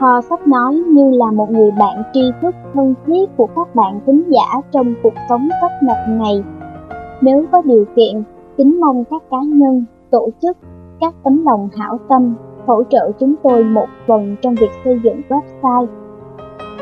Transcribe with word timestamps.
Kho 0.00 0.20
sách 0.20 0.46
nói 0.46 0.74
như 0.74 1.10
là 1.10 1.30
một 1.30 1.50
người 1.50 1.70
bạn 1.70 2.02
tri 2.12 2.20
thức 2.42 2.54
thân 2.74 2.94
thiết 3.06 3.36
của 3.36 3.46
các 3.56 3.74
bạn 3.74 4.00
thính 4.06 4.22
giả 4.28 4.60
trong 4.72 4.94
cuộc 5.02 5.14
sống 5.28 5.48
tấp 5.62 5.68
nập 5.82 5.96
này. 6.08 6.44
Nếu 7.20 7.44
có 7.52 7.62
điều 7.64 7.84
kiện, 7.96 8.22
kính 8.56 8.80
mong 8.80 9.04
các 9.04 9.22
cá 9.30 9.36
nhân, 9.46 9.84
tổ 10.10 10.28
chức, 10.42 10.56
các 11.00 11.14
tấm 11.24 11.44
lòng 11.44 11.68
hảo 11.76 11.98
tâm 12.08 12.34
hỗ 12.66 12.82
trợ 12.84 13.10
chúng 13.20 13.34
tôi 13.42 13.64
một 13.64 13.86
phần 14.06 14.36
trong 14.42 14.54
việc 14.54 14.70
xây 14.84 15.00
dựng 15.04 15.20
website. 15.28 15.86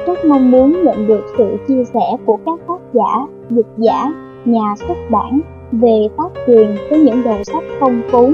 Rất 0.07 0.19
mong 0.29 0.51
muốn 0.51 0.85
nhận 0.85 1.07
được 1.07 1.25
sự 1.39 1.57
chia 1.69 1.85
sẻ 1.85 2.17
của 2.27 2.39
các 2.47 2.61
tác 2.69 2.81
giả, 2.93 3.27
dịch 3.51 3.73
giả, 3.77 4.13
nhà 4.45 4.75
xuất 4.77 4.99
bản 5.11 5.41
về 5.73 6.09
tác 6.17 6.29
quyền 6.47 6.69
với 6.91 6.99
những 6.99 7.23
đầu 7.25 7.45
sách 7.45 7.65
phong 7.81 8.01
phú. 8.11 8.33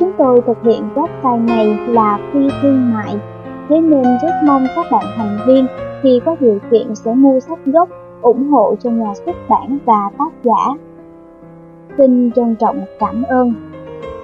Chúng 0.00 0.12
tôi 0.18 0.40
thực 0.46 0.62
hiện 0.62 0.82
website 0.94 1.46
này 1.46 1.78
là 1.88 2.18
phi 2.32 2.48
thương 2.62 2.92
mại 2.92 3.16
Thế 3.68 3.80
nên 3.80 4.02
rất 4.22 4.32
mong 4.44 4.66
các 4.76 4.86
bạn 4.90 5.04
thành 5.16 5.38
viên 5.46 5.66
khi 6.02 6.20
có 6.24 6.36
điều 6.40 6.58
kiện 6.70 6.94
sẽ 6.94 7.14
mua 7.14 7.40
sách 7.40 7.58
gốc, 7.66 7.88
ủng 8.22 8.48
hộ 8.48 8.74
cho 8.80 8.90
nhà 8.90 9.14
xuất 9.26 9.36
bản 9.48 9.78
và 9.84 10.10
tác 10.18 10.32
giả. 10.42 10.74
Xin 11.98 12.30
trân 12.32 12.54
trọng 12.54 12.80
cảm 12.98 13.22
ơn. 13.22 13.54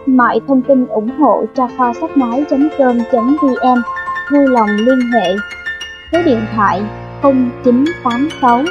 Mọi 0.07 0.41
thông 0.49 0.63
tin 0.63 0.87
ủng 0.87 1.11
hộ 1.19 1.45
cho 1.55 1.69
kho 1.79 1.93
sách 1.93 2.17
nói.com.vn 2.17 3.83
vui 4.33 4.49
lòng 4.49 4.69
liên 4.77 4.99
hệ 5.13 5.35
số 6.13 6.19
điện 6.25 6.41
thoại 6.57 6.83
0986 7.23 8.63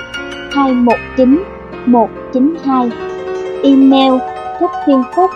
219 0.52 1.44
192 1.86 2.92
email 3.64 4.14
thích 4.60 4.70
thiên 4.86 5.04
phúc 5.16 5.32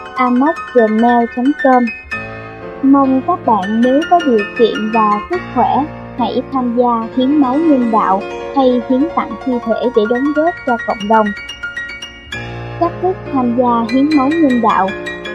gmail.com 0.73 1.83
Mong 2.83 3.21
các 3.27 3.45
bạn 3.45 3.81
nếu 3.83 4.01
có 4.09 4.19
điều 4.25 4.39
kiện 4.59 4.75
và 4.93 5.19
sức 5.29 5.41
khỏe, 5.55 5.85
hãy 6.17 6.41
tham 6.51 6.77
gia 6.77 7.07
hiến 7.15 7.37
máu 7.37 7.55
nhân 7.57 7.91
đạo 7.91 8.21
hay 8.55 8.81
hiến 8.89 9.01
tặng 9.15 9.31
thi 9.45 9.53
thể 9.65 9.89
để 9.95 10.03
đóng 10.09 10.23
góp 10.35 10.53
cho 10.67 10.77
cộng 10.87 11.07
đồng. 11.09 11.25
Cách 12.79 12.91
thức 13.01 13.15
tham 13.33 13.55
gia 13.57 13.85
hiến 13.91 14.09
máu 14.17 14.29
nhân 14.29 14.61
đạo 14.63 14.87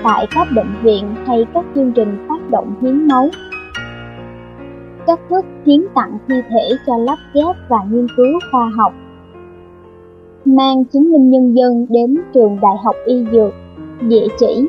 tại 0.03 0.27
các 0.31 0.49
bệnh 0.57 0.75
viện 0.83 1.15
hay 1.27 1.47
các 1.55 1.65
chương 1.75 1.93
trình 1.93 2.27
phát 2.29 2.51
động 2.51 2.75
hiến 2.83 3.09
máu. 3.09 3.29
Cách 5.07 5.21
thức 5.31 5.45
hiến 5.67 5.87
tặng 5.95 6.19
thi 6.29 6.35
thể 6.51 6.69
cho 6.87 6.97
lắp 6.99 7.19
ghép 7.35 7.57
và 7.69 7.79
nghiên 7.91 8.07
cứu 8.17 8.39
khoa 8.53 8.71
học. 8.77 8.93
Mang 10.45 10.85
chứng 10.85 11.13
minh 11.13 11.31
nhân 11.31 11.57
dân 11.57 11.87
đến 11.91 12.19
trường 12.35 12.59
Đại 12.61 12.77
học 12.85 12.97
Y 13.07 13.25
Dược, 13.33 13.55
địa 14.01 14.27
chỉ 14.39 14.69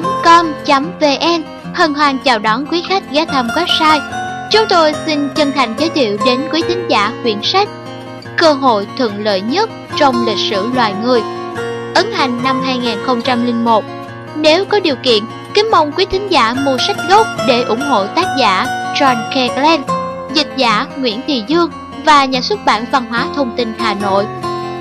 com.vn 0.00 1.42
hân 1.74 1.94
hoan 1.94 2.18
chào 2.18 2.38
đón 2.38 2.66
quý 2.66 2.82
khách 2.88 3.10
ghé 3.10 3.24
thăm 3.24 3.46
website. 3.46 4.00
Chúng 4.50 4.64
tôi 4.68 4.92
xin 5.06 5.28
chân 5.34 5.52
thành 5.52 5.74
giới 5.78 5.88
thiệu 5.88 6.16
đến 6.26 6.40
quý 6.52 6.62
thính 6.68 6.86
giả 6.88 7.12
quyển 7.22 7.38
sách 7.42 7.68
Cơ 8.36 8.52
hội 8.52 8.86
thuận 8.98 9.24
lợi 9.24 9.40
nhất 9.40 9.70
trong 9.96 10.26
lịch 10.26 10.50
sử 10.50 10.68
loài 10.74 10.94
người 11.02 11.22
ấn 11.94 12.12
hành 12.12 12.42
năm 12.44 12.62
2001. 12.62 13.84
Nếu 14.36 14.64
có 14.64 14.80
điều 14.80 14.96
kiện, 14.96 15.24
kính 15.54 15.70
mong 15.70 15.92
quý 15.92 16.04
thính 16.04 16.30
giả 16.30 16.54
mua 16.64 16.76
sách 16.86 16.96
gốc 17.10 17.26
để 17.48 17.62
ủng 17.62 17.80
hộ 17.80 18.06
tác 18.06 18.26
giả 18.40 18.66
John 18.94 19.16
K. 19.30 19.56
Glenn, 19.56 19.82
dịch 20.34 20.52
giả 20.56 20.86
Nguyễn 20.96 21.20
Thị 21.26 21.42
Dương 21.46 21.70
và 22.04 22.24
nhà 22.24 22.40
xuất 22.40 22.64
bản 22.64 22.84
văn 22.92 23.06
hóa 23.10 23.26
thông 23.36 23.56
tin 23.56 23.72
Hà 23.78 23.94
Nội. 23.94 24.26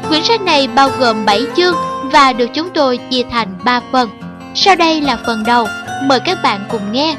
Quyển 0.10 0.24
sách 0.24 0.42
này 0.42 0.68
bao 0.68 0.90
gồm 1.00 1.25
7 1.25 1.42
chương 1.56 1.75
và 2.04 2.34
được 2.34 2.48
chúng 2.54 2.69
tôi 2.74 3.00
chia 3.12 3.24
thành 3.31 3.48
3 3.63 3.81
phần. 3.92 4.21
Sau 4.56 4.75
đây 4.75 5.01
là 5.01 5.19
phần 5.25 5.44
đầu, 5.45 5.68
mời 6.03 6.19
các 6.25 6.38
bạn 6.44 6.65
cùng 6.69 6.92
nghe. 6.92 7.15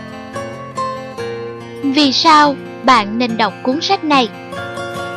Vì 1.83 2.13
sao 2.13 2.57
bạn 2.85 3.19
nên 3.19 3.37
đọc 3.37 3.53
cuốn 3.63 3.81
sách 3.81 4.05
này? 4.05 4.29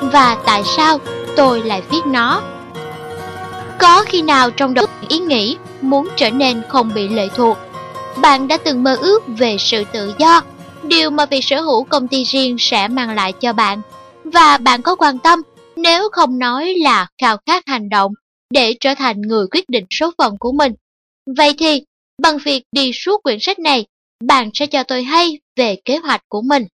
Và 0.01 0.37
tại 0.45 0.63
sao 0.77 0.99
tôi 1.35 1.63
lại 1.63 1.81
viết 1.91 2.05
nó? 2.05 2.41
Có 3.79 4.03
khi 4.07 4.21
nào 4.21 4.51
trong 4.51 4.73
đầu 4.73 4.85
ý 5.07 5.19
nghĩ 5.19 5.57
muốn 5.81 6.07
trở 6.15 6.29
nên 6.29 6.61
không 6.69 6.91
bị 6.95 7.07
lệ 7.07 7.27
thuộc? 7.35 7.57
Bạn 8.21 8.47
đã 8.47 8.57
từng 8.57 8.83
mơ 8.83 8.97
ước 9.01 9.23
về 9.27 9.57
sự 9.59 9.83
tự 9.91 10.13
do, 10.17 10.41
điều 10.83 11.09
mà 11.09 11.25
việc 11.25 11.43
sở 11.43 11.61
hữu 11.61 11.83
công 11.83 12.07
ty 12.07 12.23
riêng 12.23 12.55
sẽ 12.59 12.87
mang 12.87 13.15
lại 13.15 13.31
cho 13.31 13.53
bạn. 13.53 13.81
Và 14.23 14.57
bạn 14.57 14.81
có 14.81 14.95
quan 14.95 15.19
tâm 15.19 15.41
nếu 15.75 16.09
không 16.11 16.39
nói 16.39 16.73
là 16.77 17.07
khao 17.21 17.37
khát 17.45 17.63
hành 17.67 17.89
động 17.89 18.11
để 18.49 18.75
trở 18.79 18.95
thành 18.95 19.21
người 19.21 19.45
quyết 19.51 19.69
định 19.69 19.85
số 19.89 20.11
phận 20.17 20.35
của 20.39 20.51
mình. 20.51 20.73
Vậy 21.37 21.55
thì, 21.59 21.83
bằng 22.21 22.37
việc 22.45 22.63
đi 22.71 22.91
suốt 22.93 23.23
quyển 23.23 23.37
sách 23.41 23.59
này, 23.59 23.85
bạn 24.23 24.49
sẽ 24.53 24.67
cho 24.67 24.83
tôi 24.83 25.03
hay 25.03 25.39
về 25.55 25.75
kế 25.85 25.97
hoạch 25.97 26.21
của 26.29 26.41
mình. 26.41 26.65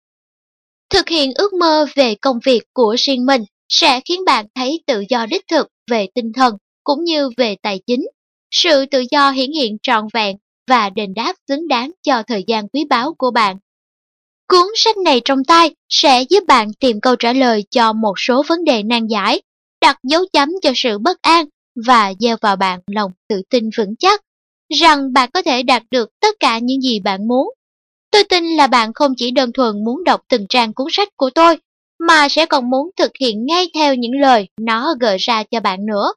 Thực 0.90 1.08
hiện 1.08 1.32
ước 1.34 1.52
mơ 1.52 1.86
về 1.94 2.14
công 2.14 2.38
việc 2.44 2.62
của 2.72 2.96
riêng 2.98 3.26
mình 3.26 3.44
sẽ 3.68 4.00
khiến 4.04 4.24
bạn 4.24 4.46
thấy 4.54 4.82
tự 4.86 5.04
do 5.08 5.26
đích 5.26 5.44
thực 5.48 5.68
về 5.90 6.06
tinh 6.14 6.32
thần 6.32 6.56
cũng 6.84 7.04
như 7.04 7.30
về 7.36 7.56
tài 7.62 7.80
chính. 7.86 8.06
Sự 8.50 8.86
tự 8.86 9.04
do 9.10 9.30
hiển 9.30 9.52
hiện 9.52 9.76
trọn 9.82 10.04
vẹn 10.12 10.36
và 10.68 10.90
đền 10.90 11.14
đáp 11.14 11.32
xứng 11.48 11.68
đáng 11.68 11.90
cho 12.02 12.22
thời 12.22 12.44
gian 12.46 12.68
quý 12.68 12.84
báu 12.90 13.14
của 13.18 13.30
bạn. 13.30 13.58
Cuốn 14.48 14.66
sách 14.76 14.96
này 14.96 15.20
trong 15.24 15.44
tay 15.44 15.74
sẽ 15.88 16.22
giúp 16.22 16.44
bạn 16.46 16.72
tìm 16.80 17.00
câu 17.00 17.16
trả 17.16 17.32
lời 17.32 17.64
cho 17.70 17.92
một 17.92 18.14
số 18.16 18.42
vấn 18.48 18.64
đề 18.64 18.82
nan 18.82 19.06
giải, 19.06 19.42
đặt 19.80 19.98
dấu 20.02 20.24
chấm 20.32 20.48
cho 20.62 20.72
sự 20.74 20.98
bất 20.98 21.22
an 21.22 21.46
và 21.86 22.12
gieo 22.20 22.36
vào 22.40 22.56
bạn 22.56 22.80
lòng 22.86 23.12
tự 23.28 23.42
tin 23.50 23.70
vững 23.76 23.96
chắc 23.98 24.20
rằng 24.78 25.12
bạn 25.12 25.30
có 25.32 25.42
thể 25.42 25.62
đạt 25.62 25.82
được 25.90 26.20
tất 26.20 26.36
cả 26.40 26.58
những 26.58 26.80
gì 26.80 27.00
bạn 27.00 27.28
muốn. 27.28 27.54
Tôi 28.10 28.24
tin 28.24 28.44
là 28.44 28.66
bạn 28.66 28.92
không 28.94 29.12
chỉ 29.16 29.30
đơn 29.30 29.52
thuần 29.52 29.84
muốn 29.84 30.04
đọc 30.04 30.20
từng 30.28 30.46
trang 30.48 30.72
cuốn 30.72 30.86
sách 30.90 31.08
của 31.16 31.30
tôi, 31.30 31.58
mà 31.98 32.28
sẽ 32.28 32.46
còn 32.46 32.70
muốn 32.70 32.90
thực 32.96 33.10
hiện 33.20 33.46
ngay 33.46 33.70
theo 33.74 33.94
những 33.94 34.20
lời 34.20 34.48
nó 34.60 34.94
gợi 35.00 35.16
ra 35.20 35.42
cho 35.50 35.60
bạn 35.60 35.86
nữa. 35.86 36.12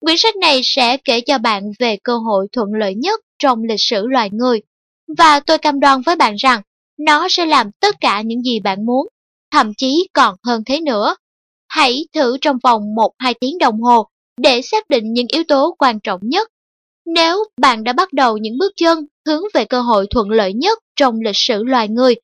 Quyển 0.00 0.16
sách 0.16 0.36
này 0.36 0.60
sẽ 0.64 0.96
kể 0.96 1.20
cho 1.20 1.38
bạn 1.38 1.62
về 1.78 1.96
cơ 2.04 2.18
hội 2.18 2.46
thuận 2.52 2.68
lợi 2.74 2.94
nhất 2.94 3.20
trong 3.38 3.64
lịch 3.64 3.80
sử 3.80 4.06
loài 4.06 4.30
người, 4.32 4.60
và 5.18 5.40
tôi 5.40 5.58
cam 5.58 5.80
đoan 5.80 6.02
với 6.02 6.16
bạn 6.16 6.34
rằng 6.34 6.62
nó 6.98 7.28
sẽ 7.28 7.46
làm 7.46 7.70
tất 7.80 7.96
cả 8.00 8.20
những 8.20 8.42
gì 8.42 8.60
bạn 8.60 8.86
muốn, 8.86 9.08
thậm 9.50 9.74
chí 9.74 10.08
còn 10.12 10.34
hơn 10.42 10.62
thế 10.66 10.80
nữa. 10.80 11.16
Hãy 11.68 12.06
thử 12.14 12.36
trong 12.40 12.58
vòng 12.62 12.82
1-2 13.18 13.34
tiếng 13.40 13.58
đồng 13.58 13.80
hồ 13.80 14.06
để 14.40 14.62
xác 14.62 14.88
định 14.88 15.12
những 15.12 15.26
yếu 15.32 15.44
tố 15.48 15.74
quan 15.78 16.00
trọng 16.00 16.20
nhất. 16.22 16.48
Nếu 17.06 17.44
bạn 17.60 17.84
đã 17.84 17.92
bắt 17.92 18.12
đầu 18.12 18.36
những 18.36 18.58
bước 18.58 18.72
chân 18.76 19.06
hướng 19.26 19.42
về 19.54 19.64
cơ 19.64 19.80
hội 19.80 20.06
thuận 20.10 20.30
lợi 20.30 20.52
nhất 20.52 20.78
trong 20.96 21.20
lịch 21.20 21.36
sử 21.36 21.64
loài 21.64 21.88
người, 21.88 22.14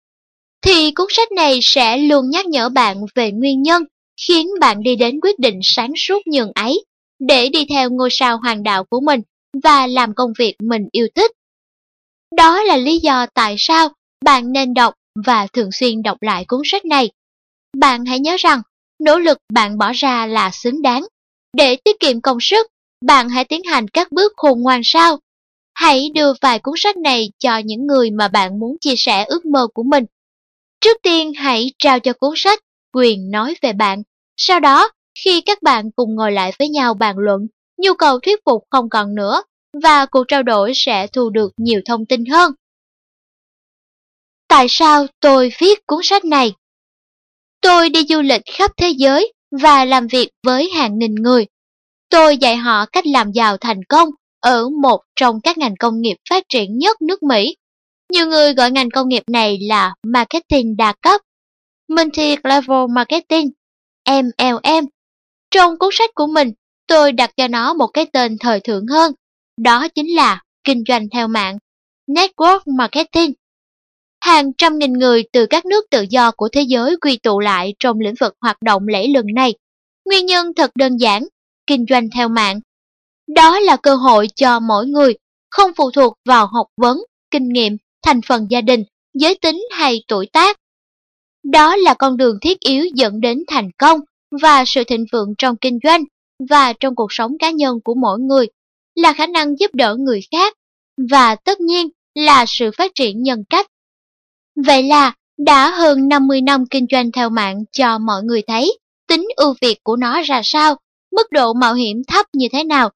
thì 0.63 0.91
cuốn 0.91 1.07
sách 1.11 1.33
này 1.33 1.59
sẽ 1.63 1.97
luôn 1.97 2.31
nhắc 2.31 2.47
nhở 2.47 2.69
bạn 2.69 2.97
về 3.15 3.33
nguyên 3.33 3.63
nhân 3.63 3.83
khiến 4.27 4.49
bạn 4.61 4.83
đi 4.83 4.97
đến 4.97 5.21
quyết 5.23 5.39
định 5.39 5.61
sáng 5.63 5.93
suốt 5.97 6.27
nhường 6.27 6.53
ấy 6.55 6.85
để 7.19 7.49
đi 7.49 7.65
theo 7.71 7.91
ngôi 7.91 8.09
sao 8.13 8.39
hoàng 8.39 8.63
đạo 8.63 8.85
của 8.85 9.01
mình 9.01 9.21
và 9.63 9.87
làm 9.87 10.15
công 10.15 10.33
việc 10.39 10.55
mình 10.61 10.89
yêu 10.93 11.07
thích. 11.15 11.31
Đó 12.37 12.63
là 12.63 12.77
lý 12.77 12.99
do 12.99 13.27
tại 13.35 13.55
sao 13.59 13.89
bạn 14.25 14.53
nên 14.53 14.75
đọc 14.75 14.95
và 15.27 15.47
thường 15.53 15.73
xuyên 15.73 16.03
đọc 16.03 16.23
lại 16.23 16.45
cuốn 16.49 16.61
sách 16.65 16.85
này. 16.85 17.11
Bạn 17.77 18.05
hãy 18.05 18.21
nhớ 18.21 18.37
rằng, 18.39 18.63
nỗ 18.99 19.19
lực 19.19 19.39
bạn 19.53 19.79
bỏ 19.79 19.93
ra 19.95 20.27
là 20.27 20.51
xứng 20.51 20.83
đáng. 20.83 21.07
Để 21.57 21.77
tiết 21.77 22.01
kiệm 22.01 22.21
công 22.21 22.39
sức, 22.41 22.67
bạn 23.03 23.29
hãy 23.29 23.45
tiến 23.45 23.63
hành 23.63 23.89
các 23.89 24.13
bước 24.13 24.33
khôn 24.37 24.63
ngoan 24.63 24.81
sau. 24.85 25.19
Hãy 25.75 26.11
đưa 26.15 26.33
vài 26.41 26.59
cuốn 26.59 26.75
sách 26.77 26.97
này 26.97 27.33
cho 27.39 27.59
những 27.59 27.87
người 27.87 28.11
mà 28.11 28.29
bạn 28.29 28.59
muốn 28.61 28.77
chia 28.81 28.95
sẻ 28.97 29.25
ước 29.25 29.47
mơ 29.47 29.67
của 29.75 29.83
mình. 29.83 30.05
Trước 30.81 30.97
tiên 31.03 31.33
hãy 31.35 31.73
trao 31.79 32.01
cho 32.01 32.13
cuốn 32.13 32.33
sách 32.37 32.61
quyền 32.93 33.31
nói 33.31 33.55
về 33.63 33.73
bạn. 33.73 34.03
Sau 34.37 34.61
đó, 34.61 34.91
khi 35.25 35.41
các 35.41 35.63
bạn 35.63 35.91
cùng 35.97 36.15
ngồi 36.15 36.33
lại 36.33 36.53
với 36.59 36.69
nhau 36.69 36.95
bàn 36.95 37.19
luận, 37.19 37.47
nhu 37.79 37.95
cầu 37.95 38.19
thuyết 38.21 38.41
phục 38.47 38.65
không 38.71 38.89
còn 38.91 39.15
nữa 39.15 39.43
và 39.83 40.07
cuộc 40.07 40.25
trao 40.29 40.43
đổi 40.43 40.73
sẽ 40.75 41.07
thu 41.07 41.31
được 41.31 41.53
nhiều 41.57 41.81
thông 41.85 42.07
tin 42.07 42.25
hơn. 42.25 42.53
Tại 44.49 44.67
sao 44.69 45.07
tôi 45.21 45.53
viết 45.59 45.87
cuốn 45.87 46.01
sách 46.03 46.25
này? 46.25 46.55
Tôi 47.61 47.89
đi 47.89 48.05
du 48.09 48.21
lịch 48.21 48.43
khắp 48.53 48.71
thế 48.77 48.89
giới 48.89 49.33
và 49.63 49.85
làm 49.85 50.07
việc 50.07 50.29
với 50.43 50.71
hàng 50.71 50.99
nghìn 50.99 51.15
người. 51.15 51.47
Tôi 52.13 52.37
dạy 52.37 52.57
họ 52.57 52.87
cách 52.87 53.07
làm 53.07 53.33
giàu 53.33 53.57
thành 53.57 53.85
công 53.89 54.09
ở 54.41 54.69
một 54.83 55.01
trong 55.17 55.41
các 55.41 55.59
ngành 55.59 55.75
công 55.77 56.01
nghiệp 56.01 56.17
phát 56.31 56.45
triển 56.49 56.79
nhất 56.79 57.03
nước 57.03 57.23
Mỹ. 57.23 57.57
Nhiều 58.13 58.27
người 58.27 58.55
gọi 58.55 58.71
ngành 58.71 58.91
công 58.91 59.09
nghiệp 59.09 59.23
này 59.27 59.59
là 59.61 59.95
marketing 60.03 60.77
đa 60.77 60.93
cấp, 61.03 61.21
multi-level 61.89 62.89
marketing, 62.95 63.51
MLM. 64.11 64.85
Trong 65.51 65.79
cuốn 65.79 65.91
sách 65.93 66.11
của 66.15 66.27
mình, 66.27 66.53
tôi 66.87 67.13
đặt 67.13 67.31
cho 67.37 67.49
nó 67.49 67.75
một 67.75 67.87
cái 67.87 68.07
tên 68.13 68.37
thời 68.41 68.61
thượng 68.61 68.87
hơn, 68.87 69.13
đó 69.61 69.89
chính 69.89 70.15
là 70.15 70.43
kinh 70.65 70.83
doanh 70.89 71.09
theo 71.13 71.29
mạng, 71.29 71.59
network 72.07 72.61
marketing. 72.79 73.33
Hàng 74.21 74.53
trăm 74.59 74.79
nghìn 74.79 74.93
người 74.93 75.23
từ 75.33 75.47
các 75.47 75.67
nước 75.67 75.85
tự 75.91 76.05
do 76.11 76.31
của 76.31 76.49
thế 76.53 76.63
giới 76.63 76.97
quy 76.97 77.19
tụ 77.19 77.41
lại 77.41 77.75
trong 77.79 78.01
lĩnh 78.01 78.15
vực 78.21 78.35
hoạt 78.41 78.63
động 78.63 78.89
lễ 78.89 79.07
lừng 79.15 79.35
này. 79.35 79.55
Nguyên 80.05 80.27
nhân 80.27 80.55
thật 80.57 80.71
đơn 80.75 80.97
giản, 80.97 81.23
kinh 81.67 81.85
doanh 81.89 82.09
theo 82.15 82.29
mạng. 82.29 82.61
Đó 83.35 83.61
là 83.61 83.77
cơ 83.77 83.95
hội 83.95 84.29
cho 84.37 84.61
mỗi 84.61 84.87
người, 84.87 85.15
không 85.51 85.71
phụ 85.77 85.91
thuộc 85.91 86.15
vào 86.25 86.47
học 86.47 86.67
vấn, 86.77 86.99
kinh 87.31 87.49
nghiệm, 87.49 87.77
thành 88.03 88.21
phần 88.23 88.47
gia 88.51 88.61
đình, 88.61 88.85
giới 89.15 89.35
tính 89.35 89.65
hay 89.71 90.05
tuổi 90.09 90.27
tác. 90.33 90.57
Đó 91.45 91.77
là 91.77 91.95
con 91.95 92.17
đường 92.17 92.39
thiết 92.43 92.61
yếu 92.61 92.85
dẫn 92.95 93.21
đến 93.21 93.39
thành 93.49 93.71
công 93.79 94.01
và 94.43 94.65
sự 94.67 94.85
thịnh 94.85 95.05
vượng 95.13 95.35
trong 95.39 95.57
kinh 95.57 95.79
doanh 95.85 96.05
và 96.51 96.73
trong 96.73 96.95
cuộc 96.95 97.13
sống 97.13 97.39
cá 97.39 97.51
nhân 97.51 97.79
của 97.85 97.95
mỗi 97.95 98.19
người, 98.21 98.47
là 98.95 99.13
khả 99.13 99.27
năng 99.27 99.59
giúp 99.59 99.75
đỡ 99.75 99.97
người 99.99 100.21
khác 100.31 100.55
và 101.11 101.35
tất 101.35 101.61
nhiên 101.61 101.89
là 102.15 102.45
sự 102.49 102.71
phát 102.77 102.95
triển 102.95 103.23
nhân 103.23 103.45
cách 103.51 103.67
Vậy 104.57 104.83
là 104.83 105.15
đã 105.39 105.71
hơn 105.71 106.09
50 106.09 106.41
năm 106.41 106.65
kinh 106.71 106.87
doanh 106.91 107.13
theo 107.13 107.31
mạng 107.31 107.65
cho 107.73 107.99
mọi 107.99 108.23
người 108.23 108.43
thấy 108.43 108.79
tính 109.09 109.29
ưu 109.37 109.55
việt 109.61 109.79
của 109.85 109.97
nó 109.97 110.23
ra 110.23 110.41
sao, 110.45 110.77
mức 111.13 111.33
độ 111.33 111.53
mạo 111.53 111.75
hiểm 111.75 112.03
thấp 112.09 112.27
như 112.33 112.47
thế 112.53 112.65
nào 112.65 112.91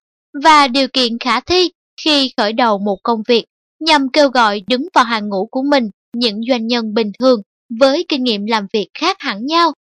và 0.44 0.68
điều 0.68 0.88
kiện 0.88 1.18
khả 1.18 1.40
thi 1.40 1.70
khi 2.04 2.32
khởi 2.36 2.52
đầu 2.52 2.78
một 2.78 2.96
công 3.02 3.22
việc 3.28 3.44
nhằm 3.80 4.08
kêu 4.12 4.28
gọi 4.28 4.62
đứng 4.66 4.86
vào 4.94 5.04
hàng 5.04 5.28
ngũ 5.28 5.48
của 5.50 5.62
mình 5.62 5.90
những 6.14 6.40
doanh 6.50 6.66
nhân 6.66 6.94
bình 6.94 7.12
thường 7.18 7.40
với 7.80 8.04
kinh 8.08 8.24
nghiệm 8.24 8.46
làm 8.46 8.66
việc 8.72 8.88
khác 8.94 9.16
hẳn 9.20 9.46
nhau. 9.46 9.72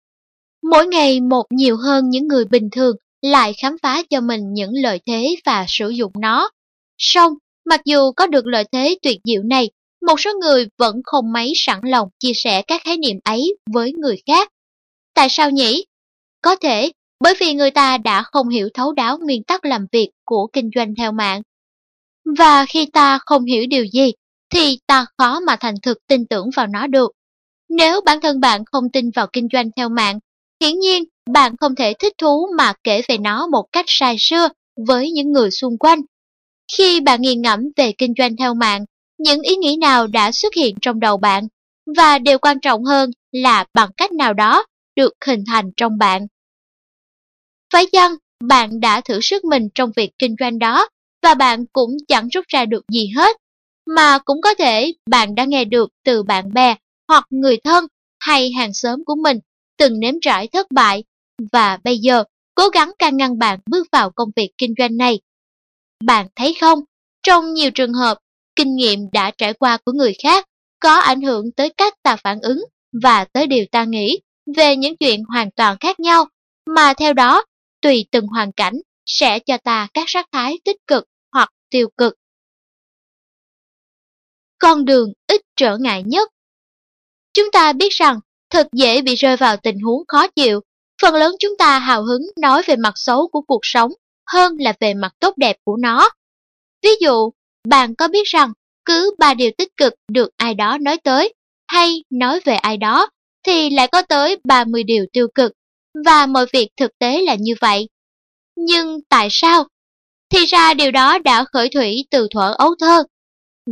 Mỗi 0.71 0.87
ngày 0.87 1.21
một 1.21 1.43
nhiều 1.49 1.77
hơn 1.77 2.09
những 2.09 2.27
người 2.27 2.45
bình 2.45 2.69
thường 2.71 2.95
lại 3.21 3.53
khám 3.61 3.75
phá 3.81 4.03
cho 4.09 4.21
mình 4.21 4.53
những 4.53 4.71
lợi 4.73 4.99
thế 5.05 5.35
và 5.45 5.65
sử 5.67 5.89
dụng 5.89 6.11
nó. 6.19 6.49
Song, 6.97 7.33
mặc 7.65 7.81
dù 7.85 8.11
có 8.11 8.27
được 8.27 8.47
lợi 8.47 8.63
thế 8.71 8.97
tuyệt 9.01 9.17
diệu 9.23 9.43
này, 9.43 9.69
một 10.07 10.19
số 10.19 10.31
người 10.41 10.67
vẫn 10.77 10.95
không 11.03 11.31
mấy 11.31 11.51
sẵn 11.55 11.79
lòng 11.83 12.07
chia 12.19 12.33
sẻ 12.35 12.61
các 12.61 12.81
khái 12.83 12.97
niệm 12.97 13.17
ấy 13.23 13.57
với 13.73 13.93
người 13.93 14.17
khác. 14.27 14.49
Tại 15.13 15.27
sao 15.29 15.49
nhỉ? 15.49 15.85
Có 16.41 16.55
thể 16.55 16.91
bởi 17.19 17.33
vì 17.39 17.53
người 17.53 17.71
ta 17.71 17.97
đã 17.97 18.23
không 18.23 18.49
hiểu 18.49 18.69
thấu 18.73 18.93
đáo 18.93 19.17
nguyên 19.17 19.43
tắc 19.43 19.65
làm 19.65 19.85
việc 19.91 20.09
của 20.25 20.47
kinh 20.53 20.69
doanh 20.75 20.95
theo 20.95 21.11
mạng. 21.11 21.41
Và 22.37 22.65
khi 22.65 22.85
ta 22.93 23.19
không 23.25 23.45
hiểu 23.45 23.63
điều 23.69 23.85
gì, 23.85 24.11
thì 24.53 24.79
ta 24.87 25.05
khó 25.17 25.39
mà 25.39 25.55
thành 25.55 25.75
thực 25.81 25.97
tin 26.07 26.25
tưởng 26.25 26.49
vào 26.55 26.67
nó 26.67 26.87
được. 26.87 27.11
Nếu 27.69 28.01
bản 28.01 28.21
thân 28.21 28.39
bạn 28.39 28.63
không 28.71 28.89
tin 28.93 29.09
vào 29.15 29.27
kinh 29.33 29.47
doanh 29.53 29.69
theo 29.75 29.89
mạng, 29.89 30.19
hiển 30.61 30.79
nhiên 30.79 31.03
bạn 31.31 31.55
không 31.59 31.75
thể 31.75 31.93
thích 31.99 32.13
thú 32.17 32.47
mà 32.57 32.73
kể 32.83 33.01
về 33.07 33.17
nó 33.17 33.47
một 33.47 33.65
cách 33.71 33.85
sai 33.87 34.15
sưa 34.19 34.49
với 34.87 35.11
những 35.11 35.31
người 35.31 35.51
xung 35.51 35.77
quanh. 35.77 36.01
Khi 36.77 37.01
bạn 37.01 37.21
nghiền 37.21 37.41
ngẫm 37.41 37.59
về 37.75 37.91
kinh 37.97 38.13
doanh 38.17 38.35
theo 38.37 38.53
mạng, 38.53 38.85
những 39.17 39.41
ý 39.41 39.55
nghĩ 39.55 39.77
nào 39.81 40.07
đã 40.07 40.31
xuất 40.31 40.53
hiện 40.53 40.75
trong 40.81 40.99
đầu 40.99 41.17
bạn, 41.17 41.47
và 41.97 42.19
điều 42.19 42.39
quan 42.39 42.59
trọng 42.59 42.83
hơn 42.83 43.11
là 43.31 43.65
bằng 43.73 43.89
cách 43.97 44.11
nào 44.11 44.33
đó 44.33 44.65
được 44.95 45.13
hình 45.25 45.43
thành 45.47 45.71
trong 45.77 45.97
bạn. 45.97 46.27
Phải 47.73 47.85
chăng 47.91 48.15
bạn 48.43 48.79
đã 48.79 49.01
thử 49.01 49.19
sức 49.21 49.43
mình 49.43 49.67
trong 49.75 49.91
việc 49.95 50.09
kinh 50.19 50.35
doanh 50.39 50.59
đó 50.59 50.87
và 51.23 51.33
bạn 51.33 51.65
cũng 51.73 51.91
chẳng 52.07 52.27
rút 52.27 52.45
ra 52.47 52.65
được 52.65 52.83
gì 52.91 53.07
hết, 53.15 53.37
mà 53.87 54.19
cũng 54.25 54.41
có 54.41 54.53
thể 54.53 54.93
bạn 55.09 55.35
đã 55.35 55.45
nghe 55.45 55.65
được 55.65 55.89
từ 56.03 56.23
bạn 56.23 56.53
bè 56.53 56.75
hoặc 57.07 57.25
người 57.29 57.57
thân 57.63 57.85
hay 58.19 58.51
hàng 58.51 58.73
xóm 58.73 59.03
của 59.05 59.15
mình 59.15 59.39
từng 59.77 59.99
nếm 59.99 60.13
trải 60.21 60.47
thất 60.47 60.67
bại 60.71 61.03
và 61.51 61.77
bây 61.83 61.97
giờ 61.97 62.23
cố 62.55 62.69
gắng 62.69 62.91
can 62.99 63.17
ngăn 63.17 63.39
bạn 63.39 63.59
bước 63.69 63.87
vào 63.91 64.09
công 64.09 64.29
việc 64.35 64.49
kinh 64.57 64.73
doanh 64.77 64.97
này. 64.97 65.19
Bạn 66.03 66.27
thấy 66.35 66.55
không, 66.61 66.79
trong 67.23 67.53
nhiều 67.53 67.71
trường 67.71 67.93
hợp 67.93 68.17
kinh 68.55 68.75
nghiệm 68.75 68.99
đã 69.13 69.31
trải 69.37 69.53
qua 69.53 69.77
của 69.85 69.91
người 69.91 70.13
khác 70.23 70.45
có 70.79 70.93
ảnh 70.95 71.21
hưởng 71.21 71.51
tới 71.51 71.69
cách 71.69 71.93
ta 72.03 72.15
phản 72.15 72.39
ứng 72.41 72.65
và 73.03 73.25
tới 73.33 73.47
điều 73.47 73.65
ta 73.71 73.83
nghĩ 73.83 74.19
về 74.55 74.75
những 74.75 74.97
chuyện 74.97 75.23
hoàn 75.23 75.51
toàn 75.51 75.77
khác 75.79 75.99
nhau, 75.99 76.25
mà 76.69 76.93
theo 76.93 77.13
đó, 77.13 77.43
tùy 77.85 78.05
từng 78.11 78.27
hoàn 78.27 78.51
cảnh, 78.51 78.73
sẽ 79.05 79.39
cho 79.39 79.57
ta 79.57 79.87
các 79.93 80.03
sắc 80.07 80.25
thái 80.31 80.59
tích 80.65 80.87
cực 80.87 81.05
hoặc 81.31 81.49
tiêu 81.69 81.89
cực. 81.97 82.13
Con 84.57 84.85
đường 84.85 85.13
ít 85.27 85.41
trở 85.55 85.77
ngại 85.77 86.03
nhất 86.05 86.29
Chúng 87.33 87.51
ta 87.51 87.73
biết 87.73 87.93
rằng, 87.93 88.19
thật 88.49 88.67
dễ 88.71 89.01
bị 89.01 89.15
rơi 89.15 89.37
vào 89.37 89.57
tình 89.57 89.79
huống 89.79 90.03
khó 90.07 90.27
chịu. 90.27 90.61
Phần 91.01 91.15
lớn 91.15 91.35
chúng 91.39 91.57
ta 91.57 91.79
hào 91.79 92.03
hứng 92.03 92.21
nói 92.41 92.61
về 92.65 92.75
mặt 92.75 92.93
xấu 92.95 93.27
của 93.27 93.41
cuộc 93.41 93.59
sống 93.63 93.91
hơn 94.27 94.57
là 94.59 94.73
về 94.79 94.93
mặt 94.93 95.13
tốt 95.19 95.37
đẹp 95.37 95.57
của 95.63 95.75
nó. 95.75 96.09
Ví 96.83 96.89
dụ, 97.01 97.31
bạn 97.67 97.95
có 97.95 98.07
biết 98.07 98.27
rằng 98.27 98.53
cứ 98.85 99.15
ba 99.19 99.33
điều 99.33 99.51
tích 99.57 99.77
cực 99.77 99.93
được 100.11 100.29
ai 100.37 100.53
đó 100.53 100.77
nói 100.81 100.97
tới 100.97 101.33
hay 101.67 102.03
nói 102.09 102.39
về 102.45 102.55
ai 102.55 102.77
đó 102.77 103.09
thì 103.43 103.69
lại 103.69 103.87
có 103.91 104.01
tới 104.01 104.37
30 104.43 104.83
điều 104.83 105.05
tiêu 105.13 105.27
cực 105.35 105.51
và 106.05 106.25
mọi 106.25 106.45
việc 106.53 106.67
thực 106.77 106.91
tế 106.99 107.21
là 107.21 107.35
như 107.39 107.53
vậy. 107.61 107.87
Nhưng 108.55 108.99
tại 109.09 109.27
sao? 109.31 109.67
Thì 110.29 110.45
ra 110.45 110.73
điều 110.73 110.91
đó 110.91 111.19
đã 111.19 111.45
khởi 111.53 111.69
thủy 111.69 112.05
từ 112.11 112.27
thuở 112.31 112.53
ấu 112.57 112.75
thơ. 112.79 113.03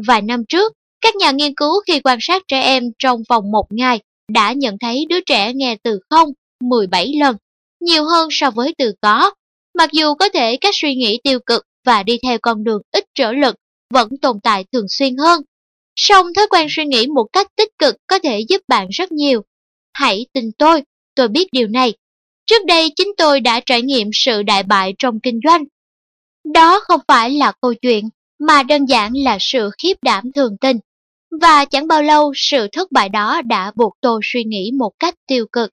Vài 0.08 0.22
năm 0.22 0.44
trước, 0.50 0.74
các 1.02 1.16
nhà 1.16 1.32
nghiên 1.32 1.56
cứu 1.56 1.82
khi 1.88 2.00
quan 2.00 2.18
sát 2.22 2.42
trẻ 2.48 2.62
em 2.62 2.84
trong 3.00 3.22
vòng 3.30 3.52
một 3.52 3.66
ngày 3.70 4.00
đã 4.32 4.54
nhận 4.54 4.78
thấy 4.80 5.06
đứa 5.10 5.22
trẻ 5.26 5.54
nghe 5.54 5.76
từ 5.84 6.00
không 6.10 6.30
17 6.60 7.14
lần, 7.20 7.36
nhiều 7.80 8.04
hơn 8.04 8.30
so 8.32 8.52
với 8.52 8.74
từ 8.78 8.94
có. 9.02 9.32
Mặc 9.78 9.90
dù 9.92 10.14
có 10.16 10.30
thể 10.30 10.58
các 10.58 10.76
suy 10.76 10.96
nghĩ 10.96 11.20
tiêu 11.24 11.40
cực 11.46 11.64
và 11.86 12.04
đi 12.04 12.18
theo 12.24 12.38
con 12.42 12.64
đường 12.64 12.82
ít 12.92 13.06
trở 13.16 13.32
lực 13.32 13.56
vẫn 13.94 14.10
tồn 14.22 14.40
tại 14.44 14.66
thường 14.72 14.86
xuyên 14.90 15.18
hơn. 15.18 15.42
Song 15.96 16.34
thói 16.34 16.48
quen 16.50 16.68
suy 16.70 16.86
nghĩ 16.86 17.08
một 17.08 17.26
cách 17.34 17.48
tích 17.56 17.70
cực 17.78 17.96
có 18.08 18.20
thể 18.20 18.40
giúp 18.50 18.62
bạn 18.68 18.88
rất 18.92 19.12
nhiều. 19.12 19.42
Hãy 19.94 20.26
tin 20.34 20.52
tôi, 20.58 20.84
tôi 21.16 21.28
biết 21.28 21.48
điều 21.52 21.68
này. 21.68 21.94
Trước 22.54 22.66
đây 22.66 22.90
chính 22.96 23.12
tôi 23.18 23.40
đã 23.40 23.60
trải 23.66 23.82
nghiệm 23.82 24.10
sự 24.14 24.44
đại 24.44 24.64
bại 24.64 24.94
trong 25.00 25.20
kinh 25.20 25.40
doanh. 25.48 25.64
Đó 26.54 26.80
không 26.80 27.00
phải 27.08 27.32
là 27.32 27.52
câu 27.62 27.74
chuyện, 27.74 28.10
mà 28.40 28.64
đơn 28.64 28.86
giản 28.86 29.14
là 29.16 29.38
sự 29.40 29.70
khiếp 29.78 29.94
đảm 30.02 30.32
thường 30.36 30.58
tình. 30.62 30.78
Và 31.42 31.66
chẳng 31.66 31.88
bao 31.88 32.04
lâu 32.04 32.34
sự 32.36 32.68
thất 32.72 32.92
bại 32.92 33.10
đó 33.10 33.42
đã 33.46 33.72
buộc 33.76 33.94
tôi 34.02 34.20
suy 34.24 34.44
nghĩ 34.44 34.72
một 34.80 34.92
cách 35.00 35.16
tiêu 35.28 35.46
cực. 35.52 35.70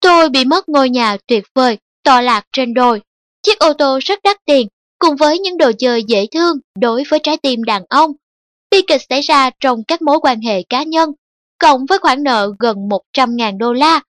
Tôi 0.00 0.28
bị 0.28 0.44
mất 0.44 0.68
ngôi 0.68 0.90
nhà 0.90 1.16
tuyệt 1.26 1.44
vời, 1.54 1.78
tọa 2.04 2.20
lạc 2.20 2.46
trên 2.52 2.74
đồi. 2.74 3.00
Chiếc 3.42 3.58
ô 3.58 3.72
tô 3.72 3.98
rất 4.02 4.18
đắt 4.24 4.36
tiền, 4.44 4.68
cùng 4.98 5.16
với 5.16 5.38
những 5.38 5.58
đồ 5.58 5.72
chơi 5.78 6.04
dễ 6.08 6.26
thương 6.32 6.56
đối 6.80 7.02
với 7.10 7.20
trái 7.22 7.36
tim 7.36 7.64
đàn 7.64 7.82
ông. 7.88 8.12
Bi 8.70 8.82
kịch 8.86 9.02
xảy 9.08 9.20
ra 9.20 9.50
trong 9.60 9.84
các 9.84 10.02
mối 10.02 10.18
quan 10.22 10.40
hệ 10.40 10.62
cá 10.62 10.82
nhân, 10.82 11.10
cộng 11.58 11.86
với 11.86 11.98
khoản 11.98 12.22
nợ 12.22 12.52
gần 12.58 12.76
100.000 13.14 13.58
đô 13.58 13.72
la. 13.72 14.00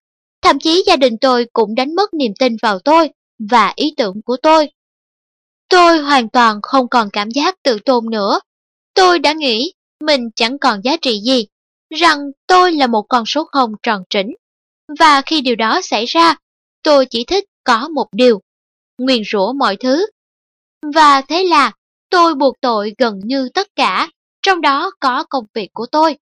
Thậm 0.41 0.59
chí 0.59 0.83
gia 0.87 0.95
đình 0.95 1.17
tôi 1.21 1.45
cũng 1.53 1.75
đánh 1.75 1.95
mất 1.95 2.13
niềm 2.13 2.33
tin 2.39 2.55
vào 2.61 2.79
tôi 2.79 3.09
và 3.49 3.73
ý 3.75 3.93
tưởng 3.97 4.21
của 4.25 4.37
tôi. 4.41 4.69
Tôi 5.69 5.99
hoàn 5.99 6.29
toàn 6.29 6.59
không 6.61 6.87
còn 6.89 7.09
cảm 7.13 7.29
giác 7.31 7.55
tự 7.63 7.79
tôn 7.85 8.09
nữa. 8.09 8.39
Tôi 8.93 9.19
đã 9.19 9.33
nghĩ 9.33 9.73
mình 10.03 10.29
chẳng 10.35 10.59
còn 10.59 10.81
giá 10.83 10.97
trị 11.01 11.19
gì, 11.19 11.47
rằng 11.89 12.19
tôi 12.47 12.71
là 12.71 12.87
một 12.87 13.05
con 13.09 13.25
số 13.25 13.43
không 13.51 13.71
tròn 13.83 14.03
trĩnh. 14.09 14.35
Và 14.99 15.21
khi 15.25 15.41
điều 15.41 15.55
đó 15.55 15.81
xảy 15.83 16.05
ra, 16.05 16.35
tôi 16.83 17.05
chỉ 17.09 17.25
thích 17.25 17.43
có 17.63 17.89
một 17.89 18.07
điều, 18.11 18.41
nguyền 18.97 19.21
rủa 19.31 19.53
mọi 19.53 19.77
thứ. 19.77 20.07
Và 20.95 21.21
thế 21.21 21.43
là 21.43 21.71
tôi 22.09 22.35
buộc 22.35 22.55
tội 22.61 22.93
gần 22.97 23.19
như 23.23 23.49
tất 23.53 23.67
cả, 23.75 24.09
trong 24.41 24.61
đó 24.61 24.91
có 24.99 25.23
công 25.29 25.45
việc 25.53 25.69
của 25.73 25.85
tôi. 25.91 26.17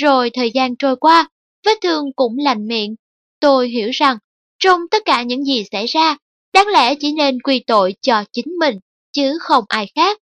Rồi 0.00 0.30
thời 0.34 0.50
gian 0.50 0.76
trôi 0.76 0.96
qua, 0.96 1.28
vết 1.66 1.78
thương 1.82 2.12
cũng 2.16 2.38
lành 2.38 2.68
miệng. 2.68 2.94
Tôi 3.40 3.68
hiểu 3.68 3.90
rằng, 3.92 4.18
trong 4.58 4.80
tất 4.90 5.02
cả 5.04 5.22
những 5.22 5.44
gì 5.44 5.64
xảy 5.72 5.86
ra, 5.86 6.16
đáng 6.52 6.66
lẽ 6.66 6.94
chỉ 7.00 7.12
nên 7.12 7.42
quy 7.42 7.64
tội 7.66 7.94
cho 8.02 8.24
chính 8.32 8.56
mình, 8.60 8.78
chứ 9.12 9.38
không 9.40 9.64
ai 9.68 9.90
khác. 9.94 10.18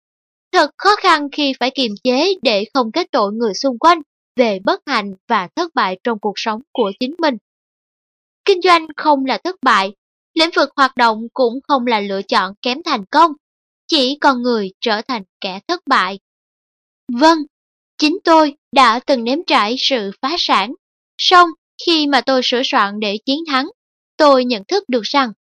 Thật 0.51 0.72
khó 0.78 0.96
khăn 0.96 1.28
khi 1.32 1.54
phải 1.60 1.72
kiềm 1.75 1.92
chế 2.04 2.34
để 2.42 2.66
không 2.74 2.92
kết 2.92 3.08
tội 3.12 3.32
người 3.34 3.54
xung 3.54 3.80
quanh 3.80 4.01
về 4.36 4.60
bất 4.66 4.82
hạnh 4.86 5.13
và 5.28 5.48
thất 5.56 5.75
bại 5.75 6.00
trong 6.04 6.20
cuộc 6.20 6.34
sống 6.36 6.62
của 6.72 6.92
chính 7.00 7.16
mình. 7.20 7.38
Kinh 8.46 8.62
doanh 8.62 8.88
không 8.98 9.25
là 9.25 9.38
thất 9.44 9.56
bại, 9.62 9.92
lĩnh 10.34 10.50
vực 10.56 10.70
hoạt 10.75 10.98
động 10.98 11.28
cũng 11.34 11.60
không 11.68 11.88
là 11.88 12.00
lựa 12.00 12.22
chọn 12.22 12.54
kém 12.62 12.84
thành 12.86 13.06
công, 13.06 13.32
chỉ 13.88 14.18
con 14.22 14.42
người 14.42 14.72
trở 14.82 15.01
thành 15.08 15.24
kẻ 15.42 15.60
thất 15.68 15.82
bại. 15.88 16.20
Vâng, 17.13 17.38
chính 17.98 18.18
tôi 18.24 18.56
đã 18.72 19.00
từng 19.00 19.24
nếm 19.24 19.39
trải 19.48 19.75
sự 19.78 20.12
phá 20.22 20.36
sản, 20.38 20.74
song 21.18 21.50
khi 21.86 22.08
mà 22.08 22.22
tôi 22.22 22.42
sửa 22.44 22.62
soạn 22.66 23.00
để 23.00 23.18
chiến 23.26 23.40
thắng, 23.48 23.70
tôi 24.18 24.46
nhận 24.46 24.64
thức 24.68 24.84
được 24.90 25.04
rằng 25.04 25.32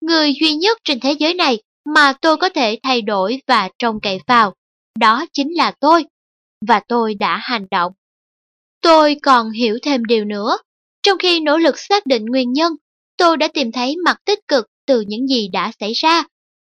người 0.00 0.34
duy 0.40 0.54
nhất 0.54 0.78
trên 0.84 1.00
thế 1.00 1.12
giới 1.12 1.34
này 1.34 1.58
mà 1.84 2.12
tôi 2.20 2.36
có 2.36 2.48
thể 2.48 2.78
thay 2.82 3.02
đổi 3.02 3.42
và 3.46 3.68
trông 3.78 4.00
cậy 4.00 4.20
vào, 4.26 4.54
đó 4.98 5.26
chính 5.32 5.56
là 5.56 5.72
tôi, 5.80 6.04
và 6.66 6.80
tôi 6.88 7.14
đã 7.14 7.36
hành 7.42 7.66
động. 7.70 7.92
Tôi 8.80 9.16
còn 9.22 9.50
hiểu 9.50 9.78
thêm 9.82 10.04
điều 10.04 10.24
nữa, 10.24 10.58
trong 11.02 11.18
khi 11.18 11.40
nỗ 11.40 11.58
lực 11.58 11.78
xác 11.78 12.06
định 12.06 12.26
nguyên 12.26 12.52
nhân, 12.52 12.72
tôi 13.16 13.36
đã 13.36 13.48
tìm 13.48 13.72
thấy 13.72 13.96
mặt 14.04 14.16
tích 14.24 14.48
cực 14.48 14.66
từ 14.86 15.00
những 15.00 15.26
gì 15.26 15.48
đã 15.48 15.72
xảy 15.80 15.92
ra. 15.92 16.24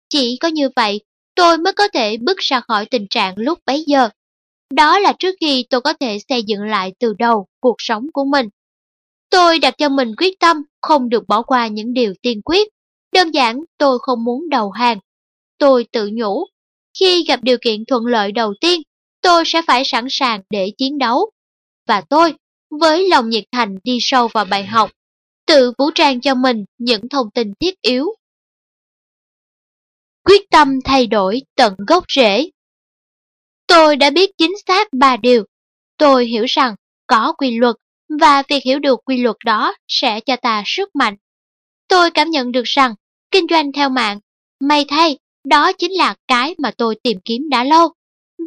Chỉ 0.09 0.37
có 0.41 0.47
như 0.47 0.69
vậy, 0.75 1.01
tôi 1.35 1.57
mới 1.57 1.73
có 1.73 1.87
thể 1.87 2.17
bước 2.17 2.37
ra 2.37 2.61
khỏi 2.67 2.85
tình 2.85 3.07
trạng 3.09 3.33
lúc 3.37 3.59
bấy 3.65 3.83
giờ. 3.87 4.09
Đó 4.73 4.99
là 4.99 5.13
trước 5.19 5.35
khi 5.39 5.65
tôi 5.69 5.81
có 5.81 5.93
thể 5.93 6.17
xây 6.29 6.43
dựng 6.43 6.63
lại 6.63 6.93
từ 6.99 7.13
đầu 7.19 7.47
cuộc 7.59 7.75
sống 7.77 8.07
của 8.13 8.25
mình. 8.25 8.49
Tôi 9.35 9.59
đặt 9.59 9.73
cho 9.77 9.89
mình 9.89 10.11
quyết 10.17 10.39
tâm 10.39 10.57
không 10.81 11.09
được 11.09 11.27
bỏ 11.27 11.41
qua 11.41 11.67
những 11.67 11.93
điều 11.93 12.13
tiên 12.21 12.41
quyết. 12.41 12.67
Đơn 13.11 13.31
giản 13.31 13.63
tôi 13.77 13.99
không 14.01 14.23
muốn 14.23 14.49
đầu 14.49 14.71
hàng. 14.71 14.99
Tôi 15.57 15.87
tự 15.91 16.09
nhủ, 16.13 16.45
khi 16.99 17.25
gặp 17.27 17.39
điều 17.43 17.57
kiện 17.61 17.85
thuận 17.85 18.05
lợi 18.05 18.31
đầu 18.31 18.53
tiên, 18.61 18.81
tôi 19.21 19.43
sẽ 19.45 19.61
phải 19.67 19.83
sẵn 19.85 20.05
sàng 20.09 20.41
để 20.49 20.71
chiến 20.77 20.97
đấu. 20.97 21.31
Và 21.87 22.01
tôi, 22.01 22.33
với 22.79 23.09
lòng 23.09 23.29
nhiệt 23.29 23.43
thành 23.51 23.75
đi 23.83 23.97
sâu 24.01 24.27
vào 24.27 24.45
bài 24.45 24.65
học, 24.65 24.91
tự 25.45 25.71
vũ 25.77 25.91
trang 25.95 26.21
cho 26.21 26.35
mình 26.35 26.65
những 26.77 27.09
thông 27.09 27.31
tin 27.31 27.53
thiết 27.59 27.81
yếu. 27.81 28.05
Quyết 30.25 30.41
tâm 30.49 30.79
thay 30.85 31.07
đổi 31.07 31.41
tận 31.55 31.73
gốc 31.87 32.03
rễ 32.15 32.49
Tôi 33.67 33.95
đã 33.95 34.09
biết 34.09 34.29
chính 34.37 34.53
xác 34.67 34.87
ba 34.93 35.17
điều. 35.17 35.43
Tôi 35.97 36.25
hiểu 36.25 36.45
rằng 36.47 36.75
có 37.07 37.33
quy 37.37 37.57
luật 37.57 37.75
và 38.09 38.43
việc 38.49 38.63
hiểu 38.63 38.79
được 38.79 38.99
quy 39.05 39.17
luật 39.17 39.35
đó 39.45 39.75
sẽ 39.87 40.19
cho 40.19 40.35
ta 40.35 40.63
sức 40.65 40.95
mạnh. 40.95 41.15
Tôi 41.87 42.11
cảm 42.11 42.29
nhận 42.29 42.51
được 42.51 42.63
rằng 42.65 42.95
kinh 43.31 43.47
doanh 43.49 43.71
theo 43.71 43.89
mạng, 43.89 44.19
may 44.59 44.85
thay, 44.87 45.17
đó 45.45 45.71
chính 45.73 45.91
là 45.91 46.15
cái 46.27 46.55
mà 46.57 46.71
tôi 46.77 46.95
tìm 47.03 47.17
kiếm 47.25 47.49
đã 47.49 47.63
lâu. 47.63 47.93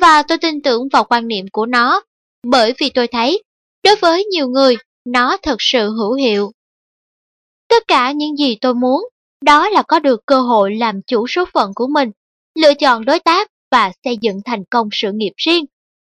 Và 0.00 0.22
tôi 0.22 0.38
tin 0.38 0.62
tưởng 0.62 0.88
vào 0.92 1.04
quan 1.04 1.28
niệm 1.28 1.46
của 1.52 1.66
nó, 1.66 2.02
bởi 2.46 2.74
vì 2.78 2.90
tôi 2.90 3.06
thấy, 3.06 3.42
đối 3.84 3.96
với 3.96 4.24
nhiều 4.24 4.48
người, 4.48 4.76
nó 5.04 5.36
thật 5.42 5.56
sự 5.58 5.90
hữu 5.90 6.12
hiệu. 6.12 6.52
Tất 7.68 7.82
cả 7.88 8.12
những 8.12 8.36
gì 8.36 8.56
tôi 8.60 8.74
muốn, 8.74 9.08
đó 9.40 9.68
là 9.68 9.82
có 9.82 9.98
được 9.98 10.26
cơ 10.26 10.40
hội 10.40 10.74
làm 10.74 11.02
chủ 11.06 11.26
số 11.26 11.44
phận 11.52 11.70
của 11.74 11.86
mình, 11.86 12.10
lựa 12.54 12.74
chọn 12.74 13.04
đối 13.04 13.18
tác 13.18 13.50
và 13.70 13.92
xây 14.04 14.18
dựng 14.20 14.40
thành 14.44 14.64
công 14.70 14.88
sự 14.92 15.12
nghiệp 15.14 15.32
riêng. 15.36 15.64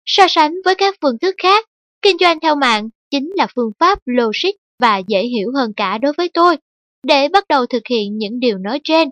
So 0.06 0.26
sánh 0.28 0.54
với 0.64 0.74
các 0.74 0.94
phương 1.02 1.18
thức 1.18 1.34
khác, 1.38 1.66
kinh 2.02 2.16
doanh 2.20 2.40
theo 2.40 2.54
mạng 2.54 2.88
chính 3.10 3.30
là 3.36 3.46
phương 3.56 3.70
pháp 3.80 3.98
logic 4.06 4.50
và 4.80 5.00
dễ 5.08 5.22
hiểu 5.22 5.48
hơn 5.54 5.72
cả 5.76 5.98
đối 5.98 6.12
với 6.18 6.30
tôi, 6.34 6.56
để 7.02 7.28
bắt 7.28 7.44
đầu 7.48 7.66
thực 7.66 7.82
hiện 7.90 8.18
những 8.18 8.40
điều 8.40 8.58
nói 8.58 8.80
trên. 8.84 9.08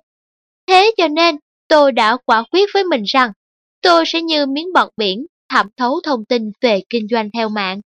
Thế 0.67 0.91
cho 0.97 1.09
nên, 1.09 1.37
tôi 1.69 1.93
đã 1.93 2.17
quả 2.27 2.45
quyết 2.51 2.71
với 2.75 2.85
mình 2.85 3.03
rằng, 3.07 3.31
tôi 3.83 4.05
sẽ 4.07 4.23
như 4.23 4.47
miếng 4.47 4.73
bọt 4.75 4.89
biển, 4.97 5.27
thẩm 5.49 5.67
thấu 5.77 6.01
thông 6.05 6.25
tin 6.25 6.43
về 6.61 6.81
kinh 6.89 7.07
doanh 7.11 7.31
theo 7.33 7.49
mạng. 7.49 7.81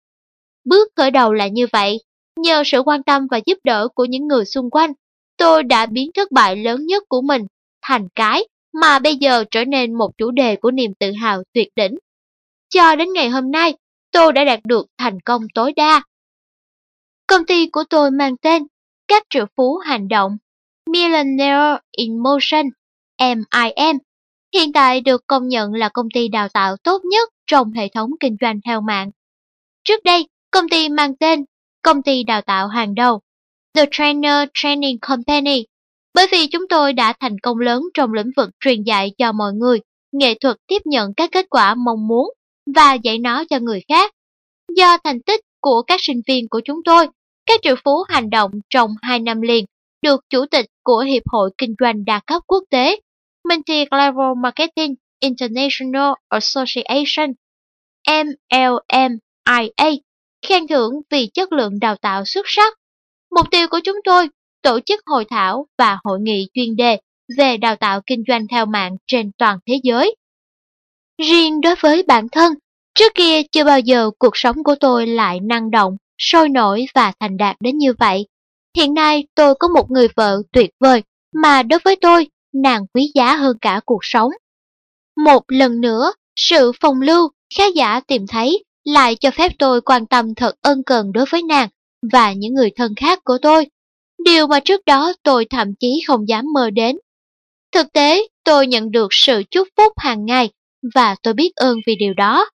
Bước 0.65 0.89
khởi 0.95 1.11
đầu 1.11 1.33
là 1.33 1.47
như 1.47 1.67
vậy, 1.71 1.97
nhờ 2.39 2.63
sự 2.65 2.81
quan 2.85 3.03
tâm 3.03 3.27
và 3.31 3.39
giúp 3.45 3.57
đỡ 3.63 3.87
của 3.95 4.05
những 4.05 4.27
người 4.27 4.45
xung 4.45 4.69
quanh, 4.69 4.93
tôi 5.37 5.63
đã 5.63 5.85
biến 5.85 6.11
thất 6.15 6.31
bại 6.31 6.55
lớn 6.55 6.85
nhất 6.85 7.03
của 7.09 7.21
mình 7.21 7.41
thành 7.81 8.07
cái 8.15 8.47
mà 8.81 8.99
bây 8.99 9.15
giờ 9.15 9.43
trở 9.51 9.65
nên 9.65 9.93
một 9.93 10.11
chủ 10.17 10.31
đề 10.31 10.55
của 10.55 10.71
niềm 10.71 10.91
tự 10.99 11.11
hào 11.11 11.43
tuyệt 11.53 11.67
đỉnh. 11.75 11.95
Cho 12.69 12.95
đến 12.95 13.13
ngày 13.13 13.29
hôm 13.29 13.51
nay, 13.51 13.73
tôi 14.15 14.33
đã 14.33 14.43
đạt 14.43 14.59
được 14.63 14.87
thành 14.97 15.19
công 15.19 15.41
tối 15.53 15.73
đa. 15.75 16.01
Công 17.27 17.45
ty 17.45 17.69
của 17.69 17.83
tôi 17.89 18.11
mang 18.11 18.37
tên 18.37 18.63
Các 19.07 19.23
triệu 19.29 19.45
phú 19.57 19.77
hành 19.77 20.07
động 20.07 20.37
Millionaire 20.89 21.77
in 21.97 22.17
Motion 22.23 22.65
MIM 23.19 23.97
hiện 24.53 24.73
tại 24.73 25.01
được 25.01 25.27
công 25.27 25.47
nhận 25.47 25.73
là 25.73 25.89
công 25.89 26.07
ty 26.13 26.27
đào 26.27 26.47
tạo 26.49 26.77
tốt 26.77 27.01
nhất 27.05 27.29
trong 27.47 27.71
hệ 27.71 27.87
thống 27.87 28.09
kinh 28.19 28.37
doanh 28.41 28.59
theo 28.65 28.81
mạng. 28.81 29.11
Trước 29.83 30.03
đây, 30.03 30.27
công 30.51 30.69
ty 30.69 30.89
mang 30.89 31.15
tên 31.15 31.45
Công 31.81 32.03
ty 32.03 32.23
đào 32.23 32.41
tạo 32.41 32.67
hàng 32.67 32.95
đầu 32.95 33.21
The 33.73 33.85
Trainer 33.91 34.47
Training 34.53 34.97
Company 34.99 35.65
bởi 36.13 36.27
vì 36.31 36.47
chúng 36.47 36.67
tôi 36.69 36.93
đã 36.93 37.13
thành 37.19 37.39
công 37.39 37.59
lớn 37.59 37.83
trong 37.93 38.13
lĩnh 38.13 38.31
vực 38.37 38.49
truyền 38.59 38.83
dạy 38.83 39.11
cho 39.17 39.31
mọi 39.31 39.53
người, 39.53 39.79
nghệ 40.11 40.33
thuật 40.41 40.57
tiếp 40.67 40.81
nhận 40.85 41.13
các 41.13 41.29
kết 41.31 41.45
quả 41.49 41.75
mong 41.75 42.07
muốn 42.07 42.29
và 42.75 42.93
dạy 42.93 43.17
nó 43.17 43.43
cho 43.49 43.59
người 43.59 43.81
khác. 43.87 44.11
Do 44.75 44.97
thành 45.03 45.21
tích 45.21 45.41
của 45.61 45.81
các 45.87 45.99
sinh 46.03 46.21
viên 46.27 46.49
của 46.49 46.61
chúng 46.65 46.83
tôi 46.85 47.07
các 47.45 47.59
triệu 47.63 47.75
phú 47.83 48.03
hành 48.09 48.29
động 48.29 48.51
trong 48.69 48.91
2 49.01 49.19
năm 49.19 49.41
liền, 49.41 49.65
được 50.01 50.21
Chủ 50.29 50.45
tịch 50.51 50.65
của 50.83 50.99
Hiệp 50.99 51.23
hội 51.25 51.49
Kinh 51.57 51.75
doanh 51.79 52.05
đa 52.05 52.19
cấp 52.27 52.41
quốc 52.47 52.63
tế 52.69 52.99
Multi 53.49 53.85
Global 53.85 54.33
Marketing 54.37 54.95
International 55.19 56.13
Association 56.29 57.33
MLMIA 58.07 59.91
khen 60.47 60.67
thưởng 60.67 60.93
vì 61.09 61.29
chất 61.33 61.51
lượng 61.51 61.79
đào 61.79 61.95
tạo 61.95 62.25
xuất 62.25 62.45
sắc. 62.47 62.73
Mục 63.35 63.51
tiêu 63.51 63.67
của 63.71 63.79
chúng 63.83 63.97
tôi 64.03 64.29
tổ 64.61 64.79
chức 64.85 65.01
hội 65.05 65.25
thảo 65.29 65.67
và 65.77 65.97
hội 66.03 66.19
nghị 66.21 66.47
chuyên 66.53 66.75
đề 66.75 66.99
về 67.37 67.57
đào 67.57 67.75
tạo 67.75 68.01
kinh 68.05 68.23
doanh 68.27 68.47
theo 68.47 68.65
mạng 68.65 68.95
trên 69.07 69.31
toàn 69.37 69.59
thế 69.67 69.79
giới. 69.83 70.15
Riêng 71.17 71.61
đối 71.61 71.75
với 71.81 72.03
bản 72.03 72.27
thân, 72.29 72.53
trước 72.95 73.11
kia 73.15 73.41
chưa 73.51 73.63
bao 73.63 73.79
giờ 73.79 74.11
cuộc 74.19 74.37
sống 74.37 74.63
của 74.63 74.75
tôi 74.79 75.07
lại 75.07 75.39
năng 75.39 75.71
động, 75.71 75.97
sôi 76.17 76.49
nổi 76.49 76.85
và 76.95 77.13
thành 77.19 77.37
đạt 77.37 77.55
đến 77.59 77.77
như 77.77 77.93
vậy. 77.99 78.27
Hiện 78.77 78.93
nay 78.93 79.27
tôi 79.35 79.55
có 79.55 79.67
một 79.67 79.91
người 79.91 80.07
vợ 80.15 80.41
tuyệt 80.51 80.69
vời 80.79 81.03
mà 81.33 81.63
đối 81.63 81.79
với 81.79 81.95
tôi, 81.95 82.27
nàng 82.53 82.85
quý 82.93 83.11
giá 83.15 83.35
hơn 83.35 83.57
cả 83.61 83.81
cuộc 83.85 83.99
sống. 84.01 84.31
Một 85.17 85.43
lần 85.47 85.81
nữa, 85.81 86.13
sự 86.35 86.71
phong 86.81 87.01
lưu, 87.01 87.29
khá 87.57 87.63
giả 87.75 87.99
tìm 88.07 88.27
thấy 88.27 88.63
lại 88.83 89.15
cho 89.15 89.31
phép 89.31 89.51
tôi 89.59 89.81
quan 89.81 90.05
tâm 90.05 90.35
thật 90.35 90.55
ân 90.61 90.83
cần 90.83 91.11
đối 91.11 91.25
với 91.29 91.43
nàng 91.43 91.69
và 92.11 92.33
những 92.33 92.53
người 92.53 92.69
thân 92.75 92.95
khác 92.95 93.19
của 93.23 93.37
tôi. 93.41 93.67
Điều 94.25 94.47
mà 94.47 94.59
trước 94.59 94.85
đó 94.85 95.13
tôi 95.23 95.45
thậm 95.49 95.75
chí 95.79 96.03
không 96.07 96.27
dám 96.27 96.45
mơ 96.53 96.69
đến. 96.69 96.97
Thực 97.71 97.93
tế, 97.93 98.27
tôi 98.43 98.67
nhận 98.67 98.91
được 98.91 99.07
sự 99.11 99.43
chúc 99.51 99.67
phúc 99.77 99.93
hàng 99.97 100.25
ngày 100.25 100.49
và 100.95 101.15
tôi 101.23 101.33
biết 101.33 101.51
ơn 101.55 101.77
vì 101.87 101.95
điều 101.95 102.13
đó. 102.13 102.49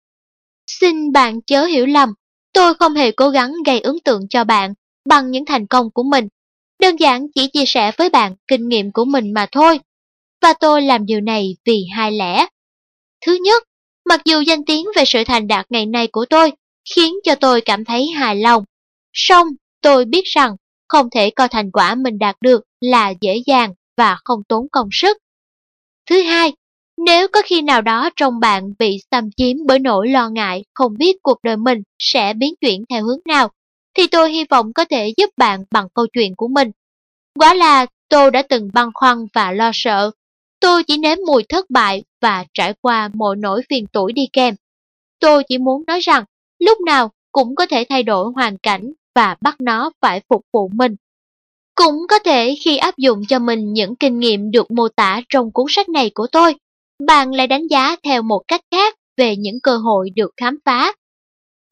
Xin 0.66 1.12
bạn 1.12 1.42
chớ 1.42 1.64
hiểu 1.64 1.87
lầm, 1.87 2.08
tôi 2.52 2.75
không 2.75 2.94
hề 2.94 3.11
cố 3.11 3.28
gắng 3.28 3.54
gây 3.66 3.80
ấn 3.80 3.94
tượng 4.04 4.28
cho 4.30 4.44
bạn 4.44 4.75
bằng 5.08 5.30
những 5.30 5.44
thành 5.44 5.66
công 5.66 5.90
của 5.90 6.02
mình. 6.02 6.28
Đơn 6.80 6.97
giản 6.97 7.26
chỉ 7.35 7.49
chia 7.52 7.64
sẻ 7.66 7.92
với 7.99 8.11
bạn 8.11 8.35
kinh 8.47 8.68
nghiệm 8.68 8.92
của 8.92 9.04
mình 9.04 9.32
mà 9.35 9.47
thôi. 9.52 9.80
Và 10.42 10.54
tôi 10.61 10.82
làm 10.82 11.06
điều 11.06 11.20
này 11.20 11.56
vì 11.64 11.85
hai 11.97 12.12
lẽ. 12.12 12.47
Thứ 13.26 13.38
nhất, 13.44 13.62
mặc 14.08 14.20
dù 14.25 14.40
danh 14.40 14.64
tiếng 14.64 14.87
về 14.97 15.04
sự 15.06 15.25
thành 15.26 15.47
đạt 15.47 15.66
ngày 15.70 15.87
nay 15.87 16.08
của 16.12 16.25
tôi 16.30 16.52
khiến 16.94 17.14
cho 17.25 17.35
tôi 17.35 17.61
cảm 17.61 17.85
thấy 17.85 18.06
hài 18.06 18.37
lòng, 18.37 18.64
song 19.12 19.47
tôi 19.82 20.04
biết 20.04 20.25
rằng 20.25 20.56
không 20.88 21.11
thể 21.11 21.30
coi 21.30 21.49
thành 21.49 21.70
quả 21.70 21.94
mình 21.94 22.18
đạt 22.18 22.37
được 22.40 22.61
là 22.80 23.12
dễ 23.20 23.42
dàng 23.47 23.75
và 23.97 24.16
không 24.25 24.40
tốn 24.49 24.66
công 24.73 24.88
sức. 24.92 25.18
Thứ 26.11 26.23
hai, 26.23 26.52
nếu 27.07 27.28
có 27.33 27.43
khi 27.45 27.62
nào 27.62 27.83
đó 27.83 28.11
trong 28.17 28.40
bạn 28.40 28.73
bị 28.78 28.99
xâm 29.11 29.31
chiếm 29.37 29.57
bởi 29.67 29.78
nỗi 29.78 30.09
lo 30.09 30.28
ngại 30.28 30.64
không 30.75 30.99
biết 30.99 31.17
cuộc 31.23 31.38
đời 31.43 31.57
mình 31.57 31.83
sẽ 31.99 32.33
biến 32.35 32.55
chuyển 32.61 32.85
theo 32.90 33.05
hướng 33.05 33.21
nào, 33.25 33.49
thì 33.97 34.07
tôi 34.07 34.33
hy 34.33 34.45
vọng 34.45 34.73
có 34.73 34.85
thể 34.85 35.12
giúp 35.17 35.31
bạn 35.37 35.64
bằng 35.71 35.87
câu 35.95 36.07
chuyện 36.12 36.35
của 36.37 36.49
mình. 36.49 36.71
Quả 37.38 37.55
là 37.55 37.87
tôi 38.09 38.31
đã 38.31 38.43
từng 38.43 38.69
băn 38.73 38.88
khoăn 38.95 39.19
và 39.35 39.52
lo 39.52 39.71
sợ. 39.75 40.11
Tôi 40.61 40.85
chỉ 40.85 40.99
nếm 40.99 41.19
mùi 41.26 41.43
thất 41.49 41.71
bại 41.71 42.05
và 42.20 42.44
trải 42.55 42.75
qua 42.81 43.11
mọi 43.14 43.37
nỗi 43.37 43.62
phiền 43.70 43.87
tuổi 43.92 44.12
đi 44.12 44.22
kèm. 44.33 44.55
Tôi 45.20 45.42
chỉ 45.49 45.59
muốn 45.59 45.85
nói 45.87 46.01
rằng 46.01 46.25
lúc 46.59 46.81
nào 46.81 47.11
cũng 47.33 47.55
có 47.55 47.66
thể 47.66 47.85
thay 47.88 48.03
đổi 48.03 48.33
hoàn 48.35 48.59
cảnh 48.59 48.92
và 49.14 49.37
bắt 49.40 49.57
nó 49.61 49.90
phải 50.01 50.20
phục 50.29 50.42
vụ 50.53 50.70
mình. 50.75 50.96
Cũng 51.75 51.94
có 52.09 52.18
thể 52.18 52.55
khi 52.64 52.77
áp 52.77 52.99
dụng 52.99 53.22
cho 53.29 53.38
mình 53.38 53.72
những 53.72 53.96
kinh 53.96 54.18
nghiệm 54.18 54.51
được 54.51 54.70
mô 54.70 54.88
tả 54.88 55.20
trong 55.29 55.51
cuốn 55.53 55.66
sách 55.68 55.88
này 55.88 56.11
của 56.14 56.27
tôi, 56.33 56.55
bạn 57.06 57.34
lại 57.34 57.46
đánh 57.46 57.66
giá 57.70 57.96
theo 58.02 58.22
một 58.22 58.42
cách 58.48 58.61
khác 58.70 58.94
về 59.16 59.37
những 59.37 59.61
cơ 59.62 59.76
hội 59.76 60.11
được 60.16 60.30
khám 60.37 60.58
phá. 60.64 60.92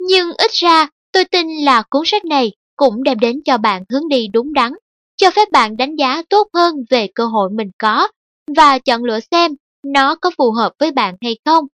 Nhưng 0.01 0.33
ít 0.39 0.51
ra, 0.53 0.89
tôi 1.13 1.25
tin 1.25 1.47
là 1.49 1.83
cuốn 1.91 2.03
sách 2.07 2.25
này 2.25 2.53
cũng 2.77 3.03
đem 3.03 3.19
đến 3.19 3.41
cho 3.45 3.59
bạn 3.59 3.85
hướng 3.91 4.09
đi 4.09 4.29
đúng 4.33 4.53
đắn, 4.53 4.73
cho 5.17 5.31
phép 5.31 5.51
bạn 5.53 5.77
đánh 5.77 5.97
giá 5.97 6.23
tốt 6.31 6.49
hơn 6.55 6.75
về 6.91 7.09
cơ 7.15 7.27
hội 7.27 7.51
mình 7.51 7.71
có 7.79 8.09
và 8.57 8.79
chọn 8.79 9.05
lựa 9.05 9.21
xem 9.31 9.53
nó 9.83 10.15
có 10.15 10.31
phù 10.39 10.53
hợp 10.53 10.73
với 10.79 10.91
bạn 10.91 11.15
hay 11.21 11.37
không. 11.45 11.65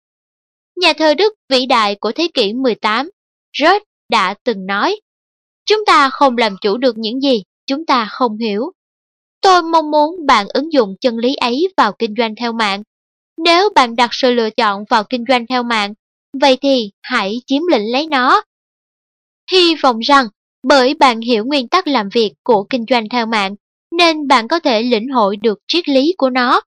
Nhà 0.76 0.92
thơ 0.92 1.14
Đức 1.14 1.34
vĩ 1.48 1.66
đại 1.66 1.94
của 2.00 2.12
thế 2.12 2.28
kỷ 2.34 2.52
18, 2.52 3.10
Rớt 3.58 3.82
đã 4.08 4.34
từng 4.44 4.66
nói, 4.66 5.00
Chúng 5.66 5.84
ta 5.86 6.10
không 6.10 6.38
làm 6.38 6.56
chủ 6.60 6.76
được 6.76 6.98
những 6.98 7.20
gì 7.20 7.42
chúng 7.66 7.86
ta 7.86 8.08
không 8.10 8.38
hiểu. 8.38 8.72
Tôi 9.40 9.62
mong 9.62 9.90
muốn 9.90 10.26
bạn 10.26 10.46
ứng 10.48 10.72
dụng 10.72 10.94
chân 11.00 11.16
lý 11.16 11.34
ấy 11.34 11.68
vào 11.76 11.92
kinh 11.98 12.14
doanh 12.18 12.34
theo 12.40 12.52
mạng. 12.52 12.82
Nếu 13.44 13.70
bạn 13.74 13.96
đặt 13.96 14.10
sự 14.12 14.32
lựa 14.32 14.50
chọn 14.50 14.84
vào 14.90 15.04
kinh 15.04 15.24
doanh 15.28 15.46
theo 15.46 15.62
mạng, 15.62 15.94
vậy 16.40 16.58
thì 16.62 16.90
hãy 17.02 17.40
chiếm 17.46 17.62
lĩnh 17.70 17.92
lấy 17.92 18.06
nó. 18.06 18.42
Hy 19.50 19.74
vọng 19.74 19.98
rằng 19.98 20.26
bởi 20.62 20.94
bạn 20.94 21.20
hiểu 21.20 21.44
nguyên 21.44 21.68
tắc 21.68 21.86
làm 21.86 22.08
việc 22.08 22.32
của 22.44 22.64
kinh 22.70 22.84
doanh 22.90 23.08
theo 23.08 23.26
mạng, 23.26 23.54
nên 23.98 24.28
bạn 24.28 24.48
có 24.48 24.60
thể 24.60 24.82
lĩnh 24.82 25.08
hội 25.08 25.36
được 25.36 25.58
triết 25.68 25.88
lý 25.88 26.14
của 26.18 26.30
nó. 26.30 26.60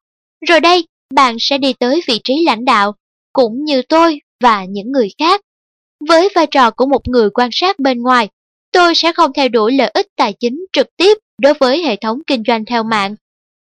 Rồi 0.47 0.59
đây, 0.59 0.87
bạn 1.13 1.35
sẽ 1.39 1.57
đi 1.57 1.73
tới 1.73 2.01
vị 2.07 2.19
trí 2.23 2.43
lãnh 2.45 2.65
đạo, 2.65 2.95
cũng 3.33 3.63
như 3.63 3.81
tôi 3.81 4.19
và 4.43 4.65
những 4.65 4.91
người 4.91 5.09
khác. 5.17 5.41
Với 6.07 6.29
vai 6.35 6.47
trò 6.51 6.71
của 6.71 6.85
một 6.85 7.07
người 7.07 7.29
quan 7.29 7.49
sát 7.51 7.79
bên 7.79 8.01
ngoài, 8.01 8.29
tôi 8.71 8.95
sẽ 8.95 9.13
không 9.13 9.33
theo 9.33 9.49
đuổi 9.49 9.73
lợi 9.73 9.91
ích 9.93 10.07
tài 10.15 10.33
chính 10.39 10.65
trực 10.73 10.87
tiếp 10.97 11.17
đối 11.41 11.53
với 11.53 11.83
hệ 11.83 11.95
thống 11.95 12.19
kinh 12.27 12.43
doanh 12.47 12.65
theo 12.65 12.83
mạng. 12.83 13.15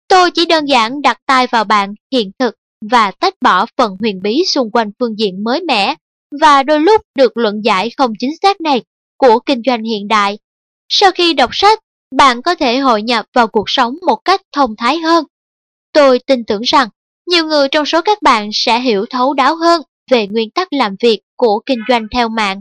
Tôi 0.08 0.30
chỉ 0.30 0.46
đơn 0.46 0.64
giản 0.64 1.02
đặt 1.02 1.18
tay 1.26 1.46
vào 1.46 1.64
bạn 1.64 1.94
hiện 2.12 2.30
thực 2.38 2.54
và 2.80 3.10
tách 3.10 3.34
bỏ 3.40 3.66
phần 3.76 3.96
huyền 4.00 4.22
bí 4.22 4.44
xung 4.46 4.70
quanh 4.70 4.90
phương 4.98 5.18
diện 5.18 5.44
mới 5.44 5.62
mẻ 5.62 5.94
và 6.40 6.62
đôi 6.62 6.80
lúc 6.80 7.02
được 7.14 7.36
luận 7.36 7.60
giải 7.64 7.90
không 7.96 8.12
chính 8.18 8.36
xác 8.42 8.60
này 8.60 8.82
của 9.16 9.38
kinh 9.46 9.62
doanh 9.66 9.84
hiện 9.84 10.08
đại. 10.08 10.38
Sau 10.88 11.10
khi 11.10 11.34
đọc 11.34 11.50
sách, 11.52 11.78
bạn 12.16 12.42
có 12.42 12.54
thể 12.54 12.78
hội 12.78 13.02
nhập 13.02 13.26
vào 13.34 13.48
cuộc 13.48 13.70
sống 13.70 13.96
một 14.06 14.16
cách 14.24 14.40
thông 14.52 14.76
thái 14.76 14.98
hơn. 14.98 15.24
Tôi 15.92 16.18
tin 16.18 16.44
tưởng 16.44 16.62
rằng 16.62 16.88
nhiều 17.26 17.46
người 17.46 17.68
trong 17.68 17.86
số 17.86 18.00
các 18.02 18.22
bạn 18.22 18.50
sẽ 18.52 18.80
hiểu 18.80 19.04
thấu 19.10 19.34
đáo 19.34 19.56
hơn 19.56 19.82
về 20.10 20.26
nguyên 20.26 20.50
tắc 20.50 20.72
làm 20.72 20.96
việc 21.00 21.20
của 21.36 21.60
kinh 21.66 21.80
doanh 21.88 22.06
theo 22.12 22.28
mạng 22.28 22.60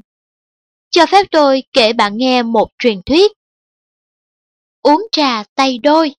cho 0.89 1.05
phép 1.05 1.27
tôi 1.31 1.63
kể 1.73 1.93
bạn 1.93 2.17
nghe 2.17 2.43
một 2.43 2.67
truyền 2.79 3.01
thuyết. 3.05 3.31
Uống 4.81 5.07
trà 5.11 5.43
tay 5.55 5.79
đôi 5.83 6.15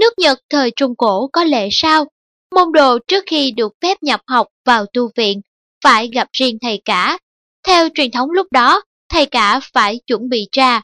Nước 0.00 0.18
Nhật 0.18 0.38
thời 0.48 0.70
Trung 0.76 0.96
Cổ 0.96 1.28
có 1.32 1.44
lệ 1.44 1.68
sao? 1.72 2.06
Môn 2.54 2.72
đồ 2.72 2.98
trước 3.08 3.24
khi 3.26 3.50
được 3.50 3.72
phép 3.82 4.02
nhập 4.02 4.20
học 4.26 4.46
vào 4.64 4.86
tu 4.86 5.10
viện, 5.16 5.40
phải 5.84 6.08
gặp 6.14 6.28
riêng 6.32 6.58
thầy 6.62 6.82
cả. 6.84 7.18
Theo 7.66 7.88
truyền 7.94 8.10
thống 8.10 8.30
lúc 8.30 8.46
đó, 8.50 8.82
thầy 9.08 9.26
cả 9.26 9.60
phải 9.72 10.00
chuẩn 10.06 10.28
bị 10.28 10.48
trà. 10.52 10.82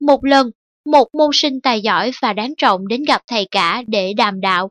Một 0.00 0.24
lần, 0.24 0.50
một 0.84 1.08
môn 1.12 1.30
sinh 1.32 1.60
tài 1.60 1.80
giỏi 1.80 2.10
và 2.22 2.32
đáng 2.32 2.54
trọng 2.58 2.88
đến 2.88 3.04
gặp 3.04 3.22
thầy 3.26 3.46
cả 3.50 3.82
để 3.86 4.12
đàm 4.16 4.40
đạo. 4.40 4.70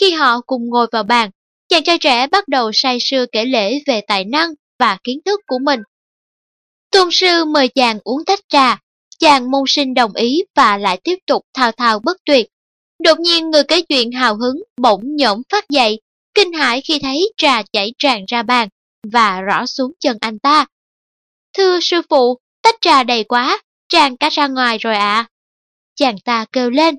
Khi 0.00 0.10
họ 0.10 0.40
cùng 0.46 0.68
ngồi 0.68 0.86
vào 0.92 1.02
bàn, 1.02 1.30
chàng 1.68 1.82
trai 1.84 1.98
trẻ 1.98 2.26
bắt 2.26 2.48
đầu 2.48 2.70
say 2.72 2.98
sưa 3.00 3.26
kể 3.32 3.44
lễ 3.44 3.78
về 3.86 4.00
tài 4.00 4.24
năng 4.24 4.50
và 4.78 4.98
kiến 5.04 5.18
thức 5.24 5.40
của 5.46 5.58
mình. 5.64 5.80
Tôn 6.90 7.08
sư 7.12 7.44
mời 7.44 7.68
chàng 7.68 7.98
uống 8.04 8.24
tách 8.24 8.40
trà, 8.48 8.78
chàng 9.18 9.50
môn 9.50 9.64
sinh 9.66 9.94
đồng 9.94 10.14
ý 10.14 10.42
và 10.54 10.76
lại 10.78 11.00
tiếp 11.04 11.18
tục 11.26 11.42
thao 11.54 11.72
thao 11.72 11.98
bất 11.98 12.16
tuyệt. 12.24 12.48
Đột 13.02 13.20
nhiên 13.20 13.50
người 13.50 13.62
kể 13.68 13.82
chuyện 13.82 14.12
hào 14.12 14.36
hứng 14.36 14.62
bỗng 14.76 15.16
nhổm 15.16 15.42
phát 15.52 15.68
dậy, 15.68 16.00
kinh 16.34 16.52
hãi 16.52 16.80
khi 16.80 16.98
thấy 16.98 17.32
trà 17.36 17.62
chảy 17.72 17.92
tràn 17.98 18.24
ra 18.28 18.42
bàn 18.42 18.68
và 19.12 19.40
rõ 19.40 19.66
xuống 19.66 19.92
chân 20.00 20.18
anh 20.20 20.38
ta. 20.38 20.66
Thưa 21.56 21.80
sư 21.80 22.02
phụ, 22.10 22.38
tách 22.62 22.74
trà 22.80 23.02
đầy 23.02 23.24
quá, 23.24 23.62
tràn 23.88 24.16
cả 24.16 24.28
ra 24.28 24.48
ngoài 24.48 24.78
rồi 24.78 24.94
ạ. 24.94 25.14
À. 25.14 25.28
Chàng 25.96 26.18
ta 26.18 26.44
kêu 26.52 26.70
lên, 26.70 26.94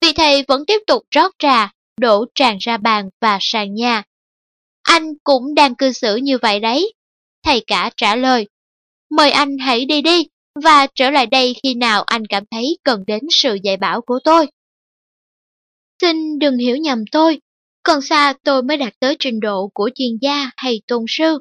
vị 0.00 0.12
thầy 0.12 0.44
vẫn 0.48 0.66
tiếp 0.66 0.78
tục 0.86 1.02
rót 1.10 1.32
trà, 1.38 1.72
đổ 2.00 2.24
tràn 2.34 2.56
ra 2.60 2.76
bàn 2.76 3.08
và 3.20 3.38
sàn 3.40 3.74
nhà. 3.74 4.02
Anh 4.82 5.12
cũng 5.24 5.54
đang 5.54 5.74
cư 5.74 5.92
xử 5.92 6.16
như 6.16 6.38
vậy 6.38 6.60
đấy. 6.60 6.92
Thầy 7.44 7.64
cả 7.66 7.90
trả 7.96 8.16
lời, 8.16 8.48
mời 9.10 9.30
anh 9.30 9.58
hãy 9.58 9.84
đi 9.84 10.02
đi 10.02 10.26
và 10.64 10.86
trở 10.94 11.10
lại 11.10 11.26
đây 11.26 11.54
khi 11.62 11.74
nào 11.74 12.02
anh 12.02 12.26
cảm 12.26 12.44
thấy 12.50 12.78
cần 12.82 13.04
đến 13.06 13.22
sự 13.30 13.58
dạy 13.62 13.76
bảo 13.76 14.00
của 14.00 14.18
tôi. 14.24 14.46
Xin 16.04 16.38
đừng 16.38 16.58
hiểu 16.58 16.76
nhầm 16.76 17.04
tôi, 17.12 17.40
còn 17.82 18.02
xa 18.02 18.34
tôi 18.44 18.62
mới 18.62 18.76
đạt 18.76 18.92
tới 19.00 19.16
trình 19.18 19.40
độ 19.40 19.70
của 19.74 19.90
chuyên 19.94 20.18
gia 20.20 20.50
hay 20.56 20.80
tôn 20.86 21.04
sư. 21.08 21.38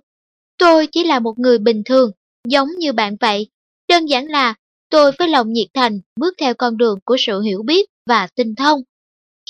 Tôi 0.57 0.87
chỉ 0.87 1.03
là 1.03 1.19
một 1.19 1.39
người 1.39 1.57
bình 1.57 1.83
thường, 1.85 2.11
giống 2.47 2.67
như 2.77 2.93
bạn 2.93 3.15
vậy. 3.19 3.47
Đơn 3.87 4.05
giản 4.05 4.27
là 4.27 4.53
tôi 4.89 5.11
với 5.19 5.27
lòng 5.27 5.53
nhiệt 5.53 5.67
thành 5.73 5.99
bước 6.19 6.33
theo 6.37 6.53
con 6.53 6.77
đường 6.77 6.99
của 7.05 7.15
sự 7.19 7.41
hiểu 7.41 7.63
biết 7.65 7.89
và 8.09 8.27
tinh 8.35 8.55
thông. 8.55 8.79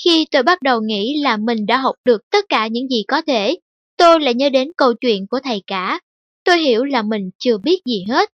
Khi 0.04 0.26
tôi 0.30 0.42
bắt 0.42 0.62
đầu 0.62 0.80
nghĩ 0.80 1.20
là 1.22 1.36
mình 1.36 1.66
đã 1.66 1.76
học 1.76 1.94
được 2.04 2.30
tất 2.30 2.44
cả 2.48 2.66
những 2.66 2.88
gì 2.88 3.04
có 3.08 3.22
thể, 3.26 3.58
tôi 3.96 4.20
lại 4.20 4.34
nhớ 4.34 4.48
đến 4.48 4.68
câu 4.76 4.94
chuyện 4.94 5.26
của 5.26 5.40
thầy 5.44 5.62
cả 5.66 6.00
tôi 6.44 6.58
hiểu 6.58 6.84
là 6.84 7.02
mình 7.02 7.30
chưa 7.38 7.58
biết 7.58 7.80
gì 7.86 8.04
hết. 8.08 8.30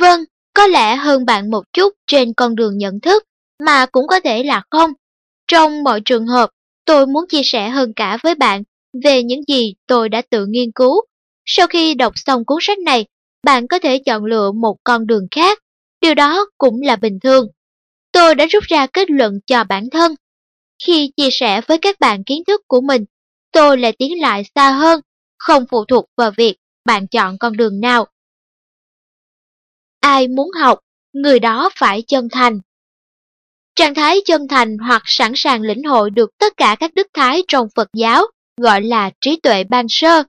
Vâng, 0.00 0.20
có 0.54 0.66
lẽ 0.66 0.96
hơn 0.96 1.24
bạn 1.24 1.50
một 1.50 1.62
chút 1.72 1.94
trên 2.06 2.34
con 2.34 2.54
đường 2.54 2.78
nhận 2.78 3.00
thức, 3.00 3.24
mà 3.64 3.86
cũng 3.86 4.06
có 4.06 4.20
thể 4.20 4.42
là 4.42 4.62
không. 4.70 4.92
Trong 5.52 5.82
mọi 5.82 6.00
trường 6.04 6.26
hợp, 6.26 6.50
tôi 6.84 7.06
muốn 7.06 7.24
chia 7.28 7.42
sẻ 7.44 7.68
hơn 7.68 7.92
cả 7.96 8.18
với 8.22 8.34
bạn 8.34 8.62
về 9.04 9.22
những 9.22 9.40
gì 9.48 9.74
tôi 9.86 10.08
đã 10.08 10.22
tự 10.30 10.46
nghiên 10.46 10.72
cứu. 10.74 11.02
Sau 11.44 11.66
khi 11.66 11.94
đọc 11.94 12.12
xong 12.16 12.44
cuốn 12.44 12.58
sách 12.60 12.78
này, 12.78 13.06
bạn 13.42 13.68
có 13.68 13.78
thể 13.78 13.98
chọn 13.98 14.24
lựa 14.24 14.52
một 14.52 14.76
con 14.84 15.06
đường 15.06 15.26
khác. 15.30 15.58
điều 16.00 16.14
đó 16.14 16.46
cũng 16.58 16.80
là 16.82 16.96
bình 16.96 17.18
thường. 17.22 17.46
Tôi 18.12 18.34
đã 18.34 18.46
rút 18.46 18.64
ra 18.64 18.86
kết 18.86 19.10
luận 19.10 19.40
cho 19.46 19.64
bản 19.64 19.90
thân. 19.90 20.14
Khi 20.86 21.10
chia 21.16 21.28
sẻ 21.32 21.60
với 21.60 21.78
các 21.78 22.00
bạn 22.00 22.24
kiến 22.24 22.42
thức 22.46 22.60
của 22.68 22.80
mình, 22.80 23.04
tôi 23.52 23.78
lại 23.78 23.92
tiến 23.98 24.20
lại 24.20 24.42
xa 24.54 24.70
hơn, 24.70 25.00
không 25.38 25.64
phụ 25.70 25.84
thuộc 25.84 26.04
vào 26.16 26.30
việc 26.36 26.56
bạn 26.84 27.08
chọn 27.08 27.38
con 27.38 27.56
đường 27.56 27.80
nào. 27.80 28.06
Ai 30.00 30.28
muốn 30.28 30.50
học, 30.60 30.78
người 31.12 31.38
đó 31.38 31.70
phải 31.74 32.02
chân 32.06 32.28
thành. 32.32 32.60
Trạng 33.76 33.94
thái 33.94 34.16
chân 34.24 34.48
thành 34.48 34.78
hoặc 34.78 35.02
sẵn 35.04 35.32
sàng 35.34 35.62
lĩnh 35.62 35.82
hội 35.82 36.10
được 36.10 36.30
tất 36.38 36.56
cả 36.56 36.76
các 36.80 36.94
đức 36.94 37.06
thái 37.14 37.42
trong 37.48 37.68
Phật 37.76 37.88
giáo 37.96 38.24
gọi 38.60 38.82
là 38.82 39.10
trí 39.20 39.40
tuệ 39.42 39.64
ban 39.64 39.86
sơ. 39.88 40.22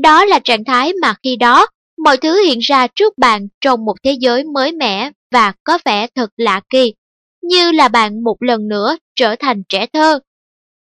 Đó 0.00 0.24
là 0.24 0.38
trạng 0.38 0.64
thái 0.64 0.92
mà 1.02 1.14
khi 1.22 1.36
đó 1.36 1.66
mọi 2.04 2.16
thứ 2.16 2.42
hiện 2.42 2.58
ra 2.58 2.86
trước 2.86 3.18
bạn 3.18 3.48
trong 3.60 3.84
một 3.84 3.94
thế 4.02 4.16
giới 4.20 4.44
mới 4.44 4.72
mẻ 4.72 5.10
và 5.32 5.52
có 5.64 5.78
vẻ 5.84 6.06
thật 6.14 6.30
lạ 6.36 6.60
kỳ, 6.70 6.94
như 7.42 7.72
là 7.72 7.88
bạn 7.88 8.24
một 8.24 8.36
lần 8.40 8.68
nữa 8.68 8.96
trở 9.14 9.36
thành 9.36 9.62
trẻ 9.68 9.86
thơ. 9.92 10.20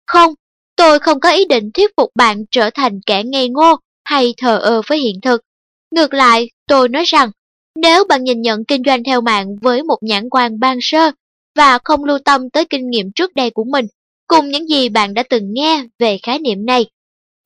Không, 0.06 0.34
tôi 0.76 0.98
không 0.98 1.20
có 1.20 1.30
ý 1.30 1.44
định 1.44 1.70
thuyết 1.74 1.90
phục 1.96 2.10
bạn 2.14 2.44
trở 2.50 2.70
thành 2.70 3.00
kẻ 3.06 3.24
ngây 3.24 3.48
ngô 3.48 3.76
hay 4.04 4.34
thờ 4.36 4.58
ơ 4.58 4.82
với 4.86 4.98
hiện 4.98 5.20
thực. 5.20 5.40
Ngược 5.94 6.14
lại, 6.14 6.50
tôi 6.66 6.88
nói 6.88 7.04
rằng, 7.04 7.30
nếu 7.76 8.04
bạn 8.04 8.24
nhìn 8.24 8.42
nhận 8.42 8.64
kinh 8.64 8.82
doanh 8.86 9.04
theo 9.04 9.20
mạng 9.20 9.46
với 9.62 9.82
một 9.82 9.98
nhãn 10.00 10.28
quan 10.30 10.60
ban 10.60 10.78
sơ 10.80 11.10
và 11.56 11.78
không 11.84 12.04
lưu 12.04 12.18
tâm 12.24 12.50
tới 12.50 12.64
kinh 12.64 12.90
nghiệm 12.90 13.12
trước 13.12 13.34
đây 13.34 13.50
của 13.50 13.64
mình, 13.64 13.86
cùng 14.26 14.48
những 14.48 14.68
gì 14.68 14.88
bạn 14.88 15.14
đã 15.14 15.22
từng 15.30 15.52
nghe 15.52 15.84
về 15.98 16.18
khái 16.22 16.38
niệm 16.38 16.66
này, 16.66 16.86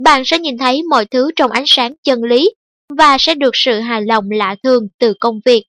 bạn 0.03 0.23
sẽ 0.27 0.39
nhìn 0.39 0.59
thấy 0.59 0.83
mọi 0.83 1.07
thứ 1.07 1.31
trong 1.37 1.51
ánh 1.51 1.65
sáng 1.67 1.95
chân 2.03 2.23
lý 2.23 2.51
và 2.99 3.17
sẽ 3.19 3.35
được 3.35 3.51
sự 3.53 3.81
hài 3.81 4.03
lòng 4.03 4.31
lạ 4.31 4.57
thường 4.63 4.89
từ 4.99 5.15
công 5.21 5.41
việc. 5.45 5.65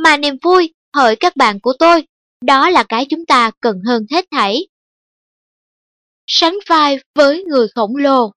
Mà 0.00 0.16
niềm 0.16 0.34
vui, 0.42 0.74
hỡi 0.96 1.16
các 1.16 1.36
bạn 1.36 1.60
của 1.60 1.72
tôi, 1.78 2.04
đó 2.44 2.70
là 2.70 2.82
cái 2.82 3.06
chúng 3.10 3.26
ta 3.26 3.50
cần 3.60 3.76
hơn 3.86 4.06
hết 4.10 4.24
thảy. 4.30 4.66
Sánh 6.26 6.54
vai 6.68 6.98
với 7.14 7.44
người 7.44 7.66
khổng 7.74 7.96
lồ 7.96 8.32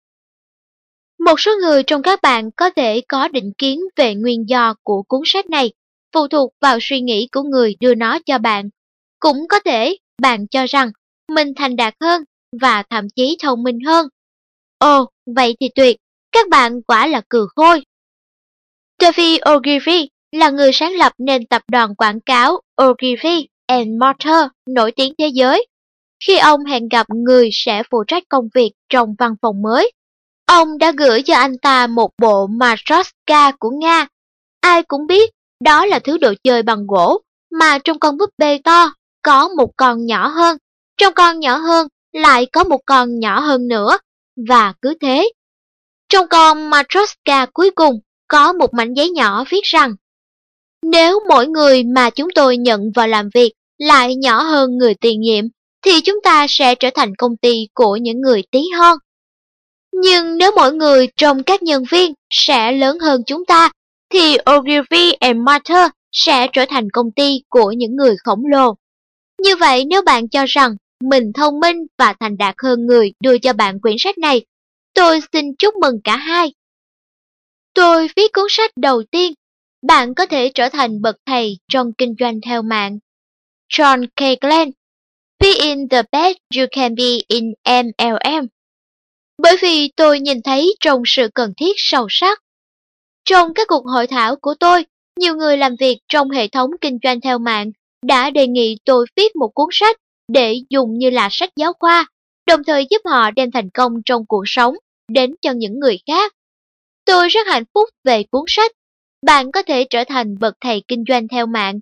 Một 1.20 1.40
số 1.40 1.52
người 1.62 1.84
trong 1.84 2.02
các 2.02 2.22
bạn 2.22 2.50
có 2.52 2.70
thể 2.70 3.02
có 3.08 3.28
định 3.28 3.52
kiến 3.58 3.80
về 3.96 4.16
nguyên 4.16 4.50
do 4.50 4.74
của 4.84 5.04
cuốn 5.08 5.22
sách 5.26 5.50
này, 5.50 5.74
phụ 6.14 6.28
thuộc 6.28 6.54
vào 6.62 6.78
suy 6.82 7.02
nghĩ 7.02 7.28
của 7.32 7.44
người 7.44 7.76
đưa 7.80 7.96
nó 7.96 8.20
cho 8.26 8.38
bạn. 8.38 8.70
Cũng 9.20 9.48
có 9.50 9.60
thể 9.66 9.98
bạn 10.22 10.48
cho 10.48 10.66
rằng 10.66 10.92
mình 11.32 11.54
thành 11.56 11.76
đạt 11.76 11.94
hơn 12.02 12.24
và 12.62 12.84
thậm 12.90 13.08
chí 13.16 13.38
thông 13.42 13.64
minh 13.64 13.80
hơn. 13.86 14.08
Ồ, 14.78 15.06
vậy 15.36 15.56
thì 15.60 15.70
tuyệt, 15.76 15.98
các 16.32 16.50
bạn 16.50 16.82
quả 16.82 17.08
là 17.08 17.22
cừ 17.30 17.48
khôi. 17.56 17.84
David 19.00 19.40
Ogilvy 19.56 20.10
là 20.32 20.50
người 20.50 20.72
sáng 20.74 20.94
lập 20.94 21.14
nên 21.18 21.46
tập 21.46 21.62
đoàn 21.72 21.96
quảng 21.96 22.20
cáo 22.22 22.62
Ogilvy 22.84 23.48
and 23.68 23.88
Mortar 24.02 24.48
nổi 24.70 24.92
tiếng 24.92 25.14
thế 25.18 25.28
giới. 25.28 25.68
Khi 26.26 26.38
ông 26.38 26.66
hẹn 26.66 26.88
gặp 26.90 27.08
người 27.10 27.50
sẽ 27.54 27.84
phụ 27.92 28.04
trách 28.08 28.24
công 28.30 28.48
việc 28.56 28.72
trong 28.90 29.16
văn 29.20 29.36
phòng 29.42 29.62
mới, 29.62 29.92
ông 30.46 30.78
đã 30.78 30.92
gửi 30.98 31.22
cho 31.22 31.36
anh 31.36 31.58
ta 31.58 31.88
một 31.88 32.10
bộ 32.22 32.48
Matroska 32.48 33.52
của 33.60 33.70
Nga. 33.70 34.08
Ai 34.62 34.84
cũng 34.84 35.08
biết 35.08 35.32
đó 35.64 35.86
là 35.86 36.00
thứ 36.00 36.18
đồ 36.18 36.34
chơi 36.44 36.64
bằng 36.64 36.88
gỗ, 36.88 37.22
mà 37.52 37.78
trong 37.84 38.00
con 38.00 38.18
búp 38.18 38.30
bê 38.38 38.60
to 38.64 38.94
có 39.26 39.48
một 39.48 39.70
con 39.78 40.06
nhỏ 40.06 40.28
hơn, 40.28 40.58
trong 40.98 41.14
con 41.14 41.40
nhỏ 41.40 41.58
hơn 41.58 41.88
lại 42.14 42.46
có 42.52 42.64
một 42.64 42.80
con 42.86 43.20
nhỏ 43.20 43.40
hơn 43.40 43.68
nữa, 43.68 43.98
và 44.50 44.74
cứ 44.82 44.94
thế. 45.02 45.32
Trong 46.10 46.28
con 46.28 46.70
Matroska 46.70 47.46
cuối 47.54 47.72
cùng 47.76 48.00
có 48.28 48.54
một 48.54 48.74
mảnh 48.74 48.94
giấy 48.94 49.10
nhỏ 49.10 49.44
viết 49.50 49.64
rằng 49.64 49.96
Nếu 50.84 51.20
mỗi 51.30 51.48
người 51.48 51.84
mà 51.84 52.10
chúng 52.10 52.28
tôi 52.36 52.58
nhận 52.58 52.92
vào 52.96 53.08
làm 53.08 53.30
việc 53.34 53.54
lại 53.78 54.16
nhỏ 54.16 54.44
hơn 54.44 54.78
người 54.78 54.94
tiền 54.96 55.22
nhiệm, 55.22 55.46
thì 55.86 56.02
chúng 56.02 56.22
ta 56.24 56.46
sẽ 56.50 56.76
trở 56.76 56.90
thành 56.96 57.16
công 57.16 57.38
ty 57.38 57.68
của 57.74 57.96
những 57.96 58.22
người 58.22 58.44
tí 58.52 58.60
hon. 58.78 58.98
Nhưng 59.92 60.38
nếu 60.38 60.52
mỗi 60.56 60.74
người 60.74 61.08
trong 61.18 61.44
các 61.44 61.64
nhân 61.64 61.84
viên 61.92 62.14
sẽ 62.30 62.72
lớn 62.72 63.00
hơn 63.00 63.22
chúng 63.26 63.46
ta, 63.46 63.70
thì 64.10 64.38
Ogilvy 64.56 65.12
and 65.12 65.40
Mather 65.40 65.90
sẽ 66.12 66.48
trở 66.54 66.66
thành 66.70 66.90
công 66.94 67.12
ty 67.12 67.42
của 67.50 67.72
những 67.72 67.96
người 67.96 68.16
khổng 68.24 68.46
lồ. 68.46 68.76
Như 69.46 69.56
vậy 69.56 69.86
nếu 69.86 70.02
bạn 70.02 70.30
cho 70.30 70.46
rằng 70.46 70.76
mình 71.04 71.34
thông 71.34 71.60
minh 71.60 71.78
và 71.98 72.14
thành 72.20 72.38
đạt 72.38 72.56
hơn 72.64 72.86
người 72.86 73.14
đưa 73.20 73.38
cho 73.38 73.54
bạn 73.54 73.80
quyển 73.82 73.96
sách 74.00 74.18
này, 74.18 74.46
tôi 74.94 75.20
xin 75.34 75.56
chúc 75.56 75.76
mừng 75.76 76.02
cả 76.04 76.18
hai. 76.18 76.54
Tôi 77.74 78.08
viết 78.16 78.34
cuốn 78.34 78.46
sách 78.50 78.72
đầu 78.76 79.04
tiên, 79.12 79.34
bạn 79.88 80.16
có 80.16 80.26
thể 80.26 80.52
trở 80.56 80.70
thành 80.70 81.02
bậc 81.02 81.16
thầy 81.26 81.58
trong 81.72 81.94
kinh 81.94 82.16
doanh 82.20 82.40
theo 82.46 82.62
mạng. 82.62 83.00
John 83.74 84.08
K. 84.08 84.42
Glenn 84.42 84.72
Being 85.40 85.62
in 85.62 85.90
the 85.90 86.02
best 86.12 86.38
you 86.58 86.66
can 86.72 86.96
be 86.96 87.18
in 87.28 87.52
MLM. 87.66 88.48
Bởi 89.38 89.58
vì 89.62 89.92
tôi 89.96 90.20
nhìn 90.20 90.42
thấy 90.42 90.76
trong 90.80 91.02
sự 91.06 91.28
cần 91.36 91.54
thiết 91.58 91.74
sâu 91.76 92.08
sắc. 92.10 92.44
Trong 93.26 93.54
các 93.54 93.68
cuộc 93.68 93.86
hội 93.86 94.08
thảo 94.08 94.36
của 94.36 94.56
tôi, 94.60 94.86
nhiều 95.20 95.36
người 95.36 95.58
làm 95.58 95.76
việc 95.80 95.98
trong 96.08 96.30
hệ 96.30 96.48
thống 96.48 96.70
kinh 96.82 96.98
doanh 97.04 97.22
theo 97.22 97.40
mạng 97.40 97.72
đã 98.06 98.30
đề 98.30 98.48
nghị 98.48 98.78
tôi 98.86 99.06
viết 99.16 99.36
một 99.36 99.52
cuốn 99.54 99.68
sách 99.72 99.98
để 100.28 100.56
dùng 100.70 100.98
như 100.98 101.10
là 101.10 101.30
sách 101.32 101.50
giáo 101.56 101.74
khoa, 101.80 102.08
đồng 102.48 102.64
thời 102.64 102.88
giúp 102.90 103.02
họ 103.06 103.32
đem 103.32 103.52
thành 103.52 103.70
công 103.70 103.94
trong 104.06 104.26
cuộc 104.26 104.44
sống 104.46 104.76
đến 105.08 105.36
cho 105.42 105.52
những 105.52 105.80
người 105.80 105.98
khác. 106.08 106.34
Tôi 107.06 107.30
rất 107.30 107.48
hạnh 107.48 107.64
phúc 107.74 107.90
về 108.04 108.24
cuốn 108.24 108.44
sách. 108.48 108.72
Bạn 109.26 109.52
có 109.52 109.64
thể 109.64 109.86
trở 109.90 110.04
thành 110.04 110.40
bậc 110.40 110.54
thầy 110.62 110.84
kinh 110.88 111.04
doanh 111.10 111.28
theo 111.28 111.46
mạng, 111.46 111.80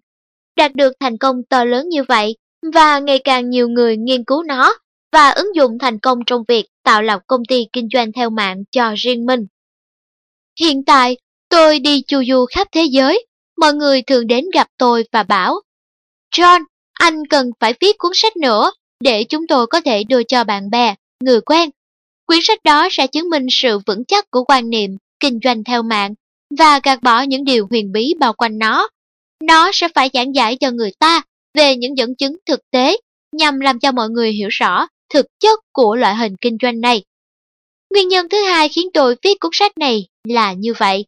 đạt 0.55 0.75
được 0.75 0.93
thành 0.99 1.17
công 1.17 1.43
to 1.49 1.65
lớn 1.65 1.89
như 1.89 2.03
vậy 2.03 2.35
và 2.73 2.99
ngày 2.99 3.19
càng 3.23 3.49
nhiều 3.49 3.69
người 3.69 3.97
nghiên 3.97 4.23
cứu 4.23 4.43
nó 4.43 4.77
và 5.11 5.29
ứng 5.29 5.55
dụng 5.55 5.79
thành 5.79 5.99
công 5.99 6.19
trong 6.25 6.43
việc 6.47 6.65
tạo 6.83 7.01
lập 7.01 7.21
công 7.27 7.45
ty 7.45 7.65
kinh 7.73 7.87
doanh 7.93 8.11
theo 8.11 8.29
mạng 8.29 8.63
cho 8.71 8.93
riêng 8.97 9.25
mình. 9.25 9.45
Hiện 10.59 10.85
tại, 10.85 11.17
tôi 11.49 11.79
đi 11.79 12.01
chu 12.07 12.23
du 12.29 12.45
khắp 12.45 12.67
thế 12.71 12.83
giới, 12.83 13.25
mọi 13.57 13.73
người 13.73 14.01
thường 14.01 14.27
đến 14.27 14.45
gặp 14.53 14.67
tôi 14.77 15.03
và 15.11 15.23
bảo 15.23 15.61
John, 16.37 16.61
anh 16.93 17.25
cần 17.29 17.49
phải 17.59 17.73
viết 17.79 17.97
cuốn 17.97 18.11
sách 18.15 18.37
nữa 18.37 18.71
để 18.99 19.23
chúng 19.23 19.47
tôi 19.47 19.67
có 19.67 19.81
thể 19.81 20.03
đưa 20.03 20.23
cho 20.23 20.43
bạn 20.43 20.69
bè, 20.69 20.95
người 21.23 21.41
quen. 21.41 21.69
Quyển 22.25 22.39
sách 22.43 22.59
đó 22.63 22.87
sẽ 22.91 23.07
chứng 23.07 23.29
minh 23.29 23.45
sự 23.49 23.79
vững 23.85 24.05
chắc 24.05 24.31
của 24.31 24.43
quan 24.43 24.69
niệm 24.69 24.97
kinh 25.19 25.39
doanh 25.43 25.63
theo 25.63 25.83
mạng 25.83 26.13
và 26.57 26.79
gạt 26.83 27.01
bỏ 27.01 27.21
những 27.21 27.43
điều 27.43 27.67
huyền 27.69 27.91
bí 27.91 28.13
bao 28.19 28.33
quanh 28.33 28.59
nó. 28.59 28.87
Nó 29.43 29.71
sẽ 29.73 29.87
phải 29.95 30.09
giảng 30.13 30.35
giải 30.35 30.57
cho 30.57 30.71
người 30.71 30.91
ta 30.99 31.21
về 31.53 31.75
những 31.75 31.97
dẫn 31.97 32.15
chứng 32.15 32.35
thực 32.45 32.59
tế 32.71 32.97
nhằm 33.31 33.59
làm 33.59 33.79
cho 33.79 33.91
mọi 33.91 34.09
người 34.09 34.31
hiểu 34.31 34.49
rõ 34.51 34.87
thực 35.13 35.25
chất 35.39 35.59
của 35.73 35.95
loại 35.95 36.15
hình 36.15 36.35
kinh 36.41 36.57
doanh 36.61 36.81
này. 36.81 37.03
Nguyên 37.93 38.07
nhân 38.07 38.29
thứ 38.29 38.43
hai 38.43 38.69
khiến 38.69 38.89
tôi 38.93 39.15
viết 39.23 39.39
cuốn 39.39 39.51
sách 39.53 39.77
này 39.77 40.07
là 40.27 40.53
như 40.53 40.73
vậy. 40.77 41.05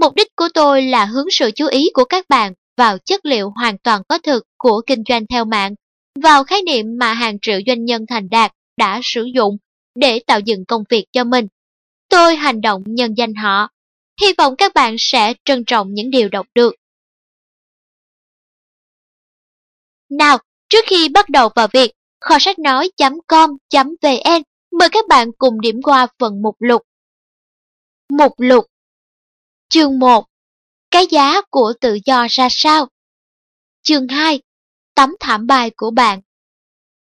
Mục 0.00 0.14
đích 0.14 0.36
của 0.36 0.48
tôi 0.54 0.82
là 0.82 1.04
hướng 1.04 1.30
sự 1.30 1.50
chú 1.54 1.66
ý 1.66 1.90
của 1.94 2.04
các 2.04 2.24
bạn 2.28 2.52
vào 2.78 2.98
chất 2.98 3.24
liệu 3.24 3.50
hoàn 3.50 3.78
toàn 3.78 4.02
có 4.08 4.18
thực 4.18 4.44
của 4.58 4.82
kinh 4.86 5.02
doanh 5.08 5.26
theo 5.26 5.44
mạng, 5.44 5.74
vào 6.22 6.44
khái 6.44 6.62
niệm 6.62 6.86
mà 6.98 7.12
hàng 7.12 7.38
triệu 7.42 7.60
doanh 7.66 7.84
nhân 7.84 8.04
thành 8.08 8.28
đạt 8.30 8.52
đã 8.76 9.00
sử 9.02 9.24
dụng 9.34 9.56
để 9.94 10.20
tạo 10.26 10.40
dựng 10.40 10.64
công 10.64 10.84
việc 10.90 11.06
cho 11.12 11.24
mình. 11.24 11.46
Tôi 12.08 12.36
hành 12.36 12.60
động 12.60 12.82
nhân 12.86 13.14
danh 13.16 13.34
họ. 13.34 13.68
Hy 14.20 14.26
vọng 14.38 14.54
các 14.58 14.74
bạn 14.74 14.96
sẽ 14.98 15.34
trân 15.44 15.64
trọng 15.64 15.94
những 15.94 16.10
điều 16.10 16.28
đọc 16.28 16.46
được. 16.54 16.74
Nào, 20.10 20.38
trước 20.68 20.84
khi 20.86 21.08
bắt 21.08 21.28
đầu 21.28 21.48
vào 21.54 21.68
việc, 21.72 21.92
kho 22.20 22.38
sách 22.40 22.58
nói.com.vn 22.58 24.42
mời 24.72 24.88
các 24.92 25.04
bạn 25.08 25.30
cùng 25.38 25.60
điểm 25.60 25.82
qua 25.82 26.06
phần 26.18 26.42
mục 26.42 26.56
lục. 26.58 26.82
Mục 28.08 28.32
lục 28.36 28.66
Chương 29.68 29.98
1 29.98 30.24
cái 30.90 31.06
giá 31.10 31.40
của 31.50 31.72
tự 31.80 31.98
do 32.04 32.26
ra 32.30 32.48
sao? 32.50 32.88
Chương 33.82 34.08
2 34.08 34.40
Tấm 34.94 35.14
thảm 35.20 35.46
bài 35.46 35.70
của 35.76 35.90
bạn. 35.90 36.20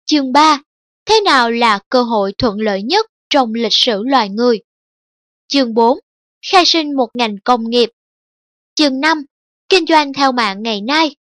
Chương 0.06 0.32
3 0.32 0.62
Thế 1.06 1.22
nào 1.26 1.52
là 1.52 1.80
cơ 1.90 2.04
hội 2.04 2.34
thuận 2.38 2.60
lợi 2.60 2.84
nhất 2.84 3.06
trong 3.30 3.54
lịch 3.54 3.74
sử 3.74 4.04
loài 4.04 4.30
người? 4.30 4.62
Chương 5.48 5.74
4 5.74 6.00
Khai 6.52 6.66
sinh 6.66 6.96
một 6.96 7.10
ngành 7.14 7.36
công 7.44 7.70
nghiệp. 7.70 7.90
Chương 8.76 9.00
5 9.00 9.26
Kinh 9.70 9.86
doanh 9.86 10.14
theo 10.14 10.32
mạng 10.32 10.64
ngày 10.64 10.82
nay. 10.82 11.16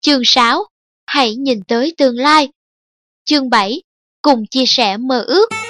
Chương 0.00 0.22
6 0.24 0.64
Hãy 1.06 1.34
nhìn 1.36 1.60
tới 1.68 1.94
tương 1.96 2.16
lai. 2.16 2.48
Chương 3.24 3.50
7 3.50 3.82
Cùng 4.22 4.46
chia 4.50 4.64
sẻ 4.66 4.96
mơ 4.96 5.24
ước. 5.26 5.67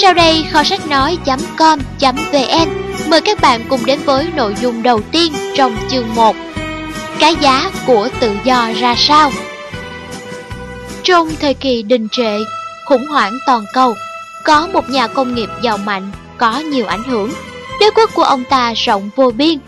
Sau 0.00 0.14
đây 0.14 0.44
kho 0.52 0.64
sách 0.64 0.86
nói.com.vn 0.88 2.68
mời 3.08 3.20
các 3.20 3.40
bạn 3.40 3.60
cùng 3.68 3.86
đến 3.86 3.98
với 4.04 4.28
nội 4.36 4.54
dung 4.60 4.82
đầu 4.82 5.00
tiên 5.12 5.32
trong 5.56 5.76
chương 5.90 6.14
1 6.14 6.36
Cái 7.18 7.36
giá 7.40 7.70
của 7.86 8.08
tự 8.20 8.36
do 8.44 8.70
ra 8.76 8.94
sao? 8.98 9.30
Trong 11.02 11.28
thời 11.40 11.54
kỳ 11.54 11.82
đình 11.82 12.08
trệ, 12.08 12.38
khủng 12.84 13.06
hoảng 13.06 13.38
toàn 13.46 13.64
cầu, 13.72 13.94
có 14.44 14.68
một 14.72 14.90
nhà 14.90 15.06
công 15.06 15.34
nghiệp 15.34 15.48
giàu 15.62 15.78
mạnh, 15.78 16.10
có 16.36 16.58
nhiều 16.58 16.86
ảnh 16.86 17.04
hưởng. 17.04 17.32
Đế 17.80 17.86
quốc 17.94 18.10
của 18.14 18.24
ông 18.24 18.44
ta 18.50 18.72
rộng 18.76 19.10
vô 19.16 19.30
biên. 19.30 19.58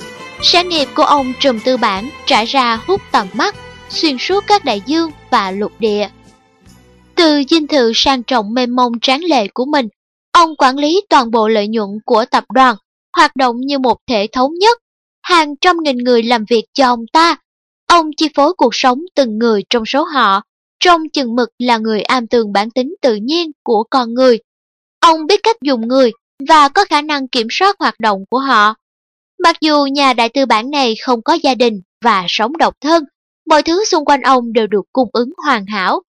Sản 0.42 0.68
nghiệp 0.68 0.88
của 0.94 1.04
ông 1.04 1.32
trùm 1.40 1.58
tư 1.64 1.76
bản 1.76 2.10
trải 2.26 2.46
ra 2.46 2.80
hút 2.86 3.00
tầm 3.12 3.26
mắt, 3.32 3.54
xuyên 3.88 4.18
suốt 4.18 4.44
các 4.46 4.64
đại 4.64 4.82
dương 4.86 5.10
và 5.30 5.50
lục 5.50 5.72
địa. 5.78 6.08
Từ 7.14 7.42
dinh 7.48 7.66
thự 7.66 7.92
sang 7.94 8.22
trọng 8.22 8.54
mênh 8.54 8.76
mông 8.76 8.92
tráng 9.00 9.24
lệ 9.24 9.48
của 9.54 9.64
mình, 9.64 9.88
ông 10.32 10.56
quản 10.56 10.78
lý 10.78 11.00
toàn 11.08 11.30
bộ 11.30 11.48
lợi 11.48 11.68
nhuận 11.68 11.88
của 12.04 12.24
tập 12.30 12.44
đoàn, 12.54 12.76
hoạt 13.16 13.36
động 13.36 13.56
như 13.60 13.78
một 13.78 13.98
thể 14.06 14.26
thống 14.32 14.54
nhất. 14.54 14.78
Hàng 15.22 15.56
trăm 15.60 15.76
nghìn 15.82 15.98
người 15.98 16.22
làm 16.22 16.44
việc 16.50 16.64
cho 16.72 16.86
ông 16.86 17.04
ta. 17.12 17.36
Ông 17.86 18.10
chi 18.16 18.28
phối 18.34 18.54
cuộc 18.54 18.74
sống 18.74 18.98
từng 19.14 19.38
người 19.38 19.62
trong 19.70 19.86
số 19.86 20.04
họ, 20.04 20.42
trong 20.80 21.08
chừng 21.12 21.36
mực 21.36 21.48
là 21.58 21.78
người 21.78 22.02
am 22.02 22.26
tường 22.26 22.52
bản 22.52 22.70
tính 22.70 22.94
tự 23.02 23.14
nhiên 23.14 23.50
của 23.64 23.84
con 23.90 24.14
người. 24.14 24.38
Ông 25.00 25.26
biết 25.26 25.40
cách 25.42 25.56
dùng 25.62 25.88
người 25.88 26.12
và 26.48 26.68
có 26.68 26.84
khả 26.84 27.02
năng 27.02 27.28
kiểm 27.28 27.46
soát 27.50 27.76
hoạt 27.78 28.00
động 28.00 28.24
của 28.30 28.38
họ. 28.38 28.74
Mặc 29.42 29.56
dù 29.60 29.86
nhà 29.86 30.12
đại 30.12 30.28
tư 30.28 30.46
bản 30.46 30.70
này 30.70 30.94
không 31.02 31.22
có 31.22 31.32
gia 31.42 31.54
đình 31.54 31.80
và 32.04 32.24
sống 32.28 32.56
độc 32.56 32.74
thân, 32.80 33.04
mọi 33.46 33.62
thứ 33.62 33.84
xung 33.84 34.04
quanh 34.04 34.22
ông 34.22 34.52
đều 34.52 34.66
được 34.66 34.84
cung 34.92 35.08
ứng 35.12 35.30
hoàn 35.44 35.66
hảo. 35.66 36.02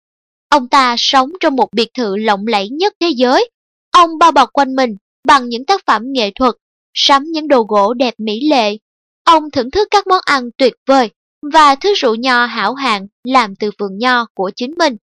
Ông 0.49 0.67
ta 0.69 0.95
sống 0.97 1.31
trong 1.39 1.55
một 1.55 1.69
biệt 1.75 1.89
thự 1.93 2.15
lộng 2.15 2.47
lẫy 2.47 2.69
nhất 2.69 2.93
thế 2.99 3.09
giới. 3.09 3.49
Ông 3.91 4.17
bao 4.17 4.31
bọc 4.31 4.49
quanh 4.53 4.75
mình 4.75 4.95
bằng 5.27 5.49
những 5.49 5.65
tác 5.65 5.81
phẩm 5.87 6.01
nghệ 6.05 6.31
thuật, 6.35 6.55
sắm 6.93 7.23
những 7.23 7.47
đồ 7.47 7.63
gỗ 7.63 7.93
đẹp 7.93 8.13
mỹ 8.17 8.49
lệ. 8.49 8.77
Ông 9.23 9.51
thưởng 9.51 9.71
thức 9.71 9.87
các 9.91 10.07
món 10.07 10.21
ăn 10.25 10.49
tuyệt 10.57 10.73
vời 10.87 11.09
và 11.53 11.75
thứ 11.75 11.93
rượu 11.93 12.15
nho 12.15 12.45
hảo 12.45 12.73
hạng 12.73 13.07
làm 13.23 13.55
từ 13.55 13.69
vườn 13.79 13.97
nho 13.97 14.25
của 14.33 14.51
chính 14.55 14.73
mình. 14.77 14.97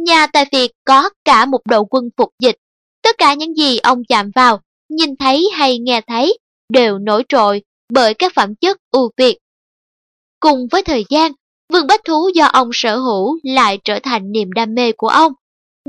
Nhà 0.00 0.26
tài 0.26 0.44
Việt 0.52 0.70
có 0.84 1.10
cả 1.24 1.46
một 1.46 1.60
đội 1.68 1.84
quân 1.90 2.08
phục 2.16 2.28
dịch. 2.38 2.56
Tất 3.02 3.18
cả 3.18 3.34
những 3.34 3.54
gì 3.54 3.78
ông 3.78 4.02
chạm 4.08 4.30
vào, 4.34 4.60
nhìn 4.88 5.16
thấy 5.16 5.48
hay 5.52 5.78
nghe 5.78 6.00
thấy 6.00 6.38
đều 6.68 6.98
nổi 6.98 7.24
trội 7.28 7.62
bởi 7.92 8.14
các 8.14 8.32
phẩm 8.34 8.54
chất 8.54 8.76
ưu 8.90 9.10
việt. 9.16 9.38
Cùng 10.40 10.66
với 10.70 10.82
thời 10.82 11.04
gian, 11.08 11.32
vườn 11.72 11.86
bách 11.86 12.00
thú 12.04 12.30
do 12.34 12.46
ông 12.46 12.70
sở 12.72 12.96
hữu 12.96 13.38
lại 13.42 13.78
trở 13.84 13.98
thành 14.02 14.32
niềm 14.32 14.52
đam 14.52 14.74
mê 14.74 14.92
của 14.92 15.08
ông. 15.08 15.32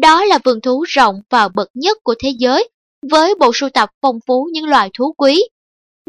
Đó 0.01 0.25
là 0.25 0.39
vườn 0.43 0.61
thú 0.61 0.85
rộng 0.87 1.21
và 1.29 1.49
bậc 1.49 1.67
nhất 1.73 1.97
của 2.03 2.15
thế 2.19 2.29
giới, 2.37 2.69
với 3.11 3.35
bộ 3.39 3.51
sưu 3.53 3.69
tập 3.69 3.89
phong 4.01 4.19
phú 4.27 4.49
những 4.51 4.65
loài 4.65 4.89
thú 4.97 5.13
quý 5.17 5.43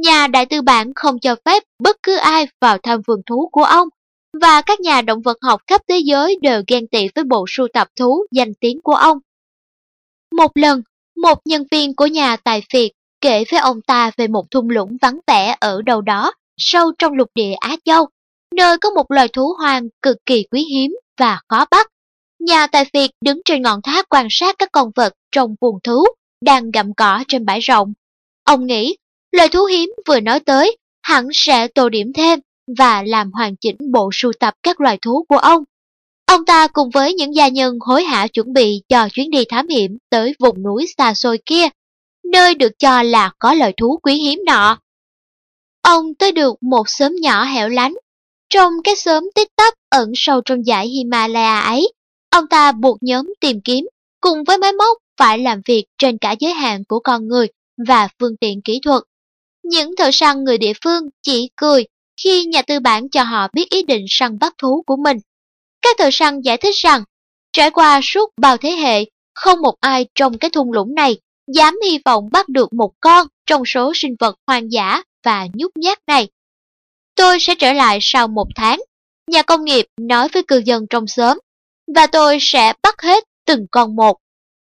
Nhà 0.01 0.27
đại 0.27 0.47
tư 0.47 0.63
bản 0.63 0.93
không 0.95 1.19
cho 1.19 1.37
phép 1.45 1.63
bất 1.83 1.97
cứ 2.03 2.17
ai 2.17 2.47
vào 2.61 2.79
thăm 2.83 3.01
vườn 3.07 3.21
thú 3.27 3.49
của 3.53 3.65
ông, 3.65 3.89
và 4.41 4.63
các 4.63 4.81
nhà 4.81 5.03
động 5.03 5.23
vật 5.23 5.39
học 5.43 5.61
khắp 5.67 5.81
thế 5.89 5.99
giới 5.99 6.39
đều 6.43 6.63
ghen 6.69 6.87
tị 6.89 7.09
với 7.15 7.25
bộ 7.25 7.45
sưu 7.49 7.69
tập 7.73 7.89
thú 7.99 8.27
danh 8.33 8.55
tiếng 8.61 8.81
của 8.83 8.95
ông. 8.95 9.19
Một 10.37 10.51
lần, 10.55 10.83
một 11.17 11.39
nhân 11.45 11.65
viên 11.71 11.97
của 11.97 12.07
nhà 12.07 12.37
tài 12.37 12.63
phiệt 12.73 12.91
kể 13.21 13.45
với 13.51 13.61
ông 13.61 13.81
ta 13.87 14.11
về 14.17 14.29
một 14.29 14.51
thung 14.51 14.71
lũng 14.71 14.97
vắng 15.03 15.19
vẻ 15.27 15.57
ở 15.61 15.83
đâu 15.83 16.01
đó, 16.01 16.33
sâu 16.57 16.93
trong 16.99 17.13
lục 17.13 17.29
địa 17.35 17.55
Á 17.61 17.77
Châu, 17.85 18.07
nơi 18.57 18.79
có 18.79 18.91
một 18.91 19.11
loài 19.11 19.29
thú 19.29 19.55
hoang 19.59 19.89
cực 20.03 20.17
kỳ 20.27 20.45
quý 20.51 20.65
hiếm 20.65 20.97
và 21.19 21.41
khó 21.49 21.65
bắt. 21.71 21.91
Nhà 22.39 22.67
tài 22.67 22.85
phiệt 22.93 23.11
đứng 23.25 23.41
trên 23.45 23.63
ngọn 23.63 23.83
tháp 23.83 24.09
quan 24.09 24.27
sát 24.31 24.55
các 24.59 24.69
con 24.73 24.91
vật 24.95 25.13
trong 25.33 25.55
vườn 25.61 25.75
thú 25.85 26.05
đang 26.41 26.71
gặm 26.71 26.95
cỏ 26.95 27.25
trên 27.29 27.45
bãi 27.45 27.61
rộng. 27.61 27.93
Ông 28.45 28.67
nghĩ 28.67 28.97
Lời 29.35 29.49
thú 29.49 29.65
hiếm 29.65 29.91
vừa 30.07 30.21
nói 30.21 30.41
tới, 30.41 30.77
hẳn 31.03 31.29
sẽ 31.33 31.69
tô 31.69 31.89
điểm 31.89 32.13
thêm 32.13 32.41
và 32.79 33.03
làm 33.03 33.33
hoàn 33.33 33.57
chỉnh 33.57 33.77
bộ 33.93 34.11
sưu 34.13 34.33
tập 34.41 34.55
các 34.63 34.81
loài 34.81 34.99
thú 35.03 35.25
của 35.29 35.39
ông. 35.39 35.65
Ông 36.27 36.45
ta 36.45 36.67
cùng 36.67 36.91
với 36.91 37.15
những 37.15 37.35
gia 37.35 37.49
nhân 37.49 37.79
hối 37.81 38.05
hả 38.05 38.27
chuẩn 38.27 38.53
bị 38.53 38.83
cho 38.89 39.09
chuyến 39.13 39.31
đi 39.31 39.45
thám 39.49 39.69
hiểm 39.69 39.99
tới 40.11 40.35
vùng 40.39 40.63
núi 40.63 40.87
xa 40.99 41.15
xôi 41.15 41.39
kia, 41.47 41.69
nơi 42.33 42.55
được 42.55 42.79
cho 42.79 43.03
là 43.03 43.31
có 43.39 43.55
loài 43.55 43.73
thú 43.77 43.99
quý 44.03 44.15
hiếm 44.15 44.41
nọ. 44.47 44.79
Ông 45.83 46.15
tới 46.15 46.33
được 46.33 46.63
một 46.63 46.89
xóm 46.89 47.17
nhỏ 47.21 47.45
hẻo 47.45 47.69
lánh. 47.69 47.95
Trong 48.49 48.73
cái 48.85 48.97
xóm 48.97 49.31
tích 49.35 49.49
tắp 49.57 49.75
ẩn 49.89 50.13
sâu 50.15 50.41
trong 50.45 50.65
dãy 50.65 50.89
Himalaya 50.89 51.61
ấy, 51.61 51.93
ông 52.35 52.47
ta 52.47 52.73
buộc 52.73 52.99
nhóm 53.01 53.33
tìm 53.41 53.61
kiếm 53.61 53.87
cùng 54.21 54.45
với 54.45 54.59
máy 54.59 54.73
móc 54.73 54.99
phải 55.19 55.39
làm 55.39 55.61
việc 55.65 55.85
trên 55.99 56.19
cả 56.19 56.35
giới 56.41 56.53
hạn 56.53 56.85
của 56.85 56.99
con 56.99 57.29
người 57.29 57.47
và 57.89 58.09
phương 58.21 58.37
tiện 58.37 58.63
kỹ 58.63 58.81
thuật. 58.85 59.03
Những 59.63 59.97
thợ 59.97 60.11
săn 60.13 60.45
người 60.45 60.59
địa 60.59 60.73
phương 60.85 61.03
chỉ 61.23 61.51
cười 61.57 61.85
khi 62.23 62.45
nhà 62.45 62.63
tư 62.63 62.81
bản 62.81 63.09
cho 63.09 63.23
họ 63.23 63.49
biết 63.53 63.71
ý 63.71 63.83
định 63.83 64.05
săn 64.09 64.39
bắt 64.39 64.55
thú 64.59 64.83
của 64.87 64.97
mình. 64.97 65.17
Các 65.83 65.97
thợ 65.99 66.09
săn 66.13 66.41
giải 66.41 66.57
thích 66.57 66.75
rằng, 66.77 67.05
trải 67.53 67.71
qua 67.71 68.01
suốt 68.03 68.31
bao 68.41 68.57
thế 68.57 68.71
hệ, 68.71 69.05
không 69.35 69.63
một 69.63 69.75
ai 69.81 70.07
trong 70.15 70.39
cái 70.39 70.51
thung 70.51 70.73
lũng 70.73 70.95
này 70.95 71.17
dám 71.47 71.79
hy 71.85 71.99
vọng 72.05 72.29
bắt 72.33 72.49
được 72.49 72.73
một 72.73 72.93
con 73.01 73.27
trong 73.47 73.63
số 73.67 73.93
sinh 73.95 74.17
vật 74.19 74.37
hoang 74.47 74.73
dã 74.73 75.03
và 75.25 75.47
nhút 75.55 75.73
nhát 75.75 75.99
này. 76.07 76.29
Tôi 77.15 77.41
sẽ 77.41 77.55
trở 77.55 77.73
lại 77.73 77.99
sau 78.01 78.29
một 78.29 78.47
tháng, 78.57 78.81
nhà 79.31 79.43
công 79.43 79.65
nghiệp 79.65 79.87
nói 80.01 80.29
với 80.33 80.43
cư 80.43 80.63
dân 80.65 80.87
trong 80.91 81.07
xóm, 81.07 81.39
và 81.95 82.07
tôi 82.07 82.39
sẽ 82.41 82.73
bắt 82.83 83.03
hết 83.03 83.25
từng 83.47 83.67
con 83.71 83.97
một. 83.97 84.17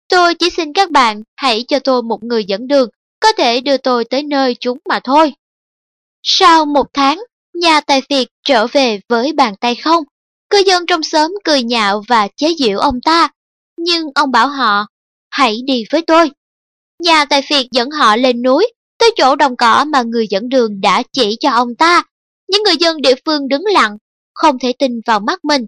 Tôi 0.08 0.34
chỉ 0.34 0.50
xin 0.50 0.72
các 0.72 0.90
bạn 0.90 1.22
hãy 1.36 1.64
cho 1.68 1.78
tôi 1.78 2.02
một 2.02 2.22
người 2.22 2.44
dẫn 2.44 2.66
đường 2.66 2.88
có 3.20 3.32
thể 3.32 3.60
đưa 3.60 3.76
tôi 3.76 4.04
tới 4.04 4.22
nơi 4.22 4.56
chúng 4.60 4.78
mà 4.88 5.00
thôi. 5.04 5.32
Sau 6.22 6.66
một 6.66 6.86
tháng, 6.92 7.22
nhà 7.54 7.80
tài 7.80 8.02
phiệt 8.08 8.28
trở 8.44 8.66
về 8.66 9.00
với 9.08 9.32
bàn 9.32 9.54
tay 9.60 9.74
không. 9.74 10.04
Cư 10.50 10.58
dân 10.66 10.86
trong 10.86 11.02
xóm 11.02 11.34
cười 11.44 11.62
nhạo 11.62 12.02
và 12.08 12.28
chế 12.36 12.54
giễu 12.58 12.78
ông 12.78 13.00
ta, 13.04 13.28
nhưng 13.76 14.06
ông 14.14 14.30
bảo 14.30 14.48
họ, 14.48 14.86
hãy 15.30 15.58
đi 15.66 15.84
với 15.90 16.02
tôi. 16.02 16.30
Nhà 17.02 17.24
tài 17.24 17.42
phiệt 17.42 17.66
dẫn 17.72 17.90
họ 17.90 18.16
lên 18.16 18.42
núi, 18.42 18.72
tới 18.98 19.10
chỗ 19.16 19.36
đồng 19.36 19.56
cỏ 19.56 19.84
mà 19.88 20.02
người 20.02 20.26
dẫn 20.30 20.48
đường 20.48 20.80
đã 20.80 21.02
chỉ 21.12 21.36
cho 21.40 21.50
ông 21.50 21.74
ta. 21.74 22.02
Những 22.48 22.62
người 22.62 22.76
dân 22.76 23.00
địa 23.00 23.14
phương 23.24 23.48
đứng 23.48 23.64
lặng, 23.66 23.96
không 24.34 24.58
thể 24.58 24.72
tin 24.78 25.00
vào 25.06 25.20
mắt 25.20 25.44
mình. 25.44 25.66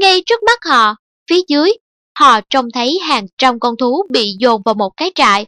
Ngay 0.00 0.22
trước 0.26 0.42
mắt 0.42 0.58
họ, 0.64 0.96
phía 1.30 1.40
dưới, 1.48 1.72
họ 2.18 2.40
trông 2.50 2.66
thấy 2.74 2.98
hàng 3.08 3.26
trăm 3.38 3.60
con 3.60 3.76
thú 3.76 4.06
bị 4.10 4.36
dồn 4.38 4.62
vào 4.64 4.74
một 4.74 4.90
cái 4.96 5.12
trại. 5.14 5.46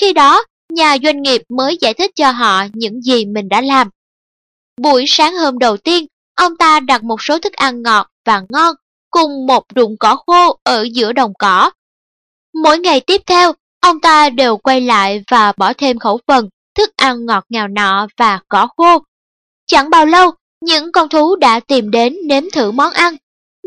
Khi 0.00 0.12
đó, 0.12 0.44
nhà 0.72 0.96
doanh 1.02 1.22
nghiệp 1.22 1.42
mới 1.48 1.78
giải 1.80 1.94
thích 1.94 2.10
cho 2.14 2.30
họ 2.30 2.64
những 2.72 3.00
gì 3.00 3.26
mình 3.26 3.48
đã 3.48 3.60
làm. 3.60 3.88
Buổi 4.80 5.04
sáng 5.08 5.34
hôm 5.34 5.58
đầu 5.58 5.76
tiên, 5.76 6.06
ông 6.36 6.56
ta 6.56 6.80
đặt 6.80 7.02
một 7.04 7.22
số 7.22 7.38
thức 7.38 7.52
ăn 7.52 7.82
ngọt 7.82 8.08
và 8.26 8.42
ngon 8.48 8.74
cùng 9.10 9.46
một 9.46 9.64
đụng 9.74 9.96
cỏ 10.00 10.16
khô 10.26 10.58
ở 10.64 10.86
giữa 10.92 11.12
đồng 11.12 11.32
cỏ. 11.38 11.70
Mỗi 12.62 12.78
ngày 12.78 13.00
tiếp 13.00 13.20
theo, 13.26 13.52
ông 13.80 14.00
ta 14.00 14.30
đều 14.30 14.56
quay 14.56 14.80
lại 14.80 15.22
và 15.30 15.52
bỏ 15.56 15.72
thêm 15.72 15.98
khẩu 15.98 16.18
phần, 16.26 16.48
thức 16.74 16.90
ăn 16.96 17.26
ngọt 17.26 17.44
ngào 17.48 17.68
nọ 17.68 18.06
và 18.16 18.40
cỏ 18.48 18.68
khô. 18.76 18.98
Chẳng 19.66 19.90
bao 19.90 20.06
lâu, 20.06 20.30
những 20.60 20.92
con 20.92 21.08
thú 21.08 21.36
đã 21.36 21.60
tìm 21.60 21.90
đến 21.90 22.16
nếm 22.26 22.50
thử 22.52 22.70
món 22.70 22.92
ăn. 22.92 23.16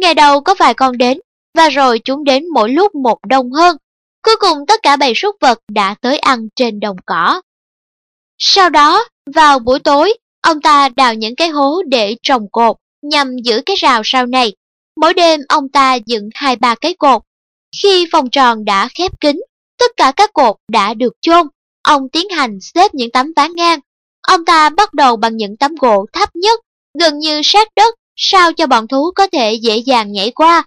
Ngày 0.02 0.14
đầu 0.14 0.42
có 0.42 0.56
vài 0.60 0.74
con 0.74 0.98
đến, 0.98 1.20
và 1.58 1.70
rồi 1.70 2.00
chúng 2.00 2.24
đến 2.24 2.44
mỗi 2.54 2.70
lúc 2.70 2.96
một 2.96 3.20
đông 3.28 3.52
hơn. 3.52 3.78
Cuối 4.24 4.36
cùng 4.40 4.58
tất 4.68 4.80
cả 4.84 4.96
bầy 4.96 5.14
súc 5.16 5.36
vật 5.42 5.60
đã 5.72 5.96
tới 6.02 6.18
ăn 6.18 6.48
trên 6.56 6.80
đồng 6.80 6.96
cỏ. 7.06 7.42
Sau 8.38 8.70
đó, 8.70 9.06
vào 9.36 9.60
buổi 9.60 9.80
tối, 9.80 10.14
ông 10.42 10.62
ta 10.62 10.90
đào 10.90 11.14
những 11.14 11.36
cái 11.36 11.50
hố 11.50 11.82
để 11.88 12.16
trồng 12.24 12.50
cột 12.52 12.78
nhằm 13.02 13.38
giữ 13.44 13.62
cái 13.66 13.76
rào 13.76 14.02
sau 14.06 14.26
này. 14.26 14.56
Mỗi 14.96 15.14
đêm 15.14 15.40
ông 15.50 15.70
ta 15.70 15.98
dựng 16.06 16.30
hai 16.34 16.56
ba 16.56 16.76
cái 16.76 16.94
cột. 16.94 17.22
Khi 17.82 18.06
vòng 18.06 18.30
tròn 18.30 18.66
đã 18.66 18.90
khép 18.98 19.20
kín, 19.20 19.42
tất 19.80 19.92
cả 19.98 20.12
các 20.16 20.34
cột 20.34 20.56
đã 20.72 20.94
được 20.94 21.14
chôn. 21.22 21.48
Ông 21.84 22.10
tiến 22.10 22.30
hành 22.30 22.58
xếp 22.62 22.94
những 22.94 23.12
tấm 23.12 23.32
ván 23.36 23.56
ngang. 23.56 23.80
Ông 24.22 24.46
ta 24.46 24.70
bắt 24.70 24.94
đầu 24.94 25.16
bằng 25.18 25.38
những 25.38 25.58
tấm 25.58 25.76
gỗ 25.76 26.06
thấp 26.14 26.36
nhất, 26.36 26.60
gần 27.00 27.20
như 27.20 27.42
sát 27.44 27.68
đất, 27.76 27.96
sao 28.16 28.54
cho 28.54 28.68
bọn 28.68 28.88
thú 28.88 29.12
có 29.16 29.28
thể 29.28 29.54
dễ 29.54 29.78
dàng 29.78 30.12
nhảy 30.12 30.32
qua. 30.32 30.64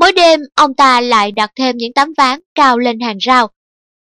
Mỗi 0.00 0.12
đêm, 0.12 0.40
ông 0.54 0.74
ta 0.74 1.00
lại 1.00 1.32
đặt 1.32 1.50
thêm 1.56 1.76
những 1.76 1.92
tấm 1.92 2.08
ván 2.16 2.40
cao 2.54 2.78
lên 2.78 3.00
hàng 3.00 3.18
rào. 3.18 3.48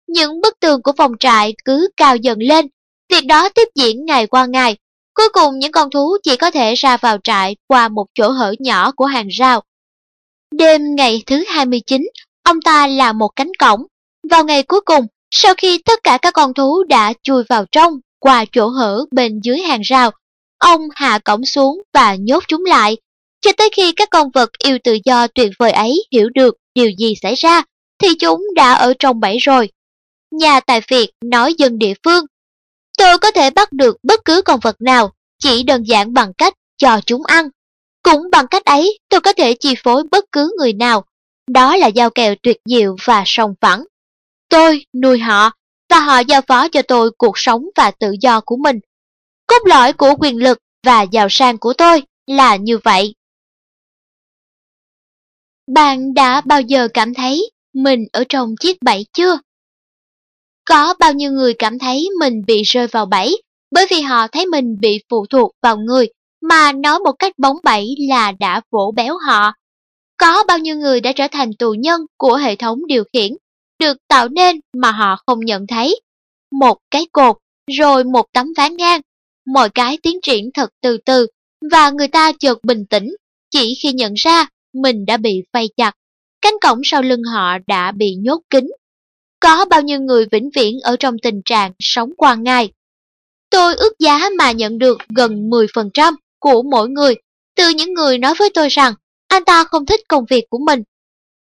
Những 0.09 0.41
bức 0.41 0.61
tường 0.61 0.83
của 0.83 0.93
phòng 0.97 1.13
trại 1.21 1.55
cứ 1.65 1.89
cao 1.97 2.17
dần 2.17 2.39
lên. 2.39 2.67
Việc 3.11 3.27
đó 3.27 3.49
tiếp 3.49 3.69
diễn 3.75 4.05
ngày 4.05 4.27
qua 4.27 4.47
ngày. 4.47 4.77
Cuối 5.15 5.29
cùng 5.33 5.59
những 5.59 5.73
con 5.73 5.91
thú 5.91 6.17
chỉ 6.23 6.37
có 6.37 6.51
thể 6.51 6.75
ra 6.75 6.97
vào 6.97 7.19
trại 7.25 7.57
qua 7.67 7.89
một 7.89 8.07
chỗ 8.15 8.31
hở 8.31 8.55
nhỏ 8.59 8.93
của 8.93 9.07
hàng 9.07 9.29
rào. 9.29 9.63
Đêm 10.55 10.95
ngày 10.95 11.23
thứ 11.27 11.45
29, 11.49 12.03
ông 12.43 12.61
ta 12.61 12.87
là 12.87 13.13
một 13.13 13.29
cánh 13.37 13.51
cổng. 13.59 13.87
Vào 14.31 14.45
ngày 14.45 14.63
cuối 14.63 14.81
cùng, 14.81 15.07
sau 15.31 15.55
khi 15.59 15.79
tất 15.85 16.01
cả 16.03 16.19
các 16.23 16.35
con 16.35 16.55
thú 16.55 16.85
đã 16.89 17.13
chui 17.23 17.43
vào 17.49 17.65
trong 17.73 17.93
qua 18.19 18.45
chỗ 18.53 18.69
hở 18.69 19.05
bên 19.11 19.41
dưới 19.43 19.59
hàng 19.59 19.81
rào, 19.81 20.11
ông 20.59 20.81
hạ 20.95 21.19
cổng 21.25 21.45
xuống 21.45 21.83
và 21.93 22.15
nhốt 22.15 22.45
chúng 22.49 22.65
lại 22.65 22.97
cho 23.41 23.53
tới 23.57 23.71
khi 23.77 23.93
các 23.93 24.11
con 24.11 24.31
vật 24.31 24.51
yêu 24.59 24.79
tự 24.85 24.99
do 25.05 25.27
tuyệt 25.27 25.51
vời 25.59 25.73
ấy 25.73 25.93
hiểu 26.13 26.29
được 26.35 26.57
điều 26.75 26.91
gì 26.99 27.15
xảy 27.23 27.35
ra, 27.35 27.63
thì 27.99 28.09
chúng 28.19 28.45
đã 28.55 28.73
ở 28.73 28.95
trong 28.99 29.21
bẫy 29.21 29.39
rồi. 29.39 29.71
nhà 30.31 30.61
tài 30.61 30.81
phiệt 30.81 31.09
nói 31.25 31.55
dân 31.59 31.79
địa 31.79 31.95
phương. 32.05 32.25
Tôi 32.99 33.19
có 33.19 33.31
thể 33.31 33.51
bắt 33.51 33.73
được 33.73 33.97
bất 34.03 34.25
cứ 34.25 34.43
con 34.43 34.61
vật 34.63 34.77
nào, 34.81 35.13
chỉ 35.39 35.63
đơn 35.63 35.83
giản 35.83 36.15
bằng 36.15 36.33
cách 36.39 36.55
cho 36.77 37.01
chúng 37.07 37.23
ăn. 37.25 37.49
Cũng 38.03 38.31
bằng 38.33 38.47
cách 38.47 38.65
ấy, 38.65 38.99
tôi 39.09 39.21
có 39.21 39.33
thể 39.33 39.55
chi 39.55 39.75
phối 39.85 40.03
bất 40.11 40.25
cứ 40.33 40.55
người 40.59 40.73
nào. 40.73 41.05
Đó 41.51 41.77
là 41.77 41.87
giao 41.87 42.11
kèo 42.11 42.35
tuyệt 42.43 42.57
diệu 42.65 42.97
và 43.05 43.23
sòng 43.27 43.55
phẳng. 43.61 43.85
Tôi 44.49 44.87
nuôi 45.03 45.19
họ, 45.19 45.51
và 45.91 46.01
họ 46.01 46.19
giao 46.19 46.41
phó 46.49 46.69
cho 46.69 46.83
tôi 46.83 47.11
cuộc 47.19 47.39
sống 47.39 47.65
và 47.77 47.91
tự 47.91 48.15
do 48.21 48.41
của 48.41 48.57
mình. 48.57 48.79
Cốt 49.57 49.69
lõi 49.69 49.93
của 49.93 50.15
quyền 50.19 50.43
lực 50.43 50.59
và 50.87 51.03
giàu 51.03 51.27
sang 51.31 51.59
của 51.59 51.73
tôi 51.73 52.03
là 52.27 52.57
như 52.57 52.79
vậy. 52.85 53.15
Bạn 55.75 56.15
đã 56.15 56.41
bao 56.41 56.61
giờ 56.61 56.89
cảm 56.95 57.15
thấy 57.15 57.51
mình 57.75 58.05
ở 58.13 58.25
trong 58.29 58.55
chiếc 58.61 58.77
bẫy 58.83 59.07
chưa? 59.13 59.39
Có 60.65 60.95
bao 60.99 61.13
nhiêu 61.13 61.33
người 61.33 61.55
cảm 61.55 61.79
thấy 61.79 62.09
mình 62.21 62.43
bị 62.47 62.63
rơi 62.63 62.87
vào 62.87 63.07
bẫy 63.07 63.43
bởi 63.71 63.87
vì 63.91 64.01
họ 64.01 64.29
thấy 64.29 64.47
mình 64.47 64.81
bị 64.81 65.01
phụ 65.11 65.27
thuộc 65.31 65.53
vào 65.63 65.77
người 65.77 66.07
mà 66.41 66.73
nói 66.73 66.99
một 66.99 67.13
cách 67.19 67.33
bóng 67.39 67.57
bẩy 67.65 67.95
là 68.09 68.33
đã 68.33 68.61
vỗ 68.71 68.93
béo 68.97 69.17
họ. 69.27 69.53
Có 70.17 70.45
bao 70.49 70.59
nhiêu 70.59 70.77
người 70.77 71.01
đã 71.01 71.13
trở 71.13 71.27
thành 71.31 71.51
tù 71.59 71.73
nhân 71.73 72.01
của 72.17 72.37
hệ 72.37 72.57
thống 72.57 72.87
điều 72.87 73.05
khiển, 73.13 73.33
được 73.79 73.97
tạo 74.09 74.29
nên 74.29 74.61
mà 74.77 74.91
họ 74.91 75.17
không 75.27 75.41
nhận 75.41 75.67
thấy. 75.67 76.01
Một 76.53 76.79
cái 76.91 77.07
cột, 77.13 77.37
rồi 77.79 78.05
một 78.05 78.27
tấm 78.33 78.47
ván 78.57 78.77
ngang, 78.77 79.01
mọi 79.47 79.71
cái 79.71 79.99
tiến 80.03 80.19
triển 80.23 80.51
thật 80.55 80.71
từ 80.83 80.99
từ, 81.05 81.27
và 81.71 81.91
người 81.91 82.09
ta 82.09 82.33
chợt 82.33 82.65
bình 82.65 82.87
tĩnh, 82.91 83.17
chỉ 83.51 83.75
khi 83.83 83.93
nhận 83.93 84.15
ra 84.15 84.47
mình 84.73 85.07
đã 85.07 85.17
bị 85.17 85.43
vây 85.53 85.69
chặt. 85.77 85.93
Cánh 86.41 86.55
cổng 86.61 86.81
sau 86.85 87.03
lưng 87.03 87.23
họ 87.23 87.59
đã 87.67 87.93
bị 87.93 88.15
nhốt 88.15 88.41
kín. 88.51 88.71
Có 89.41 89.65
bao 89.65 89.83
nhiêu 89.83 90.01
người 90.01 90.27
vĩnh 90.33 90.51
viễn 90.55 90.81
ở 90.83 90.97
trong 90.97 91.17
tình 91.23 91.43
trạng 91.45 91.73
sống 91.79 92.11
qua 92.17 92.35
ngày. 92.35 92.73
Tôi 93.51 93.75
ước 93.75 93.99
giá 93.99 94.29
mà 94.39 94.53
nhận 94.53 94.79
được 94.79 94.99
gần 95.09 95.51
10% 95.51 96.15
của 96.39 96.63
mỗi 96.63 96.89
người 96.89 97.15
từ 97.57 97.69
những 97.69 97.95
người 97.95 98.19
nói 98.19 98.35
với 98.39 98.51
tôi 98.55 98.69
rằng 98.69 98.95
anh 99.29 99.45
ta 99.45 99.65
không 99.65 99.87
thích 99.87 100.01
công 100.09 100.25
việc 100.31 100.45
của 100.51 100.59
mình. 100.59 100.83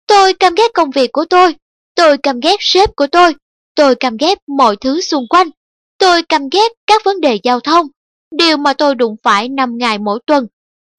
Tôi 0.07 0.35
căm 0.35 0.55
ghét 0.55 0.73
công 0.75 0.91
việc 0.91 1.13
của 1.13 1.25
tôi, 1.31 1.55
tôi 1.95 2.19
căm 2.19 2.41
ghét 2.41 2.57
sếp 2.61 2.97
của 2.97 3.07
tôi, 3.07 3.35
tôi 3.75 3.95
căm 3.95 4.17
ghét 4.17 4.39
mọi 4.47 4.77
thứ 4.77 5.01
xung 5.01 5.29
quanh, 5.29 5.51
tôi 5.99 6.23
căm 6.23 6.49
ghét 6.49 6.73
các 6.87 7.03
vấn 7.05 7.21
đề 7.21 7.39
giao 7.43 7.61
thông, 7.61 7.87
điều 8.31 8.57
mà 8.57 8.73
tôi 8.73 8.95
đụng 8.95 9.17
phải 9.23 9.49
5 9.49 9.79
ngày 9.79 9.99
mỗi 9.99 10.21
tuần. 10.27 10.47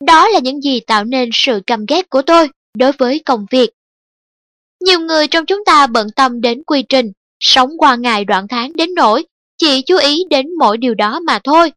Đó 0.05 0.29
là 0.29 0.39
những 0.39 0.61
gì 0.61 0.79
tạo 0.79 1.03
nên 1.03 1.29
sự 1.33 1.61
căm 1.67 1.85
ghét 1.85 2.09
của 2.09 2.21
tôi 2.21 2.49
đối 2.77 2.91
với 2.91 3.19
công 3.25 3.45
việc. 3.51 3.69
Nhiều 4.79 4.99
người 4.99 5.27
trong 5.27 5.45
chúng 5.45 5.65
ta 5.65 5.87
bận 5.87 6.07
tâm 6.15 6.41
đến 6.41 6.63
quy 6.63 6.83
trình, 6.89 7.11
sống 7.39 7.69
qua 7.77 7.95
ngày 7.95 8.25
đoạn 8.25 8.47
tháng 8.49 8.73
đến 8.73 8.93
nỗi 8.95 9.25
chỉ 9.57 9.81
chú 9.81 9.97
ý 9.97 10.23
đến 10.29 10.45
mỗi 10.59 10.77
điều 10.77 10.95
đó 10.95 11.19
mà 11.19 11.39
thôi. 11.43 11.71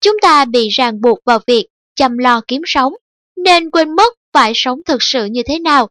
Chúng 0.00 0.16
ta 0.22 0.44
bị 0.44 0.68
ràng 0.68 1.00
buộc 1.00 1.18
vào 1.24 1.38
việc 1.46 1.66
chăm 1.96 2.18
lo 2.18 2.40
kiếm 2.48 2.62
sống, 2.66 2.94
nên 3.44 3.70
quên 3.70 3.96
mất 3.96 4.14
phải 4.32 4.52
sống 4.54 4.80
thực 4.86 5.02
sự 5.02 5.24
như 5.24 5.42
thế 5.46 5.58
nào. 5.58 5.88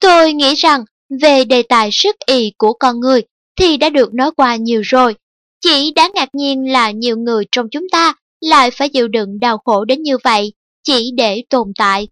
Tôi 0.00 0.32
nghĩ 0.32 0.54
rằng 0.54 0.84
về 1.20 1.44
đề 1.44 1.62
tài 1.62 1.90
sức 1.92 2.16
ì 2.26 2.52
của 2.58 2.72
con 2.72 3.00
người 3.00 3.22
thì 3.56 3.76
đã 3.76 3.88
được 3.88 4.14
nói 4.14 4.30
qua 4.36 4.56
nhiều 4.56 4.80
rồi. 4.84 5.14
Chỉ 5.60 5.92
đáng 5.96 6.10
ngạc 6.14 6.28
nhiên 6.32 6.72
là 6.72 6.90
nhiều 6.90 7.16
người 7.16 7.44
trong 7.52 7.68
chúng 7.70 7.86
ta 7.92 8.14
lại 8.40 8.70
phải 8.70 8.88
chịu 8.88 9.08
đựng 9.08 9.40
đau 9.40 9.58
khổ 9.64 9.84
đến 9.84 10.02
như 10.02 10.18
vậy, 10.24 10.52
chỉ 10.84 11.10
để 11.16 11.42
tồn 11.50 11.72
tại. 11.78 12.08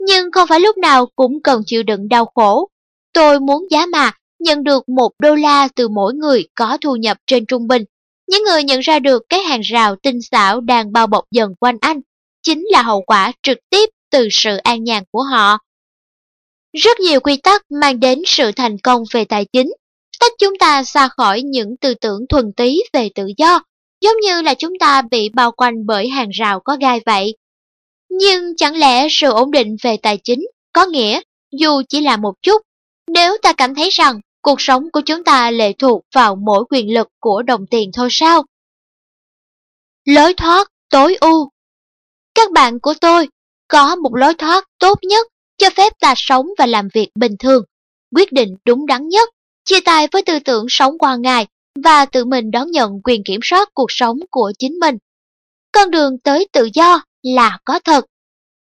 Nhưng 0.00 0.32
không 0.32 0.48
phải 0.48 0.60
lúc 0.60 0.78
nào 0.78 1.06
cũng 1.16 1.42
cần 1.42 1.62
chịu 1.66 1.82
đựng 1.82 2.08
đau 2.08 2.26
khổ. 2.34 2.68
Tôi 3.12 3.40
muốn 3.40 3.66
giá 3.70 3.86
mà 3.86 4.12
nhận 4.38 4.64
được 4.64 4.88
một 4.88 5.12
đô 5.18 5.34
la 5.34 5.68
từ 5.74 5.88
mỗi 5.88 6.14
người 6.14 6.48
có 6.54 6.78
thu 6.80 6.96
nhập 6.96 7.16
trên 7.26 7.46
trung 7.46 7.68
bình 7.68 7.84
những 8.30 8.44
người 8.44 8.64
nhận 8.64 8.80
ra 8.80 8.98
được 8.98 9.22
cái 9.28 9.40
hàng 9.40 9.60
rào 9.60 9.96
tinh 9.96 10.22
xảo 10.22 10.60
đang 10.60 10.92
bao 10.92 11.06
bọc 11.06 11.24
dần 11.30 11.54
quanh 11.60 11.76
anh, 11.80 12.00
chính 12.42 12.64
là 12.70 12.82
hậu 12.82 13.02
quả 13.02 13.32
trực 13.42 13.58
tiếp 13.70 13.90
từ 14.10 14.28
sự 14.30 14.56
an 14.56 14.84
nhàn 14.84 15.02
của 15.10 15.22
họ. 15.22 15.58
Rất 16.72 17.00
nhiều 17.00 17.20
quy 17.20 17.36
tắc 17.36 17.62
mang 17.70 18.00
đến 18.00 18.22
sự 18.26 18.52
thành 18.52 18.78
công 18.78 19.02
về 19.12 19.24
tài 19.24 19.44
chính, 19.52 19.72
tách 20.20 20.32
chúng 20.38 20.58
ta 20.58 20.84
xa 20.84 21.08
khỏi 21.08 21.42
những 21.42 21.76
tư 21.80 21.94
tưởng 21.94 22.20
thuần 22.28 22.52
túy 22.56 22.82
về 22.92 23.08
tự 23.14 23.26
do, 23.36 23.60
giống 24.00 24.16
như 24.22 24.42
là 24.42 24.54
chúng 24.54 24.72
ta 24.80 25.02
bị 25.10 25.28
bao 25.28 25.52
quanh 25.52 25.86
bởi 25.86 26.08
hàng 26.08 26.30
rào 26.30 26.60
có 26.60 26.76
gai 26.80 27.00
vậy. 27.06 27.36
Nhưng 28.10 28.56
chẳng 28.56 28.76
lẽ 28.76 29.06
sự 29.10 29.30
ổn 29.30 29.50
định 29.50 29.76
về 29.82 29.96
tài 29.96 30.18
chính 30.24 30.40
có 30.72 30.86
nghĩa, 30.86 31.20
dù 31.52 31.82
chỉ 31.88 32.00
là 32.00 32.16
một 32.16 32.34
chút, 32.42 32.62
nếu 33.06 33.36
ta 33.42 33.52
cảm 33.52 33.74
thấy 33.74 33.88
rằng 33.90 34.20
Cuộc 34.42 34.60
sống 34.60 34.90
của 34.92 35.00
chúng 35.00 35.24
ta 35.24 35.50
lệ 35.50 35.72
thuộc 35.72 36.02
vào 36.14 36.36
mỗi 36.36 36.64
quyền 36.70 36.94
lực 36.94 37.08
của 37.20 37.42
đồng 37.42 37.66
tiền 37.66 37.90
thôi 37.92 38.08
sao? 38.10 38.44
Lối 40.04 40.34
thoát 40.34 40.68
tối 40.90 41.16
ưu 41.20 41.50
Các 42.34 42.50
bạn 42.50 42.80
của 42.80 42.94
tôi 43.00 43.28
có 43.68 43.96
một 43.96 44.16
lối 44.16 44.34
thoát 44.34 44.64
tốt 44.78 44.98
nhất 45.02 45.26
cho 45.58 45.70
phép 45.70 45.92
ta 46.00 46.14
sống 46.16 46.46
và 46.58 46.66
làm 46.66 46.88
việc 46.94 47.10
bình 47.14 47.36
thường, 47.38 47.64
quyết 48.14 48.32
định 48.32 48.56
đúng 48.64 48.86
đắn 48.86 49.08
nhất, 49.08 49.28
chia 49.64 49.80
tay 49.80 50.08
với 50.12 50.22
tư 50.22 50.38
tưởng 50.38 50.66
sống 50.68 50.98
qua 50.98 51.16
ngày 51.16 51.46
và 51.84 52.04
tự 52.04 52.24
mình 52.24 52.50
đón 52.50 52.70
nhận 52.70 53.00
quyền 53.04 53.24
kiểm 53.24 53.40
soát 53.42 53.68
cuộc 53.74 53.92
sống 53.92 54.18
của 54.30 54.52
chính 54.58 54.72
mình. 54.72 54.98
Con 55.72 55.90
đường 55.90 56.18
tới 56.18 56.48
tự 56.52 56.68
do 56.74 57.02
là 57.22 57.58
có 57.64 57.78
thật. 57.78 58.04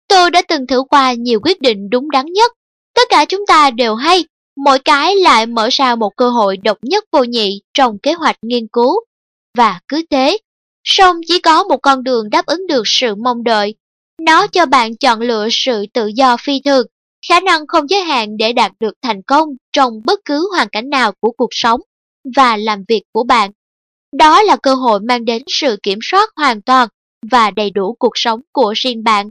Tôi 0.08 0.32
đã 0.32 0.42
từng 0.48 0.68
thử 0.68 0.84
qua 0.90 1.14
nhiều 1.14 1.40
quyết 1.44 1.62
định 1.62 1.90
đúng 1.90 2.12
đắn 2.12 2.26
nhất. 2.26 2.52
Tất 2.94 3.08
cả 3.10 3.26
chúng 3.26 3.46
ta 3.46 3.72
đều 3.72 3.96
hay 3.96 4.26
mỗi 4.56 4.80
cái 4.80 5.16
lại 5.16 5.46
mở 5.46 5.70
ra 5.72 5.96
một 5.96 6.16
cơ 6.16 6.30
hội 6.30 6.58
độc 6.58 6.78
nhất 6.82 7.04
vô 7.12 7.24
nhị 7.24 7.62
trong 7.74 7.98
kế 8.00 8.14
hoạch 8.14 8.38
nghiên 8.42 8.68
cứu. 8.68 8.92
Và 9.58 9.80
cứ 9.88 10.02
thế, 10.10 10.38
song 10.84 11.22
chỉ 11.28 11.40
có 11.40 11.64
một 11.64 11.78
con 11.78 12.04
đường 12.04 12.30
đáp 12.30 12.46
ứng 12.46 12.68
được 12.68 12.84
sự 12.86 13.16
mong 13.16 13.44
đợi. 13.44 13.76
Nó 14.22 14.48
cho 14.48 14.66
bạn 14.66 14.98
chọn 14.98 15.22
lựa 15.22 15.48
sự 15.52 15.86
tự 15.94 16.08
do 16.08 16.38
phi 16.38 16.62
thường, 16.66 16.88
khả 17.28 17.40
năng 17.40 17.68
không 17.68 17.90
giới 17.90 18.02
hạn 18.02 18.38
để 18.38 18.54
đạt 18.54 18.72
được 18.80 18.94
thành 19.02 19.22
công 19.22 19.50
trong 19.74 20.02
bất 20.06 20.20
cứ 20.26 20.50
hoàn 20.56 20.70
cảnh 20.70 20.90
nào 20.90 21.12
của 21.20 21.32
cuộc 21.32 21.50
sống 21.52 21.82
và 22.36 22.58
làm 22.58 22.84
việc 22.88 23.02
của 23.12 23.24
bạn. 23.24 23.52
Đó 24.18 24.42
là 24.42 24.56
cơ 24.56 24.74
hội 24.74 25.00
mang 25.00 25.26
đến 25.26 25.44
sự 25.48 25.78
kiểm 25.84 26.00
soát 26.02 26.30
hoàn 26.36 26.62
toàn 26.62 26.90
và 27.32 27.52
đầy 27.52 27.70
đủ 27.70 27.96
cuộc 28.00 28.14
sống 28.16 28.42
của 28.52 28.74
riêng 28.78 29.04
bạn. 29.04 29.30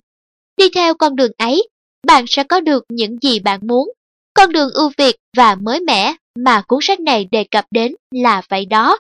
Đi 0.57 0.69
theo 0.75 0.95
con 0.95 1.17
đường 1.17 1.33
ấy, 1.39 1.69
bạn 2.07 2.25
sẽ 2.29 2.45
có 2.45 2.61
được 2.61 2.85
những 2.89 3.17
gì 3.23 3.39
bạn 3.39 3.61
muốn 3.63 3.93
con 4.35 4.53
đường 4.53 4.71
ưu 4.75 4.91
việt 4.99 5.17
và 5.37 5.55
mới 5.55 5.81
mẻ 5.81 6.15
mà 6.39 6.63
cuốn 6.69 6.79
sách 6.83 7.01
này 7.01 7.29
đề 7.31 7.45
cập 7.45 7.65
đến 7.71 7.95
là 8.11 8.43
vậy 8.49 8.67
đó. 8.67 8.99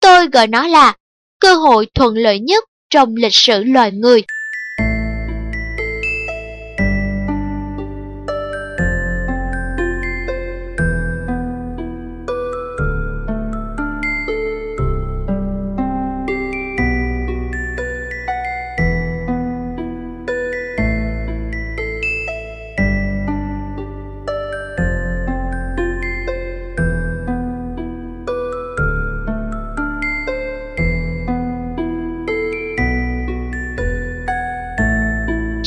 Tôi 0.00 0.26
gọi 0.26 0.46
nó 0.46 0.66
là 0.66 0.96
cơ 1.38 1.54
hội 1.54 1.86
thuận 1.94 2.14
lợi 2.14 2.40
nhất 2.40 2.64
trong 2.90 3.16
lịch 3.16 3.34
sử 3.34 3.64
loài 3.64 3.92
người. 3.92 4.22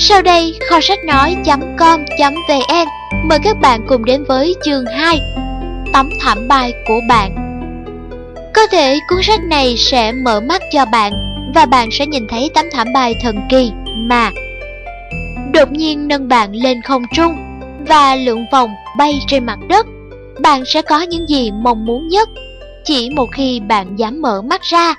Sau 0.08 0.22
đây, 0.22 0.60
kho 0.70 0.80
sách 0.82 1.00
nói.com.vn 1.06 2.88
mời 3.24 3.40
các 3.44 3.58
bạn 3.62 3.86
cùng 3.88 4.06
đến 4.06 4.24
với 4.28 4.56
chương 4.64 4.86
2 4.86 5.20
Tấm 5.94 6.10
thảm 6.22 6.48
bài 6.48 6.74
của 6.88 7.00
bạn. 7.10 7.36
Có 8.54 8.68
thể 8.68 9.00
cuốn 9.10 9.20
sách 9.24 9.40
này 9.44 9.78
sẽ 9.78 10.12
mở 10.12 10.42
mắt 10.42 10.62
cho 10.72 10.86
bạn 10.86 11.14
và 11.56 11.66
bạn 11.66 11.90
sẽ 11.92 12.06
nhìn 12.06 12.28
thấy 12.28 12.50
tấm 12.54 12.66
thảm 12.72 12.88
bài 12.94 13.16
thần 13.22 13.36
kỳ 13.50 13.72
mà 13.96 14.32
Đột 15.54 15.72
nhiên 15.72 16.08
nâng 16.08 16.28
bạn 16.28 16.52
lên 16.56 16.82
không 16.82 17.04
trung 17.14 17.36
và 17.88 18.16
lượng 18.16 18.46
vòng 18.52 18.70
bay 18.98 19.20
trên 19.28 19.46
mặt 19.46 19.60
đất. 19.70 19.86
Bạn 20.42 20.66
sẽ 20.66 20.82
có 20.82 21.02
những 21.02 21.30
gì 21.30 21.52
mong 21.52 21.86
muốn 21.86 22.08
nhất? 22.08 22.30
Chỉ 22.84 23.10
một 23.10 23.28
khi 23.32 23.60
bạn 23.60 23.96
dám 23.96 24.22
mở 24.22 24.42
mắt 24.42 24.62
ra 24.62 24.96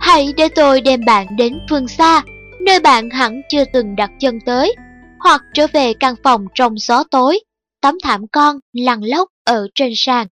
Hãy 0.00 0.32
để 0.36 0.48
tôi 0.48 0.80
đem 0.80 1.00
bạn 1.04 1.26
đến 1.36 1.58
phương 1.68 1.88
xa 1.88 2.22
nơi 2.66 2.80
bạn 2.80 3.10
hẳn 3.10 3.42
chưa 3.48 3.64
từng 3.72 3.96
đặt 3.96 4.10
chân 4.20 4.38
tới, 4.46 4.74
hoặc 5.18 5.42
trở 5.54 5.66
về 5.66 5.94
căn 6.00 6.14
phòng 6.24 6.46
trong 6.54 6.78
gió 6.78 7.04
tối, 7.10 7.40
tấm 7.80 7.94
thảm 8.02 8.26
con 8.32 8.58
lằn 8.72 9.00
lóc 9.00 9.28
ở 9.44 9.68
trên 9.74 9.92
sàn. 9.96 10.26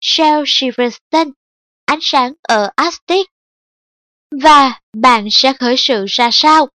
Shell 0.00 0.42
Silverstein, 0.46 1.30
ánh 1.84 1.98
sáng 2.02 2.32
ở 2.42 2.70
Aztec. 2.76 3.24
Và 4.42 4.80
bạn 4.96 5.28
sẽ 5.30 5.52
khởi 5.52 5.74
sự 5.76 6.04
ra 6.08 6.30
sao? 6.32 6.68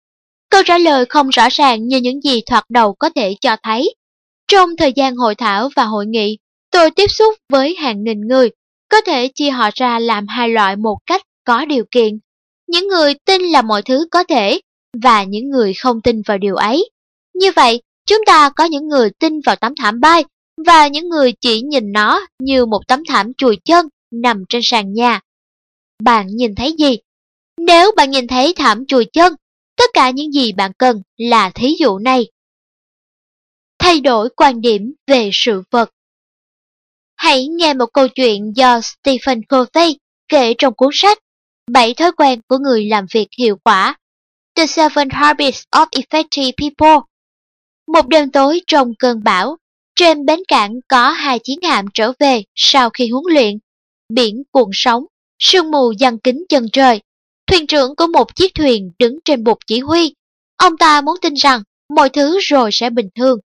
Câu 0.51 0.63
trả 0.67 0.79
lời 0.79 1.05
không 1.09 1.29
rõ 1.29 1.49
ràng 1.51 1.89
như 1.89 1.97
những 1.97 2.21
gì 2.21 2.41
thoạt 2.47 2.65
đầu 2.69 2.95
có 2.95 3.11
thể 3.17 3.35
cho 3.41 3.57
thấy. 3.63 3.95
Trong 4.49 4.77
thời 4.77 4.93
gian 4.93 5.17
hội 5.17 5.35
thảo 5.35 5.69
và 5.77 5.85
hội 5.85 6.07
nghị, 6.07 6.39
tôi 6.71 6.91
tiếp 6.91 7.07
xúc 7.09 7.35
với 7.49 7.77
hàng 7.77 8.05
nghìn 8.05 8.21
người. 8.21 8.51
có 8.89 9.01
thể 9.01 9.29
chia 9.29 9.51
họ 9.51 9.71
ra 9.75 9.99
làm 9.99 10.27
hai 10.29 10.49
loại 10.49 10.77
một 10.77 10.99
cách 11.07 11.23
có 11.45 11.65
điều 11.65 11.85
kiện. 11.91 12.19
Những 12.69 12.89
người 12.89 13.15
tin 13.15 13.43
là 13.43 13.63
mọi 13.63 13.83
thứ 13.83 14.07
có 14.11 14.25
thể 14.25 14.61
và 15.03 15.25
những 15.25 15.51
người 15.51 15.75
không 15.75 16.01
tin 16.01 16.23
vào 16.23 16.39
điều 16.39 16.57
ấy. 16.57 16.91
Như 17.35 17.53
vậy, 17.57 17.83
chúng 18.07 18.25
ta 18.27 18.51
có 18.51 18.65
những 18.65 18.89
người 18.89 19.11
tin 19.19 19.41
vào 19.41 19.57
tấm 19.57 19.73
thảm 19.77 20.01
bay 20.01 20.25
và 20.67 20.89
những 20.89 21.09
người 21.09 21.33
chỉ 21.41 21.63
nhìn 21.63 21.93
nó 21.93 22.27
như 22.39 22.67
một 22.67 22.81
tấm 22.89 23.03
thảm 23.09 23.33
chùi 23.35 23.57
chân 23.65 23.89
nằm 24.11 24.45
trên 24.49 24.61
sàn 24.65 24.93
nhà. 24.93 25.21
Bạn 26.03 26.27
nhìn 26.29 26.55
thấy 26.55 26.75
gì? 26.79 26.99
Nếu 27.61 27.93
bạn 27.97 28.11
nhìn 28.11 28.27
thấy 28.27 28.55
thảm 28.57 28.87
chùi 28.87 29.05
chân, 29.05 29.35
tất 29.77 29.91
cả 29.95 30.11
những 30.11 30.33
gì 30.33 30.53
bạn 30.53 30.73
cần 30.79 31.03
là 31.17 31.51
thí 31.51 31.77
dụ 31.79 31.99
này. 31.99 32.27
Thay 33.79 34.01
đổi 34.01 34.29
quan 34.37 34.61
điểm 34.61 34.95
về 35.07 35.31
sự 35.33 35.63
vật 35.71 35.91
Hãy 37.19 37.47
nghe 37.47 37.75
một 37.75 37.87
câu 37.93 38.09
chuyện 38.09 38.53
do 38.57 38.81
Stephen 38.81 39.43
Covey 39.43 39.99
kể 40.29 40.55
trong 40.59 40.75
cuốn 40.75 40.91
sách 40.93 41.19
Bảy 41.71 41.95
thói 41.95 42.13
quen 42.13 42.41
của 42.49 42.59
người 42.59 42.87
làm 42.87 43.07
việc 43.13 43.29
hiệu 43.39 43.57
quả 43.65 43.97
The 44.57 44.67
Seven 44.67 45.11
Habits 45.11 45.63
of 45.73 45.87
Effective 45.87 46.53
People 46.57 46.99
Một 47.87 48.09
đêm 48.09 48.31
tối 48.31 48.61
trong 48.67 48.93
cơn 48.99 49.25
bão, 49.25 49.57
trên 49.97 50.27
bến 50.27 50.41
cảng 50.49 50.75
có 50.89 51.11
hai 51.11 51.39
chiến 51.39 51.59
hạm 51.63 51.87
trở 51.95 52.13
về 52.19 52.43
sau 52.55 52.91
khi 52.91 53.09
huấn 53.09 53.25
luyện. 53.35 53.59
Biển 54.09 54.43
cuộn 54.51 54.71
sóng, 54.73 55.05
sương 55.39 55.71
mù 55.71 55.93
giăng 55.99 56.19
kính 56.19 56.45
chân 56.49 56.67
trời. 56.73 57.01
Thuyền 57.47 57.67
trưởng 57.67 57.97
của 57.97 58.07
một 58.07 58.37
chiếc 58.37 58.55
thuyền 58.55 58.91
đứng 58.99 59.19
trên 59.25 59.45
bục 59.45 59.59
chỉ 59.67 59.81
huy. 59.81 60.15
Ông 60.57 60.77
ta 60.77 61.01
muốn 61.01 61.17
tin 61.23 61.35
rằng 61.35 61.63
mọi 61.95 62.09
thứ 62.09 62.39
rồi 62.43 62.71
sẽ 62.73 62.91
bình 62.91 63.09
thường. 63.15 63.39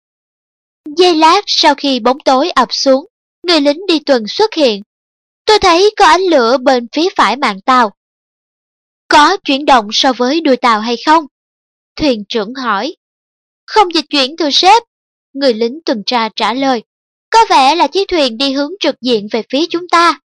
Giây 0.96 1.14
lát 1.14 1.44
sau 1.46 1.74
khi 1.74 2.00
bóng 2.00 2.18
tối 2.24 2.50
ập 2.50 2.68
xuống, 2.72 3.06
người 3.46 3.60
lính 3.60 3.86
đi 3.86 3.98
tuần 3.98 4.26
xuất 4.28 4.54
hiện. 4.54 4.82
Tôi 5.44 5.58
thấy 5.58 5.94
có 5.96 6.06
ánh 6.06 6.22
lửa 6.22 6.56
bên 6.58 6.86
phía 6.92 7.08
phải 7.16 7.36
mạn 7.36 7.60
tàu. 7.60 7.92
Có 9.10 9.36
chuyển 9.44 9.64
động 9.64 9.88
so 9.92 10.12
với 10.12 10.40
đuôi 10.40 10.56
tàu 10.56 10.80
hay 10.80 10.96
không? 11.06 11.26
Thuyền 11.96 12.24
trưởng 12.28 12.54
hỏi. 12.54 12.96
Không 13.66 13.94
dịch 13.94 14.04
chuyển 14.10 14.36
thưa 14.36 14.50
sếp. 14.50 14.82
Người 15.32 15.54
lính 15.54 15.78
tuần 15.84 16.02
tra 16.06 16.28
trả 16.36 16.54
lời. 16.54 16.82
Có 17.30 17.38
vẻ 17.50 17.74
là 17.74 17.86
chiếc 17.86 18.08
thuyền 18.08 18.38
đi 18.38 18.52
hướng 18.52 18.70
trực 18.80 18.94
diện 19.00 19.28
về 19.30 19.42
phía 19.50 19.66
chúng 19.70 19.88
ta. 19.88 20.20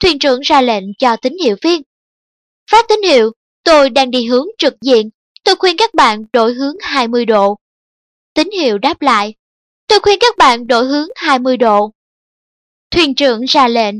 Thuyền 0.00 0.18
trưởng 0.18 0.40
ra 0.40 0.60
lệnh 0.60 0.84
cho 0.98 1.16
tín 1.16 1.36
hiệu 1.44 1.56
viên. 1.62 1.82
Phát 2.70 2.84
tín 2.88 3.02
hiệu, 3.02 3.32
tôi 3.64 3.90
đang 3.90 4.10
đi 4.10 4.26
hướng 4.26 4.46
trực 4.58 4.74
diện. 4.80 5.10
Tôi 5.44 5.56
khuyên 5.56 5.76
các 5.76 5.94
bạn 5.94 6.24
đổi 6.32 6.54
hướng 6.54 6.76
20 6.80 7.26
độ. 7.26 7.56
Tín 8.34 8.50
hiệu 8.50 8.78
đáp 8.78 9.02
lại. 9.02 9.34
Tôi 9.86 10.00
khuyên 10.00 10.18
các 10.20 10.36
bạn 10.36 10.66
đổi 10.66 10.84
hướng 10.84 11.08
20 11.14 11.56
độ. 11.56 11.90
Thuyền 12.90 13.14
trưởng 13.14 13.44
ra 13.44 13.68
lệnh. 13.68 13.94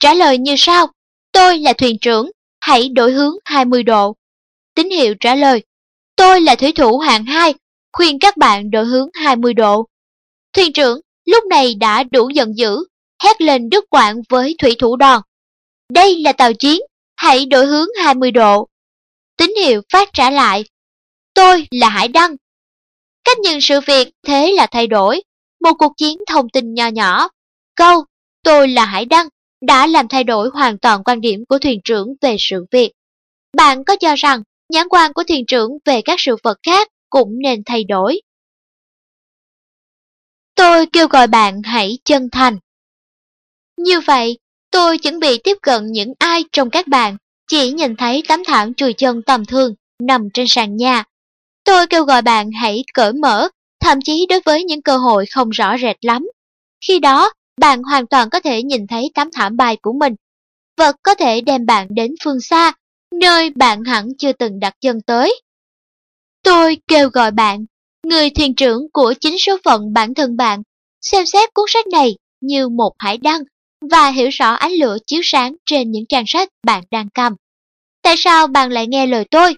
Trả 0.00 0.14
lời 0.14 0.38
như 0.38 0.54
sau. 0.58 0.86
Tôi 1.32 1.58
là 1.58 1.72
thuyền 1.72 1.98
trưởng, 2.00 2.30
hãy 2.66 2.88
đổi 2.88 3.12
hướng 3.12 3.34
20 3.44 3.82
độ. 3.82 4.16
Tín 4.74 4.90
hiệu 4.90 5.14
trả 5.20 5.34
lời. 5.34 5.64
Tôi 6.16 6.40
là 6.40 6.54
thủy 6.54 6.72
thủ 6.72 6.98
hạng 6.98 7.24
2, 7.24 7.54
khuyên 7.92 8.18
các 8.18 8.36
bạn 8.36 8.70
đổi 8.70 8.84
hướng 8.84 9.08
20 9.14 9.54
độ. 9.54 9.86
Thuyền 10.52 10.72
trưởng 10.72 11.00
lúc 11.24 11.44
này 11.50 11.74
đã 11.74 12.02
đủ 12.02 12.28
giận 12.28 12.52
dữ, 12.56 12.84
hét 13.22 13.40
lên 13.40 13.70
đứt 13.70 13.84
quãng 13.90 14.16
với 14.28 14.56
thủy 14.58 14.74
thủ 14.78 14.96
đoàn. 14.96 15.22
Đây 15.92 16.18
là 16.18 16.32
tàu 16.32 16.52
chiến, 16.52 16.80
hãy 17.16 17.46
đổi 17.46 17.66
hướng 17.66 17.88
20 18.02 18.30
độ. 18.30 18.68
Tín 19.36 19.54
hiệu 19.62 19.82
phát 19.92 20.08
trả 20.12 20.30
lại. 20.30 20.64
Tôi 21.34 21.66
là 21.70 21.88
Hải 21.88 22.08
Đăng. 22.08 22.36
Cách 23.24 23.38
nhìn 23.38 23.58
sự 23.60 23.80
việc 23.86 24.08
thế 24.26 24.52
là 24.52 24.66
thay 24.70 24.86
đổi. 24.86 25.22
Một 25.60 25.72
cuộc 25.78 25.92
chiến 25.96 26.18
thông 26.26 26.48
tin 26.48 26.74
nho 26.74 26.86
nhỏ. 26.86 27.28
Câu, 27.74 28.04
tôi 28.42 28.68
là 28.68 28.84
Hải 28.84 29.04
Đăng, 29.04 29.28
đã 29.66 29.86
làm 29.86 30.08
thay 30.08 30.24
đổi 30.24 30.50
hoàn 30.54 30.78
toàn 30.78 31.04
quan 31.04 31.20
điểm 31.20 31.44
của 31.48 31.58
thuyền 31.58 31.80
trưởng 31.84 32.08
về 32.20 32.36
sự 32.38 32.64
việc. 32.70 32.92
Bạn 33.56 33.84
có 33.84 33.96
cho 33.96 34.14
rằng 34.16 34.42
nhãn 34.72 34.88
quan 34.88 35.12
của 35.12 35.24
thuyền 35.28 35.46
trưởng 35.46 35.70
về 35.84 36.02
các 36.04 36.20
sự 36.20 36.36
vật 36.42 36.58
khác 36.62 36.88
cũng 37.10 37.38
nên 37.42 37.62
thay 37.66 37.84
đổi? 37.84 38.20
Tôi 40.54 40.86
kêu 40.86 41.08
gọi 41.08 41.26
bạn 41.26 41.62
hãy 41.62 41.98
chân 42.04 42.28
thành. 42.32 42.58
Như 43.76 44.00
vậy, 44.00 44.38
tôi 44.70 44.98
chuẩn 44.98 45.20
bị 45.20 45.38
tiếp 45.44 45.56
cận 45.62 45.86
những 45.86 46.12
ai 46.18 46.44
trong 46.52 46.70
các 46.70 46.86
bạn 46.86 47.16
chỉ 47.48 47.72
nhìn 47.72 47.96
thấy 47.96 48.22
tấm 48.28 48.42
thảm 48.46 48.74
chùi 48.74 48.92
chân 48.92 49.22
tầm 49.22 49.44
thường 49.44 49.74
nằm 49.98 50.28
trên 50.34 50.46
sàn 50.48 50.76
nhà. 50.76 51.04
Tôi 51.64 51.86
kêu 51.86 52.04
gọi 52.04 52.22
bạn 52.22 52.50
hãy 52.52 52.84
cởi 52.94 53.12
mở, 53.12 53.48
thậm 53.80 53.98
chí 54.04 54.26
đối 54.28 54.40
với 54.44 54.64
những 54.64 54.82
cơ 54.82 54.96
hội 54.96 55.26
không 55.26 55.50
rõ 55.50 55.78
rệt 55.78 55.96
lắm. 56.00 56.28
Khi 56.86 56.98
đó, 56.98 57.32
bạn 57.60 57.82
hoàn 57.82 58.06
toàn 58.06 58.30
có 58.30 58.40
thể 58.40 58.62
nhìn 58.62 58.86
thấy 58.86 59.10
tấm 59.14 59.28
thảm 59.32 59.56
bài 59.56 59.76
của 59.82 59.92
mình. 59.92 60.14
Vật 60.76 60.96
có 61.02 61.14
thể 61.14 61.40
đem 61.40 61.66
bạn 61.66 61.86
đến 61.90 62.14
phương 62.24 62.40
xa, 62.40 62.72
nơi 63.14 63.50
bạn 63.50 63.84
hẳn 63.84 64.08
chưa 64.18 64.32
từng 64.32 64.60
đặt 64.60 64.74
chân 64.80 65.00
tới. 65.06 65.40
Tôi 66.42 66.78
kêu 66.88 67.08
gọi 67.08 67.30
bạn, 67.30 67.64
người 68.06 68.30
thuyền 68.30 68.54
trưởng 68.54 68.86
của 68.92 69.14
chính 69.20 69.38
số 69.38 69.56
phận 69.64 69.92
bản 69.92 70.14
thân 70.14 70.36
bạn, 70.36 70.62
xem 71.00 71.26
xét 71.26 71.54
cuốn 71.54 71.64
sách 71.68 71.86
này 71.86 72.16
như 72.40 72.68
một 72.68 72.92
hải 72.98 73.18
đăng 73.18 73.42
và 73.90 74.08
hiểu 74.10 74.28
rõ 74.28 74.52
ánh 74.52 74.72
lửa 74.72 74.96
chiếu 75.06 75.20
sáng 75.24 75.54
trên 75.66 75.90
những 75.90 76.06
trang 76.08 76.24
sách 76.26 76.48
bạn 76.66 76.84
đang 76.90 77.08
cầm. 77.14 77.32
Tại 78.02 78.14
sao 78.18 78.46
bạn 78.46 78.72
lại 78.72 78.86
nghe 78.86 79.06
lời 79.06 79.24
tôi? 79.30 79.56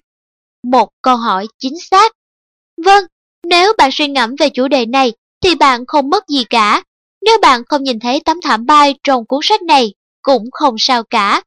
Một 0.65 0.89
câu 1.03 1.17
hỏi 1.17 1.47
chính 1.59 1.79
xác. 1.91 2.13
Vâng, 2.85 3.05
nếu 3.47 3.73
bạn 3.79 3.91
suy 3.93 4.09
ngẫm 4.09 4.35
về 4.39 4.49
chủ 4.49 4.69
đề 4.69 4.87
này 4.87 5.13
thì 5.45 5.55
bạn 5.55 5.87
không 5.87 6.11
mất 6.11 6.29
gì 6.29 6.45
cả 6.51 6.83
nếu 7.23 7.39
bạn 7.43 7.63
không 7.69 7.83
nhìn 7.83 8.01
thấy 8.01 8.21
tấm 8.25 8.41
thảm 8.43 8.67
bay 8.67 8.95
trong 9.03 9.27
cuốn 9.27 9.41
sách 9.43 9.63
này, 9.63 9.95
cũng 10.23 10.45
không 10.53 10.75
sao 10.79 11.03
cả. 11.03 11.43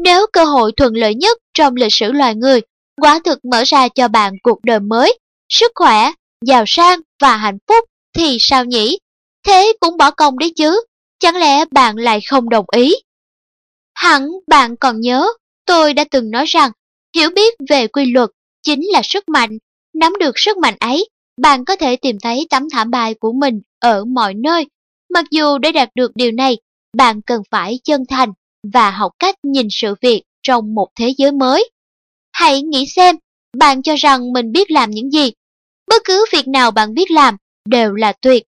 Nếu 0.00 0.26
cơ 0.32 0.44
hội 0.44 0.72
thuận 0.76 0.96
lợi 0.96 1.14
nhất 1.14 1.38
trong 1.54 1.74
lịch 1.74 1.92
sử 1.92 2.12
loài 2.12 2.34
người 2.34 2.60
quả 3.00 3.20
thực 3.24 3.44
mở 3.44 3.62
ra 3.66 3.88
cho 3.88 4.08
bạn 4.08 4.32
cuộc 4.42 4.58
đời 4.64 4.80
mới, 4.80 5.18
sức 5.48 5.72
khỏe, 5.74 6.12
giàu 6.44 6.64
sang 6.66 7.00
và 7.20 7.36
hạnh 7.36 7.58
phúc 7.68 7.84
thì 8.14 8.36
sao 8.40 8.64
nhỉ? 8.64 8.98
Thế 9.46 9.72
cũng 9.80 9.96
bỏ 9.96 10.10
công 10.10 10.38
đấy 10.38 10.52
chứ, 10.56 10.84
chẳng 11.18 11.36
lẽ 11.36 11.64
bạn 11.70 11.96
lại 11.96 12.20
không 12.20 12.48
đồng 12.48 12.66
ý? 12.76 12.94
Hẳn 13.94 14.28
bạn 14.46 14.76
còn 14.76 15.00
nhớ, 15.00 15.26
tôi 15.66 15.94
đã 15.94 16.04
từng 16.10 16.30
nói 16.30 16.44
rằng 16.46 16.70
hiểu 17.16 17.30
biết 17.30 17.54
về 17.68 17.86
quy 17.86 18.04
luật 18.04 18.30
chính 18.62 18.80
là 18.92 19.02
sức 19.04 19.28
mạnh. 19.28 19.58
Nắm 19.94 20.12
được 20.20 20.38
sức 20.38 20.56
mạnh 20.56 20.76
ấy, 20.80 21.08
bạn 21.42 21.64
có 21.64 21.76
thể 21.76 21.96
tìm 21.96 22.16
thấy 22.22 22.46
tấm 22.50 22.70
thảm 22.70 22.90
bài 22.90 23.14
của 23.14 23.32
mình 23.32 23.60
ở 23.80 24.04
mọi 24.04 24.34
nơi 24.34 24.66
Mặc 25.14 25.24
dù 25.30 25.58
để 25.58 25.72
đạt 25.72 25.88
được 25.94 26.10
điều 26.14 26.32
này, 26.32 26.58
bạn 26.96 27.20
cần 27.22 27.42
phải 27.50 27.78
chân 27.84 28.02
thành 28.08 28.32
và 28.72 28.90
học 28.90 29.12
cách 29.18 29.34
nhìn 29.42 29.66
sự 29.70 29.94
việc 30.00 30.22
trong 30.42 30.74
một 30.74 30.88
thế 30.98 31.14
giới 31.18 31.32
mới. 31.32 31.70
Hãy 32.32 32.62
nghĩ 32.62 32.86
xem, 32.86 33.16
bạn 33.56 33.82
cho 33.82 33.94
rằng 33.96 34.32
mình 34.32 34.52
biết 34.52 34.70
làm 34.70 34.90
những 34.90 35.10
gì. 35.10 35.32
Bất 35.86 36.02
cứ 36.04 36.24
việc 36.32 36.48
nào 36.48 36.70
bạn 36.70 36.94
biết 36.94 37.10
làm 37.10 37.36
đều 37.68 37.94
là 37.94 38.12
tuyệt. 38.12 38.42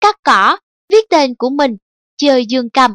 Cắt 0.00 0.16
cỏ, 0.22 0.56
viết 0.92 1.04
tên 1.10 1.34
của 1.34 1.50
mình, 1.50 1.76
chơi 2.16 2.46
dương 2.46 2.70
cầm. 2.70 2.94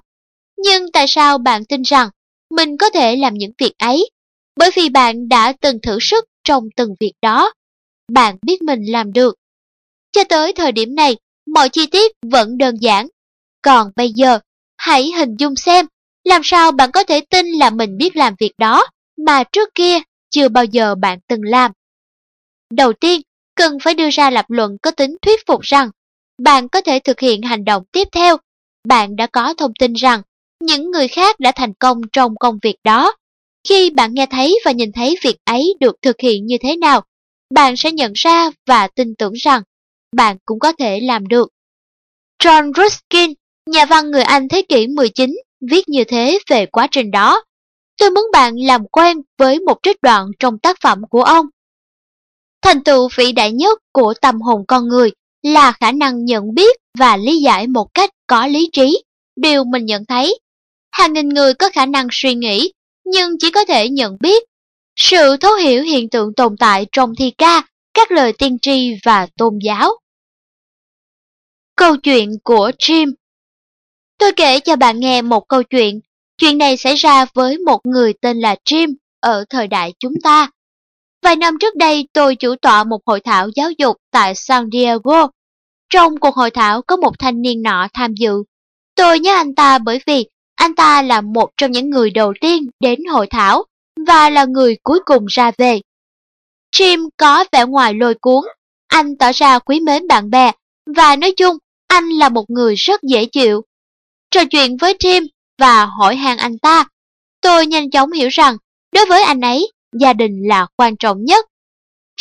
Nhưng 0.57 0.91
tại 0.91 1.05
sao 1.07 1.37
bạn 1.37 1.65
tin 1.65 1.81
rằng 1.81 2.09
mình 2.49 2.77
có 2.77 2.89
thể 2.89 3.15
làm 3.15 3.33
những 3.33 3.51
việc 3.57 3.73
ấy? 3.77 4.09
Bởi 4.55 4.69
vì 4.75 4.89
bạn 4.89 5.29
đã 5.29 5.53
từng 5.61 5.81
thử 5.81 5.97
sức 6.01 6.25
trong 6.43 6.63
từng 6.75 6.89
việc 6.99 7.13
đó. 7.21 7.53
Bạn 8.11 8.37
biết 8.41 8.61
mình 8.61 8.83
làm 8.83 9.13
được. 9.13 9.35
Cho 10.11 10.23
tới 10.23 10.53
thời 10.53 10.71
điểm 10.71 10.95
này, 10.95 11.17
mọi 11.53 11.69
chi 11.69 11.85
tiết 11.85 12.11
vẫn 12.31 12.57
đơn 12.57 12.75
giản. 12.81 13.07
Còn 13.61 13.91
bây 13.95 14.11
giờ, 14.15 14.39
hãy 14.77 15.11
hình 15.17 15.35
dung 15.39 15.55
xem, 15.55 15.85
làm 16.23 16.41
sao 16.43 16.71
bạn 16.71 16.91
có 16.91 17.03
thể 17.03 17.21
tin 17.21 17.45
là 17.47 17.69
mình 17.69 17.97
biết 17.97 18.15
làm 18.15 18.33
việc 18.39 18.51
đó 18.57 18.85
mà 19.27 19.43
trước 19.51 19.69
kia 19.75 19.97
chưa 20.29 20.49
bao 20.49 20.65
giờ 20.65 20.95
bạn 20.95 21.19
từng 21.27 21.41
làm. 21.43 21.71
Đầu 22.73 22.93
tiên, 22.93 23.21
cần 23.55 23.77
phải 23.83 23.93
đưa 23.93 24.09
ra 24.09 24.29
lập 24.29 24.45
luận 24.47 24.77
có 24.81 24.91
tính 24.91 25.17
thuyết 25.21 25.39
phục 25.47 25.61
rằng 25.61 25.89
bạn 26.37 26.69
có 26.69 26.81
thể 26.81 26.99
thực 26.99 27.19
hiện 27.19 27.41
hành 27.41 27.65
động 27.65 27.83
tiếp 27.91 28.07
theo. 28.11 28.37
Bạn 28.87 29.15
đã 29.15 29.27
có 29.27 29.53
thông 29.53 29.71
tin 29.79 29.93
rằng 29.93 30.21
những 30.59 30.91
người 30.91 31.07
khác 31.07 31.39
đã 31.39 31.51
thành 31.51 31.73
công 31.73 32.01
trong 32.13 32.35
công 32.39 32.59
việc 32.61 32.75
đó. 32.83 33.13
Khi 33.67 33.89
bạn 33.89 34.13
nghe 34.13 34.25
thấy 34.25 34.59
và 34.65 34.71
nhìn 34.71 34.91
thấy 34.91 35.17
việc 35.23 35.35
ấy 35.45 35.73
được 35.79 35.95
thực 36.01 36.15
hiện 36.19 36.45
như 36.45 36.57
thế 36.61 36.75
nào, 36.75 37.01
bạn 37.53 37.77
sẽ 37.77 37.91
nhận 37.91 38.11
ra 38.15 38.49
và 38.67 38.87
tin 38.87 39.15
tưởng 39.15 39.33
rằng 39.33 39.61
bạn 40.15 40.37
cũng 40.45 40.59
có 40.59 40.73
thể 40.79 40.99
làm 40.99 41.27
được. 41.27 41.49
John 42.43 42.71
Ruskin, 42.73 43.33
nhà 43.65 43.85
văn 43.85 44.11
người 44.11 44.23
Anh 44.23 44.47
thế 44.47 44.61
kỷ 44.69 44.87
19, 44.87 45.35
viết 45.71 45.89
như 45.89 46.03
thế 46.03 46.39
về 46.49 46.65
quá 46.65 46.87
trình 46.91 47.11
đó. 47.11 47.43
Tôi 47.97 48.11
muốn 48.11 48.25
bạn 48.33 48.55
làm 48.57 48.87
quen 48.87 49.17
với 49.37 49.59
một 49.59 49.77
trích 49.83 49.97
đoạn 50.01 50.27
trong 50.39 50.59
tác 50.59 50.77
phẩm 50.81 51.01
của 51.09 51.23
ông. 51.23 51.45
Thành 52.61 52.83
tựu 52.83 53.09
vĩ 53.15 53.31
đại 53.31 53.51
nhất 53.51 53.79
của 53.91 54.13
tâm 54.21 54.41
hồn 54.41 54.65
con 54.67 54.87
người 54.87 55.11
là 55.43 55.71
khả 55.71 55.91
năng 55.91 56.25
nhận 56.25 56.53
biết 56.53 56.77
và 56.97 57.17
lý 57.17 57.41
giải 57.41 57.67
một 57.67 57.93
cách 57.93 58.09
có 58.27 58.47
lý 58.47 58.69
trí 58.73 59.03
điều 59.35 59.63
mình 59.63 59.85
nhận 59.85 60.05
thấy. 60.05 60.39
Hàng 60.91 61.13
nghìn 61.13 61.29
người 61.29 61.53
có 61.53 61.69
khả 61.69 61.85
năng 61.85 62.07
suy 62.11 62.35
nghĩ, 62.35 62.71
nhưng 63.05 63.31
chỉ 63.39 63.51
có 63.51 63.65
thể 63.65 63.89
nhận 63.89 64.17
biết. 64.19 64.43
Sự 64.95 65.37
thấu 65.37 65.55
hiểu 65.55 65.83
hiện 65.83 66.09
tượng 66.09 66.33
tồn 66.33 66.57
tại 66.57 66.85
trong 66.91 67.15
thi 67.15 67.31
ca, 67.37 67.63
các 67.99 68.11
lời 68.11 68.33
tiên 68.33 68.57
tri 68.61 68.95
và 69.05 69.27
tôn 69.37 69.59
giáo. 69.63 69.91
Câu 71.75 71.97
chuyện 71.97 72.31
của 72.43 72.71
Jim 72.79 73.13
Tôi 74.17 74.31
kể 74.31 74.59
cho 74.59 74.75
bạn 74.75 74.99
nghe 74.99 75.21
một 75.21 75.47
câu 75.47 75.63
chuyện. 75.63 75.99
Chuyện 76.37 76.57
này 76.57 76.77
xảy 76.77 76.95
ra 76.95 77.25
với 77.33 77.57
một 77.57 77.85
người 77.85 78.13
tên 78.21 78.39
là 78.39 78.55
Jim 78.65 78.95
ở 79.19 79.45
thời 79.49 79.67
đại 79.67 79.93
chúng 79.99 80.13
ta. 80.23 80.49
Vài 81.23 81.35
năm 81.35 81.57
trước 81.59 81.75
đây, 81.75 82.07
tôi 82.13 82.35
chủ 82.35 82.55
tọa 82.61 82.83
một 82.83 82.99
hội 83.05 83.19
thảo 83.19 83.49
giáo 83.55 83.71
dục 83.77 83.97
tại 84.11 84.35
San 84.35 84.69
Diego. 84.71 85.27
Trong 85.89 86.17
cuộc 86.17 86.35
hội 86.35 86.51
thảo 86.51 86.81
có 86.81 86.95
một 86.95 87.19
thanh 87.19 87.41
niên 87.41 87.61
nọ 87.61 87.87
tham 87.93 88.13
dự. 88.13 88.43
Tôi 88.95 89.19
nhớ 89.19 89.35
anh 89.35 89.55
ta 89.55 89.77
bởi 89.77 89.99
vì 90.05 90.25
anh 90.55 90.75
ta 90.75 91.01
là 91.01 91.21
một 91.21 91.49
trong 91.57 91.71
những 91.71 91.89
người 91.89 92.09
đầu 92.09 92.33
tiên 92.41 92.67
đến 92.79 92.99
hội 93.11 93.27
thảo 93.27 93.65
và 94.07 94.29
là 94.29 94.45
người 94.45 94.77
cuối 94.83 94.99
cùng 95.05 95.25
ra 95.25 95.51
về. 95.57 95.81
Jim 96.75 97.09
có 97.17 97.45
vẻ 97.51 97.65
ngoài 97.65 97.93
lôi 97.93 98.15
cuốn, 98.21 98.43
anh 98.87 99.17
tỏ 99.17 99.31
ra 99.31 99.59
quý 99.59 99.79
mến 99.79 100.07
bạn 100.07 100.29
bè 100.29 100.51
và 100.95 101.15
nói 101.15 101.33
chung 101.37 101.57
anh 101.87 102.09
là 102.09 102.29
một 102.29 102.49
người 102.49 102.75
rất 102.75 103.03
dễ 103.03 103.25
chịu. 103.25 103.61
Trò 104.31 104.41
chuyện 104.51 104.77
với 104.77 104.93
Jim 104.93 105.27
và 105.57 105.85
hỏi 105.85 106.15
han 106.15 106.37
anh 106.37 106.59
ta, 106.59 106.85
tôi 107.41 107.67
nhanh 107.67 107.89
chóng 107.89 108.11
hiểu 108.11 108.29
rằng 108.29 108.57
đối 108.91 109.05
với 109.05 109.23
anh 109.23 109.41
ấy, 109.41 109.71
gia 109.99 110.13
đình 110.13 110.47
là 110.47 110.67
quan 110.75 110.97
trọng 110.97 111.25
nhất. 111.25 111.45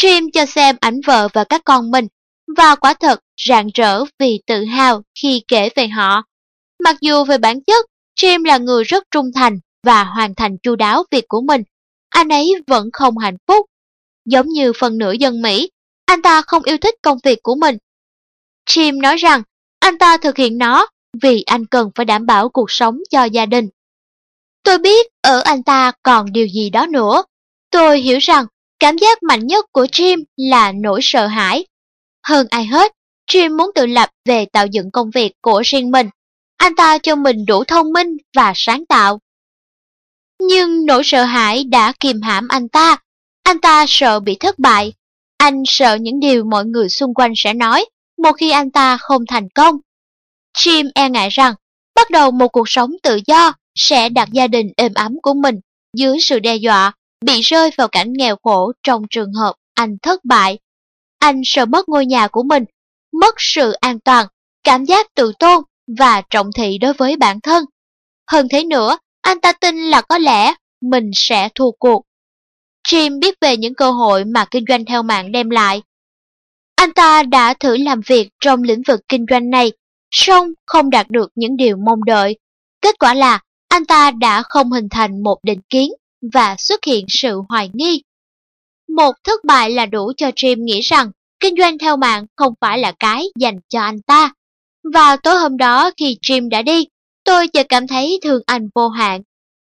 Jim 0.01 0.30
cho 0.32 0.46
xem 0.46 0.76
ảnh 0.80 1.01
vợ 1.07 1.28
và 1.32 1.44
các 1.44 1.62
con 1.64 1.90
mình 1.90 2.07
và 2.57 2.74
quả 2.74 2.94
thật 2.94 3.20
rạng 3.49 3.68
rỡ 3.74 4.05
vì 4.18 4.40
tự 4.46 4.64
hào 4.64 5.03
khi 5.22 5.42
kể 5.49 5.68
về 5.76 5.88
họ. 5.88 6.22
Mặc 6.84 6.96
dù 7.01 7.24
về 7.24 7.38
bản 7.38 7.61
chất, 7.64 7.86
Jim 8.20 8.44
là 8.44 8.59
người 8.59 8.84
rất 8.84 9.05
trung 9.11 9.30
thành 9.34 9.59
và 9.82 10.05
hoàn 10.05 10.34
thành 10.34 10.59
chu 10.62 10.76
đáo 10.76 11.05
việc 11.11 11.24
của 11.28 11.40
mình, 11.40 11.62
anh 12.09 12.28
ấy 12.28 12.55
vẫn 12.66 12.88
không 12.92 13.18
hạnh 13.18 13.36
phúc. 13.46 13.66
Giống 14.31 14.49
như 14.49 14.72
phần 14.79 14.99
nửa 14.99 15.12
dân 15.12 15.43
Mỹ, 15.43 15.70
anh 16.07 16.22
ta 16.22 16.43
không 16.43 16.62
yêu 16.62 16.79
thích 16.79 16.95
công 17.03 17.18
việc 17.24 17.39
của 17.43 17.55
mình. 17.55 17.76
Jim 18.70 19.01
nói 19.01 19.16
rằng 19.16 19.43
anh 19.81 19.99
ta 19.99 20.16
thực 20.16 20.37
hiện 20.37 20.59
nó 20.59 20.87
vì 21.22 21.43
anh 21.43 21.66
cần 21.66 21.91
phải 21.95 22.07
đảm 22.07 22.26
bảo 22.26 22.49
cuộc 22.49 22.70
sống 22.70 22.99
cho 23.11 23.24
gia 23.24 23.47
đình. 23.47 23.68
Tôi 24.62 24.79
biết 24.79 25.07
ở 25.22 25.41
anh 25.41 25.62
ta 25.62 25.93
còn 26.03 26.33
điều 26.33 26.47
gì 26.47 26.70
đó 26.70 26.87
nữa. 26.87 27.24
Tôi 27.70 28.01
hiểu 28.01 28.18
rằng 28.18 28.47
cảm 28.81 28.99
giác 28.99 29.22
mạnh 29.22 29.47
nhất 29.47 29.64
của 29.72 29.85
Jim 29.85 30.24
là 30.37 30.72
nỗi 30.72 31.01
sợ 31.03 31.26
hãi. 31.26 31.66
Hơn 32.26 32.47
ai 32.51 32.66
hết, 32.66 32.93
Jim 33.31 33.57
muốn 33.57 33.70
tự 33.74 33.87
lập 33.87 34.11
về 34.24 34.45
tạo 34.53 34.66
dựng 34.66 34.91
công 34.91 35.11
việc 35.11 35.33
của 35.43 35.62
riêng 35.64 35.91
mình. 35.91 36.09
Anh 36.57 36.76
ta 36.76 36.99
cho 36.99 37.16
mình 37.16 37.47
đủ 37.47 37.64
thông 37.64 37.93
minh 37.93 38.16
và 38.37 38.53
sáng 38.57 38.87
tạo. 38.87 39.18
Nhưng 40.41 40.87
nỗi 40.87 41.03
sợ 41.05 41.24
hãi 41.24 41.64
đã 41.64 41.93
kìm 42.01 42.22
hãm 42.22 42.49
anh 42.49 42.68
ta. 42.68 42.97
Anh 43.49 43.61
ta 43.61 43.84
sợ 43.88 44.20
bị 44.20 44.36
thất 44.40 44.59
bại. 44.59 44.92
Anh 45.38 45.62
sợ 45.66 45.94
những 45.94 46.20
điều 46.20 46.44
mọi 46.44 46.64
người 46.64 46.88
xung 46.88 47.14
quanh 47.14 47.32
sẽ 47.36 47.55
nói 47.55 47.86
một 48.22 48.32
khi 48.32 48.51
anh 48.51 48.70
ta 48.70 48.96
không 48.96 49.26
thành 49.28 49.49
công. 49.55 49.76
Jim 50.59 50.90
e 50.94 51.11
ngại 51.11 51.28
rằng 51.28 51.55
bắt 51.94 52.11
đầu 52.11 52.30
một 52.30 52.49
cuộc 52.49 52.68
sống 52.68 52.90
tự 53.03 53.20
do 53.26 53.53
sẽ 53.74 54.09
đặt 54.09 54.28
gia 54.32 54.46
đình 54.46 54.72
êm 54.76 54.94
ấm 54.94 55.16
của 55.22 55.34
mình 55.34 55.61
dưới 55.96 56.18
sự 56.20 56.38
đe 56.38 56.57
dọa 56.57 56.92
bị 57.24 57.40
rơi 57.40 57.70
vào 57.76 57.88
cảnh 57.88 58.12
nghèo 58.12 58.36
khổ 58.42 58.72
trong 58.82 59.03
trường 59.11 59.32
hợp 59.32 59.55
anh 59.74 59.96
thất 60.03 60.24
bại. 60.24 60.59
Anh 61.18 61.40
sợ 61.44 61.66
mất 61.66 61.88
ngôi 61.88 62.07
nhà 62.07 62.28
của 62.28 62.42
mình, 62.42 62.64
mất 63.12 63.34
sự 63.38 63.72
an 63.72 64.01
toàn, 64.01 64.26
cảm 64.64 64.84
giác 64.84 65.14
tự 65.14 65.32
tôn 65.38 65.62
và 65.99 66.22
trọng 66.30 66.51
thị 66.57 66.78
đối 66.78 66.92
với 66.92 67.16
bản 67.16 67.40
thân. 67.40 67.64
Hơn 68.30 68.49
thế 68.51 68.64
nữa, 68.64 68.99
anh 69.20 69.40
ta 69.40 69.53
tin 69.53 69.76
là 69.76 70.01
có 70.01 70.18
lẽ 70.18 70.55
mình 70.80 71.11
sẽ 71.14 71.49
thua 71.55 71.70
cuộc. 71.70 72.07
Jim 72.91 73.20
biết 73.20 73.34
về 73.41 73.57
những 73.57 73.74
cơ 73.74 73.91
hội 73.91 74.24
mà 74.24 74.45
kinh 74.51 74.64
doanh 74.68 74.84
theo 74.84 75.03
mạng 75.03 75.32
đem 75.32 75.51
lại. 75.51 75.82
Anh 76.76 76.93
ta 76.93 77.22
đã 77.22 77.55
thử 77.55 77.76
làm 77.76 78.01
việc 78.07 78.28
trong 78.41 78.62
lĩnh 78.62 78.82
vực 78.89 79.01
kinh 79.09 79.26
doanh 79.30 79.51
này, 79.51 79.72
song 80.11 80.53
không 80.66 80.91
đạt 80.91 81.11
được 81.11 81.30
những 81.34 81.57
điều 81.57 81.76
mong 81.76 82.05
đợi. 82.05 82.39
Kết 82.82 82.99
quả 82.99 83.14
là 83.14 83.41
anh 83.68 83.84
ta 83.84 84.11
đã 84.11 84.43
không 84.43 84.72
hình 84.72 84.89
thành 84.91 85.22
một 85.22 85.39
định 85.43 85.61
kiến 85.70 85.91
và 86.32 86.57
xuất 86.59 86.84
hiện 86.84 87.05
sự 87.09 87.41
hoài 87.49 87.70
nghi. 87.72 88.03
Một 88.97 89.12
thất 89.24 89.45
bại 89.45 89.70
là 89.70 89.86
đủ 89.86 90.12
cho 90.16 90.28
Jim 90.28 90.64
nghĩ 90.64 90.80
rằng 90.80 91.11
kinh 91.41 91.55
doanh 91.59 91.78
theo 91.78 91.97
mạng 91.97 92.26
không 92.36 92.55
phải 92.61 92.78
là 92.78 92.93
cái 93.01 93.24
dành 93.39 93.59
cho 93.68 93.80
anh 93.80 94.03
ta. 94.03 94.32
Và 94.95 95.16
tối 95.16 95.36
hôm 95.36 95.57
đó 95.57 95.91
khi 95.97 96.16
Jim 96.22 96.49
đã 96.49 96.62
đi, 96.62 96.86
tôi 97.24 97.49
chợt 97.49 97.66
cảm 97.68 97.86
thấy 97.86 98.18
thương 98.22 98.43
anh 98.47 98.68
vô 98.74 98.89
hạn. 98.89 99.22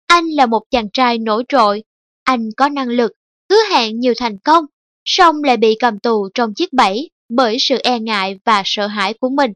Anh 0.06 0.24
là 0.26 0.46
một 0.46 0.62
chàng 0.70 0.90
trai 0.92 1.18
nổi 1.18 1.44
trội, 1.48 1.82
anh 2.24 2.48
có 2.56 2.68
năng 2.68 2.88
lực, 2.88 3.12
hứa 3.50 3.62
hẹn 3.70 4.00
nhiều 4.00 4.14
thành 4.16 4.38
công, 4.38 4.64
song 5.04 5.44
lại 5.44 5.56
bị 5.56 5.76
cầm 5.78 5.98
tù 5.98 6.28
trong 6.34 6.54
chiếc 6.54 6.72
bẫy 6.72 7.10
bởi 7.28 7.56
sự 7.60 7.78
e 7.78 7.98
ngại 7.98 8.38
và 8.44 8.62
sợ 8.64 8.86
hãi 8.86 9.14
của 9.20 9.28
mình. 9.28 9.52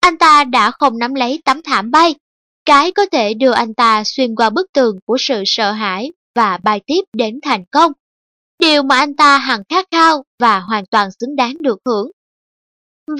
Anh 0.00 0.18
ta 0.18 0.44
đã 0.44 0.70
không 0.70 0.98
nắm 0.98 1.14
lấy 1.14 1.42
tấm 1.44 1.62
thảm 1.62 1.90
bay, 1.90 2.14
cái 2.64 2.92
có 2.92 3.06
thể 3.12 3.34
đưa 3.34 3.52
anh 3.52 3.74
ta 3.74 4.02
xuyên 4.04 4.34
qua 4.34 4.50
bức 4.50 4.66
tường 4.72 4.96
của 5.04 5.16
sự 5.20 5.42
sợ 5.46 5.72
hãi 5.72 6.10
và 6.34 6.58
bay 6.62 6.80
tiếp 6.86 7.00
đến 7.12 7.38
thành 7.42 7.64
công. 7.70 7.92
Điều 8.58 8.82
mà 8.82 8.98
anh 8.98 9.16
ta 9.16 9.38
hằng 9.38 9.62
khát 9.68 9.86
khao 9.90 10.24
và 10.38 10.60
hoàn 10.60 10.84
toàn 10.86 11.08
xứng 11.20 11.36
đáng 11.36 11.56
được 11.60 11.78
hưởng. 11.84 12.10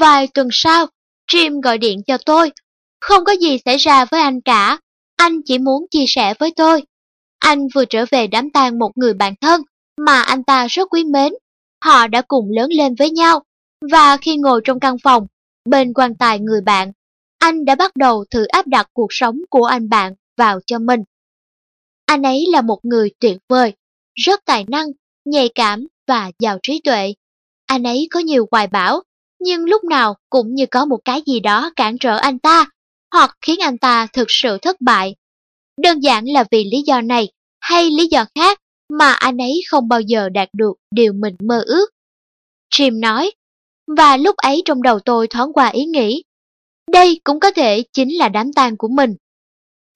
Vài 0.00 0.28
tuần 0.34 0.48
sau, 0.52 0.86
Jim 1.32 1.60
gọi 1.60 1.78
điện 1.78 2.02
cho 2.06 2.18
tôi. 2.26 2.52
Không 3.00 3.24
có 3.24 3.32
gì 3.32 3.58
xảy 3.64 3.76
ra 3.76 4.04
với 4.04 4.20
anh 4.20 4.40
cả, 4.40 4.78
anh 5.16 5.42
chỉ 5.44 5.58
muốn 5.58 5.86
chia 5.90 6.04
sẻ 6.08 6.34
với 6.38 6.52
tôi. 6.56 6.82
Anh 7.40 7.66
vừa 7.74 7.84
trở 7.84 8.04
về 8.10 8.26
đám 8.26 8.50
tang 8.50 8.78
một 8.78 8.90
người 8.94 9.14
bạn 9.14 9.34
thân 9.40 9.62
mà 10.06 10.22
anh 10.22 10.44
ta 10.44 10.66
rất 10.66 10.88
quý 10.90 11.04
mến. 11.04 11.32
Họ 11.84 12.06
đã 12.06 12.22
cùng 12.28 12.46
lớn 12.50 12.70
lên 12.72 12.94
với 12.94 13.10
nhau, 13.10 13.42
và 13.92 14.16
khi 14.16 14.36
ngồi 14.36 14.60
trong 14.64 14.80
căn 14.80 14.96
phòng, 15.02 15.26
bên 15.64 15.92
quan 15.92 16.14
tài 16.14 16.38
người 16.38 16.60
bạn, 16.60 16.92
anh 17.38 17.64
đã 17.64 17.74
bắt 17.74 17.96
đầu 17.96 18.24
thử 18.30 18.44
áp 18.44 18.66
đặt 18.66 18.86
cuộc 18.92 19.06
sống 19.10 19.38
của 19.50 19.64
anh 19.64 19.88
bạn 19.88 20.14
vào 20.36 20.60
cho 20.66 20.78
mình. 20.78 21.00
Anh 22.06 22.22
ấy 22.22 22.46
là 22.52 22.60
một 22.62 22.78
người 22.82 23.10
tuyệt 23.20 23.38
vời, 23.48 23.72
rất 24.14 24.40
tài 24.44 24.64
năng, 24.68 24.86
nhạy 25.24 25.48
cảm 25.54 25.86
và 26.08 26.30
giàu 26.38 26.58
trí 26.62 26.80
tuệ. 26.84 27.14
Anh 27.66 27.84
ấy 27.84 28.08
có 28.10 28.20
nhiều 28.20 28.48
hoài 28.50 28.66
bão, 28.66 29.02
nhưng 29.40 29.64
lúc 29.64 29.84
nào 29.84 30.16
cũng 30.30 30.54
như 30.54 30.66
có 30.66 30.84
một 30.84 30.98
cái 31.04 31.22
gì 31.26 31.40
đó 31.40 31.70
cản 31.76 31.98
trở 31.98 32.16
anh 32.16 32.38
ta, 32.38 32.66
hoặc 33.12 33.36
khiến 33.40 33.60
anh 33.60 33.78
ta 33.78 34.06
thực 34.12 34.26
sự 34.28 34.58
thất 34.62 34.76
bại. 34.80 35.14
Đơn 35.82 36.00
giản 36.00 36.24
là 36.28 36.44
vì 36.50 36.64
lý 36.64 36.82
do 36.86 37.00
này 37.00 37.28
hay 37.60 37.90
lý 37.90 38.06
do 38.06 38.24
khác 38.34 38.58
mà 38.88 39.12
anh 39.12 39.38
ấy 39.38 39.62
không 39.68 39.88
bao 39.88 40.00
giờ 40.00 40.28
đạt 40.28 40.48
được 40.52 40.72
điều 40.90 41.12
mình 41.12 41.34
mơ 41.38 41.62
ước. 41.66 41.90
Jim 42.74 43.00
nói, 43.00 43.30
và 43.96 44.16
lúc 44.16 44.36
ấy 44.36 44.62
trong 44.64 44.82
đầu 44.82 45.00
tôi 45.00 45.26
thoáng 45.28 45.52
qua 45.52 45.68
ý 45.68 45.84
nghĩ, 45.84 46.22
đây 46.92 47.20
cũng 47.24 47.40
có 47.40 47.50
thể 47.50 47.82
chính 47.92 48.18
là 48.18 48.28
đám 48.28 48.52
tang 48.52 48.76
của 48.76 48.88
mình. 48.88 49.14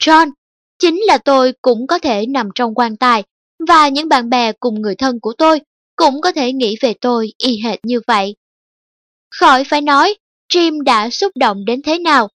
John, 0.03 0.31
chính 0.79 1.01
là 1.07 1.19
tôi 1.19 1.53
cũng 1.63 1.87
có 1.87 1.99
thể 1.99 2.27
nằm 2.27 2.49
trong 2.55 2.75
quan 2.75 2.97
tài, 2.97 3.25
và 3.69 3.89
những 3.89 4.09
bạn 4.09 4.31
bè 4.31 4.53
cùng 4.53 4.83
người 4.83 4.95
thân 4.95 5.21
của 5.21 5.33
tôi 5.39 5.61
cũng 5.97 6.21
có 6.21 6.33
thể 6.33 6.53
nghĩ 6.53 6.77
về 6.81 6.95
tôi 7.01 7.33
y 7.39 7.61
hệt 7.65 7.79
như 7.83 8.01
vậy. 8.07 8.37
Khỏi 9.31 9.65
phải 9.65 9.81
nói, 9.81 10.15
Jim 10.53 10.81
đã 10.81 11.11
xúc 11.11 11.33
động 11.37 11.65
đến 11.65 11.83
thế 11.83 11.99
nào. 11.99 12.29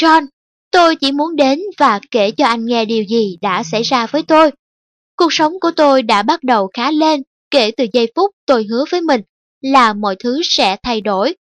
John, 0.00 0.26
tôi 0.76 0.96
chỉ 0.96 1.12
muốn 1.12 1.36
đến 1.36 1.60
và 1.78 2.00
kể 2.10 2.30
cho 2.30 2.46
anh 2.46 2.66
nghe 2.66 2.84
điều 2.84 3.04
gì 3.04 3.36
đã 3.40 3.62
xảy 3.62 3.82
ra 3.82 4.06
với 4.06 4.22
tôi. 4.22 4.50
Cuộc 5.16 5.32
sống 5.32 5.52
của 5.60 5.70
tôi 5.76 6.02
đã 6.02 6.22
bắt 6.22 6.42
đầu 6.42 6.70
khá 6.74 6.90
lên 6.90 7.22
kể 7.50 7.70
từ 7.76 7.86
giây 7.92 8.12
phút 8.16 8.30
tôi 8.46 8.66
hứa 8.70 8.84
với 8.90 9.00
mình 9.00 9.20
là 9.60 9.92
mọi 9.92 10.16
thứ 10.18 10.40
sẽ 10.44 10.76
thay 10.82 11.00
đổi. 11.00 11.34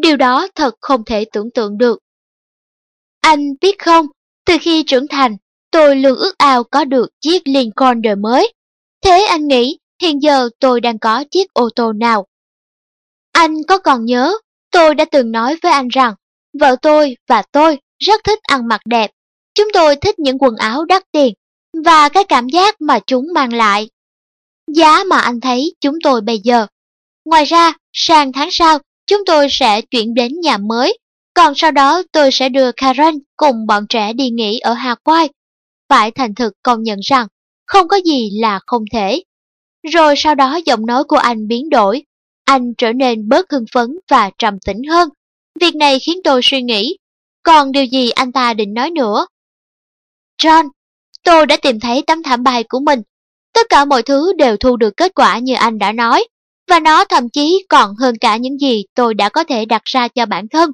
Điều 0.00 0.16
đó 0.16 0.48
thật 0.54 0.74
không 0.80 1.04
thể 1.04 1.24
tưởng 1.32 1.50
tượng 1.54 1.78
được. 1.78 1.98
Anh 3.20 3.54
biết 3.60 3.78
không, 3.78 4.06
từ 4.46 4.56
khi 4.60 4.82
trưởng 4.86 5.08
thành, 5.08 5.36
tôi 5.70 5.96
luôn 5.96 6.18
ước 6.18 6.38
ao 6.38 6.64
có 6.64 6.84
được 6.84 7.08
chiếc 7.20 7.48
Lincoln 7.48 8.02
đời 8.02 8.16
mới. 8.16 8.52
Thế 9.04 9.22
anh 9.22 9.48
nghĩ 9.48 9.78
hiện 10.02 10.22
giờ 10.22 10.48
tôi 10.60 10.80
đang 10.80 10.98
có 10.98 11.24
chiếc 11.30 11.52
ô 11.52 11.68
tô 11.76 11.92
nào? 11.92 12.26
Anh 13.32 13.54
có 13.68 13.78
còn 13.78 14.04
nhớ, 14.04 14.32
tôi 14.70 14.94
đã 14.94 15.04
từng 15.04 15.32
nói 15.32 15.56
với 15.62 15.72
anh 15.72 15.88
rằng, 15.88 16.14
vợ 16.60 16.76
tôi 16.82 17.16
và 17.28 17.42
tôi 17.52 17.78
rất 18.02 18.20
thích 18.24 18.38
ăn 18.42 18.68
mặc 18.68 18.80
đẹp. 18.84 19.10
Chúng 19.54 19.68
tôi 19.72 19.96
thích 19.96 20.18
những 20.18 20.38
quần 20.38 20.56
áo 20.56 20.84
đắt 20.84 21.02
tiền 21.12 21.34
và 21.84 22.08
cái 22.08 22.24
cảm 22.24 22.48
giác 22.48 22.80
mà 22.80 22.98
chúng 23.06 23.26
mang 23.34 23.52
lại. 23.52 23.88
Giá 24.74 25.04
mà 25.04 25.18
anh 25.18 25.40
thấy 25.40 25.74
chúng 25.80 25.94
tôi 26.04 26.20
bây 26.20 26.38
giờ. 26.38 26.66
Ngoài 27.24 27.44
ra, 27.44 27.72
sang 27.92 28.32
tháng 28.32 28.48
sau, 28.50 28.78
chúng 29.06 29.24
tôi 29.26 29.46
sẽ 29.50 29.80
chuyển 29.80 30.14
đến 30.14 30.40
nhà 30.40 30.58
mới. 30.58 30.98
Còn 31.34 31.54
sau 31.54 31.70
đó 31.70 32.02
tôi 32.12 32.30
sẽ 32.32 32.48
đưa 32.48 32.72
Karen 32.72 33.18
cùng 33.36 33.66
bọn 33.66 33.86
trẻ 33.88 34.12
đi 34.12 34.30
nghỉ 34.30 34.58
ở 34.58 34.74
Hawaii. 34.74 35.28
Phải 35.88 36.10
thành 36.10 36.34
thực 36.34 36.52
công 36.62 36.82
nhận 36.82 36.98
rằng, 37.00 37.26
không 37.66 37.88
có 37.88 37.96
gì 37.96 38.30
là 38.40 38.60
không 38.66 38.84
thể. 38.92 39.22
Rồi 39.92 40.14
sau 40.16 40.34
đó 40.34 40.58
giọng 40.64 40.86
nói 40.86 41.04
của 41.04 41.16
anh 41.16 41.48
biến 41.48 41.70
đổi. 41.70 42.04
Anh 42.44 42.74
trở 42.78 42.92
nên 42.92 43.28
bớt 43.28 43.50
hưng 43.50 43.64
phấn 43.72 43.98
và 44.10 44.30
trầm 44.38 44.58
tĩnh 44.66 44.82
hơn. 44.90 45.08
Việc 45.60 45.74
này 45.74 45.98
khiến 45.98 46.18
tôi 46.24 46.40
suy 46.44 46.62
nghĩ. 46.62 46.96
Còn 47.42 47.72
điều 47.72 47.84
gì 47.84 48.10
anh 48.10 48.32
ta 48.32 48.54
định 48.54 48.74
nói 48.74 48.90
nữa? 48.90 49.26
John, 50.42 50.68
tôi 51.22 51.46
đã 51.46 51.56
tìm 51.62 51.80
thấy 51.80 52.02
tấm 52.06 52.22
thảm 52.22 52.42
bài 52.42 52.64
của 52.68 52.80
mình. 52.80 53.02
Tất 53.52 53.66
cả 53.68 53.84
mọi 53.84 54.02
thứ 54.02 54.32
đều 54.32 54.56
thu 54.56 54.76
được 54.76 54.96
kết 54.96 55.12
quả 55.14 55.38
như 55.38 55.54
anh 55.54 55.78
đã 55.78 55.92
nói 55.92 56.26
và 56.68 56.80
nó 56.80 57.04
thậm 57.04 57.28
chí 57.28 57.66
còn 57.68 57.94
hơn 57.94 58.18
cả 58.20 58.36
những 58.36 58.58
gì 58.58 58.84
tôi 58.94 59.14
đã 59.14 59.28
có 59.28 59.44
thể 59.44 59.64
đặt 59.64 59.82
ra 59.84 60.08
cho 60.08 60.26
bản 60.26 60.48
thân. 60.48 60.70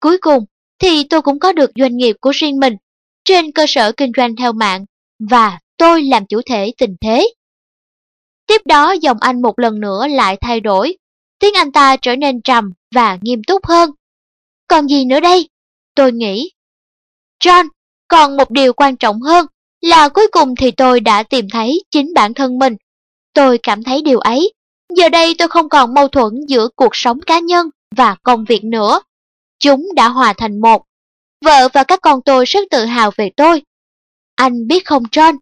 Cuối 0.00 0.18
cùng 0.18 0.44
thì 0.78 1.04
tôi 1.04 1.22
cũng 1.22 1.38
có 1.38 1.52
được 1.52 1.70
doanh 1.76 1.96
nghiệp 1.96 2.16
của 2.20 2.30
riêng 2.30 2.60
mình. 2.60 2.76
trên 3.24 3.52
cơ 3.52 3.64
sở 3.68 3.92
kinh 3.92 4.12
doanh 4.16 4.36
theo 4.36 4.52
mạng 4.52 4.84
và 5.30 5.58
tôi 5.76 6.02
làm 6.02 6.26
chủ 6.26 6.40
thể 6.46 6.72
tình 6.78 6.96
thế. 7.00 7.34
Tiếp 8.46 8.62
đó 8.64 8.92
giọng 8.92 9.16
anh 9.20 9.42
một 9.42 9.58
lần 9.58 9.80
nữa 9.80 10.06
lại 10.06 10.36
thay 10.40 10.60
đổi, 10.60 10.96
tiếng 11.38 11.54
anh 11.54 11.72
ta 11.72 11.96
trở 11.96 12.16
nên 12.16 12.42
trầm 12.42 12.72
và 12.94 13.18
nghiêm 13.22 13.42
túc 13.46 13.66
hơn. 13.66 13.90
Còn 14.68 14.88
gì 14.88 15.04
nữa 15.04 15.20
đây? 15.20 15.48
Tôi 15.98 16.12
nghĩ. 16.12 16.50
John, 17.44 17.66
còn 18.08 18.36
một 18.36 18.50
điều 18.50 18.72
quan 18.72 18.96
trọng 18.96 19.20
hơn 19.20 19.46
là 19.80 20.08
cuối 20.08 20.26
cùng 20.32 20.54
thì 20.56 20.70
tôi 20.70 21.00
đã 21.00 21.22
tìm 21.22 21.46
thấy 21.52 21.84
chính 21.90 22.14
bản 22.14 22.34
thân 22.34 22.58
mình. 22.58 22.76
Tôi 23.34 23.58
cảm 23.62 23.82
thấy 23.82 24.02
điều 24.02 24.18
ấy. 24.18 24.52
Giờ 24.96 25.08
đây 25.08 25.34
tôi 25.38 25.48
không 25.48 25.68
còn 25.68 25.94
mâu 25.94 26.08
thuẫn 26.08 26.32
giữa 26.48 26.68
cuộc 26.76 26.90
sống 26.92 27.20
cá 27.20 27.38
nhân 27.38 27.70
và 27.96 28.16
công 28.22 28.44
việc 28.44 28.64
nữa. 28.64 29.00
Chúng 29.58 29.88
đã 29.94 30.08
hòa 30.08 30.32
thành 30.32 30.60
một. 30.60 30.82
Vợ 31.44 31.68
và 31.72 31.84
các 31.84 32.00
con 32.02 32.20
tôi 32.24 32.44
rất 32.44 32.60
tự 32.70 32.84
hào 32.84 33.10
về 33.16 33.30
tôi. 33.36 33.62
Anh 34.34 34.66
biết 34.66 34.86
không 34.86 35.02
John, 35.02 35.36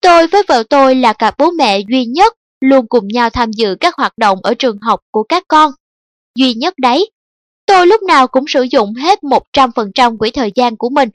tôi 0.00 0.26
với 0.26 0.42
vợ 0.48 0.62
tôi 0.70 0.94
là 0.94 1.12
cặp 1.12 1.34
bố 1.38 1.50
mẹ 1.50 1.80
duy 1.88 2.04
nhất 2.04 2.34
luôn 2.60 2.86
cùng 2.88 3.08
nhau 3.08 3.30
tham 3.30 3.50
dự 3.52 3.76
các 3.80 3.94
hoạt 3.96 4.18
động 4.18 4.38
ở 4.42 4.54
trường 4.54 4.78
học 4.80 5.00
của 5.10 5.22
các 5.22 5.44
con. 5.48 5.72
Duy 6.38 6.54
nhất 6.54 6.74
đấy, 6.78 7.10
tôi 7.70 7.86
lúc 7.86 8.02
nào 8.02 8.26
cũng 8.28 8.44
sử 8.48 8.62
dụng 8.62 8.94
hết 8.94 9.18
100% 9.22 10.18
quỹ 10.18 10.30
thời 10.30 10.52
gian 10.54 10.76
của 10.76 10.88
mình. 10.88 11.08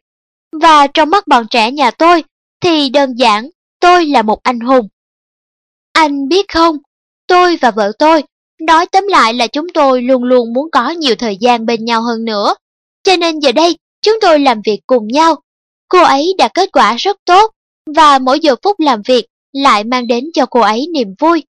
Và 0.61 0.87
trong 0.87 1.09
mắt 1.09 1.27
bọn 1.27 1.47
trẻ 1.49 1.71
nhà 1.71 1.91
tôi, 1.91 2.23
thì 2.61 2.89
đơn 2.89 3.13
giản, 3.17 3.49
tôi 3.79 4.05
là 4.05 4.21
một 4.21 4.43
anh 4.43 4.59
hùng. 4.59 4.87
Anh 5.93 6.27
biết 6.27 6.45
không, 6.53 6.77
tôi 7.27 7.57
và 7.61 7.71
vợ 7.71 7.91
tôi, 7.99 8.23
nói 8.61 8.85
tóm 8.85 9.07
lại 9.07 9.33
là 9.33 9.47
chúng 9.47 9.67
tôi 9.73 10.01
luôn 10.01 10.23
luôn 10.23 10.53
muốn 10.53 10.71
có 10.71 10.89
nhiều 10.89 11.15
thời 11.15 11.37
gian 11.37 11.65
bên 11.65 11.85
nhau 11.85 12.01
hơn 12.01 12.25
nữa. 12.25 12.55
Cho 13.03 13.15
nên 13.15 13.39
giờ 13.39 13.51
đây, 13.51 13.77
chúng 14.01 14.15
tôi 14.21 14.39
làm 14.39 14.61
việc 14.65 14.79
cùng 14.87 15.07
nhau. 15.07 15.35
Cô 15.89 16.03
ấy 16.03 16.33
đạt 16.37 16.53
kết 16.53 16.69
quả 16.71 16.95
rất 16.95 17.17
tốt, 17.25 17.51
và 17.95 18.19
mỗi 18.19 18.39
giờ 18.39 18.55
phút 18.63 18.79
làm 18.79 19.01
việc 19.05 19.25
lại 19.53 19.83
mang 19.83 20.07
đến 20.07 20.23
cho 20.33 20.45
cô 20.45 20.59
ấy 20.59 20.87
niềm 20.93 21.07
vui. 21.19 21.43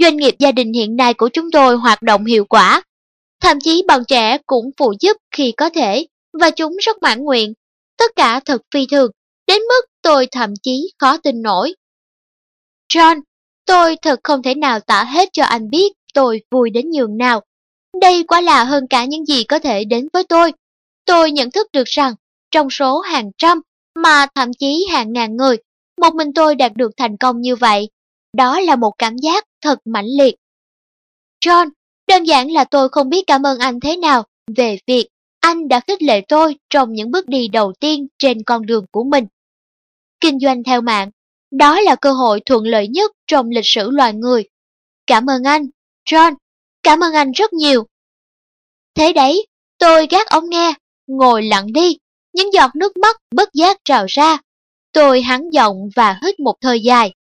Doanh 0.00 0.16
nghiệp 0.16 0.34
gia 0.38 0.52
đình 0.52 0.72
hiện 0.72 0.96
nay 0.96 1.14
của 1.14 1.28
chúng 1.32 1.50
tôi 1.50 1.76
hoạt 1.76 2.02
động 2.02 2.24
hiệu 2.24 2.44
quả. 2.44 2.82
Thậm 3.44 3.60
chí 3.60 3.82
bọn 3.88 4.02
trẻ 4.08 4.38
cũng 4.46 4.70
phụ 4.76 4.92
giúp 5.00 5.16
khi 5.30 5.52
có 5.56 5.70
thể, 5.70 6.06
và 6.40 6.50
chúng 6.50 6.76
rất 6.76 7.02
mãn 7.02 7.24
nguyện. 7.24 7.52
Tất 7.98 8.10
cả 8.16 8.40
thật 8.40 8.62
phi 8.74 8.86
thường, 8.90 9.10
đến 9.46 9.62
mức 9.62 9.84
tôi 10.02 10.26
thậm 10.32 10.50
chí 10.62 10.92
khó 10.98 11.16
tin 11.16 11.42
nổi. 11.42 11.74
John, 12.92 13.20
tôi 13.66 13.96
thật 14.02 14.20
không 14.22 14.42
thể 14.42 14.54
nào 14.54 14.80
tả 14.80 15.04
hết 15.04 15.28
cho 15.32 15.44
anh 15.44 15.70
biết 15.70 15.92
tôi 16.14 16.40
vui 16.50 16.70
đến 16.70 16.90
nhường 16.90 17.16
nào. 17.16 17.40
Đây 18.00 18.24
quả 18.28 18.40
là 18.40 18.64
hơn 18.64 18.86
cả 18.90 19.04
những 19.04 19.24
gì 19.24 19.44
có 19.44 19.58
thể 19.58 19.84
đến 19.84 20.08
với 20.12 20.24
tôi. 20.24 20.52
Tôi 21.04 21.32
nhận 21.32 21.50
thức 21.50 21.66
được 21.72 21.84
rằng, 21.86 22.14
trong 22.50 22.70
số 22.70 23.00
hàng 23.00 23.30
trăm, 23.38 23.60
mà 23.94 24.26
thậm 24.34 24.48
chí 24.58 24.86
hàng 24.92 25.12
ngàn 25.12 25.36
người 25.36 25.56
một 26.00 26.14
mình 26.14 26.28
tôi 26.34 26.54
đạt 26.54 26.72
được 26.74 26.90
thành 26.96 27.16
công 27.16 27.40
như 27.40 27.56
vậy, 27.56 27.88
đó 28.36 28.60
là 28.60 28.76
một 28.76 28.92
cảm 28.98 29.16
giác 29.16 29.44
thật 29.60 29.78
mãnh 29.84 30.08
liệt. 30.18 30.34
John, 31.44 31.68
đơn 32.06 32.24
giản 32.24 32.50
là 32.50 32.64
tôi 32.64 32.88
không 32.88 33.08
biết 33.08 33.24
cảm 33.26 33.46
ơn 33.46 33.58
anh 33.58 33.80
thế 33.80 33.96
nào 33.96 34.24
về 34.56 34.78
việc 34.86 35.08
anh 35.40 35.68
đã 35.68 35.80
khích 35.80 36.02
lệ 36.02 36.20
tôi 36.28 36.56
trong 36.70 36.92
những 36.92 37.10
bước 37.10 37.28
đi 37.28 37.48
đầu 37.48 37.72
tiên 37.80 38.06
trên 38.18 38.42
con 38.42 38.66
đường 38.66 38.84
của 38.90 39.04
mình. 39.04 39.26
Kinh 40.20 40.38
doanh 40.40 40.62
theo 40.62 40.80
mạng, 40.80 41.10
đó 41.50 41.80
là 41.80 41.96
cơ 41.96 42.12
hội 42.12 42.40
thuận 42.46 42.66
lợi 42.66 42.88
nhất 42.88 43.12
trong 43.26 43.50
lịch 43.50 43.66
sử 43.66 43.90
loài 43.90 44.12
người. 44.12 44.44
Cảm 45.06 45.30
ơn 45.30 45.44
anh, 45.44 45.66
John, 46.10 46.34
cảm 46.82 47.00
ơn 47.00 47.14
anh 47.14 47.32
rất 47.32 47.52
nhiều. 47.52 47.86
Thế 48.94 49.12
đấy, 49.12 49.46
tôi 49.78 50.06
gác 50.10 50.26
ống 50.26 50.50
nghe, 50.50 50.74
ngồi 51.06 51.42
lặng 51.42 51.72
đi, 51.72 51.96
những 52.32 52.52
giọt 52.52 52.70
nước 52.76 52.96
mắt 52.96 53.16
bất 53.34 53.48
giác 53.54 53.78
trào 53.84 54.06
ra 54.08 54.38
Tôi 54.94 55.22
hắn 55.22 55.50
giọng 55.50 55.76
và 55.96 56.18
hít 56.22 56.40
một 56.40 56.54
hơi 56.64 56.80
dài. 56.80 57.14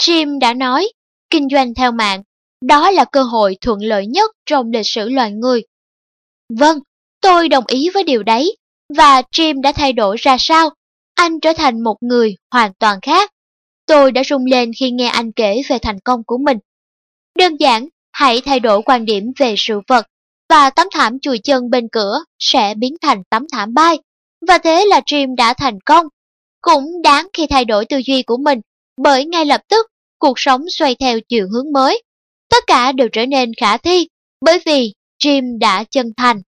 Jim 0.00 0.38
đã 0.38 0.54
nói, 0.54 0.92
kinh 1.30 1.48
doanh 1.52 1.74
theo 1.74 1.92
mạng, 1.92 2.22
đó 2.66 2.90
là 2.90 3.04
cơ 3.04 3.22
hội 3.22 3.56
thuận 3.60 3.78
lợi 3.82 4.06
nhất 4.06 4.30
trong 4.46 4.70
lịch 4.70 4.86
sử 4.86 5.08
loài 5.08 5.32
người. 5.32 5.62
Vâng, 6.48 6.78
tôi 7.20 7.48
đồng 7.48 7.64
ý 7.66 7.90
với 7.94 8.04
điều 8.04 8.22
đấy. 8.22 8.56
Và 8.96 9.22
Jim 9.32 9.60
đã 9.60 9.72
thay 9.72 9.92
đổi 9.92 10.16
ra 10.16 10.36
sao? 10.38 10.70
Anh 11.14 11.40
trở 11.40 11.52
thành 11.52 11.80
một 11.80 11.96
người 12.00 12.36
hoàn 12.50 12.72
toàn 12.78 12.98
khác. 13.02 13.30
Tôi 13.86 14.12
đã 14.12 14.22
rung 14.24 14.44
lên 14.46 14.70
khi 14.78 14.90
nghe 14.90 15.06
anh 15.06 15.32
kể 15.32 15.62
về 15.68 15.78
thành 15.78 16.00
công 16.00 16.24
của 16.24 16.38
mình. 16.38 16.58
Đơn 17.38 17.56
giản, 17.56 17.88
hãy 18.12 18.40
thay 18.40 18.60
đổi 18.60 18.82
quan 18.82 19.04
điểm 19.04 19.32
về 19.38 19.54
sự 19.58 19.80
vật, 19.88 20.06
và 20.48 20.70
tấm 20.70 20.86
thảm 20.92 21.18
chùi 21.20 21.38
chân 21.38 21.70
bên 21.70 21.88
cửa 21.92 22.24
sẽ 22.38 22.74
biến 22.74 22.96
thành 23.02 23.22
tấm 23.30 23.46
thảm 23.52 23.74
bay. 23.74 23.98
Và 24.48 24.58
thế 24.58 24.84
là 24.86 25.00
Jim 25.00 25.34
đã 25.36 25.54
thành 25.54 25.80
công 25.80 26.06
cũng 26.60 27.02
đáng 27.02 27.28
khi 27.32 27.46
thay 27.46 27.64
đổi 27.64 27.86
tư 27.86 28.00
duy 28.06 28.22
của 28.22 28.36
mình, 28.36 28.60
bởi 28.96 29.24
ngay 29.24 29.44
lập 29.44 29.60
tức 29.68 29.86
cuộc 30.18 30.34
sống 30.36 30.62
xoay 30.70 30.94
theo 30.94 31.20
chiều 31.28 31.48
hướng 31.52 31.72
mới. 31.72 32.02
Tất 32.54 32.64
cả 32.66 32.92
đều 32.92 33.08
trở 33.12 33.26
nên 33.26 33.52
khả 33.60 33.76
thi, 33.76 34.08
bởi 34.40 34.58
vì 34.66 34.94
Jim 35.24 35.58
đã 35.58 35.84
chân 35.84 36.12
thành. 36.16 36.42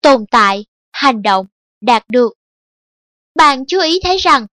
Tồn 0.00 0.24
tại, 0.30 0.64
hành 0.92 1.22
động, 1.22 1.46
đạt 1.80 2.04
được. 2.08 2.32
Bạn 3.34 3.64
chú 3.66 3.80
ý 3.80 4.00
thấy 4.02 4.16
rằng, 4.16 4.46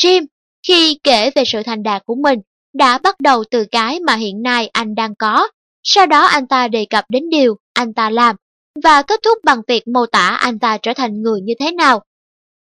Jim, 0.00 0.26
khi 0.68 0.98
kể 1.02 1.30
về 1.34 1.42
sự 1.46 1.62
thành 1.62 1.82
đạt 1.82 2.02
của 2.06 2.14
mình, 2.14 2.38
đã 2.72 2.98
bắt 2.98 3.20
đầu 3.20 3.44
từ 3.50 3.64
cái 3.70 4.00
mà 4.00 4.16
hiện 4.16 4.42
nay 4.42 4.68
anh 4.72 4.94
đang 4.94 5.14
có. 5.14 5.48
Sau 5.82 6.06
đó 6.06 6.24
anh 6.24 6.46
ta 6.46 6.68
đề 6.68 6.86
cập 6.90 7.04
đến 7.08 7.30
điều 7.30 7.56
anh 7.72 7.94
ta 7.94 8.10
làm, 8.10 8.36
và 8.82 9.02
kết 9.02 9.20
thúc 9.22 9.38
bằng 9.44 9.60
việc 9.68 9.88
mô 9.88 10.06
tả 10.06 10.26
anh 10.28 10.58
ta 10.58 10.78
trở 10.82 10.92
thành 10.94 11.22
người 11.22 11.40
như 11.40 11.52
thế 11.60 11.72
nào 11.72 12.02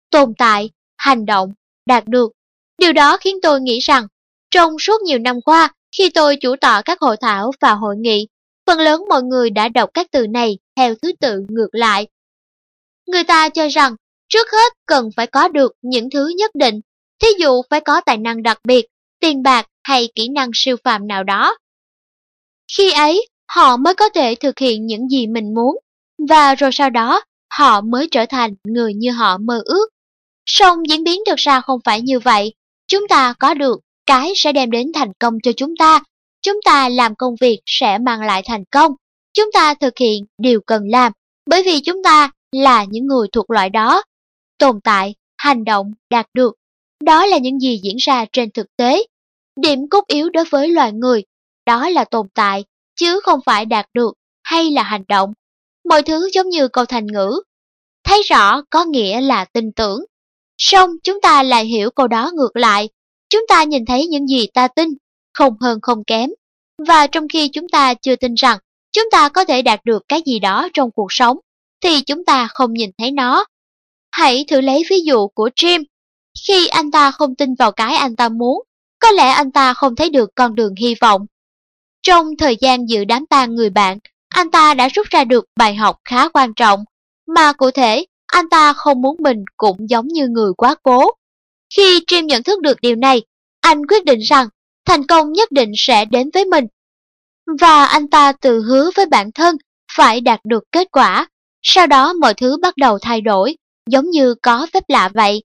tồn 0.09 0.33
tại, 0.37 0.69
hành 0.97 1.25
động, 1.25 1.53
đạt 1.85 2.03
được. 2.07 2.31
Điều 2.77 2.93
đó 2.93 3.17
khiến 3.17 3.35
tôi 3.41 3.61
nghĩ 3.61 3.79
rằng, 3.79 4.07
trong 4.51 4.79
suốt 4.79 5.01
nhiều 5.01 5.19
năm 5.19 5.41
qua, 5.41 5.73
khi 5.97 6.09
tôi 6.09 6.35
chủ 6.35 6.55
tọa 6.55 6.81
các 6.81 6.99
hội 7.01 7.17
thảo 7.21 7.51
và 7.61 7.73
hội 7.73 7.95
nghị, 7.97 8.27
phần 8.67 8.79
lớn 8.79 9.03
mọi 9.09 9.23
người 9.23 9.49
đã 9.49 9.69
đọc 9.69 9.89
các 9.93 10.07
từ 10.11 10.27
này 10.27 10.57
theo 10.75 10.95
thứ 11.01 11.11
tự 11.19 11.41
ngược 11.49 11.69
lại. 11.71 12.07
Người 13.07 13.23
ta 13.23 13.49
cho 13.49 13.67
rằng, 13.67 13.95
trước 14.29 14.51
hết 14.51 14.73
cần 14.85 15.09
phải 15.15 15.27
có 15.27 15.47
được 15.47 15.71
những 15.81 16.09
thứ 16.09 16.27
nhất 16.37 16.51
định, 16.55 16.81
thí 17.21 17.27
dụ 17.39 17.61
phải 17.69 17.81
có 17.81 18.01
tài 18.01 18.17
năng 18.17 18.43
đặc 18.43 18.59
biệt, 18.63 18.85
tiền 19.19 19.43
bạc 19.43 19.67
hay 19.83 20.09
kỹ 20.15 20.27
năng 20.29 20.51
siêu 20.53 20.75
phàm 20.83 21.07
nào 21.07 21.23
đó. 21.23 21.57
Khi 22.77 22.91
ấy, 22.91 23.27
họ 23.47 23.77
mới 23.77 23.95
có 23.95 24.09
thể 24.09 24.35
thực 24.35 24.59
hiện 24.59 24.85
những 24.85 25.09
gì 25.09 25.27
mình 25.27 25.53
muốn, 25.53 25.77
và 26.29 26.55
rồi 26.55 26.69
sau 26.73 26.89
đó, 26.89 27.21
họ 27.49 27.81
mới 27.81 28.07
trở 28.11 28.25
thành 28.29 28.53
người 28.63 28.93
như 28.93 29.11
họ 29.11 29.37
mơ 29.37 29.61
ước. 29.65 29.89
Song 30.45 30.89
diễn 30.89 31.03
biến 31.03 31.21
thực 31.27 31.37
ra 31.37 31.61
không 31.61 31.79
phải 31.85 32.01
như 32.01 32.19
vậy. 32.19 32.53
Chúng 32.87 33.07
ta 33.07 33.33
có 33.39 33.53
được 33.53 33.79
cái 34.05 34.33
sẽ 34.35 34.51
đem 34.51 34.71
đến 34.71 34.91
thành 34.93 35.11
công 35.19 35.33
cho 35.43 35.51
chúng 35.57 35.73
ta. 35.79 35.99
Chúng 36.41 36.59
ta 36.65 36.89
làm 36.89 37.15
công 37.15 37.35
việc 37.41 37.59
sẽ 37.65 37.97
mang 37.97 38.21
lại 38.21 38.41
thành 38.45 38.63
công. 38.71 38.91
Chúng 39.33 39.49
ta 39.53 39.73
thực 39.73 39.97
hiện 39.97 40.25
điều 40.37 40.61
cần 40.67 40.83
làm, 40.89 41.11
bởi 41.45 41.63
vì 41.63 41.79
chúng 41.79 42.03
ta 42.03 42.31
là 42.51 42.83
những 42.83 43.07
người 43.07 43.27
thuộc 43.33 43.49
loại 43.51 43.69
đó. 43.69 44.03
Tồn 44.57 44.81
tại, 44.83 45.15
hành 45.37 45.63
động, 45.63 45.91
đạt 46.09 46.25
được. 46.33 46.55
Đó 47.03 47.25
là 47.25 47.37
những 47.37 47.59
gì 47.59 47.79
diễn 47.83 47.95
ra 47.97 48.25
trên 48.33 48.51
thực 48.51 48.67
tế. 48.77 49.03
Điểm 49.55 49.79
cốt 49.89 50.03
yếu 50.07 50.29
đối 50.29 50.45
với 50.45 50.67
loài 50.67 50.91
người, 50.91 51.23
đó 51.65 51.89
là 51.89 52.03
tồn 52.05 52.27
tại, 52.33 52.63
chứ 52.95 53.19
không 53.23 53.39
phải 53.45 53.65
đạt 53.65 53.85
được 53.93 54.13
hay 54.43 54.71
là 54.71 54.83
hành 54.83 55.03
động. 55.07 55.33
Mọi 55.89 56.03
thứ 56.03 56.29
giống 56.33 56.49
như 56.49 56.67
câu 56.67 56.85
thành 56.85 57.07
ngữ. 57.07 57.41
Thấy 58.03 58.21
rõ 58.23 58.61
có 58.69 58.85
nghĩa 58.85 59.21
là 59.21 59.45
tin 59.45 59.71
tưởng, 59.71 60.05
Song 60.63 60.91
chúng 61.03 61.21
ta 61.21 61.43
lại 61.43 61.65
hiểu 61.65 61.89
câu 61.91 62.07
đó 62.07 62.31
ngược 62.33 62.55
lại. 62.55 62.89
Chúng 63.31 63.47
ta 63.47 63.63
nhìn 63.63 63.85
thấy 63.85 64.07
những 64.07 64.27
gì 64.27 64.47
ta 64.53 64.67
tin, 64.67 64.89
không 65.33 65.53
hơn 65.61 65.79
không 65.81 66.03
kém. 66.03 66.29
Và 66.87 67.07
trong 67.07 67.27
khi 67.33 67.47
chúng 67.47 67.69
ta 67.69 67.93
chưa 67.93 68.15
tin 68.15 68.33
rằng 68.33 68.57
chúng 68.91 69.09
ta 69.11 69.29
có 69.29 69.45
thể 69.45 69.61
đạt 69.61 69.85
được 69.85 70.03
cái 70.07 70.21
gì 70.25 70.39
đó 70.39 70.67
trong 70.73 70.91
cuộc 70.91 71.07
sống, 71.13 71.37
thì 71.83 72.01
chúng 72.01 72.25
ta 72.25 72.47
không 72.53 72.73
nhìn 72.73 72.89
thấy 72.97 73.11
nó. 73.11 73.45
Hãy 74.11 74.45
thử 74.47 74.61
lấy 74.61 74.83
ví 74.89 74.99
dụ 74.99 75.27
của 75.27 75.49
Jim. 75.55 75.83
Khi 76.47 76.67
anh 76.67 76.91
ta 76.91 77.11
không 77.11 77.35
tin 77.35 77.55
vào 77.55 77.71
cái 77.71 77.95
anh 77.95 78.15
ta 78.15 78.29
muốn, 78.29 78.63
có 78.99 79.11
lẽ 79.11 79.29
anh 79.29 79.51
ta 79.51 79.73
không 79.73 79.95
thấy 79.95 80.09
được 80.09 80.29
con 80.35 80.55
đường 80.55 80.75
hy 80.75 80.95
vọng. 81.01 81.25
Trong 82.03 82.37
thời 82.37 82.57
gian 82.61 82.89
dự 82.89 83.05
đám 83.05 83.25
tang 83.25 83.55
người 83.55 83.69
bạn, 83.69 83.99
anh 84.29 84.51
ta 84.51 84.73
đã 84.73 84.87
rút 84.87 85.07
ra 85.09 85.23
được 85.23 85.45
bài 85.55 85.75
học 85.75 85.97
khá 86.05 86.29
quan 86.29 86.53
trọng, 86.53 86.83
mà 87.27 87.53
cụ 87.53 87.71
thể 87.71 88.05
anh 88.27 88.49
ta 88.49 88.73
không 88.73 89.01
muốn 89.01 89.15
mình 89.19 89.43
cũng 89.57 89.89
giống 89.89 90.07
như 90.07 90.27
người 90.27 90.51
quá 90.57 90.75
cố. 90.83 91.11
Khi 91.77 91.99
Jim 92.07 92.25
nhận 92.25 92.43
thức 92.43 92.61
được 92.61 92.81
điều 92.81 92.95
này, 92.95 93.21
anh 93.61 93.85
quyết 93.85 94.05
định 94.05 94.19
rằng 94.19 94.47
thành 94.85 95.07
công 95.07 95.31
nhất 95.31 95.51
định 95.51 95.71
sẽ 95.77 96.05
đến 96.05 96.29
với 96.33 96.45
mình. 96.45 96.65
Và 97.59 97.85
anh 97.85 98.07
ta 98.07 98.31
tự 98.31 98.61
hứa 98.61 98.89
với 98.95 99.05
bản 99.05 99.31
thân 99.31 99.55
phải 99.97 100.21
đạt 100.21 100.39
được 100.43 100.63
kết 100.71 100.87
quả, 100.91 101.27
sau 101.61 101.87
đó 101.87 102.13
mọi 102.13 102.33
thứ 102.33 102.57
bắt 102.61 102.77
đầu 102.77 102.99
thay 103.01 103.21
đổi, 103.21 103.57
giống 103.89 104.09
như 104.09 104.35
có 104.41 104.67
phép 104.73 104.83
lạ 104.87 105.09
vậy. 105.13 105.43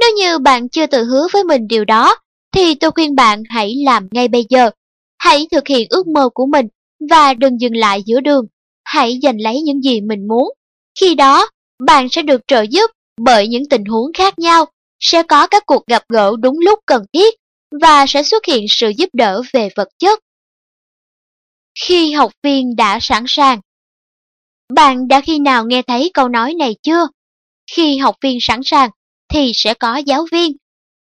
Nếu 0.00 0.10
như 0.16 0.38
bạn 0.38 0.68
chưa 0.68 0.86
tự 0.86 1.04
hứa 1.04 1.28
với 1.32 1.44
mình 1.44 1.68
điều 1.68 1.84
đó, 1.84 2.16
thì 2.52 2.74
tôi 2.74 2.90
khuyên 2.90 3.14
bạn 3.14 3.42
hãy 3.48 3.74
làm 3.84 4.08
ngay 4.10 4.28
bây 4.28 4.46
giờ. 4.48 4.70
Hãy 5.18 5.46
thực 5.50 5.68
hiện 5.68 5.86
ước 5.90 6.06
mơ 6.06 6.28
của 6.34 6.46
mình 6.46 6.66
và 7.10 7.34
đừng 7.34 7.60
dừng 7.60 7.76
lại 7.76 8.02
giữa 8.06 8.20
đường. 8.20 8.46
Hãy 8.84 9.18
giành 9.22 9.40
lấy 9.40 9.60
những 9.60 9.82
gì 9.82 10.00
mình 10.00 10.28
muốn. 10.28 10.52
Khi 11.00 11.14
đó, 11.14 11.48
bạn 11.86 12.08
sẽ 12.08 12.22
được 12.22 12.40
trợ 12.46 12.62
giúp 12.70 12.90
Bởi 13.20 13.48
những 13.48 13.68
tình 13.70 13.84
huống 13.84 14.12
khác 14.12 14.38
nhau, 14.38 14.66
sẽ 15.00 15.22
có 15.22 15.46
các 15.46 15.62
cuộc 15.66 15.86
gặp 15.86 16.02
gỡ 16.08 16.32
đúng 16.40 16.58
lúc 16.58 16.78
cần 16.86 17.04
thiết 17.12 17.34
và 17.82 18.06
sẽ 18.08 18.22
xuất 18.22 18.46
hiện 18.46 18.66
sự 18.68 18.88
giúp 18.88 19.08
đỡ 19.12 19.42
về 19.52 19.68
vật 19.76 19.88
chất. 19.98 20.20
Khi 21.80 22.12
học 22.12 22.32
viên 22.42 22.76
đã 22.76 22.98
sẵn 23.00 23.24
sàng 23.28 23.60
Bạn 24.74 25.08
đã 25.08 25.20
khi 25.20 25.38
nào 25.38 25.64
nghe 25.66 25.82
thấy 25.82 26.10
câu 26.14 26.28
nói 26.28 26.54
này 26.54 26.76
chưa? 26.82 27.08
Khi 27.70 27.98
học 27.98 28.16
viên 28.20 28.38
sẵn 28.40 28.60
sàng, 28.64 28.90
thì 29.28 29.52
sẽ 29.54 29.74
có 29.74 29.96
giáo 29.96 30.26
viên. 30.32 30.56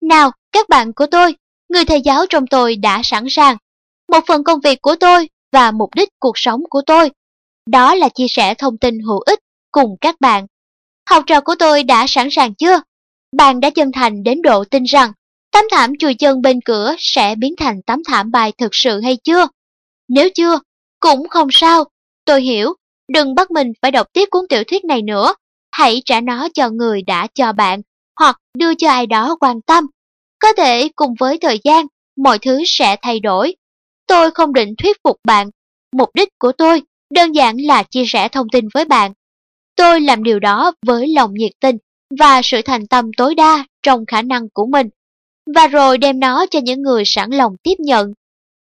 Nào, 0.01 0.31
các 0.51 0.69
bạn 0.69 0.93
của 0.93 1.05
tôi, 1.11 1.35
người 1.69 1.85
thầy 1.85 2.01
giáo 2.01 2.25
trong 2.29 2.47
tôi 2.47 2.75
đã 2.75 3.01
sẵn 3.03 3.25
sàng. 3.29 3.57
Một 4.11 4.19
phần 4.27 4.43
công 4.43 4.59
việc 4.59 4.81
của 4.81 4.95
tôi 4.99 5.29
và 5.51 5.71
mục 5.71 5.89
đích 5.95 6.09
cuộc 6.19 6.37
sống 6.37 6.61
của 6.69 6.81
tôi, 6.85 7.09
đó 7.65 7.95
là 7.95 8.09
chia 8.09 8.27
sẻ 8.29 8.53
thông 8.53 8.77
tin 8.77 8.99
hữu 8.99 9.19
ích 9.19 9.39
cùng 9.71 9.95
các 10.01 10.15
bạn. 10.19 10.47
Học 11.09 11.23
trò 11.27 11.41
của 11.41 11.55
tôi 11.59 11.83
đã 11.83 12.05
sẵn 12.07 12.27
sàng 12.31 12.55
chưa? 12.55 12.81
Bạn 13.37 13.59
đã 13.59 13.69
chân 13.69 13.91
thành 13.91 14.23
đến 14.23 14.41
độ 14.41 14.63
tin 14.63 14.83
rằng 14.83 15.11
tấm 15.51 15.65
thảm 15.71 15.93
chùi 15.99 16.13
chân 16.13 16.41
bên 16.41 16.59
cửa 16.65 16.95
sẽ 16.99 17.35
biến 17.35 17.55
thành 17.57 17.81
tấm 17.81 17.99
thảm 18.05 18.31
bài 18.31 18.53
thực 18.57 18.75
sự 18.75 19.01
hay 19.01 19.17
chưa? 19.23 19.47
Nếu 20.07 20.29
chưa, 20.35 20.59
cũng 20.99 21.29
không 21.29 21.47
sao. 21.51 21.83
Tôi 22.25 22.41
hiểu, 22.41 22.73
đừng 23.13 23.35
bắt 23.35 23.51
mình 23.51 23.71
phải 23.81 23.91
đọc 23.91 24.07
tiếp 24.13 24.25
cuốn 24.31 24.45
tiểu 24.49 24.63
thuyết 24.67 24.85
này 24.85 25.01
nữa. 25.01 25.33
Hãy 25.71 26.01
trả 26.05 26.21
nó 26.21 26.47
cho 26.53 26.69
người 26.69 27.01
đã 27.01 27.27
cho 27.33 27.53
bạn, 27.53 27.81
hoặc 28.19 28.37
đưa 28.57 28.75
cho 28.75 28.89
ai 28.89 29.07
đó 29.07 29.37
quan 29.39 29.61
tâm. 29.61 29.85
Có 30.39 30.53
thể 30.53 30.89
cùng 30.95 31.13
với 31.19 31.37
thời 31.37 31.59
gian, 31.63 31.85
mọi 32.17 32.39
thứ 32.39 32.63
sẽ 32.65 32.95
thay 33.01 33.19
đổi. 33.19 33.55
Tôi 34.07 34.31
không 34.31 34.53
định 34.53 34.75
thuyết 34.77 34.97
phục 35.03 35.17
bạn. 35.23 35.49
Mục 35.95 36.09
đích 36.13 36.29
của 36.39 36.51
tôi 36.51 36.81
đơn 37.13 37.31
giản 37.31 37.57
là 37.57 37.83
chia 37.83 38.03
sẻ 38.07 38.27
thông 38.27 38.47
tin 38.51 38.65
với 38.73 38.85
bạn. 38.85 39.13
Tôi 39.75 40.01
làm 40.01 40.23
điều 40.23 40.39
đó 40.39 40.71
với 40.85 41.07
lòng 41.07 41.33
nhiệt 41.33 41.51
tình 41.59 41.77
và 42.19 42.41
sự 42.43 42.61
thành 42.65 42.87
tâm 42.87 43.05
tối 43.17 43.35
đa 43.35 43.65
trong 43.83 44.05
khả 44.05 44.21
năng 44.21 44.49
của 44.49 44.65
mình, 44.65 44.87
và 45.55 45.67
rồi 45.67 45.97
đem 45.97 46.19
nó 46.19 46.45
cho 46.51 46.59
những 46.63 46.81
người 46.81 47.03
sẵn 47.05 47.31
lòng 47.31 47.55
tiếp 47.63 47.75
nhận. 47.79 48.13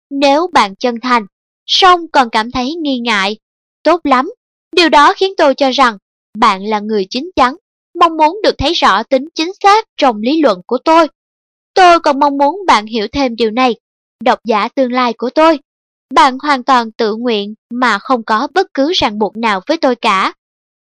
Nếu 0.09 0.47
bạn 0.53 0.75
chân 0.75 0.95
thành, 1.01 1.25
song 1.65 2.07
còn 2.11 2.29
cảm 2.29 2.51
thấy 2.51 2.75
nghi 2.75 2.99
ngại, 2.99 3.37
tốt 3.83 4.01
lắm, 4.03 4.31
điều 4.75 4.89
đó 4.89 5.13
khiến 5.17 5.33
tôi 5.37 5.55
cho 5.55 5.71
rằng 5.71 5.97
bạn 6.37 6.65
là 6.65 6.79
người 6.79 7.05
chính 7.09 7.31
chắn, 7.35 7.55
mong 7.99 8.17
muốn 8.17 8.39
được 8.43 8.55
thấy 8.57 8.73
rõ 8.73 9.03
tính 9.03 9.27
chính 9.35 9.51
xác 9.63 9.85
trong 9.97 10.21
lý 10.21 10.41
luận 10.41 10.61
của 10.67 10.77
tôi. 10.85 11.07
Tôi 11.73 11.99
còn 11.99 12.19
mong 12.19 12.37
muốn 12.37 12.65
bạn 12.67 12.85
hiểu 12.85 13.07
thêm 13.11 13.35
điều 13.35 13.51
này, 13.51 13.75
độc 14.23 14.39
giả 14.47 14.67
tương 14.67 14.91
lai 14.91 15.13
của 15.13 15.29
tôi. 15.29 15.59
Bạn 16.13 16.37
hoàn 16.39 16.63
toàn 16.63 16.91
tự 16.91 17.15
nguyện 17.15 17.53
mà 17.73 17.99
không 17.99 18.23
có 18.23 18.47
bất 18.53 18.73
cứ 18.73 18.91
ràng 18.95 19.19
buộc 19.19 19.37
nào 19.37 19.61
với 19.67 19.77
tôi 19.77 19.95
cả. 19.95 20.33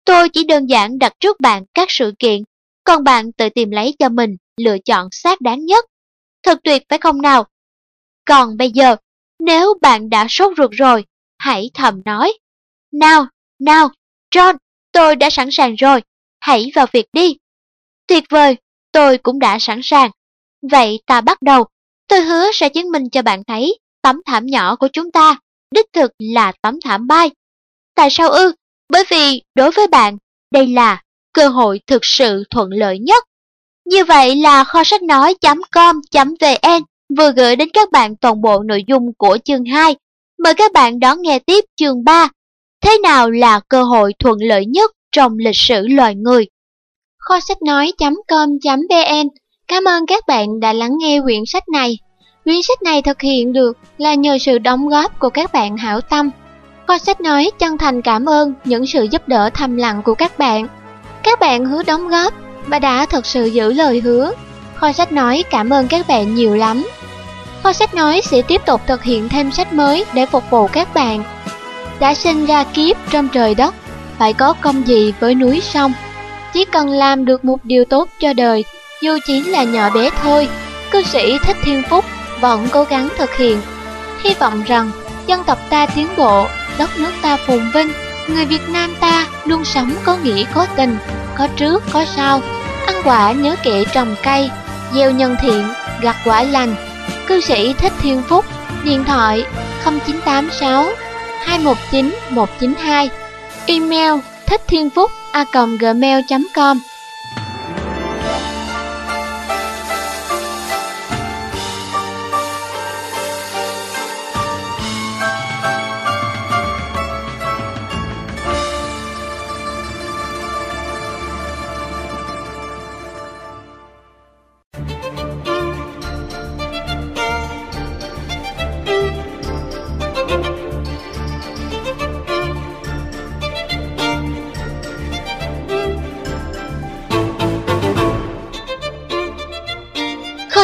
Tôi 0.06 0.28
chỉ 0.28 0.44
đơn 0.44 0.66
giản 0.66 0.98
đặt 0.98 1.12
trước 1.20 1.40
bạn 1.40 1.64
các 1.74 1.90
sự 1.90 2.12
kiện, 2.18 2.42
còn 2.84 3.04
bạn 3.04 3.32
tự 3.32 3.48
tìm 3.48 3.70
lấy 3.70 3.94
cho 3.98 4.08
mình 4.08 4.36
lựa 4.56 4.78
chọn 4.78 5.08
xác 5.12 5.40
đáng 5.40 5.66
nhất. 5.66 5.84
Thật 6.42 6.58
tuyệt 6.64 6.82
phải 6.88 6.98
không 6.98 7.22
nào? 7.22 7.46
Còn 8.24 8.56
bây 8.56 8.70
giờ, 8.70 8.96
nếu 9.38 9.74
bạn 9.80 10.10
đã 10.10 10.26
sốt 10.28 10.52
ruột 10.56 10.70
rồi, 10.70 11.04
hãy 11.38 11.70
thầm 11.74 12.02
nói. 12.04 12.32
Nào, 12.92 13.26
nào, 13.58 13.88
John, 14.34 14.56
tôi 14.92 15.16
đã 15.16 15.30
sẵn 15.30 15.48
sàng 15.52 15.74
rồi, 15.74 16.02
hãy 16.40 16.70
vào 16.74 16.86
việc 16.92 17.06
đi. 17.12 17.36
Tuyệt 18.06 18.24
vời, 18.30 18.56
tôi 18.92 19.18
cũng 19.18 19.38
đã 19.38 19.58
sẵn 19.60 19.80
sàng. 19.82 20.10
Vậy 20.70 21.00
ta 21.06 21.20
bắt 21.20 21.42
đầu, 21.42 21.64
tôi 22.08 22.20
hứa 22.20 22.52
sẽ 22.52 22.68
chứng 22.68 22.90
minh 22.92 23.10
cho 23.10 23.22
bạn 23.22 23.44
thấy 23.44 23.78
tấm 24.02 24.20
thảm 24.26 24.46
nhỏ 24.46 24.76
của 24.76 24.88
chúng 24.92 25.10
ta, 25.10 25.38
đích 25.70 25.86
thực 25.92 26.12
là 26.18 26.52
tấm 26.62 26.78
thảm 26.84 27.06
bay. 27.06 27.30
Tại 27.94 28.08
sao 28.10 28.28
ư? 28.28 28.52
Bởi 28.88 29.04
vì 29.10 29.42
đối 29.54 29.70
với 29.70 29.86
bạn, 29.86 30.16
đây 30.52 30.66
là 30.66 31.02
cơ 31.32 31.48
hội 31.48 31.80
thực 31.86 32.04
sự 32.04 32.44
thuận 32.50 32.70
lợi 32.70 32.98
nhất. 32.98 33.24
Như 33.84 34.04
vậy 34.04 34.36
là 34.36 34.64
kho 34.64 34.84
sách 34.84 35.02
nói.com.vn 35.02 36.82
vừa 37.18 37.32
gửi 37.32 37.56
đến 37.56 37.68
các 37.72 37.90
bạn 37.90 38.16
toàn 38.16 38.40
bộ 38.40 38.62
nội 38.62 38.84
dung 38.86 39.12
của 39.18 39.38
chương 39.44 39.64
2. 39.64 39.96
Mời 40.38 40.54
các 40.54 40.72
bạn 40.72 41.00
đón 41.00 41.22
nghe 41.22 41.38
tiếp 41.38 41.64
chương 41.76 42.04
3. 42.04 42.28
Thế 42.80 42.98
nào 43.02 43.30
là 43.30 43.60
cơ 43.68 43.82
hội 43.82 44.12
thuận 44.18 44.38
lợi 44.40 44.66
nhất 44.66 44.92
trong 45.12 45.38
lịch 45.38 45.56
sử 45.56 45.86
loài 45.86 46.14
người? 46.14 46.46
Kho 47.18 47.40
sách 47.48 47.62
nói.com.vn 47.62 49.28
Cảm 49.68 49.84
ơn 49.84 50.06
các 50.06 50.24
bạn 50.26 50.60
đã 50.60 50.72
lắng 50.72 50.92
nghe 50.98 51.20
quyển 51.20 51.42
sách 51.46 51.68
này. 51.68 51.98
Quyển 52.44 52.62
sách 52.62 52.82
này 52.82 53.02
thực 53.02 53.20
hiện 53.20 53.52
được 53.52 53.78
là 53.98 54.14
nhờ 54.14 54.38
sự 54.40 54.58
đóng 54.58 54.88
góp 54.88 55.20
của 55.20 55.30
các 55.30 55.52
bạn 55.52 55.76
hảo 55.76 56.00
tâm. 56.00 56.30
Kho 56.86 56.98
sách 56.98 57.20
nói 57.20 57.50
chân 57.58 57.78
thành 57.78 58.02
cảm 58.02 58.28
ơn 58.28 58.54
những 58.64 58.86
sự 58.86 59.02
giúp 59.04 59.28
đỡ 59.28 59.50
thầm 59.54 59.76
lặng 59.76 60.02
của 60.02 60.14
các 60.14 60.38
bạn. 60.38 60.68
Các 61.22 61.40
bạn 61.40 61.64
hứa 61.64 61.82
đóng 61.82 62.08
góp 62.08 62.34
và 62.66 62.78
đã 62.78 63.06
thật 63.06 63.26
sự 63.26 63.44
giữ 63.44 63.72
lời 63.72 64.00
hứa. 64.00 64.32
Kho 64.74 64.92
sách 64.92 65.12
nói 65.12 65.44
cảm 65.50 65.70
ơn 65.72 65.88
các 65.88 66.08
bạn 66.08 66.34
nhiều 66.34 66.56
lắm. 66.56 66.88
Kho 67.62 67.72
sách 67.72 67.94
nói 67.94 68.20
sẽ 68.24 68.42
tiếp 68.42 68.62
tục 68.66 68.80
thực 68.86 69.02
hiện 69.02 69.28
thêm 69.28 69.52
sách 69.52 69.72
mới 69.72 70.04
để 70.14 70.26
phục 70.26 70.50
vụ 70.50 70.66
các 70.66 70.94
bạn. 70.94 71.22
Đã 72.00 72.14
sinh 72.14 72.46
ra 72.46 72.64
kiếp 72.64 72.96
trong 73.10 73.28
trời 73.28 73.54
đất, 73.54 73.74
phải 74.18 74.32
có 74.32 74.52
công 74.60 74.86
gì 74.86 75.14
với 75.20 75.34
núi 75.34 75.60
sông. 75.60 75.92
Chỉ 76.52 76.64
cần 76.64 76.88
làm 76.88 77.24
được 77.24 77.44
một 77.44 77.64
điều 77.64 77.84
tốt 77.84 78.08
cho 78.20 78.32
đời, 78.32 78.64
dù 79.02 79.18
chỉ 79.26 79.42
là 79.42 79.64
nhỏ 79.64 79.90
bé 79.90 80.10
thôi, 80.22 80.48
cư 80.90 81.02
sĩ 81.02 81.38
Thích 81.44 81.56
Thiên 81.64 81.82
Phúc 81.90 82.04
vẫn 82.40 82.68
cố 82.72 82.84
gắng 82.84 83.08
thực 83.18 83.36
hiện. 83.36 83.60
Hy 84.24 84.34
vọng 84.34 84.62
rằng 84.66 84.90
dân 85.26 85.44
tộc 85.44 85.58
ta 85.70 85.86
tiến 85.86 86.08
bộ, 86.16 86.46
đất 86.78 86.90
nước 86.98 87.12
ta 87.22 87.36
phồn 87.36 87.70
vinh, 87.74 87.88
người 88.28 88.44
Việt 88.44 88.68
Nam 88.68 88.94
ta 89.00 89.26
luôn 89.44 89.64
sống 89.64 89.94
có 90.04 90.16
nghĩa 90.16 90.44
có 90.54 90.66
tình, 90.76 90.96
có 91.38 91.48
trước 91.56 91.82
có 91.92 92.04
sau, 92.16 92.40
ăn 92.86 92.96
quả 93.04 93.32
nhớ 93.32 93.56
kệ 93.62 93.84
trồng 93.92 94.14
cây, 94.22 94.50
gieo 94.94 95.10
nhân 95.10 95.36
thiện, 95.42 95.68
gặt 96.00 96.16
quả 96.24 96.42
lành. 96.42 96.74
Cư 97.26 97.40
sĩ 97.40 97.72
Thích 97.72 97.92
Thiên 98.02 98.22
Phúc, 98.22 98.44
điện 98.84 99.04
thoại 99.04 99.44
0986 99.84 100.86
219 101.44 102.14
192, 102.30 103.10
email 103.66 104.12
thích 104.46 104.60
thiên 104.66 104.90
phúc 104.90 105.10
a 105.32 105.44
gmail.com 105.80 106.78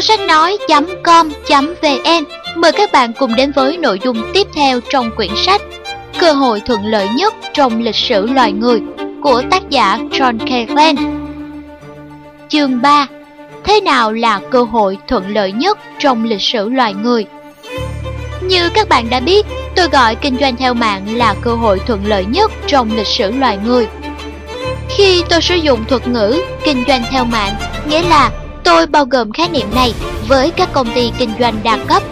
sách 0.02 0.20
nói.com.vn 0.20 2.24
Mời 2.56 2.72
các 2.72 2.92
bạn 2.92 3.12
cùng 3.12 3.36
đến 3.36 3.52
với 3.52 3.76
nội 3.76 4.00
dung 4.04 4.30
tiếp 4.34 4.46
theo 4.54 4.80
trong 4.90 5.10
quyển 5.16 5.30
sách 5.36 5.62
Cơ 6.18 6.32
hội 6.32 6.60
thuận 6.60 6.86
lợi 6.86 7.08
nhất 7.16 7.34
trong 7.54 7.82
lịch 7.82 7.96
sử 7.96 8.26
loài 8.26 8.52
người 8.52 8.80
của 9.22 9.42
tác 9.50 9.70
giả 9.70 9.98
John 10.10 10.38
K. 10.38 10.70
Glenn 10.70 10.96
Chương 12.48 12.82
3 12.82 13.06
Thế 13.64 13.80
nào 13.80 14.12
là 14.12 14.40
cơ 14.50 14.62
hội 14.62 14.98
thuận 15.08 15.34
lợi 15.34 15.52
nhất 15.52 15.78
trong 15.98 16.24
lịch 16.24 16.42
sử 16.42 16.68
loài 16.68 16.94
người? 16.94 17.26
Như 18.42 18.68
các 18.74 18.88
bạn 18.88 19.10
đã 19.10 19.20
biết, 19.20 19.46
tôi 19.76 19.88
gọi 19.88 20.14
kinh 20.14 20.36
doanh 20.40 20.56
theo 20.56 20.74
mạng 20.74 21.16
là 21.16 21.34
cơ 21.42 21.54
hội 21.54 21.80
thuận 21.86 22.06
lợi 22.06 22.24
nhất 22.24 22.52
trong 22.66 22.96
lịch 22.96 23.06
sử 23.06 23.30
loài 23.30 23.58
người. 23.64 23.86
Khi 24.88 25.22
tôi 25.28 25.42
sử 25.42 25.54
dụng 25.54 25.84
thuật 25.88 26.08
ngữ 26.08 26.42
kinh 26.64 26.84
doanh 26.88 27.02
theo 27.10 27.24
mạng, 27.24 27.54
nghĩa 27.88 28.02
là 28.02 28.30
Tôi 28.64 28.86
bao 28.86 29.04
gồm 29.04 29.32
khái 29.32 29.48
niệm 29.48 29.66
này 29.74 29.94
với 30.28 30.50
các 30.50 30.68
công 30.72 30.94
ty 30.94 31.12
kinh 31.18 31.30
doanh 31.40 31.54
đa 31.62 31.78
cấp, 31.88 32.02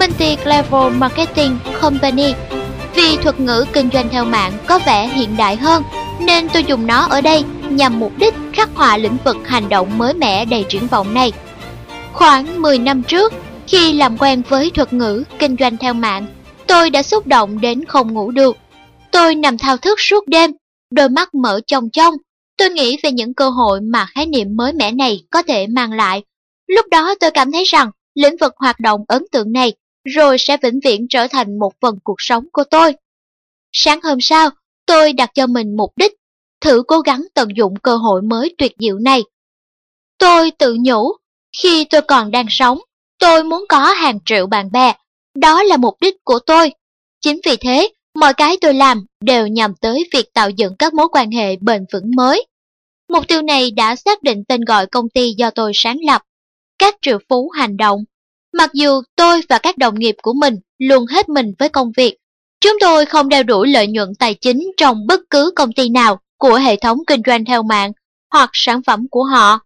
Multi 0.00 0.36
Level 0.44 0.92
Marketing 0.92 1.58
Company. 1.80 2.34
Vì 2.94 3.16
thuật 3.16 3.40
ngữ 3.40 3.64
kinh 3.72 3.88
doanh 3.92 4.08
theo 4.08 4.24
mạng 4.24 4.52
có 4.66 4.78
vẻ 4.86 5.08
hiện 5.08 5.36
đại 5.36 5.56
hơn, 5.56 5.82
nên 6.20 6.48
tôi 6.48 6.64
dùng 6.64 6.86
nó 6.86 7.06
ở 7.10 7.20
đây 7.20 7.44
nhằm 7.70 8.00
mục 8.00 8.12
đích 8.18 8.34
khắc 8.52 8.68
họa 8.74 8.96
lĩnh 8.96 9.16
vực 9.24 9.36
hành 9.44 9.68
động 9.68 9.98
mới 9.98 10.14
mẻ 10.14 10.44
đầy 10.44 10.64
triển 10.68 10.86
vọng 10.86 11.14
này. 11.14 11.32
Khoảng 12.12 12.62
10 12.62 12.78
năm 12.78 13.02
trước, 13.02 13.32
khi 13.66 13.92
làm 13.92 14.18
quen 14.18 14.42
với 14.48 14.70
thuật 14.70 14.92
ngữ 14.92 15.24
kinh 15.38 15.56
doanh 15.60 15.76
theo 15.76 15.94
mạng, 15.94 16.26
tôi 16.66 16.90
đã 16.90 17.02
xúc 17.02 17.26
động 17.26 17.60
đến 17.60 17.84
không 17.84 18.14
ngủ 18.14 18.30
được. 18.30 18.56
Tôi 19.10 19.34
nằm 19.34 19.58
thao 19.58 19.76
thức 19.76 20.00
suốt 20.00 20.26
đêm, 20.26 20.50
đôi 20.90 21.08
mắt 21.08 21.34
mở 21.34 21.60
trông 21.66 21.90
chong 21.90 22.14
Tôi 22.62 22.70
nghĩ 22.70 22.96
về 23.02 23.12
những 23.12 23.34
cơ 23.34 23.50
hội 23.50 23.80
mà 23.80 24.06
khái 24.14 24.26
niệm 24.26 24.56
mới 24.56 24.72
mẻ 24.72 24.92
này 24.92 25.24
có 25.30 25.42
thể 25.42 25.66
mang 25.66 25.92
lại. 25.92 26.22
Lúc 26.66 26.86
đó 26.90 27.14
tôi 27.20 27.30
cảm 27.30 27.52
thấy 27.52 27.64
rằng 27.64 27.90
lĩnh 28.14 28.36
vực 28.40 28.52
hoạt 28.56 28.80
động 28.80 29.00
ấn 29.08 29.24
tượng 29.32 29.52
này 29.52 29.72
rồi 30.04 30.36
sẽ 30.38 30.56
vĩnh 30.62 30.80
viễn 30.84 31.06
trở 31.08 31.26
thành 31.28 31.58
một 31.58 31.72
phần 31.80 31.98
cuộc 32.04 32.14
sống 32.18 32.44
của 32.52 32.64
tôi. 32.64 32.94
Sáng 33.72 34.00
hôm 34.02 34.20
sau, 34.20 34.50
tôi 34.86 35.12
đặt 35.12 35.30
cho 35.34 35.46
mình 35.46 35.76
mục 35.76 35.92
đích. 35.96 36.12
thử 36.60 36.82
cố 36.88 37.00
gắng 37.00 37.24
tận 37.34 37.48
dụng 37.56 37.74
cơ 37.82 37.96
hội 37.96 38.22
mới 38.22 38.54
tuyệt 38.58 38.72
diệu 38.78 38.98
này. 38.98 39.22
Tôi 40.18 40.50
tự 40.50 40.76
nhủ, 40.80 41.12
khi 41.62 41.84
tôi 41.84 42.02
còn 42.02 42.30
đang 42.30 42.46
sống, 42.48 42.78
tôi 43.18 43.44
muốn 43.44 43.64
có 43.68 43.78
hàng 43.78 44.18
triệu 44.24 44.46
bạn 44.46 44.72
bè, 44.72 44.92
đó 45.34 45.62
là 45.62 45.76
mục 45.76 45.94
đích 46.00 46.24
của 46.24 46.38
tôi. 46.38 46.72
Chính 47.20 47.40
vì 47.44 47.56
thế, 47.56 47.92
mọi 48.14 48.34
cái 48.34 48.56
tôi 48.60 48.74
làm 48.74 49.06
đều 49.20 49.46
nhằm 49.46 49.74
tới 49.80 50.08
việc 50.12 50.34
tạo 50.34 50.50
dựng 50.50 50.76
các 50.78 50.94
mối 50.94 51.08
quan 51.12 51.30
hệ 51.30 51.56
bền 51.56 51.84
vững 51.92 52.10
mới. 52.16 52.46
Mục 53.12 53.28
tiêu 53.28 53.42
này 53.42 53.70
đã 53.70 53.96
xác 53.96 54.22
định 54.22 54.44
tên 54.48 54.60
gọi 54.60 54.86
công 54.86 55.08
ty 55.08 55.34
do 55.38 55.50
tôi 55.50 55.72
sáng 55.74 55.96
lập, 56.06 56.22
các 56.78 56.96
triệu 57.02 57.18
phú 57.28 57.50
hành 57.50 57.76
động. 57.76 58.04
Mặc 58.52 58.70
dù 58.74 59.02
tôi 59.16 59.40
và 59.48 59.58
các 59.58 59.78
đồng 59.78 59.98
nghiệp 59.98 60.14
của 60.22 60.32
mình 60.32 60.54
luôn 60.78 61.06
hết 61.06 61.28
mình 61.28 61.52
với 61.58 61.68
công 61.68 61.92
việc, 61.96 62.16
chúng 62.60 62.76
tôi 62.80 63.06
không 63.06 63.28
đeo 63.28 63.42
đuổi 63.42 63.68
lợi 63.68 63.86
nhuận 63.86 64.08
tài 64.18 64.34
chính 64.34 64.72
trong 64.76 65.06
bất 65.06 65.20
cứ 65.30 65.52
công 65.56 65.72
ty 65.72 65.88
nào 65.88 66.20
của 66.38 66.54
hệ 66.54 66.76
thống 66.76 66.98
kinh 67.06 67.20
doanh 67.26 67.44
theo 67.44 67.62
mạng 67.62 67.92
hoặc 68.32 68.50
sản 68.52 68.82
phẩm 68.82 69.06
của 69.10 69.24
họ. 69.24 69.60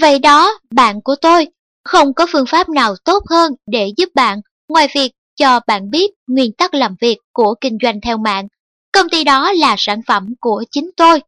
Vậy 0.00 0.18
đó, 0.18 0.58
bạn 0.74 1.02
của 1.02 1.16
tôi, 1.20 1.48
không 1.84 2.14
có 2.14 2.26
phương 2.32 2.46
pháp 2.46 2.68
nào 2.68 2.94
tốt 3.04 3.22
hơn 3.30 3.52
để 3.66 3.92
giúp 3.96 4.08
bạn 4.14 4.40
ngoài 4.68 4.88
việc 4.94 5.10
cho 5.36 5.60
bạn 5.66 5.90
biết 5.90 6.10
nguyên 6.26 6.52
tắc 6.52 6.74
làm 6.74 6.94
việc 7.00 7.18
của 7.32 7.54
kinh 7.60 7.78
doanh 7.82 8.00
theo 8.00 8.16
mạng. 8.16 8.48
Công 8.92 9.08
ty 9.08 9.24
đó 9.24 9.52
là 9.52 9.74
sản 9.78 10.00
phẩm 10.06 10.34
của 10.40 10.64
chính 10.70 10.90
tôi. 10.96 11.20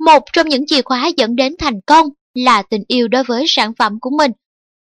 Một 0.00 0.22
trong 0.32 0.48
những 0.48 0.66
chìa 0.66 0.82
khóa 0.82 1.10
dẫn 1.16 1.36
đến 1.36 1.54
thành 1.58 1.80
công 1.86 2.06
là 2.34 2.62
tình 2.62 2.82
yêu 2.88 3.08
đối 3.08 3.24
với 3.24 3.44
sản 3.48 3.72
phẩm 3.78 3.98
của 4.00 4.10
mình. 4.18 4.30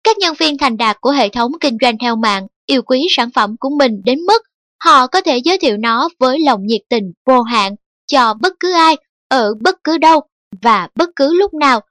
Các 0.03 0.17
nhân 0.17 0.35
viên 0.39 0.57
thành 0.57 0.77
đạt 0.77 0.97
của 1.01 1.11
hệ 1.11 1.29
thống 1.29 1.51
kinh 1.61 1.77
doanh 1.81 1.97
theo 1.97 2.15
mạng 2.15 2.47
yêu 2.65 2.81
quý 2.81 3.07
sản 3.09 3.29
phẩm 3.35 3.55
của 3.59 3.69
mình 3.69 4.01
đến 4.05 4.19
mức 4.19 4.41
họ 4.83 5.07
có 5.07 5.21
thể 5.21 5.37
giới 5.37 5.57
thiệu 5.57 5.77
nó 5.77 6.09
với 6.19 6.39
lòng 6.39 6.65
nhiệt 6.65 6.81
tình 6.89 7.11
vô 7.25 7.41
hạn 7.41 7.75
cho 8.07 8.33
bất 8.33 8.53
cứ 8.59 8.73
ai, 8.73 8.95
ở 9.29 9.53
bất 9.61 9.83
cứ 9.83 9.97
đâu 9.97 10.21
và 10.61 10.87
bất 10.95 11.09
cứ 11.15 11.33
lúc 11.33 11.53
nào. 11.53 11.81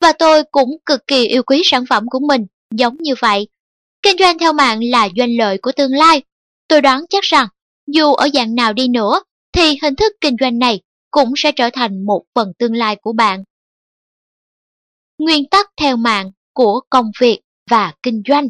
Và 0.00 0.12
tôi 0.12 0.42
cũng 0.50 0.68
cực 0.86 1.06
kỳ 1.06 1.26
yêu 1.26 1.42
quý 1.42 1.62
sản 1.64 1.84
phẩm 1.88 2.04
của 2.10 2.20
mình, 2.28 2.46
giống 2.74 2.96
như 3.00 3.14
vậy. 3.20 3.48
Kinh 4.02 4.18
doanh 4.18 4.38
theo 4.38 4.52
mạng 4.52 4.80
là 4.84 5.08
doanh 5.16 5.36
lợi 5.36 5.58
của 5.62 5.72
tương 5.72 5.92
lai. 5.92 6.22
Tôi 6.68 6.80
đoán 6.80 7.04
chắc 7.10 7.24
rằng, 7.24 7.48
dù 7.86 8.14
ở 8.14 8.28
dạng 8.34 8.54
nào 8.54 8.72
đi 8.72 8.88
nữa, 8.88 9.20
thì 9.52 9.78
hình 9.82 9.96
thức 9.96 10.12
kinh 10.20 10.36
doanh 10.40 10.58
này 10.58 10.80
cũng 11.10 11.32
sẽ 11.36 11.52
trở 11.52 11.70
thành 11.72 12.06
một 12.06 12.22
phần 12.34 12.52
tương 12.58 12.76
lai 12.76 12.96
của 12.96 13.12
bạn. 13.12 13.44
Nguyên 15.18 15.48
tắc 15.48 15.70
theo 15.76 15.96
mạng 15.96 16.30
của 16.52 16.80
công 16.90 17.10
việc 17.20 17.40
và 17.70 17.92
kinh 18.02 18.22
doanh 18.28 18.48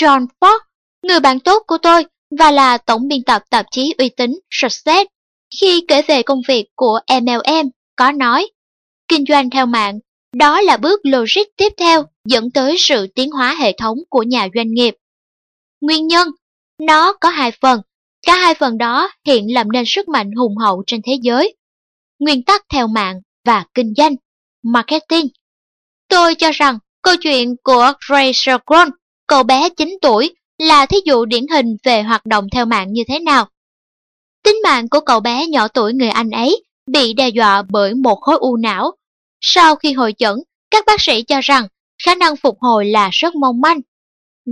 John 0.00 0.26
Ford, 0.40 0.58
người 1.02 1.20
bạn 1.20 1.40
tốt 1.40 1.62
của 1.66 1.78
tôi 1.78 2.04
và 2.38 2.50
là 2.50 2.78
tổng 2.78 3.08
biên 3.08 3.22
tập 3.22 3.42
tạp 3.50 3.66
chí 3.70 3.94
uy 3.98 4.08
tín 4.08 4.38
Success, 4.50 5.10
khi 5.60 5.84
kể 5.88 6.02
về 6.02 6.22
công 6.22 6.40
việc 6.48 6.66
của 6.74 7.00
MLM, 7.22 7.68
có 7.96 8.12
nói, 8.12 8.50
kinh 9.08 9.24
doanh 9.28 9.50
theo 9.50 9.66
mạng, 9.66 9.98
đó 10.36 10.60
là 10.60 10.76
bước 10.76 11.00
logic 11.04 11.56
tiếp 11.56 11.68
theo 11.76 12.04
dẫn 12.24 12.50
tới 12.50 12.74
sự 12.78 13.06
tiến 13.06 13.30
hóa 13.30 13.54
hệ 13.54 13.72
thống 13.78 13.98
của 14.10 14.22
nhà 14.22 14.48
doanh 14.54 14.72
nghiệp. 14.72 14.94
Nguyên 15.80 16.06
nhân, 16.06 16.28
nó 16.78 17.12
có 17.12 17.28
hai 17.28 17.50
phần, 17.60 17.80
cả 18.26 18.36
hai 18.36 18.54
phần 18.54 18.78
đó 18.78 19.10
hiện 19.26 19.54
làm 19.54 19.72
nên 19.72 19.84
sức 19.86 20.08
mạnh 20.08 20.32
hùng 20.32 20.56
hậu 20.56 20.82
trên 20.86 21.00
thế 21.06 21.12
giới. 21.22 21.56
Nguyên 22.18 22.44
tắc 22.44 22.62
theo 22.68 22.86
mạng 22.86 23.20
và 23.44 23.64
kinh 23.74 23.94
doanh, 23.96 24.14
marketing. 24.62 25.28
Tôi 26.08 26.34
cho 26.34 26.50
rằng 26.52 26.78
câu 27.02 27.14
chuyện 27.16 27.56
của 27.62 27.92
Ray 28.10 28.32
Shergron, 28.34 28.88
cậu 29.26 29.42
bé 29.42 29.68
9 29.68 29.98
tuổi, 30.02 30.34
là 30.58 30.86
thí 30.86 30.96
dụ 31.04 31.24
điển 31.24 31.46
hình 31.48 31.76
về 31.84 32.02
hoạt 32.02 32.26
động 32.26 32.46
theo 32.52 32.66
mạng 32.66 32.92
như 32.92 33.02
thế 33.08 33.18
nào. 33.18 33.48
Tính 34.44 34.56
mạng 34.64 34.88
của 34.88 35.00
cậu 35.00 35.20
bé 35.20 35.46
nhỏ 35.46 35.68
tuổi 35.68 35.92
người 35.92 36.08
Anh 36.08 36.30
ấy 36.30 36.64
bị 36.86 37.12
đe 37.12 37.28
dọa 37.28 37.62
bởi 37.62 37.94
một 37.94 38.20
khối 38.20 38.36
u 38.40 38.56
não. 38.56 38.92
Sau 39.40 39.76
khi 39.76 39.92
hội 39.92 40.14
chẩn, 40.18 40.38
các 40.70 40.84
bác 40.86 41.00
sĩ 41.00 41.22
cho 41.22 41.40
rằng 41.40 41.68
khả 42.04 42.14
năng 42.14 42.36
phục 42.36 42.58
hồi 42.60 42.86
là 42.86 43.08
rất 43.12 43.34
mong 43.34 43.60
manh. 43.60 43.80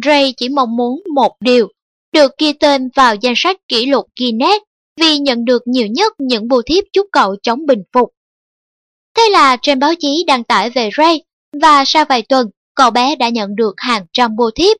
Ray 0.04 0.34
chỉ 0.36 0.48
mong 0.48 0.76
muốn 0.76 1.02
một 1.14 1.36
điều, 1.40 1.68
được 2.12 2.38
ghi 2.38 2.52
tên 2.52 2.88
vào 2.94 3.14
danh 3.14 3.34
sách 3.36 3.56
kỷ 3.68 3.86
lục 3.86 4.06
Guinness 4.20 4.62
vì 5.00 5.18
nhận 5.18 5.44
được 5.44 5.62
nhiều 5.66 5.86
nhất 5.86 6.12
những 6.18 6.48
bưu 6.48 6.62
thiếp 6.62 6.84
chúc 6.92 7.06
cậu 7.12 7.36
chống 7.42 7.66
bình 7.66 7.82
phục. 7.92 8.10
Thế 9.16 9.28
là 9.30 9.56
trên 9.62 9.78
báo 9.78 9.94
chí 9.98 10.24
đăng 10.26 10.44
tải 10.44 10.70
về 10.70 10.90
Ray 10.96 11.22
và 11.62 11.84
sau 11.86 12.04
vài 12.08 12.22
tuần, 12.22 12.46
cậu 12.74 12.90
bé 12.90 13.16
đã 13.16 13.28
nhận 13.28 13.56
được 13.56 13.74
hàng 13.76 14.06
trăm 14.12 14.36
bưu 14.36 14.50
thiếp. 14.50 14.76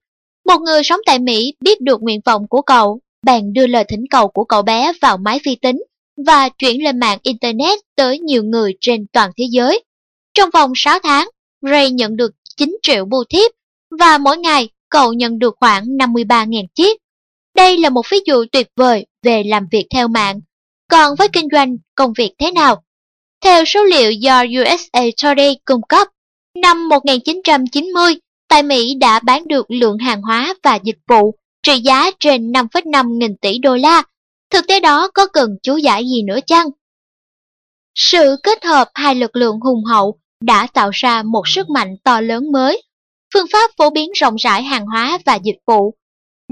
Một 0.47 0.59
người 0.61 0.83
sống 0.85 1.01
tại 1.07 1.19
Mỹ 1.19 1.55
biết 1.61 1.81
được 1.81 2.03
nguyện 2.03 2.21
vọng 2.25 2.43
của 2.51 2.63
cậu, 2.63 3.01
bèn 3.27 3.53
đưa 3.53 3.67
lời 3.67 3.85
thỉnh 3.89 4.05
cầu 4.11 4.29
của 4.29 4.45
cậu 4.45 4.63
bé 4.63 4.93
vào 5.01 5.17
máy 5.17 5.41
vi 5.45 5.57
tính 5.63 5.83
và 6.27 6.49
chuyển 6.49 6.85
lên 6.85 7.01
mạng 7.01 7.19
Internet 7.23 7.79
tới 7.97 8.19
nhiều 8.19 8.43
người 8.45 8.75
trên 8.81 9.07
toàn 9.13 9.31
thế 9.37 9.45
giới. 9.51 9.85
Trong 10.35 10.51
vòng 10.51 10.73
6 10.77 10.99
tháng, 11.03 11.29
Ray 11.63 11.91
nhận 11.91 12.17
được 12.17 12.31
9 12.57 12.77
triệu 12.83 13.05
bưu 13.05 13.25
thiếp 13.31 13.51
và 14.01 14.19
mỗi 14.19 14.39
ngày 14.39 14.69
cậu 14.89 15.13
nhận 15.13 15.39
được 15.39 15.55
khoảng 15.61 15.85
53.000 15.85 16.65
chiếc. 16.75 17.01
Đây 17.61 17.79
là 17.79 17.91
một 17.91 18.03
ví 18.11 18.19
dụ 18.27 18.45
tuyệt 18.53 18.67
vời 18.77 19.07
về 19.23 19.43
làm 19.47 19.67
việc 19.73 19.87
theo 19.95 20.09
mạng. 20.09 20.41
Còn 20.91 21.15
với 21.19 21.29
kinh 21.29 21.49
doanh, 21.53 21.77
công 21.95 22.13
việc 22.13 22.33
thế 22.39 22.51
nào? 22.51 22.83
Theo 23.45 23.65
số 23.65 23.85
liệu 23.85 24.11
do 24.11 24.45
USA 24.61 25.01
Today 25.23 25.57
cung 25.65 25.81
cấp, 25.89 26.09
năm 26.63 26.89
1990, 26.89 28.15
tại 28.49 28.63
Mỹ 28.63 28.95
đã 29.01 29.21
bán 29.21 29.49
được 29.49 29.71
lượng 29.71 29.99
hàng 29.99 30.23
hóa 30.23 30.55
và 30.63 30.79
dịch 30.83 30.99
vụ 31.09 31.35
trị 31.63 31.81
giá 31.81 32.11
trên 32.21 32.53
5,5 32.53 33.19
nghìn 33.19 33.37
tỷ 33.37 33.59
đô 33.59 33.77
la. 33.77 34.03
Thực 34.51 34.67
tế 34.69 34.81
đó 34.81 35.11
có 35.15 35.27
cần 35.27 35.57
chú 35.63 35.77
giải 35.77 36.05
gì 36.05 36.23
nữa 36.23 36.39
chăng? 36.47 36.67
Sự 37.95 38.37
kết 38.43 38.65
hợp 38.65 38.89
hai 38.95 39.15
lực 39.15 39.37
lượng 39.37 39.61
hùng 39.61 39.85
hậu 39.85 40.19
đã 40.41 40.67
tạo 40.75 40.91
ra 40.93 41.23
một 41.23 41.49
sức 41.49 41.71
mạnh 41.71 41.97
to 42.05 42.21
lớn 42.21 42.53
mới. 42.53 42.83
Phương 43.35 43.47
pháp 43.53 43.71
phổ 43.77 43.91
biến 43.91 44.11
rộng 44.15 44.37
rãi 44.37 44.63
hàng 44.63 44.87
hóa 44.87 45.19
và 45.27 45.35
dịch 45.35 45.59
vụ. 45.67 45.95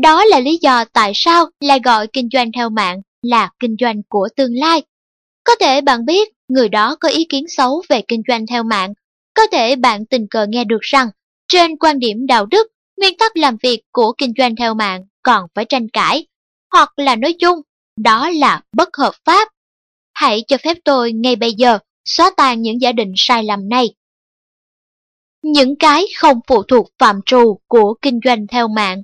Đó 0.02 0.24
là 0.24 0.40
lý 0.40 0.58
do 0.62 0.84
tại 0.84 1.12
sao 1.14 1.50
lại 1.60 1.80
gọi 1.84 2.06
kinh 2.06 2.28
doanh 2.32 2.52
theo 2.52 2.70
mạng 2.70 3.00
là 3.22 3.50
kinh 3.60 3.76
doanh 3.80 4.02
của 4.08 4.28
tương 4.36 4.54
lai. 4.54 4.82
Có 5.44 5.54
thể 5.60 5.80
bạn 5.80 6.06
biết 6.06 6.28
người 6.48 6.68
đó 6.68 6.96
có 7.00 7.08
ý 7.08 7.26
kiến 7.28 7.44
xấu 7.48 7.82
về 7.88 8.02
kinh 8.08 8.22
doanh 8.28 8.46
theo 8.46 8.62
mạng. 8.62 8.92
Có 9.34 9.42
thể 9.52 9.76
bạn 9.76 10.06
tình 10.06 10.26
cờ 10.30 10.46
nghe 10.46 10.64
được 10.64 10.80
rằng 10.80 11.08
trên 11.48 11.76
quan 11.76 11.98
điểm 11.98 12.26
đạo 12.26 12.46
đức, 12.46 12.66
nguyên 12.96 13.16
tắc 13.18 13.36
làm 13.36 13.56
việc 13.62 13.82
của 13.92 14.12
kinh 14.18 14.32
doanh 14.38 14.56
theo 14.56 14.74
mạng 14.74 15.04
còn 15.22 15.46
phải 15.54 15.64
tranh 15.64 15.88
cãi. 15.88 16.26
Hoặc 16.72 16.92
là 16.96 17.16
nói 17.16 17.34
chung, 17.38 17.60
đó 17.96 18.30
là 18.30 18.62
bất 18.72 18.96
hợp 18.96 19.14
pháp. 19.24 19.48
Hãy 20.14 20.44
cho 20.48 20.56
phép 20.58 20.76
tôi 20.84 21.12
ngay 21.12 21.36
bây 21.36 21.52
giờ 21.52 21.78
xóa 22.04 22.30
tan 22.36 22.62
những 22.62 22.80
giả 22.80 22.92
định 22.92 23.12
sai 23.16 23.44
lầm 23.44 23.68
này. 23.68 23.94
Những 25.42 25.76
cái 25.76 26.04
không 26.16 26.40
phụ 26.46 26.62
thuộc 26.62 26.88
phạm 26.98 27.20
trù 27.26 27.58
của 27.68 27.94
kinh 28.02 28.20
doanh 28.24 28.46
theo 28.46 28.68
mạng. 28.68 29.02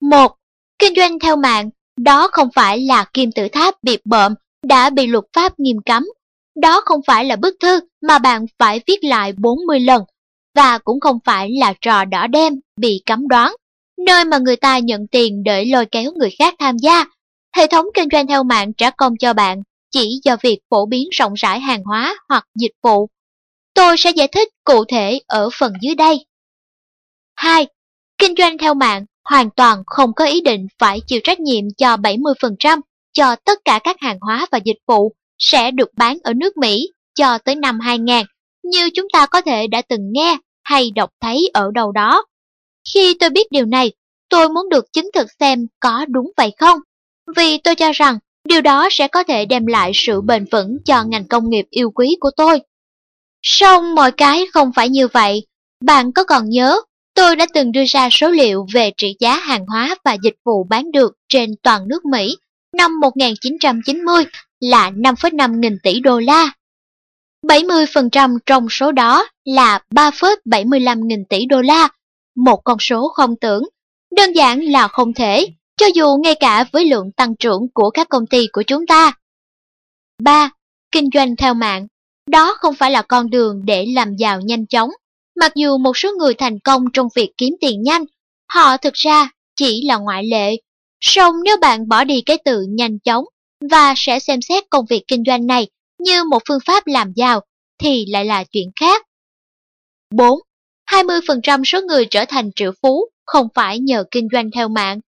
1. 0.00 0.36
Kinh 0.78 0.94
doanh 0.96 1.18
theo 1.18 1.36
mạng, 1.36 1.70
đó 1.96 2.28
không 2.32 2.48
phải 2.54 2.80
là 2.80 3.04
kim 3.12 3.32
tự 3.32 3.48
tháp 3.52 3.74
bị 3.82 3.98
bợm 4.04 4.34
đã 4.62 4.90
bị 4.90 5.06
luật 5.06 5.24
pháp 5.32 5.60
nghiêm 5.60 5.76
cấm. 5.86 6.06
Đó 6.62 6.80
không 6.84 7.00
phải 7.06 7.24
là 7.24 7.36
bức 7.36 7.56
thư 7.60 7.80
mà 8.02 8.18
bạn 8.18 8.46
phải 8.58 8.80
viết 8.86 9.04
lại 9.04 9.32
40 9.32 9.80
lần, 9.80 10.02
và 10.54 10.78
cũng 10.78 11.00
không 11.00 11.18
phải 11.24 11.50
là 11.60 11.74
trò 11.80 12.04
đỏ 12.04 12.26
đen 12.26 12.60
bị 12.76 13.02
cấm 13.06 13.28
đoán, 13.28 13.54
nơi 14.06 14.24
mà 14.24 14.38
người 14.38 14.56
ta 14.56 14.78
nhận 14.78 15.06
tiền 15.06 15.42
để 15.42 15.64
lôi 15.64 15.86
kéo 15.86 16.12
người 16.16 16.30
khác 16.38 16.54
tham 16.58 16.76
gia. 16.78 17.04
Hệ 17.56 17.66
thống 17.66 17.86
kinh 17.94 18.08
doanh 18.12 18.26
theo 18.26 18.42
mạng 18.42 18.72
trả 18.72 18.90
công 18.90 19.16
cho 19.16 19.32
bạn 19.32 19.62
chỉ 19.90 20.20
do 20.24 20.36
việc 20.42 20.58
phổ 20.70 20.86
biến 20.86 21.08
rộng 21.12 21.34
rãi 21.34 21.60
hàng 21.60 21.84
hóa 21.84 22.16
hoặc 22.28 22.44
dịch 22.54 22.72
vụ. 22.82 23.08
Tôi 23.74 23.96
sẽ 23.98 24.10
giải 24.10 24.28
thích 24.28 24.48
cụ 24.64 24.84
thể 24.84 25.20
ở 25.26 25.48
phần 25.58 25.72
dưới 25.80 25.94
đây. 25.94 26.26
2. 27.36 27.66
Kinh 28.18 28.34
doanh 28.38 28.58
theo 28.58 28.74
mạng 28.74 29.04
hoàn 29.24 29.50
toàn 29.50 29.82
không 29.86 30.14
có 30.14 30.24
ý 30.24 30.40
định 30.40 30.66
phải 30.78 31.00
chịu 31.06 31.20
trách 31.24 31.40
nhiệm 31.40 31.64
cho 31.78 31.96
70% 31.96 32.80
cho 33.12 33.36
tất 33.36 33.58
cả 33.64 33.80
các 33.84 33.96
hàng 34.00 34.18
hóa 34.20 34.46
và 34.52 34.58
dịch 34.64 34.78
vụ 34.86 35.12
sẽ 35.38 35.70
được 35.70 35.88
bán 35.96 36.18
ở 36.22 36.32
nước 36.34 36.56
Mỹ 36.56 36.88
cho 37.14 37.38
tới 37.38 37.54
năm 37.54 37.80
2000, 37.80 38.26
như 38.62 38.90
chúng 38.94 39.06
ta 39.12 39.26
có 39.26 39.40
thể 39.40 39.66
đã 39.66 39.82
từng 39.88 40.12
nghe 40.12 40.36
hay 40.64 40.90
đọc 40.94 41.10
thấy 41.20 41.50
ở 41.54 41.70
đâu 41.74 41.92
đó. 41.92 42.24
Khi 42.94 43.14
tôi 43.20 43.30
biết 43.30 43.46
điều 43.50 43.66
này, 43.66 43.92
tôi 44.28 44.48
muốn 44.48 44.68
được 44.68 44.92
chứng 44.92 45.10
thực 45.14 45.26
xem 45.40 45.66
có 45.80 46.04
đúng 46.08 46.30
vậy 46.36 46.52
không, 46.58 46.78
vì 47.36 47.58
tôi 47.58 47.74
cho 47.74 47.92
rằng 47.92 48.18
Điều 48.44 48.60
đó 48.60 48.88
sẽ 48.90 49.08
có 49.08 49.24
thể 49.24 49.44
đem 49.44 49.66
lại 49.66 49.90
sự 49.94 50.20
bền 50.20 50.44
vững 50.50 50.76
cho 50.84 51.04
ngành 51.04 51.28
công 51.28 51.50
nghiệp 51.50 51.66
yêu 51.70 51.90
quý 51.90 52.16
của 52.20 52.30
tôi. 52.36 52.60
Song 53.42 53.94
mọi 53.94 54.12
cái 54.12 54.46
không 54.52 54.70
phải 54.76 54.88
như 54.88 55.08
vậy. 55.08 55.46
Bạn 55.84 56.12
có 56.12 56.24
còn 56.24 56.48
nhớ, 56.48 56.80
tôi 57.14 57.36
đã 57.36 57.46
từng 57.54 57.72
đưa 57.72 57.84
ra 57.86 58.08
số 58.12 58.30
liệu 58.30 58.66
về 58.72 58.90
trị 58.96 59.16
giá 59.20 59.36
hàng 59.36 59.66
hóa 59.66 59.94
và 60.04 60.16
dịch 60.22 60.36
vụ 60.44 60.64
bán 60.64 60.92
được 60.92 61.12
trên 61.28 61.50
toàn 61.62 61.88
nước 61.88 62.04
Mỹ 62.04 62.36
năm 62.76 63.00
1990 63.00 64.24
là 64.60 64.90
5,5 64.90 65.58
nghìn 65.58 65.78
tỷ 65.82 66.00
đô 66.00 66.18
la. 66.18 66.52
70% 67.42 68.38
trong 68.46 68.66
số 68.70 68.92
đó 68.92 69.28
là 69.44 69.80
3,75 69.94 71.06
nghìn 71.06 71.24
tỷ 71.24 71.46
đô 71.46 71.60
la, 71.60 71.88
một 72.36 72.60
con 72.64 72.78
số 72.80 73.08
không 73.08 73.34
tưởng, 73.40 73.62
đơn 74.16 74.32
giản 74.32 74.60
là 74.60 74.88
không 74.88 75.14
thể 75.14 75.46
cho 75.76 75.86
dù 75.94 76.16
ngay 76.16 76.34
cả 76.34 76.64
với 76.72 76.84
lượng 76.84 77.12
tăng 77.12 77.36
trưởng 77.36 77.66
của 77.74 77.90
các 77.90 78.08
công 78.08 78.26
ty 78.26 78.46
của 78.52 78.62
chúng 78.62 78.86
ta. 78.86 79.12
3. 80.22 80.50
Kinh 80.92 81.08
doanh 81.14 81.36
theo 81.36 81.54
mạng. 81.54 81.86
Đó 82.30 82.54
không 82.58 82.74
phải 82.74 82.90
là 82.90 83.02
con 83.02 83.30
đường 83.30 83.62
để 83.64 83.86
làm 83.94 84.16
giàu 84.16 84.40
nhanh 84.40 84.66
chóng. 84.66 84.90
Mặc 85.40 85.52
dù 85.54 85.78
một 85.78 85.96
số 85.96 86.12
người 86.18 86.34
thành 86.34 86.58
công 86.58 86.84
trong 86.92 87.08
việc 87.14 87.30
kiếm 87.38 87.56
tiền 87.60 87.82
nhanh, 87.82 88.04
họ 88.52 88.76
thực 88.76 88.94
ra 88.94 89.30
chỉ 89.56 89.82
là 89.86 89.96
ngoại 89.96 90.24
lệ. 90.24 90.56
Song 91.00 91.34
nếu 91.44 91.56
bạn 91.60 91.88
bỏ 91.88 92.04
đi 92.04 92.20
cái 92.20 92.38
từ 92.44 92.62
nhanh 92.68 92.98
chóng 92.98 93.24
và 93.70 93.94
sẽ 93.96 94.18
xem 94.20 94.42
xét 94.42 94.64
công 94.70 94.86
việc 94.86 95.02
kinh 95.08 95.22
doanh 95.26 95.46
này 95.46 95.68
như 95.98 96.24
một 96.24 96.42
phương 96.48 96.58
pháp 96.66 96.86
làm 96.86 97.12
giàu, 97.16 97.40
thì 97.78 98.06
lại 98.06 98.24
là 98.24 98.44
chuyện 98.44 98.70
khác. 98.80 99.06
4. 100.10 100.40
20% 100.90 101.64
số 101.64 101.80
người 101.80 102.06
trở 102.10 102.24
thành 102.24 102.50
triệu 102.56 102.72
phú 102.82 103.08
không 103.26 103.48
phải 103.54 103.78
nhờ 103.78 104.04
kinh 104.10 104.28
doanh 104.32 104.50
theo 104.50 104.68
mạng. 104.68 105.00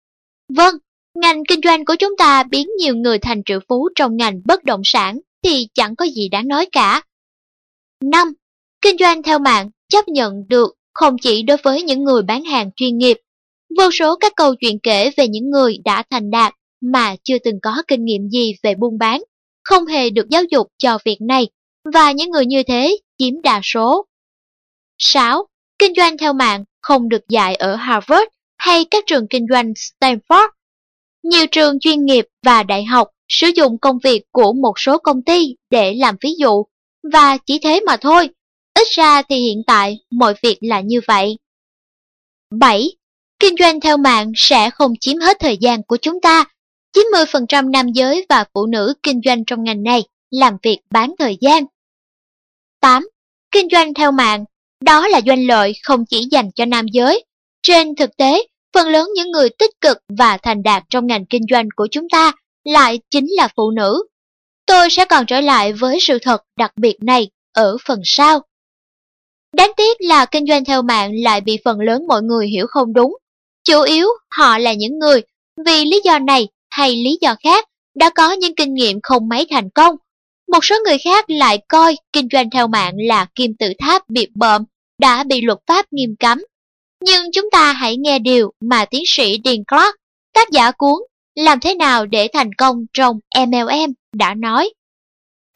Vâng, 0.49 0.75
ngành 1.15 1.43
kinh 1.49 1.61
doanh 1.65 1.85
của 1.85 1.95
chúng 1.99 2.17
ta 2.17 2.43
biến 2.43 2.69
nhiều 2.79 2.97
người 2.97 3.19
thành 3.19 3.43
triệu 3.45 3.61
phú 3.69 3.89
trong 3.95 4.17
ngành 4.17 4.41
bất 4.45 4.65
động 4.65 4.83
sản 4.85 5.21
thì 5.43 5.69
chẳng 5.75 5.97
có 5.97 6.05
gì 6.05 6.29
đáng 6.29 6.49
nói 6.49 6.67
cả. 6.73 7.03
5. 8.05 8.33
Kinh 8.83 8.97
doanh 8.99 9.23
theo 9.23 9.39
mạng 9.39 9.71
chấp 9.91 10.09
nhận 10.09 10.49
được 10.49 10.75
không 10.95 11.17
chỉ 11.19 11.43
đối 11.43 11.57
với 11.63 11.83
những 11.83 12.05
người 12.05 12.23
bán 12.23 12.45
hàng 12.45 12.71
chuyên 12.77 12.99
nghiệp. 12.99 13.19
Vô 13.79 13.91
số 13.91 14.17
các 14.17 14.33
câu 14.37 14.55
chuyện 14.55 14.79
kể 14.83 15.11
về 15.17 15.29
những 15.29 15.51
người 15.51 15.79
đã 15.85 16.03
thành 16.11 16.31
đạt 16.31 16.55
mà 16.81 17.17
chưa 17.25 17.39
từng 17.45 17.59
có 17.63 17.83
kinh 17.89 18.05
nghiệm 18.05 18.29
gì 18.29 18.55
về 18.63 18.75
buôn 18.75 18.99
bán, 18.99 19.23
không 19.65 19.87
hề 19.87 20.11
được 20.11 20.29
giáo 20.31 20.43
dục 20.51 20.67
cho 20.79 20.99
việc 21.05 21.21
này, 21.21 21.49
và 21.95 22.13
những 22.13 22.31
người 22.31 22.47
như 22.47 22.63
thế 22.63 22.99
chiếm 23.19 23.43
đa 23.43 23.61
số. 23.65 24.07
6. 24.99 25.47
Kinh 25.79 25.93
doanh 25.97 26.19
theo 26.19 26.33
mạng 26.33 26.65
không 26.83 27.09
được 27.09 27.29
dạy 27.29 27.55
ở 27.55 27.77
Harvard 27.77 28.25
hay 28.59 28.85
các 28.85 29.05
trường 29.07 29.29
kinh 29.29 29.47
doanh 29.51 29.73
Stanford. 29.73 30.49
Nhiều 31.23 31.47
trường 31.51 31.81
chuyên 31.81 32.05
nghiệp 32.05 32.27
và 32.47 32.63
đại 32.63 32.85
học 32.85 33.09
sử 33.29 33.51
dụng 33.55 33.79
công 33.79 33.99
việc 34.05 34.23
của 34.33 34.53
một 34.53 34.73
số 34.77 34.99
công 34.99 35.23
ty 35.23 35.57
để 35.71 35.95
làm 35.95 36.17
ví 36.21 36.31
dụ, 36.39 36.65
và 37.13 37.39
chỉ 37.47 37.59
thế 37.59 37.81
mà 37.87 37.97
thôi. 37.97 38.29
Ít 38.75 38.89
ra 38.91 39.23
thì 39.23 39.37
hiện 39.37 39.63
tại 39.67 39.99
mọi 40.11 40.35
việc 40.43 40.59
là 40.61 40.81
như 40.81 41.01
vậy. 41.07 41.39
7. 42.51 42.89
Kinh 43.39 43.55
doanh 43.59 43.81
theo 43.81 43.97
mạng 43.97 44.33
sẽ 44.37 44.71
không 44.71 44.93
chiếm 45.01 45.19
hết 45.19 45.37
thời 45.41 45.57
gian 45.57 45.83
của 45.83 45.97
chúng 45.97 46.21
ta. 46.21 46.45
90% 46.97 47.71
nam 47.71 47.93
giới 47.93 48.27
và 48.29 48.45
phụ 48.55 48.67
nữ 48.67 48.95
kinh 49.03 49.21
doanh 49.25 49.45
trong 49.45 49.65
ngành 49.65 49.83
này 49.83 50.03
làm 50.31 50.57
việc 50.63 50.79
bán 50.91 51.15
thời 51.19 51.39
gian. 51.41 51.65
8. 52.81 53.09
Kinh 53.51 53.69
doanh 53.73 53.95
theo 53.95 54.13
mạng, 54.13 54.45
đó 54.81 55.09
là 55.09 55.21
doanh 55.27 55.47
lợi 55.47 55.73
không 55.83 56.05
chỉ 56.07 56.29
dành 56.31 56.51
cho 56.55 56.65
nam 56.65 56.87
giới. 56.93 57.25
Trên 57.63 57.95
thực 57.95 58.17
tế, 58.17 58.47
phần 58.75 58.89
lớn 58.89 59.09
những 59.15 59.31
người 59.31 59.49
tích 59.59 59.81
cực 59.81 59.99
và 60.19 60.37
thành 60.37 60.63
đạt 60.63 60.83
trong 60.91 61.07
ngành 61.07 61.27
kinh 61.27 61.43
doanh 61.51 61.69
của 61.77 61.89
chúng 61.91 62.09
ta 62.09 62.33
lại 62.65 62.99
chính 63.11 63.27
là 63.29 63.49
phụ 63.57 63.71
nữ. 63.71 64.03
Tôi 64.67 64.91
sẽ 64.91 65.05
còn 65.05 65.27
trở 65.27 65.41
lại 65.41 65.73
với 65.73 65.99
sự 66.01 66.19
thật 66.23 66.43
đặc 66.57 66.73
biệt 66.77 66.97
này 67.03 67.31
ở 67.53 67.77
phần 67.87 68.01
sau. 68.05 68.41
Đáng 69.53 69.73
tiếc 69.77 69.97
là 70.01 70.27
kinh 70.27 70.47
doanh 70.47 70.65
theo 70.65 70.83
mạng 70.83 71.13
lại 71.15 71.41
bị 71.41 71.59
phần 71.65 71.81
lớn 71.81 72.07
mọi 72.09 72.23
người 72.23 72.49
hiểu 72.49 72.67
không 72.69 72.93
đúng. 72.93 73.17
Chủ 73.65 73.83
yếu 73.83 74.07
họ 74.31 74.59
là 74.59 74.73
những 74.73 74.99
người 74.99 75.23
vì 75.67 75.85
lý 75.85 76.01
do 76.05 76.19
này 76.19 76.49
hay 76.71 76.97
lý 76.97 77.19
do 77.21 77.35
khác 77.43 77.65
đã 77.95 78.11
có 78.11 78.33
những 78.33 78.55
kinh 78.55 78.75
nghiệm 78.75 79.01
không 79.03 79.29
mấy 79.29 79.47
thành 79.51 79.71
công. 79.71 79.97
Một 80.53 80.65
số 80.65 80.77
người 80.85 80.99
khác 80.99 81.31
lại 81.31 81.59
coi 81.69 81.97
kinh 82.13 82.29
doanh 82.33 82.51
theo 82.51 82.67
mạng 82.67 82.95
là 82.97 83.27
kim 83.35 83.55
tự 83.59 83.73
tháp 83.79 84.09
bị 84.09 84.27
bợm, 84.35 84.65
đã 84.99 85.25
bị 85.25 85.41
luật 85.41 85.59
pháp 85.67 85.87
nghiêm 85.91 86.17
cấm. 86.19 86.39
Nhưng 87.05 87.33
chúng 87.33 87.51
ta 87.51 87.73
hãy 87.73 87.97
nghe 87.97 88.19
điều 88.19 88.53
mà 88.61 88.85
tiến 88.85 89.03
sĩ 89.07 89.41
Dean 89.45 89.65
Clark, 89.65 89.97
tác 90.35 90.51
giả 90.51 90.71
cuốn 90.71 91.03
Làm 91.35 91.61
thế 91.61 91.75
nào 91.75 92.07
để 92.07 92.29
thành 92.33 92.53
công 92.53 92.77
trong 92.93 93.19
MLM 93.39 93.93
đã 94.13 94.35
nói. 94.35 94.71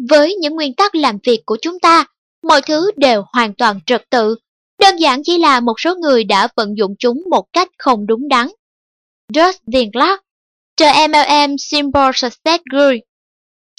Với 0.09 0.35
những 0.35 0.55
nguyên 0.55 0.75
tắc 0.75 0.95
làm 0.95 1.19
việc 1.27 1.41
của 1.47 1.57
chúng 1.63 1.81
ta, 1.81 2.05
mọi 2.45 2.63
thứ 2.63 2.91
đều 2.97 3.25
hoàn 3.33 3.55
toàn 3.55 3.81
trật 3.87 4.11
tự. 4.11 4.37
Đơn 4.79 4.97
giản 4.97 5.23
chỉ 5.25 5.39
là 5.39 5.61
một 5.61 5.81
số 5.81 5.95
người 5.95 6.25
đã 6.25 6.49
vận 6.57 6.79
dụng 6.79 6.95
chúng 6.99 7.23
một 7.31 7.53
cách 7.53 7.69
không 7.79 8.07
đúng 8.07 8.29
đắn. 8.29 8.49
Justin 9.33 9.91
Clark, 9.93 10.21
The 10.77 11.09
MLM 11.09 11.59
Simple 11.59 12.11
Success 12.15 12.63
Group. 12.71 13.01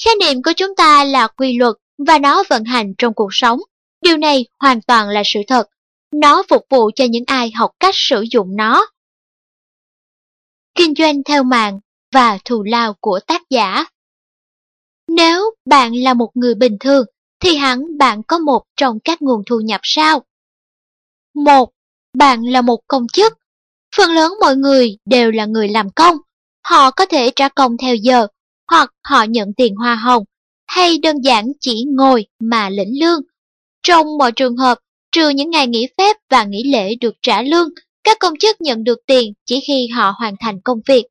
Khái 0.06 0.16
niệm 0.20 0.44
của 0.44 0.52
chúng 0.56 0.76
ta 0.76 1.04
là 1.04 1.28
quy 1.28 1.58
luật 1.58 1.76
và 2.08 2.20
nó 2.20 2.44
vận 2.50 2.64
hành 2.64 2.94
trong 2.98 3.14
cuộc 3.14 3.30
sống. 3.32 3.60
Điều 4.02 4.18
này 4.18 4.46
hoàn 4.60 4.82
toàn 4.82 5.10
là 5.10 5.22
sự 5.26 5.40
thật. 5.48 5.68
Nó 6.12 6.44
phục 6.50 6.66
vụ 6.70 6.92
cho 6.96 7.06
những 7.06 7.24
ai 7.28 7.52
học 7.52 7.72
cách 7.80 7.96
sử 7.98 8.26
dụng 8.32 8.56
nó. 8.56 8.88
Kinh 10.76 10.94
doanh 10.98 11.24
theo 11.24 11.44
mạng 11.44 11.80
và 12.14 12.38
thù 12.46 12.64
lao 12.64 12.94
của 13.00 13.20
tác 13.28 13.42
giả 13.50 13.86
Nếu 15.08 15.56
bạn 15.66 15.94
là 15.94 16.14
một 16.14 16.32
người 16.34 16.56
bình 16.56 16.78
thường, 16.80 17.06
thì 17.40 17.56
hẳn 17.56 17.98
bạn 17.98 18.24
có 18.28 18.40
một 18.40 18.64
trong 18.78 19.00
các 19.04 19.22
nguồn 19.22 19.44
thu 19.46 19.60
nhập 19.60 19.82
sau. 19.84 20.24
Một, 21.36 21.70
bạn 22.18 22.44
là 22.44 22.62
một 22.62 22.80
công 22.88 23.08
chức. 23.08 23.34
Phần 23.98 24.12
lớn 24.12 24.34
mọi 24.42 24.56
người 24.56 24.98
đều 25.06 25.32
là 25.32 25.46
người 25.46 25.68
làm 25.68 25.90
công. 25.90 26.18
Họ 26.64 26.92
có 26.92 27.06
thể 27.06 27.32
trả 27.36 27.50
công 27.50 27.78
theo 27.78 27.96
giờ, 27.96 28.28
hoặc 28.72 28.94
họ 29.04 29.24
nhận 29.24 29.54
tiền 29.58 29.76
hoa 29.76 29.96
hồng, 29.96 30.24
hay 30.68 30.98
đơn 30.98 31.18
giản 31.24 31.52
chỉ 31.60 31.86
ngồi 31.88 32.26
mà 32.40 32.70
lĩnh 32.70 33.00
lương. 33.00 33.22
Trong 33.84 34.18
mọi 34.18 34.32
trường 34.32 34.58
hợp, 34.58 34.80
trừ 35.12 35.30
những 35.30 35.50
ngày 35.50 35.68
nghỉ 35.68 35.88
phép 35.98 36.18
và 36.30 36.44
nghỉ 36.44 36.64
lễ 36.64 36.96
được 37.02 37.14
trả 37.22 37.42
lương, 37.42 37.70
các 38.04 38.18
công 38.20 38.34
chức 38.40 38.62
nhận 38.62 38.84
được 38.84 39.00
tiền 39.08 39.34
chỉ 39.46 39.60
khi 39.68 39.88
họ 39.88 40.14
hoàn 40.20 40.36
thành 40.40 40.62
công 40.62 40.80
việc. 40.88 41.06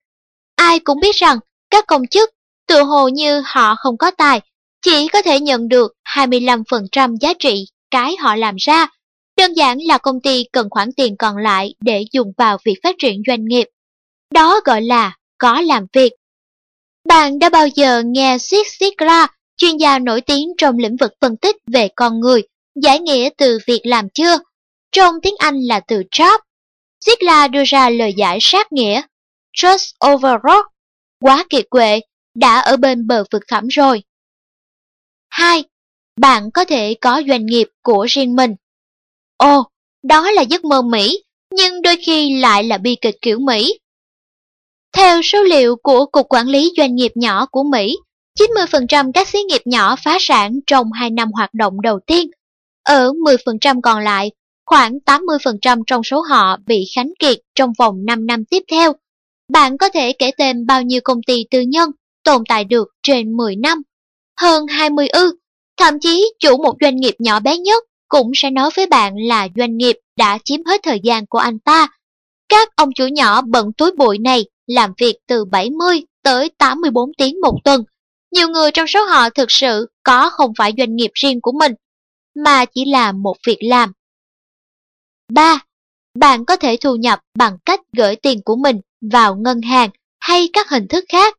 Ai 0.57 0.81
cũng 0.81 1.01
biết 1.01 1.15
rằng 1.15 1.39
các 1.71 1.85
công 1.87 2.07
chức 2.07 2.31
tự 2.69 2.83
hồ 2.83 3.09
như 3.09 3.43
họ 3.45 3.75
không 3.75 3.99
có 3.99 4.11
tài 4.11 4.41
chỉ 4.85 5.09
có 5.09 5.23
thể 5.23 5.41
nhận 5.41 5.69
được 5.69 5.93
25% 6.05 7.17
giá 7.21 7.35
trị 7.39 7.67
cái 7.91 8.17
họ 8.17 8.37
làm 8.37 8.57
ra. 8.57 8.87
Đơn 9.37 9.53
giản 9.53 9.79
là 9.83 9.99
công 9.99 10.21
ty 10.21 10.45
cần 10.53 10.71
khoản 10.71 10.93
tiền 10.97 11.17
còn 11.19 11.37
lại 11.37 11.75
để 11.81 12.05
dùng 12.13 12.33
vào 12.37 12.59
việc 12.65 12.75
phát 12.83 12.95
triển 12.99 13.23
doanh 13.27 13.45
nghiệp. 13.45 13.69
Đó 14.31 14.61
gọi 14.65 14.83
là 14.83 15.17
có 15.39 15.61
làm 15.61 15.87
việc. 15.93 16.13
Bạn 17.09 17.39
đã 17.39 17.49
bao 17.49 17.69
giờ 17.69 18.03
nghe 18.07 18.39
Sid 18.39 18.67
Sigla, 18.79 19.27
chuyên 19.57 19.77
gia 19.77 19.99
nổi 19.99 20.21
tiếng 20.21 20.49
trong 20.59 20.79
lĩnh 20.79 20.97
vực 20.97 21.13
phân 21.21 21.37
tích 21.37 21.57
về 21.67 21.89
con 21.97 22.21
người, 22.21 22.43
giải 22.83 23.01
nghĩa 23.01 23.29
từ 23.39 23.59
việc 23.67 23.81
làm 23.85 24.09
chưa? 24.15 24.39
Trong 24.93 25.15
tiếng 25.23 25.35
Anh 25.39 25.61
là 25.61 25.81
từ 25.81 26.03
job. 26.11 26.39
Sigla 27.05 27.49
đưa 27.49 27.63
ra 27.67 27.91
lời 27.91 28.15
giải 28.17 28.39
sát 28.41 28.73
nghĩa. 28.73 29.03
Trust 29.53 29.95
over 30.07 30.33
rock. 30.45 30.67
Quá 31.21 31.45
kiệt 31.51 31.65
quệ, 31.71 32.01
đã 32.35 32.61
ở 32.61 32.77
bên 32.77 33.07
bờ 33.07 33.25
vực 33.33 33.43
thẳm 33.49 33.69
rồi. 33.69 34.03
2. 35.35 35.65
Bạn 36.21 36.51
có 36.51 36.65
thể 36.65 36.95
có 37.01 37.23
doanh 37.29 37.47
nghiệp 37.47 37.69
của 37.83 38.07
riêng 38.09 38.37
mình. 38.37 38.55
Ồ, 39.37 39.65
đó 40.03 40.31
là 40.31 40.43
giấc 40.43 40.65
mơ 40.65 40.83
Mỹ, 40.83 41.23
nhưng 41.51 41.83
đôi 41.83 41.97
khi 42.07 42.41
lại 42.41 42.65
là 42.65 42.79
bi 42.79 42.97
kịch 43.01 43.15
kiểu 43.23 43.39
Mỹ. 43.39 43.79
Theo 44.93 45.23
số 45.23 45.43
liệu 45.43 45.77
của 45.77 46.07
Cục 46.07 46.27
Quản 46.29 46.47
lý 46.47 46.73
Doanh 46.77 46.95
nghiệp 46.95 47.13
nhỏ 47.15 47.47
của 47.47 47.63
Mỹ, 47.63 47.97
90% 48.39 49.13
các 49.13 49.29
xí 49.29 49.39
nghiệp 49.43 49.63
nhỏ 49.65 49.97
phá 50.05 50.17
sản 50.21 50.61
trong 50.67 50.93
2 50.93 51.11
năm 51.11 51.33
hoạt 51.33 51.55
động 51.55 51.81
đầu 51.81 52.01
tiên. 52.07 52.31
Ở 52.83 53.13
10% 53.13 53.81
còn 53.81 54.05
lại, 54.05 54.31
khoảng 54.67 54.99
80% 55.07 55.83
trong 55.87 56.03
số 56.05 56.21
họ 56.21 56.57
bị 56.67 56.85
khánh 56.97 57.13
kiệt 57.19 57.39
trong 57.55 57.73
vòng 57.79 58.05
5 58.05 58.27
năm 58.27 58.45
tiếp 58.45 58.63
theo. 58.71 58.93
Bạn 59.53 59.79
có 59.79 59.89
thể 59.89 60.13
kể 60.13 60.31
tên 60.39 60.67
bao 60.67 60.83
nhiêu 60.83 61.01
công 61.05 61.23
ty 61.27 61.45
tư 61.51 61.61
nhân 61.61 61.91
tồn 62.25 62.43
tại 62.49 62.65
được 62.65 62.89
trên 63.03 63.37
10 63.37 63.57
năm 63.57 63.83
hơn 64.41 64.67
20 64.67 65.09
ư. 65.09 65.37
Thậm 65.77 66.01
chí 66.01 66.33
chủ 66.39 66.63
một 66.63 66.77
doanh 66.81 66.97
nghiệp 66.97 67.15
nhỏ 67.19 67.41
bé 67.41 67.59
nhất 67.59 67.85
cũng 68.09 68.31
sẽ 68.35 68.51
nói 68.51 68.71
với 68.77 68.87
bạn 68.87 69.17
là 69.17 69.49
doanh 69.57 69.77
nghiệp 69.77 69.99
đã 70.17 70.39
chiếm 70.45 70.65
hết 70.65 70.81
thời 70.83 71.01
gian 71.03 71.27
của 71.27 71.39
anh 71.39 71.59
ta. 71.59 71.89
Các 72.49 72.69
ông 72.77 72.93
chủ 72.95 73.07
nhỏ 73.07 73.43
bận 73.43 73.73
túi 73.73 73.91
bụi 73.99 74.19
này 74.19 74.45
làm 74.67 74.93
việc 74.99 75.15
từ 75.27 75.45
70 75.45 76.03
tới 76.23 76.51
84 76.59 77.11
tiếng 77.19 77.41
một 77.41 77.59
tuần. 77.65 77.85
Nhiều 78.33 78.49
người 78.49 78.71
trong 78.71 78.87
số 78.87 79.05
họ 79.05 79.31
thực 79.31 79.51
sự 79.51 79.87
có 80.03 80.31
không 80.31 80.53
phải 80.59 80.73
doanh 80.79 80.97
nghiệp 80.97 81.11
riêng 81.15 81.41
của 81.41 81.53
mình, 81.53 81.73
mà 82.35 82.65
chỉ 82.65 82.85
là 82.85 83.13
một 83.13 83.37
việc 83.47 83.59
làm. 83.61 83.93
3. 85.33 85.59
Bạn 86.19 86.45
có 86.45 86.57
thể 86.57 86.77
thu 86.77 86.97
nhập 86.97 87.21
bằng 87.39 87.59
cách 87.65 87.81
gửi 87.97 88.17
tiền 88.17 88.41
của 88.45 88.57
mình 88.57 88.81
vào 89.13 89.37
ngân 89.37 89.63
hàng 89.63 89.91
hay 90.21 90.49
các 90.53 90.71
hình 90.71 90.89
thức 90.89 91.05
khác 91.09 91.37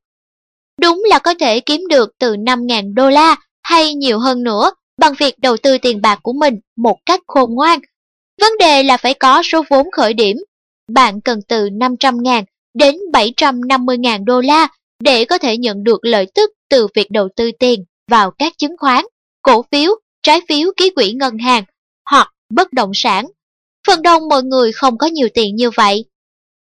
Đúng 0.81 1.03
là 1.09 1.19
có 1.19 1.33
thể 1.39 1.59
kiếm 1.59 1.81
được 1.89 2.09
từ 2.19 2.35
5.000 2.35 2.93
đô 2.93 3.09
la 3.09 3.35
hay 3.63 3.93
nhiều 3.93 4.19
hơn 4.19 4.43
nữa 4.43 4.71
bằng 4.97 5.13
việc 5.19 5.39
đầu 5.39 5.57
tư 5.57 5.77
tiền 5.77 6.01
bạc 6.01 6.19
của 6.23 6.33
mình 6.33 6.59
một 6.77 6.97
cách 7.05 7.19
khôn 7.27 7.53
ngoan. 7.53 7.79
Vấn 8.41 8.51
đề 8.59 8.83
là 8.83 8.97
phải 8.97 9.13
có 9.13 9.43
số 9.43 9.63
vốn 9.69 9.91
khởi 9.91 10.13
điểm. 10.13 10.37
Bạn 10.91 11.21
cần 11.21 11.39
từ 11.47 11.69
500.000 11.69 12.43
đến 12.73 12.95
750.000 13.13 14.25
đô 14.25 14.41
la 14.41 14.67
để 15.03 15.25
có 15.25 15.37
thể 15.37 15.57
nhận 15.57 15.83
được 15.83 15.99
lợi 16.01 16.25
tức 16.35 16.51
từ 16.69 16.87
việc 16.95 17.11
đầu 17.11 17.27
tư 17.35 17.51
tiền 17.59 17.83
vào 18.11 18.31
các 18.31 18.53
chứng 18.57 18.77
khoán, 18.77 19.05
cổ 19.41 19.65
phiếu, 19.71 19.91
trái 20.23 20.41
phiếu 20.47 20.71
ký 20.77 20.89
quỹ 20.89 21.11
ngân 21.11 21.37
hàng 21.37 21.63
hoặc 22.09 22.31
bất 22.53 22.73
động 22.73 22.91
sản. 22.93 23.25
Phần 23.87 24.01
đông 24.01 24.27
mọi 24.29 24.43
người 24.43 24.71
không 24.71 24.97
có 24.97 25.07
nhiều 25.07 25.27
tiền 25.33 25.55
như 25.55 25.69
vậy. 25.69 26.05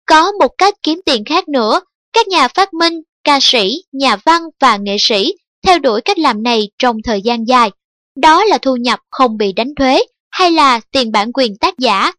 Có 0.05 0.31
một 0.31 0.51
cách 0.57 0.73
kiếm 0.83 1.01
tiền 1.05 1.25
khác 1.25 1.47
nữa, 1.47 1.81
các 2.13 2.27
nhà 2.27 2.47
phát 2.47 2.73
minh 2.73 3.01
ca 3.25 3.39
sĩ, 3.41 3.83
nhà 3.91 4.15
văn 4.25 4.41
và 4.59 4.77
nghệ 4.77 4.95
sĩ 4.99 5.33
theo 5.67 5.79
đuổi 5.79 6.01
cách 6.01 6.19
làm 6.19 6.43
này 6.43 6.69
trong 6.77 6.97
thời 7.03 7.21
gian 7.21 7.47
dài. 7.47 7.71
Đó 8.15 8.43
là 8.43 8.57
thu 8.57 8.75
nhập 8.75 8.99
không 9.11 9.37
bị 9.37 9.53
đánh 9.53 9.75
thuế 9.75 10.03
hay 10.31 10.51
là 10.51 10.79
tiền 10.91 11.11
bản 11.11 11.31
quyền 11.33 11.57
tác 11.57 11.77
giả. 11.77 12.11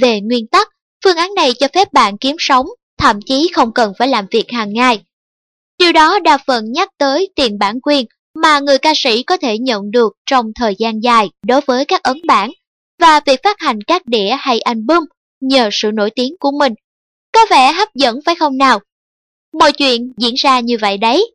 Về 0.00 0.20
nguyên 0.20 0.46
tắc, 0.46 0.68
phương 1.04 1.16
án 1.16 1.34
này 1.34 1.52
cho 1.58 1.66
phép 1.74 1.92
bạn 1.92 2.18
kiếm 2.18 2.36
sống, 2.38 2.66
thậm 2.98 3.20
chí 3.26 3.50
không 3.54 3.72
cần 3.72 3.92
phải 3.98 4.08
làm 4.08 4.26
việc 4.30 4.50
hàng 4.52 4.72
ngày. 4.72 5.00
Điều 5.78 5.92
đó 5.92 6.18
đa 6.18 6.38
phần 6.46 6.72
nhắc 6.72 6.88
tới 6.98 7.28
tiền 7.36 7.58
bản 7.58 7.80
quyền 7.80 8.06
mà 8.34 8.60
người 8.60 8.78
ca 8.78 8.92
sĩ 8.96 9.22
có 9.22 9.36
thể 9.36 9.58
nhận 9.58 9.90
được 9.90 10.12
trong 10.26 10.46
thời 10.54 10.74
gian 10.78 11.02
dài 11.02 11.30
đối 11.46 11.60
với 11.60 11.84
các 11.84 12.02
ấn 12.02 12.16
bản 12.26 12.50
và 13.00 13.20
việc 13.26 13.40
phát 13.44 13.60
hành 13.60 13.82
các 13.82 14.06
đĩa 14.06 14.36
hay 14.38 14.60
album 14.60 15.04
nhờ 15.40 15.68
sự 15.72 15.90
nổi 15.94 16.10
tiếng 16.10 16.34
của 16.40 16.50
mình. 16.58 16.72
Có 17.32 17.46
vẻ 17.50 17.72
hấp 17.72 17.94
dẫn 17.94 18.18
phải 18.26 18.34
không 18.34 18.58
nào? 18.58 18.80
Mọi 19.52 19.72
chuyện 19.72 20.12
diễn 20.16 20.34
ra 20.34 20.60
như 20.60 20.76
vậy 20.80 20.98
đấy. 20.98 21.32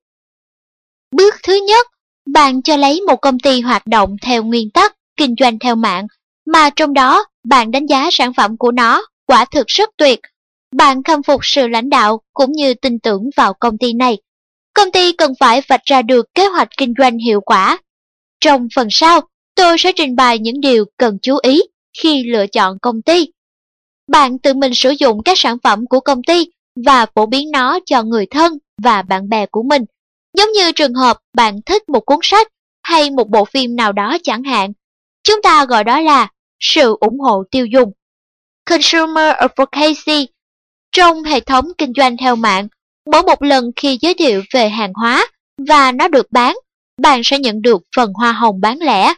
Bước 1.11 1.33
thứ 1.43 1.59
nhất, 1.67 1.87
bạn 2.25 2.61
cho 2.61 2.77
lấy 2.77 3.01
một 3.01 3.15
công 3.15 3.39
ty 3.39 3.61
hoạt 3.61 3.87
động 3.87 4.15
theo 4.21 4.43
nguyên 4.43 4.69
tắc 4.69 4.95
kinh 5.17 5.35
doanh 5.39 5.59
theo 5.59 5.75
mạng, 5.75 6.07
mà 6.45 6.69
trong 6.69 6.93
đó 6.93 7.25
bạn 7.43 7.71
đánh 7.71 7.85
giá 7.85 8.09
sản 8.11 8.33
phẩm 8.33 8.57
của 8.57 8.71
nó 8.71 9.05
quả 9.25 9.45
thực 9.45 9.67
rất 9.67 9.89
tuyệt. 9.97 10.19
Bạn 10.71 11.03
khâm 11.03 11.23
phục 11.23 11.39
sự 11.43 11.67
lãnh 11.67 11.89
đạo 11.89 12.21
cũng 12.33 12.51
như 12.51 12.73
tin 12.73 12.99
tưởng 12.99 13.29
vào 13.35 13.53
công 13.53 13.77
ty 13.77 13.93
này. 13.93 14.17
Công 14.73 14.91
ty 14.91 15.11
cần 15.11 15.33
phải 15.39 15.61
vạch 15.67 15.85
ra 15.85 16.01
được 16.01 16.25
kế 16.35 16.47
hoạch 16.47 16.69
kinh 16.77 16.93
doanh 16.97 17.17
hiệu 17.17 17.41
quả. 17.41 17.77
Trong 18.39 18.67
phần 18.75 18.87
sau, 18.91 19.21
tôi 19.55 19.75
sẽ 19.79 19.91
trình 19.91 20.15
bày 20.15 20.39
những 20.39 20.61
điều 20.61 20.85
cần 20.97 21.17
chú 21.21 21.37
ý 21.43 21.61
khi 22.01 22.23
lựa 22.23 22.47
chọn 22.47 22.79
công 22.81 23.01
ty. 23.01 23.27
Bạn 24.07 24.39
tự 24.39 24.53
mình 24.53 24.73
sử 24.73 24.89
dụng 24.99 25.23
các 25.23 25.39
sản 25.39 25.57
phẩm 25.63 25.85
của 25.89 25.99
công 25.99 26.23
ty 26.23 26.47
và 26.75 27.05
phổ 27.15 27.25
biến 27.25 27.51
nó 27.51 27.79
cho 27.85 28.03
người 28.03 28.25
thân 28.25 28.57
và 28.83 29.01
bạn 29.01 29.29
bè 29.29 29.45
của 29.45 29.63
mình. 29.63 29.85
Giống 30.37 30.51
như 30.51 30.71
trường 30.71 30.93
hợp 30.93 31.17
bạn 31.33 31.61
thích 31.65 31.89
một 31.89 31.99
cuốn 31.99 32.19
sách 32.23 32.47
hay 32.83 33.11
một 33.11 33.29
bộ 33.29 33.45
phim 33.45 33.75
nào 33.75 33.91
đó 33.91 34.17
chẳng 34.23 34.43
hạn. 34.43 34.73
Chúng 35.23 35.41
ta 35.41 35.65
gọi 35.65 35.83
đó 35.83 35.99
là 35.99 36.27
sự 36.59 36.97
ủng 36.99 37.19
hộ 37.19 37.43
tiêu 37.51 37.65
dùng. 37.65 37.91
Consumer 38.65 39.35
Advocacy 39.35 40.27
Trong 40.91 41.23
hệ 41.23 41.39
thống 41.39 41.65
kinh 41.77 41.93
doanh 41.97 42.17
theo 42.17 42.35
mạng, 42.35 42.67
mỗi 43.11 43.23
một 43.23 43.41
lần 43.43 43.71
khi 43.75 43.97
giới 44.01 44.13
thiệu 44.13 44.41
về 44.53 44.69
hàng 44.69 44.93
hóa 44.93 45.27
và 45.67 45.91
nó 45.91 46.07
được 46.07 46.31
bán, 46.31 46.55
bạn 47.01 47.21
sẽ 47.23 47.39
nhận 47.39 47.61
được 47.61 47.81
phần 47.95 48.13
hoa 48.13 48.31
hồng 48.31 48.61
bán 48.61 48.79
lẻ. 48.79 49.13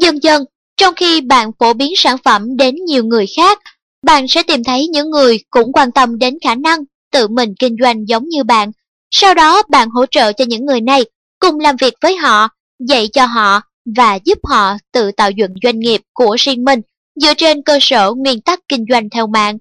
Dần 0.00 0.22
dần, 0.22 0.44
trong 0.76 0.94
khi 0.94 1.20
bạn 1.20 1.50
phổ 1.58 1.72
biến 1.72 1.92
sản 1.96 2.16
phẩm 2.24 2.56
đến 2.56 2.74
nhiều 2.74 3.04
người 3.04 3.26
khác, 3.36 3.58
bạn 4.02 4.28
sẽ 4.28 4.42
tìm 4.42 4.64
thấy 4.64 4.86
những 4.88 5.10
người 5.10 5.38
cũng 5.50 5.72
quan 5.72 5.92
tâm 5.92 6.18
đến 6.18 6.38
khả 6.44 6.54
năng 6.54 6.80
tự 7.12 7.28
mình 7.28 7.54
kinh 7.58 7.76
doanh 7.82 8.08
giống 8.08 8.28
như 8.28 8.44
bạn. 8.44 8.70
Sau 9.10 9.34
đó 9.34 9.62
bạn 9.68 9.90
hỗ 9.90 10.06
trợ 10.06 10.32
cho 10.32 10.44
những 10.48 10.66
người 10.66 10.80
này, 10.80 11.04
cùng 11.38 11.60
làm 11.60 11.76
việc 11.76 11.94
với 12.00 12.16
họ, 12.16 12.48
dạy 12.78 13.08
cho 13.12 13.26
họ 13.26 13.60
và 13.96 14.18
giúp 14.24 14.38
họ 14.44 14.76
tự 14.92 15.10
tạo 15.12 15.30
dựng 15.30 15.54
doanh 15.62 15.80
nghiệp 15.80 16.00
của 16.12 16.36
riêng 16.40 16.64
mình 16.64 16.80
dựa 17.20 17.34
trên 17.34 17.62
cơ 17.62 17.78
sở 17.80 18.12
nguyên 18.16 18.40
tắc 18.40 18.60
kinh 18.68 18.84
doanh 18.90 19.10
theo 19.10 19.26
mạng. 19.26 19.58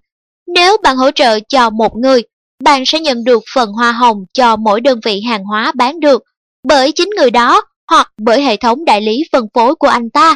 Nếu 0.47 0.77
bạn 0.83 0.97
hỗ 0.97 1.11
trợ 1.11 1.39
cho 1.39 1.69
một 1.69 1.97
người, 1.97 2.21
bạn 2.63 2.83
sẽ 2.85 2.99
nhận 2.99 3.23
được 3.23 3.43
phần 3.55 3.71
hoa 3.71 3.91
hồng 3.91 4.25
cho 4.33 4.55
mỗi 4.55 4.81
đơn 4.81 4.99
vị 5.03 5.21
hàng 5.21 5.43
hóa 5.43 5.71
bán 5.75 5.99
được 5.99 6.23
bởi 6.63 6.91
chính 6.91 7.09
người 7.17 7.31
đó 7.31 7.61
hoặc 7.89 8.11
bởi 8.17 8.41
hệ 8.41 8.57
thống 8.57 8.85
đại 8.85 9.01
lý 9.01 9.23
phân 9.31 9.45
phối 9.53 9.75
của 9.75 9.87
anh 9.87 10.09
ta. 10.09 10.35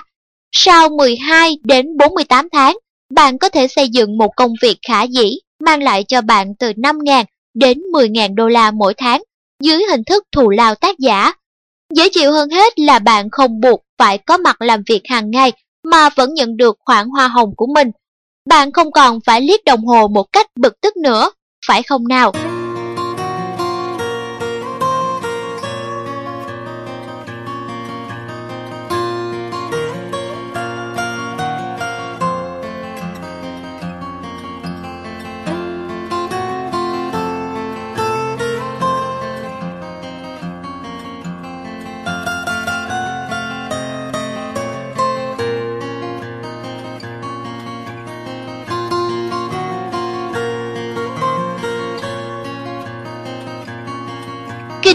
Sau 0.52 0.90
12 0.90 1.58
đến 1.64 1.98
48 1.98 2.48
tháng, 2.52 2.78
bạn 3.12 3.38
có 3.38 3.50
thể 3.50 3.68
xây 3.68 3.90
dựng 3.90 4.18
một 4.18 4.36
công 4.36 4.54
việc 4.62 4.78
khả 4.88 5.04
dĩ 5.04 5.38
mang 5.60 5.84
lại 5.84 6.04
cho 6.04 6.22
bạn 6.22 6.56
từ 6.56 6.72
5.000 6.72 7.26
đến 7.54 7.82
10.000 7.94 8.36
đô 8.36 8.48
la 8.48 8.72
mỗi 8.72 8.94
tháng 8.94 9.24
dưới 9.64 9.84
hình 9.92 10.04
thức 10.04 10.24
thù 10.32 10.50
lao 10.50 10.76
tác 10.76 11.00
giả. 11.00 11.34
Dễ 11.96 12.10
chịu 12.10 12.32
hơn 12.32 12.50
hết 12.50 12.80
là 12.80 13.00
bạn 13.00 13.30
không 13.32 13.60
buộc 13.60 13.82
phải 13.98 14.18
có 14.18 14.38
mặt 14.38 14.62
làm 14.62 14.84
việc 14.88 15.02
hàng 15.10 15.32
ngày 15.32 15.52
mà 15.84 16.10
vẫn 16.10 16.34
nhận 16.34 16.58
được 16.58 16.78
khoản 16.86 17.08
hoa 17.08 17.28
hồng 17.28 17.56
của 17.56 17.68
mình. 17.76 17.92
Bạn 18.50 18.72
không 18.72 18.92
còn 18.92 19.20
phải 19.26 19.42
liếc 19.42 19.66
đồng 19.66 19.86
hồ 19.86 20.08
một 20.08 20.26
cách 20.32 20.48
bực 20.60 20.82
tức 20.82 20.98
nữa, 20.98 21.32
phải 21.68 21.84
không 21.84 22.08
nào? 22.08 22.32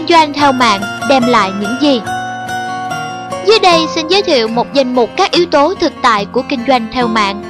Doanh 0.09 0.33
theo 0.33 0.51
mạng 0.51 0.81
đem 1.09 1.23
lại 1.27 1.51
những 1.61 1.77
gì. 1.81 2.01
Dưới 3.47 3.59
đây 3.59 3.85
xin 3.95 4.07
giới 4.07 4.21
thiệu 4.21 4.47
một 4.47 4.73
danh 4.73 4.95
mục 4.95 5.09
các 5.17 5.31
yếu 5.31 5.45
tố 5.45 5.73
thực 5.73 5.93
tại 6.01 6.25
của 6.25 6.43
kinh 6.49 6.59
doanh 6.67 6.87
theo 6.93 7.07
mạng. 7.07 7.43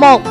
1. 0.00 0.22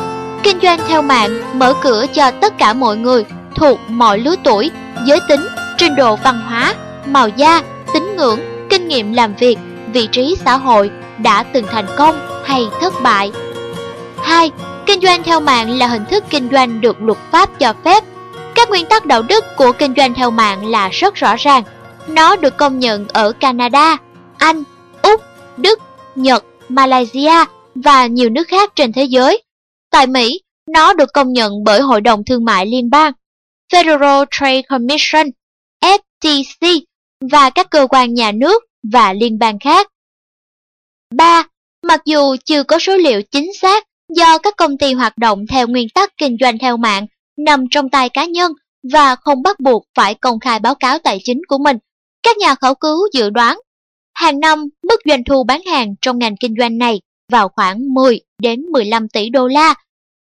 Kinh 0.42 0.58
doanh 0.62 0.78
theo 0.88 1.02
mạng 1.02 1.58
mở 1.58 1.74
cửa 1.82 2.06
cho 2.14 2.30
tất 2.30 2.58
cả 2.58 2.72
mọi 2.72 2.96
người 2.96 3.24
thuộc 3.54 3.78
mọi 3.88 4.18
lứa 4.18 4.34
tuổi, 4.44 4.70
giới 5.04 5.18
tính, 5.28 5.40
trình 5.78 5.96
độ 5.96 6.16
văn 6.16 6.40
hóa, 6.48 6.74
màu 7.06 7.28
da, 7.28 7.62
tín 7.94 8.16
ngưỡng, 8.16 8.40
kinh 8.70 8.88
nghiệm 8.88 9.12
làm 9.12 9.34
việc, 9.34 9.58
vị 9.92 10.08
trí 10.12 10.36
xã 10.44 10.56
hội 10.56 10.90
đã 11.18 11.42
từng 11.42 11.66
thành 11.72 11.86
công 11.96 12.42
hay 12.44 12.66
thất 12.80 12.94
bại. 13.02 13.32
2. 14.22 14.50
Kinh 14.86 15.00
doanh 15.00 15.22
theo 15.22 15.40
mạng 15.40 15.78
là 15.78 15.86
hình 15.86 16.04
thức 16.10 16.24
kinh 16.30 16.48
doanh 16.52 16.80
được 16.80 17.02
luật 17.02 17.18
pháp 17.30 17.58
cho 17.58 17.74
phép 17.84 18.04
các 18.64 18.70
nguyên 18.70 18.86
tắc 18.86 19.06
đạo 19.06 19.22
đức 19.22 19.44
của 19.56 19.72
kinh 19.78 19.94
doanh 19.96 20.14
theo 20.14 20.30
mạng 20.30 20.66
là 20.66 20.88
rất 20.88 21.14
rõ 21.14 21.36
ràng. 21.38 21.62
Nó 22.08 22.36
được 22.36 22.56
công 22.56 22.78
nhận 22.78 23.08
ở 23.08 23.32
Canada, 23.32 23.96
Anh, 24.38 24.62
Úc, 25.02 25.20
Đức, 25.56 25.78
Nhật, 26.14 26.44
Malaysia 26.68 27.44
và 27.74 28.06
nhiều 28.06 28.30
nước 28.30 28.48
khác 28.48 28.72
trên 28.76 28.92
thế 28.92 29.04
giới. 29.04 29.42
Tại 29.90 30.06
Mỹ, 30.06 30.40
nó 30.66 30.92
được 30.92 31.12
công 31.12 31.32
nhận 31.32 31.64
bởi 31.64 31.80
Hội 31.80 32.00
đồng 32.00 32.24
Thương 32.24 32.44
mại 32.44 32.66
Liên 32.66 32.90
bang, 32.90 33.12
Federal 33.72 34.24
Trade 34.30 34.62
Commission, 34.62 35.26
FTC 35.82 36.80
và 37.30 37.50
các 37.50 37.70
cơ 37.70 37.86
quan 37.90 38.14
nhà 38.14 38.32
nước 38.32 38.64
và 38.92 39.12
liên 39.12 39.38
bang 39.38 39.58
khác. 39.58 39.88
3. 41.14 41.44
Mặc 41.82 42.00
dù 42.04 42.36
chưa 42.44 42.62
có 42.62 42.78
số 42.78 42.96
liệu 42.96 43.22
chính 43.22 43.54
xác 43.60 43.84
do 44.08 44.38
các 44.38 44.56
công 44.56 44.78
ty 44.78 44.92
hoạt 44.92 45.18
động 45.18 45.46
theo 45.48 45.66
nguyên 45.66 45.88
tắc 45.88 46.16
kinh 46.16 46.36
doanh 46.40 46.58
theo 46.58 46.76
mạng 46.76 47.06
nằm 47.36 47.64
trong 47.70 47.90
tay 47.90 48.08
cá 48.08 48.24
nhân 48.24 48.52
và 48.92 49.16
không 49.16 49.42
bắt 49.42 49.60
buộc 49.60 49.84
phải 49.94 50.14
công 50.14 50.40
khai 50.40 50.58
báo 50.58 50.74
cáo 50.74 50.98
tài 50.98 51.18
chính 51.24 51.40
của 51.48 51.58
mình. 51.58 51.76
Các 52.22 52.36
nhà 52.36 52.54
khảo 52.54 52.74
cứu 52.74 52.98
dự 53.12 53.30
đoán 53.30 53.58
hàng 54.14 54.40
năm 54.40 54.64
mức 54.88 55.00
doanh 55.04 55.24
thu 55.24 55.44
bán 55.44 55.60
hàng 55.66 55.94
trong 56.00 56.18
ngành 56.18 56.36
kinh 56.36 56.54
doanh 56.58 56.78
này 56.78 57.00
vào 57.32 57.48
khoảng 57.48 57.94
10 57.94 58.20
đến 58.42 58.60
15 58.60 59.08
tỷ 59.08 59.28
đô 59.28 59.46
la. 59.46 59.74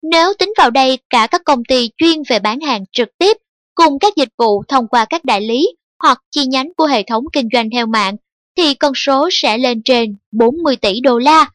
Nếu 0.01 0.33
tính 0.39 0.53
vào 0.57 0.71
đây 0.71 0.97
cả 1.09 1.27
các 1.31 1.41
công 1.45 1.63
ty 1.65 1.89
chuyên 1.97 2.21
về 2.29 2.39
bán 2.39 2.59
hàng 2.59 2.83
trực 2.91 3.09
tiếp 3.17 3.37
cùng 3.75 3.99
các 3.99 4.15
dịch 4.15 4.29
vụ 4.37 4.63
thông 4.67 4.87
qua 4.87 5.05
các 5.05 5.25
đại 5.25 5.41
lý 5.41 5.67
hoặc 6.03 6.21
chi 6.31 6.45
nhánh 6.45 6.73
của 6.77 6.85
hệ 6.85 7.03
thống 7.03 7.23
kinh 7.33 7.49
doanh 7.53 7.69
theo 7.69 7.85
mạng 7.85 8.15
thì 8.57 8.73
con 8.73 8.93
số 8.95 9.29
sẽ 9.31 9.57
lên 9.57 9.81
trên 9.83 10.15
40 10.31 10.75
tỷ 10.75 10.99
đô 10.99 11.17
la. 11.17 11.51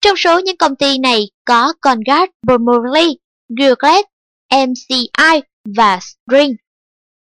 Trong 0.00 0.16
số 0.16 0.38
những 0.38 0.56
công 0.56 0.76
ty 0.76 0.98
này 0.98 1.28
có 1.44 1.72
Conrad 1.80 2.28
Bromley, 2.46 3.18
Gillette, 3.58 4.08
MCI 4.50 5.40
và 5.76 5.98
String. 6.00 6.56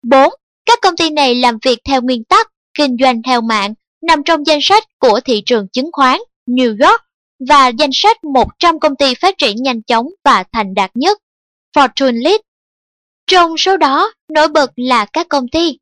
4. 0.03 0.31
Các 0.67 0.79
công 0.83 0.97
ty 0.97 1.11
này 1.11 1.35
làm 1.35 1.59
việc 1.63 1.79
theo 1.85 2.03
nguyên 2.03 2.25
tắc 2.25 2.53
kinh 2.75 2.97
doanh 3.01 3.23
theo 3.23 3.41
mạng 3.41 3.75
nằm 4.03 4.23
trong 4.25 4.47
danh 4.47 4.59
sách 4.63 4.85
của 4.99 5.21
thị 5.25 5.43
trường 5.47 5.69
chứng 5.69 5.93
khoán 5.93 6.21
New 6.47 6.71
York 6.71 7.03
và 7.49 7.69
danh 7.69 7.91
sách 7.93 8.25
100 8.25 8.81
công 8.81 8.97
ty 8.97 9.15
phát 9.15 9.39
triển 9.39 9.57
nhanh 9.63 9.83
chóng 9.83 10.07
và 10.25 10.45
thành 10.53 10.75
đạt 10.75 10.91
nhất 10.95 11.19
Fortune 11.77 12.23
List. 12.25 12.41
Trong 13.27 13.57
số 13.57 13.77
đó, 13.77 14.13
nổi 14.33 14.49
bật 14.49 14.71
là 14.77 15.05
các 15.05 15.29
công 15.29 15.49
ty 15.49 15.79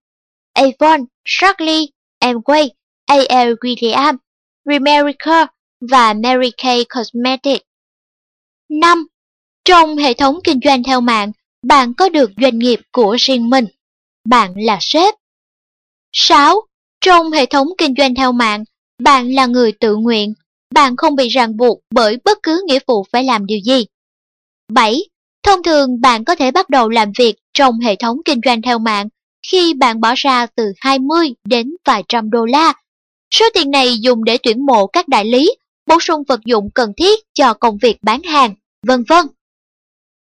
Avon, 0.52 1.00
Shirley, 1.24 1.88
Amway, 2.20 2.68
A.L. 3.06 3.52
William, 3.52 4.16
Remerica 4.64 5.46
và 5.80 6.14
Mary 6.14 6.50
Kay 6.56 6.84
Cosmetics. 6.94 7.64
5. 8.68 9.06
Trong 9.66 9.96
hệ 9.96 10.14
thống 10.14 10.38
kinh 10.44 10.60
doanh 10.64 10.82
theo 10.82 11.00
mạng, 11.00 11.32
bạn 11.62 11.94
có 11.94 12.08
được 12.08 12.30
doanh 12.42 12.58
nghiệp 12.58 12.80
của 12.92 13.16
riêng 13.18 13.50
mình. 13.50 13.66
Bạn 14.28 14.54
là 14.56 14.78
sếp. 14.80 15.14
6. 16.12 16.60
Trong 17.00 17.30
hệ 17.30 17.46
thống 17.46 17.68
kinh 17.78 17.94
doanh 17.98 18.14
theo 18.14 18.32
mạng, 18.32 18.64
bạn 19.02 19.34
là 19.34 19.46
người 19.46 19.72
tự 19.72 19.96
nguyện. 19.96 20.34
Bạn 20.74 20.96
không 20.96 21.16
bị 21.16 21.28
ràng 21.28 21.56
buộc 21.56 21.80
bởi 21.94 22.16
bất 22.24 22.38
cứ 22.42 22.64
nghĩa 22.66 22.78
vụ 22.86 23.06
phải 23.12 23.24
làm 23.24 23.46
điều 23.46 23.58
gì. 23.64 23.86
7. 24.72 25.00
Thông 25.42 25.62
thường 25.62 26.00
bạn 26.00 26.24
có 26.24 26.36
thể 26.36 26.50
bắt 26.50 26.70
đầu 26.70 26.88
làm 26.88 27.12
việc 27.18 27.34
trong 27.54 27.78
hệ 27.78 27.96
thống 27.96 28.16
kinh 28.24 28.40
doanh 28.44 28.62
theo 28.62 28.78
mạng 28.78 29.08
khi 29.50 29.74
bạn 29.74 30.00
bỏ 30.00 30.14
ra 30.16 30.46
từ 30.46 30.72
20 30.80 31.34
đến 31.44 31.70
vài 31.84 32.02
trăm 32.08 32.30
đô 32.30 32.44
la. 32.44 32.72
Số 33.34 33.44
tiền 33.54 33.70
này 33.70 33.98
dùng 33.98 34.24
để 34.24 34.38
tuyển 34.42 34.66
mộ 34.66 34.86
các 34.86 35.08
đại 35.08 35.24
lý, 35.24 35.56
bổ 35.86 36.00
sung 36.00 36.22
vật 36.28 36.40
dụng 36.44 36.70
cần 36.74 36.92
thiết 36.96 37.20
cho 37.34 37.54
công 37.54 37.78
việc 37.82 37.96
bán 38.02 38.22
hàng, 38.22 38.54
vân 38.86 39.04
vân. 39.08 39.26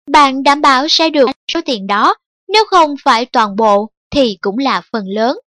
Bạn 0.08 0.42
đảm 0.42 0.60
bảo 0.60 0.88
sẽ 0.88 1.10
được 1.10 1.30
số 1.52 1.60
tiền 1.64 1.86
đó, 1.86 2.14
nếu 2.48 2.64
không 2.70 2.94
phải 3.04 3.26
toàn 3.26 3.56
bộ 3.56 3.90
thì 4.10 4.38
cũng 4.40 4.58
là 4.58 4.82
phần 4.92 5.04
lớn. 5.08 5.38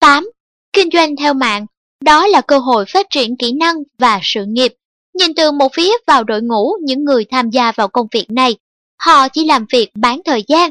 8. 0.00 0.30
Kinh 0.72 0.88
doanh 0.92 1.16
theo 1.16 1.34
mạng, 1.34 1.66
đó 2.00 2.26
là 2.26 2.40
cơ 2.40 2.58
hội 2.58 2.84
phát 2.88 3.06
triển 3.10 3.36
kỹ 3.36 3.52
năng 3.52 3.74
và 3.98 4.20
sự 4.22 4.44
nghiệp. 4.48 4.74
Nhìn 5.14 5.34
từ 5.34 5.52
một 5.52 5.68
phía 5.74 5.92
vào 6.06 6.24
đội 6.24 6.42
ngũ 6.42 6.72
những 6.82 7.04
người 7.04 7.24
tham 7.24 7.50
gia 7.50 7.72
vào 7.72 7.88
công 7.88 8.06
việc 8.12 8.30
này, 8.30 8.56
họ 8.98 9.28
chỉ 9.28 9.44
làm 9.44 9.66
việc 9.72 9.90
bán 9.94 10.20
thời 10.24 10.44
gian. 10.48 10.70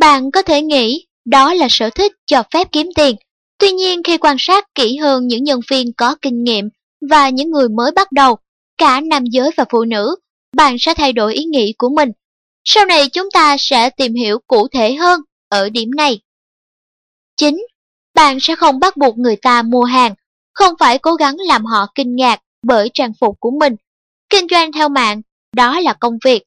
Bạn 0.00 0.30
có 0.30 0.42
thể 0.42 0.62
nghĩ 0.62 1.06
đó 1.24 1.54
là 1.54 1.66
sở 1.70 1.90
thích 1.90 2.12
cho 2.26 2.42
phép 2.52 2.68
kiếm 2.72 2.90
tiền. 2.94 3.16
Tuy 3.58 3.72
nhiên 3.72 4.02
khi 4.02 4.18
quan 4.18 4.36
sát 4.38 4.74
kỹ 4.74 4.96
hơn 4.96 5.26
những 5.26 5.44
nhân 5.44 5.60
viên 5.70 5.92
có 5.92 6.16
kinh 6.22 6.44
nghiệm 6.44 6.68
và 7.10 7.28
những 7.28 7.50
người 7.50 7.68
mới 7.68 7.90
bắt 7.92 8.12
đầu, 8.12 8.36
cả 8.78 9.00
nam 9.00 9.24
giới 9.24 9.50
và 9.56 9.64
phụ 9.70 9.84
nữ, 9.84 10.16
bạn 10.56 10.76
sẽ 10.78 10.94
thay 10.94 11.12
đổi 11.12 11.34
ý 11.34 11.44
nghĩ 11.44 11.74
của 11.78 11.88
mình. 11.88 12.12
Sau 12.64 12.84
này 12.86 13.08
chúng 13.08 13.30
ta 13.30 13.56
sẽ 13.58 13.90
tìm 13.90 14.14
hiểu 14.14 14.38
cụ 14.46 14.68
thể 14.68 14.94
hơn 14.94 15.20
ở 15.48 15.70
điểm 15.70 15.90
này. 15.96 16.20
9. 17.36 17.66
Bạn 18.14 18.40
sẽ 18.40 18.56
không 18.56 18.80
bắt 18.80 18.96
buộc 18.96 19.18
người 19.18 19.36
ta 19.36 19.62
mua 19.62 19.84
hàng, 19.84 20.14
không 20.52 20.74
phải 20.78 20.98
cố 20.98 21.14
gắng 21.14 21.36
làm 21.38 21.64
họ 21.64 21.86
kinh 21.94 22.16
ngạc 22.16 22.40
bởi 22.62 22.90
trang 22.94 23.12
phục 23.20 23.36
của 23.40 23.50
mình. 23.50 23.76
Kinh 24.30 24.46
doanh 24.50 24.72
theo 24.72 24.88
mạng, 24.88 25.22
đó 25.56 25.80
là 25.80 25.92
công 25.92 26.18
việc. 26.24 26.42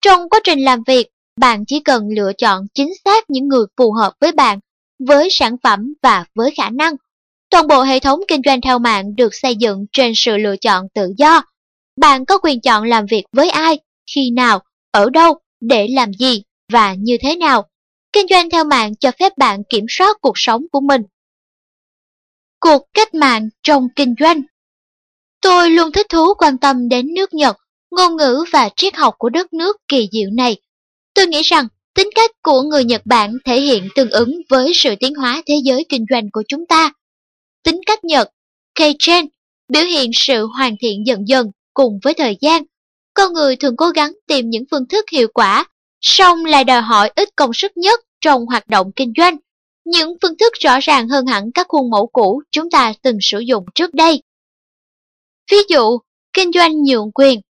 Trong 0.00 0.28
quá 0.28 0.40
trình 0.44 0.64
làm 0.64 0.82
việc, 0.86 1.08
bạn 1.40 1.64
chỉ 1.66 1.80
cần 1.80 2.08
lựa 2.08 2.32
chọn 2.38 2.66
chính 2.74 2.92
xác 3.04 3.30
những 3.30 3.48
người 3.48 3.66
phù 3.76 3.92
hợp 3.92 4.12
với 4.20 4.32
bạn, 4.32 4.58
với 4.98 5.28
sản 5.30 5.56
phẩm 5.62 5.94
và 6.02 6.24
với 6.34 6.50
khả 6.56 6.70
năng. 6.70 6.94
Toàn 7.50 7.66
bộ 7.66 7.82
hệ 7.82 8.00
thống 8.00 8.20
kinh 8.28 8.40
doanh 8.44 8.60
theo 8.60 8.78
mạng 8.78 9.16
được 9.16 9.34
xây 9.34 9.56
dựng 9.56 9.86
trên 9.92 10.12
sự 10.16 10.36
lựa 10.36 10.56
chọn 10.56 10.88
tự 10.94 11.12
do. 11.16 11.42
Bạn 12.00 12.24
có 12.24 12.38
quyền 12.38 12.60
chọn 12.60 12.84
làm 12.84 13.06
việc 13.06 13.24
với 13.32 13.50
ai, 13.50 13.78
khi 14.14 14.30
nào, 14.30 14.62
ở 14.90 15.10
đâu, 15.10 15.38
để 15.60 15.88
làm 15.90 16.12
gì 16.12 16.42
và 16.72 16.94
như 16.94 17.16
thế 17.22 17.36
nào. 17.36 17.68
Kinh 18.12 18.26
doanh 18.30 18.50
theo 18.50 18.64
mạng 18.64 18.96
cho 18.96 19.10
phép 19.18 19.38
bạn 19.38 19.62
kiểm 19.68 19.84
soát 19.88 20.16
cuộc 20.20 20.38
sống 20.38 20.62
của 20.72 20.80
mình. 20.80 21.02
Cuộc 22.60 22.82
cách 22.94 23.14
mạng 23.14 23.48
trong 23.62 23.88
kinh 23.96 24.14
doanh 24.20 24.42
Tôi 25.40 25.70
luôn 25.70 25.92
thích 25.92 26.06
thú 26.08 26.34
quan 26.34 26.58
tâm 26.58 26.88
đến 26.88 27.14
nước 27.14 27.34
Nhật, 27.34 27.56
ngôn 27.90 28.16
ngữ 28.16 28.44
và 28.52 28.68
triết 28.76 28.96
học 28.96 29.14
của 29.18 29.28
đất 29.28 29.52
nước 29.52 29.76
kỳ 29.88 30.08
diệu 30.12 30.30
này. 30.30 30.56
Tôi 31.14 31.26
nghĩ 31.26 31.42
rằng 31.42 31.68
tính 31.94 32.08
cách 32.14 32.30
của 32.42 32.62
người 32.62 32.84
Nhật 32.84 33.02
Bản 33.04 33.32
thể 33.44 33.60
hiện 33.60 33.88
tương 33.94 34.10
ứng 34.10 34.40
với 34.48 34.72
sự 34.74 34.94
tiến 35.00 35.14
hóa 35.14 35.42
thế 35.46 35.54
giới 35.64 35.86
kinh 35.88 36.04
doanh 36.10 36.30
của 36.32 36.42
chúng 36.48 36.66
ta. 36.66 36.92
Tính 37.62 37.80
cách 37.86 38.04
Nhật, 38.04 38.28
Keichen, 38.74 39.26
biểu 39.68 39.84
hiện 39.84 40.10
sự 40.14 40.46
hoàn 40.46 40.76
thiện 40.80 41.06
dần 41.06 41.28
dần 41.28 41.50
cùng 41.78 41.98
với 42.02 42.14
thời 42.14 42.36
gian. 42.40 42.62
Con 43.14 43.32
người 43.32 43.56
thường 43.56 43.76
cố 43.76 43.88
gắng 43.88 44.12
tìm 44.26 44.50
những 44.50 44.64
phương 44.70 44.86
thức 44.88 45.04
hiệu 45.12 45.28
quả, 45.34 45.66
song 46.00 46.44
lại 46.44 46.64
đòi 46.64 46.82
hỏi 46.82 47.10
ít 47.16 47.28
công 47.36 47.54
sức 47.54 47.76
nhất 47.76 48.00
trong 48.20 48.46
hoạt 48.46 48.68
động 48.68 48.90
kinh 48.96 49.12
doanh. 49.16 49.36
Những 49.84 50.16
phương 50.22 50.38
thức 50.38 50.52
rõ 50.60 50.78
ràng 50.80 51.08
hơn 51.08 51.26
hẳn 51.26 51.52
các 51.54 51.66
khuôn 51.68 51.90
mẫu 51.90 52.06
cũ 52.06 52.42
chúng 52.50 52.70
ta 52.70 52.92
từng 53.02 53.18
sử 53.20 53.38
dụng 53.38 53.64
trước 53.74 53.94
đây. 53.94 54.22
Ví 55.50 55.56
dụ, 55.68 55.98
kinh 56.32 56.52
doanh 56.52 56.82
nhượng 56.82 57.10
quyền, 57.14 57.40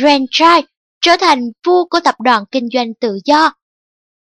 franchise 0.00 0.62
trở 1.00 1.16
thành 1.20 1.50
vua 1.66 1.84
của 1.84 2.00
tập 2.00 2.14
đoàn 2.24 2.44
kinh 2.50 2.68
doanh 2.72 2.94
tự 2.94 3.18
do. 3.24 3.52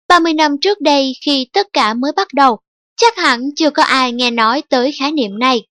30 0.09 0.35
năm 0.35 0.57
trước 0.61 0.81
đây 0.81 1.13
khi 1.25 1.49
tất 1.53 1.67
cả 1.73 1.95
mới 1.95 2.13
bắt 2.17 2.29
đầu, 2.35 2.59
chắc 2.97 3.17
hẳn 3.17 3.41
chưa 3.57 3.71
có 3.71 3.83
ai 3.83 4.13
nghe 4.13 4.31
nói 4.31 4.63
tới 4.69 4.93
khái 4.99 5.13
niệm 5.13 5.39
này. 5.39 5.67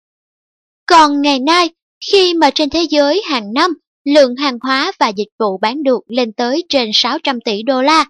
Còn 0.86 1.22
ngày 1.22 1.38
nay, 1.38 1.70
khi 2.12 2.34
mà 2.34 2.50
trên 2.54 2.70
thế 2.70 2.82
giới 2.90 3.22
hàng 3.26 3.52
năm, 3.52 3.74
lượng 4.04 4.36
hàng 4.36 4.58
hóa 4.62 4.92
và 4.98 5.08
dịch 5.08 5.28
vụ 5.38 5.58
bán 5.58 5.82
được 5.82 6.00
lên 6.08 6.32
tới 6.32 6.64
trên 6.68 6.90
600 6.94 7.40
tỷ 7.40 7.62
đô 7.62 7.82
la, 7.82 8.04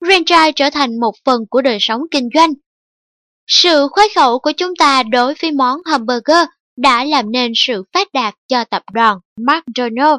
franchise 0.00 0.52
trở 0.56 0.70
thành 0.70 1.00
một 1.00 1.12
phần 1.24 1.40
của 1.50 1.62
đời 1.62 1.78
sống 1.80 2.00
kinh 2.10 2.28
doanh. 2.34 2.52
Sự 3.46 3.88
khoái 3.90 4.08
khẩu 4.14 4.38
của 4.38 4.52
chúng 4.56 4.76
ta 4.78 5.02
đối 5.02 5.34
với 5.42 5.52
món 5.52 5.80
hamburger 5.84 6.46
đã 6.76 7.04
làm 7.04 7.30
nên 7.30 7.52
sự 7.54 7.82
phát 7.92 8.08
đạt 8.12 8.34
cho 8.48 8.64
tập 8.64 8.82
đoàn 8.92 9.18
McDonald's, 9.40 10.18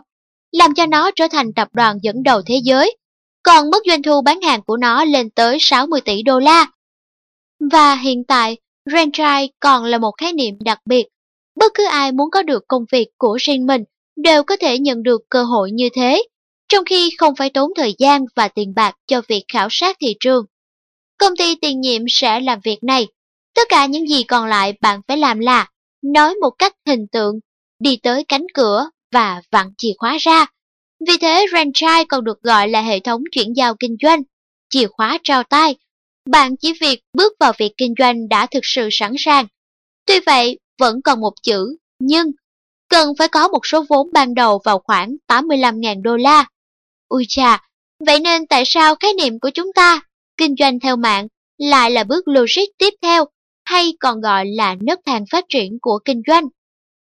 làm 0.51 0.73
cho 0.73 0.85
nó 0.85 1.11
trở 1.15 1.27
thành 1.31 1.53
tập 1.53 1.67
đoàn 1.73 1.97
dẫn 2.01 2.23
đầu 2.23 2.41
thế 2.45 2.59
giới, 2.63 2.97
còn 3.43 3.69
mức 3.69 3.79
doanh 3.87 4.03
thu 4.03 4.21
bán 4.21 4.41
hàng 4.41 4.61
của 4.61 4.77
nó 4.77 5.05
lên 5.05 5.29
tới 5.29 5.57
60 5.59 6.01
tỷ 6.01 6.23
đô 6.23 6.39
la. 6.39 6.65
Và 7.71 7.95
hiện 7.95 8.23
tại, 8.27 8.57
franchise 8.89 9.47
còn 9.59 9.83
là 9.83 9.97
một 9.97 10.11
khái 10.17 10.33
niệm 10.33 10.55
đặc 10.59 10.79
biệt. 10.85 11.07
Bất 11.55 11.71
cứ 11.73 11.85
ai 11.85 12.11
muốn 12.11 12.29
có 12.31 12.43
được 12.43 12.63
công 12.67 12.85
việc 12.91 13.07
của 13.17 13.37
riêng 13.41 13.65
mình 13.65 13.83
đều 14.21 14.43
có 14.43 14.57
thể 14.57 14.79
nhận 14.79 15.03
được 15.03 15.21
cơ 15.29 15.43
hội 15.43 15.71
như 15.71 15.89
thế, 15.95 16.23
trong 16.69 16.85
khi 16.85 17.09
không 17.17 17.35
phải 17.35 17.49
tốn 17.49 17.71
thời 17.75 17.95
gian 17.99 18.25
và 18.35 18.47
tiền 18.47 18.73
bạc 18.75 18.95
cho 19.07 19.21
việc 19.27 19.43
khảo 19.53 19.67
sát 19.71 19.97
thị 20.01 20.15
trường. 20.19 20.45
Công 21.17 21.35
ty 21.35 21.55
tiền 21.55 21.81
nhiệm 21.81 22.01
sẽ 22.09 22.39
làm 22.39 22.59
việc 22.63 22.83
này. 22.83 23.07
Tất 23.55 23.61
cả 23.69 23.85
những 23.85 24.07
gì 24.07 24.23
còn 24.23 24.45
lại 24.45 24.73
bạn 24.81 25.01
phải 25.07 25.17
làm 25.17 25.39
là 25.39 25.69
nói 26.01 26.35
một 26.35 26.49
cách 26.49 26.73
hình 26.87 27.07
tượng, 27.11 27.39
đi 27.79 27.97
tới 28.03 28.23
cánh 28.27 28.45
cửa 28.53 28.89
và 29.11 29.41
vặn 29.51 29.67
chìa 29.77 29.93
khóa 29.97 30.17
ra. 30.19 30.45
Vì 31.07 31.17
thế 31.17 31.45
franchise 31.51 32.05
còn 32.09 32.23
được 32.23 32.41
gọi 32.41 32.67
là 32.67 32.81
hệ 32.81 32.99
thống 32.99 33.21
chuyển 33.31 33.53
giao 33.55 33.75
kinh 33.79 33.95
doanh, 34.01 34.21
chìa 34.69 34.87
khóa 34.87 35.17
trao 35.23 35.43
tay. 35.43 35.75
Bạn 36.29 36.55
chỉ 36.57 36.73
việc 36.81 36.99
bước 37.13 37.33
vào 37.39 37.53
việc 37.57 37.71
kinh 37.77 37.93
doanh 37.99 38.29
đã 38.29 38.45
thực 38.45 38.63
sự 38.63 38.89
sẵn 38.91 39.13
sàng. 39.17 39.47
Tuy 40.05 40.19
vậy, 40.25 40.59
vẫn 40.79 41.01
còn 41.01 41.21
một 41.21 41.33
chữ, 41.43 41.77
nhưng, 41.99 42.31
cần 42.89 43.13
phải 43.17 43.27
có 43.27 43.47
một 43.47 43.65
số 43.65 43.85
vốn 43.89 44.09
ban 44.13 44.33
đầu 44.33 44.61
vào 44.63 44.79
khoảng 44.79 45.15
85.000 45.27 46.01
đô 46.01 46.17
la. 46.17 46.45
Ui 47.07 47.25
chà, 47.29 47.61
vậy 48.05 48.19
nên 48.19 48.47
tại 48.47 48.63
sao 48.65 48.95
khái 48.95 49.13
niệm 49.13 49.39
của 49.39 49.49
chúng 49.49 49.73
ta, 49.75 50.01
kinh 50.37 50.55
doanh 50.59 50.79
theo 50.79 50.95
mạng, 50.95 51.27
lại 51.57 51.91
là 51.91 52.03
bước 52.03 52.27
logic 52.27 52.77
tiếp 52.77 52.93
theo 53.01 53.25
hay 53.65 53.93
còn 53.99 54.21
gọi 54.21 54.45
là 54.45 54.75
nấc 54.81 54.99
thang 55.05 55.25
phát 55.31 55.45
triển 55.49 55.77
của 55.81 55.99
kinh 56.05 56.21
doanh. 56.27 56.47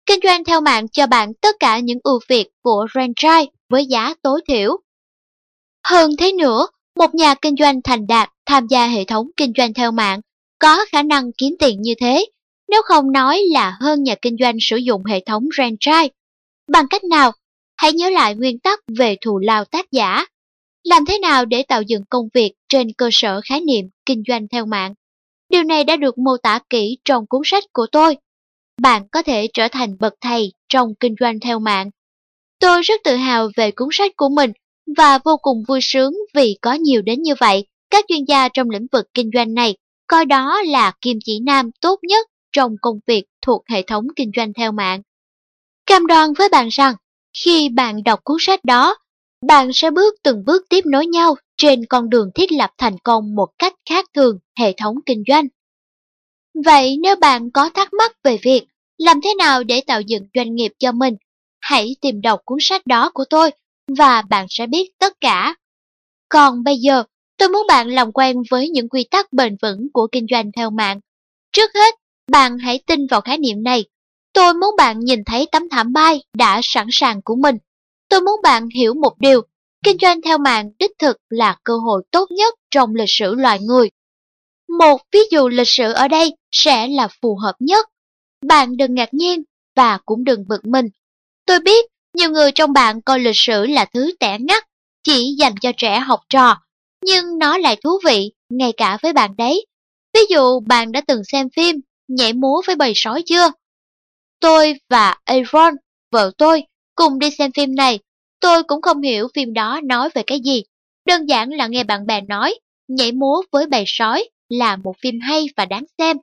Kinh 0.06 0.20
doanh 0.24 0.44
theo 0.44 0.62
mạng 0.62 0.88
cho 0.88 1.08
bạn 1.08 1.34
tất 1.34 1.56
cả 1.60 1.80
những 1.80 2.00
ưu 2.04 2.20
việt 2.28 2.48
của 2.62 2.86
franchise 2.94 3.48
với 3.70 3.86
giá 3.86 4.14
tối 4.22 4.42
thiểu. 4.48 4.78
Hơn 5.84 6.12
thế 6.18 6.32
nữa, 6.32 6.68
một 6.96 7.16
nhà 7.16 7.36
kinh 7.36 7.56
doanh 7.60 7.82
thành 7.82 8.08
đạt 8.08 8.30
tham 8.46 8.68
gia 8.68 8.88
hệ 8.88 9.06
thống 9.06 9.28
kinh 9.38 9.52
doanh 9.58 9.74
theo 9.74 9.92
mạng 9.92 10.22
có 10.60 10.86
khả 10.92 11.04
năng 11.04 11.32
kiếm 11.38 11.56
tiền 11.60 11.82
như 11.82 11.94
thế, 12.00 12.26
nếu 12.68 12.82
không 12.86 13.12
nói 13.12 13.42
là 13.52 13.78
hơn 13.80 14.04
nhà 14.04 14.16
kinh 14.22 14.36
doanh 14.40 14.58
sử 14.60 14.78
dụng 14.78 15.06
hệ 15.06 15.20
thống 15.26 15.44
franchise. 15.44 16.10
Bằng 16.68 16.86
cách 16.90 17.04
nào? 17.04 17.32
Hãy 17.78 17.94
nhớ 17.94 18.10
lại 18.10 18.36
nguyên 18.36 18.60
tắc 18.60 18.80
về 18.98 19.16
thù 19.22 19.40
lao 19.40 19.66
tác 19.66 19.92
giả. 19.92 20.26
Làm 20.84 21.06
thế 21.06 21.20
nào 21.20 21.46
để 21.46 21.64
tạo 21.64 21.82
dựng 21.82 22.04
công 22.10 22.28
việc 22.34 22.52
trên 22.70 22.94
cơ 22.94 23.10
sở 23.12 23.42
khái 23.46 23.62
niệm 23.62 23.86
kinh 24.06 24.24
doanh 24.28 24.48
theo 24.48 24.66
mạng? 24.66 24.94
Điều 25.50 25.64
này 25.64 25.84
đã 25.84 25.96
được 25.96 26.18
mô 26.18 26.38
tả 26.38 26.60
kỹ 26.70 26.98
trong 27.06 27.26
cuốn 27.28 27.42
sách 27.46 27.64
của 27.74 27.88
tôi. 27.92 28.18
Bạn 28.82 29.08
có 29.12 29.22
thể 29.22 29.48
trở 29.54 29.68
thành 29.72 29.98
bậc 30.00 30.14
thầy 30.22 30.54
trong 30.70 30.96
kinh 31.00 31.16
doanh 31.20 31.40
theo 31.40 31.60
mạng. 31.60 31.90
Tôi 32.60 32.82
rất 32.82 33.02
tự 33.04 33.16
hào 33.16 33.50
về 33.56 33.72
cuốn 33.72 33.90
sách 33.92 34.12
của 34.18 34.30
mình 34.30 34.52
và 34.98 35.20
vô 35.26 35.38
cùng 35.38 35.64
vui 35.68 35.80
sướng 35.82 36.14
vì 36.34 36.58
có 36.62 36.74
nhiều 36.74 37.02
đến 37.02 37.22
như 37.22 37.34
vậy. 37.40 37.66
Các 37.90 38.06
chuyên 38.08 38.26
gia 38.28 38.50
trong 38.50 38.70
lĩnh 38.70 38.88
vực 38.92 39.06
kinh 39.14 39.30
doanh 39.34 39.54
này 39.54 39.76
coi 40.08 40.26
đó 40.26 40.62
là 40.66 40.94
kim 41.02 41.18
chỉ 41.26 41.40
nam 41.46 41.70
tốt 41.82 42.00
nhất 42.04 42.28
trong 42.56 42.76
công 42.82 43.00
việc 43.08 43.24
thuộc 43.42 43.64
hệ 43.70 43.82
thống 43.82 44.08
kinh 44.16 44.32
doanh 44.36 44.54
theo 44.54 44.72
mạng. 44.72 45.02
Cam 45.86 46.08
đoan 46.08 46.34
với 46.34 46.50
bạn 46.50 46.68
rằng, 46.72 46.96
khi 47.44 47.70
bạn 47.70 48.04
đọc 48.04 48.20
cuốn 48.24 48.38
sách 48.40 48.66
đó, 48.66 48.98
bạn 49.48 49.74
sẽ 49.74 49.92
bước 49.92 50.16
từng 50.24 50.46
bước 50.46 50.66
tiếp 50.70 50.82
nối 50.86 51.06
nhau 51.06 51.36
trên 51.58 51.86
con 51.86 52.10
đường 52.10 52.30
thiết 52.36 52.52
lập 52.52 52.70
thành 52.78 52.98
công 53.04 53.36
một 53.36 53.50
cách 53.60 53.74
khác 53.90 54.06
thường 54.14 54.40
hệ 54.60 54.74
thống 54.78 54.96
kinh 55.06 55.24
doanh. 55.28 55.48
Vậy 56.66 56.98
nếu 57.02 57.16
bạn 57.16 57.52
có 57.52 57.70
thắc 57.70 57.94
mắc 57.94 58.12
về 58.24 58.38
việc 58.44 58.66
làm 58.98 59.22
thế 59.22 59.36
nào 59.38 59.64
để 59.64 59.82
tạo 59.88 60.02
dựng 60.02 60.24
doanh 60.36 60.56
nghiệp 60.56 60.72
cho 60.80 60.92
mình, 60.92 61.16
hãy 61.62 61.96
tìm 62.02 62.22
đọc 62.22 62.40
cuốn 62.46 62.58
sách 62.62 62.88
đó 62.88 63.12
của 63.14 63.26
tôi 63.30 63.52
và 63.98 64.22
bạn 64.22 64.46
sẽ 64.50 64.68
biết 64.68 64.90
tất 65.00 65.14
cả. 65.22 65.56
Còn 66.30 66.64
bây 66.64 66.78
giờ, 66.78 67.04
tôi 67.38 67.50
muốn 67.50 67.68
bạn 67.68 67.90
làm 67.90 68.12
quen 68.12 68.38
với 68.50 68.70
những 68.70 68.90
quy 68.90 69.04
tắc 69.12 69.34
bền 69.34 69.58
vững 69.62 69.88
của 69.94 70.08
kinh 70.12 70.26
doanh 70.32 70.52
theo 70.56 70.70
mạng. 70.70 71.00
Trước 71.52 71.72
hết, 71.76 71.96
bạn 72.32 72.58
hãy 72.58 72.80
tin 72.88 73.08
vào 73.08 73.22
khái 73.22 73.38
niệm 73.38 73.64
này. 73.64 73.86
Tôi 74.34 74.54
muốn 74.54 74.76
bạn 74.78 75.00
nhìn 75.00 75.24
thấy 75.26 75.48
tấm 75.52 75.70
thảm 75.70 75.94
bay 75.94 76.24
đã 76.34 76.60
sẵn 76.64 76.88
sàng 76.92 77.22
của 77.22 77.36
mình. 77.36 77.58
Tôi 78.10 78.22
muốn 78.22 78.42
bạn 78.44 78.70
hiểu 78.70 78.94
một 78.94 79.14
điều, 79.20 79.42
Kinh 79.86 79.98
doanh 80.02 80.22
theo 80.22 80.38
mạng 80.38 80.72
đích 80.80 80.92
thực 81.00 81.18
là 81.30 81.58
cơ 81.64 81.74
hội 81.78 82.04
tốt 82.12 82.32
nhất 82.32 82.56
trong 82.72 82.96
lịch 82.96 83.10
sử 83.10 83.36
loài 83.36 83.60
người. 83.60 83.90
Một 84.80 85.02
ví 85.12 85.20
dụ 85.32 85.50
lịch 85.50 85.68
sử 85.68 85.92
ở 85.94 86.08
đây 86.08 86.36
sẽ 86.52 86.88
là 86.88 87.08
phù 87.22 87.36
hợp 87.36 87.56
nhất. 87.60 87.88
Bạn 88.46 88.78
đừng 88.78 88.94
ngạc 88.96 89.14
nhiên 89.14 89.44
và 89.76 90.00
cũng 90.06 90.24
đừng 90.24 90.48
bực 90.48 90.66
mình. 90.66 90.86
Tôi 91.46 91.60
biết 91.60 91.86
nhiều 92.14 92.30
người 92.30 92.52
trong 92.52 92.74
bạn 92.74 93.02
coi 93.02 93.20
lịch 93.20 93.36
sử 93.36 93.66
là 93.66 93.86
thứ 93.94 94.12
tẻ 94.20 94.38
ngắt, 94.40 94.64
chỉ 95.04 95.36
dành 95.40 95.56
cho 95.62 95.72
trẻ 95.78 96.00
học 96.00 96.20
trò, 96.30 96.58
nhưng 97.04 97.38
nó 97.40 97.58
lại 97.58 97.76
thú 97.84 97.90
vị 98.06 98.32
ngay 98.50 98.74
cả 98.78 98.98
với 99.02 99.14
bạn 99.14 99.36
đấy. 99.38 99.66
Ví 100.14 100.22
dụ 100.30 100.60
bạn 100.60 100.92
đã 100.92 101.02
từng 101.08 101.22
xem 101.32 101.48
phim 101.56 101.76
Nhảy 102.08 102.34
múa 102.34 102.62
với 102.68 102.76
bầy 102.76 102.92
sói 102.96 103.24
chưa? 103.26 103.52
Tôi 104.40 104.74
và 104.90 105.16
Aaron, 105.24 105.74
vợ 106.12 106.32
tôi, 106.38 106.64
cùng 106.96 107.20
đi 107.20 107.32
xem 107.32 107.52
phim 107.52 107.76
này. 107.76 108.00
Tôi 108.40 108.64
cũng 108.64 108.82
không 108.82 109.02
hiểu 109.02 109.28
phim 109.34 109.54
đó 109.54 109.80
nói 109.84 110.10
về 110.16 110.24
cái 110.28 110.40
gì. 110.40 110.64
Đơn 111.06 111.26
giản 111.26 111.50
là 111.50 111.68
nghe 111.68 111.84
bạn 111.84 112.06
bè 112.06 112.22
nói, 112.22 112.60
nhảy 112.88 113.12
múa 113.12 113.42
với 113.52 113.68
bầy 113.68 113.84
sói 113.88 114.30
là 114.50 114.76
một 114.76 114.96
phim 115.02 115.20
hay 115.20 115.46
và 115.58 115.66
đáng 115.66 115.84
xem. 115.98 116.18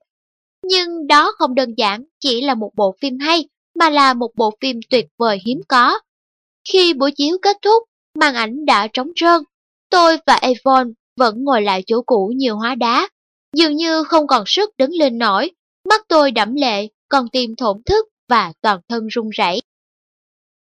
Nhưng 0.64 1.06
đó 1.06 1.32
không 1.38 1.54
đơn 1.54 1.74
giản 1.76 2.04
chỉ 2.20 2.40
là 2.40 2.54
một 2.54 2.70
bộ 2.76 2.94
phim 3.00 3.18
hay, 3.18 3.48
mà 3.74 3.90
là 3.90 4.14
một 4.14 4.30
bộ 4.36 4.50
phim 4.60 4.80
tuyệt 4.90 5.06
vời 5.18 5.38
hiếm 5.46 5.60
có. 5.68 5.98
Khi 6.72 6.94
buổi 6.94 7.12
chiếu 7.16 7.38
kết 7.42 7.56
thúc, 7.62 7.82
màn 8.20 8.34
ảnh 8.34 8.66
đã 8.66 8.86
trống 8.92 9.08
trơn. 9.14 9.42
Tôi 9.90 10.16
và 10.26 10.34
Avon 10.34 10.92
vẫn 11.16 11.44
ngồi 11.44 11.62
lại 11.62 11.82
chỗ 11.86 12.02
cũ 12.06 12.32
nhiều 12.36 12.56
hóa 12.56 12.74
đá, 12.74 13.08
dường 13.56 13.76
như 13.76 14.04
không 14.04 14.26
còn 14.26 14.44
sức 14.46 14.70
đứng 14.78 14.90
lên 14.92 15.18
nổi. 15.18 15.50
Mắt 15.88 16.04
tôi 16.08 16.30
đẫm 16.30 16.54
lệ, 16.54 16.88
con 17.08 17.28
tim 17.28 17.56
thổn 17.56 17.82
thức 17.86 18.08
và 18.28 18.52
toàn 18.60 18.80
thân 18.88 19.06
run 19.06 19.28
rẩy. 19.28 19.60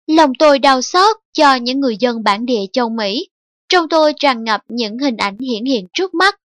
Lòng 0.06 0.32
tôi 0.38 0.58
đau 0.58 0.82
xót 0.82 1.16
cho 1.32 1.54
những 1.54 1.80
người 1.80 1.96
dân 2.00 2.22
bản 2.22 2.46
địa 2.46 2.64
châu 2.72 2.88
Mỹ. 2.88 3.28
Trong 3.68 3.88
tôi 3.88 4.12
tràn 4.18 4.44
ngập 4.44 4.60
những 4.68 4.98
hình 4.98 5.16
ảnh 5.16 5.38
hiển 5.38 5.64
hiện 5.64 5.86
trước 5.92 6.14
mắt. 6.14 6.36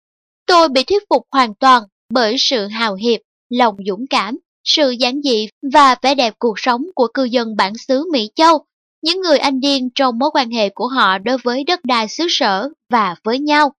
Tôi 0.45 0.69
bị 0.69 0.83
thuyết 0.83 1.03
phục 1.09 1.27
hoàn 1.31 1.55
toàn 1.55 1.83
bởi 2.09 2.35
sự 2.37 2.67
hào 2.67 2.95
hiệp, 2.95 3.19
lòng 3.49 3.75
dũng 3.87 4.05
cảm, 4.09 4.37
sự 4.63 4.91
giản 4.91 5.21
dị 5.21 5.47
và 5.73 5.95
vẻ 6.01 6.15
đẹp 6.15 6.33
cuộc 6.39 6.59
sống 6.59 6.85
của 6.95 7.07
cư 7.13 7.23
dân 7.23 7.55
bản 7.55 7.77
xứ 7.77 8.05
Mỹ 8.11 8.29
Châu, 8.35 8.65
những 9.01 9.21
người 9.21 9.37
anh 9.37 9.59
điên 9.59 9.89
trong 9.95 10.19
mối 10.19 10.29
quan 10.33 10.49
hệ 10.51 10.69
của 10.69 10.87
họ 10.87 11.17
đối 11.17 11.37
với 11.37 11.63
đất 11.63 11.79
đai 11.83 12.07
xứ 12.07 12.25
sở 12.29 12.69
và 12.89 13.15
với 13.23 13.39
nhau. 13.39 13.73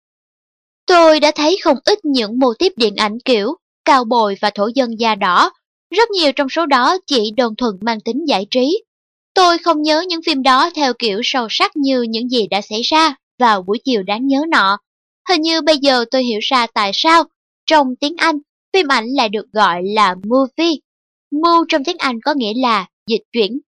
Tôi 0.86 1.20
đã 1.20 1.30
thấy 1.34 1.58
không 1.62 1.76
ít 1.84 2.04
những 2.04 2.38
mô 2.38 2.54
tiếp 2.54 2.72
điện 2.76 2.96
ảnh 2.96 3.18
kiểu 3.24 3.54
cao 3.86 4.04
bồi 4.04 4.36
và 4.40 4.50
thổ 4.54 4.68
dân 4.74 5.00
da 5.00 5.14
đỏ, 5.14 5.50
rất 5.90 6.10
nhiều 6.10 6.32
trong 6.32 6.48
số 6.48 6.66
đó 6.66 6.96
chỉ 7.06 7.32
đơn 7.36 7.56
thuần 7.58 7.72
mang 7.80 8.00
tính 8.00 8.24
giải 8.28 8.46
trí. 8.50 8.82
Tôi 9.34 9.58
không 9.58 9.82
nhớ 9.82 10.04
những 10.08 10.20
phim 10.26 10.42
đó 10.42 10.70
theo 10.74 10.92
kiểu 10.98 11.20
sâu 11.24 11.46
sắc 11.50 11.76
như 11.76 12.02
những 12.02 12.28
gì 12.28 12.46
đã 12.46 12.60
xảy 12.60 12.82
ra 12.82 13.14
vào 13.38 13.62
buổi 13.62 13.78
chiều 13.84 14.02
đáng 14.02 14.26
nhớ 14.26 14.44
nọ. 14.48 14.78
Hình 15.28 15.42
như 15.42 15.62
bây 15.62 15.78
giờ 15.78 16.04
tôi 16.10 16.22
hiểu 16.24 16.38
ra 16.42 16.66
tại 16.74 16.90
sao, 16.94 17.24
trong 17.66 17.96
tiếng 18.00 18.16
Anh, 18.16 18.38
phim 18.72 18.88
ảnh 18.88 19.06
lại 19.08 19.28
được 19.28 19.46
gọi 19.52 19.82
là 19.84 20.14
movie. 20.14 20.76
Move 21.32 21.66
trong 21.68 21.84
tiếng 21.84 21.98
Anh 21.98 22.20
có 22.24 22.34
nghĩa 22.34 22.52
là 22.56 22.86
dịch 23.06 23.22
chuyển, 23.32 23.58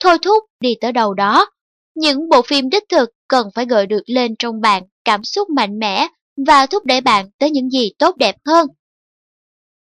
thôi 0.00 0.18
thúc 0.22 0.44
đi 0.60 0.74
tới 0.80 0.92
đầu 0.92 1.14
đó. 1.14 1.46
Những 1.94 2.28
bộ 2.28 2.42
phim 2.42 2.70
đích 2.70 2.84
thực 2.88 3.10
cần 3.28 3.48
phải 3.54 3.66
gợi 3.66 3.86
được 3.86 4.02
lên 4.06 4.34
trong 4.38 4.60
bạn 4.60 4.82
cảm 5.04 5.24
xúc 5.24 5.50
mạnh 5.50 5.78
mẽ 5.78 6.08
và 6.46 6.66
thúc 6.66 6.84
đẩy 6.84 7.00
bạn 7.00 7.30
tới 7.38 7.50
những 7.50 7.70
gì 7.70 7.90
tốt 7.98 8.16
đẹp 8.16 8.36
hơn. 8.46 8.66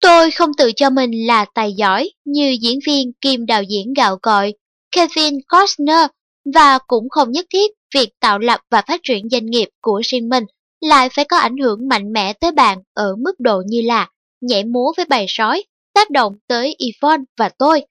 Tôi 0.05 0.31
không 0.31 0.51
tự 0.59 0.73
cho 0.77 0.91
mình 0.91 1.27
là 1.27 1.45
tài 1.55 1.73
giỏi 1.73 2.11
như 2.25 2.57
diễn 2.61 2.79
viên 2.87 3.13
kim 3.21 3.47
đạo 3.47 3.63
diễn 3.63 3.93
gạo 3.97 4.19
cội 4.23 4.53
Kevin 4.97 5.35
Costner 5.49 6.07
và 6.55 6.79
cũng 6.87 7.09
không 7.09 7.33
nhất 7.33 7.47
thiết 7.53 7.71
việc 7.95 8.09
tạo 8.21 8.39
lập 8.39 8.61
và 8.71 8.83
phát 8.89 9.01
triển 9.03 9.29
doanh 9.29 9.47
nghiệp 9.47 9.69
của 9.81 10.03
riêng 10.05 10.29
mình 10.29 10.45
lại 10.81 11.09
phải 11.09 11.25
có 11.25 11.37
ảnh 11.37 11.57
hưởng 11.57 11.89
mạnh 11.89 12.13
mẽ 12.13 12.33
tới 12.33 12.53
bạn 12.53 12.79
ở 12.95 13.17
mức 13.17 13.41
độ 13.41 13.63
như 13.67 13.83
là 13.83 14.09
nhảy 14.41 14.65
múa 14.65 14.93
với 14.97 15.07
bầy 15.07 15.27
sói, 15.29 15.65
tác 15.95 16.11
động 16.11 16.33
tới 16.49 16.77
Yvonne 16.79 17.25
và 17.39 17.51
tôi. 17.59 17.83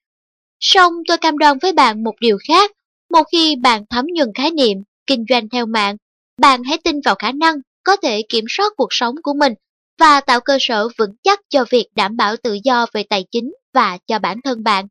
Song 0.60 0.94
tôi 1.07 1.18
cam 1.18 1.38
đoan 1.38 1.57
với 1.61 1.73
bạn 1.73 2.03
một 2.03 2.15
điều 2.22 2.38
khác, 2.48 2.72
một 3.14 3.23
khi 3.31 3.56
bạn 3.56 3.84
thấm 3.90 4.06
nhuần 4.14 4.30
khái 4.35 4.52
niệm 4.52 4.77
kinh 5.07 5.26
doanh 5.30 5.49
theo 5.49 5.65
mạng, 5.65 5.95
bạn 6.41 6.64
hãy 6.64 6.77
tin 6.84 7.02
vào 7.06 7.15
khả 7.15 7.31
năng 7.31 7.56
có 7.84 7.95
thể 7.95 8.22
kiểm 8.30 8.45
soát 8.49 8.73
cuộc 8.77 8.90
sống 8.90 9.15
của 9.23 9.34
mình 9.34 9.53
và 9.99 10.22
tạo 10.22 10.40
cơ 10.41 10.57
sở 10.61 10.88
vững 10.98 11.15
chắc 11.24 11.40
cho 11.49 11.65
việc 11.70 11.88
đảm 11.95 12.18
bảo 12.18 12.36
tự 12.44 12.57
do 12.64 12.86
về 12.94 13.03
tài 13.03 13.26
chính 13.32 13.53
và 13.74 13.98
cho 14.07 14.20
bản 14.20 14.38
thân 14.44 14.64
bạn. 14.64 14.88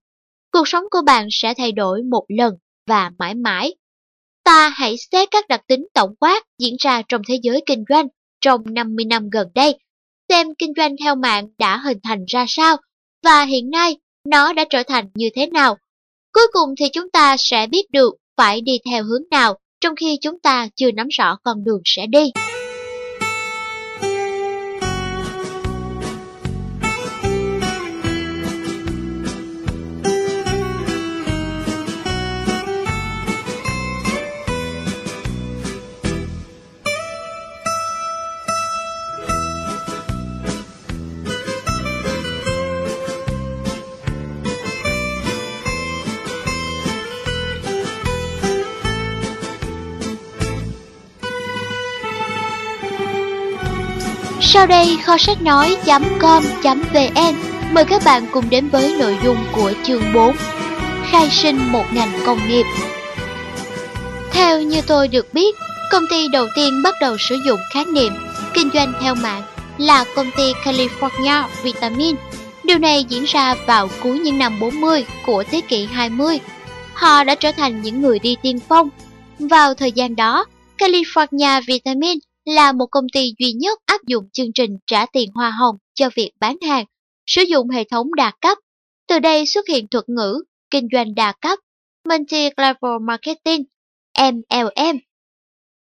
Cuộc 0.53 0.69
sống 0.69 0.85
của 0.91 1.03
bạn 1.07 1.29
sẽ 1.31 1.55
thay 1.55 1.73
đổi 1.73 2.03
một 2.03 2.25
lần 2.29 2.55
và 2.87 3.11
mãi 3.19 3.35
mãi. 3.35 3.75
Ta 4.45 4.69
hãy 4.69 4.97
xét 5.11 5.29
các 5.31 5.49
đặc 5.49 5.61
tính 5.67 5.87
tổng 5.95 6.15
quát 6.21 6.43
diễn 6.59 6.77
ra 6.79 7.03
trong 7.09 7.23
thế 7.29 7.39
giới 7.43 7.63
kinh 7.67 7.85
doanh 7.89 8.07
trong 8.41 8.61
50 8.65 9.05
năm 9.05 9.31
gần 9.31 9.49
đây, 9.55 9.79
xem 10.29 10.47
kinh 10.59 10.73
doanh 10.77 10.97
theo 11.05 11.15
mạng 11.15 11.49
đã 11.59 11.79
hình 11.79 11.99
thành 12.03 12.25
ra 12.27 12.45
sao 12.49 12.77
và 13.23 13.45
hiện 13.45 13.71
nay 13.71 13.97
nó 14.25 14.53
đã 14.53 14.65
trở 14.71 14.83
thành 14.83 15.09
như 15.15 15.31
thế 15.35 15.47
nào. 15.47 15.77
Cuối 16.33 16.47
cùng 16.53 16.75
thì 16.79 16.87
chúng 16.93 17.11
ta 17.11 17.37
sẽ 17.39 17.67
biết 17.67 17.91
được 17.93 18.15
phải 18.37 18.61
đi 18.61 18.79
theo 18.91 19.05
hướng 19.05 19.23
nào 19.31 19.59
trong 19.81 19.97
khi 19.97 20.19
chúng 20.21 20.39
ta 20.39 20.69
chưa 20.77 20.93
nắm 20.93 21.09
rõ 21.09 21.37
con 21.45 21.65
đường 21.65 21.83
sẽ 21.85 22.07
đi. 22.07 22.33
Sau 54.53 54.67
đây 54.67 54.99
kho 55.05 55.19
sách 55.19 55.43
nói.com.vn 55.43 57.35
mời 57.73 57.85
các 57.85 58.03
bạn 58.05 58.27
cùng 58.33 58.51
đến 58.51 58.69
với 58.69 58.95
nội 58.99 59.17
dung 59.25 59.37
của 59.53 59.73
chương 59.85 60.03
4 60.15 60.37
Khai 61.05 61.29
sinh 61.31 61.73
một 61.73 61.85
ngành 61.93 62.13
công 62.27 62.49
nghiệp 62.49 62.65
Theo 64.33 64.63
như 64.63 64.81
tôi 64.87 65.09
được 65.09 65.35
biết, 65.35 65.57
công 65.91 66.03
ty 66.11 66.29
đầu 66.29 66.47
tiên 66.57 66.83
bắt 66.85 66.95
đầu 67.01 67.17
sử 67.19 67.37
dụng 67.47 67.61
khái 67.75 67.85
niệm 67.85 68.13
kinh 68.55 68.71
doanh 68.75 68.93
theo 69.01 69.15
mạng 69.15 69.43
là 69.79 70.05
công 70.17 70.31
ty 70.37 70.53
California 70.65 71.45
Vitamin. 71.63 72.17
Điều 72.65 72.79
này 72.79 73.05
diễn 73.09 73.25
ra 73.25 73.55
vào 73.67 73.89
cuối 74.03 74.19
những 74.19 74.39
năm 74.39 74.61
40 74.61 75.07
của 75.27 75.45
thế 75.51 75.61
kỷ 75.69 75.87
20. 75.87 76.41
Họ 76.95 77.25
đã 77.25 77.35
trở 77.35 77.53
thành 77.53 77.83
những 77.83 78.03
người 78.03 78.19
đi 78.19 78.37
tiên 78.43 78.59
phong. 78.69 78.89
Vào 79.39 79.75
thời 79.75 79.93
gian 79.93 80.17
đó, 80.17 80.45
California 80.79 81.63
Vitamin 81.67 82.19
là 82.45 82.73
một 82.73 82.87
công 82.87 83.07
ty 83.13 83.33
duy 83.39 83.53
nhất 83.53 83.79
áp 83.87 84.01
dụng 84.07 84.31
chương 84.33 84.53
trình 84.53 84.79
trả 84.87 85.07
tiền 85.07 85.31
hoa 85.35 85.51
hồng 85.51 85.77
cho 85.95 86.11
việc 86.15 86.33
bán 86.41 86.57
hàng, 86.69 86.85
sử 87.27 87.43
dụng 87.43 87.69
hệ 87.69 87.85
thống 87.85 88.15
đa 88.15 88.33
cấp. 88.41 88.59
Từ 89.09 89.19
đây 89.19 89.47
xuất 89.47 89.69
hiện 89.69 89.89
thuật 89.89 90.09
ngữ 90.09 90.43
kinh 90.71 90.89
doanh 90.93 91.15
đa 91.15 91.33
cấp, 91.41 91.59
Multi-Level 92.09 93.07
Marketing, 93.07 93.65
MLM. 94.19 94.99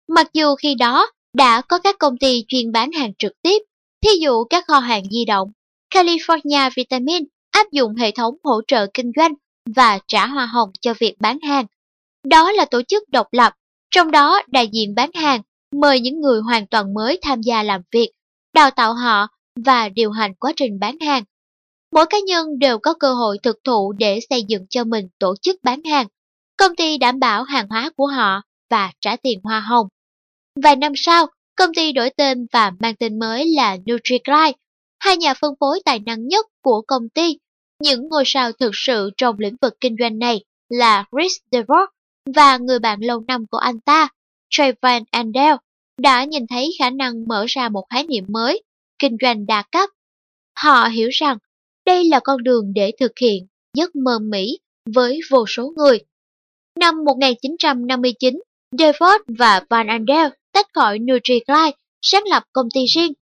Mặc 0.08 0.28
dù 0.34 0.56
khi 0.56 0.76
đó 0.76 1.12
đã 1.34 1.62
có 1.62 1.80
các 1.80 1.96
công 2.00 2.18
ty 2.18 2.44
chuyên 2.48 2.72
bán 2.72 2.92
hàng 2.92 3.14
trực 3.20 3.32
tiếp, 3.42 3.58
thí 4.02 4.10
dụ 4.22 4.44
các 4.44 4.66
kho 4.68 4.80
hàng 4.80 5.04
di 5.12 5.26
động, 5.26 5.52
California 5.94 6.70
Vitamin 6.76 7.24
áp 7.52 7.72
dụng 7.72 7.96
hệ 7.96 8.12
thống 8.12 8.36
hỗ 8.44 8.62
trợ 8.68 8.88
kinh 8.94 9.12
doanh 9.16 9.34
và 9.76 10.00
trả 10.08 10.28
hoa 10.28 10.46
hồng 10.46 10.70
cho 10.82 10.94
việc 11.00 11.16
bán 11.20 11.40
hàng. 11.40 11.66
Đó 12.24 12.52
là 12.52 12.66
tổ 12.66 12.82
chức 12.88 13.10
độc 13.10 13.28
lập, 13.32 13.54
trong 13.92 14.12
đó 14.12 14.42
đại 14.48 14.70
diện 14.74 14.96
bán 14.96 15.10
hàng 15.14 15.42
mời 15.76 16.00
những 16.00 16.22
người 16.22 16.42
hoàn 16.42 16.68
toàn 16.68 16.94
mới 16.94 17.20
tham 17.22 17.42
gia 17.42 17.64
làm 17.64 17.82
việc, 17.92 18.12
đào 18.54 18.72
tạo 18.72 18.94
họ 18.94 19.28
và 19.66 19.90
điều 19.90 20.12
hành 20.12 20.34
quá 20.34 20.54
trình 20.56 20.80
bán 20.80 21.00
hàng. 21.00 21.24
Mỗi 21.92 22.06
cá 22.06 22.18
nhân 22.28 22.60
đều 22.60 22.80
có 22.80 22.94
cơ 22.94 23.14
hội 23.14 23.38
thực 23.44 23.64
thụ 23.64 23.94
để 23.98 24.20
xây 24.30 24.44
dựng 24.44 24.68
cho 24.70 24.84
mình 24.84 25.08
tổ 25.20 25.36
chức 25.42 25.56
bán 25.64 25.84
hàng. 25.84 26.08
Công 26.58 26.76
ty 26.76 26.98
đảm 26.98 27.20
bảo 27.20 27.44
hàng 27.44 27.68
hóa 27.70 27.90
của 27.98 28.08
họ 28.08 28.42
và 28.70 28.92
trả 29.02 29.16
tiền 29.16 29.40
hoa 29.44 29.60
hồng. 29.60 29.88
Vài 30.64 30.76
năm 30.76 30.92
sau, 30.96 31.28
công 31.56 31.74
ty 31.74 31.92
đổi 31.92 32.10
tên 32.10 32.48
và 32.52 32.72
mang 32.80 32.96
tên 32.96 33.20
mới 33.20 33.46
là 33.56 33.78
NutriGlide, 33.86 34.58
hai 35.00 35.18
nhà 35.18 35.34
phân 35.34 35.54
phối 35.60 35.80
tài 35.86 36.00
năng 36.00 36.28
nhất 36.28 36.46
của 36.64 36.82
công 36.88 37.10
ty. 37.10 37.38
Những 37.84 38.08
ngôi 38.10 38.24
sao 38.26 38.52
thực 38.52 38.72
sự 38.74 39.10
trong 39.18 39.40
lĩnh 39.40 39.56
vực 39.62 39.74
kinh 39.82 39.96
doanh 40.00 40.20
này 40.20 40.44
là 40.70 41.06
Chris 41.12 41.38
DeVos 41.52 41.90
và 42.36 42.58
người 42.58 42.80
bạn 42.80 43.00
lâu 43.02 43.24
năm 43.28 43.46
của 43.52 43.58
anh 43.58 43.80
ta, 43.80 44.10
Trayvon 44.50 45.04
Andel 45.12 45.56
đã 46.02 46.24
nhìn 46.24 46.48
thấy 46.48 46.70
khả 46.80 46.90
năng 46.90 47.28
mở 47.28 47.46
ra 47.48 47.70
một 47.70 47.84
khái 47.90 48.04
niệm 48.04 48.24
mới, 48.28 48.64
kinh 49.00 49.18
doanh 49.22 49.46
đa 49.46 49.64
cấp. 49.72 49.90
Họ 50.56 50.88
hiểu 50.88 51.10
rằng 51.12 51.38
đây 51.86 52.06
là 52.06 52.20
con 52.24 52.44
đường 52.44 52.74
để 52.76 52.92
thực 53.00 53.12
hiện 53.22 53.48
giấc 53.74 53.96
mơ 53.96 54.20
Mỹ 54.20 54.60
với 54.96 55.20
vô 55.30 55.46
số 55.48 55.74
người. 55.76 56.00
Năm 56.80 56.96
1959, 57.06 58.40
DeVos 58.78 59.22
và 59.28 59.62
Van 59.70 59.88
Andel 59.88 60.28
tách 60.54 60.68
khỏi 60.74 61.00
NutriGlide, 61.00 61.78
sáng 62.02 62.24
lập 62.28 62.44
công 62.54 62.68
ty 62.74 62.86
riêng. 62.86 63.14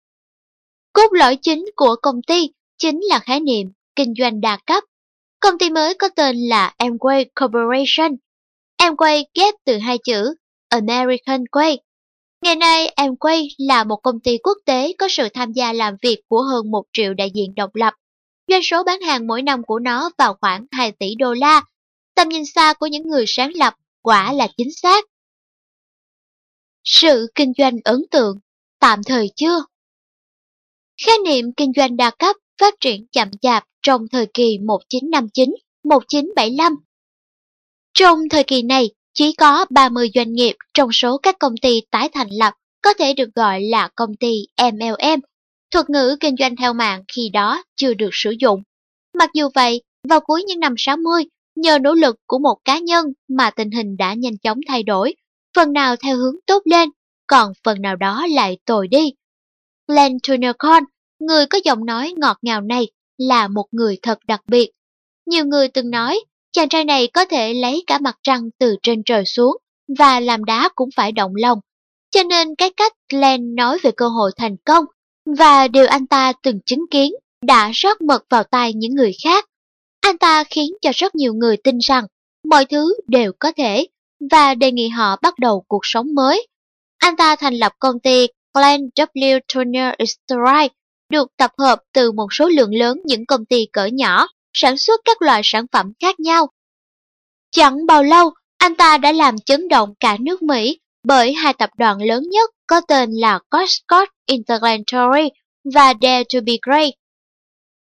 Cốt 0.94 1.14
lõi 1.14 1.38
chính 1.42 1.66
của 1.76 1.96
công 2.02 2.22
ty 2.28 2.50
chính 2.78 3.00
là 3.10 3.20
khái 3.20 3.40
niệm 3.40 3.72
kinh 3.96 4.14
doanh 4.20 4.42
đa 4.42 4.58
cấp. 4.66 4.84
Công 5.40 5.58
ty 5.58 5.70
mới 5.70 5.94
có 5.94 6.10
tên 6.16 6.36
là 6.38 6.74
Amway 6.78 7.26
Corporation. 7.40 8.16
Amway 8.78 9.24
ghép 9.34 9.56
từ 9.66 9.78
hai 9.78 9.98
chữ 10.04 10.36
American 10.70 11.44
Way 11.52 11.78
Ngày 12.42 12.56
nay, 12.56 12.94
Amway 12.96 13.48
là 13.58 13.84
một 13.84 13.96
công 14.04 14.20
ty 14.20 14.38
quốc 14.38 14.58
tế 14.66 14.94
có 14.98 15.08
sự 15.10 15.28
tham 15.34 15.52
gia 15.52 15.74
làm 15.74 15.96
việc 16.02 16.22
của 16.28 16.42
hơn 16.42 16.72
1 16.72 16.84
triệu 16.94 17.14
đại 17.14 17.32
diện 17.34 17.56
độc 17.56 17.76
lập. 17.76 17.94
Doanh 18.48 18.64
số 18.64 18.84
bán 18.84 19.02
hàng 19.02 19.28
mỗi 19.28 19.42
năm 19.42 19.64
của 19.64 19.80
nó 19.80 20.10
vào 20.18 20.38
khoảng 20.42 20.66
2 20.72 20.92
tỷ 20.92 21.16
đô 21.16 21.34
la. 21.34 21.62
Tầm 22.16 22.30
nhìn 22.30 22.46
xa 22.46 22.74
của 22.74 22.88
những 22.88 23.08
người 23.08 23.26
sáng 23.28 23.52
lập 23.56 23.74
quả 24.02 24.34
là 24.34 24.48
chính 24.58 24.74
xác. 24.74 25.06
Sự 26.84 27.28
kinh 27.36 27.54
doanh 27.58 27.78
ấn 27.84 28.02
tượng, 28.12 28.40
tạm 28.80 29.04
thời 29.04 29.30
chưa? 29.36 29.66
Khái 31.06 31.16
niệm 31.26 31.46
kinh 31.58 31.72
doanh 31.76 31.98
đa 31.98 32.12
cấp 32.20 32.36
phát 32.62 32.74
triển 32.80 33.08
chậm 33.12 33.32
chạp 33.42 33.64
trong 33.82 34.08
thời 34.12 34.28
kỳ 34.34 34.58
1959-1975. 35.84 36.76
Trong 37.94 38.20
thời 38.30 38.44
kỳ 38.44 38.62
này, 38.62 38.90
chỉ 39.16 39.34
có 39.34 39.66
30 39.70 40.10
doanh 40.16 40.34
nghiệp 40.34 40.56
trong 40.74 40.92
số 40.92 41.18
các 41.18 41.36
công 41.40 41.54
ty 41.62 41.82
tái 41.92 42.10
thành 42.14 42.30
lập 42.32 42.54
có 42.82 42.94
thể 42.94 43.14
được 43.14 43.30
gọi 43.36 43.62
là 43.62 43.90
công 43.96 44.16
ty 44.16 44.48
MLM. 44.58 45.20
Thuật 45.72 45.90
ngữ 45.90 46.18
kinh 46.20 46.36
doanh 46.40 46.56
theo 46.56 46.74
mạng 46.74 47.04
khi 47.16 47.30
đó 47.30 47.64
chưa 47.76 47.94
được 47.94 48.10
sử 48.12 48.36
dụng. 48.40 48.64
Mặc 49.14 49.30
dù 49.34 49.50
vậy, 49.56 49.82
vào 50.10 50.20
cuối 50.20 50.44
những 50.44 50.60
năm 50.60 50.74
60, 50.78 51.24
nhờ 51.56 51.80
nỗ 51.80 51.94
lực 51.94 52.16
của 52.28 52.40
một 52.40 52.58
cá 52.66 52.80
nhân 52.80 53.06
mà 53.28 53.50
tình 53.50 53.72
hình 53.72 53.98
đã 53.98 54.14
nhanh 54.14 54.38
chóng 54.38 54.60
thay 54.68 54.84
đổi, 54.84 55.16
phần 55.56 55.74
nào 55.74 55.96
theo 55.96 56.18
hướng 56.18 56.36
tốt 56.46 56.62
lên, 56.66 56.90
còn 57.28 57.52
phần 57.64 57.82
nào 57.82 57.96
đó 57.96 58.28
lại 58.30 58.58
tồi 58.66 58.88
đi. 58.88 59.14
Len 59.88 60.18
Tunercon, 60.28 60.84
người 61.20 61.46
có 61.46 61.60
giọng 61.64 61.86
nói 61.86 62.14
ngọt 62.18 62.38
ngào 62.42 62.62
này, 62.62 62.88
là 63.18 63.48
một 63.48 63.66
người 63.72 63.98
thật 64.02 64.20
đặc 64.28 64.42
biệt. 64.48 64.72
Nhiều 65.26 65.46
người 65.46 65.68
từng 65.68 65.90
nói 65.90 66.20
chàng 66.56 66.70
trai 66.70 66.86
này 66.86 67.08
có 67.08 67.26
thể 67.26 67.54
lấy 67.54 67.84
cả 67.88 68.00
mặt 68.00 68.16
trăng 68.24 68.42
từ 68.60 68.76
trên 68.84 69.04
trời 69.06 69.26
xuống 69.26 69.58
và 69.98 70.20
làm 70.20 70.46
đá 70.46 70.70
cũng 70.76 70.90
phải 70.96 71.12
động 71.12 71.32
lòng. 71.36 71.60
Cho 72.12 72.24
nên 72.24 72.56
cái 72.56 72.70
cách 72.78 72.94
Glenn 73.12 73.56
nói 73.56 73.78
về 73.84 73.92
cơ 73.92 74.08
hội 74.08 74.32
thành 74.38 74.56
công 74.66 74.86
và 75.38 75.68
điều 75.68 75.88
anh 75.88 76.08
ta 76.08 76.34
từng 76.44 76.60
chứng 76.66 76.86
kiến 76.92 77.12
đã 77.42 77.72
rót 77.74 78.02
mật 78.02 78.24
vào 78.30 78.44
tay 78.44 78.74
những 78.74 78.96
người 78.96 79.12
khác. 79.24 79.46
Anh 80.02 80.18
ta 80.18 80.44
khiến 80.44 80.74
cho 80.82 80.92
rất 80.96 81.16
nhiều 81.16 81.34
người 81.34 81.58
tin 81.58 81.78
rằng 81.78 82.06
mọi 82.50 82.66
thứ 82.66 82.96
đều 83.08 83.32
có 83.40 83.52
thể 83.58 83.88
và 84.32 84.56
đề 84.56 84.72
nghị 84.72 84.90
họ 84.90 85.16
bắt 85.22 85.40
đầu 85.40 85.66
cuộc 85.68 85.82
sống 85.84 86.16
mới. 86.16 86.48
Anh 86.98 87.16
ta 87.16 87.36
thành 87.36 87.54
lập 87.54 87.72
công 87.80 88.00
ty 88.00 88.28
Glenn 88.54 88.90
W. 88.96 89.40
Turner 89.54 89.94
Stride, 90.00 90.74
được 91.10 91.28
tập 91.38 91.52
hợp 91.58 91.80
từ 91.94 92.12
một 92.12 92.28
số 92.32 92.50
lượng 92.50 92.76
lớn 92.76 93.02
những 93.06 93.26
công 93.26 93.46
ty 93.46 93.68
cỡ 93.74 93.86
nhỏ 93.86 94.28
sản 94.58 94.78
xuất 94.78 95.02
các 95.06 95.22
loại 95.22 95.42
sản 95.44 95.66
phẩm 95.72 95.92
khác 96.02 96.20
nhau. 96.20 96.48
Chẳng 97.52 97.86
bao 97.86 98.04
lâu, 98.04 98.30
anh 98.58 98.76
ta 98.76 98.98
đã 98.98 99.12
làm 99.12 99.36
chấn 99.46 99.68
động 99.68 99.94
cả 100.00 100.18
nước 100.20 100.42
Mỹ 100.42 100.80
bởi 101.04 101.34
hai 101.34 101.54
tập 101.54 101.70
đoàn 101.78 102.02
lớn 102.02 102.24
nhất 102.30 102.50
có 102.68 102.82
tên 102.88 103.10
là 103.12 103.40
Costco 103.50 104.06
Intergalactic 104.26 105.34
và 105.74 105.94
Dare 106.02 106.24
to 106.34 106.40
be 106.46 106.54
Great. 106.62 106.94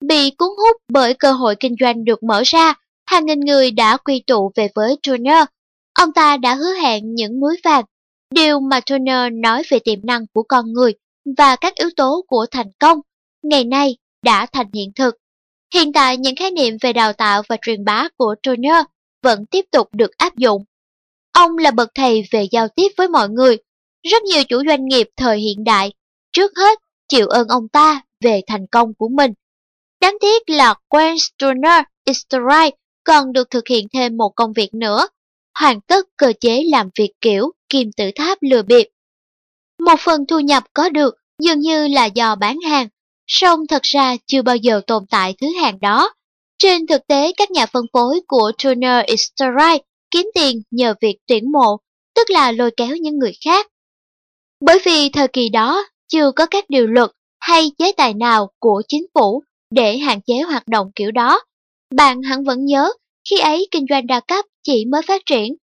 Bị 0.00 0.30
cuốn 0.30 0.48
hút 0.48 0.76
bởi 0.88 1.14
cơ 1.14 1.32
hội 1.32 1.56
kinh 1.60 1.74
doanh 1.80 2.04
được 2.04 2.22
mở 2.22 2.42
ra, 2.44 2.74
hàng 3.06 3.26
nghìn 3.26 3.40
người 3.40 3.70
đã 3.70 3.96
quy 3.96 4.22
tụ 4.26 4.52
về 4.54 4.68
với 4.74 4.96
Turner. 5.06 5.44
Ông 5.94 6.12
ta 6.12 6.36
đã 6.36 6.54
hứa 6.54 6.72
hẹn 6.82 7.14
những 7.14 7.40
núi 7.40 7.56
vàng, 7.64 7.84
điều 8.30 8.60
mà 8.60 8.80
Turner 8.80 9.32
nói 9.32 9.62
về 9.70 9.78
tiềm 9.78 9.98
năng 10.02 10.26
của 10.34 10.42
con 10.42 10.72
người 10.72 10.94
và 11.36 11.56
các 11.56 11.74
yếu 11.74 11.90
tố 11.96 12.24
của 12.28 12.46
thành 12.50 12.70
công, 12.80 12.98
ngày 13.42 13.64
nay 13.64 13.96
đã 14.22 14.46
thành 14.46 14.66
hiện 14.74 14.92
thực. 14.96 15.21
Hiện 15.74 15.92
tại 15.92 16.16
những 16.16 16.36
khái 16.36 16.50
niệm 16.50 16.76
về 16.80 16.92
đào 16.92 17.12
tạo 17.12 17.42
và 17.48 17.56
truyền 17.62 17.84
bá 17.84 18.08
của 18.16 18.34
Turner 18.42 18.84
vẫn 19.22 19.46
tiếp 19.46 19.64
tục 19.70 19.88
được 19.92 20.10
áp 20.18 20.36
dụng. 20.36 20.64
Ông 21.32 21.58
là 21.58 21.70
bậc 21.70 21.88
thầy 21.94 22.22
về 22.30 22.46
giao 22.50 22.68
tiếp 22.68 22.88
với 22.96 23.08
mọi 23.08 23.28
người. 23.28 23.56
Rất 24.02 24.22
nhiều 24.22 24.44
chủ 24.44 24.62
doanh 24.66 24.84
nghiệp 24.84 25.08
thời 25.16 25.38
hiện 25.38 25.64
đại, 25.64 25.92
trước 26.32 26.52
hết 26.56 26.78
chịu 27.08 27.26
ơn 27.26 27.48
ông 27.48 27.68
ta 27.68 28.02
về 28.20 28.40
thành 28.46 28.66
công 28.66 28.94
của 28.94 29.08
mình. 29.08 29.32
Đáng 30.00 30.16
tiếc 30.20 30.42
là 30.46 30.74
Gwen 30.90 31.16
Turner 31.38 31.82
Easterite 32.04 32.76
còn 33.04 33.32
được 33.32 33.50
thực 33.50 33.68
hiện 33.68 33.86
thêm 33.92 34.16
một 34.16 34.32
công 34.36 34.52
việc 34.52 34.74
nữa, 34.74 35.08
hoàn 35.58 35.80
tất 35.80 36.06
cơ 36.16 36.32
chế 36.40 36.62
làm 36.70 36.88
việc 36.98 37.12
kiểu 37.20 37.52
kim 37.68 37.90
tự 37.96 38.10
tháp 38.14 38.38
lừa 38.40 38.62
bịp. 38.62 38.88
Một 39.78 40.00
phần 40.00 40.26
thu 40.28 40.40
nhập 40.40 40.64
có 40.74 40.88
được 40.88 41.14
dường 41.38 41.60
như 41.60 41.88
là 41.88 42.04
do 42.04 42.34
bán 42.34 42.60
hàng, 42.60 42.88
song 43.32 43.66
thật 43.66 43.82
ra 43.82 44.16
chưa 44.26 44.42
bao 44.42 44.56
giờ 44.56 44.80
tồn 44.86 45.06
tại 45.10 45.34
thứ 45.40 45.46
hàng 45.60 45.80
đó. 45.80 46.14
Trên 46.58 46.86
thực 46.86 47.06
tế, 47.06 47.32
các 47.36 47.50
nhà 47.50 47.66
phân 47.66 47.84
phối 47.92 48.20
của 48.28 48.52
Turner 48.64 49.04
Easterite 49.06 49.84
kiếm 50.10 50.30
tiền 50.34 50.62
nhờ 50.70 50.94
việc 51.00 51.16
tuyển 51.26 51.52
mộ, 51.52 51.76
tức 52.14 52.30
là 52.30 52.52
lôi 52.52 52.70
kéo 52.76 52.96
những 52.96 53.18
người 53.18 53.32
khác. 53.44 53.66
Bởi 54.60 54.78
vì 54.84 55.08
thời 55.08 55.28
kỳ 55.28 55.48
đó 55.48 55.84
chưa 56.08 56.32
có 56.32 56.46
các 56.46 56.64
điều 56.68 56.86
luật 56.86 57.10
hay 57.40 57.70
chế 57.78 57.92
tài 57.92 58.14
nào 58.14 58.50
của 58.58 58.82
chính 58.88 59.06
phủ 59.14 59.42
để 59.70 59.98
hạn 59.98 60.20
chế 60.26 60.34
hoạt 60.40 60.68
động 60.68 60.90
kiểu 60.94 61.10
đó. 61.10 61.40
Bạn 61.94 62.22
hẳn 62.22 62.44
vẫn 62.44 62.64
nhớ, 62.64 62.92
khi 63.30 63.38
ấy 63.38 63.68
kinh 63.70 63.86
doanh 63.90 64.06
đa 64.06 64.20
cấp 64.20 64.44
chỉ 64.62 64.84
mới 64.84 65.02
phát 65.02 65.22
triển, 65.26 65.54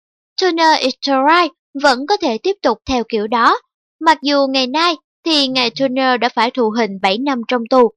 Turner 0.42 0.80
Easterite 0.80 1.54
vẫn 1.84 2.06
có 2.08 2.18
thể 2.18 2.38
tiếp 2.38 2.56
tục 2.62 2.78
theo 2.86 3.04
kiểu 3.10 3.28
đó, 3.28 3.60
mặc 4.00 4.18
dù 4.22 4.48
ngày 4.48 4.68
nay 4.68 4.96
thì 5.26 5.48
ngài 5.48 5.70
Turner 5.70 6.20
đã 6.22 6.30
phải 6.30 6.52
thụ 6.52 6.70
hình 6.70 6.92
7 7.02 7.18
năm 7.18 7.42
trong 7.48 7.62
tù. 7.70 7.92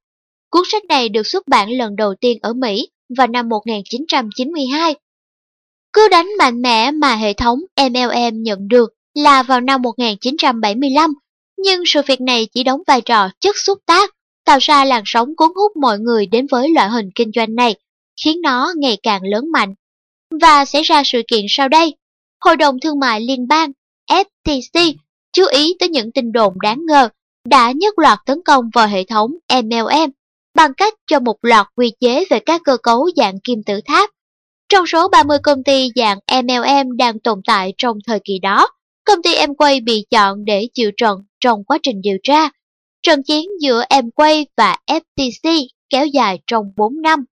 Cuốn 0.50 0.62
sách 0.72 0.84
này 0.84 1.08
được 1.08 1.26
xuất 1.26 1.48
bản 1.48 1.70
lần 1.70 1.96
đầu 1.96 2.14
tiên 2.20 2.38
ở 2.42 2.52
Mỹ 2.52 2.88
vào 3.18 3.26
năm 3.26 3.48
1992. 3.48 4.94
Cứ 5.92 6.08
đánh 6.08 6.28
mạnh 6.38 6.62
mẽ 6.62 6.90
mà 6.90 7.16
hệ 7.16 7.32
thống 7.32 7.58
MLM 7.80 8.42
nhận 8.42 8.68
được 8.68 8.90
là 9.14 9.42
vào 9.42 9.60
năm 9.60 9.82
1975, 9.82 11.14
nhưng 11.58 11.82
sự 11.86 12.00
việc 12.06 12.20
này 12.20 12.46
chỉ 12.54 12.64
đóng 12.64 12.82
vai 12.86 13.00
trò 13.00 13.28
chất 13.40 13.56
xúc 13.58 13.78
tác, 13.86 14.10
tạo 14.44 14.58
ra 14.60 14.84
làn 14.84 15.02
sóng 15.06 15.28
cuốn 15.36 15.48
hút 15.54 15.72
mọi 15.80 15.98
người 15.98 16.26
đến 16.26 16.46
với 16.50 16.68
loại 16.68 16.90
hình 16.90 17.10
kinh 17.14 17.30
doanh 17.34 17.54
này, 17.54 17.74
khiến 18.24 18.40
nó 18.42 18.72
ngày 18.76 18.98
càng 19.02 19.22
lớn 19.24 19.44
mạnh. 19.52 19.74
Và 20.40 20.64
xảy 20.64 20.82
ra 20.82 21.02
sự 21.04 21.22
kiện 21.28 21.44
sau 21.48 21.68
đây, 21.68 21.96
Hội 22.44 22.56
đồng 22.56 22.80
Thương 22.80 22.98
mại 22.98 23.20
Liên 23.20 23.48
bang 23.48 23.72
FTC 24.10 24.94
chú 25.32 25.44
ý 25.46 25.74
tới 25.78 25.88
những 25.88 26.12
tin 26.12 26.32
đồn 26.32 26.54
đáng 26.62 26.86
ngờ 26.86 27.08
đã 27.44 27.72
nhất 27.72 27.98
loạt 27.98 28.18
tấn 28.26 28.38
công 28.44 28.70
vào 28.74 28.86
hệ 28.86 29.04
thống 29.04 29.30
MLM 29.62 30.10
bằng 30.54 30.74
cách 30.74 30.94
cho 31.06 31.20
một 31.20 31.36
loạt 31.42 31.66
quy 31.76 31.92
chế 32.00 32.24
về 32.30 32.40
các 32.40 32.60
cơ 32.64 32.76
cấu 32.76 33.10
dạng 33.16 33.40
kim 33.40 33.62
tự 33.62 33.80
tháp. 33.84 34.10
Trong 34.68 34.86
số 34.86 35.08
30 35.08 35.38
công 35.42 35.64
ty 35.64 35.88
dạng 35.96 36.18
MLM 36.42 36.96
đang 36.96 37.18
tồn 37.18 37.40
tại 37.46 37.74
trong 37.78 37.98
thời 38.06 38.20
kỳ 38.24 38.38
đó, 38.38 38.68
công 39.04 39.22
ty 39.22 39.34
Amway 39.34 39.84
bị 39.84 40.04
chọn 40.10 40.44
để 40.44 40.68
chịu 40.74 40.90
trận 40.96 41.18
trong 41.40 41.64
quá 41.64 41.78
trình 41.82 42.00
điều 42.02 42.16
tra. 42.22 42.48
Trận 43.02 43.22
chiến 43.22 43.48
giữa 43.60 43.84
Amway 43.90 44.44
và 44.56 44.76
FTC 44.86 45.66
kéo 45.90 46.06
dài 46.06 46.38
trong 46.46 46.64
4 46.76 47.02
năm. 47.02 47.24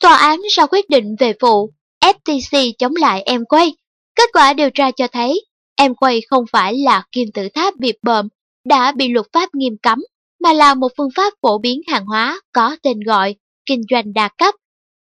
Tòa 0.00 0.16
án 0.16 0.40
ra 0.50 0.66
quyết 0.66 0.90
định 0.90 1.16
về 1.18 1.32
vụ 1.40 1.70
FTC 2.04 2.72
chống 2.78 2.92
lại 2.96 3.24
Amway. 3.26 3.72
Kết 4.14 4.30
quả 4.32 4.52
điều 4.52 4.70
tra 4.70 4.90
cho 4.90 5.06
thấy 5.08 5.44
Em 5.76 5.94
quay 5.94 6.20
không 6.30 6.44
phải 6.52 6.78
là 6.78 7.02
kim 7.12 7.28
tự 7.34 7.48
tháp 7.54 7.76
biệt 7.76 7.96
bợm 8.02 8.28
đã 8.64 8.92
bị 8.92 9.08
luật 9.08 9.26
pháp 9.32 9.54
nghiêm 9.54 9.76
cấm 9.82 9.98
mà 10.40 10.52
là 10.52 10.74
một 10.74 10.88
phương 10.96 11.10
pháp 11.16 11.32
phổ 11.42 11.58
biến 11.58 11.80
hàng 11.88 12.06
hóa 12.06 12.40
có 12.52 12.76
tên 12.82 13.00
gọi 13.00 13.34
kinh 13.66 13.82
doanh 13.90 14.12
đa 14.12 14.28
cấp. 14.38 14.54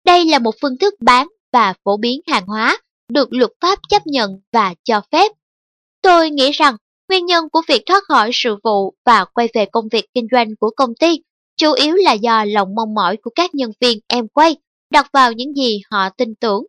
Đây 0.05 0.25
là 0.25 0.39
một 0.39 0.55
phương 0.61 0.79
thức 0.79 0.95
bán 1.01 1.29
và 1.53 1.75
phổ 1.85 1.97
biến 1.97 2.21
hàng 2.27 2.47
hóa 2.47 2.79
được 3.09 3.29
luật 3.33 3.51
pháp 3.61 3.79
chấp 3.89 4.07
nhận 4.07 4.41
và 4.53 4.75
cho 4.85 5.01
phép. 5.13 5.33
Tôi 6.03 6.31
nghĩ 6.31 6.51
rằng 6.51 6.77
nguyên 7.09 7.27
nhân 7.27 7.49
của 7.53 7.63
việc 7.69 7.83
thoát 7.87 8.03
khỏi 8.09 8.31
sự 8.33 8.57
vụ 8.65 8.95
và 9.05 9.25
quay 9.25 9.49
về 9.55 9.67
công 9.73 9.89
việc 9.93 10.07
kinh 10.15 10.27
doanh 10.33 10.57
của 10.61 10.71
công 10.77 10.95
ty 10.95 11.21
chủ 11.57 11.73
yếu 11.73 11.95
là 11.95 12.13
do 12.13 12.45
lòng 12.45 12.75
mong 12.75 12.95
mỏi 12.95 13.17
của 13.17 13.31
các 13.35 13.55
nhân 13.55 13.71
viên 13.81 13.99
em 14.09 14.29
quay 14.29 14.57
đặt 14.91 15.07
vào 15.13 15.33
những 15.33 15.55
gì 15.55 15.81
họ 15.91 16.09
tin 16.09 16.35
tưởng. 16.35 16.65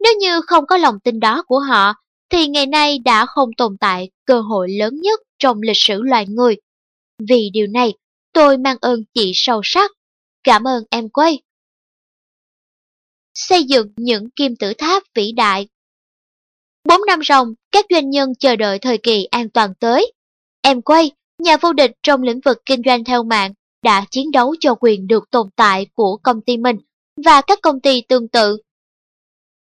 Nếu 0.00 0.12
như 0.20 0.40
không 0.40 0.66
có 0.66 0.76
lòng 0.76 1.00
tin 1.04 1.20
đó 1.20 1.42
của 1.46 1.58
họ, 1.58 1.94
thì 2.30 2.46
ngày 2.46 2.66
nay 2.66 2.98
đã 2.98 3.26
không 3.26 3.50
tồn 3.56 3.76
tại 3.80 4.10
cơ 4.24 4.40
hội 4.40 4.68
lớn 4.70 5.00
nhất 5.00 5.20
trong 5.38 5.62
lịch 5.62 5.76
sử 5.76 6.02
loài 6.02 6.26
người. 6.26 6.56
Vì 7.28 7.50
điều 7.52 7.66
này, 7.66 7.94
tôi 8.32 8.58
mang 8.58 8.76
ơn 8.80 9.04
chị 9.14 9.32
sâu 9.34 9.60
sắc. 9.64 9.90
Cảm 10.44 10.64
ơn 10.64 10.84
em 10.90 11.08
quay. 11.08 11.42
Xây 13.34 13.64
dựng 13.64 13.92
những 13.96 14.30
kim 14.30 14.56
tự 14.56 14.72
tháp 14.78 15.02
vĩ 15.14 15.32
đại 15.32 15.68
Bốn 16.88 17.00
năm 17.06 17.20
ròng, 17.28 17.54
các 17.72 17.86
doanh 17.90 18.10
nhân 18.10 18.32
chờ 18.38 18.56
đợi 18.56 18.78
thời 18.78 18.98
kỳ 18.98 19.24
an 19.24 19.48
toàn 19.50 19.74
tới. 19.80 20.12
Em 20.62 20.82
quay, 20.82 21.10
nhà 21.38 21.56
vô 21.56 21.72
địch 21.72 21.90
trong 22.02 22.22
lĩnh 22.22 22.40
vực 22.40 22.58
kinh 22.66 22.82
doanh 22.86 23.04
theo 23.04 23.22
mạng, 23.22 23.52
đã 23.82 24.04
chiến 24.10 24.30
đấu 24.30 24.54
cho 24.60 24.74
quyền 24.80 25.06
được 25.06 25.30
tồn 25.30 25.48
tại 25.56 25.86
của 25.94 26.16
công 26.22 26.40
ty 26.40 26.56
mình 26.56 26.76
và 27.24 27.40
các 27.40 27.58
công 27.62 27.80
ty 27.80 28.00
tương 28.00 28.28
tự. 28.28 28.56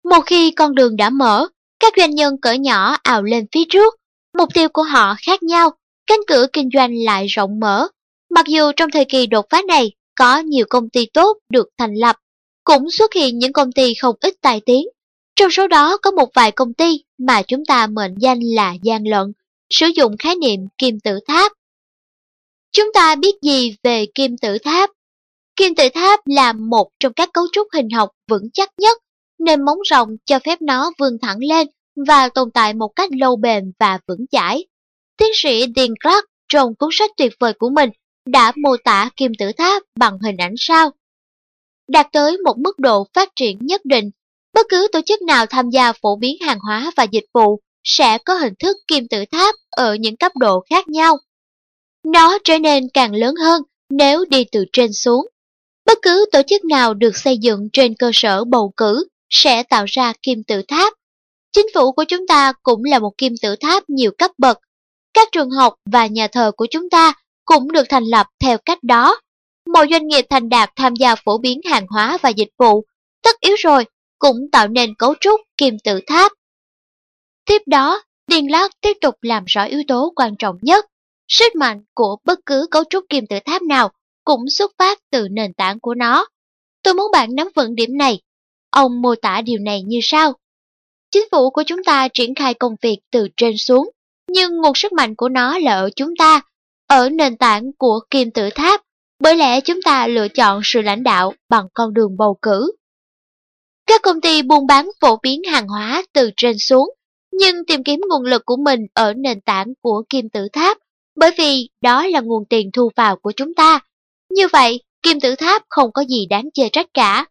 Một 0.03 0.21
khi 0.25 0.51
con 0.51 0.75
đường 0.75 0.95
đã 0.95 1.09
mở, 1.09 1.47
các 1.79 1.93
doanh 1.97 2.15
nhân 2.15 2.33
cỡ 2.41 2.53
nhỏ 2.53 2.97
ào 3.03 3.23
lên 3.23 3.45
phía 3.51 3.63
trước, 3.69 3.95
mục 4.37 4.49
tiêu 4.53 4.69
của 4.69 4.83
họ 4.83 5.15
khác 5.25 5.43
nhau, 5.43 5.71
cánh 6.07 6.19
cửa 6.27 6.47
kinh 6.53 6.69
doanh 6.73 6.91
lại 7.05 7.27
rộng 7.27 7.59
mở. 7.59 7.87
Mặc 8.29 8.45
dù 8.47 8.71
trong 8.75 8.91
thời 8.91 9.05
kỳ 9.05 9.27
đột 9.27 9.45
phá 9.49 9.61
này 9.67 9.91
có 10.15 10.39
nhiều 10.39 10.65
công 10.69 10.89
ty 10.89 11.05
tốt 11.13 11.37
được 11.49 11.69
thành 11.77 11.95
lập, 11.95 12.15
cũng 12.63 12.91
xuất 12.91 13.13
hiện 13.13 13.39
những 13.39 13.53
công 13.53 13.71
ty 13.71 13.93
không 13.93 14.15
ít 14.21 14.35
tài 14.41 14.61
tiếng. 14.65 14.87
Trong 15.35 15.51
số 15.51 15.67
đó 15.67 15.97
có 15.97 16.11
một 16.11 16.29
vài 16.33 16.51
công 16.51 16.73
ty 16.73 17.03
mà 17.17 17.41
chúng 17.41 17.65
ta 17.65 17.87
mệnh 17.87 18.15
danh 18.19 18.39
là 18.39 18.73
gian 18.83 19.03
lận, 19.07 19.33
sử 19.69 19.87
dụng 19.87 20.17
khái 20.17 20.35
niệm 20.35 20.59
kim 20.77 20.99
tự 20.99 21.19
tháp. 21.27 21.51
Chúng 22.71 22.93
ta 22.93 23.15
biết 23.15 23.35
gì 23.41 23.75
về 23.83 24.05
kim 24.15 24.37
tự 24.37 24.57
tháp? 24.57 24.89
Kim 25.55 25.75
tự 25.75 25.89
tháp 25.93 26.19
là 26.27 26.53
một 26.53 26.89
trong 26.99 27.13
các 27.13 27.29
cấu 27.33 27.45
trúc 27.51 27.67
hình 27.73 27.89
học 27.89 28.09
vững 28.27 28.49
chắc 28.53 28.69
nhất, 28.77 28.97
nên 29.39 29.65
móng 29.65 29.79
rồng 29.89 30.09
cho 30.25 30.39
phép 30.39 30.61
nó 30.61 30.91
vươn 30.99 31.17
thẳng 31.21 31.39
lên 31.39 31.67
và 32.07 32.29
tồn 32.29 32.51
tại 32.51 32.73
một 32.73 32.87
cách 32.95 33.09
lâu 33.19 33.35
bền 33.35 33.71
và 33.79 33.99
vững 34.07 34.25
chãi. 34.31 34.65
Tiến 35.17 35.31
sĩ 35.33 35.65
Dean 35.75 35.89
Clark 36.03 36.25
trong 36.49 36.75
cuốn 36.75 36.89
sách 36.93 37.11
tuyệt 37.17 37.33
vời 37.39 37.53
của 37.59 37.69
mình 37.69 37.89
đã 38.25 38.53
mô 38.55 38.77
tả 38.77 39.09
kim 39.15 39.31
tự 39.39 39.51
tháp 39.57 39.83
bằng 39.95 40.19
hình 40.23 40.37
ảnh 40.37 40.53
sau. 40.57 40.91
Đạt 41.87 42.07
tới 42.11 42.37
một 42.37 42.57
mức 42.57 42.79
độ 42.79 43.07
phát 43.13 43.29
triển 43.35 43.57
nhất 43.61 43.81
định, 43.85 44.09
bất 44.53 44.65
cứ 44.69 44.87
tổ 44.91 44.99
chức 45.05 45.21
nào 45.21 45.45
tham 45.45 45.69
gia 45.69 45.93
phổ 45.93 46.15
biến 46.15 46.35
hàng 46.41 46.59
hóa 46.59 46.91
và 46.95 47.03
dịch 47.03 47.25
vụ 47.33 47.59
sẽ 47.83 48.17
có 48.17 48.33
hình 48.33 48.53
thức 48.59 48.77
kim 48.87 49.07
tự 49.07 49.23
tháp 49.31 49.55
ở 49.69 49.95
những 49.95 50.17
cấp 50.17 50.31
độ 50.39 50.63
khác 50.69 50.87
nhau. 50.87 51.17
Nó 52.03 52.37
trở 52.43 52.59
nên 52.59 52.83
càng 52.93 53.15
lớn 53.15 53.35
hơn 53.35 53.61
nếu 53.89 54.25
đi 54.25 54.45
từ 54.51 54.65
trên 54.73 54.93
xuống. 54.93 55.27
Bất 55.85 55.97
cứ 56.01 56.25
tổ 56.31 56.41
chức 56.47 56.65
nào 56.65 56.93
được 56.93 57.17
xây 57.17 57.37
dựng 57.37 57.69
trên 57.73 57.95
cơ 57.95 58.11
sở 58.13 58.43
bầu 58.43 58.73
cử 58.77 59.07
sẽ 59.29 59.63
tạo 59.63 59.85
ra 59.87 60.13
kim 60.23 60.43
tự 60.43 60.61
tháp. 60.67 60.93
Chính 61.51 61.67
phủ 61.73 61.91
của 61.91 62.03
chúng 62.03 62.27
ta 62.27 62.53
cũng 62.63 62.83
là 62.83 62.99
một 62.99 63.11
kim 63.17 63.33
tự 63.41 63.55
tháp 63.55 63.89
nhiều 63.89 64.11
cấp 64.17 64.31
bậc. 64.37 64.59
Các 65.13 65.27
trường 65.31 65.49
học 65.49 65.73
và 65.91 66.07
nhà 66.07 66.27
thờ 66.27 66.51
của 66.57 66.67
chúng 66.71 66.89
ta 66.89 67.13
cũng 67.45 67.71
được 67.71 67.83
thành 67.89 68.03
lập 68.03 68.27
theo 68.39 68.57
cách 68.65 68.83
đó. 68.83 69.19
Mọi 69.73 69.87
doanh 69.91 70.07
nghiệp 70.07 70.25
thành 70.29 70.49
đạt 70.49 70.69
tham 70.75 70.95
gia 70.95 71.15
phổ 71.15 71.37
biến 71.37 71.61
hàng 71.69 71.85
hóa 71.89 72.17
và 72.21 72.29
dịch 72.29 72.49
vụ, 72.57 72.83
tất 73.23 73.39
yếu 73.39 73.55
rồi, 73.59 73.85
cũng 74.19 74.37
tạo 74.51 74.67
nên 74.67 74.95
cấu 74.95 75.15
trúc 75.19 75.41
kim 75.57 75.77
tự 75.83 75.99
tháp. 76.07 76.31
Tiếp 77.45 77.61
đó, 77.65 78.01
Điền 78.27 78.47
Lát 78.47 78.67
tiếp 78.81 78.97
tục 79.01 79.15
làm 79.21 79.45
rõ 79.45 79.63
yếu 79.63 79.81
tố 79.87 80.13
quan 80.15 80.35
trọng 80.39 80.57
nhất. 80.61 80.85
Sức 81.27 81.55
mạnh 81.55 81.83
của 81.93 82.17
bất 82.23 82.39
cứ 82.45 82.67
cấu 82.71 82.83
trúc 82.89 83.05
kim 83.09 83.27
tự 83.27 83.35
tháp 83.45 83.61
nào 83.61 83.91
cũng 84.23 84.49
xuất 84.49 84.71
phát 84.77 84.99
từ 85.11 85.27
nền 85.31 85.53
tảng 85.53 85.79
của 85.79 85.93
nó. 85.93 86.25
Tôi 86.83 86.93
muốn 86.93 87.11
bạn 87.11 87.35
nắm 87.35 87.47
vững 87.55 87.75
điểm 87.75 87.97
này. 87.97 88.21
Ông 88.77 89.01
mô 89.01 89.15
tả 89.15 89.41
điều 89.41 89.59
này 89.59 89.81
như 89.81 89.99
sau. 90.03 90.33
Chính 91.11 91.23
phủ 91.31 91.49
của 91.49 91.63
chúng 91.65 91.83
ta 91.83 92.07
triển 92.07 92.35
khai 92.35 92.53
công 92.53 92.75
việc 92.81 92.97
từ 93.11 93.27
trên 93.37 93.57
xuống, 93.57 93.89
nhưng 94.31 94.57
nguồn 94.57 94.75
sức 94.75 94.93
mạnh 94.93 95.15
của 95.15 95.29
nó 95.29 95.59
là 95.59 95.73
ở 95.73 95.89
chúng 95.95 96.13
ta, 96.19 96.41
ở 96.87 97.09
nền 97.09 97.37
tảng 97.37 97.71
của 97.77 97.99
kim 98.09 98.31
tự 98.31 98.49
tháp, 98.55 98.81
bởi 99.19 99.35
lẽ 99.35 99.61
chúng 99.61 99.81
ta 99.85 100.07
lựa 100.07 100.27
chọn 100.27 100.61
sự 100.63 100.81
lãnh 100.81 101.03
đạo 101.03 101.33
bằng 101.49 101.65
con 101.73 101.93
đường 101.93 102.17
bầu 102.17 102.37
cử. 102.41 102.71
Các 103.87 104.01
công 104.01 104.21
ty 104.21 104.41
buôn 104.41 104.67
bán 104.67 104.89
phổ 105.01 105.17
biến 105.23 105.43
hàng 105.43 105.67
hóa 105.67 106.03
từ 106.13 106.29
trên 106.37 106.57
xuống, 106.57 106.89
nhưng 107.31 107.65
tìm 107.65 107.83
kiếm 107.83 108.01
nguồn 108.09 108.23
lực 108.23 108.45
của 108.45 108.57
mình 108.57 108.79
ở 108.93 109.13
nền 109.13 109.41
tảng 109.41 109.73
của 109.81 110.03
kim 110.09 110.29
tự 110.29 110.47
tháp, 110.53 110.77
bởi 111.15 111.31
vì 111.37 111.69
đó 111.81 112.07
là 112.07 112.19
nguồn 112.19 112.45
tiền 112.49 112.71
thu 112.73 112.89
vào 112.95 113.15
của 113.15 113.31
chúng 113.35 113.53
ta. 113.53 113.79
Như 114.29 114.47
vậy, 114.53 114.81
kim 115.03 115.19
tự 115.19 115.35
tháp 115.35 115.63
không 115.69 115.91
có 115.91 116.03
gì 116.09 116.25
đáng 116.29 116.49
chê 116.53 116.69
trách 116.69 116.87
cả. 116.93 117.25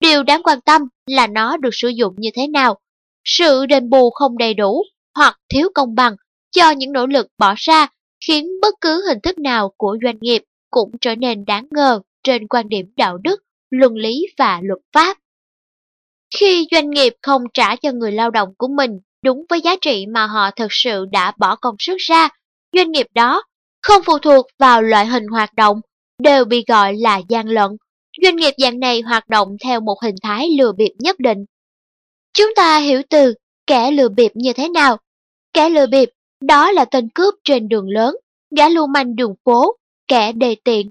Điều 0.00 0.22
đáng 0.22 0.42
quan 0.42 0.60
tâm 0.60 0.82
là 1.06 1.26
nó 1.26 1.56
được 1.56 1.70
sử 1.72 1.88
dụng 1.88 2.14
như 2.18 2.30
thế 2.34 2.46
nào. 2.46 2.78
Sự 3.24 3.66
đền 3.66 3.90
bù 3.90 4.10
không 4.10 4.38
đầy 4.38 4.54
đủ 4.54 4.82
hoặc 5.14 5.38
thiếu 5.48 5.68
công 5.74 5.94
bằng 5.94 6.16
cho 6.50 6.70
những 6.70 6.92
nỗ 6.92 7.06
lực 7.06 7.26
bỏ 7.38 7.54
ra 7.56 7.88
khiến 8.26 8.48
bất 8.62 8.74
cứ 8.80 9.04
hình 9.08 9.18
thức 9.22 9.38
nào 9.38 9.72
của 9.76 9.96
doanh 10.04 10.18
nghiệp 10.20 10.42
cũng 10.70 10.90
trở 11.00 11.14
nên 11.14 11.44
đáng 11.44 11.66
ngờ 11.70 12.00
trên 12.22 12.48
quan 12.48 12.68
điểm 12.68 12.86
đạo 12.96 13.18
đức, 13.18 13.42
luân 13.70 13.94
lý 13.94 14.26
và 14.38 14.60
luật 14.62 14.80
pháp. 14.92 15.18
Khi 16.36 16.66
doanh 16.70 16.90
nghiệp 16.90 17.14
không 17.22 17.42
trả 17.54 17.76
cho 17.76 17.92
người 17.92 18.12
lao 18.12 18.30
động 18.30 18.48
của 18.58 18.68
mình 18.68 18.90
đúng 19.22 19.44
với 19.48 19.60
giá 19.60 19.76
trị 19.80 20.06
mà 20.06 20.26
họ 20.26 20.50
thực 20.50 20.72
sự 20.72 21.06
đã 21.12 21.32
bỏ 21.38 21.56
công 21.56 21.74
sức 21.78 21.96
ra, 21.98 22.28
doanh 22.72 22.92
nghiệp 22.92 23.06
đó 23.14 23.42
không 23.82 24.02
phụ 24.06 24.18
thuộc 24.18 24.46
vào 24.58 24.82
loại 24.82 25.06
hình 25.06 25.26
hoạt 25.26 25.54
động 25.54 25.80
đều 26.22 26.44
bị 26.44 26.64
gọi 26.68 26.94
là 26.94 27.20
gian 27.28 27.48
lận. 27.48 27.70
Doanh 28.22 28.36
nghiệp 28.36 28.54
dạng 28.58 28.80
này 28.80 29.00
hoạt 29.00 29.28
động 29.28 29.56
theo 29.64 29.80
một 29.80 30.02
hình 30.02 30.14
thái 30.22 30.48
lừa 30.58 30.72
bịp 30.72 30.92
nhất 30.98 31.18
định. 31.18 31.44
Chúng 32.32 32.54
ta 32.56 32.78
hiểu 32.78 33.02
từ 33.10 33.34
kẻ 33.66 33.90
lừa 33.90 34.08
bịp 34.08 34.32
như 34.34 34.52
thế 34.52 34.68
nào? 34.68 34.96
Kẻ 35.52 35.68
lừa 35.68 35.86
bịp 35.86 36.08
đó 36.40 36.72
là 36.72 36.84
tên 36.84 37.08
cướp 37.14 37.34
trên 37.44 37.68
đường 37.68 37.88
lớn, 37.88 38.16
gã 38.56 38.68
lưu 38.68 38.86
manh 38.86 39.16
đường 39.16 39.34
phố, 39.44 39.76
kẻ 40.08 40.32
đề 40.32 40.56
tiện. 40.64 40.90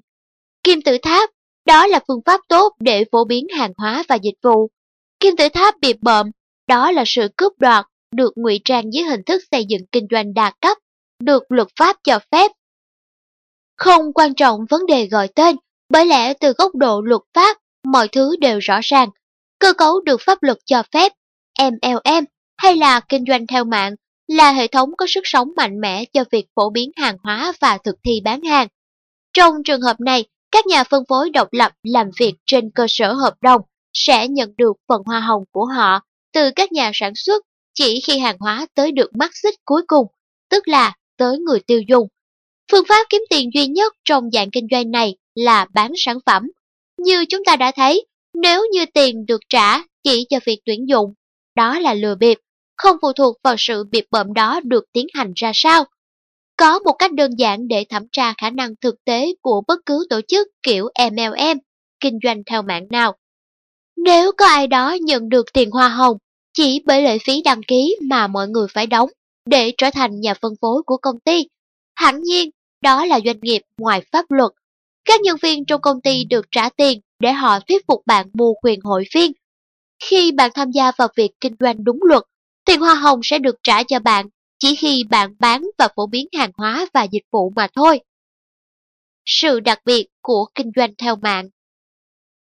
Kim 0.63 0.81
tự 0.81 0.97
tháp, 1.01 1.29
đó 1.65 1.87
là 1.87 1.99
phương 2.07 2.21
pháp 2.25 2.41
tốt 2.49 2.73
để 2.79 3.05
phổ 3.11 3.25
biến 3.25 3.47
hàng 3.57 3.71
hóa 3.77 4.03
và 4.07 4.15
dịch 4.15 4.37
vụ. 4.43 4.69
Kim 5.19 5.35
tự 5.35 5.49
tháp 5.53 5.75
bị 5.81 5.93
bợm, 6.01 6.31
đó 6.67 6.91
là 6.91 7.03
sự 7.07 7.27
cướp 7.37 7.53
đoạt, 7.59 7.85
được 8.15 8.33
ngụy 8.35 8.61
trang 8.65 8.93
dưới 8.93 9.03
hình 9.03 9.21
thức 9.25 9.41
xây 9.51 9.65
dựng 9.65 9.81
kinh 9.91 10.07
doanh 10.11 10.33
đa 10.33 10.51
cấp, 10.61 10.77
được 11.19 11.43
luật 11.49 11.67
pháp 11.79 11.97
cho 12.03 12.19
phép. 12.31 12.51
Không 13.77 14.13
quan 14.13 14.33
trọng 14.35 14.65
vấn 14.69 14.85
đề 14.85 15.07
gọi 15.07 15.27
tên, 15.35 15.55
bởi 15.89 16.05
lẽ 16.05 16.33
từ 16.33 16.53
góc 16.57 16.75
độ 16.75 17.01
luật 17.01 17.21
pháp, 17.33 17.57
mọi 17.83 18.07
thứ 18.07 18.35
đều 18.39 18.59
rõ 18.59 18.79
ràng. 18.83 19.09
Cơ 19.59 19.73
cấu 19.73 20.01
được 20.01 20.21
pháp 20.21 20.43
luật 20.43 20.57
cho 20.65 20.83
phép, 20.93 21.13
MLM 21.59 22.25
hay 22.57 22.75
là 22.75 22.99
kinh 22.99 23.23
doanh 23.27 23.47
theo 23.47 23.63
mạng 23.63 23.95
là 24.27 24.51
hệ 24.51 24.67
thống 24.67 24.89
có 24.97 25.05
sức 25.09 25.21
sống 25.23 25.49
mạnh 25.57 25.81
mẽ 25.81 26.05
cho 26.13 26.23
việc 26.31 26.45
phổ 26.55 26.69
biến 26.69 26.91
hàng 26.95 27.17
hóa 27.23 27.53
và 27.61 27.77
thực 27.83 27.95
thi 28.03 28.21
bán 28.23 28.41
hàng. 28.41 28.67
Trong 29.33 29.63
trường 29.65 29.81
hợp 29.81 29.99
này, 29.99 30.25
các 30.51 30.65
nhà 30.67 30.83
phân 30.83 31.03
phối 31.09 31.29
độc 31.29 31.47
lập 31.51 31.71
làm 31.83 32.09
việc 32.19 32.33
trên 32.45 32.71
cơ 32.75 32.85
sở 32.89 33.13
hợp 33.13 33.33
đồng 33.41 33.61
sẽ 33.93 34.27
nhận 34.27 34.53
được 34.57 34.77
phần 34.87 35.01
hoa 35.05 35.19
hồng 35.19 35.43
của 35.51 35.65
họ 35.65 35.99
từ 36.33 36.51
các 36.55 36.71
nhà 36.71 36.91
sản 36.93 37.11
xuất 37.15 37.43
chỉ 37.73 38.01
khi 38.07 38.19
hàng 38.19 38.37
hóa 38.39 38.67
tới 38.75 38.91
được 38.91 39.15
mắt 39.15 39.31
xích 39.33 39.55
cuối 39.65 39.81
cùng, 39.87 40.07
tức 40.49 40.67
là 40.67 40.93
tới 41.17 41.37
người 41.37 41.59
tiêu 41.59 41.81
dùng. 41.87 42.07
Phương 42.71 42.85
pháp 42.89 43.07
kiếm 43.09 43.21
tiền 43.29 43.49
duy 43.53 43.67
nhất 43.67 43.93
trong 44.05 44.31
dạng 44.31 44.51
kinh 44.51 44.67
doanh 44.71 44.91
này 44.91 45.15
là 45.37 45.65
bán 45.73 45.91
sản 45.95 46.17
phẩm. 46.25 46.43
Như 46.97 47.25
chúng 47.29 47.43
ta 47.45 47.55
đã 47.55 47.71
thấy, 47.75 48.05
nếu 48.33 48.65
như 48.71 48.85
tiền 48.93 49.25
được 49.25 49.41
trả 49.49 49.79
chỉ 50.03 50.25
cho 50.29 50.39
việc 50.45 50.59
tuyển 50.65 50.89
dụng, 50.89 51.13
đó 51.55 51.79
là 51.79 51.93
lừa 51.93 52.15
bịp, 52.15 52.37
không 52.77 52.97
phụ 53.01 53.13
thuộc 53.13 53.35
vào 53.43 53.55
sự 53.57 53.83
bịp 53.91 54.05
bợm 54.11 54.33
đó 54.33 54.59
được 54.63 54.83
tiến 54.93 55.07
hành 55.13 55.33
ra 55.35 55.51
sao. 55.53 55.85
Có 56.57 56.79
một 56.79 56.93
cách 56.93 57.13
đơn 57.13 57.31
giản 57.37 57.67
để 57.67 57.85
thẩm 57.89 58.03
tra 58.11 58.33
khả 58.37 58.49
năng 58.49 58.75
thực 58.81 58.95
tế 59.05 59.33
của 59.41 59.61
bất 59.67 59.79
cứ 59.85 60.07
tổ 60.09 60.21
chức 60.27 60.47
kiểu 60.63 60.87
MLM, 61.11 61.57
kinh 61.99 62.19
doanh 62.23 62.43
theo 62.45 62.61
mạng 62.61 62.87
nào. 62.89 63.15
Nếu 63.97 64.31
có 64.37 64.45
ai 64.45 64.67
đó 64.67 64.95
nhận 65.01 65.29
được 65.29 65.53
tiền 65.53 65.71
hoa 65.71 65.89
hồng 65.89 66.17
chỉ 66.53 66.81
bởi 66.85 67.01
lệ 67.01 67.17
phí 67.17 67.41
đăng 67.41 67.63
ký 67.63 67.95
mà 68.09 68.27
mọi 68.27 68.47
người 68.47 68.67
phải 68.73 68.87
đóng 68.87 69.09
để 69.45 69.73
trở 69.77 69.89
thành 69.91 70.19
nhà 70.19 70.33
phân 70.33 70.53
phối 70.61 70.83
của 70.85 70.97
công 70.97 71.19
ty, 71.19 71.47
hẳn 71.95 72.21
nhiên 72.21 72.49
đó 72.81 73.05
là 73.05 73.19
doanh 73.25 73.39
nghiệp 73.41 73.61
ngoài 73.77 74.01
pháp 74.11 74.31
luật. 74.31 74.51
Các 75.07 75.21
nhân 75.21 75.37
viên 75.41 75.65
trong 75.65 75.81
công 75.81 76.01
ty 76.01 76.23
được 76.23 76.45
trả 76.51 76.69
tiền 76.69 76.99
để 77.19 77.31
họ 77.31 77.59
thuyết 77.59 77.87
phục 77.87 78.01
bạn 78.05 78.27
mua 78.33 78.53
quyền 78.63 78.81
hội 78.81 79.03
viên. 79.15 79.31
Khi 80.03 80.31
bạn 80.31 80.51
tham 80.53 80.71
gia 80.71 80.91
vào 80.97 81.07
việc 81.15 81.31
kinh 81.41 81.55
doanh 81.59 81.83
đúng 81.83 81.99
luật, 82.03 82.23
tiền 82.65 82.79
hoa 82.79 82.95
hồng 82.95 83.19
sẽ 83.23 83.39
được 83.39 83.55
trả 83.63 83.83
cho 83.83 83.99
bạn 83.99 84.27
chỉ 84.59 84.75
khi 84.75 85.03
bạn 85.09 85.35
bán 85.39 85.65
và 85.77 85.87
phổ 85.95 86.07
biến 86.07 86.27
hàng 86.37 86.51
hóa 86.57 86.87
và 86.93 87.03
dịch 87.03 87.23
vụ 87.31 87.51
mà 87.55 87.67
thôi. 87.75 87.99
Sự 89.25 89.59
đặc 89.59 89.79
biệt 89.85 90.07
của 90.21 90.45
kinh 90.55 90.71
doanh 90.75 90.93
theo 90.97 91.15
mạng 91.15 91.49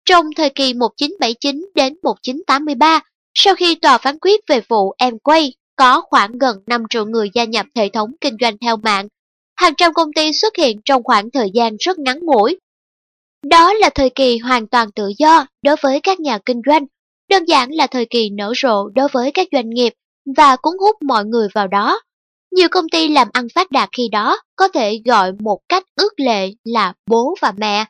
Trong 0.05 0.27
thời 0.37 0.51
kỳ 0.51 0.75
1979 0.75 1.67
đến 1.75 1.95
1983, 2.03 3.01
sau 3.35 3.55
khi 3.55 3.75
tòa 3.75 3.99
phán 3.99 4.19
quyết 4.19 4.41
về 4.47 4.61
vụ 4.69 4.95
Amway 4.99 5.51
có 5.77 6.01
khoảng 6.01 6.39
gần 6.39 6.57
5 6.67 6.83
triệu 6.91 7.07
người 7.07 7.31
gia 7.35 7.45
nhập 7.45 7.67
hệ 7.75 7.89
thống 7.89 8.11
kinh 8.21 8.37
doanh 8.41 8.59
theo 8.59 8.77
mạng, 8.77 9.09
hàng 9.59 9.75
trăm 9.75 9.95
công 9.95 10.13
ty 10.13 10.33
xuất 10.33 10.57
hiện 10.57 10.81
trong 10.85 11.03
khoảng 11.03 11.31
thời 11.31 11.51
gian 11.55 11.77
rất 11.81 11.99
ngắn 11.99 12.19
ngủi. 12.23 12.59
Đó 13.47 13.73
là 13.73 13.91
thời 13.91 14.11
kỳ 14.11 14.39
hoàn 14.39 14.67
toàn 14.67 14.93
tự 14.93 15.13
do 15.19 15.47
đối 15.63 15.77
với 15.83 16.01
các 16.01 16.21
nhà 16.21 16.39
kinh 16.47 16.61
doanh, 16.67 16.87
đơn 17.31 17.45
giản 17.45 17.71
là 17.73 17.87
thời 17.87 18.07
kỳ 18.07 18.31
nở 18.31 18.53
rộ 18.63 18.89
đối 18.89 19.09
với 19.13 19.31
các 19.33 19.49
doanh 19.53 19.71
nghiệp 19.71 19.93
và 20.37 20.57
cuốn 20.57 20.75
hút 20.81 20.97
mọi 21.03 21.25
người 21.25 21.49
vào 21.55 21.67
đó. 21.67 22.01
Nhiều 22.51 22.69
công 22.71 22.89
ty 22.89 23.09
làm 23.09 23.29
ăn 23.33 23.47
phát 23.55 23.71
đạt 23.71 23.89
khi 23.93 24.09
đó 24.13 24.41
có 24.57 24.69
thể 24.69 25.01
gọi 25.05 25.33
một 25.33 25.59
cách 25.69 25.85
ước 25.97 26.21
lệ 26.21 26.51
là 26.65 26.93
bố 27.07 27.35
và 27.41 27.53
mẹ. 27.57 27.85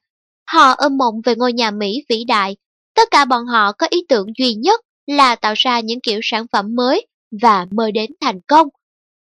Họ 0.46 0.72
ôm 0.72 0.96
mộng 0.96 1.14
về 1.24 1.34
ngôi 1.36 1.52
nhà 1.52 1.70
Mỹ 1.70 2.04
vĩ 2.08 2.24
đại. 2.24 2.56
Tất 2.94 3.08
cả 3.10 3.24
bọn 3.24 3.46
họ 3.46 3.72
có 3.72 3.86
ý 3.90 4.04
tưởng 4.08 4.26
duy 4.38 4.54
nhất 4.54 4.80
là 5.06 5.36
tạo 5.36 5.54
ra 5.56 5.80
những 5.80 6.00
kiểu 6.00 6.20
sản 6.22 6.46
phẩm 6.52 6.74
mới 6.74 7.06
và 7.42 7.66
mơ 7.70 7.90
đến 7.90 8.10
thành 8.20 8.40
công. 8.46 8.68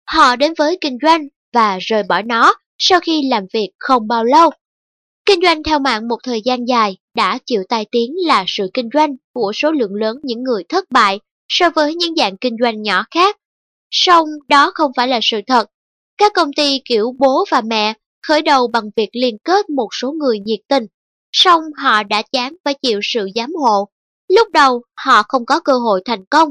Họ 0.07 0.37
đến 0.37 0.55
với 0.59 0.79
kinh 0.81 0.99
doanh 1.03 1.29
và 1.53 1.79
rời 1.81 2.03
bỏ 2.03 2.23
nó 2.23 2.55
sau 2.79 3.01
khi 3.01 3.23
làm 3.29 3.45
việc 3.53 3.71
không 3.79 4.09
bao 4.09 4.25
lâu. 4.25 4.51
Kinh 5.27 5.41
doanh 5.43 5.63
theo 5.63 5.79
mạng 5.79 6.09
một 6.09 6.19
thời 6.23 6.43
gian 6.45 6.69
dài 6.69 6.97
đã 7.15 7.39
chịu 7.47 7.63
tai 7.69 7.87
tiếng 7.91 8.13
là 8.27 8.45
sự 8.47 8.71
kinh 8.75 8.89
doanh 8.95 9.17
của 9.33 9.53
số 9.55 9.73
lượng 9.73 9.95
lớn 9.95 10.17
những 10.23 10.43
người 10.43 10.65
thất 10.69 10.91
bại 10.91 11.21
so 11.49 11.71
với 11.71 11.95
những 11.95 12.15
dạng 12.17 12.37
kinh 12.37 12.57
doanh 12.61 12.83
nhỏ 12.83 13.05
khác. 13.11 13.37
Song 13.91 14.29
đó 14.49 14.71
không 14.75 14.93
phải 14.97 15.09
là 15.09 15.21
sự 15.23 15.41
thật. 15.47 15.67
Các 16.19 16.33
công 16.35 16.53
ty 16.57 16.81
kiểu 16.85 17.15
bố 17.19 17.45
và 17.51 17.61
mẹ 17.61 17.95
khởi 18.27 18.43
đầu 18.43 18.69
bằng 18.69 18.91
việc 18.97 19.09
liên 19.13 19.37
kết 19.45 19.71
một 19.71 19.89
số 19.93 20.13
người 20.13 20.39
nhiệt 20.39 20.61
tình, 20.69 20.87
song 21.33 21.63
họ 21.77 22.03
đã 22.03 22.23
chán 22.33 22.55
phải 22.65 22.75
chịu 22.83 23.01
sự 23.03 23.29
giám 23.35 23.51
hộ. 23.55 23.89
Lúc 24.29 24.49
đầu 24.53 24.83
họ 24.97 25.23
không 25.29 25.47
có 25.47 25.61
cơ 25.61 25.73
hội 25.73 26.03
thành 26.05 26.25
công. 26.25 26.51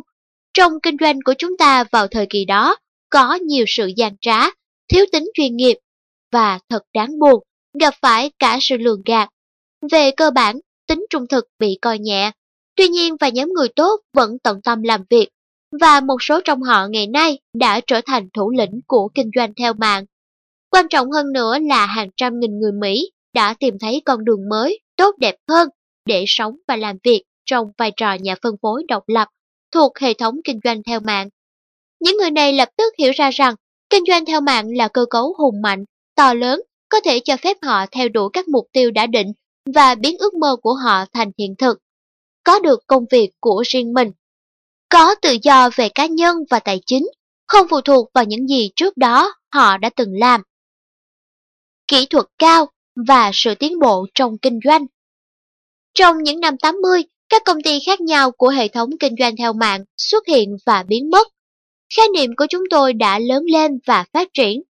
Trong 0.53 0.73
kinh 0.83 0.95
doanh 1.01 1.19
của 1.25 1.33
chúng 1.37 1.57
ta 1.57 1.83
vào 1.91 2.07
thời 2.07 2.25
kỳ 2.29 2.45
đó, 2.45 2.75
có 3.09 3.35
nhiều 3.35 3.65
sự 3.67 3.91
gian 3.95 4.17
trá 4.21 4.49
thiếu 4.91 5.05
tính 5.11 5.29
chuyên 5.33 5.55
nghiệp 5.55 5.77
và 6.31 6.59
thật 6.69 6.83
đáng 6.93 7.19
buồn, 7.19 7.43
gặp 7.79 7.93
phải 8.01 8.31
cả 8.39 8.57
sự 8.61 8.77
lường 8.77 9.01
gạt. 9.05 9.29
Về 9.91 10.11
cơ 10.17 10.31
bản, 10.31 10.59
tính 10.87 11.05
trung 11.09 11.27
thực 11.27 11.45
bị 11.59 11.77
coi 11.81 11.99
nhẹ. 11.99 12.31
Tuy 12.75 12.87
nhiên 12.87 13.15
và 13.19 13.29
nhóm 13.29 13.49
người 13.53 13.67
tốt 13.75 14.01
vẫn 14.13 14.37
tận 14.43 14.61
tâm 14.61 14.83
làm 14.83 15.03
việc 15.09 15.29
và 15.81 15.99
một 15.99 16.17
số 16.21 16.41
trong 16.45 16.61
họ 16.61 16.87
ngày 16.87 17.07
nay 17.07 17.39
đã 17.53 17.81
trở 17.87 18.01
thành 18.05 18.27
thủ 18.33 18.49
lĩnh 18.49 18.81
của 18.87 19.09
kinh 19.15 19.29
doanh 19.35 19.53
theo 19.53 19.73
mạng. 19.73 20.05
Quan 20.69 20.87
trọng 20.89 21.11
hơn 21.11 21.33
nữa 21.33 21.57
là 21.59 21.85
hàng 21.85 22.09
trăm 22.17 22.39
nghìn 22.39 22.59
người 22.59 22.71
Mỹ 22.71 23.11
đã 23.33 23.55
tìm 23.59 23.73
thấy 23.79 24.01
con 24.05 24.25
đường 24.25 24.49
mới, 24.49 24.79
tốt 24.95 25.15
đẹp 25.19 25.35
hơn 25.49 25.69
để 26.05 26.23
sống 26.27 26.55
và 26.67 26.75
làm 26.75 26.97
việc 27.03 27.23
trong 27.45 27.67
vai 27.77 27.91
trò 27.97 28.13
nhà 28.13 28.35
phân 28.43 28.55
phối 28.61 28.83
độc 28.87 29.03
lập 29.07 29.27
thuộc 29.71 29.99
hệ 29.99 30.13
thống 30.13 30.35
kinh 30.43 30.59
doanh 30.63 30.83
theo 30.83 30.99
mạng. 30.99 31.29
Những 31.99 32.17
người 32.17 32.31
này 32.31 32.53
lập 32.53 32.69
tức 32.77 32.93
hiểu 32.97 33.11
ra 33.15 33.29
rằng 33.31 33.55
kinh 33.91 34.03
doanh 34.07 34.25
theo 34.25 34.41
mạng 34.41 34.65
là 34.77 34.87
cơ 34.87 35.05
cấu 35.09 35.33
hùng 35.37 35.61
mạnh, 35.61 35.85
to 36.15 36.33
lớn, 36.33 36.61
có 36.89 36.99
thể 37.05 37.19
cho 37.19 37.37
phép 37.37 37.57
họ 37.61 37.85
theo 37.91 38.09
đuổi 38.09 38.29
các 38.33 38.47
mục 38.47 38.67
tiêu 38.71 38.91
đã 38.91 39.07
định 39.07 39.27
và 39.75 39.95
biến 39.95 40.17
ước 40.17 40.33
mơ 40.33 40.55
của 40.61 40.73
họ 40.73 41.05
thành 41.13 41.31
hiện 41.37 41.55
thực. 41.57 41.77
Có 42.43 42.59
được 42.59 42.79
công 42.87 43.05
việc 43.11 43.29
của 43.39 43.63
riêng 43.67 43.93
mình. 43.93 44.11
Có 44.89 45.15
tự 45.15 45.37
do 45.43 45.69
về 45.75 45.89
cá 45.89 46.05
nhân 46.05 46.37
và 46.49 46.59
tài 46.59 46.81
chính, 46.85 47.07
không 47.47 47.67
phụ 47.69 47.81
thuộc 47.81 48.09
vào 48.13 48.23
những 48.23 48.47
gì 48.47 48.71
trước 48.75 48.97
đó 48.97 49.33
họ 49.53 49.77
đã 49.77 49.89
từng 49.95 50.19
làm. 50.19 50.41
Kỹ 51.87 52.05
thuật 52.05 52.25
cao 52.39 52.69
và 53.07 53.31
sự 53.33 53.55
tiến 53.55 53.79
bộ 53.79 54.05
trong 54.15 54.37
kinh 54.37 54.59
doanh. 54.65 54.85
Trong 55.93 56.23
những 56.23 56.39
năm 56.39 56.57
80, 56.57 57.03
các 57.29 57.41
công 57.45 57.61
ty 57.63 57.79
khác 57.85 58.01
nhau 58.01 58.31
của 58.31 58.49
hệ 58.49 58.67
thống 58.67 58.89
kinh 58.99 59.15
doanh 59.19 59.35
theo 59.37 59.53
mạng 59.53 59.83
xuất 59.97 60.27
hiện 60.27 60.57
và 60.65 60.83
biến 60.83 61.09
mất. 61.09 61.27
Khái 61.95 62.05
niệm 62.13 62.31
của 62.37 62.45
chúng 62.49 62.63
tôi 62.69 62.93
đã 62.93 63.19
lớn 63.19 63.43
lên 63.45 63.79
và 63.87 64.05
phát 64.13 64.27
triển. 64.33 64.61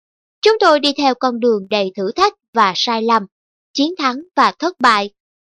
Chúng 0.41 0.57
tôi 0.60 0.80
đi 0.80 0.93
theo 0.98 1.14
con 1.15 1.39
đường 1.39 1.68
đầy 1.69 1.91
thử 1.98 2.11
thách 2.15 2.34
và 2.53 2.73
sai 2.76 3.02
lầm, 3.02 3.23
chiến 3.73 3.93
thắng 3.98 4.22
và 4.35 4.53
thất 4.60 4.80
bại. 4.80 5.10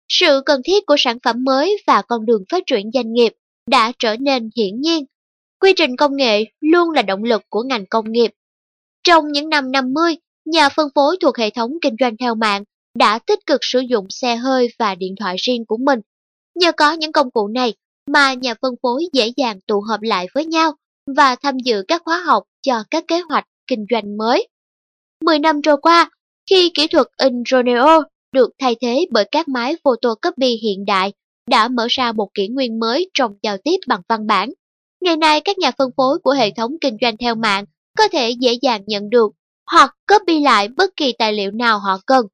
Sự 0.08 0.40
cần 0.46 0.60
thiết 0.64 0.86
của 0.86 0.96
sản 0.98 1.18
phẩm 1.24 1.44
mới 1.44 1.76
và 1.86 2.02
con 2.02 2.26
đường 2.26 2.44
phát 2.50 2.62
triển 2.66 2.90
doanh 2.94 3.12
nghiệp 3.12 3.32
đã 3.66 3.92
trở 3.98 4.16
nên 4.16 4.50
hiển 4.56 4.80
nhiên. 4.80 5.04
Quy 5.60 5.72
trình 5.76 5.96
công 5.96 6.16
nghệ 6.16 6.44
luôn 6.60 6.90
là 6.90 7.02
động 7.02 7.24
lực 7.24 7.42
của 7.48 7.62
ngành 7.62 7.86
công 7.86 8.12
nghiệp. 8.12 8.30
Trong 9.04 9.32
những 9.32 9.48
năm 9.48 9.72
50, 9.72 10.16
nhà 10.44 10.68
phân 10.68 10.88
phối 10.94 11.16
thuộc 11.20 11.38
hệ 11.38 11.50
thống 11.50 11.70
kinh 11.82 11.94
doanh 12.00 12.16
theo 12.16 12.34
mạng 12.34 12.64
đã 12.94 13.18
tích 13.18 13.46
cực 13.46 13.60
sử 13.62 13.80
dụng 13.80 14.06
xe 14.10 14.36
hơi 14.36 14.68
và 14.78 14.94
điện 14.94 15.14
thoại 15.20 15.36
riêng 15.38 15.64
của 15.66 15.76
mình. 15.76 16.00
Nhờ 16.54 16.72
có 16.72 16.92
những 16.92 17.12
công 17.12 17.30
cụ 17.30 17.48
này 17.48 17.74
mà 18.06 18.34
nhà 18.34 18.54
phân 18.62 18.74
phối 18.82 19.04
dễ 19.12 19.32
dàng 19.36 19.60
tụ 19.66 19.80
họp 19.80 20.02
lại 20.02 20.26
với 20.34 20.46
nhau 20.46 20.74
và 21.16 21.36
tham 21.36 21.58
dự 21.64 21.82
các 21.88 22.02
khóa 22.04 22.22
học 22.26 22.42
cho 22.62 22.84
các 22.90 23.04
kế 23.08 23.20
hoạch 23.20 23.44
kinh 23.66 23.86
doanh 23.90 24.16
mới. 24.16 24.48
Mười 25.24 25.38
năm 25.38 25.62
trôi 25.62 25.76
qua, 25.82 26.10
khi 26.50 26.70
kỹ 26.74 26.86
thuật 26.86 27.06
in 27.16 27.42
Roneo 27.50 28.02
được 28.32 28.50
thay 28.58 28.76
thế 28.80 29.06
bởi 29.10 29.24
các 29.30 29.48
máy 29.48 29.76
photocopy 29.84 30.58
hiện 30.62 30.84
đại 30.86 31.12
đã 31.50 31.68
mở 31.68 31.86
ra 31.90 32.12
một 32.12 32.28
kỷ 32.34 32.48
nguyên 32.48 32.78
mới 32.78 33.10
trong 33.14 33.34
giao 33.42 33.56
tiếp 33.64 33.76
bằng 33.86 34.00
văn 34.08 34.26
bản. 34.26 34.50
Ngày 35.00 35.16
nay, 35.16 35.40
các 35.40 35.58
nhà 35.58 35.70
phân 35.78 35.90
phối 35.96 36.18
của 36.18 36.32
hệ 36.32 36.50
thống 36.56 36.72
kinh 36.80 36.96
doanh 37.00 37.16
theo 37.16 37.34
mạng 37.34 37.64
có 37.98 38.08
thể 38.08 38.30
dễ 38.30 38.52
dàng 38.62 38.82
nhận 38.86 39.10
được 39.10 39.32
hoặc 39.70 39.96
copy 40.06 40.40
lại 40.40 40.68
bất 40.68 40.96
kỳ 40.96 41.12
tài 41.18 41.32
liệu 41.32 41.50
nào 41.50 41.78
họ 41.78 41.98
cần. 42.06 42.26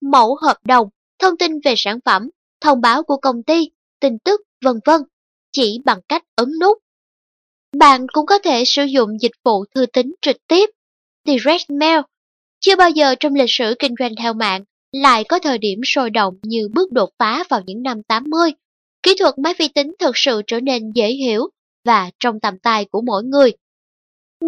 Mẫu 0.00 0.36
hợp 0.42 0.56
đồng, 0.64 0.88
thông 1.18 1.38
tin 1.38 1.60
về 1.64 1.74
sản 1.76 1.98
phẩm, 2.04 2.28
thông 2.60 2.80
báo 2.80 3.02
của 3.02 3.16
công 3.16 3.42
ty, 3.42 3.70
tin 4.00 4.18
tức, 4.24 4.40
vân 4.64 4.80
vân, 4.84 5.00
chỉ 5.52 5.80
bằng 5.84 6.00
cách 6.08 6.22
ấn 6.34 6.48
nút. 6.60 6.78
Bạn 7.76 8.06
cũng 8.12 8.26
có 8.26 8.38
thể 8.38 8.64
sử 8.64 8.84
dụng 8.84 9.10
dịch 9.20 9.32
vụ 9.44 9.64
thư 9.74 9.86
tín 9.86 10.14
trực 10.22 10.36
tiếp, 10.48 10.70
Direct 11.26 11.70
Mail. 11.70 12.00
Chưa 12.60 12.76
bao 12.76 12.90
giờ 12.90 13.14
trong 13.20 13.34
lịch 13.34 13.50
sử 13.50 13.74
kinh 13.78 13.94
doanh 13.98 14.12
theo 14.22 14.34
mạng 14.34 14.64
lại 14.92 15.24
có 15.24 15.38
thời 15.38 15.58
điểm 15.58 15.80
sôi 15.84 16.10
động 16.10 16.34
như 16.42 16.68
bước 16.74 16.92
đột 16.92 17.10
phá 17.18 17.44
vào 17.48 17.60
những 17.66 17.82
năm 17.82 18.02
80. 18.02 18.50
Kỹ 19.02 19.14
thuật 19.18 19.34
máy 19.38 19.54
vi 19.58 19.68
tính 19.68 19.92
thực 19.98 20.16
sự 20.16 20.42
trở 20.46 20.60
nên 20.60 20.92
dễ 20.94 21.08
hiểu 21.08 21.48
và 21.84 22.10
trong 22.20 22.40
tầm 22.40 22.58
tay 22.58 22.84
của 22.84 23.00
mỗi 23.00 23.24
người. 23.24 23.52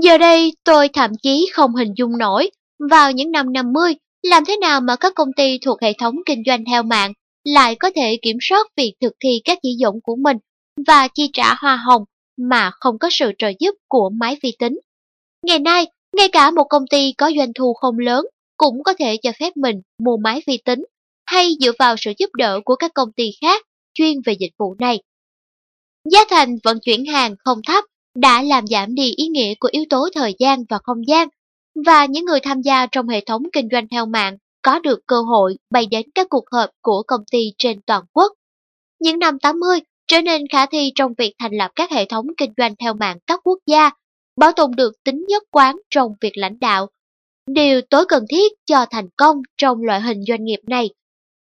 Giờ 0.03 0.19
đây 0.19 0.53
tôi 0.65 0.89
thậm 0.89 1.11
chí 1.23 1.51
không 1.53 1.75
hình 1.75 1.93
dung 1.97 2.19
nổi 2.19 2.51
vào 2.91 3.13
những 3.13 3.31
năm 3.31 3.53
50 3.53 3.95
làm 4.23 4.45
thế 4.45 4.57
nào 4.57 4.81
mà 4.81 4.97
các 4.97 5.15
công 5.15 5.33
ty 5.37 5.59
thuộc 5.59 5.83
hệ 5.83 5.93
thống 5.93 6.15
kinh 6.27 6.43
doanh 6.47 6.65
theo 6.71 6.83
mạng 6.83 7.13
lại 7.45 7.75
có 7.75 7.91
thể 7.97 8.19
kiểm 8.23 8.37
soát 8.41 8.67
việc 8.77 8.95
thực 9.01 9.13
thi 9.25 9.41
các 9.45 9.59
chỉ 9.63 9.75
dẫn 9.79 9.95
của 10.03 10.17
mình 10.17 10.37
và 10.87 11.09
chi 11.09 11.31
trả 11.33 11.55
hoa 11.55 11.77
hồng 11.77 12.05
mà 12.41 12.71
không 12.81 12.99
có 12.99 13.09
sự 13.11 13.33
trợ 13.39 13.53
giúp 13.61 13.75
của 13.89 14.11
máy 14.21 14.37
vi 14.43 14.57
tính. 14.59 14.81
Ngày 15.47 15.59
nay, 15.59 15.87
ngay 16.17 16.29
cả 16.29 16.51
một 16.51 16.65
công 16.65 16.87
ty 16.91 17.13
có 17.19 17.31
doanh 17.37 17.53
thu 17.55 17.75
không 17.75 17.99
lớn 17.99 18.27
cũng 18.57 18.83
có 18.83 18.95
thể 18.99 19.17
cho 19.23 19.33
phép 19.41 19.57
mình 19.57 19.81
mua 19.99 20.17
máy 20.17 20.43
vi 20.47 20.59
tính 20.65 20.85
hay 21.27 21.53
dựa 21.61 21.73
vào 21.79 21.97
sự 21.99 22.13
giúp 22.19 22.31
đỡ 22.35 22.61
của 22.65 22.77
các 22.77 22.95
công 22.95 23.13
ty 23.13 23.31
khác 23.41 23.63
chuyên 23.95 24.21
về 24.25 24.33
dịch 24.41 24.53
vụ 24.59 24.75
này. 24.79 25.03
Giá 26.13 26.21
thành 26.31 26.57
vận 26.65 26.79
chuyển 26.81 27.05
hàng 27.05 27.35
không 27.45 27.59
thấp 27.67 27.85
đã 28.15 28.43
làm 28.43 28.67
giảm 28.67 28.95
đi 28.95 29.13
ý 29.17 29.29
nghĩa 29.29 29.55
của 29.61 29.69
yếu 29.73 29.85
tố 29.91 30.09
thời 30.15 30.35
gian 30.39 30.65
và 30.69 30.79
không 30.83 31.09
gian, 31.09 31.29
và 31.87 32.07
những 32.07 32.25
người 32.25 32.41
tham 32.41 32.63
gia 32.63 32.87
trong 32.87 33.09
hệ 33.09 33.21
thống 33.21 33.43
kinh 33.53 33.69
doanh 33.73 33.89
theo 33.89 34.07
mạng 34.07 34.37
có 34.63 34.79
được 34.79 34.99
cơ 35.07 35.17
hội 35.21 35.57
bay 35.71 35.87
đến 35.91 36.07
các 36.15 36.27
cuộc 36.31 36.45
họp 36.53 36.71
của 36.83 37.03
công 37.07 37.21
ty 37.31 37.53
trên 37.59 37.81
toàn 37.87 38.05
quốc. 38.13 38.33
Những 39.01 39.19
năm 39.19 39.39
80 39.39 39.81
trở 40.11 40.23
nên 40.23 40.49
khả 40.53 40.67
thi 40.67 40.93
trong 40.95 41.13
việc 41.19 41.33
thành 41.39 41.53
lập 41.53 41.71
các 41.75 41.91
hệ 41.91 42.05
thống 42.05 42.27
kinh 42.37 42.53
doanh 42.57 42.75
theo 42.77 42.95
mạng 42.95 43.19
các 43.27 43.41
quốc 43.45 43.59
gia, 43.67 43.91
bảo 44.37 44.53
tồn 44.53 44.71
được 44.77 44.93
tính 45.05 45.25
nhất 45.29 45.43
quán 45.51 45.77
trong 45.91 46.13
việc 46.21 46.33
lãnh 46.35 46.59
đạo. 46.61 46.89
Điều 47.47 47.81
tối 47.91 48.05
cần 48.09 48.25
thiết 48.31 48.53
cho 48.67 48.87
thành 48.91 49.09
công 49.17 49.37
trong 49.57 49.83
loại 49.83 50.01
hình 50.01 50.23
doanh 50.29 50.45
nghiệp 50.45 50.61
này. 50.67 50.91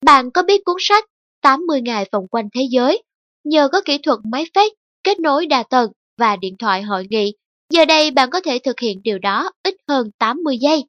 Bạn 0.05 0.31
có 0.31 0.43
biết 0.43 0.61
cuốn 0.65 0.75
sách 0.79 1.05
80 1.41 1.81
ngày 1.81 2.09
vòng 2.11 2.27
quanh 2.27 2.49
thế 2.55 2.67
giới? 2.69 3.03
Nhờ 3.43 3.69
có 3.71 3.81
kỹ 3.85 3.97
thuật 3.97 4.19
máy 4.31 4.45
phép 4.55 4.67
kết 5.03 5.19
nối 5.19 5.45
đa 5.45 5.63
tầng 5.63 5.91
và 6.17 6.35
điện 6.35 6.55
thoại 6.59 6.81
hội 6.81 7.07
nghị, 7.09 7.33
giờ 7.69 7.85
đây 7.85 8.11
bạn 8.11 8.29
có 8.29 8.41
thể 8.41 8.59
thực 8.59 8.79
hiện 8.79 9.01
điều 9.03 9.19
đó 9.19 9.51
ít 9.63 9.75
hơn 9.87 10.11
80 10.19 10.57
giây. 10.57 10.83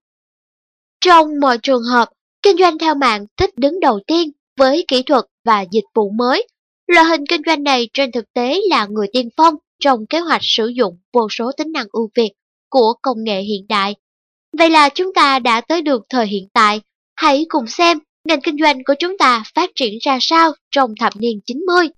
Trong 1.01 1.29
mọi 1.41 1.59
trường 1.59 1.83
hợp, 1.83 2.09
kinh 2.43 2.57
doanh 2.57 2.79
theo 2.79 2.95
mạng 2.95 3.27
thích 3.37 3.51
đứng 3.57 3.81
đầu 3.81 4.01
tiên 4.07 4.31
với 4.59 4.85
kỹ 4.89 5.03
thuật 5.03 5.25
và 5.45 5.65
dịch 5.73 5.85
vụ 5.95 6.11
mới. 6.11 6.47
Loại 6.87 7.05
hình 7.07 7.25
kinh 7.29 7.43
doanh 7.47 7.63
này 7.63 7.89
trên 7.95 8.13
thực 8.13 8.33
tế 8.33 8.61
là 8.71 8.87
người 8.87 9.07
tiên 9.13 9.29
phong 9.37 9.55
trong 9.81 10.07
kế 10.07 10.19
hoạch 10.19 10.41
sử 10.45 10.69
dụng 10.69 10.99
vô 11.13 11.29
số 11.31 11.53
tính 11.57 11.73
năng 11.73 11.87
ưu 11.93 12.11
việt 12.15 12.31
của 12.69 12.95
công 13.03 13.25
nghệ 13.25 13.41
hiện 13.41 13.67
đại. 13.69 13.95
Vậy 14.59 14.71
là 14.71 14.89
chúng 14.89 15.15
ta 15.15 15.39
đã 15.39 15.61
tới 15.61 15.83
được 15.83 16.03
thời 16.09 16.27
hiện 16.27 16.49
tại. 16.55 16.81
Hãy 17.17 17.47
cùng 17.49 17.67
xem 17.67 17.99
ngành 18.29 18.41
kinh 18.41 18.57
doanh 18.61 18.85
của 18.85 18.95
chúng 18.99 19.19
ta 19.19 19.43
phát 19.55 19.71
triển 19.75 19.99
ra 20.03 20.19
sao 20.21 20.53
trong 20.71 20.95
thập 21.01 21.13
niên 21.17 21.41
90. 21.47 21.89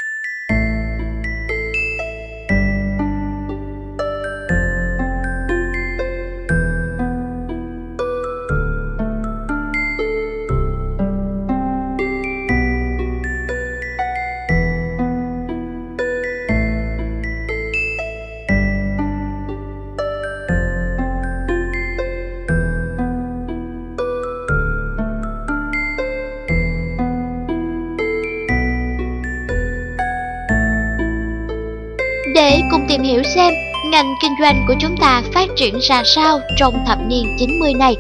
Cùng 32.85 32.89
tìm 32.89 33.03
hiểu 33.03 33.23
xem 33.23 33.55
ngành 33.91 34.15
kinh 34.23 34.33
doanh 34.41 34.65
của 34.69 34.75
chúng 34.81 34.97
ta 34.97 35.23
phát 35.33 35.49
triển 35.57 35.79
ra 35.79 36.03
sao 36.05 36.41
trong 36.57 36.75
thập 36.87 36.99
niên 37.07 37.37
90 37.39 37.75
này, 37.75 37.97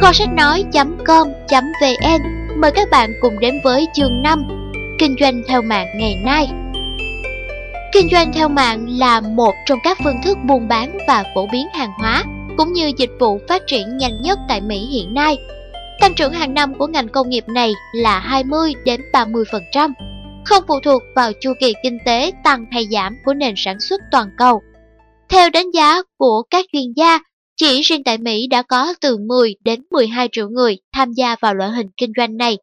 kho 0.00 0.12
sách 0.12 0.28
nói.com.vn 0.36 2.22
mời 2.60 2.70
các 2.74 2.88
bạn 2.90 3.10
cùng 3.20 3.40
đến 3.40 3.60
với 3.64 3.86
chương 3.94 4.22
5 4.22 4.42
Kinh 4.98 5.16
doanh 5.20 5.42
theo 5.48 5.62
mạng 5.62 5.86
ngày 5.96 6.16
nay. 6.24 6.48
Kinh 7.92 8.08
doanh 8.12 8.32
theo 8.32 8.48
mạng 8.48 8.86
là 8.98 9.20
một 9.20 9.54
trong 9.66 9.78
các 9.84 9.98
phương 10.04 10.22
thức 10.24 10.38
buôn 10.44 10.68
bán 10.68 10.98
và 11.08 11.24
phổ 11.34 11.46
biến 11.52 11.66
hàng 11.74 11.92
hóa 11.98 12.24
cũng 12.56 12.72
như 12.72 12.92
dịch 12.96 13.10
vụ 13.20 13.40
phát 13.48 13.62
triển 13.66 13.96
nhanh 13.96 14.22
nhất 14.22 14.38
tại 14.48 14.60
Mỹ 14.60 14.86
hiện 14.90 15.14
nay. 15.14 15.38
Tăng 16.00 16.14
trưởng 16.14 16.32
hàng 16.32 16.54
năm 16.54 16.74
của 16.74 16.86
ngành 16.86 17.08
công 17.08 17.28
nghiệp 17.28 17.44
này 17.48 17.72
là 17.94 18.18
20 18.18 18.74
đến 18.84 19.00
30% 19.12 19.92
không 20.44 20.64
phụ 20.68 20.80
thuộc 20.80 21.02
vào 21.16 21.32
chu 21.40 21.52
kỳ 21.60 21.74
kinh 21.82 21.98
tế 22.06 22.32
tăng 22.44 22.64
hay 22.72 22.88
giảm 22.90 23.16
của 23.24 23.34
nền 23.34 23.54
sản 23.56 23.80
xuất 23.80 24.00
toàn 24.10 24.28
cầu. 24.38 24.60
Theo 25.28 25.50
đánh 25.50 25.70
giá 25.70 26.02
của 26.18 26.42
các 26.50 26.64
chuyên 26.72 26.92
gia, 26.96 27.18
chỉ 27.56 27.80
riêng 27.80 28.04
tại 28.04 28.18
Mỹ 28.18 28.46
đã 28.46 28.62
có 28.62 28.94
từ 29.00 29.18
10 29.28 29.54
đến 29.64 29.82
12 29.90 30.28
triệu 30.32 30.48
người 30.48 30.78
tham 30.92 31.12
gia 31.12 31.36
vào 31.40 31.54
loại 31.54 31.70
hình 31.70 31.86
kinh 31.96 32.12
doanh 32.16 32.36
này. 32.36 32.58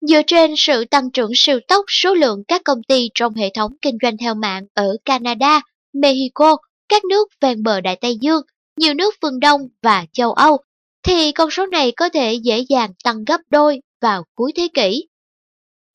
Dựa 0.00 0.22
trên 0.26 0.54
sự 0.56 0.84
tăng 0.84 1.10
trưởng 1.10 1.30
siêu 1.34 1.58
tốc 1.68 1.84
số 1.88 2.14
lượng 2.14 2.42
các 2.48 2.62
công 2.64 2.82
ty 2.88 3.08
trong 3.14 3.34
hệ 3.34 3.50
thống 3.54 3.72
kinh 3.82 3.98
doanh 4.02 4.16
theo 4.16 4.34
mạng 4.34 4.62
ở 4.74 4.96
Canada, 5.04 5.60
Mexico, 5.92 6.56
các 6.88 7.04
nước 7.04 7.28
ven 7.40 7.62
bờ 7.62 7.80
Đại 7.80 7.96
Tây 7.96 8.18
Dương, 8.20 8.42
nhiều 8.76 8.94
nước 8.94 9.14
phương 9.22 9.40
Đông 9.40 9.60
và 9.82 10.06
châu 10.12 10.32
Âu, 10.32 10.58
thì 11.02 11.32
con 11.32 11.50
số 11.50 11.66
này 11.66 11.92
có 11.92 12.08
thể 12.08 12.34
dễ 12.34 12.64
dàng 12.68 12.90
tăng 13.04 13.24
gấp 13.24 13.40
đôi 13.50 13.80
vào 14.00 14.24
cuối 14.34 14.52
thế 14.56 14.68
kỷ. 14.74 15.06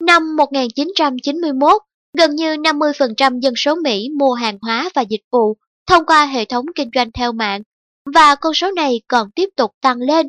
Năm 0.02 0.36
1991, 0.36 1.82
gần 2.18 2.36
như 2.36 2.56
50% 2.56 3.40
dân 3.40 3.54
số 3.58 3.76
Mỹ 3.76 4.10
mua 4.20 4.34
hàng 4.34 4.58
hóa 4.62 4.90
và 4.96 5.02
dịch 5.02 5.22
vụ 5.32 5.58
thông 5.88 6.06
qua 6.06 6.26
hệ 6.26 6.46
thống 6.46 6.66
kinh 6.76 6.90
doanh 6.96 7.12
theo 7.12 7.32
mạng, 7.32 7.62
và 8.14 8.36
con 8.36 8.54
số 8.54 8.72
này 8.72 9.02
còn 9.08 9.32
tiếp 9.32 9.50
tục 9.56 9.72
tăng 9.82 9.98
lên. 9.98 10.28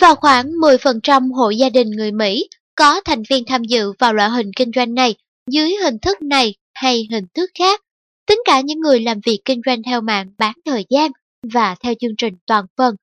Vào 0.00 0.14
khoảng 0.14 0.46
10% 0.46 1.34
hộ 1.34 1.50
gia 1.50 1.68
đình 1.68 1.90
người 1.90 2.12
Mỹ 2.12 2.48
có 2.74 3.00
thành 3.00 3.22
viên 3.30 3.44
tham 3.46 3.64
dự 3.64 3.92
vào 3.98 4.14
loại 4.14 4.30
hình 4.30 4.50
kinh 4.56 4.70
doanh 4.74 4.94
này 4.94 5.14
dưới 5.50 5.70
hình 5.82 5.98
thức 5.98 6.22
này 6.22 6.54
hay 6.74 7.08
hình 7.10 7.24
thức 7.34 7.50
khác, 7.58 7.80
tính 8.26 8.38
cả 8.44 8.60
những 8.60 8.80
người 8.80 9.00
làm 9.00 9.20
việc 9.26 9.40
kinh 9.44 9.60
doanh 9.66 9.82
theo 9.82 10.00
mạng 10.00 10.26
bán 10.38 10.54
thời 10.64 10.86
gian 10.90 11.10
và 11.52 11.76
theo 11.80 11.94
chương 12.00 12.16
trình 12.18 12.34
toàn 12.46 12.64
phần. 12.76 12.94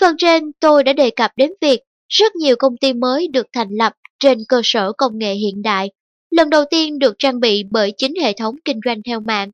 Phần 0.00 0.16
trên 0.18 0.52
tôi 0.60 0.84
đã 0.84 0.92
đề 0.92 1.10
cập 1.10 1.30
đến 1.36 1.50
việc 1.60 1.80
rất 2.08 2.36
nhiều 2.36 2.56
công 2.58 2.76
ty 2.76 2.92
mới 2.92 3.28
được 3.28 3.46
thành 3.52 3.68
lập 3.70 3.92
trên 4.20 4.38
cơ 4.48 4.60
sở 4.64 4.92
công 4.92 5.18
nghệ 5.18 5.34
hiện 5.34 5.62
đại, 5.62 5.90
lần 6.30 6.50
đầu 6.50 6.64
tiên 6.70 6.98
được 6.98 7.14
trang 7.18 7.40
bị 7.40 7.64
bởi 7.70 7.92
chính 7.96 8.14
hệ 8.22 8.32
thống 8.32 8.56
kinh 8.64 8.80
doanh 8.84 9.02
theo 9.02 9.20
mạng. 9.20 9.50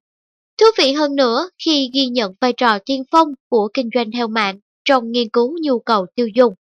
Thú 0.60 0.66
vị 0.78 0.92
hơn 0.92 1.16
nữa 1.16 1.50
khi 1.64 1.90
ghi 1.94 2.06
nhận 2.06 2.34
vai 2.40 2.52
trò 2.52 2.78
tiên 2.78 3.02
phong 3.10 3.28
của 3.48 3.68
kinh 3.74 3.88
doanh 3.94 4.10
theo 4.12 4.28
mạng 4.28 4.58
trong 4.84 5.12
nghiên 5.12 5.28
cứu 5.28 5.58
nhu 5.62 5.78
cầu 5.78 6.06
tiêu 6.14 6.28
dùng. 6.34 6.54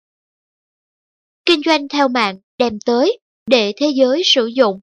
Kinh 1.44 1.60
doanh 1.64 1.88
theo 1.88 2.08
mạng 2.08 2.38
đem 2.58 2.78
tới 2.86 3.18
để 3.46 3.72
thế 3.76 3.92
giới 3.94 4.22
sử 4.24 4.46
dụng. 4.46 4.80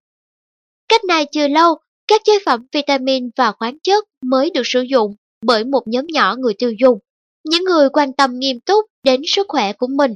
Cách 0.87 1.03
này 1.03 1.25
chưa 1.31 1.47
lâu, 1.47 1.75
các 2.07 2.21
chế 2.23 2.33
phẩm 2.45 2.65
vitamin 2.71 3.29
và 3.35 3.51
khoáng 3.51 3.79
chất 3.79 4.05
mới 4.21 4.49
được 4.49 4.63
sử 4.65 4.81
dụng 4.81 5.15
bởi 5.41 5.63
một 5.65 5.81
nhóm 5.85 6.05
nhỏ 6.07 6.35
người 6.39 6.53
tiêu 6.53 6.71
dùng, 6.79 6.99
những 7.43 7.63
người 7.63 7.89
quan 7.89 8.13
tâm 8.13 8.39
nghiêm 8.39 8.59
túc 8.59 8.85
đến 9.03 9.21
sức 9.27 9.45
khỏe 9.49 9.73
của 9.73 9.87
mình. 9.87 10.15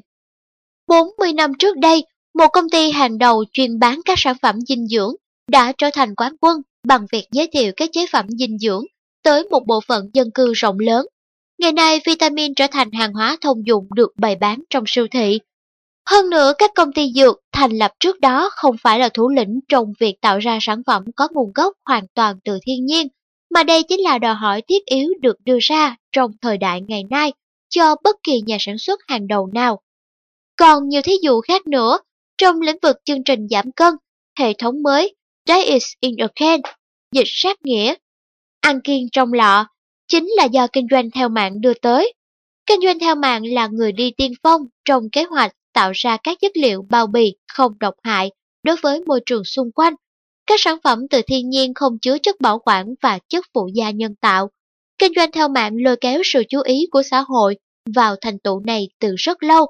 40 0.88 1.34
năm 1.34 1.52
trước 1.60 1.78
đây, 1.78 2.06
một 2.34 2.48
công 2.54 2.70
ty 2.70 2.92
hàng 2.92 3.18
đầu 3.18 3.44
chuyên 3.54 3.80
bán 3.80 4.02
các 4.06 4.20
sản 4.20 4.36
phẩm 4.42 4.62
dinh 4.62 4.88
dưỡng 4.88 5.16
đã 5.52 5.74
trở 5.78 5.90
thành 5.94 6.16
quán 6.16 6.36
quân 6.42 6.62
bằng 6.88 7.06
việc 7.12 7.28
giới 7.32 7.48
thiệu 7.48 7.72
các 7.78 7.90
chế 7.94 8.06
phẩm 8.12 8.26
dinh 8.30 8.58
dưỡng 8.58 8.84
tới 9.24 9.44
một 9.52 9.64
bộ 9.68 9.82
phận 9.88 10.10
dân 10.14 10.32
cư 10.32 10.54
rộng 10.54 10.80
lớn. 10.80 11.06
Ngày 11.60 11.72
nay, 11.72 12.02
vitamin 12.06 12.56
trở 12.56 12.68
thành 12.72 12.92
hàng 12.92 13.14
hóa 13.14 13.38
thông 13.42 13.68
dụng 13.68 13.88
được 13.96 14.12
bày 14.18 14.36
bán 14.36 14.64
trong 14.70 14.84
siêu 14.88 15.08
thị. 15.12 15.40
Hơn 16.10 16.30
nữa, 16.30 16.54
các 16.58 16.72
công 16.76 16.94
ty 16.94 17.12
dược 17.16 17.40
thành 17.52 17.72
lập 17.72 17.92
trước 18.00 18.20
đó 18.20 18.50
không 18.54 18.76
phải 18.78 19.00
là 19.00 19.10
thủ 19.10 19.30
lĩnh 19.30 19.60
trong 19.68 19.94
việc 20.00 20.22
tạo 20.22 20.40
ra 20.40 20.58
sản 20.62 20.82
phẩm 20.88 21.04
có 21.16 21.28
nguồn 21.32 21.52
gốc 21.56 21.74
hoàn 21.86 22.06
toàn 22.14 22.36
từ 22.46 22.60
thiên 22.66 22.86
nhiên, 22.86 23.08
mà 23.54 23.64
đây 23.64 23.84
chính 23.84 24.02
là 24.02 24.18
đòi 24.18 24.36
hỏi 24.36 24.62
thiết 24.62 24.86
yếu 24.86 25.10
được 25.22 25.36
đưa 25.46 25.58
ra 25.62 25.96
trong 26.12 26.32
thời 26.42 26.58
đại 26.58 26.82
ngày 26.88 27.04
nay 27.10 27.34
cho 27.70 27.96
bất 28.04 28.16
kỳ 28.24 28.42
nhà 28.46 28.58
sản 28.60 28.78
xuất 28.78 29.00
hàng 29.08 29.28
đầu 29.28 29.50
nào. 29.54 29.80
Còn 30.56 30.90
nhiều 30.90 31.02
thí 31.02 31.14
dụ 31.22 31.42
khác 31.42 31.68
nữa, 31.68 32.00
trong 32.38 32.62
lĩnh 32.62 32.78
vực 32.82 32.98
chương 33.06 33.24
trình 33.24 33.48
giảm 33.50 33.72
cân, 33.72 33.94
hệ 34.40 34.54
thống 34.54 34.84
mới 34.84 35.16
Diet 35.48 35.82
in 36.00 36.16
a 36.18 36.28
Can, 36.36 36.62
dịch 37.12 37.28
sát 37.28 37.58
nghĩa, 37.64 37.96
ăn 38.62 38.82
kiêng 38.82 39.08
trong 39.12 39.34
lọ, 39.34 39.68
chính 40.08 40.28
là 40.38 40.46
do 40.46 40.68
kinh 40.74 40.88
doanh 40.92 41.12
theo 41.12 41.30
mạng 41.30 41.62
đưa 41.62 41.74
tới. 41.74 42.14
Kinh 42.66 42.82
doanh 42.82 43.00
theo 43.00 43.16
mạng 43.16 43.46
là 43.46 43.68
người 43.68 43.92
đi 43.92 44.12
tiên 44.18 44.32
phong 44.44 44.62
trong 44.86 45.10
kế 45.12 45.24
hoạch 45.24 45.52
tạo 45.74 45.92
ra 45.96 46.18
các 46.24 46.38
chất 46.42 46.52
liệu 46.56 46.86
bao 46.90 47.08
bì 47.08 47.36
không 47.48 47.80
độc 47.80 47.94
hại 48.04 48.32
đối 48.64 48.76
với 48.82 49.02
môi 49.08 49.20
trường 49.26 49.44
xung 49.44 49.72
quanh. 49.72 49.94
Các 50.48 50.60
sản 50.60 50.78
phẩm 50.84 51.00
từ 51.10 51.22
thiên 51.28 51.50
nhiên 51.50 51.74
không 51.74 52.00
chứa 52.02 52.18
chất 52.18 52.42
bảo 52.42 52.60
quản 52.60 52.86
và 53.02 53.20
chất 53.30 53.46
phụ 53.54 53.70
gia 53.74 53.90
nhân 53.90 54.16
tạo. 54.16 54.50
Kinh 54.98 55.12
doanh 55.16 55.32
theo 55.32 55.48
mạng 55.48 55.76
lôi 55.78 55.96
kéo 56.02 56.22
sự 56.26 56.44
chú 56.50 56.62
ý 56.62 56.88
của 56.92 57.04
xã 57.04 57.22
hội 57.28 57.58
vào 57.96 58.16
thành 58.22 58.40
tựu 58.40 58.60
này 58.60 58.90
từ 59.00 59.16
rất 59.18 59.44
lâu, 59.44 59.66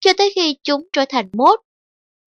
cho 0.00 0.12
tới 0.18 0.32
khi 0.34 0.56
chúng 0.64 0.82
trở 0.92 1.04
thành 1.08 1.28
mốt. 1.32 1.60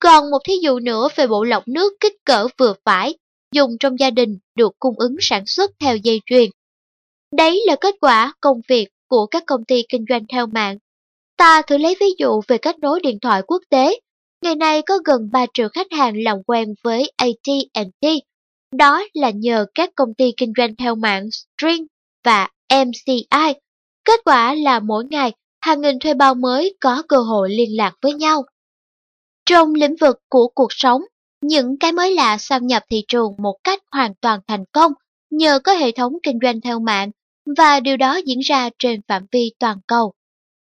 Còn 0.04 0.32
một 0.32 0.40
thí 0.44 0.54
dụ 0.62 0.80
nữa 0.80 1.08
về 1.16 1.28
bộ 1.28 1.44
lọc 1.44 1.68
nước 1.68 1.94
kích 2.00 2.16
cỡ 2.26 2.48
vừa 2.58 2.74
phải, 2.86 3.16
dùng 3.56 3.78
trong 3.80 4.00
gia 4.00 4.10
đình 4.10 4.38
được 4.56 4.72
cung 4.80 4.96
ứng 4.98 5.16
sản 5.20 5.44
xuất 5.46 5.72
theo 5.80 5.96
dây 5.96 6.22
chuyền. 6.26 6.50
Đấy 7.38 7.64
là 7.66 7.76
kết 7.82 7.96
quả 8.02 8.34
công 8.42 8.62
việc 8.70 8.88
của 9.08 9.26
các 9.26 9.44
công 9.46 9.66
ty 9.66 9.84
kinh 9.90 10.06
doanh 10.10 10.26
theo 10.32 10.48
mạng. 10.48 10.78
Ta 11.38 11.62
thử 11.62 11.78
lấy 11.78 11.96
ví 12.00 12.06
dụ 12.18 12.42
về 12.48 12.58
kết 12.58 12.80
nối 12.80 13.00
điện 13.00 13.20
thoại 13.22 13.42
quốc 13.48 13.62
tế. 13.70 14.00
Ngày 14.44 14.56
nay 14.56 14.82
có 14.82 15.00
gần 15.06 15.30
3 15.32 15.46
triệu 15.54 15.70
khách 15.70 15.88
hàng 15.92 16.14
làm 16.24 16.38
quen 16.48 16.74
với 16.84 17.12
AT&T. 17.16 18.08
Đó 18.76 19.04
là 19.14 19.30
nhờ 19.30 19.66
các 19.76 19.90
công 19.96 20.14
ty 20.14 20.32
kinh 20.38 20.54
doanh 20.58 20.76
theo 20.76 20.96
mạng 20.96 21.24
String 21.32 21.86
và 22.24 22.48
MCI. 22.74 23.54
Kết 24.06 24.20
quả 24.26 24.56
là 24.56 24.80
mỗi 24.80 25.06
ngày 25.10 25.32
hàng 25.62 25.82
nghìn 25.82 26.00
thuê 26.00 26.14
bao 26.14 26.36
mới 26.36 26.76
có 26.80 27.04
cơ 27.08 27.18
hội 27.18 27.50
liên 27.50 27.78
lạc 27.78 27.94
với 28.02 28.14
nhau. 28.14 28.44
Trong 29.52 29.74
lĩnh 29.74 29.96
vực 29.96 30.18
của 30.30 30.48
cuộc 30.56 30.68
sống, 30.70 31.02
những 31.42 31.78
cái 31.80 31.92
mới 31.92 32.16
lạ 32.16 32.38
xâm 32.38 32.68
nhập 32.68 32.84
thị 32.90 33.04
trường 33.08 33.36
một 33.38 33.58
cách 33.64 33.84
hoàn 33.92 34.14
toàn 34.22 34.40
thành 34.48 34.64
công 34.72 34.92
nhờ 35.30 35.60
có 35.64 35.74
hệ 35.74 35.92
thống 35.92 36.14
kinh 36.24 36.40
doanh 36.42 36.62
theo 36.62 36.80
mạng 36.80 37.12
và 37.58 37.80
điều 37.80 37.98
đó 37.98 38.20
diễn 38.26 38.40
ra 38.40 38.70
trên 38.80 39.02
phạm 39.08 39.26
vi 39.32 39.52
toàn 39.60 39.78
cầu. 39.88 40.14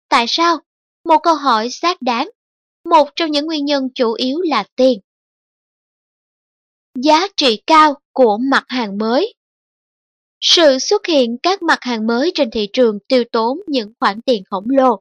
Tại 0.09 0.24
sao? 0.28 0.59
Một 1.05 1.19
câu 1.23 1.35
hỏi 1.35 1.69
xác 1.70 2.03
đáng. 2.03 2.31
Một 2.90 3.09
trong 3.16 3.31
những 3.31 3.47
nguyên 3.47 3.65
nhân 3.65 3.89
chủ 3.94 4.12
yếu 4.12 4.40
là 4.40 4.65
tiền. 4.77 5.01
Giá 6.94 7.27
trị 7.36 7.62
cao 7.66 7.94
của 8.12 8.39
mặt 8.51 8.65
hàng 8.69 8.98
mới 8.98 9.35
Sự 10.40 10.78
xuất 10.78 11.07
hiện 11.07 11.36
các 11.43 11.62
mặt 11.62 11.78
hàng 11.81 12.07
mới 12.07 12.32
trên 12.35 12.51
thị 12.51 12.69
trường 12.73 12.98
tiêu 13.09 13.24
tốn 13.32 13.59
những 13.66 13.93
khoản 14.01 14.20
tiền 14.23 14.43
khổng 14.51 14.66
lồ. 14.69 15.01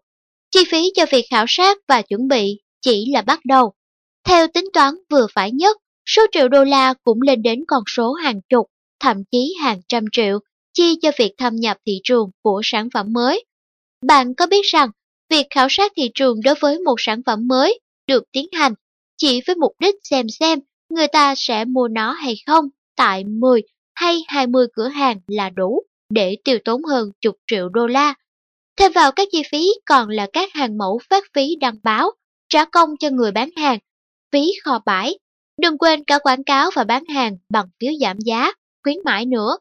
Chi 0.51 0.59
phí 0.71 0.91
cho 0.95 1.05
việc 1.11 1.25
khảo 1.29 1.45
sát 1.47 1.77
và 1.87 2.01
chuẩn 2.01 2.27
bị 2.27 2.64
chỉ 2.85 3.05
là 3.11 3.21
bắt 3.21 3.39
đầu. 3.45 3.73
Theo 4.23 4.47
tính 4.47 4.65
toán 4.73 4.93
vừa 5.09 5.27
phải 5.33 5.51
nhất, 5.51 5.77
số 6.05 6.21
triệu 6.31 6.47
đô 6.47 6.63
la 6.63 6.93
cũng 7.03 7.21
lên 7.21 7.41
đến 7.41 7.63
con 7.67 7.83
số 7.87 8.13
hàng 8.13 8.41
chục, 8.49 8.67
thậm 8.99 9.17
chí 9.31 9.55
hàng 9.61 9.81
trăm 9.87 10.05
triệu, 10.11 10.39
chi 10.73 10.97
cho 11.01 11.11
việc 11.17 11.31
thâm 11.37 11.55
nhập 11.55 11.77
thị 11.85 12.01
trường 12.03 12.29
của 12.43 12.61
sản 12.63 12.89
phẩm 12.93 13.13
mới. 13.13 13.45
Bạn 14.07 14.33
có 14.35 14.47
biết 14.47 14.65
rằng, 14.65 14.89
việc 15.29 15.45
khảo 15.49 15.67
sát 15.69 15.91
thị 15.95 16.11
trường 16.15 16.41
đối 16.41 16.55
với 16.55 16.79
một 16.79 16.95
sản 16.97 17.21
phẩm 17.25 17.47
mới 17.47 17.79
được 18.07 18.23
tiến 18.31 18.47
hành 18.53 18.73
chỉ 19.17 19.41
với 19.47 19.55
mục 19.55 19.71
đích 19.79 19.95
xem 20.03 20.29
xem 20.29 20.59
người 20.89 21.07
ta 21.07 21.35
sẽ 21.37 21.65
mua 21.65 21.87
nó 21.87 22.11
hay 22.11 22.35
không 22.47 22.65
tại 22.95 23.23
10 23.23 23.61
hay 23.95 24.23
20 24.27 24.67
cửa 24.73 24.87
hàng 24.87 25.19
là 25.27 25.49
đủ 25.49 25.83
để 26.09 26.37
tiêu 26.43 26.57
tốn 26.65 26.83
hơn 26.83 27.11
chục 27.21 27.35
triệu 27.47 27.69
đô 27.69 27.87
la. 27.87 28.13
Thêm 28.77 28.91
vào 28.91 29.11
các 29.11 29.27
chi 29.31 29.43
phí 29.51 29.67
còn 29.85 30.09
là 30.09 30.27
các 30.33 30.53
hàng 30.53 30.77
mẫu 30.77 30.99
phát 31.09 31.23
phí 31.33 31.55
đăng 31.55 31.75
báo, 31.83 32.11
trả 32.49 32.65
công 32.65 32.89
cho 32.99 33.09
người 33.09 33.31
bán 33.31 33.49
hàng 33.55 33.79
phí 34.31 34.51
kho 34.63 34.79
bãi. 34.85 35.19
Đừng 35.61 35.77
quên 35.77 36.03
cả 36.03 36.19
quảng 36.19 36.43
cáo 36.43 36.69
và 36.75 36.83
bán 36.83 37.05
hàng 37.05 37.37
bằng 37.49 37.65
phiếu 37.79 37.91
giảm 38.01 38.17
giá, 38.19 38.51
khuyến 38.83 38.97
mãi 39.05 39.25
nữa. 39.25 39.57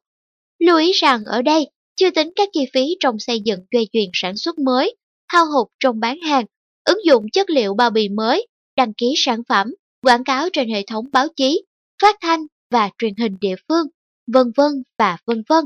Lưu 0.59 0.78
ý 0.78 0.93
rằng 0.93 1.24
ở 1.24 1.43
đây, 1.43 1.70
chưa 1.97 2.11
tính 2.11 2.31
các 2.36 2.48
chi 2.52 2.66
phí 2.73 2.97
trong 3.01 3.19
xây 3.19 3.40
dựng 3.40 3.61
dây 3.73 3.89
chuyền 3.93 4.11
sản 4.12 4.36
xuất 4.36 4.59
mới, 4.59 4.97
hao 5.28 5.47
hụt 5.47 5.69
trong 5.81 6.01
bán 6.01 6.20
hàng, 6.20 6.44
ứng 6.85 7.05
dụng 7.05 7.27
chất 7.32 7.51
liệu 7.51 7.74
bao 7.74 7.90
bì 7.90 8.09
mới, 8.09 8.47
đăng 8.77 8.94
ký 8.94 9.15
sản 9.16 9.43
phẩm, 9.48 9.74
quảng 10.02 10.24
cáo 10.24 10.48
trên 10.52 10.69
hệ 10.69 10.82
thống 10.86 11.05
báo 11.12 11.27
chí, 11.36 11.65
phát 12.02 12.16
thanh 12.20 12.40
và 12.70 12.90
truyền 12.98 13.15
hình 13.19 13.36
địa 13.40 13.55
phương, 13.69 13.86
vân 14.27 14.52
vân 14.56 14.82
và 14.98 15.16
vân 15.27 15.43
vân. 15.48 15.65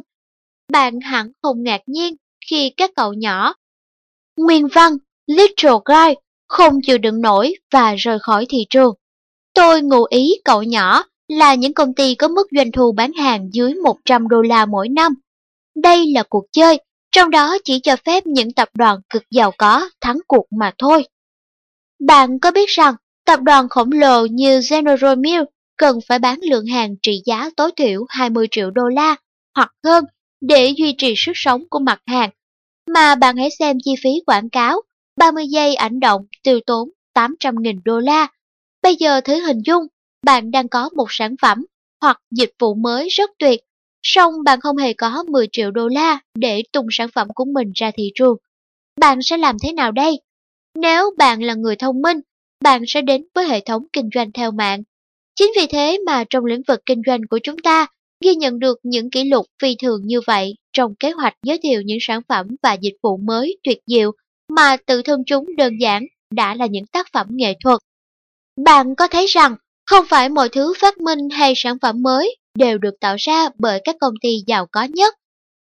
Bạn 0.72 1.00
hẳn 1.00 1.32
không 1.42 1.62
ngạc 1.62 1.80
nhiên 1.86 2.16
khi 2.50 2.72
các 2.76 2.90
cậu 2.96 3.12
nhỏ 3.12 3.54
Nguyên 4.36 4.68
văn 4.74 4.92
Little 5.26 5.78
Guy 5.84 6.14
không 6.48 6.74
chịu 6.82 6.98
đựng 6.98 7.20
nổi 7.20 7.54
và 7.72 7.94
rời 7.94 8.18
khỏi 8.18 8.46
thị 8.48 8.66
trường. 8.70 8.94
Tôi 9.54 9.82
ngụ 9.82 10.04
ý 10.04 10.34
cậu 10.44 10.62
nhỏ 10.62 11.04
là 11.28 11.54
những 11.54 11.74
công 11.74 11.94
ty 11.94 12.14
có 12.14 12.28
mức 12.28 12.46
doanh 12.56 12.72
thu 12.72 12.92
bán 12.92 13.12
hàng 13.12 13.48
dưới 13.52 13.74
100 13.74 14.28
đô 14.28 14.42
la 14.42 14.66
mỗi 14.66 14.88
năm. 14.88 15.14
Đây 15.82 16.06
là 16.14 16.22
cuộc 16.22 16.44
chơi, 16.52 16.80
trong 17.12 17.30
đó 17.30 17.58
chỉ 17.64 17.80
cho 17.82 17.96
phép 18.06 18.26
những 18.26 18.52
tập 18.52 18.68
đoàn 18.74 19.00
cực 19.10 19.22
giàu 19.30 19.52
có 19.58 19.90
thắng 20.00 20.18
cuộc 20.26 20.46
mà 20.60 20.72
thôi. 20.78 21.04
Bạn 22.06 22.38
có 22.38 22.50
biết 22.50 22.68
rằng 22.68 22.94
tập 23.26 23.40
đoàn 23.40 23.68
khổng 23.68 23.92
lồ 23.92 24.26
như 24.26 24.60
General 24.70 25.18
Mills 25.18 25.48
cần 25.76 25.98
phải 26.08 26.18
bán 26.18 26.40
lượng 26.50 26.66
hàng 26.66 26.94
trị 27.02 27.22
giá 27.24 27.50
tối 27.56 27.70
thiểu 27.76 28.04
20 28.08 28.46
triệu 28.50 28.70
đô 28.70 28.88
la 28.88 29.16
hoặc 29.54 29.72
hơn 29.84 30.04
để 30.40 30.72
duy 30.76 30.94
trì 30.98 31.14
sức 31.16 31.32
sống 31.34 31.62
của 31.70 31.78
mặt 31.78 32.00
hàng, 32.06 32.30
mà 32.94 33.14
bạn 33.14 33.36
hãy 33.36 33.48
xem 33.58 33.76
chi 33.84 33.94
phí 34.02 34.10
quảng 34.26 34.50
cáo 34.50 34.80
30 35.18 35.46
giây 35.48 35.74
ảnh 35.74 36.00
động 36.00 36.22
tiêu 36.42 36.60
tốn 36.66 36.88
800.000 37.14 37.80
đô 37.84 37.98
la. 37.98 38.26
Bây 38.82 38.96
giờ 38.96 39.20
thử 39.20 39.40
hình 39.46 39.58
dung, 39.64 39.82
bạn 40.26 40.50
đang 40.50 40.68
có 40.68 40.90
một 40.96 41.06
sản 41.10 41.34
phẩm 41.42 41.66
hoặc 42.00 42.20
dịch 42.30 42.50
vụ 42.58 42.74
mới 42.74 43.08
rất 43.08 43.30
tuyệt, 43.38 43.60
song 44.02 44.32
bạn 44.44 44.60
không 44.60 44.76
hề 44.76 44.92
có 44.92 45.24
10 45.28 45.46
triệu 45.52 45.70
đô 45.70 45.88
la 45.88 46.18
để 46.34 46.62
tung 46.72 46.86
sản 46.90 47.08
phẩm 47.14 47.28
của 47.34 47.44
mình 47.44 47.72
ra 47.74 47.90
thị 47.96 48.10
trường. 48.14 48.36
Bạn 49.00 49.18
sẽ 49.22 49.36
làm 49.36 49.56
thế 49.62 49.72
nào 49.72 49.92
đây? 49.92 50.20
Nếu 50.74 51.10
bạn 51.18 51.42
là 51.42 51.54
người 51.54 51.76
thông 51.76 52.02
minh, 52.02 52.20
bạn 52.64 52.82
sẽ 52.86 53.02
đến 53.02 53.24
với 53.34 53.48
hệ 53.48 53.60
thống 53.60 53.82
kinh 53.92 54.08
doanh 54.14 54.32
theo 54.32 54.50
mạng. 54.50 54.82
Chính 55.34 55.52
vì 55.56 55.66
thế 55.66 55.98
mà 56.06 56.24
trong 56.30 56.44
lĩnh 56.44 56.62
vực 56.68 56.80
kinh 56.86 57.02
doanh 57.06 57.20
của 57.30 57.38
chúng 57.42 57.58
ta 57.58 57.86
ghi 58.24 58.34
nhận 58.34 58.58
được 58.58 58.78
những 58.82 59.10
kỷ 59.10 59.24
lục 59.24 59.46
phi 59.62 59.76
thường 59.82 60.00
như 60.04 60.20
vậy 60.26 60.54
trong 60.72 60.94
kế 60.94 61.10
hoạch 61.10 61.34
giới 61.42 61.58
thiệu 61.62 61.82
những 61.82 61.98
sản 62.00 62.20
phẩm 62.28 62.46
và 62.62 62.72
dịch 62.72 62.96
vụ 63.02 63.16
mới 63.16 63.58
tuyệt 63.64 63.78
diệu 63.86 64.12
mà 64.48 64.76
tự 64.86 65.02
thân 65.02 65.22
chúng 65.26 65.56
đơn 65.56 65.72
giản 65.80 66.02
đã 66.30 66.54
là 66.54 66.66
những 66.66 66.86
tác 66.86 67.06
phẩm 67.12 67.26
nghệ 67.30 67.54
thuật. 67.64 67.78
Bạn 68.64 68.94
có 68.94 69.08
thấy 69.08 69.26
rằng 69.26 69.56
không 69.86 70.06
phải 70.08 70.28
mọi 70.28 70.48
thứ 70.48 70.72
phát 70.80 70.98
minh 70.98 71.28
hay 71.30 71.52
sản 71.56 71.76
phẩm 71.82 72.02
mới 72.02 72.36
đều 72.58 72.78
được 72.78 72.94
tạo 73.00 73.16
ra 73.18 73.48
bởi 73.58 73.80
các 73.84 73.96
công 74.00 74.14
ty 74.22 74.28
giàu 74.46 74.66
có 74.72 74.82
nhất. 74.82 75.14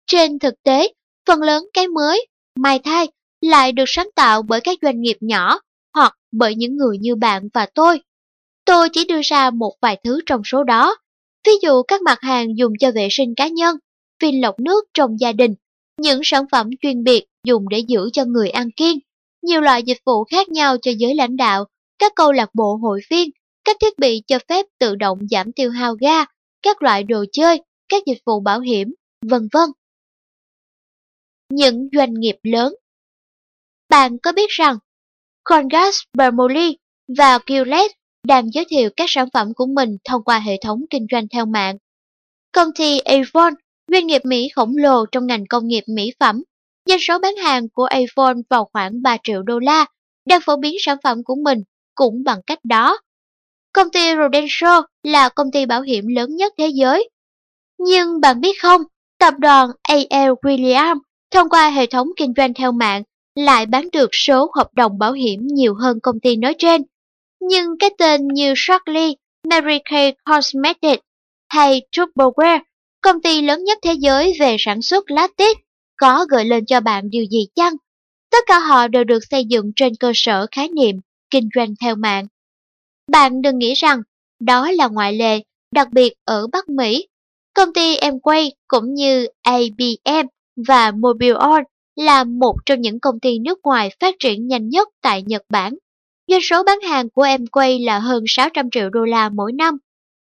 Trên 0.08 0.40
thực 0.40 0.54
tế, 0.64 0.94
phần 1.28 1.42
lớn 1.42 1.64
cái 1.74 1.88
mới, 1.88 2.28
mai 2.56 2.80
thai 2.80 3.08
lại 3.42 3.72
được 3.72 3.84
sáng 3.88 4.10
tạo 4.16 4.42
bởi 4.42 4.62
các 4.62 4.78
doanh 4.82 5.02
nghiệp 5.02 5.18
nhỏ 5.20 5.60
hoặc 5.94 6.18
bởi 6.32 6.56
những 6.56 6.78
người 6.78 6.98
như 6.98 7.16
bạn 7.16 7.50
và 7.54 7.68
tôi. 7.76 8.02
Tôi 8.66 8.90
chỉ 8.90 9.06
đưa 9.06 9.22
ra 9.24 9.50
một 9.50 9.74
vài 9.82 10.00
thứ 10.04 10.20
trong 10.26 10.42
số 10.46 10.64
đó. 10.64 10.96
Ví 11.48 11.52
dụ 11.62 11.84
các 11.84 12.02
mặt 12.02 12.18
hàng 12.22 12.58
dùng 12.58 12.74
cho 12.80 12.92
vệ 12.92 13.08
sinh 13.12 13.36
cá 13.36 13.48
nhân, 13.48 13.76
viên 14.22 14.42
lọc 14.42 14.60
nước 14.60 14.86
trong 14.94 15.20
gia 15.20 15.32
đình, 15.32 15.56
những 15.98 16.22
sản 16.24 16.44
phẩm 16.52 16.69
chuyên 16.82 17.03
biệt 17.03 17.26
dùng 17.44 17.69
để 17.69 17.80
giữ 17.80 18.10
cho 18.14 18.26
người 18.26 18.49
ăn 18.49 18.72
kiêng, 18.72 18.99
nhiều 19.41 19.61
loại 19.61 19.84
dịch 19.84 20.02
vụ 20.06 20.24
khác 20.24 20.49
nhau 20.49 20.78
cho 20.82 20.91
giới 20.98 21.15
lãnh 21.15 21.38
đạo, 21.38 21.65
các 21.99 22.11
câu 22.15 22.32
lạc 22.32 22.49
bộ 22.53 22.76
hội 22.76 23.02
viên, 23.10 23.30
các 23.64 23.78
thiết 23.82 23.99
bị 23.99 24.24
cho 24.28 24.40
phép 24.49 24.65
tự 24.80 24.95
động 24.95 25.19
giảm 25.32 25.52
tiêu 25.52 25.69
hao 25.72 25.95
ga, 25.95 26.26
các 26.61 26.84
loại 26.84 27.03
đồ 27.03 27.26
chơi, 27.32 27.61
các 27.90 28.03
dịch 28.06 28.22
vụ 28.26 28.40
bảo 28.40 28.60
hiểm, 28.60 28.94
vân 29.26 29.48
vân. 29.53 29.69
Những 31.49 31.90
doanh 31.94 32.14
nghiệp 32.14 32.36
lớn 32.44 32.74
Bạn 33.90 34.18
có 34.18 34.32
biết 34.32 34.49
rằng 34.49 34.78
Congas, 35.44 35.99
Bermoli 36.14 36.78
và 37.18 37.40
Gillette 37.48 37.95
đang 38.28 38.52
giới 38.53 38.65
thiệu 38.69 38.90
các 38.95 39.06
sản 39.10 39.28
phẩm 39.34 39.53
của 39.53 39.65
mình 39.65 39.98
thông 40.03 40.24
qua 40.24 40.40
hệ 40.40 40.57
thống 40.65 40.80
kinh 40.90 41.07
doanh 41.11 41.28
theo 41.28 41.45
mạng. 41.45 41.78
Công 42.52 42.68
ty 42.76 42.99
Avon, 42.99 43.53
doanh 43.92 44.08
nghiệp 44.08 44.22
Mỹ 44.26 44.50
khổng 44.56 44.78
lồ 44.78 45.06
trong 45.06 45.28
ngành 45.28 45.46
công 45.50 45.68
nghiệp 45.68 45.84
mỹ 45.88 46.14
phẩm, 46.20 46.44
doanh 46.86 47.00
số 47.00 47.20
bán 47.20 47.36
hàng 47.36 47.70
của 47.70 47.86
Avon 47.86 48.42
vào 48.50 48.70
khoảng 48.74 49.02
3 49.02 49.18
triệu 49.24 49.44
đô 49.44 49.60
la, 49.60 49.86
đang 50.26 50.42
phổ 50.42 50.58
biến 50.58 50.76
sản 50.80 50.98
phẩm 51.04 51.24
của 51.24 51.36
mình 51.36 51.64
cũng 51.96 52.24
bằng 52.24 52.40
cách 52.48 52.60
đó. 52.64 52.98
Công 53.74 53.90
ty 53.90 54.00
Prudential 54.14 54.80
là 55.04 55.30
công 55.30 55.52
ty 55.52 55.66
bảo 55.66 55.82
hiểm 55.82 56.08
lớn 56.08 56.36
nhất 56.36 56.54
thế 56.58 56.68
giới. 56.68 57.10
Nhưng 57.80 58.22
bạn 58.22 58.42
biết 58.42 58.62
không, 58.62 58.82
tập 59.20 59.34
đoàn 59.38 59.70
A.L. 59.82 60.32
Williams 60.42 61.00
thông 61.32 61.50
qua 61.50 61.70
hệ 61.70 61.86
thống 61.86 62.08
kinh 62.18 62.34
doanh 62.38 62.54
theo 62.54 62.72
mạng 62.72 63.04
lại 63.36 63.66
bán 63.66 63.88
được 63.94 64.10
số 64.12 64.52
hợp 64.56 64.68
đồng 64.74 64.98
bảo 64.98 65.14
hiểm 65.14 65.40
nhiều 65.48 65.76
hơn 65.76 66.00
công 66.04 66.20
ty 66.20 66.36
nói 66.36 66.56
trên. 66.58 66.82
Nhưng 67.40 67.78
cái 67.80 67.90
tên 67.98 68.28
như 68.28 68.54
Shockley, 68.58 69.16
Mary 69.50 69.78
Kay 69.86 70.16
Cosmetics 70.26 71.04
hay 71.50 71.82
Tupperware, 71.92 72.60
công 73.08 73.22
ty 73.22 73.42
lớn 73.42 73.64
nhất 73.64 73.78
thế 73.82 73.94
giới 73.94 74.34
về 74.40 74.56
sản 74.60 74.82
xuất 74.82 75.12
lá 75.12 75.28
có 75.98 76.26
gợi 76.30 76.46
lên 76.46 76.66
cho 76.66 76.80
bạn 76.80 77.10
điều 77.10 77.24
gì 77.24 77.48
chăng? 77.56 77.74
Tất 78.32 78.44
cả 78.48 78.60
họ 78.60 78.88
đều 78.88 79.04
được 79.04 79.20
xây 79.30 79.46
dựng 79.46 79.72
trên 79.76 79.96
cơ 79.96 80.12
sở 80.16 80.46
khái 80.52 80.70
niệm 80.70 80.96
kinh 81.30 81.50
doanh 81.56 81.74
theo 81.82 81.96
mạng. 81.96 82.28
Bạn 83.12 83.42
đừng 83.42 83.58
nghĩ 83.58 83.74
rằng 83.74 84.02
đó 84.40 84.72
là 84.72 84.88
ngoại 84.88 85.14
lệ, 85.14 85.40
đặc 85.72 85.88
biệt 85.92 86.14
ở 86.26 86.48
Bắc 86.48 86.70
Mỹ. 86.70 87.08
Công 87.54 87.74
ty 87.74 87.98
Amway 87.98 88.50
cũng 88.68 88.94
như 88.94 89.28
ABM 89.42 90.28
và 90.68 90.92
Mobileon 90.92 91.64
là 91.96 92.24
một 92.24 92.56
trong 92.66 92.82
những 92.82 93.00
công 93.00 93.20
ty 93.20 93.40
nước 93.40 93.60
ngoài 93.64 93.90
phát 94.00 94.16
triển 94.20 94.48
nhanh 94.48 94.70
nhất 94.70 94.88
tại 95.02 95.24
Nhật 95.24 95.42
Bản. 95.50 95.74
Doanh 96.28 96.42
số 96.44 96.64
bán 96.64 96.82
hàng 96.82 97.10
của 97.10 97.24
Amway 97.26 97.86
là 97.86 98.00
hơn 98.00 98.24
600 98.28 98.70
triệu 98.72 98.90
đô 98.90 99.06
la 99.06 99.30
mỗi 99.30 99.54
năm. 99.54 99.78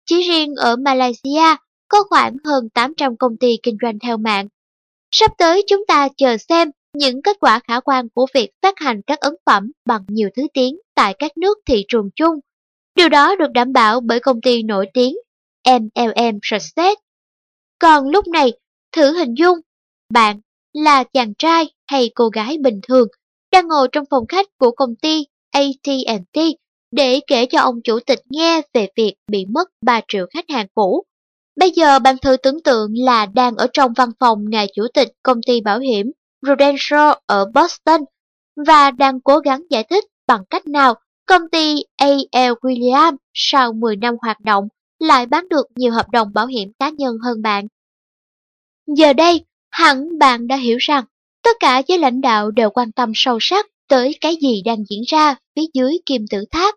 Chỉ 0.05 0.21
riêng 0.21 0.55
ở 0.55 0.75
Malaysia 0.75 1.55
có 1.93 2.03
khoảng 2.09 2.37
hơn 2.45 2.69
800 2.69 3.17
công 3.17 3.37
ty 3.37 3.57
kinh 3.63 3.77
doanh 3.81 3.99
theo 3.99 4.17
mạng. 4.17 4.47
Sắp 5.11 5.31
tới 5.37 5.63
chúng 5.67 5.85
ta 5.87 6.07
chờ 6.17 6.37
xem 6.49 6.71
những 6.93 7.21
kết 7.21 7.37
quả 7.39 7.59
khả 7.67 7.79
quan 7.79 8.09
của 8.09 8.25
việc 8.33 8.49
phát 8.61 8.73
hành 8.77 9.01
các 9.07 9.19
ấn 9.19 9.33
phẩm 9.45 9.71
bằng 9.85 10.01
nhiều 10.07 10.29
thứ 10.35 10.43
tiếng 10.53 10.77
tại 10.95 11.15
các 11.19 11.37
nước 11.37 11.57
thị 11.65 11.85
trường 11.87 12.09
chung. 12.15 12.39
Điều 12.95 13.09
đó 13.09 13.35
được 13.35 13.51
đảm 13.53 13.73
bảo 13.73 13.99
bởi 13.99 14.19
công 14.19 14.41
ty 14.41 14.63
nổi 14.63 14.85
tiếng 14.93 15.15
MLM 15.69 16.39
Success. 16.43 16.99
Còn 17.79 18.09
lúc 18.09 18.27
này, 18.27 18.53
thử 18.91 19.13
hình 19.17 19.33
dung, 19.37 19.59
bạn 20.13 20.39
là 20.73 21.03
chàng 21.03 21.33
trai 21.37 21.65
hay 21.87 22.11
cô 22.15 22.29
gái 22.29 22.57
bình 22.57 22.79
thường 22.87 23.07
đang 23.51 23.67
ngồi 23.67 23.87
trong 23.91 24.05
phòng 24.09 24.27
khách 24.27 24.47
của 24.57 24.71
công 24.71 24.95
ty 24.95 25.25
AT&T 25.51 26.39
để 26.91 27.19
kể 27.27 27.45
cho 27.45 27.59
ông 27.59 27.81
chủ 27.83 27.99
tịch 28.05 28.19
nghe 28.29 28.61
về 28.73 28.87
việc 28.95 29.13
bị 29.31 29.45
mất 29.45 29.69
3 29.81 30.01
triệu 30.07 30.25
khách 30.33 30.45
hàng 30.49 30.67
cũ. 30.75 31.03
Bây 31.55 31.71
giờ 31.71 31.99
bạn 31.99 32.17
thử 32.17 32.37
tưởng 32.37 32.63
tượng 32.63 32.93
là 32.97 33.25
đang 33.25 33.55
ở 33.55 33.67
trong 33.73 33.93
văn 33.93 34.09
phòng 34.19 34.49
ngài 34.49 34.67
chủ 34.75 34.83
tịch 34.93 35.07
công 35.23 35.41
ty 35.47 35.61
bảo 35.61 35.79
hiểm 35.79 36.11
Prudential 36.45 37.11
ở 37.25 37.45
Boston 37.45 38.01
và 38.67 38.91
đang 38.91 39.21
cố 39.21 39.39
gắng 39.39 39.63
giải 39.69 39.83
thích 39.89 40.03
bằng 40.27 40.41
cách 40.49 40.67
nào 40.67 40.93
công 41.25 41.41
ty 41.51 41.83
A.L. 41.97 43.15
Sau 43.33 43.73
10 43.73 43.95
năm 43.95 44.15
hoạt 44.21 44.39
động 44.39 44.67
lại 44.99 45.25
bán 45.25 45.49
được 45.49 45.65
nhiều 45.75 45.91
hợp 45.91 46.09
đồng 46.11 46.33
bảo 46.33 46.47
hiểm 46.47 46.71
cá 46.79 46.89
nhân 46.89 47.17
hơn 47.23 47.41
bạn. 47.41 47.67
Giờ 48.87 49.13
đây, 49.13 49.45
hẳn 49.71 50.19
bạn 50.19 50.47
đã 50.47 50.55
hiểu 50.55 50.77
rằng 50.77 51.05
tất 51.43 51.57
cả 51.59 51.81
giới 51.87 51.97
lãnh 51.97 52.21
đạo 52.21 52.51
đều 52.51 52.69
quan 52.69 52.91
tâm 52.91 53.11
sâu 53.15 53.37
sắc 53.41 53.65
tới 53.87 54.15
cái 54.21 54.35
gì 54.41 54.61
đang 54.65 54.83
diễn 54.89 55.01
ra 55.07 55.35
phía 55.55 55.65
dưới 55.73 55.97
kim 56.05 56.25
tự 56.29 56.45
tháp. 56.51 56.75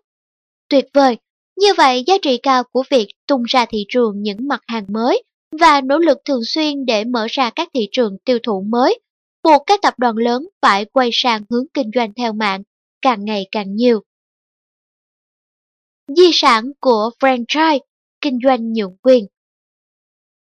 Tuyệt 0.69 0.85
vời, 0.93 1.17
như 1.57 1.73
vậy 1.77 2.03
giá 2.07 2.13
trị 2.21 2.37
cao 2.43 2.63
của 2.71 2.83
việc 2.89 3.07
tung 3.27 3.43
ra 3.43 3.65
thị 3.65 3.85
trường 3.89 4.21
những 4.21 4.47
mặt 4.47 4.61
hàng 4.67 4.85
mới 4.89 5.23
và 5.59 5.81
nỗ 5.81 5.97
lực 5.97 6.17
thường 6.25 6.43
xuyên 6.45 6.85
để 6.85 7.03
mở 7.03 7.27
ra 7.29 7.49
các 7.49 7.69
thị 7.73 7.89
trường 7.91 8.17
tiêu 8.25 8.39
thụ 8.43 8.61
mới 8.61 8.99
buộc 9.43 9.63
các 9.65 9.81
tập 9.81 9.93
đoàn 9.97 10.15
lớn 10.17 10.47
phải 10.61 10.85
quay 10.85 11.09
sang 11.13 11.41
hướng 11.49 11.65
kinh 11.73 11.91
doanh 11.95 12.13
theo 12.13 12.33
mạng 12.33 12.63
càng 13.01 13.25
ngày 13.25 13.47
càng 13.51 13.75
nhiều. 13.75 14.03
Di 16.07 16.29
sản 16.33 16.71
của 16.79 17.09
franchise, 17.19 17.79
kinh 18.21 18.39
doanh 18.43 18.73
nhượng 18.73 18.97
quyền 19.01 19.25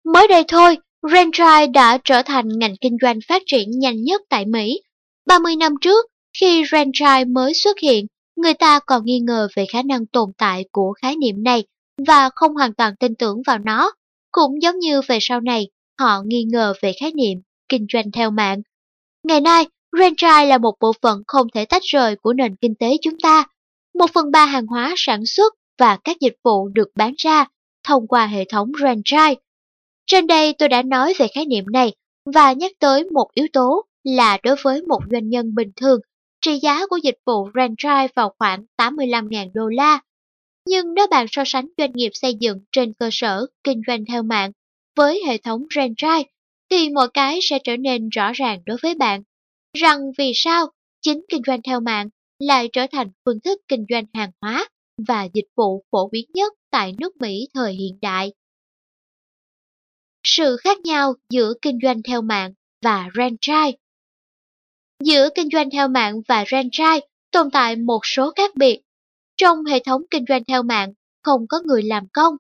Mới 0.04 0.28
đây 0.28 0.44
thôi, 0.48 0.78
franchise 1.02 1.72
đã 1.72 1.98
trở 2.04 2.22
thành 2.26 2.48
ngành 2.60 2.76
kinh 2.82 2.98
doanh 3.02 3.20
phát 3.28 3.42
triển 3.46 3.72
nhanh 3.80 4.04
nhất 4.04 4.22
tại 4.30 4.46
Mỹ. 4.46 4.82
30 5.26 5.56
năm 5.56 5.74
trước, 5.82 6.06
khi 6.40 6.64
franchise 6.64 7.34
mới 7.34 7.54
xuất 7.54 7.80
hiện, 7.80 8.06
người 8.36 8.54
ta 8.54 8.80
còn 8.80 9.06
nghi 9.06 9.20
ngờ 9.20 9.48
về 9.56 9.66
khả 9.74 9.82
năng 9.82 10.06
tồn 10.06 10.32
tại 10.38 10.66
của 10.72 10.94
khái 11.02 11.16
niệm 11.16 11.44
này 11.44 11.64
và 12.08 12.30
không 12.36 12.54
hoàn 12.54 12.74
toàn 12.74 12.96
tin 12.96 13.16
tưởng 13.16 13.42
vào 13.48 13.60
nó. 13.60 13.92
Cũng 14.32 14.62
giống 14.62 14.80
như 14.80 15.02
về 15.08 15.18
sau 15.22 15.42
này, 15.42 15.70
họ 16.00 16.22
nghi 16.26 16.44
ngờ 16.44 16.74
về 16.82 16.94
khái 17.00 17.12
niệm 17.12 17.42
kinh 17.70 17.86
doanh 17.94 18.12
theo 18.12 18.32
mạng 18.32 18.62
Ngày 19.26 19.42
nay, 19.42 19.68
franchise 19.92 20.48
là 20.48 20.58
một 20.58 20.76
bộ 20.80 20.94
phận 21.02 21.24
không 21.28 21.48
thể 21.54 21.66
tách 21.66 21.82
rời 21.84 22.16
của 22.16 22.34
nền 22.34 22.56
kinh 22.56 22.76
tế 22.76 22.98
chúng 23.02 23.20
ta. 23.20 23.44
Một 24.00 24.12
phần 24.14 24.32
ba 24.32 24.46
hàng 24.46 24.68
hóa 24.68 24.94
sản 24.98 25.26
xuất 25.26 25.54
và 25.80 25.98
các 26.04 26.18
dịch 26.20 26.36
vụ 26.44 26.68
được 26.68 26.90
bán 26.96 27.14
ra 27.18 27.46
thông 27.84 28.08
qua 28.08 28.28
hệ 28.28 28.46
thống 28.46 28.72
franchise. 28.72 29.36
Trên 30.06 30.28
đây 30.28 30.54
tôi 30.54 30.70
đã 30.70 30.82
nói 30.82 31.14
về 31.18 31.28
khái 31.28 31.46
niệm 31.46 31.66
này 31.72 31.94
và 32.34 32.54
nhắc 32.54 32.72
tới 32.80 33.04
một 33.04 33.28
yếu 33.34 33.48
tố 33.54 33.86
là 34.04 34.38
đối 34.44 34.56
với 34.64 34.82
một 34.82 35.00
doanh 35.12 35.30
nhân 35.30 35.56
bình 35.56 35.72
thường, 35.76 36.00
trị 36.46 36.60
giá 36.62 36.88
của 36.88 36.98
dịch 37.04 37.18
vụ 37.26 37.50
franchise 37.50 38.08
vào 38.16 38.34
khoảng 38.40 38.66
85.000 38.78 39.50
đô 39.54 39.68
la. 39.68 40.00
Nhưng 40.68 40.94
nếu 40.94 41.08
bạn 41.12 41.26
so 41.32 41.44
sánh 41.46 41.68
doanh 41.78 41.92
nghiệp 41.94 42.10
xây 42.14 42.34
dựng 42.40 42.60
trên 42.72 42.94
cơ 42.94 43.10
sở 43.12 43.46
kinh 43.64 43.82
doanh 43.88 44.06
theo 44.06 44.24
mạng 44.24 44.52
với 44.96 45.22
hệ 45.28 45.38
thống 45.38 45.64
franchise 45.70 46.24
thì 46.70 46.90
mọi 46.90 47.08
cái 47.14 47.40
sẽ 47.42 47.60
trở 47.64 47.78
nên 47.78 48.10
rõ 48.10 48.32
ràng 48.34 48.62
đối 48.66 48.78
với 48.82 48.96
bạn. 48.96 49.24
Rằng 49.74 50.00
vì 50.18 50.32
sao 50.36 50.68
chính 51.02 51.22
kinh 51.30 51.42
doanh 51.48 51.62
theo 51.62 51.80
mạng 51.80 52.10
lại 52.40 52.70
trở 52.74 52.88
thành 52.92 53.08
phương 53.26 53.40
thức 53.44 53.62
kinh 53.68 53.86
doanh 53.90 54.06
hàng 54.14 54.32
hóa 54.42 54.68
và 55.08 55.28
dịch 55.34 55.48
vụ 55.56 55.84
phổ 55.92 56.10
biến 56.10 56.26
nhất 56.34 56.54
tại 56.72 56.96
nước 56.98 57.18
Mỹ 57.22 57.48
thời 57.54 57.74
hiện 57.74 58.00
đại. 58.02 58.34
Sự 60.24 60.58
khác 60.58 60.80
nhau 60.80 61.14
giữa 61.30 61.54
kinh 61.62 61.80
doanh 61.84 62.04
theo 62.04 62.22
mạng 62.22 62.54
và 62.82 63.10
franchise 63.14 63.74
Giữa 65.04 65.30
kinh 65.36 65.50
doanh 65.54 65.70
theo 65.70 65.88
mạng 65.88 66.22
và 66.28 66.44
franchise 66.44 67.02
tồn 67.32 67.52
tại 67.52 67.76
một 67.76 68.00
số 68.04 68.32
khác 68.36 68.56
biệt. 68.56 68.82
Trong 69.38 69.66
hệ 69.66 69.80
thống 69.86 70.02
kinh 70.12 70.26
doanh 70.30 70.44
theo 70.48 70.64
mạng, 70.64 70.94
không 71.24 71.48
có 71.50 71.62
người 71.66 71.84
làm 71.84 72.08
công. 72.14 72.36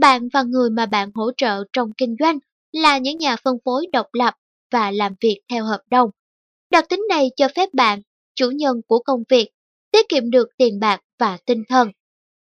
Bạn 0.00 0.28
và 0.32 0.42
người 0.42 0.70
mà 0.70 0.86
bạn 0.86 1.10
hỗ 1.14 1.30
trợ 1.36 1.64
trong 1.72 1.90
kinh 1.96 2.16
doanh 2.20 2.38
là 2.72 2.98
những 2.98 3.18
nhà 3.18 3.36
phân 3.44 3.56
phối 3.64 3.86
độc 3.92 4.06
lập 4.12 4.34
và 4.72 4.90
làm 4.90 5.14
việc 5.20 5.40
theo 5.50 5.64
hợp 5.64 5.80
đồng. 5.90 6.10
Đặc 6.70 6.88
tính 6.88 7.00
này 7.08 7.30
cho 7.36 7.48
phép 7.56 7.68
bạn, 7.74 8.02
chủ 8.34 8.50
nhân 8.50 8.80
của 8.86 8.98
công 8.98 9.22
việc, 9.28 9.48
tiết 9.90 10.08
kiệm 10.08 10.30
được 10.30 10.48
tiền 10.56 10.80
bạc 10.80 11.00
và 11.18 11.38
tinh 11.46 11.62
thần. 11.68 11.90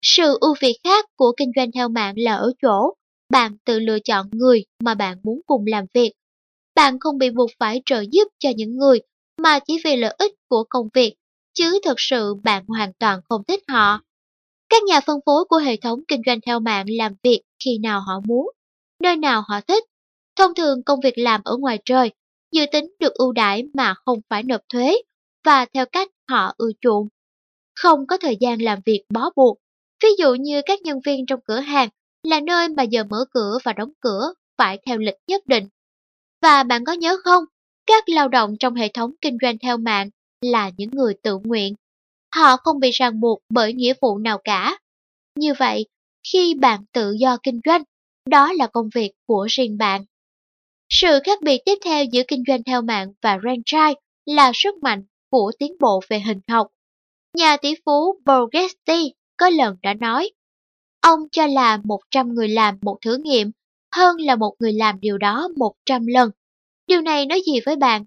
Sự 0.02 0.38
ưu 0.41 0.56
việt 0.61 0.78
khác 0.84 1.06
của 1.16 1.32
kinh 1.38 1.52
doanh 1.56 1.72
theo 1.72 1.90
mạng 1.90 2.14
là 2.18 2.36
ở 2.36 2.52
chỗ, 2.61 2.94
bạn 3.30 3.57
tự 3.66 3.80
lựa 3.80 3.99
chọn 3.99 4.30
người 4.32 4.66
mà 4.84 4.95
bạn 4.95 5.18
muốn 5.24 5.41
cùng 5.45 5.64
làm 5.68 5.86
việc. 5.94 6.11
Bạn 6.76 6.99
không 6.99 7.18
bị 7.18 7.30
buộc 7.30 7.49
phải 7.60 7.82
trợ 7.86 8.03
giúp 8.11 8.28
cho 8.40 8.49
những 8.56 8.78
người 8.78 8.99
mà 9.40 9.60
chỉ 9.60 9.82
vì 9.86 9.95
lợi 9.95 10.16
ích 10.18 10.32
của 10.48 10.64
công 10.70 10.90
việc, 10.94 11.16
chứ 11.53 11.80
thực 11.86 11.95
sự 11.98 12.36
bạn 12.44 12.64
hoàn 12.68 12.94
toàn 12.99 13.20
không 13.30 13.44
thích 13.48 13.64
họ. 13.68 14.02
Các 14.70 14.84
nhà 14.84 15.02
phân 15.02 15.20
phối 15.26 15.45
của 15.45 15.57
hệ 15.57 15.78
thống 15.78 15.99
kinh 16.07 16.22
doanh 16.26 16.41
theo 16.41 16.60
mạng 16.60 16.86
làm 16.90 17.14
việc 17.24 17.41
khi 17.66 17.78
nào 17.78 18.02
họ 18.07 18.14
muốn, 18.28 18.52
nơi 18.99 19.16
nào 19.16 19.44
họ 19.48 19.61
thích 19.68 19.84
Thông 20.40 20.56
thường 20.56 20.84
công 20.84 20.99
việc 20.99 21.18
làm 21.18 21.41
ở 21.44 21.57
ngoài 21.57 21.80
trời, 21.86 22.11
dự 22.52 22.66
tính 22.72 22.86
được 22.99 23.14
ưu 23.14 23.32
đãi 23.32 23.64
mà 23.74 23.94
không 24.06 24.20
phải 24.30 24.44
nộp 24.44 24.61
thuế, 24.70 24.98
và 25.45 25.66
theo 25.74 25.86
cách 25.86 26.10
họ 26.30 26.53
ưa 26.57 26.70
chuộng. 26.82 27.07
Không 27.76 28.07
có 28.07 28.18
thời 28.18 28.38
gian 28.40 28.61
làm 28.61 28.80
việc 28.86 29.03
bó 29.14 29.30
buộc. 29.36 29.57
Ví 30.03 30.10
dụ 30.18 30.34
như 30.34 30.61
các 30.66 30.82
nhân 30.82 30.99
viên 31.06 31.26
trong 31.26 31.40
cửa 31.45 31.60
hàng 31.60 31.90
là 32.24 32.40
nơi 32.40 32.70
mà 32.70 32.84
giờ 32.84 33.03
mở 33.03 33.26
cửa 33.32 33.57
và 33.64 33.74
đóng 33.74 33.91
cửa 33.99 34.34
phải 34.57 34.80
theo 34.86 34.98
lịch 34.98 35.18
nhất 35.28 35.48
định. 35.48 35.68
Và 36.41 36.64
bạn 36.64 36.86
có 36.86 36.94
nhớ 36.94 37.18
không, 37.24 37.44
các 37.90 38.10
lao 38.10 38.28
động 38.28 38.56
trong 38.60 38.76
hệ 38.76 38.88
thống 38.88 39.11
kinh 39.22 39.38
doanh 39.41 39.57
theo 39.57 39.78
mạng 39.78 40.10
là 40.41 40.72
những 40.78 40.90
người 40.91 41.14
tự 41.24 41.38
nguyện. 41.44 41.76
Họ 42.36 42.57
không 42.57 42.80
bị 42.80 42.91
ràng 42.91 43.20
buộc 43.20 43.40
bởi 43.49 43.74
nghĩa 43.74 43.94
vụ 44.02 44.18
nào 44.18 44.38
cả. 44.44 44.78
Như 45.36 45.53
vậy, 45.60 45.86
khi 46.32 46.53
bạn 46.53 46.86
tự 46.91 47.11
do 47.11 47.38
kinh 47.44 47.60
doanh, 47.66 47.84
đó 48.30 48.53
là 48.53 48.68
công 48.68 48.90
việc 48.95 49.11
của 49.28 49.48
riêng 49.49 49.78
bạn. 49.78 50.06
Sự 50.90 51.20
khác 51.24 51.41
biệt 51.41 51.61
tiếp 51.66 51.78
theo 51.86 52.06
giữa 52.11 52.22
kinh 52.28 52.44
doanh 52.48 52.64
theo 52.64 52.82
mạng 52.82 53.14
và 53.22 53.38
franchise 53.38 53.95
là 54.26 54.52
sức 54.56 54.84
mạnh 54.84 55.03
của 55.32 55.52
tiến 55.60 55.74
bộ 55.80 56.02
về 56.10 56.20
hình 56.20 56.40
học. 56.48 56.68
Nhà 57.38 57.57
tỷ 57.57 57.74
phú 57.86 58.20
Borghetti 58.26 59.14
có 59.38 59.49
lần 59.49 59.76
đã 59.82 59.94
nói, 59.94 60.32
ông 61.02 61.20
cho 61.32 61.48
là 61.48 61.80
100 61.84 62.34
người 62.34 62.48
làm 62.48 62.78
một 62.82 62.98
thử 63.02 63.18
nghiệm 63.18 63.52
hơn 63.95 64.18
là 64.20 64.36
một 64.36 64.56
người 64.60 64.74
làm 64.74 64.99
điều 64.99 65.18
đó 65.18 65.49
100 65.57 66.06
lần. 66.07 66.32
Điều 66.90 67.02
này 67.02 67.26
nói 67.26 67.41
gì 67.45 67.60
với 67.66 67.76
bạn? 67.76 68.06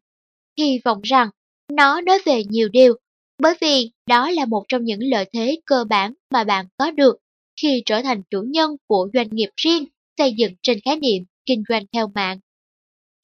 Hy 0.59 0.79
vọng 0.85 1.01
rằng 1.03 1.29
nó 1.73 2.01
nói 2.01 2.19
về 2.25 2.43
nhiều 2.45 2.69
điều, 2.69 2.95
bởi 3.39 3.55
vì 3.61 3.91
đó 4.07 4.31
là 4.31 4.45
một 4.45 4.65
trong 4.69 4.85
những 4.85 5.01
lợi 5.03 5.31
thế 5.33 5.61
cơ 5.67 5.85
bản 5.85 6.15
mà 6.31 6.45
bạn 6.45 6.67
có 6.77 6.91
được 6.91 7.17
khi 7.63 7.83
trở 7.87 8.03
thành 8.03 8.23
chủ 8.31 8.43
nhân 8.47 8.77
của 8.87 9.09
doanh 9.15 9.29
nghiệp 9.31 9.49
riêng 9.57 9.85
xây 10.19 10.35
dựng 10.37 10.53
trên 10.63 10.79
khái 10.85 10.97
niệm 10.97 11.23
kinh 11.47 11.63
doanh 11.69 11.85
theo 11.93 12.11
mạng. 12.15 12.39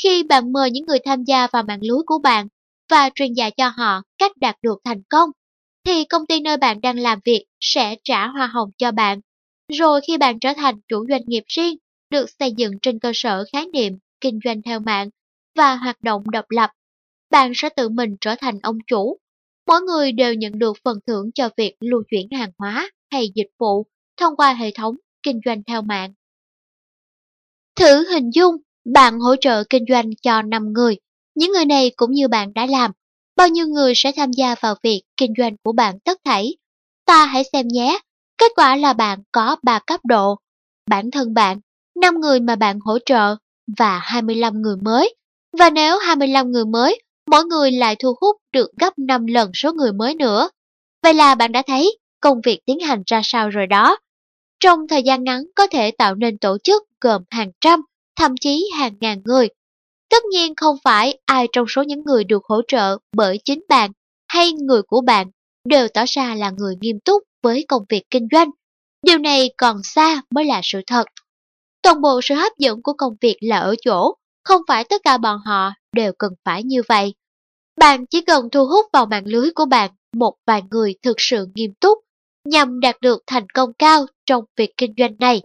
Khi 0.03 0.23
bạn 0.23 0.53
mời 0.53 0.71
những 0.71 0.87
người 0.87 0.99
tham 1.05 1.25
gia 1.25 1.47
vào 1.47 1.63
mạng 1.63 1.81
lưới 1.83 1.99
của 2.07 2.19
bạn 2.19 2.49
và 2.91 3.11
truyền 3.15 3.33
dạy 3.33 3.51
cho 3.57 3.69
họ 3.69 4.03
cách 4.19 4.33
đạt 4.37 4.57
được 4.63 4.79
thành 4.85 5.03
công, 5.09 5.31
thì 5.85 6.05
công 6.05 6.27
ty 6.27 6.41
nơi 6.41 6.57
bạn 6.57 6.81
đang 6.81 6.99
làm 6.99 7.19
việc 7.25 7.45
sẽ 7.61 7.97
trả 8.05 8.27
hoa 8.27 8.47
hồng 8.47 8.71
cho 8.79 8.93
bạn. 8.93 9.21
Rồi 9.73 10.01
khi 10.07 10.19
bạn 10.19 10.39
trở 10.39 10.53
thành 10.57 10.75
chủ 10.89 11.07
doanh 11.09 11.23
nghiệp 11.27 11.43
riêng, 11.47 11.77
được 12.11 12.27
xây 12.39 12.53
dựng 12.57 12.73
trên 12.83 12.99
cơ 12.99 13.13
sở 13.15 13.45
khái 13.53 13.67
niệm 13.67 13.99
kinh 14.21 14.39
doanh 14.45 14.63
theo 14.63 14.81
mạng 14.81 15.09
và 15.59 15.77
hoạt 15.77 16.03
động 16.03 16.23
độc 16.31 16.45
lập, 16.49 16.71
bạn 17.31 17.53
sẽ 17.55 17.69
tự 17.77 17.89
mình 17.89 18.17
trở 18.21 18.35
thành 18.41 18.59
ông 18.63 18.79
chủ. 18.87 19.19
Mỗi 19.67 19.81
người 19.81 20.13
đều 20.13 20.35
nhận 20.35 20.59
được 20.59 20.77
phần 20.85 20.99
thưởng 21.07 21.31
cho 21.35 21.49
việc 21.57 21.77
lưu 21.81 22.03
chuyển 22.11 22.29
hàng 22.31 22.51
hóa 22.59 22.91
hay 23.11 23.31
dịch 23.35 23.51
vụ 23.59 23.87
thông 24.17 24.37
qua 24.37 24.53
hệ 24.55 24.71
thống 24.71 24.97
kinh 25.23 25.41
doanh 25.45 25.63
theo 25.67 25.83
mạng. 25.83 26.13
Thử 27.77 28.09
hình 28.11 28.31
dung 28.31 28.57
bạn 28.95 29.21
hỗ 29.21 29.37
trợ 29.37 29.65
kinh 29.71 29.85
doanh 29.89 30.11
cho 30.23 30.43
5 30.43 30.73
người. 30.73 30.97
Những 31.35 31.53
người 31.53 31.65
này 31.65 31.93
cũng 31.97 32.13
như 32.13 32.29
bạn 32.29 32.55
đã 32.55 32.67
làm. 32.67 32.91
Bao 33.37 33.49
nhiêu 33.49 33.67
người 33.67 33.93
sẽ 33.97 34.13
tham 34.17 34.31
gia 34.33 34.55
vào 34.61 34.75
việc 34.83 35.03
kinh 35.17 35.33
doanh 35.39 35.57
của 35.65 35.73
bạn 35.73 35.99
tất 36.01 36.19
thảy? 36.25 36.57
Ta 37.07 37.27
hãy 37.27 37.43
xem 37.53 37.69
nhé. 37.69 37.99
Kết 38.39 38.53
quả 38.57 38.77
là 38.77 38.93
bạn 38.93 39.23
có 39.33 39.57
3 39.63 39.79
cấp 39.87 40.01
độ. 40.05 40.37
Bản 40.87 41.11
thân 41.11 41.35
bạn, 41.35 41.61
5 42.01 42.15
người 42.21 42.41
mà 42.41 42.57
bạn 42.57 42.79
hỗ 42.81 42.99
trợ 43.07 43.37
và 43.79 43.99
25 43.99 44.63
người 44.63 44.77
mới. 44.77 45.18
Và 45.59 45.71
nếu 45.71 45.99
25 45.99 46.51
người 46.51 46.65
mới, 46.65 47.03
mỗi 47.31 47.45
người 47.45 47.73
lại 47.73 47.97
thu 47.97 48.15
hút 48.21 48.37
được 48.53 48.71
gấp 48.81 48.99
5 48.99 49.27
lần 49.27 49.51
số 49.55 49.73
người 49.73 49.93
mới 49.93 50.15
nữa. 50.15 50.49
Vậy 51.03 51.15
là 51.15 51.35
bạn 51.35 51.53
đã 51.53 51.63
thấy 51.67 51.99
công 52.21 52.41
việc 52.45 52.61
tiến 52.67 52.81
hành 52.81 53.03
ra 53.07 53.21
sao 53.25 53.49
rồi 53.49 53.67
đó. 53.67 53.99
Trong 54.61 54.89
thời 54.89 55.03
gian 55.03 55.25
ngắn 55.25 55.45
có 55.55 55.67
thể 55.67 55.91
tạo 55.91 56.15
nên 56.15 56.39
tổ 56.39 56.59
chức 56.65 56.83
gồm 57.01 57.23
hàng 57.31 57.51
trăm, 57.61 57.83
thậm 58.17 58.35
chí 58.41 58.71
hàng 58.79 58.93
ngàn 59.01 59.23
người. 59.25 59.49
Tất 60.11 60.25
nhiên 60.25 60.55
không 60.55 60.77
phải 60.85 61.19
ai 61.27 61.47
trong 61.53 61.67
số 61.69 61.83
những 61.83 62.03
người 62.05 62.25
được 62.25 62.43
hỗ 62.45 62.61
trợ 62.69 62.99
bởi 63.17 63.39
chính 63.45 63.61
bạn 63.69 63.91
hay 64.29 64.53
người 64.53 64.83
của 64.83 65.01
bạn 65.01 65.31
đều 65.65 65.89
tỏ 65.89 66.05
ra 66.09 66.35
là 66.35 66.51
người 66.51 66.75
nghiêm 66.81 67.01
túc 67.05 67.23
với 67.43 67.65
công 67.69 67.83
việc 67.89 68.03
kinh 68.11 68.29
doanh. 68.33 68.51
Điều 69.03 69.19
này 69.19 69.51
còn 69.57 69.83
xa 69.83 70.23
mới 70.31 70.45
là 70.45 70.61
sự 70.65 70.81
thật. 70.87 71.05
Toàn 71.83 72.01
bộ 72.01 72.21
sự 72.23 72.35
hấp 72.35 72.53
dẫn 72.59 72.83
của 72.83 72.93
công 72.93 73.17
việc 73.21 73.37
là 73.41 73.59
ở 73.59 73.75
chỗ, 73.85 74.15
không 74.49 74.63
phải 74.69 74.85
tất 74.85 75.01
cả 75.05 75.19
bọn 75.19 75.39
họ 75.45 75.73
đều 75.93 76.13
cần 76.19 76.33
phải 76.45 76.63
như 76.63 76.83
vậy. 76.89 77.15
Bạn 77.81 78.07
chỉ 78.07 78.21
cần 78.21 78.49
thu 78.53 78.67
hút 78.67 78.87
vào 78.93 79.07
mạng 79.07 79.27
lưới 79.27 79.51
của 79.55 79.65
bạn 79.67 79.91
một 80.17 80.35
vài 80.47 80.63
người 80.71 80.95
thực 81.03 81.15
sự 81.19 81.47
nghiêm 81.55 81.75
túc 81.81 81.99
nhằm 82.45 82.81
đạt 82.81 82.97
được 83.01 83.23
thành 83.27 83.47
công 83.55 83.73
cao 83.79 84.07
trong 84.27 84.45
việc 84.57 84.71
kinh 84.77 84.95
doanh 84.99 85.17
này. 85.19 85.43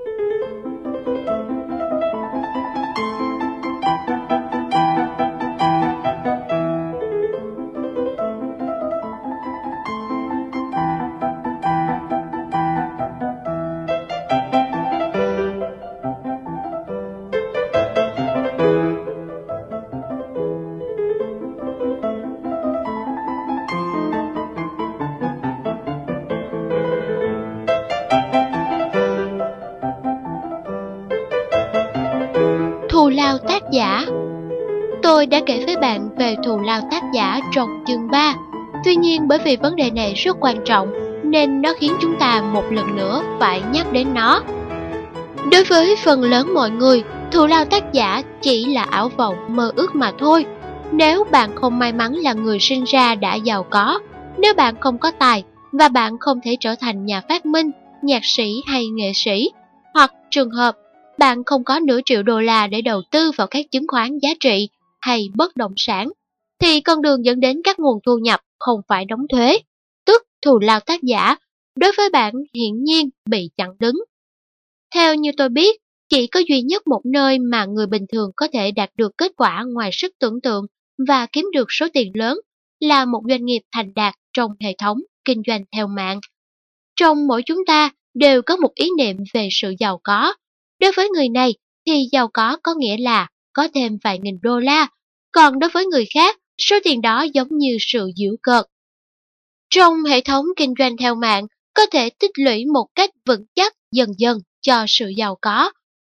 Bạn 35.94 36.10
về 36.18 36.36
thù 36.46 36.60
lao 36.60 36.82
tác 36.92 37.04
giả 37.14 37.40
trong 37.52 37.84
chương 37.88 38.08
3 38.12 38.36
Tuy 38.84 38.96
nhiên 38.96 39.28
bởi 39.28 39.40
vì 39.46 39.56
vấn 39.56 39.76
đề 39.76 39.92
này 39.92 40.14
rất 40.14 40.38
quan 40.40 40.58
trọng 40.66 40.94
Nên 41.24 41.62
nó 41.62 41.74
khiến 41.80 41.92
chúng 42.02 42.16
ta 42.20 42.42
một 42.54 42.64
lần 42.72 42.96
nữa 42.96 43.24
phải 43.40 43.62
nhắc 43.72 43.94
đến 43.94 44.14
nó. 44.14 44.42
Đối 45.52 45.64
với 45.64 45.96
phần 46.04 46.24
lớn 46.24 46.54
mọi 46.54 46.70
người, 46.70 47.04
thù 47.32 47.46
lao 47.46 47.66
tác 47.66 47.94
giả 47.94 48.22
chỉ 48.42 48.66
là 48.66 48.84
ảo 48.84 49.10
vọng 49.18 49.36
mơ 49.48 49.72
ước 49.76 49.96
mà 49.96 50.12
thôi. 50.20 50.46
Nếu 50.92 51.24
bạn 51.32 51.56
không 51.56 51.80
may 51.80 51.94
mắn 51.94 52.14
là 52.14 52.34
người 52.34 52.60
sinh 52.60 52.84
ra 52.84 53.16
đã 53.16 53.36
giàu 53.36 53.64
có 53.64 54.00
Nếu 54.38 54.54
bạn 54.54 54.76
không 54.80 54.98
có 54.98 55.12
tài 55.12 55.44
và 55.72 55.90
bạn 55.90 56.18
không 56.20 56.40
thể 56.44 56.58
trở 56.60 56.76
thành 56.76 57.06
nhà 57.06 57.22
phát 57.30 57.46
minh, 57.46 57.72
nhạc 58.02 58.26
sĩ 58.26 58.62
hay 58.68 58.88
nghệ 58.88 59.12
sĩ 59.16 59.52
Hoặc 59.94 60.14
trường 60.30 60.52
hợp 60.52 60.76
bạn 61.18 61.44
không 61.44 61.64
có 61.64 61.80
nửa 61.80 62.00
triệu 62.06 62.24
đô 62.24 62.40
la 62.40 62.68
để 62.68 62.82
đầu 62.82 63.02
tư 63.12 63.32
vào 63.38 63.48
các 63.48 63.66
chứng 63.72 63.88
khoán 63.88 64.20
giá 64.20 64.30
trị 64.40 64.70
hay 65.04 65.30
bất 65.36 65.58
động 65.58 65.74
sản, 65.78 66.12
thì 66.60 66.82
con 66.82 67.02
đường 67.02 67.26
dẫn 67.26 67.40
đến 67.40 67.62
các 67.64 67.80
nguồn 67.80 68.00
thu 68.06 68.18
nhập 68.18 68.40
không 68.60 68.80
phải 68.88 69.06
đóng 69.06 69.28
thuế, 69.32 69.58
tức 70.06 70.24
thù 70.42 70.60
lao 70.60 70.80
tác 70.80 71.04
giả, 71.04 71.36
đối 71.76 71.92
với 71.98 72.10
bạn 72.10 72.34
hiển 72.54 72.84
nhiên 72.84 73.10
bị 73.30 73.50
chặn 73.58 73.70
đứng. 73.80 73.96
Theo 74.96 75.16
như 75.16 75.32
tôi 75.38 75.50
biết, 75.50 75.80
chỉ 76.10 76.28
có 76.28 76.42
duy 76.50 76.62
nhất 76.62 76.88
một 76.88 77.02
nơi 77.06 77.40
mà 77.40 77.66
người 77.66 77.88
bình 77.88 78.06
thường 78.12 78.32
có 78.36 78.48
thể 78.54 78.72
đạt 78.72 78.90
được 78.98 79.18
kết 79.18 79.32
quả 79.38 79.66
ngoài 79.74 79.90
sức 79.94 80.12
tưởng 80.20 80.42
tượng 80.42 80.66
và 81.08 81.26
kiếm 81.32 81.46
được 81.54 81.68
số 81.70 81.88
tiền 81.94 82.12
lớn 82.16 82.40
là 82.80 83.06
một 83.06 83.22
doanh 83.30 83.46
nghiệp 83.46 83.62
thành 83.72 83.94
đạt 83.94 84.16
trong 84.34 84.52
hệ 84.60 84.76
thống 84.78 84.98
kinh 85.26 85.42
doanh 85.48 85.64
theo 85.76 85.88
mạng. 85.88 86.20
Trong 86.96 87.28
mỗi 87.28 87.44
chúng 87.46 87.66
ta 87.68 87.92
đều 88.14 88.42
có 88.42 88.58
một 88.58 88.76
ý 88.76 88.90
niệm 88.98 89.18
về 89.34 89.50
sự 89.52 89.74
giàu 89.80 90.00
có, 90.04 90.34
Đối 90.84 90.92
với 90.92 91.10
người 91.10 91.30
này 91.30 91.54
thì 91.86 92.08
giàu 92.12 92.28
có 92.34 92.58
có 92.64 92.74
nghĩa 92.78 92.98
là 92.98 93.28
có 93.54 93.68
thêm 93.74 93.98
vài 94.04 94.20
nghìn 94.20 94.40
đô 94.42 94.60
la, 94.60 94.88
còn 95.32 95.60
đối 95.60 95.70
với 95.70 95.86
người 95.86 96.06
khác, 96.14 96.38
số 96.58 96.76
tiền 96.84 97.02
đó 97.02 97.26
giống 97.34 97.48
như 97.52 97.78
sự 97.80 98.12
giễu 98.16 98.36
cợt. 98.42 98.66
Trong 99.70 100.04
hệ 100.04 100.22
thống 100.22 100.46
kinh 100.56 100.74
doanh 100.80 100.98
theo 100.98 101.16
mạng, 101.16 101.48
có 101.74 101.86
thể 101.92 102.10
tích 102.10 102.32
lũy 102.36 102.66
một 102.66 102.88
cách 102.96 103.10
vững 103.26 103.46
chắc 103.56 103.74
dần 103.92 104.10
dần 104.18 104.38
cho 104.62 104.86
sự 104.88 105.08
giàu 105.08 105.38
có. 105.42 105.72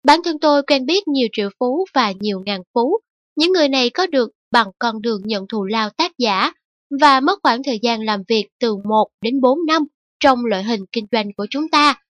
Bản 0.04 0.20
thân 0.24 0.40
tôi 0.40 0.64
quen 0.64 0.86
biết 0.86 1.08
nhiều 1.08 1.28
triệu 1.34 1.50
phú 1.60 1.86
và 1.94 2.14
nhiều 2.20 2.42
ngàn 2.46 2.62
phú. 2.74 3.00
Những 3.36 3.52
người 3.52 3.70
này 3.70 3.90
có 3.90 4.08
được 4.08 4.32
bằng 4.52 4.68
con 4.80 5.02
đường 5.02 5.22
nhận 5.26 5.48
thù 5.48 5.66
lao 5.66 5.90
tác 5.90 6.12
giả 6.18 6.52
và 7.00 7.20
mất 7.20 7.40
khoảng 7.44 7.64
thời 7.64 7.80
gian 7.82 8.02
làm 8.02 8.24
việc 8.28 8.48
từ 8.60 8.76
1 8.76 9.08
đến 9.22 9.42
4 9.42 9.60
năm 9.68 9.84
trong 10.20 10.46
loại 10.46 10.64
hình 10.64 10.86
kinh 10.92 11.06
doanh 11.12 11.34
của 11.38 11.46
chúng 11.50 11.70
ta. 11.70 12.02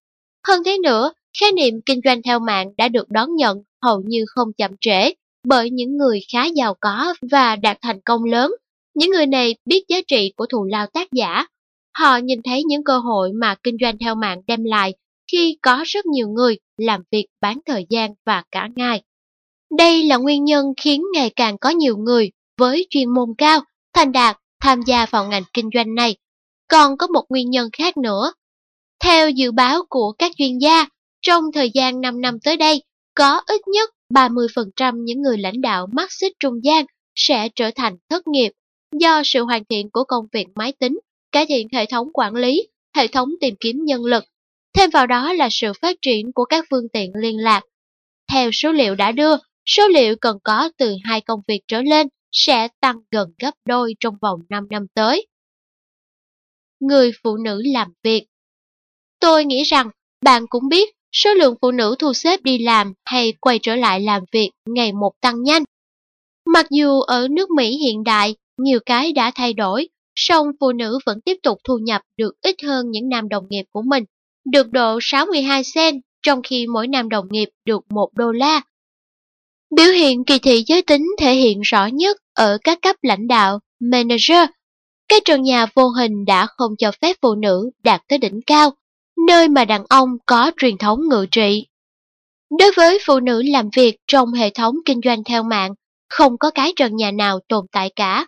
Hơn 0.47 0.63
thế 0.65 0.77
nữa, 0.77 1.13
khái 1.39 1.51
niệm 1.51 1.81
kinh 1.85 1.99
doanh 2.05 2.21
theo 2.21 2.39
mạng 2.39 2.67
đã 2.77 2.87
được 2.87 3.09
đón 3.09 3.35
nhận 3.35 3.57
hầu 3.81 4.01
như 4.05 4.25
không 4.27 4.53
chậm 4.53 4.71
trễ 4.81 5.11
bởi 5.45 5.69
những 5.69 5.97
người 5.97 6.19
khá 6.31 6.45
giàu 6.45 6.73
có 6.79 7.13
và 7.31 7.55
đạt 7.55 7.77
thành 7.81 7.99
công 8.05 8.23
lớn. 8.23 8.51
Những 8.95 9.09
người 9.09 9.25
này 9.25 9.55
biết 9.65 9.83
giá 9.87 9.97
trị 10.07 10.33
của 10.37 10.45
thù 10.45 10.65
lao 10.65 10.87
tác 10.87 11.11
giả. 11.11 11.45
Họ 11.97 12.17
nhìn 12.17 12.39
thấy 12.43 12.63
những 12.63 12.83
cơ 12.83 12.97
hội 12.97 13.31
mà 13.33 13.55
kinh 13.63 13.77
doanh 13.81 13.97
theo 13.97 14.15
mạng 14.15 14.41
đem 14.47 14.63
lại 14.63 14.93
khi 15.31 15.57
có 15.61 15.83
rất 15.85 16.05
nhiều 16.05 16.27
người 16.27 16.57
làm 16.77 17.01
việc 17.11 17.25
bán 17.41 17.59
thời 17.65 17.85
gian 17.89 18.13
và 18.25 18.43
cả 18.51 18.69
ngày. 18.75 19.01
Đây 19.77 20.03
là 20.03 20.17
nguyên 20.17 20.43
nhân 20.43 20.65
khiến 20.77 21.03
ngày 21.13 21.29
càng 21.35 21.57
có 21.57 21.69
nhiều 21.69 21.97
người 21.97 22.31
với 22.57 22.87
chuyên 22.89 23.09
môn 23.09 23.29
cao, 23.37 23.61
thành 23.93 24.11
đạt 24.11 24.37
tham 24.61 24.81
gia 24.81 25.05
vào 25.05 25.27
ngành 25.27 25.43
kinh 25.53 25.69
doanh 25.73 25.95
này. 25.95 26.15
Còn 26.67 26.97
có 26.97 27.07
một 27.07 27.25
nguyên 27.29 27.49
nhân 27.49 27.69
khác 27.73 27.97
nữa. 27.97 28.33
Theo 29.03 29.29
dự 29.29 29.51
báo 29.51 29.81
của 29.89 30.11
các 30.17 30.31
chuyên 30.37 30.57
gia, 30.57 30.85
trong 31.25 31.43
thời 31.53 31.71
gian 31.73 32.01
5 32.01 32.21
năm 32.21 32.39
tới 32.39 32.57
đây, 32.57 32.83
có 33.15 33.41
ít 33.47 33.61
nhất 33.67 33.89
30% 34.13 35.03
những 35.03 35.21
người 35.21 35.37
lãnh 35.37 35.61
đạo 35.61 35.87
Marxist 35.91 36.33
trung 36.39 36.63
gian 36.63 36.85
sẽ 37.15 37.49
trở 37.55 37.71
thành 37.75 37.97
thất 38.09 38.27
nghiệp 38.27 38.51
do 38.99 39.21
sự 39.25 39.43
hoàn 39.43 39.65
thiện 39.65 39.89
của 39.89 40.03
công 40.03 40.25
việc 40.31 40.45
máy 40.55 40.73
tính, 40.79 40.99
cải 41.31 41.45
thiện 41.45 41.67
hệ 41.73 41.85
thống 41.85 42.07
quản 42.13 42.33
lý, 42.33 42.67
hệ 42.95 43.07
thống 43.07 43.29
tìm 43.41 43.55
kiếm 43.59 43.85
nhân 43.85 44.05
lực. 44.05 44.23
Thêm 44.73 44.89
vào 44.89 45.07
đó 45.07 45.33
là 45.33 45.47
sự 45.51 45.71
phát 45.81 45.97
triển 46.01 46.33
của 46.33 46.45
các 46.45 46.65
phương 46.69 46.89
tiện 46.93 47.11
liên 47.15 47.37
lạc. 47.37 47.61
Theo 48.31 48.51
số 48.51 48.71
liệu 48.71 48.95
đã 48.95 49.11
đưa, 49.11 49.35
số 49.65 49.87
liệu 49.87 50.15
cần 50.21 50.37
có 50.43 50.69
từ 50.77 50.95
hai 51.03 51.21
công 51.21 51.39
việc 51.47 51.61
trở 51.67 51.81
lên 51.81 52.07
sẽ 52.31 52.67
tăng 52.81 52.95
gần 53.11 53.27
gấp 53.39 53.53
đôi 53.65 53.95
trong 53.99 54.15
vòng 54.21 54.39
5 54.49 54.67
năm 54.69 54.85
tới. 54.93 55.27
Người 56.79 57.11
phụ 57.23 57.37
nữ 57.37 57.61
làm 57.65 57.93
việc 58.03 58.25
Tôi 59.19 59.45
nghĩ 59.45 59.63
rằng 59.63 59.89
bạn 60.21 60.45
cũng 60.49 60.69
biết 60.69 60.95
số 61.15 61.33
lượng 61.33 61.55
phụ 61.61 61.71
nữ 61.71 61.95
thu 61.99 62.13
xếp 62.13 62.43
đi 62.43 62.57
làm 62.57 62.93
hay 63.05 63.33
quay 63.41 63.59
trở 63.59 63.75
lại 63.75 64.01
làm 64.01 64.23
việc 64.31 64.49
ngày 64.69 64.91
một 64.91 65.11
tăng 65.21 65.43
nhanh. 65.43 65.63
Mặc 66.45 66.65
dù 66.71 67.01
ở 67.01 67.27
nước 67.31 67.49
Mỹ 67.49 67.77
hiện 67.77 68.03
đại, 68.03 68.35
nhiều 68.57 68.79
cái 68.85 69.13
đã 69.13 69.31
thay 69.35 69.53
đổi, 69.53 69.87
song 70.15 70.47
phụ 70.59 70.71
nữ 70.71 70.99
vẫn 71.05 71.21
tiếp 71.21 71.35
tục 71.43 71.57
thu 71.63 71.77
nhập 71.77 72.01
được 72.17 72.33
ít 72.41 72.55
hơn 72.63 72.91
những 72.91 73.09
nam 73.09 73.29
đồng 73.29 73.45
nghiệp 73.49 73.65
của 73.71 73.81
mình, 73.81 74.03
được 74.45 74.71
độ 74.71 74.99
62 75.01 75.61
cent, 75.75 76.01
trong 76.23 76.41
khi 76.41 76.67
mỗi 76.67 76.87
nam 76.87 77.09
đồng 77.09 77.25
nghiệp 77.31 77.49
được 77.65 77.81
1 77.89 78.09
đô 78.13 78.31
la. 78.31 78.61
Biểu 79.75 79.91
hiện 79.91 80.25
kỳ 80.25 80.39
thị 80.39 80.63
giới 80.67 80.81
tính 80.81 81.07
thể 81.19 81.33
hiện 81.33 81.61
rõ 81.61 81.85
nhất 81.85 82.17
ở 82.33 82.57
các 82.63 82.81
cấp 82.81 82.95
lãnh 83.01 83.27
đạo, 83.27 83.59
manager. 83.79 84.49
Cái 85.07 85.19
trần 85.25 85.41
nhà 85.41 85.65
vô 85.75 85.87
hình 85.87 86.25
đã 86.25 86.47
không 86.57 86.71
cho 86.77 86.91
phép 87.01 87.15
phụ 87.21 87.35
nữ 87.35 87.69
đạt 87.83 88.01
tới 88.07 88.19
đỉnh 88.19 88.39
cao, 88.47 88.71
nơi 89.25 89.47
mà 89.49 89.65
đàn 89.65 89.83
ông 89.89 90.09
có 90.25 90.51
truyền 90.57 90.77
thống 90.77 90.99
ngự 91.09 91.25
trị. 91.31 91.67
Đối 92.59 92.71
với 92.77 92.99
phụ 93.05 93.19
nữ 93.19 93.41
làm 93.45 93.69
việc 93.75 93.95
trong 94.07 94.33
hệ 94.33 94.49
thống 94.49 94.75
kinh 94.85 94.99
doanh 95.05 95.23
theo 95.23 95.43
mạng, 95.43 95.73
không 96.09 96.37
có 96.37 96.51
cái 96.51 96.73
trần 96.75 96.95
nhà 96.95 97.11
nào 97.11 97.39
tồn 97.47 97.65
tại 97.71 97.91
cả. 97.95 98.25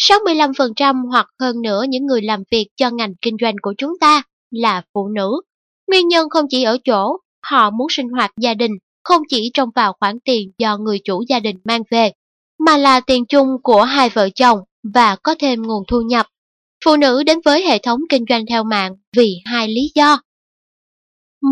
65% 0.00 1.08
hoặc 1.10 1.26
hơn 1.40 1.62
nữa 1.62 1.84
những 1.88 2.06
người 2.06 2.22
làm 2.22 2.42
việc 2.50 2.66
cho 2.76 2.90
ngành 2.90 3.14
kinh 3.22 3.36
doanh 3.40 3.54
của 3.62 3.74
chúng 3.78 3.92
ta 4.00 4.22
là 4.50 4.82
phụ 4.94 5.08
nữ. 5.08 5.40
Nguyên 5.88 6.08
nhân 6.08 6.30
không 6.30 6.46
chỉ 6.50 6.62
ở 6.62 6.78
chỗ 6.84 7.16
họ 7.42 7.70
muốn 7.70 7.86
sinh 7.90 8.08
hoạt 8.08 8.30
gia 8.40 8.54
đình 8.54 8.72
không 9.04 9.22
chỉ 9.28 9.50
trông 9.54 9.68
vào 9.74 9.92
khoản 10.00 10.18
tiền 10.24 10.50
do 10.58 10.78
người 10.78 10.98
chủ 11.04 11.22
gia 11.28 11.40
đình 11.40 11.56
mang 11.64 11.82
về, 11.90 12.12
mà 12.58 12.76
là 12.76 13.00
tiền 13.00 13.26
chung 13.26 13.48
của 13.62 13.82
hai 13.82 14.08
vợ 14.08 14.28
chồng 14.34 14.58
và 14.94 15.16
có 15.16 15.34
thêm 15.38 15.62
nguồn 15.62 15.84
thu 15.88 16.00
nhập. 16.00 16.26
Phụ 16.84 16.96
nữ 16.96 17.22
đến 17.22 17.38
với 17.44 17.62
hệ 17.66 17.78
thống 17.78 18.00
kinh 18.08 18.24
doanh 18.28 18.46
theo 18.46 18.64
mạng 18.64 18.92
vì 19.16 19.36
hai 19.44 19.68
lý 19.68 19.90
do. 19.94 20.20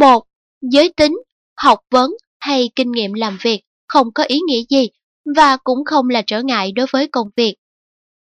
Một, 0.01 0.25
giới 0.61 0.93
tính, 0.97 1.17
học 1.57 1.79
vấn 1.91 2.11
hay 2.41 2.71
kinh 2.77 2.93
nghiệm 2.93 3.13
làm 3.13 3.39
việc 3.43 3.61
không 3.89 4.13
có 4.15 4.25
ý 4.25 4.39
nghĩa 4.47 4.63
gì 4.71 4.89
và 5.37 5.57
cũng 5.57 5.85
không 5.85 6.09
là 6.09 6.23
trở 6.27 6.43
ngại 6.43 6.73
đối 6.73 6.87
với 6.93 7.09
công 7.09 7.29
việc. 7.37 7.55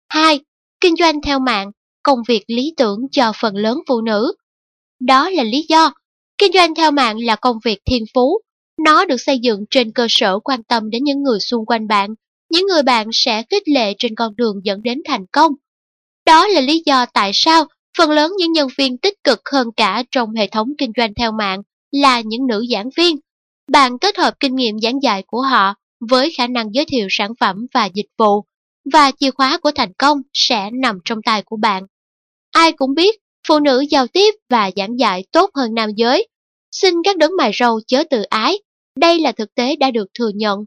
2. 0.10 0.40
Kinh 0.82 0.96
doanh 0.96 1.22
theo 1.22 1.40
mạng, 1.40 1.72
công 2.04 2.20
việc 2.28 2.44
lý 2.48 2.74
tưởng 2.78 3.00
cho 3.12 3.32
phần 3.42 3.56
lớn 3.56 3.80
phụ 3.88 4.02
nữ. 4.02 4.34
Đó 5.00 5.30
là 5.30 5.44
lý 5.44 5.66
do, 5.70 5.94
kinh 6.38 6.54
doanh 6.54 6.76
theo 6.76 6.92
mạng 6.92 7.20
là 7.20 7.36
công 7.36 7.58
việc 7.64 7.80
thiên 7.86 8.04
phú. 8.14 8.42
Nó 8.86 9.06
được 9.06 9.18
xây 9.18 9.40
dựng 9.40 9.66
trên 9.70 9.92
cơ 9.92 10.08
sở 10.10 10.40
quan 10.40 10.64
tâm 10.64 10.90
đến 10.90 11.04
những 11.04 11.24
người 11.24 11.40
xung 11.40 11.66
quanh 11.66 11.88
bạn, 11.88 12.10
những 12.50 12.68
người 12.68 12.84
bạn 12.84 13.08
sẽ 13.14 13.44
khích 13.50 13.68
lệ 13.68 13.94
trên 14.00 14.16
con 14.16 14.36
đường 14.36 14.56
dẫn 14.64 14.84
đến 14.84 15.02
thành 15.06 15.26
công. 15.32 15.52
Đó 16.26 16.48
là 16.48 16.62
lý 16.62 16.84
do 16.86 17.06
tại 17.06 17.32
sao 17.34 17.68
phần 17.98 18.12
lớn 18.12 18.32
những 18.38 18.52
nhân 18.52 18.68
viên 18.78 18.98
tích 18.98 19.24
cực 19.24 19.42
hơn 19.52 19.68
cả 19.78 20.04
trong 20.12 20.34
hệ 20.34 20.48
thống 20.48 20.68
kinh 20.78 20.92
doanh 20.98 21.14
theo 21.14 21.32
mạng 21.32 21.62
là 21.92 22.22
những 22.22 22.48
nữ 22.48 22.66
giảng 22.72 22.90
viên. 22.98 23.18
Bạn 23.72 24.00
kết 24.00 24.18
hợp 24.18 24.34
kinh 24.40 24.56
nghiệm 24.56 24.80
giảng 24.80 25.02
dạy 25.02 25.24
của 25.28 25.42
họ 25.42 25.74
với 26.10 26.32
khả 26.38 26.48
năng 26.48 26.74
giới 26.74 26.86
thiệu 26.86 27.08
sản 27.10 27.32
phẩm 27.40 27.66
và 27.74 27.86
dịch 27.86 28.10
vụ, 28.18 28.44
và 28.94 29.12
chìa 29.20 29.32
khóa 29.32 29.58
của 29.58 29.72
thành 29.72 29.94
công 29.98 30.22
sẽ 30.34 30.70
nằm 30.72 31.00
trong 31.06 31.22
tay 31.22 31.42
của 31.46 31.58
bạn. 31.58 31.84
Ai 32.52 32.72
cũng 32.72 32.94
biết, 32.94 33.16
phụ 33.48 33.60
nữ 33.60 33.86
giao 33.90 34.08
tiếp 34.08 34.36
và 34.50 34.72
giảng 34.76 35.00
dạy 35.00 35.24
tốt 35.32 35.50
hơn 35.56 35.74
nam 35.74 35.90
giới. 35.96 36.28
Xin 36.72 36.94
các 37.04 37.18
đấng 37.18 37.32
mài 37.38 37.52
râu 37.60 37.80
chớ 37.88 38.04
tự 38.10 38.22
ái, 38.22 38.60
đây 38.96 39.20
là 39.20 39.32
thực 39.32 39.56
tế 39.56 39.76
đã 39.76 39.92
được 39.92 40.08
thừa 40.20 40.32
nhận. 40.36 40.60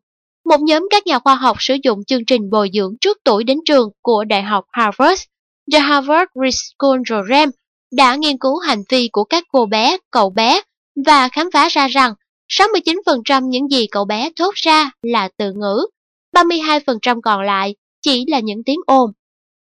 Một 0.45 0.61
nhóm 0.61 0.89
các 0.91 1.07
nhà 1.07 1.19
khoa 1.19 1.35
học 1.35 1.57
sử 1.61 1.77
dụng 1.83 2.05
chương 2.05 2.25
trình 2.25 2.51
bồi 2.51 2.71
dưỡng 2.73 2.95
trước 3.01 3.19
tuổi 3.25 3.45
đến 3.45 3.59
trường 3.65 3.89
của 4.03 4.25
Đại 4.25 4.43
học 4.43 4.65
Harvard, 4.73 5.23
The 5.73 5.79
Harvard 5.79 6.31
School 6.53 6.99
Program, 7.07 7.51
đã 7.93 8.17
nghiên 8.17 8.39
cứu 8.39 8.59
hành 8.59 8.83
vi 8.89 9.09
của 9.13 9.25
các 9.25 9.45
cô 9.53 9.67
bé, 9.67 9.97
cậu 10.11 10.31
bé 10.31 10.61
và 11.07 11.29
khám 11.29 11.51
phá 11.53 11.69
ra 11.69 11.89
rằng 11.89 12.15
69% 12.49 13.49
những 13.49 13.69
gì 13.71 13.87
cậu 13.87 14.05
bé 14.05 14.31
thốt 14.37 14.55
ra 14.55 14.91
là 15.03 15.29
từ 15.39 15.53
ngữ, 15.53 15.87
32% 16.33 17.21
còn 17.21 17.41
lại 17.41 17.75
chỉ 18.03 18.25
là 18.29 18.41
những 18.41 18.65
tiếng 18.67 18.81
ồn. 18.87 19.13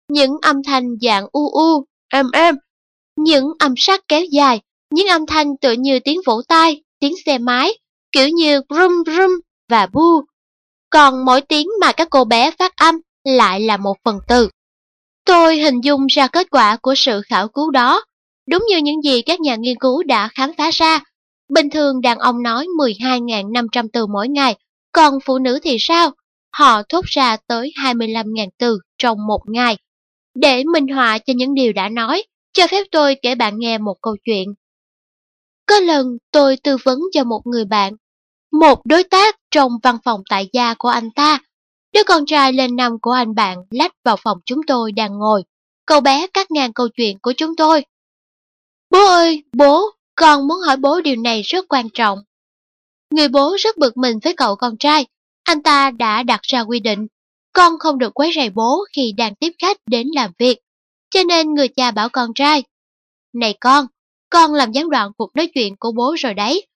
Những 0.09 0.37
âm 0.43 0.63
thanh 0.63 0.97
dạng 1.01 1.27
u 1.33 1.51
u, 1.51 1.87
êm 2.09 2.31
êm, 2.33 2.55
những 3.17 3.53
âm 3.59 3.75
sắc 3.77 4.01
kéo 4.09 4.25
dài, 4.25 4.61
những 4.91 5.09
âm 5.09 5.27
thanh 5.27 5.57
tựa 5.57 5.73
như 5.73 5.99
tiếng 6.01 6.21
vỗ 6.27 6.43
tay, 6.49 6.83
tiếng 7.01 7.15
xe 7.27 7.39
máy, 7.39 7.79
kiểu 8.13 8.29
như 8.29 8.61
rum 8.69 9.03
rum 9.07 9.41
và 9.69 9.87
bu. 9.93 10.23
Còn 10.91 11.25
mỗi 11.25 11.41
tiếng 11.41 11.69
mà 11.81 11.93
các 11.93 12.09
cô 12.11 12.25
bé 12.25 12.51
phát 12.51 12.77
âm 12.77 12.95
lại 13.25 13.61
là 13.61 13.77
một 13.77 13.97
phần 14.05 14.19
từ. 14.29 14.49
Tôi 15.25 15.59
hình 15.59 15.81
dung 15.81 16.07
ra 16.07 16.27
kết 16.27 16.51
quả 16.51 16.77
của 16.83 16.95
sự 16.95 17.23
khảo 17.27 17.49
cứu 17.49 17.71
đó, 17.71 18.05
đúng 18.49 18.65
như 18.69 18.77
những 18.79 19.03
gì 19.03 19.23
các 19.23 19.41
nhà 19.41 19.57
nghiên 19.57 19.79
cứu 19.79 20.03
đã 20.03 20.29
khám 20.35 20.51
phá 20.59 20.71
ra 20.73 21.01
Bình 21.53 21.71
thường 21.71 22.01
đàn 22.01 22.19
ông 22.19 22.43
nói 22.43 22.67
12.500 22.79 23.89
từ 23.93 24.07
mỗi 24.07 24.29
ngày, 24.29 24.57
còn 24.93 25.19
phụ 25.25 25.39
nữ 25.39 25.59
thì 25.63 25.77
sao? 25.81 26.11
Họ 26.53 26.83
thốt 26.89 27.05
ra 27.05 27.37
tới 27.47 27.73
25.000 27.77 28.49
từ 28.59 28.79
trong 28.99 29.27
một 29.27 29.41
ngày. 29.47 29.77
Để 30.35 30.65
minh 30.65 30.89
họa 30.89 31.19
cho 31.19 31.33
những 31.37 31.55
điều 31.55 31.73
đã 31.73 31.89
nói, 31.89 32.25
cho 32.53 32.67
phép 32.67 32.87
tôi 32.91 33.17
kể 33.23 33.35
bạn 33.35 33.59
nghe 33.59 33.79
một 33.79 33.95
câu 34.03 34.17
chuyện. 34.25 34.49
Có 35.67 35.81
lần 35.81 36.07
tôi 36.31 36.57
tư 36.57 36.77
vấn 36.85 36.99
cho 37.13 37.25
một 37.25 37.41
người 37.45 37.65
bạn, 37.65 37.93
một 38.53 38.87
đối 38.87 39.05
tác 39.05 39.37
trong 39.51 39.73
văn 39.83 39.99
phòng 40.05 40.21
tại 40.31 40.49
gia 40.53 40.75
của 40.75 40.89
anh 40.89 41.11
ta. 41.11 41.39
Đứa 41.93 42.05
con 42.07 42.27
trai 42.27 42.53
lên 42.53 42.77
năm 42.77 42.99
của 43.03 43.11
anh 43.11 43.35
bạn 43.35 43.59
lách 43.71 43.93
vào 44.05 44.17
phòng 44.17 44.39
chúng 44.45 44.61
tôi 44.67 44.93
đang 44.93 45.19
ngồi. 45.19 45.45
Cậu 45.87 46.01
bé 46.01 46.27
cắt 46.27 46.51
ngang 46.51 46.73
câu 46.73 46.89
chuyện 46.89 47.19
của 47.19 47.33
chúng 47.37 47.57
tôi. 47.57 47.85
Bố 48.91 49.07
ơi, 49.07 49.45
bố, 49.53 49.91
con 50.15 50.49
muốn 50.49 50.59
hỏi 50.67 50.77
bố 50.77 51.01
điều 51.01 51.17
này 51.17 51.43
rất 51.43 51.65
quan 51.69 51.89
trọng. 51.95 52.19
Người 53.11 53.29
bố 53.29 53.57
rất 53.59 53.79
bực 53.79 53.97
mình 53.97 54.19
với 54.23 54.35
cậu 54.37 54.57
con 54.57 54.77
trai. 54.77 55.07
Anh 55.45 55.63
ta 55.63 55.91
đã 55.91 56.23
đặt 56.23 56.41
ra 56.43 56.61
quy 56.61 56.81
định, 56.81 57.07
con 57.53 57.79
không 57.79 57.99
được 57.99 58.15
quấy 58.15 58.33
rầy 58.35 58.51
bố 58.51 58.85
khi 58.97 59.13
đang 59.17 59.35
tiếp 59.35 59.53
khách 59.59 59.77
đến 59.87 60.09
làm 60.15 60.31
việc. 60.39 60.59
Cho 61.11 61.25
nên 61.25 61.55
người 61.55 61.69
cha 61.69 61.91
bảo 61.91 62.09
con 62.09 62.35
trai, 62.35 62.63
Này 63.33 63.55
con, 63.61 63.87
con 64.31 64.55
làm 64.55 64.73
gián 64.73 64.91
đoạn 64.91 65.13
cuộc 65.17 65.37
nói 65.37 65.51
chuyện 65.55 65.77
của 65.77 65.93
bố 65.93 66.15
rồi 66.19 66.35
đấy. 66.35 66.67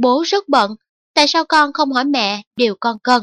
Bố 0.00 0.22
rất 0.26 0.48
bận, 0.48 0.76
tại 1.14 1.28
sao 1.28 1.44
con 1.44 1.72
không 1.72 1.92
hỏi 1.92 2.04
mẹ 2.04 2.42
điều 2.56 2.74
con 2.80 2.98
cần? 3.02 3.22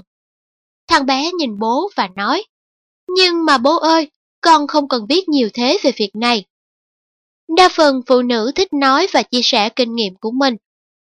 Thằng 0.94 1.06
bé 1.06 1.32
nhìn 1.32 1.60
bố 1.60 1.90
và 1.95 2.10
nói, 2.15 2.44
Nhưng 3.18 3.45
mà 3.45 3.57
bố 3.57 3.78
ơi, 3.78 4.11
con 4.41 4.68
không 4.68 4.88
cần 4.88 5.07
biết 5.07 5.30
nhiều 5.30 5.49
thế 5.53 5.78
về 5.84 5.91
việc 5.98 6.10
này. 6.15 6.45
Đa 7.57 7.70
phần 7.70 8.02
phụ 8.07 8.22
nữ 8.22 8.52
thích 8.56 8.74
nói 8.74 9.07
và 9.14 9.24
chia 9.24 9.41
sẻ 9.44 9.70
kinh 9.70 9.95
nghiệm 9.95 10.15
của 10.15 10.32
mình, 10.32 10.56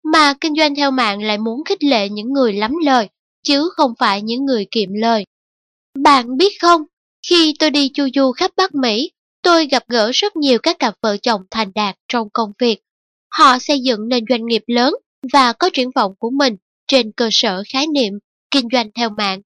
mà 0.05 0.35
kinh 0.41 0.55
doanh 0.55 0.75
theo 0.75 0.91
mạng 0.91 1.23
lại 1.23 1.39
muốn 1.39 1.65
khích 1.65 1.85
lệ 1.85 2.09
những 2.09 2.33
người 2.33 2.53
lắm 2.53 2.73
lời, 2.85 3.09
chứ 3.43 3.71
không 3.77 3.95
phải 3.99 4.23
những 4.23 4.45
người 4.45 4.67
kiệm 4.71 4.89
lời. 4.93 5.25
Bạn 5.99 6.37
biết 6.37 6.61
không, 6.61 6.83
khi 7.29 7.55
tôi 7.59 7.71
đi 7.71 7.89
chu 7.89 8.05
du 8.15 8.33
khắp 8.33 8.51
Bắc 8.57 8.75
Mỹ, 8.75 9.11
tôi 9.43 9.67
gặp 9.67 9.85
gỡ 9.89 10.11
rất 10.15 10.37
nhiều 10.37 10.59
các 10.63 10.79
cặp 10.79 10.95
vợ 11.03 11.17
chồng 11.17 11.43
thành 11.51 11.73
đạt 11.75 11.97
trong 12.09 12.29
công 12.33 12.53
việc. 12.59 12.81
Họ 13.31 13.59
xây 13.59 13.81
dựng 13.81 14.09
nên 14.09 14.25
doanh 14.29 14.47
nghiệp 14.47 14.63
lớn 14.67 14.95
và 15.33 15.53
có 15.53 15.71
triển 15.73 15.91
vọng 15.95 16.15
của 16.19 16.31
mình 16.31 16.57
trên 16.87 17.13
cơ 17.13 17.29
sở 17.33 17.63
khái 17.73 17.87
niệm 17.87 18.13
kinh 18.51 18.69
doanh 18.73 18.91
theo 18.95 19.11
mạng. 19.11 19.41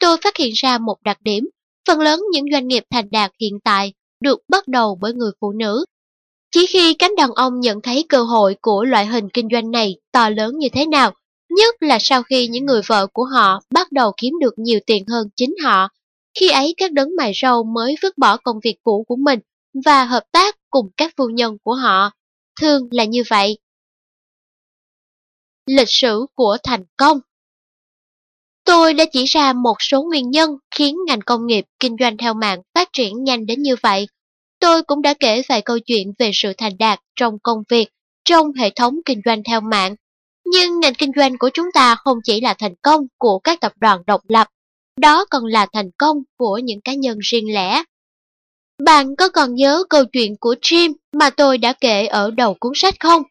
Tôi 0.00 0.16
phát 0.24 0.36
hiện 0.36 0.52
ra 0.54 0.78
một 0.78 0.96
đặc 1.04 1.18
điểm, 1.22 1.48
phần 1.88 2.00
lớn 2.00 2.20
những 2.32 2.44
doanh 2.52 2.68
nghiệp 2.68 2.84
thành 2.90 3.08
đạt 3.10 3.32
hiện 3.40 3.58
tại 3.64 3.92
được 4.20 4.40
bắt 4.48 4.68
đầu 4.68 4.98
bởi 5.00 5.12
người 5.12 5.30
phụ 5.40 5.52
nữ 5.52 5.84
chỉ 6.52 6.66
khi 6.66 6.94
cánh 6.94 7.16
đàn 7.16 7.30
ông 7.30 7.60
nhận 7.60 7.80
thấy 7.82 8.04
cơ 8.08 8.22
hội 8.22 8.56
của 8.62 8.84
loại 8.84 9.06
hình 9.06 9.28
kinh 9.28 9.48
doanh 9.52 9.70
này 9.70 9.96
to 10.12 10.30
lớn 10.30 10.58
như 10.58 10.68
thế 10.72 10.86
nào, 10.86 11.12
nhất 11.50 11.74
là 11.80 11.98
sau 12.00 12.22
khi 12.22 12.48
những 12.48 12.66
người 12.66 12.80
vợ 12.86 13.06
của 13.06 13.24
họ 13.24 13.60
bắt 13.74 13.92
đầu 13.92 14.12
kiếm 14.16 14.34
được 14.40 14.54
nhiều 14.56 14.80
tiền 14.86 15.04
hơn 15.08 15.28
chính 15.36 15.54
họ, 15.64 15.88
khi 16.40 16.50
ấy 16.50 16.74
các 16.76 16.92
đấng 16.92 17.16
mài 17.16 17.32
râu 17.42 17.64
mới 17.64 17.96
vứt 18.02 18.18
bỏ 18.18 18.36
công 18.36 18.60
việc 18.64 18.76
cũ 18.82 19.04
của 19.08 19.16
mình 19.16 19.40
và 19.84 20.04
hợp 20.04 20.24
tác 20.32 20.56
cùng 20.70 20.90
các 20.96 21.14
phu 21.16 21.28
nhân 21.28 21.56
của 21.62 21.74
họ. 21.74 22.10
Thường 22.60 22.88
là 22.90 23.04
như 23.04 23.22
vậy. 23.30 23.58
Lịch 25.66 25.88
sử 25.88 26.26
của 26.34 26.56
thành 26.62 26.84
công 26.96 27.20
Tôi 28.64 28.94
đã 28.94 29.04
chỉ 29.12 29.24
ra 29.24 29.52
một 29.52 29.76
số 29.78 30.02
nguyên 30.02 30.30
nhân 30.30 30.50
khiến 30.70 30.96
ngành 31.06 31.20
công 31.20 31.46
nghiệp 31.46 31.64
kinh 31.80 31.96
doanh 32.00 32.16
theo 32.16 32.34
mạng 32.34 32.62
phát 32.74 32.88
triển 32.92 33.24
nhanh 33.24 33.46
đến 33.46 33.62
như 33.62 33.76
vậy 33.82 34.06
Tôi 34.60 34.82
cũng 34.82 35.02
đã 35.02 35.14
kể 35.14 35.42
vài 35.48 35.62
câu 35.62 35.78
chuyện 35.78 36.12
về 36.18 36.30
sự 36.34 36.52
thành 36.58 36.78
đạt 36.78 37.00
trong 37.16 37.38
công 37.42 37.62
việc, 37.68 37.88
trong 38.24 38.52
hệ 38.52 38.70
thống 38.70 38.94
kinh 39.04 39.20
doanh 39.24 39.42
theo 39.42 39.60
mạng. 39.60 39.94
Nhưng 40.44 40.80
ngành 40.80 40.94
kinh 40.94 41.12
doanh 41.16 41.38
của 41.38 41.50
chúng 41.54 41.66
ta 41.74 41.94
không 41.94 42.18
chỉ 42.24 42.40
là 42.40 42.54
thành 42.54 42.74
công 42.82 43.06
của 43.18 43.38
các 43.38 43.60
tập 43.60 43.72
đoàn 43.80 44.02
độc 44.06 44.20
lập, 44.28 44.46
đó 45.00 45.24
còn 45.30 45.44
là 45.44 45.66
thành 45.72 45.90
công 45.98 46.16
của 46.36 46.58
những 46.58 46.80
cá 46.80 46.94
nhân 46.94 47.18
riêng 47.18 47.54
lẻ. 47.54 47.82
Bạn 48.84 49.16
có 49.16 49.28
còn 49.28 49.54
nhớ 49.54 49.84
câu 49.90 50.04
chuyện 50.04 50.36
của 50.40 50.54
Jim 50.62 50.92
mà 51.12 51.30
tôi 51.30 51.58
đã 51.58 51.72
kể 51.72 52.06
ở 52.06 52.30
đầu 52.30 52.54
cuốn 52.60 52.72
sách 52.74 52.94
không? 53.00 53.22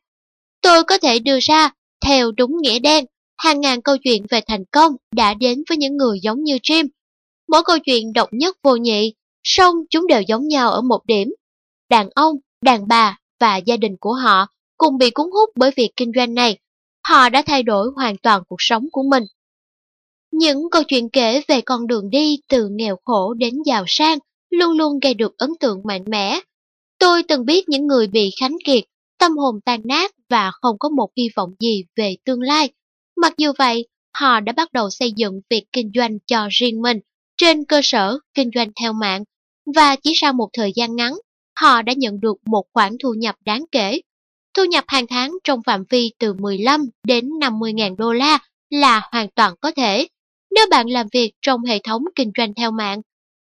Tôi 0.62 0.84
có 0.84 0.98
thể 0.98 1.20
đưa 1.20 1.38
ra, 1.42 1.70
theo 2.06 2.32
đúng 2.32 2.58
nghĩa 2.62 2.80
đen, 2.80 3.06
hàng 3.40 3.62
ngàn 3.62 3.82
câu 3.82 3.98
chuyện 3.98 4.26
về 4.30 4.42
thành 4.48 4.64
công 4.72 4.96
đã 5.16 5.34
đến 5.34 5.64
với 5.70 5.78
những 5.78 5.98
người 5.98 6.20
giống 6.24 6.44
như 6.44 6.58
Jim. 6.64 6.88
Mỗi 7.48 7.64
câu 7.66 7.80
chuyện 7.80 8.14
độc 8.14 8.30
nhất 8.32 8.58
vô 8.64 8.76
nhị, 8.76 9.14
song 9.44 9.76
chúng 9.90 10.08
đều 10.08 10.22
giống 10.22 10.48
nhau 10.48 10.72
ở 10.72 10.82
một 10.82 11.06
điểm. 11.06 11.34
Đàn 11.90 12.10
ông, 12.16 12.36
đàn 12.62 12.88
bà 12.88 13.18
và 13.40 13.58
gia 13.58 13.78
đình 13.78 13.96
của 14.00 14.14
họ 14.14 14.48
cùng 14.78 14.98
bị 14.98 15.10
cuốn 15.10 15.26
hút 15.32 15.50
bởi 15.56 15.72
việc 15.76 15.90
kinh 15.96 16.12
doanh 16.16 16.34
này. 16.34 16.58
Họ 17.08 17.30
đã 17.30 17.42
thay 17.46 17.64
đổi 17.64 17.88
hoàn 17.96 18.18
toàn 18.18 18.44
cuộc 18.48 18.56
sống 18.60 18.88
của 18.92 19.04
mình. 19.04 19.24
Những 20.32 20.70
câu 20.72 20.84
chuyện 20.84 21.10
kể 21.10 21.42
về 21.48 21.62
con 21.62 21.88
đường 21.88 22.10
đi 22.10 22.40
từ 22.48 22.70
nghèo 22.72 22.98
khổ 23.06 23.34
đến 23.34 23.54
giàu 23.66 23.84
sang 23.88 24.20
luôn 24.50 24.78
luôn 24.78 25.00
gây 25.00 25.14
được 25.14 25.38
ấn 25.38 25.50
tượng 25.60 25.82
mạnh 25.84 26.04
mẽ. 26.08 26.40
Tôi 27.00 27.24
từng 27.24 27.46
biết 27.46 27.70
những 27.70 27.88
người 27.88 28.08
bị 28.08 28.32
khánh 28.40 28.58
kiệt, 28.66 28.84
tâm 29.18 29.38
hồn 29.38 29.60
tan 29.66 29.82
nát 29.84 30.12
và 30.30 30.52
không 30.62 30.76
có 30.80 30.90
một 30.90 31.10
hy 31.18 31.30
vọng 31.36 31.54
gì 31.60 31.84
về 31.96 32.16
tương 32.26 32.42
lai. 32.42 32.70
Mặc 33.22 33.34
dù 33.38 33.52
vậy, 33.58 33.88
họ 34.18 34.40
đã 34.40 34.54
bắt 34.54 34.74
đầu 34.74 34.90
xây 34.90 35.12
dựng 35.16 35.42
việc 35.50 35.64
kinh 35.74 35.92
doanh 35.96 36.18
cho 36.28 36.48
riêng 36.52 36.82
mình 36.82 37.00
trên 37.38 37.66
cơ 37.66 37.82
sở 37.84 38.20
kinh 38.34 38.50
doanh 38.56 38.72
theo 38.82 38.94
mạng 38.94 39.24
và 39.76 39.96
chỉ 39.96 40.14
sau 40.16 40.34
một 40.34 40.50
thời 40.54 40.72
gian 40.76 40.96
ngắn, 40.96 41.14
họ 41.60 41.82
đã 41.82 41.94
nhận 41.94 42.20
được 42.20 42.38
một 42.46 42.64
khoản 42.74 42.96
thu 43.04 43.14
nhập 43.14 43.36
đáng 43.46 43.66
kể. 43.72 44.02
Thu 44.54 44.64
nhập 44.66 44.84
hàng 44.88 45.06
tháng 45.10 45.38
trong 45.44 45.64
phạm 45.66 45.84
vi 45.90 46.12
từ 46.20 46.34
15 46.34 46.82
đến 47.04 47.30
50.000 47.30 47.96
đô 47.96 48.14
la 48.14 48.40
là 48.70 49.02
hoàn 49.12 49.28
toàn 49.36 49.54
có 49.62 49.72
thể 49.72 50.08
nếu 50.52 50.66
bạn 50.72 50.90
làm 50.90 51.08
việc 51.14 51.32
trong 51.42 51.64
hệ 51.64 51.80
thống 51.80 52.04
kinh 52.16 52.32
doanh 52.38 52.54
theo 52.54 52.72
mạng. 52.72 53.02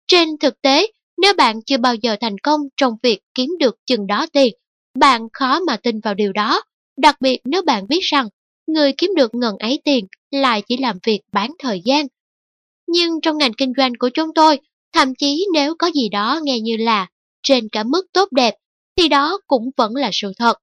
Trên 0.06 0.28
thực 0.40 0.62
tế, 0.62 0.86
nếu 1.22 1.34
bạn 1.34 1.62
chưa 1.62 1.78
bao 1.78 1.94
giờ 1.94 2.16
thành 2.20 2.38
công 2.38 2.60
trong 2.76 2.96
việc 3.02 3.20
kiếm 3.34 3.50
được 3.58 3.76
chừng 3.86 4.06
đó 4.06 4.26
tiền, 4.32 4.54
bạn 4.98 5.28
khó 5.32 5.60
mà 5.60 5.76
tin 5.76 6.00
vào 6.00 6.14
điều 6.14 6.32
đó, 6.32 6.62
đặc 6.96 7.20
biệt 7.20 7.40
nếu 7.44 7.62
bạn 7.62 7.88
biết 7.88 8.00
rằng 8.02 8.28
người 8.72 8.92
kiếm 8.98 9.10
được 9.16 9.34
ngần 9.34 9.56
ấy 9.58 9.80
tiền 9.84 10.06
lại 10.30 10.62
chỉ 10.68 10.76
làm 10.76 10.98
việc 11.02 11.20
bán 11.32 11.50
thời 11.58 11.80
gian. 11.84 12.06
Nhưng 12.86 13.20
trong 13.20 13.38
ngành 13.38 13.52
kinh 13.52 13.72
doanh 13.76 13.92
của 13.98 14.08
chúng 14.14 14.34
tôi, 14.34 14.60
thậm 14.92 15.14
chí 15.14 15.46
nếu 15.54 15.74
có 15.78 15.86
gì 15.94 16.08
đó 16.08 16.40
nghe 16.42 16.60
như 16.60 16.76
là 16.76 17.06
trên 17.42 17.68
cả 17.68 17.84
mức 17.84 18.06
tốt 18.12 18.32
đẹp, 18.32 18.54
thì 18.96 19.08
đó 19.08 19.38
cũng 19.46 19.70
vẫn 19.76 19.94
là 19.94 20.10
sự 20.12 20.32
thật. 20.38 20.58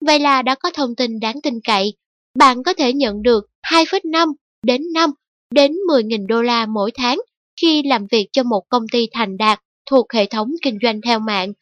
Vậy 0.00 0.20
là 0.20 0.42
đã 0.42 0.54
có 0.54 0.70
thông 0.74 0.94
tin 0.94 1.20
đáng 1.20 1.40
tin 1.40 1.60
cậy, 1.64 1.94
bạn 2.38 2.62
có 2.62 2.74
thể 2.74 2.92
nhận 2.92 3.22
được 3.22 3.46
2,5 3.62 4.32
đến 4.62 4.82
5 4.94 5.10
đến 5.54 5.72
10.000 5.88 6.26
đô 6.26 6.42
la 6.42 6.66
mỗi 6.66 6.90
tháng 6.94 7.18
khi 7.60 7.82
làm 7.82 8.06
việc 8.10 8.28
cho 8.32 8.42
một 8.42 8.62
công 8.68 8.88
ty 8.92 9.06
thành 9.12 9.36
đạt 9.36 9.60
thuộc 9.90 10.12
hệ 10.12 10.26
thống 10.26 10.50
kinh 10.62 10.78
doanh 10.82 11.00
theo 11.00 11.18
mạng, 11.18 11.52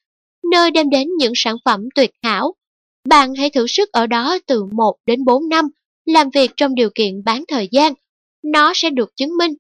nơi 0.50 0.70
đem 0.70 0.90
đến 0.90 1.08
những 1.18 1.32
sản 1.36 1.56
phẩm 1.64 1.80
tuyệt 1.94 2.10
hảo. 2.22 2.54
Bạn 3.08 3.34
hãy 3.34 3.50
thử 3.50 3.66
sức 3.66 3.92
ở 3.92 4.06
đó 4.06 4.38
từ 4.46 4.64
1 4.72 4.94
đến 5.06 5.24
4 5.24 5.48
năm, 5.48 5.68
làm 6.04 6.30
việc 6.30 6.50
trong 6.56 6.74
điều 6.74 6.90
kiện 6.94 7.24
bán 7.24 7.44
thời 7.48 7.68
gian. 7.72 7.94
Nó 8.42 8.72
sẽ 8.74 8.90
được 8.90 9.16
chứng 9.16 9.36
minh. 9.36 9.54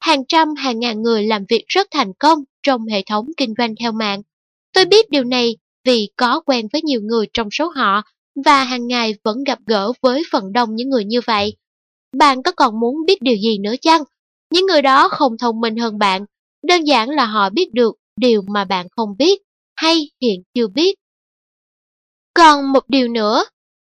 Hàng 0.00 0.22
trăm 0.28 0.54
hàng 0.54 0.78
ngàn 0.78 1.02
người 1.02 1.22
làm 1.22 1.44
việc 1.48 1.64
rất 1.68 1.88
thành 1.90 2.12
công 2.18 2.38
trong 2.62 2.86
hệ 2.86 3.02
thống 3.02 3.26
kinh 3.36 3.54
doanh 3.58 3.74
theo 3.80 3.92
mạng. 3.92 4.22
Tôi 4.72 4.84
biết 4.84 5.10
điều 5.10 5.24
này 5.24 5.56
vì 5.84 6.08
có 6.16 6.40
quen 6.40 6.68
với 6.72 6.82
nhiều 6.82 7.00
người 7.02 7.26
trong 7.32 7.48
số 7.50 7.72
họ 7.76 8.02
và 8.44 8.64
hàng 8.64 8.86
ngày 8.86 9.14
vẫn 9.24 9.44
gặp 9.44 9.58
gỡ 9.66 9.92
với 10.02 10.22
phần 10.32 10.52
đông 10.52 10.74
những 10.74 10.88
người 10.88 11.04
như 11.04 11.20
vậy. 11.26 11.56
Bạn 12.16 12.42
có 12.42 12.52
còn 12.52 12.80
muốn 12.80 12.94
biết 13.06 13.22
điều 13.22 13.36
gì 13.36 13.58
nữa 13.58 13.74
chăng? 13.80 14.02
Những 14.50 14.66
người 14.66 14.82
đó 14.82 15.08
không 15.08 15.38
thông 15.38 15.60
minh 15.60 15.76
hơn 15.76 15.98
bạn, 15.98 16.24
đơn 16.66 16.84
giản 16.84 17.10
là 17.10 17.26
họ 17.26 17.50
biết 17.50 17.74
được 17.74 17.96
điều 18.20 18.42
mà 18.42 18.64
bạn 18.64 18.86
không 18.96 19.16
biết 19.18 19.42
hay 19.76 20.10
hiện 20.20 20.42
chưa 20.54 20.68
biết. 20.68 20.94
Còn 22.38 22.72
một 22.72 22.88
điều 22.88 23.08
nữa, 23.08 23.44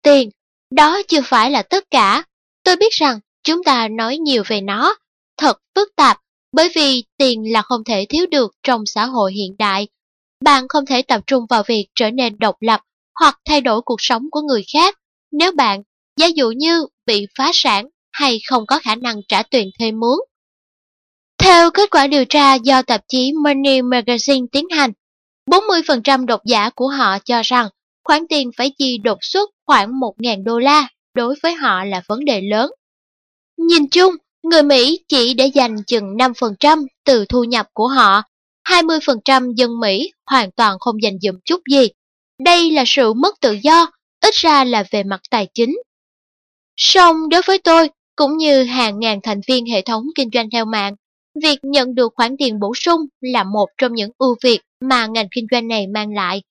tiền, 0.02 0.30
đó 0.70 1.02
chưa 1.08 1.20
phải 1.24 1.50
là 1.50 1.62
tất 1.62 1.84
cả. 1.90 2.24
Tôi 2.64 2.76
biết 2.76 2.92
rằng 2.92 3.20
chúng 3.42 3.64
ta 3.64 3.88
nói 3.88 4.16
nhiều 4.18 4.42
về 4.46 4.60
nó, 4.60 4.94
thật 5.36 5.58
phức 5.74 5.88
tạp, 5.96 6.18
bởi 6.52 6.68
vì 6.74 7.04
tiền 7.18 7.52
là 7.52 7.62
không 7.62 7.84
thể 7.84 8.06
thiếu 8.08 8.26
được 8.30 8.52
trong 8.62 8.86
xã 8.86 9.06
hội 9.06 9.32
hiện 9.32 9.56
đại. 9.58 9.88
Bạn 10.44 10.68
không 10.68 10.86
thể 10.86 11.02
tập 11.02 11.20
trung 11.26 11.46
vào 11.48 11.62
việc 11.66 11.86
trở 11.94 12.10
nên 12.10 12.38
độc 12.38 12.56
lập 12.60 12.80
hoặc 13.20 13.38
thay 13.44 13.60
đổi 13.60 13.82
cuộc 13.82 13.96
sống 13.98 14.30
của 14.30 14.40
người 14.40 14.64
khác 14.72 14.98
nếu 15.32 15.52
bạn, 15.52 15.82
giả 16.16 16.26
dụ 16.26 16.50
như 16.50 16.86
bị 17.06 17.26
phá 17.38 17.50
sản 17.54 17.88
hay 18.12 18.40
không 18.48 18.66
có 18.66 18.78
khả 18.78 18.94
năng 18.94 19.20
trả 19.28 19.42
tiền 19.42 19.70
thuê 19.78 19.92
mướn. 19.92 20.18
Theo 21.38 21.70
kết 21.70 21.90
quả 21.90 22.06
điều 22.06 22.24
tra 22.24 22.54
do 22.54 22.82
tạp 22.82 23.00
chí 23.08 23.32
Money 23.32 23.80
Magazine 23.80 24.46
tiến 24.52 24.68
hành, 24.70 24.92
40% 25.50 26.26
độc 26.26 26.40
giả 26.44 26.70
của 26.70 26.88
họ 26.88 27.18
cho 27.18 27.42
rằng 27.44 27.68
khoản 28.04 28.26
tiền 28.28 28.50
phải 28.56 28.72
chi 28.78 28.98
đột 28.98 29.18
xuất 29.20 29.50
khoảng 29.66 29.90
1.000 30.00 30.44
đô 30.44 30.58
la 30.58 30.88
đối 31.14 31.34
với 31.42 31.54
họ 31.54 31.84
là 31.84 32.02
vấn 32.08 32.24
đề 32.24 32.40
lớn. 32.40 32.70
Nhìn 33.56 33.88
chung, 33.90 34.14
người 34.42 34.62
Mỹ 34.62 35.00
chỉ 35.08 35.34
để 35.34 35.46
dành 35.46 35.76
chừng 35.86 36.04
5% 36.04 36.86
từ 37.04 37.24
thu 37.28 37.44
nhập 37.44 37.66
của 37.72 37.88
họ, 37.88 38.22
20% 38.68 39.54
dân 39.54 39.80
Mỹ 39.80 40.12
hoàn 40.30 40.50
toàn 40.50 40.76
không 40.80 41.02
dành 41.02 41.18
dụm 41.22 41.34
chút 41.44 41.60
gì. 41.70 41.88
Đây 42.44 42.70
là 42.70 42.84
sự 42.86 43.12
mất 43.12 43.40
tự 43.40 43.52
do, 43.62 43.90
ít 44.20 44.34
ra 44.34 44.64
là 44.64 44.84
về 44.90 45.02
mặt 45.02 45.20
tài 45.30 45.48
chính. 45.54 45.76
Song 46.76 47.28
đối 47.28 47.42
với 47.46 47.58
tôi, 47.58 47.90
cũng 48.16 48.36
như 48.36 48.62
hàng 48.62 49.00
ngàn 49.00 49.20
thành 49.22 49.40
viên 49.48 49.66
hệ 49.66 49.82
thống 49.82 50.04
kinh 50.14 50.30
doanh 50.32 50.50
theo 50.50 50.64
mạng, 50.64 50.94
việc 51.42 51.58
nhận 51.62 51.94
được 51.94 52.12
khoản 52.16 52.36
tiền 52.38 52.60
bổ 52.60 52.74
sung 52.74 53.00
là 53.20 53.44
một 53.44 53.66
trong 53.78 53.94
những 53.94 54.10
ưu 54.18 54.36
việt 54.42 54.60
mà 54.80 55.06
ngành 55.06 55.28
kinh 55.30 55.46
doanh 55.50 55.68
này 55.68 55.86
mang 55.86 56.14
lại. 56.14 56.42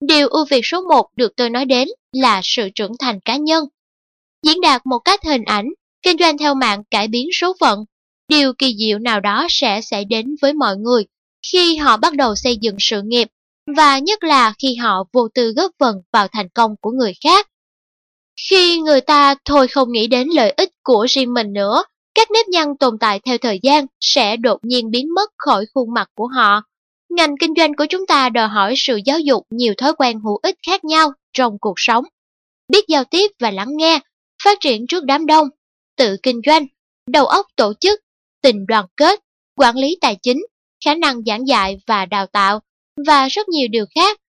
Điều 0.00 0.28
ưu 0.28 0.44
việt 0.44 0.60
số 0.64 0.80
1 0.80 1.06
được 1.16 1.36
tôi 1.36 1.50
nói 1.50 1.64
đến 1.64 1.88
là 2.12 2.40
sự 2.44 2.68
trưởng 2.74 2.92
thành 2.98 3.20
cá 3.20 3.36
nhân. 3.36 3.64
Diễn 4.46 4.60
đạt 4.60 4.86
một 4.86 4.98
cách 4.98 5.20
hình 5.24 5.44
ảnh, 5.44 5.66
kinh 6.02 6.16
doanh 6.18 6.38
theo 6.38 6.54
mạng 6.54 6.82
cải 6.90 7.08
biến 7.08 7.28
số 7.32 7.52
phận. 7.60 7.84
Điều 8.28 8.52
kỳ 8.52 8.74
diệu 8.78 8.98
nào 8.98 9.20
đó 9.20 9.46
sẽ 9.50 9.80
xảy 9.80 10.04
đến 10.04 10.34
với 10.42 10.52
mọi 10.52 10.76
người 10.76 11.04
khi 11.52 11.76
họ 11.76 11.96
bắt 11.96 12.14
đầu 12.14 12.34
xây 12.34 12.56
dựng 12.56 12.76
sự 12.78 13.02
nghiệp 13.04 13.28
và 13.76 13.98
nhất 13.98 14.24
là 14.24 14.54
khi 14.58 14.74
họ 14.74 15.04
vô 15.12 15.28
tư 15.34 15.52
góp 15.52 15.70
phần 15.78 15.96
vào 16.12 16.28
thành 16.28 16.48
công 16.48 16.74
của 16.80 16.90
người 16.90 17.12
khác. 17.24 17.48
Khi 18.50 18.80
người 18.80 19.00
ta 19.00 19.34
thôi 19.44 19.68
không 19.68 19.92
nghĩ 19.92 20.06
đến 20.06 20.28
lợi 20.28 20.50
ích 20.56 20.70
của 20.82 21.06
riêng 21.10 21.34
mình 21.34 21.52
nữa, 21.52 21.82
các 22.14 22.30
nếp 22.30 22.48
nhăn 22.48 22.76
tồn 22.76 22.98
tại 22.98 23.20
theo 23.20 23.38
thời 23.38 23.60
gian 23.62 23.86
sẽ 24.00 24.36
đột 24.36 24.58
nhiên 24.62 24.90
biến 24.90 25.14
mất 25.14 25.30
khỏi 25.36 25.66
khuôn 25.74 25.94
mặt 25.94 26.10
của 26.14 26.26
họ. 26.26 26.62
Ngành 27.10 27.34
kinh 27.40 27.54
doanh 27.56 27.76
của 27.76 27.86
chúng 27.88 28.06
ta 28.06 28.28
đòi 28.28 28.48
hỏi 28.48 28.74
sự 28.76 29.00
giáo 29.04 29.20
dục 29.20 29.46
nhiều 29.50 29.74
thói 29.78 29.92
quen 29.92 30.20
hữu 30.20 30.38
ích 30.42 30.56
khác 30.66 30.84
nhau 30.84 31.12
trong 31.32 31.58
cuộc 31.60 31.74
sống. 31.76 32.04
Biết 32.68 32.84
giao 32.88 33.04
tiếp 33.04 33.30
và 33.38 33.50
lắng 33.50 33.76
nghe, 33.76 34.00
phát 34.44 34.58
triển 34.60 34.86
trước 34.86 35.04
đám 35.04 35.26
đông, 35.26 35.48
tự 35.96 36.16
kinh 36.22 36.40
doanh, 36.46 36.66
đầu 37.06 37.26
óc 37.26 37.46
tổ 37.56 37.72
chức, 37.80 38.00
tình 38.42 38.66
đoàn 38.66 38.86
kết, 38.96 39.20
quản 39.56 39.76
lý 39.76 39.98
tài 40.00 40.16
chính, 40.22 40.46
khả 40.84 40.94
năng 40.94 41.24
giảng 41.24 41.48
dạy 41.48 41.76
và 41.86 42.06
đào 42.06 42.26
tạo, 42.26 42.60
và 43.06 43.28
rất 43.28 43.48
nhiều 43.48 43.68
điều 43.70 43.84
khác 43.94 44.20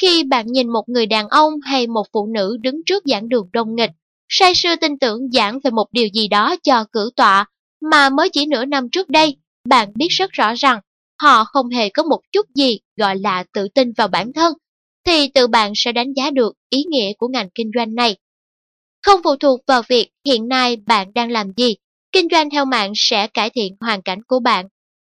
khi 0.00 0.24
bạn 0.24 0.46
nhìn 0.46 0.68
một 0.68 0.88
người 0.88 1.06
đàn 1.06 1.28
ông 1.28 1.52
hay 1.60 1.86
một 1.86 2.06
phụ 2.12 2.26
nữ 2.26 2.56
đứng 2.60 2.84
trước 2.86 3.02
giảng 3.06 3.28
đường 3.28 3.48
đông 3.52 3.76
nghịch, 3.76 3.90
say 4.28 4.54
sưa 4.54 4.76
tin 4.76 4.98
tưởng 4.98 5.30
giảng 5.32 5.58
về 5.64 5.70
một 5.70 5.86
điều 5.92 6.08
gì 6.14 6.28
đó 6.28 6.56
cho 6.62 6.84
cử 6.92 7.10
tọa, 7.16 7.46
mà 7.90 8.10
mới 8.10 8.28
chỉ 8.28 8.46
nửa 8.46 8.64
năm 8.64 8.88
trước 8.92 9.08
đây, 9.08 9.36
bạn 9.68 9.92
biết 9.94 10.08
rất 10.10 10.32
rõ 10.32 10.54
rằng 10.54 10.80
họ 11.18 11.44
không 11.44 11.68
hề 11.68 11.88
có 11.88 12.02
một 12.02 12.20
chút 12.32 12.46
gì 12.54 12.78
gọi 12.96 13.18
là 13.18 13.44
tự 13.52 13.68
tin 13.68 13.92
vào 13.92 14.08
bản 14.08 14.32
thân, 14.32 14.54
thì 15.04 15.28
tự 15.28 15.46
bạn 15.46 15.72
sẽ 15.76 15.92
đánh 15.92 16.12
giá 16.12 16.30
được 16.30 16.52
ý 16.70 16.84
nghĩa 16.88 17.12
của 17.18 17.28
ngành 17.28 17.48
kinh 17.54 17.70
doanh 17.74 17.94
này. 17.94 18.16
Không 19.02 19.20
phụ 19.24 19.36
thuộc 19.36 19.60
vào 19.66 19.82
việc 19.88 20.10
hiện 20.24 20.48
nay 20.48 20.76
bạn 20.86 21.12
đang 21.14 21.30
làm 21.30 21.52
gì, 21.56 21.76
kinh 22.12 22.28
doanh 22.30 22.50
theo 22.50 22.64
mạng 22.64 22.92
sẽ 22.96 23.26
cải 23.26 23.50
thiện 23.50 23.76
hoàn 23.80 24.02
cảnh 24.02 24.22
của 24.22 24.40
bạn. 24.40 24.68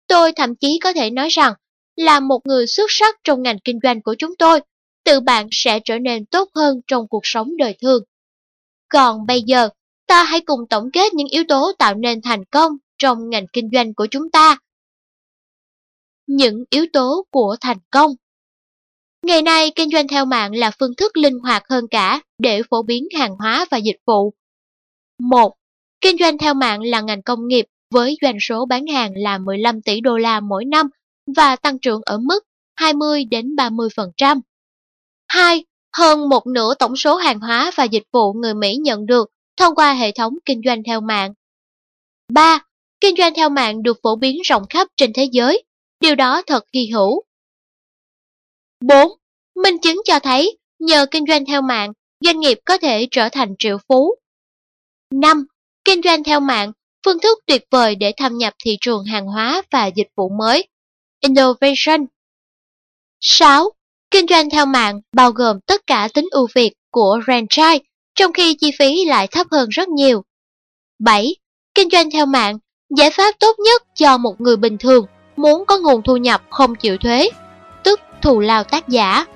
Tôi 0.09 0.33
thậm 0.33 0.55
chí 0.55 0.79
có 0.83 0.93
thể 0.93 1.11
nói 1.11 1.29
rằng, 1.29 1.55
là 1.97 2.21
một 2.21 2.41
người 2.45 2.67
xuất 2.67 2.87
sắc 2.89 3.17
trong 3.25 3.43
ngành 3.43 3.59
kinh 3.59 3.79
doanh 3.83 4.03
của 4.03 4.15
chúng 4.19 4.37
tôi, 4.39 4.61
tự 5.05 5.21
bạn 5.21 5.49
sẽ 5.51 5.81
trở 5.85 5.99
nên 5.99 6.27
tốt 6.27 6.49
hơn 6.55 6.81
trong 6.87 7.09
cuộc 7.09 7.21
sống 7.23 7.57
đời 7.57 7.77
thường. 7.83 8.03
Còn 8.89 9.27
bây 9.27 9.43
giờ, 9.43 9.69
ta 10.07 10.25
hãy 10.25 10.41
cùng 10.41 10.61
tổng 10.71 10.91
kết 10.93 11.15
những 11.15 11.29
yếu 11.29 11.45
tố 11.49 11.73
tạo 11.79 11.95
nên 11.95 12.23
thành 12.23 12.45
công 12.45 12.73
trong 12.99 13.31
ngành 13.31 13.47
kinh 13.53 13.69
doanh 13.73 13.95
của 13.95 14.07
chúng 14.11 14.31
ta. 14.31 14.57
Những 16.27 16.65
yếu 16.71 16.87
tố 16.93 17.27
của 17.31 17.57
thành 17.61 17.79
công 17.91 18.13
Ngày 19.27 19.43
nay, 19.43 19.73
kinh 19.77 19.91
doanh 19.91 20.09
theo 20.09 20.25
mạng 20.25 20.55
là 20.55 20.71
phương 20.79 20.95
thức 20.97 21.17
linh 21.17 21.39
hoạt 21.39 21.63
hơn 21.69 21.85
cả 21.91 22.21
để 22.39 22.63
phổ 22.71 22.83
biến 22.83 23.09
hàng 23.19 23.37
hóa 23.39 23.67
và 23.71 23.79
dịch 23.79 23.97
vụ. 24.07 24.35
1. 25.19 25.55
Kinh 26.01 26.17
doanh 26.19 26.39
theo 26.39 26.55
mạng 26.55 26.83
là 26.83 27.01
ngành 27.01 27.23
công 27.23 27.49
nghiệp 27.49 27.67
với 27.91 28.17
doanh 28.23 28.37
số 28.41 28.67
bán 28.67 28.87
hàng 28.87 29.13
là 29.17 29.39
15 29.39 29.83
tỷ 29.83 30.01
đô 30.01 30.17
la 30.19 30.41
mỗi 30.41 30.65
năm 30.65 30.87
và 31.37 31.57
tăng 31.57 31.79
trưởng 31.79 32.01
ở 32.05 32.19
mức 32.19 32.45
20 32.77 33.25
đến 33.25 33.57
30%. 33.57 34.41
2. 35.29 35.65
Hơn 35.97 36.29
một 36.29 36.47
nửa 36.47 36.75
tổng 36.75 36.97
số 36.97 37.17
hàng 37.17 37.41
hóa 37.41 37.71
và 37.77 37.85
dịch 37.85 38.05
vụ 38.13 38.33
người 38.33 38.55
Mỹ 38.55 38.77
nhận 38.77 39.07
được 39.07 39.31
thông 39.57 39.75
qua 39.75 39.93
hệ 39.93 40.13
thống 40.13 40.35
kinh 40.45 40.61
doanh 40.65 40.83
theo 40.87 41.01
mạng. 41.01 41.35
3. 42.33 42.59
Kinh 43.01 43.17
doanh 43.17 43.35
theo 43.35 43.49
mạng 43.49 43.83
được 43.83 43.99
phổ 44.03 44.17
biến 44.17 44.37
rộng 44.45 44.63
khắp 44.71 44.89
trên 44.97 45.13
thế 45.13 45.29
giới. 45.33 45.65
Điều 46.03 46.15
đó 46.15 46.43
thật 46.47 46.65
hy 46.75 46.91
hữu. 46.95 47.23
4. 48.81 49.09
Minh 49.57 49.77
chứng 49.83 49.97
cho 50.05 50.19
thấy 50.19 50.59
nhờ 50.79 51.07
kinh 51.11 51.25
doanh 51.29 51.45
theo 51.47 51.63
mạng, 51.63 51.93
doanh 52.21 52.41
nghiệp 52.41 52.59
có 52.65 52.79
thể 52.79 53.09
trở 53.11 53.29
thành 53.29 53.55
triệu 53.59 53.79
phú. 53.89 54.15
5. 55.11 55.47
Kinh 55.85 56.03
doanh 56.03 56.25
theo 56.25 56.41
mạng, 56.41 56.73
phương 57.05 57.19
thức 57.19 57.39
tuyệt 57.47 57.63
vời 57.71 57.95
để 57.95 58.13
thâm 58.17 58.39
nhập 58.39 58.55
thị 58.65 58.77
trường 58.81 59.05
hàng 59.05 59.27
hóa 59.27 59.63
và 59.71 59.87
dịch 59.87 60.07
vụ 60.17 60.29
mới. 60.29 60.69
Innovation 61.21 62.07
6. 63.21 63.71
Kinh 64.11 64.27
doanh 64.29 64.51
theo 64.51 64.67
mạng 64.67 65.01
bao 65.13 65.31
gồm 65.31 65.61
tất 65.67 65.87
cả 65.87 66.09
tính 66.15 66.29
ưu 66.31 66.49
việt 66.55 66.73
của 66.91 67.21
franchise, 67.27 67.81
trong 68.15 68.33
khi 68.33 68.55
chi 68.55 68.71
phí 68.79 69.05
lại 69.05 69.27
thấp 69.27 69.47
hơn 69.51 69.69
rất 69.69 69.89
nhiều. 69.89 70.23
7. 70.99 71.37
Kinh 71.75 71.91
doanh 71.91 72.11
theo 72.11 72.27
mạng, 72.27 72.59
giải 72.97 73.11
pháp 73.11 73.35
tốt 73.41 73.57
nhất 73.59 73.83
cho 73.95 74.19
một 74.19 74.41
người 74.41 74.57
bình 74.57 74.79
thường 74.79 75.07
muốn 75.37 75.65
có 75.67 75.79
nguồn 75.79 76.03
thu 76.03 76.17
nhập 76.17 76.43
không 76.51 76.75
chịu 76.75 76.99
thuế, 76.99 77.31
tức 77.83 78.01
thù 78.23 78.41
lao 78.41 78.65
tác 78.65 78.89
giả. 78.89 79.27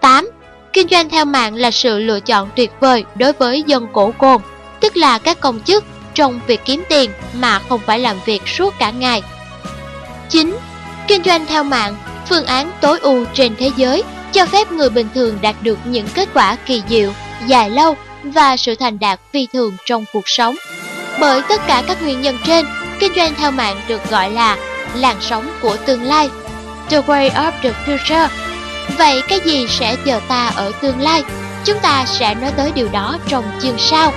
8. 0.00 0.30
Kinh 0.72 0.88
doanh 0.88 1.08
theo 1.08 1.24
mạng 1.24 1.54
là 1.54 1.70
sự 1.70 1.98
lựa 1.98 2.20
chọn 2.20 2.48
tuyệt 2.56 2.70
vời 2.80 3.04
đối 3.14 3.32
với 3.32 3.62
dân 3.66 3.86
cổ 3.92 4.12
cồn, 4.18 4.42
tức 4.80 4.96
là 4.96 5.18
các 5.18 5.40
công 5.40 5.60
chức 5.60 5.84
trong 6.14 6.40
việc 6.46 6.60
kiếm 6.64 6.82
tiền 6.88 7.10
mà 7.34 7.58
không 7.58 7.80
phải 7.86 7.98
làm 7.98 8.16
việc 8.24 8.48
suốt 8.48 8.74
cả 8.78 8.90
ngày. 8.90 9.22
9. 10.28 10.56
Kinh 11.08 11.22
doanh 11.24 11.46
theo 11.46 11.64
mạng, 11.64 11.96
phương 12.28 12.46
án 12.46 12.70
tối 12.80 12.98
ưu 12.98 13.24
trên 13.34 13.56
thế 13.56 13.70
giới 13.76 14.02
cho 14.32 14.46
phép 14.46 14.72
người 14.72 14.90
bình 14.90 15.08
thường 15.14 15.38
đạt 15.42 15.56
được 15.62 15.78
những 15.84 16.06
kết 16.14 16.28
quả 16.34 16.56
kỳ 16.66 16.82
diệu, 16.88 17.12
dài 17.46 17.70
lâu 17.70 17.96
và 18.22 18.56
sự 18.56 18.74
thành 18.74 18.98
đạt 18.98 19.20
phi 19.32 19.48
thường 19.52 19.76
trong 19.86 20.04
cuộc 20.12 20.28
sống. 20.28 20.56
Bởi 21.20 21.42
tất 21.48 21.60
cả 21.66 21.82
các 21.86 22.02
nguyên 22.02 22.20
nhân 22.20 22.36
trên, 22.46 22.66
kinh 23.00 23.12
doanh 23.16 23.34
theo 23.34 23.50
mạng 23.50 23.76
được 23.88 24.10
gọi 24.10 24.30
là 24.30 24.56
làn 24.94 25.16
sóng 25.20 25.48
của 25.62 25.76
tương 25.86 26.02
lai, 26.02 26.30
the 26.90 27.00
way 27.00 27.30
of 27.30 27.52
the 27.62 27.72
future. 27.86 28.28
Vậy 28.98 29.22
cái 29.28 29.40
gì 29.44 29.66
sẽ 29.68 29.96
chờ 30.04 30.20
ta 30.28 30.52
ở 30.56 30.72
tương 30.80 31.00
lai? 31.00 31.22
Chúng 31.64 31.78
ta 31.78 32.04
sẽ 32.06 32.34
nói 32.34 32.52
tới 32.56 32.72
điều 32.74 32.88
đó 32.88 33.18
trong 33.28 33.44
chương 33.62 33.78
sau. 33.78 34.12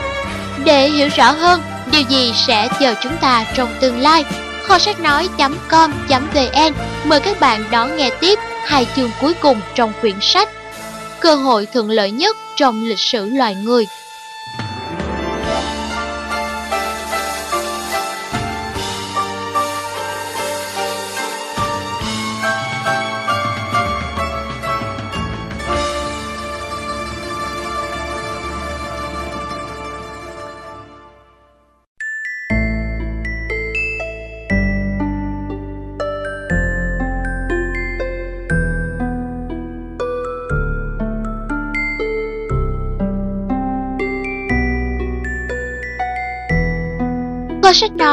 Để 0.66 0.90
hiểu 0.90 1.10
rõ 1.18 1.32
hơn 1.32 1.62
điều 1.92 2.02
gì 2.02 2.34
sẽ 2.48 2.68
chờ 2.80 2.96
chúng 3.04 3.18
ta 3.22 3.46
trong 3.56 3.70
tương 3.80 4.00
lai, 4.00 4.26
kho 4.68 4.78
sách 4.80 5.00
nói.com.vn 5.00 6.74
mời 7.06 7.20
các 7.20 7.40
bạn 7.40 7.64
đón 7.72 7.98
nghe 7.98 8.10
tiếp 8.20 8.40
hai 8.66 8.88
chương 8.96 9.10
cuối 9.22 9.34
cùng 9.34 9.62
trong 9.76 9.94
quyển 10.02 10.16
sách 10.22 10.50
Cơ 11.20 11.36
hội 11.36 11.66
thuận 11.66 11.90
lợi 11.90 12.12
nhất 12.12 12.38
trong 12.56 12.86
lịch 12.86 13.00
sử 13.00 13.26
loài 13.26 13.56
người 13.56 13.88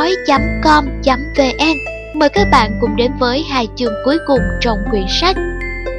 nói.com.vn 0.04 1.78
Mời 2.14 2.28
các 2.28 2.48
bạn 2.50 2.78
cùng 2.80 2.96
đến 2.96 3.10
với 3.20 3.42
hai 3.50 3.68
chương 3.76 3.92
cuối 4.04 4.18
cùng 4.26 4.40
trong 4.60 4.78
quyển 4.90 5.04
sách 5.08 5.36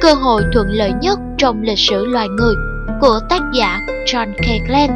Cơ 0.00 0.14
hội 0.14 0.42
thuận 0.52 0.68
lợi 0.70 0.92
nhất 1.00 1.18
trong 1.38 1.62
lịch 1.62 1.78
sử 1.78 2.06
loài 2.06 2.28
người 2.28 2.54
của 3.00 3.20
tác 3.28 3.40
giả 3.54 3.80
John 4.06 4.32
K. 4.32 4.68
Glenn 4.68 4.90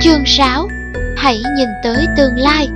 Chương 0.00 0.22
6 0.26 0.68
Hãy 1.16 1.42
nhìn 1.56 1.68
tới 1.84 2.06
tương 2.16 2.36
lai 2.36 2.68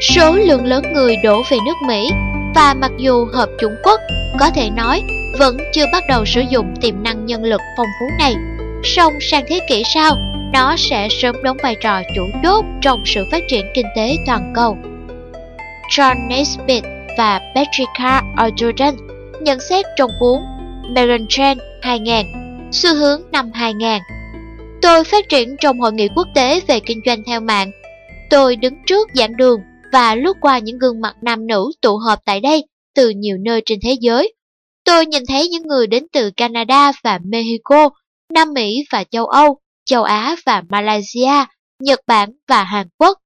Số 0.00 0.36
lượng 0.36 0.66
lớn 0.66 0.92
người 0.92 1.16
đổ 1.24 1.42
về 1.50 1.56
nước 1.66 1.76
Mỹ 1.86 2.10
và 2.54 2.74
mặc 2.74 2.90
dù 2.98 3.26
Hợp 3.32 3.48
Trung 3.60 3.74
Quốc 3.82 4.00
có 4.40 4.50
thể 4.50 4.70
nói 4.70 5.02
vẫn 5.38 5.56
chưa 5.74 5.84
bắt 5.92 6.02
đầu 6.08 6.24
sử 6.24 6.40
dụng 6.40 6.74
tiềm 6.80 7.02
năng 7.02 7.26
nhân 7.26 7.44
lực 7.44 7.60
phong 7.76 7.86
phú 8.00 8.06
này, 8.18 8.34
song 8.84 9.12
sang 9.20 9.44
thế 9.48 9.60
kỷ 9.68 9.82
sau 9.94 10.16
nó 10.52 10.76
sẽ 10.78 11.08
sớm 11.10 11.42
đóng 11.42 11.56
vai 11.62 11.76
trò 11.80 12.02
chủ 12.16 12.22
chốt 12.42 12.64
trong 12.80 13.02
sự 13.06 13.24
phát 13.32 13.42
triển 13.48 13.66
kinh 13.74 13.86
tế 13.96 14.16
toàn 14.26 14.52
cầu. 14.54 14.76
John 15.90 16.28
Nesbitt 16.28 16.84
và 17.18 17.40
Patricia 17.54 18.20
O'Jordan 18.36 18.94
nhận 19.40 19.60
xét 19.60 19.86
trong 19.96 20.10
cuốn 20.20 20.38
Megan 20.94 21.26
Trend 21.28 21.60
2000, 21.82 22.26
xu 22.72 22.94
hướng 22.94 23.22
năm 23.32 23.50
2000. 23.54 23.88
Tôi 24.82 25.04
phát 25.04 25.28
triển 25.28 25.56
trong 25.60 25.80
hội 25.80 25.92
nghị 25.92 26.08
quốc 26.14 26.28
tế 26.34 26.60
về 26.66 26.80
kinh 26.80 27.00
doanh 27.06 27.22
theo 27.26 27.40
mạng. 27.40 27.70
Tôi 28.30 28.56
đứng 28.56 28.74
trước 28.86 29.08
giảng 29.14 29.36
đường 29.36 29.60
và 29.92 30.14
lướt 30.14 30.36
qua 30.40 30.58
những 30.58 30.78
gương 30.78 31.00
mặt 31.00 31.16
nam 31.22 31.46
nữ 31.46 31.72
tụ 31.80 31.96
họp 31.96 32.18
tại 32.24 32.40
đây 32.40 32.64
từ 32.94 33.08
nhiều 33.08 33.36
nơi 33.38 33.62
trên 33.66 33.78
thế 33.82 33.96
giới. 34.00 34.34
Tôi 34.84 35.06
nhìn 35.06 35.22
thấy 35.28 35.48
những 35.48 35.62
người 35.62 35.86
đến 35.86 36.06
từ 36.12 36.30
Canada 36.30 36.92
và 37.04 37.18
Mexico, 37.24 37.88
Nam 38.32 38.52
Mỹ 38.54 38.84
và 38.92 39.04
châu 39.04 39.26
Âu 39.26 39.58
châu 39.86 40.02
Á 40.02 40.36
và 40.46 40.62
Malaysia, 40.68 41.44
Nhật 41.82 42.00
Bản 42.06 42.32
và 42.48 42.64
Hàn 42.64 42.88
Quốc. 42.98 43.18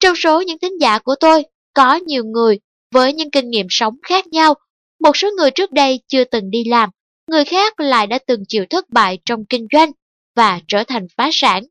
Trong 0.00 0.16
số 0.16 0.40
những 0.40 0.58
thính 0.58 0.80
giả 0.80 0.98
của 0.98 1.14
tôi, 1.20 1.44
có 1.74 1.94
nhiều 1.94 2.24
người 2.24 2.58
với 2.94 3.12
những 3.12 3.30
kinh 3.30 3.50
nghiệm 3.50 3.66
sống 3.70 3.94
khác 4.02 4.26
nhau. 4.26 4.54
Một 5.00 5.16
số 5.16 5.30
người 5.36 5.50
trước 5.50 5.72
đây 5.72 6.00
chưa 6.08 6.24
từng 6.24 6.50
đi 6.50 6.64
làm, 6.64 6.90
người 7.30 7.44
khác 7.44 7.80
lại 7.80 8.06
đã 8.06 8.18
từng 8.26 8.42
chịu 8.48 8.64
thất 8.70 8.90
bại 8.90 9.18
trong 9.24 9.44
kinh 9.44 9.66
doanh 9.72 9.90
và 10.36 10.60
trở 10.68 10.84
thành 10.84 11.06
phá 11.16 11.30
sản. 11.32 11.64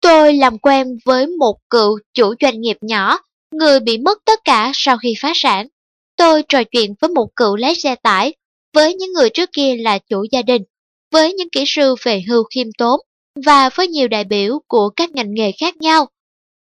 Tôi 0.00 0.34
làm 0.34 0.58
quen 0.58 0.86
với 1.04 1.26
một 1.26 1.56
cựu 1.70 1.98
chủ 2.14 2.34
doanh 2.40 2.60
nghiệp 2.60 2.76
nhỏ, 2.80 3.18
người 3.50 3.80
bị 3.80 3.98
mất 3.98 4.18
tất 4.24 4.40
cả 4.44 4.70
sau 4.74 4.98
khi 4.98 5.14
phá 5.20 5.32
sản. 5.34 5.68
Tôi 6.16 6.42
trò 6.48 6.62
chuyện 6.64 6.94
với 7.00 7.10
một 7.10 7.26
cựu 7.36 7.56
lái 7.56 7.74
xe 7.74 7.94
tải, 7.94 8.34
với 8.74 8.94
những 8.94 9.12
người 9.12 9.30
trước 9.30 9.50
kia 9.52 9.76
là 9.76 9.98
chủ 9.98 10.24
gia 10.32 10.42
đình, 10.42 10.62
với 11.12 11.34
những 11.34 11.50
kỹ 11.50 11.64
sư 11.66 11.94
về 12.02 12.22
hưu 12.28 12.44
khiêm 12.54 12.66
tốn, 12.78 13.00
và 13.46 13.70
với 13.74 13.88
nhiều 13.88 14.08
đại 14.08 14.24
biểu 14.24 14.58
của 14.68 14.90
các 14.96 15.10
ngành 15.10 15.34
nghề 15.34 15.52
khác 15.52 15.76
nhau. 15.76 16.08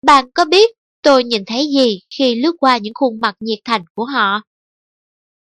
Bạn 0.05 0.31
có 0.31 0.45
biết 0.45 0.69
tôi 1.01 1.23
nhìn 1.23 1.43
thấy 1.45 1.67
gì 1.77 1.99
khi 2.17 2.35
lướt 2.35 2.55
qua 2.59 2.77
những 2.77 2.93
khuôn 2.93 3.19
mặt 3.21 3.35
nhiệt 3.39 3.59
thành 3.65 3.81
của 3.95 4.05
họ? 4.05 4.41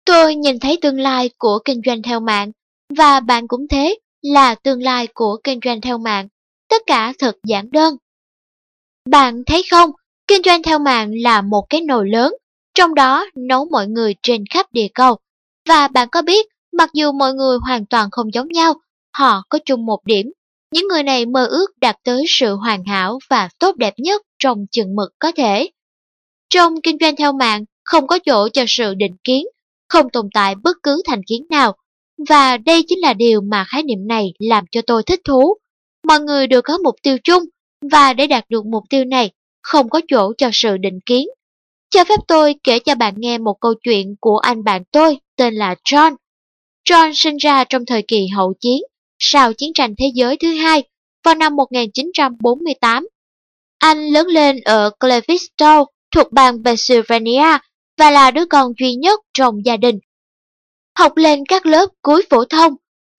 Tôi 0.04 0.34
nhìn 0.34 0.58
thấy 0.58 0.78
tương 0.82 1.00
lai 1.00 1.30
của 1.38 1.58
kinh 1.64 1.80
doanh 1.86 2.02
theo 2.02 2.20
mạng, 2.20 2.52
và 2.96 3.20
bạn 3.20 3.48
cũng 3.48 3.68
thế 3.68 3.98
là 4.22 4.54
tương 4.54 4.82
lai 4.82 5.08
của 5.14 5.36
kinh 5.44 5.60
doanh 5.64 5.80
theo 5.80 5.98
mạng. 5.98 6.28
Tất 6.68 6.82
cả 6.86 7.12
thật 7.18 7.36
giản 7.46 7.70
đơn. 7.70 7.96
Bạn 9.10 9.42
thấy 9.46 9.62
không, 9.70 9.90
kinh 10.28 10.42
doanh 10.44 10.62
theo 10.62 10.78
mạng 10.78 11.10
là 11.22 11.42
một 11.42 11.66
cái 11.70 11.80
nồi 11.80 12.08
lớn, 12.08 12.34
trong 12.74 12.94
đó 12.94 13.26
nấu 13.34 13.68
mọi 13.70 13.86
người 13.86 14.14
trên 14.22 14.44
khắp 14.50 14.66
địa 14.72 14.88
cầu. 14.94 15.16
Và 15.68 15.88
bạn 15.88 16.08
có 16.12 16.22
biết, 16.22 16.46
mặc 16.72 16.90
dù 16.92 17.12
mọi 17.12 17.34
người 17.34 17.58
hoàn 17.58 17.86
toàn 17.86 18.08
không 18.10 18.34
giống 18.34 18.48
nhau, 18.48 18.74
họ 19.16 19.42
có 19.48 19.58
chung 19.64 19.86
một 19.86 19.98
điểm 20.04 20.32
những 20.72 20.88
người 20.88 21.02
này 21.02 21.26
mơ 21.26 21.46
ước 21.46 21.66
đạt 21.80 21.96
tới 22.04 22.24
sự 22.28 22.54
hoàn 22.54 22.84
hảo 22.84 23.18
và 23.30 23.48
tốt 23.58 23.76
đẹp 23.76 23.94
nhất 23.96 24.22
trong 24.38 24.66
chừng 24.70 24.96
mực 24.96 25.12
có 25.18 25.32
thể. 25.32 25.70
Trong 26.50 26.80
kinh 26.82 26.96
doanh 27.00 27.16
theo 27.16 27.32
mạng, 27.32 27.64
không 27.84 28.06
có 28.06 28.18
chỗ 28.18 28.48
cho 28.48 28.64
sự 28.68 28.94
định 28.94 29.16
kiến, 29.24 29.46
không 29.88 30.10
tồn 30.10 30.28
tại 30.34 30.54
bất 30.54 30.76
cứ 30.82 31.02
thành 31.06 31.20
kiến 31.26 31.46
nào. 31.50 31.76
Và 32.28 32.56
đây 32.56 32.84
chính 32.88 32.98
là 33.00 33.14
điều 33.14 33.40
mà 33.40 33.64
khái 33.68 33.82
niệm 33.82 34.06
này 34.08 34.32
làm 34.38 34.64
cho 34.70 34.82
tôi 34.86 35.02
thích 35.02 35.20
thú. 35.24 35.54
Mọi 36.06 36.20
người 36.20 36.46
đều 36.46 36.62
có 36.62 36.78
mục 36.78 36.94
tiêu 37.02 37.16
chung, 37.24 37.42
và 37.92 38.12
để 38.12 38.26
đạt 38.26 38.44
được 38.48 38.66
mục 38.66 38.82
tiêu 38.90 39.04
này, 39.04 39.30
không 39.62 39.88
có 39.88 40.00
chỗ 40.08 40.32
cho 40.38 40.50
sự 40.52 40.76
định 40.76 40.98
kiến. 41.06 41.28
Cho 41.90 42.04
phép 42.04 42.20
tôi 42.28 42.54
kể 42.64 42.78
cho 42.78 42.94
bạn 42.94 43.14
nghe 43.16 43.38
một 43.38 43.56
câu 43.60 43.74
chuyện 43.82 44.14
của 44.20 44.38
anh 44.38 44.64
bạn 44.64 44.82
tôi 44.92 45.18
tên 45.36 45.54
là 45.54 45.74
John. 45.84 46.16
John 46.88 47.12
sinh 47.14 47.36
ra 47.36 47.64
trong 47.64 47.86
thời 47.86 48.02
kỳ 48.08 48.26
hậu 48.26 48.54
chiến 48.60 48.82
sau 49.18 49.52
chiến 49.52 49.72
tranh 49.74 49.94
thế 49.98 50.06
giới 50.14 50.36
thứ 50.36 50.54
hai 50.54 50.82
vào 51.24 51.34
năm 51.34 51.56
1948. 51.56 53.08
Anh 53.78 54.08
lớn 54.08 54.26
lên 54.26 54.60
ở 54.64 54.90
Clevistow 55.00 55.86
thuộc 56.14 56.32
bang 56.32 56.64
Pennsylvania 56.64 57.58
và 57.98 58.10
là 58.10 58.30
đứa 58.30 58.46
con 58.46 58.72
duy 58.80 58.94
nhất 58.94 59.20
trong 59.34 59.64
gia 59.64 59.76
đình. 59.76 59.98
Học 60.98 61.16
lên 61.16 61.44
các 61.48 61.66
lớp 61.66 61.86
cuối 62.02 62.22
phổ 62.30 62.44
thông, 62.44 62.72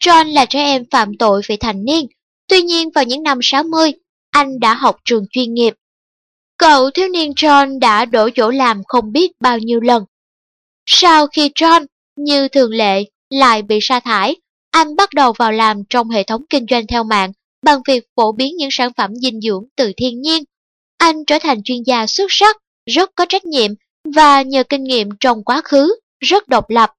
John 0.04 0.34
là 0.34 0.46
trẻ 0.46 0.60
em 0.60 0.84
phạm 0.92 1.12
tội 1.20 1.42
vị 1.48 1.58
thành 1.58 1.86
niên. 1.86 2.08
Tuy 2.48 2.62
nhiên 2.62 2.90
vào 2.96 3.04
những 3.04 3.24
năm 3.24 3.40
60, 3.42 3.92
anh 4.30 4.60
đã 4.60 4.74
học 4.74 4.98
trường 5.06 5.24
chuyên 5.32 5.54
nghiệp. 5.54 5.74
Cậu 6.58 6.92
thiếu 6.92 7.08
niên 7.08 7.32
John 7.32 7.80
đã 7.80 8.06
đổi 8.06 8.32
chỗ 8.36 8.50
làm 8.50 8.82
không 8.88 9.12
biết 9.12 9.32
bao 9.40 9.60
nhiêu 9.60 9.80
lần. 9.80 10.04
Sau 10.86 11.28
khi 11.28 11.50
John, 11.56 11.86
như 12.16 12.48
thường 12.48 12.72
lệ, 12.72 13.04
lại 13.30 13.62
bị 13.62 13.80
sa 13.82 14.00
thải, 14.00 14.36
anh 14.72 14.96
bắt 14.96 15.10
đầu 15.14 15.34
vào 15.34 15.52
làm 15.52 15.84
trong 15.90 16.10
hệ 16.10 16.24
thống 16.24 16.42
kinh 16.50 16.66
doanh 16.70 16.88
theo 16.88 17.04
mạng 17.04 17.32
bằng 17.64 17.82
việc 17.88 18.04
phổ 18.16 18.32
biến 18.32 18.56
những 18.58 18.70
sản 18.72 18.92
phẩm 18.98 19.16
dinh 19.16 19.42
dưỡng 19.42 19.64
từ 19.76 19.92
thiên 19.98 20.22
nhiên. 20.22 20.44
Anh 20.98 21.26
trở 21.26 21.40
thành 21.40 21.64
chuyên 21.64 21.84
gia 21.84 22.08
xuất 22.08 22.26
sắc, 22.30 22.58
rất 22.86 23.12
có 23.16 23.26
trách 23.30 23.46
nhiệm 23.46 23.72
và 24.16 24.42
nhờ 24.42 24.64
kinh 24.64 24.84
nghiệm 24.84 25.10
trong 25.20 25.44
quá 25.44 25.62
khứ, 25.64 26.00
rất 26.20 26.48
độc 26.48 26.70
lập. 26.70 26.92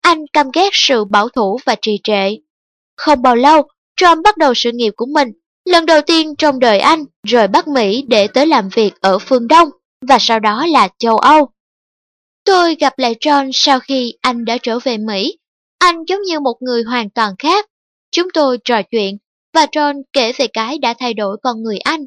Anh 0.00 0.26
căm 0.32 0.50
ghét 0.54 0.68
sự 0.72 1.04
bảo 1.04 1.28
thủ 1.28 1.58
và 1.64 1.76
trì 1.82 2.00
trệ. 2.04 2.36
Không 2.96 3.22
bao 3.22 3.36
lâu, 3.36 3.62
Trump 3.96 4.18
bắt 4.24 4.36
đầu 4.36 4.54
sự 4.54 4.70
nghiệp 4.72 4.92
của 4.96 5.06
mình, 5.06 5.28
lần 5.64 5.86
đầu 5.86 6.00
tiên 6.02 6.36
trong 6.36 6.58
đời 6.58 6.78
anh 6.78 7.04
rời 7.26 7.48
Bắc 7.48 7.68
Mỹ 7.68 8.04
để 8.08 8.26
tới 8.26 8.46
làm 8.46 8.68
việc 8.68 9.00
ở 9.00 9.18
phương 9.18 9.48
Đông 9.48 9.68
và 10.08 10.18
sau 10.20 10.40
đó 10.40 10.66
là 10.66 10.88
châu 10.98 11.18
Âu. 11.18 11.48
Tôi 12.44 12.74
gặp 12.74 12.98
lại 12.98 13.14
John 13.20 13.50
sau 13.52 13.80
khi 13.80 14.14
anh 14.20 14.44
đã 14.44 14.58
trở 14.62 14.78
về 14.78 14.98
Mỹ. 14.98 15.38
Anh 15.78 16.04
giống 16.08 16.22
như 16.22 16.40
một 16.40 16.56
người 16.60 16.82
hoàn 16.82 17.10
toàn 17.10 17.34
khác. 17.38 17.66
Chúng 18.10 18.28
tôi 18.34 18.58
trò 18.64 18.82
chuyện 18.90 19.18
và 19.52 19.66
John 19.66 20.02
kể 20.12 20.32
về 20.32 20.46
cái 20.52 20.78
đã 20.78 20.94
thay 20.98 21.14
đổi 21.14 21.36
con 21.42 21.62
người 21.62 21.78
anh. 21.78 22.06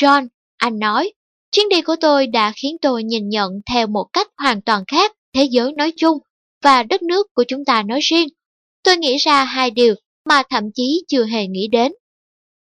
John, 0.00 0.28
anh 0.56 0.78
nói, 0.78 1.12
chuyến 1.52 1.68
đi 1.68 1.82
của 1.82 1.96
tôi 2.00 2.26
đã 2.26 2.52
khiến 2.56 2.76
tôi 2.82 3.04
nhìn 3.04 3.28
nhận 3.28 3.50
theo 3.72 3.86
một 3.86 4.06
cách 4.12 4.28
hoàn 4.36 4.62
toàn 4.62 4.84
khác 4.86 5.12
thế 5.34 5.44
giới 5.44 5.72
nói 5.72 5.92
chung 5.96 6.18
và 6.62 6.82
đất 6.82 7.02
nước 7.02 7.26
của 7.34 7.44
chúng 7.48 7.64
ta 7.64 7.82
nói 7.82 8.00
riêng. 8.02 8.28
Tôi 8.82 8.96
nghĩ 8.96 9.16
ra 9.16 9.44
hai 9.44 9.70
điều 9.70 9.94
mà 10.24 10.42
thậm 10.50 10.64
chí 10.74 11.04
chưa 11.08 11.24
hề 11.24 11.46
nghĩ 11.46 11.68
đến. 11.68 11.92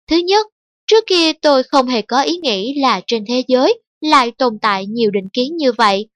Thứ 0.06 0.16
nhất, 0.16 0.46
trước 0.86 1.04
kia 1.06 1.32
tôi 1.32 1.62
không 1.62 1.86
hề 1.86 2.02
có 2.02 2.22
ý 2.22 2.36
nghĩ 2.36 2.80
là 2.80 3.00
trên 3.06 3.24
thế 3.28 3.42
giới 3.48 3.80
lại 4.00 4.32
tồn 4.38 4.58
tại 4.62 4.86
nhiều 4.86 5.10
định 5.10 5.28
kiến 5.32 5.56
như 5.56 5.72
vậy. 5.72 6.08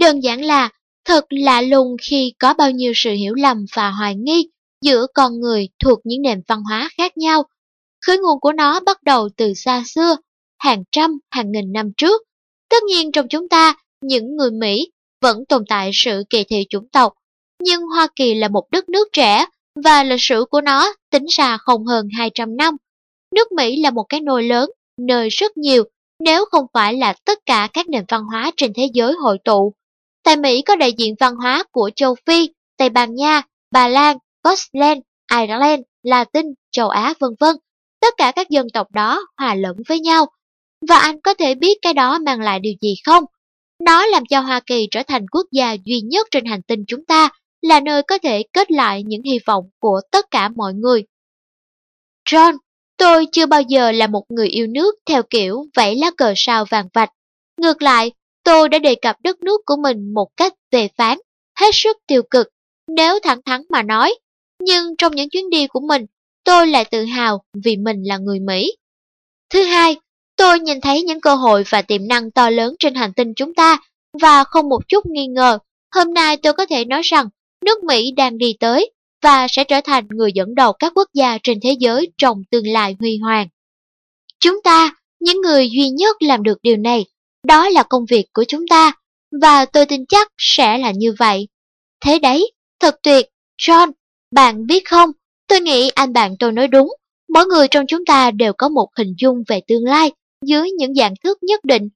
Đơn 0.00 0.20
giản 0.20 0.44
là 0.44 0.70
thật 1.04 1.24
lạ 1.30 1.60
lùng 1.60 1.96
khi 2.02 2.32
có 2.38 2.54
bao 2.54 2.70
nhiêu 2.70 2.92
sự 2.96 3.10
hiểu 3.10 3.34
lầm 3.34 3.64
và 3.76 3.90
hoài 3.90 4.14
nghi 4.14 4.48
giữa 4.82 5.06
con 5.14 5.40
người 5.40 5.68
thuộc 5.78 5.98
những 6.04 6.22
nền 6.22 6.42
văn 6.48 6.62
hóa 6.62 6.90
khác 6.96 7.16
nhau. 7.16 7.44
Khởi 8.06 8.18
nguồn 8.18 8.40
của 8.40 8.52
nó 8.52 8.80
bắt 8.80 9.02
đầu 9.02 9.28
từ 9.36 9.54
xa 9.54 9.82
xưa, 9.86 10.16
hàng 10.58 10.82
trăm, 10.92 11.18
hàng 11.30 11.52
nghìn 11.52 11.72
năm 11.72 11.92
trước. 11.96 12.22
Tất 12.68 12.82
nhiên 12.82 13.12
trong 13.12 13.28
chúng 13.28 13.48
ta, 13.48 13.74
những 14.00 14.36
người 14.36 14.50
Mỹ, 14.50 14.90
vẫn 15.20 15.44
tồn 15.48 15.64
tại 15.68 15.90
sự 15.94 16.24
kỳ 16.30 16.44
thị 16.44 16.66
chủng 16.70 16.88
tộc. 16.88 17.12
Nhưng 17.62 17.82
Hoa 17.82 18.08
Kỳ 18.16 18.34
là 18.34 18.48
một 18.48 18.70
đất 18.70 18.88
nước 18.88 19.08
trẻ 19.12 19.46
và 19.84 20.04
lịch 20.04 20.22
sử 20.22 20.44
của 20.50 20.60
nó 20.60 20.94
tính 21.10 21.26
ra 21.28 21.56
không 21.56 21.86
hơn 21.86 22.08
200 22.18 22.56
năm. 22.56 22.76
Nước 23.34 23.52
Mỹ 23.52 23.82
là 23.82 23.90
một 23.90 24.04
cái 24.08 24.20
nồi 24.20 24.42
lớn, 24.42 24.70
nơi 24.98 25.28
rất 25.28 25.56
nhiều, 25.56 25.84
nếu 26.24 26.44
không 26.50 26.66
phải 26.74 26.94
là 26.94 27.14
tất 27.24 27.38
cả 27.46 27.68
các 27.72 27.88
nền 27.88 28.04
văn 28.08 28.24
hóa 28.24 28.50
trên 28.56 28.72
thế 28.76 28.88
giới 28.94 29.12
hội 29.12 29.38
tụ. 29.44 29.74
Tại 30.22 30.36
Mỹ 30.36 30.62
có 30.62 30.76
đại 30.76 30.92
diện 30.92 31.14
văn 31.20 31.34
hóa 31.36 31.64
của 31.72 31.90
châu 31.96 32.14
Phi, 32.26 32.50
Tây 32.76 32.88
Ban 32.88 33.14
Nha, 33.14 33.42
Bà 33.70 33.88
Lan, 33.88 34.16
Scotland, 34.44 35.00
Ireland, 35.32 35.82
Latin, 36.02 36.46
châu 36.70 36.88
Á 36.88 37.14
vân 37.18 37.30
vân. 37.40 37.56
Tất 38.00 38.14
cả 38.16 38.32
các 38.36 38.50
dân 38.50 38.66
tộc 38.74 38.86
đó 38.92 39.20
hòa 39.36 39.54
lẫn 39.54 39.76
với 39.88 40.00
nhau. 40.00 40.26
Và 40.88 40.98
anh 40.98 41.20
có 41.20 41.34
thể 41.34 41.54
biết 41.54 41.78
cái 41.82 41.94
đó 41.94 42.18
mang 42.18 42.40
lại 42.40 42.60
điều 42.60 42.74
gì 42.80 42.94
không? 43.04 43.24
Nó 43.84 44.06
làm 44.06 44.26
cho 44.26 44.40
Hoa 44.40 44.60
Kỳ 44.66 44.88
trở 44.90 45.02
thành 45.02 45.26
quốc 45.28 45.46
gia 45.52 45.72
duy 45.84 46.00
nhất 46.00 46.26
trên 46.30 46.44
hành 46.44 46.62
tinh 46.62 46.84
chúng 46.88 47.04
ta, 47.04 47.28
là 47.62 47.80
nơi 47.80 48.02
có 48.02 48.18
thể 48.18 48.42
kết 48.52 48.70
lại 48.70 49.02
những 49.06 49.22
hy 49.22 49.38
vọng 49.46 49.64
của 49.78 50.00
tất 50.10 50.26
cả 50.30 50.48
mọi 50.48 50.74
người. 50.74 51.04
John, 52.28 52.56
tôi 52.96 53.26
chưa 53.32 53.46
bao 53.46 53.62
giờ 53.62 53.92
là 53.92 54.06
một 54.06 54.24
người 54.28 54.48
yêu 54.48 54.66
nước 54.66 54.94
theo 55.06 55.22
kiểu 55.30 55.64
vẫy 55.76 55.96
lá 55.96 56.10
cờ 56.16 56.32
sao 56.36 56.64
vàng 56.64 56.88
vạch. 56.94 57.10
Ngược 57.60 57.82
lại, 57.82 58.12
tôi 58.50 58.68
đã 58.68 58.78
đề 58.78 58.94
cập 58.94 59.16
đất 59.22 59.42
nước 59.42 59.60
của 59.66 59.76
mình 59.82 60.14
một 60.14 60.28
cách 60.36 60.54
về 60.70 60.88
phán, 60.96 61.18
hết 61.58 61.70
sức 61.72 61.96
tiêu 62.06 62.22
cực, 62.30 62.48
nếu 62.96 63.18
thẳng 63.22 63.40
thắn 63.42 63.62
mà 63.68 63.82
nói. 63.82 64.14
Nhưng 64.60 64.96
trong 64.98 65.14
những 65.14 65.30
chuyến 65.30 65.50
đi 65.50 65.66
của 65.66 65.80
mình, 65.80 66.06
tôi 66.44 66.66
lại 66.66 66.84
tự 66.84 67.04
hào 67.04 67.42
vì 67.64 67.76
mình 67.76 68.02
là 68.02 68.18
người 68.18 68.40
Mỹ. 68.40 68.76
Thứ 69.50 69.62
hai, 69.62 69.96
tôi 70.36 70.60
nhìn 70.60 70.80
thấy 70.80 71.02
những 71.02 71.20
cơ 71.20 71.34
hội 71.34 71.64
và 71.68 71.82
tiềm 71.82 72.08
năng 72.08 72.30
to 72.30 72.50
lớn 72.50 72.74
trên 72.78 72.94
hành 72.94 73.12
tinh 73.12 73.34
chúng 73.34 73.54
ta 73.54 73.78
và 74.22 74.44
không 74.44 74.68
một 74.68 74.88
chút 74.88 75.06
nghi 75.06 75.26
ngờ, 75.26 75.58
hôm 75.94 76.14
nay 76.14 76.36
tôi 76.36 76.52
có 76.52 76.66
thể 76.66 76.84
nói 76.84 77.02
rằng 77.04 77.28
nước 77.64 77.84
Mỹ 77.84 78.12
đang 78.16 78.38
đi 78.38 78.54
tới 78.60 78.92
và 79.22 79.46
sẽ 79.48 79.64
trở 79.64 79.80
thành 79.80 80.08
người 80.08 80.30
dẫn 80.34 80.54
đầu 80.54 80.72
các 80.72 80.92
quốc 80.94 81.08
gia 81.14 81.38
trên 81.42 81.58
thế 81.62 81.76
giới 81.78 82.12
trong 82.18 82.42
tương 82.50 82.66
lai 82.66 82.96
huy 83.00 83.18
hoàng. 83.18 83.48
Chúng 84.40 84.62
ta, 84.64 84.94
những 85.20 85.40
người 85.40 85.70
duy 85.70 85.88
nhất 85.88 86.16
làm 86.22 86.42
được 86.42 86.58
điều 86.62 86.76
này, 86.76 87.04
đó 87.44 87.68
là 87.68 87.82
công 87.82 88.04
việc 88.10 88.26
của 88.32 88.44
chúng 88.48 88.64
ta, 88.70 88.92
và 89.42 89.64
tôi 89.64 89.86
tin 89.86 90.06
chắc 90.06 90.28
sẽ 90.38 90.78
là 90.78 90.92
như 90.96 91.14
vậy. 91.18 91.48
Thế 92.04 92.18
đấy, 92.18 92.52
thật 92.80 92.94
tuyệt, 93.02 93.26
John, 93.62 93.90
bạn 94.34 94.66
biết 94.66 94.88
không, 94.88 95.10
tôi 95.48 95.60
nghĩ 95.60 95.90
anh 95.94 96.12
bạn 96.12 96.36
tôi 96.38 96.52
nói 96.52 96.68
đúng, 96.68 96.88
mỗi 97.34 97.46
người 97.46 97.68
trong 97.68 97.86
chúng 97.86 98.04
ta 98.04 98.30
đều 98.30 98.52
có 98.52 98.68
một 98.68 98.88
hình 98.96 99.14
dung 99.18 99.42
về 99.48 99.60
tương 99.68 99.84
lai 99.84 100.12
dưới 100.46 100.70
những 100.70 100.94
dạng 100.94 101.14
thức 101.24 101.38
nhất 101.42 101.64
định, 101.64 101.88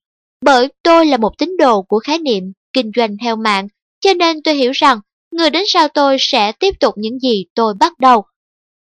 bởi 0.44 0.68
tôi 0.82 1.06
là 1.06 1.16
một 1.16 1.38
tín 1.38 1.56
đồ 1.58 1.82
của 1.82 1.98
khái 1.98 2.18
niệm 2.18 2.44
kinh 2.72 2.90
doanh 2.96 3.16
theo 3.22 3.36
mạng, 3.36 3.68
cho 4.00 4.14
nên 4.14 4.42
tôi 4.42 4.54
hiểu 4.54 4.72
rằng 4.74 5.00
người 5.30 5.50
đến 5.50 5.62
sau 5.66 5.88
tôi 5.88 6.16
sẽ 6.20 6.52
tiếp 6.52 6.74
tục 6.80 6.94
những 6.96 7.18
gì 7.18 7.44
tôi 7.54 7.74
bắt 7.80 7.98
đầu. 7.98 8.24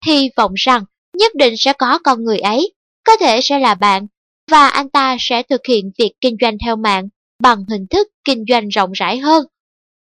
Hy 0.07 0.31
vọng 0.37 0.53
rằng 0.55 0.85
nhất 1.19 1.35
định 1.35 1.57
sẽ 1.57 1.73
có 1.73 1.99
con 2.05 2.25
người 2.25 2.39
ấy, 2.39 2.73
có 3.05 3.17
thể 3.17 3.41
sẽ 3.41 3.59
là 3.59 3.75
bạn, 3.75 4.07
và 4.51 4.69
anh 4.69 4.89
ta 4.89 5.17
sẽ 5.21 5.43
thực 5.43 5.67
hiện 5.67 5.91
việc 5.99 6.13
kinh 6.21 6.37
doanh 6.41 6.57
theo 6.65 6.77
mạng 6.77 7.09
bằng 7.43 7.65
hình 7.71 7.87
thức 7.91 8.09
kinh 8.25 8.45
doanh 8.49 8.69
rộng 8.69 8.93
rãi 8.93 9.19
hơn. 9.19 9.47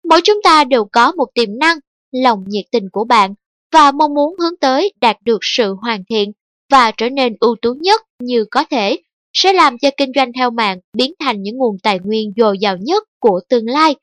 Mỗi 0.08 0.20
chúng 0.24 0.40
ta 0.44 0.64
đều 0.64 0.84
có 0.92 1.12
một 1.12 1.26
tiềm 1.34 1.58
năng, 1.58 1.78
lòng 2.12 2.44
nhiệt 2.46 2.64
tình 2.72 2.88
của 2.92 3.04
bạn 3.04 3.34
và 3.72 3.92
mong 3.92 4.14
muốn 4.14 4.34
hướng 4.38 4.56
tới 4.60 4.92
đạt 5.00 5.16
được 5.24 5.38
sự 5.42 5.74
hoàn 5.82 6.04
thiện 6.10 6.32
và 6.70 6.90
trở 6.90 7.08
nên 7.08 7.36
ưu 7.40 7.56
tú 7.62 7.74
nhất 7.80 8.02
như 8.18 8.44
có 8.50 8.64
thể 8.70 8.98
sẽ 9.32 9.52
làm 9.52 9.78
cho 9.78 9.90
kinh 9.96 10.12
doanh 10.14 10.32
theo 10.32 10.50
mạng 10.50 10.78
biến 10.92 11.12
thành 11.20 11.42
những 11.42 11.56
nguồn 11.56 11.76
tài 11.82 11.98
nguyên 11.98 12.32
dồi 12.36 12.58
dào 12.58 12.76
nhất 12.76 13.04
của 13.20 13.40
tương 13.48 13.66
lai 13.66 13.94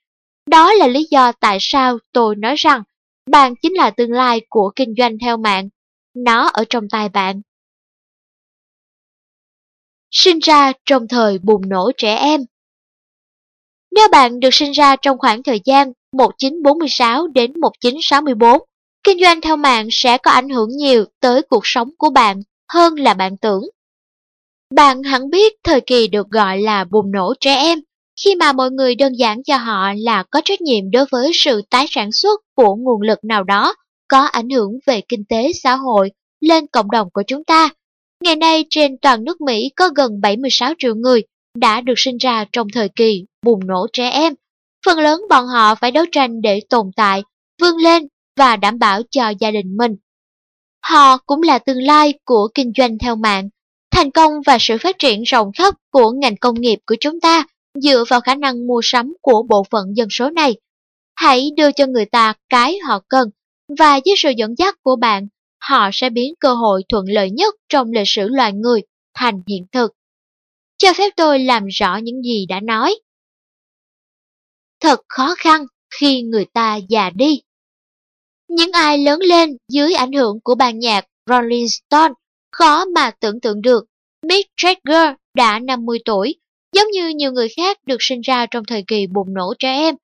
đó 0.49 0.73
là 0.73 0.87
lý 0.87 1.07
do 1.11 1.31
tại 1.31 1.57
sao 1.61 1.97
tôi 2.11 2.35
nói 2.35 2.55
rằng 2.57 2.83
bạn 3.31 3.55
chính 3.61 3.73
là 3.73 3.89
tương 3.89 4.11
lai 4.11 4.41
của 4.49 4.71
kinh 4.75 4.93
doanh 4.97 5.17
theo 5.19 5.37
mạng. 5.37 5.69
Nó 6.15 6.49
ở 6.53 6.63
trong 6.69 6.89
tay 6.89 7.09
bạn. 7.09 7.41
Sinh 10.11 10.39
ra 10.39 10.71
trong 10.85 11.07
thời 11.07 11.39
bùng 11.39 11.69
nổ 11.69 11.91
trẻ 11.97 12.15
em 12.15 12.41
Nếu 13.91 14.07
bạn 14.11 14.39
được 14.39 14.53
sinh 14.53 14.71
ra 14.71 14.95
trong 14.95 15.17
khoảng 15.17 15.43
thời 15.43 15.61
gian 15.65 15.91
1946 16.11 17.27
đến 17.27 17.51
1964, 17.59 18.61
kinh 19.03 19.19
doanh 19.19 19.41
theo 19.41 19.55
mạng 19.57 19.87
sẽ 19.91 20.17
có 20.17 20.31
ảnh 20.31 20.49
hưởng 20.49 20.69
nhiều 20.69 21.05
tới 21.19 21.41
cuộc 21.41 21.61
sống 21.63 21.89
của 21.97 22.09
bạn 22.09 22.41
hơn 22.73 22.95
là 22.95 23.13
bạn 23.13 23.37
tưởng. 23.37 23.63
Bạn 24.75 25.03
hẳn 25.03 25.29
biết 25.29 25.53
thời 25.63 25.81
kỳ 25.81 26.07
được 26.07 26.29
gọi 26.29 26.61
là 26.61 26.83
bùng 26.83 27.11
nổ 27.11 27.33
trẻ 27.39 27.55
em 27.55 27.79
khi 28.23 28.35
mà 28.35 28.53
mọi 28.53 28.71
người 28.71 28.95
đơn 28.95 29.13
giản 29.13 29.43
cho 29.43 29.57
họ 29.57 29.93
là 29.97 30.23
có 30.23 30.41
trách 30.45 30.61
nhiệm 30.61 30.91
đối 30.91 31.05
với 31.11 31.31
sự 31.33 31.61
tái 31.69 31.85
sản 31.89 32.11
xuất 32.11 32.41
của 32.55 32.75
nguồn 32.75 33.01
lực 33.01 33.19
nào 33.23 33.43
đó 33.43 33.75
có 34.07 34.19
ảnh 34.19 34.49
hưởng 34.49 34.71
về 34.85 35.01
kinh 35.09 35.23
tế 35.29 35.51
xã 35.63 35.75
hội 35.75 36.11
lên 36.39 36.67
cộng 36.67 36.91
đồng 36.91 37.09
của 37.13 37.23
chúng 37.27 37.43
ta. 37.43 37.69
Ngày 38.23 38.35
nay 38.35 38.65
trên 38.69 38.97
toàn 39.01 39.23
nước 39.23 39.41
Mỹ 39.41 39.71
có 39.75 39.89
gần 39.95 40.21
76 40.21 40.73
triệu 40.77 40.95
người 40.95 41.23
đã 41.55 41.81
được 41.81 41.93
sinh 41.97 42.17
ra 42.17 42.45
trong 42.53 42.67
thời 42.73 42.89
kỳ 42.95 43.25
bùng 43.45 43.67
nổ 43.67 43.87
trẻ 43.93 44.09
em. 44.09 44.33
Phần 44.85 44.99
lớn 44.99 45.21
bọn 45.29 45.47
họ 45.47 45.75
phải 45.75 45.91
đấu 45.91 46.05
tranh 46.11 46.41
để 46.41 46.59
tồn 46.69 46.91
tại, 46.95 47.23
vươn 47.61 47.77
lên 47.77 48.07
và 48.37 48.55
đảm 48.55 48.79
bảo 48.79 49.01
cho 49.11 49.29
gia 49.39 49.51
đình 49.51 49.77
mình. 49.77 49.95
Họ 50.83 51.17
cũng 51.17 51.41
là 51.41 51.59
tương 51.59 51.81
lai 51.81 52.13
của 52.25 52.47
kinh 52.53 52.71
doanh 52.77 52.97
theo 52.97 53.15
mạng. 53.15 53.49
Thành 53.91 54.11
công 54.11 54.33
và 54.45 54.57
sự 54.59 54.77
phát 54.77 54.95
triển 54.99 55.23
rộng 55.23 55.51
khắp 55.57 55.75
của 55.91 56.11
ngành 56.11 56.37
công 56.37 56.61
nghiệp 56.61 56.79
của 56.85 56.95
chúng 56.99 57.19
ta 57.19 57.45
dựa 57.81 58.03
vào 58.09 58.21
khả 58.21 58.35
năng 58.35 58.67
mua 58.67 58.79
sắm 58.83 59.13
của 59.21 59.43
bộ 59.49 59.63
phận 59.71 59.85
dân 59.95 60.07
số 60.11 60.29
này. 60.29 60.55
Hãy 61.15 61.49
đưa 61.57 61.71
cho 61.71 61.85
người 61.85 62.05
ta 62.05 62.33
cái 62.49 62.77
họ 62.79 62.99
cần, 63.09 63.29
và 63.79 63.99
với 64.05 64.15
sự 64.17 64.29
dẫn 64.37 64.55
dắt 64.57 64.75
của 64.83 64.95
bạn, 64.95 65.27
họ 65.69 65.89
sẽ 65.93 66.09
biến 66.09 66.33
cơ 66.39 66.53
hội 66.53 66.83
thuận 66.89 67.05
lợi 67.07 67.31
nhất 67.31 67.55
trong 67.69 67.91
lịch 67.91 68.07
sử 68.07 68.27
loài 68.27 68.53
người 68.53 68.81
thành 69.13 69.41
hiện 69.47 69.65
thực. 69.71 69.91
Cho 70.77 70.93
phép 70.93 71.13
tôi 71.17 71.39
làm 71.39 71.67
rõ 71.67 71.97
những 71.97 72.21
gì 72.21 72.45
đã 72.49 72.59
nói. 72.59 72.99
Thật 74.79 74.99
khó 75.09 75.35
khăn 75.37 75.65
khi 75.99 76.21
người 76.21 76.45
ta 76.45 76.79
già 76.89 77.09
đi. 77.09 77.41
Những 78.47 78.71
ai 78.71 78.97
lớn 78.97 79.19
lên 79.19 79.57
dưới 79.71 79.93
ảnh 79.93 80.11
hưởng 80.11 80.39
của 80.43 80.55
ban 80.55 80.79
nhạc 80.79 81.05
Rolling 81.29 81.69
Stone 81.69 82.13
khó 82.51 82.85
mà 82.85 83.11
tưởng 83.11 83.39
tượng 83.39 83.61
được 83.61 83.85
Mick 84.21 84.49
Jagger 84.61 85.15
đã 85.33 85.59
50 85.59 85.99
tuổi 86.05 86.35
Giống 86.75 86.91
như 86.91 87.09
nhiều 87.09 87.31
người 87.31 87.49
khác 87.49 87.77
được 87.85 87.97
sinh 87.99 88.21
ra 88.21 88.45
trong 88.45 88.65
thời 88.65 88.83
kỳ 88.87 89.07
bùng 89.07 89.33
nổ 89.33 89.53
trẻ 89.59 89.69
em, 89.69 89.95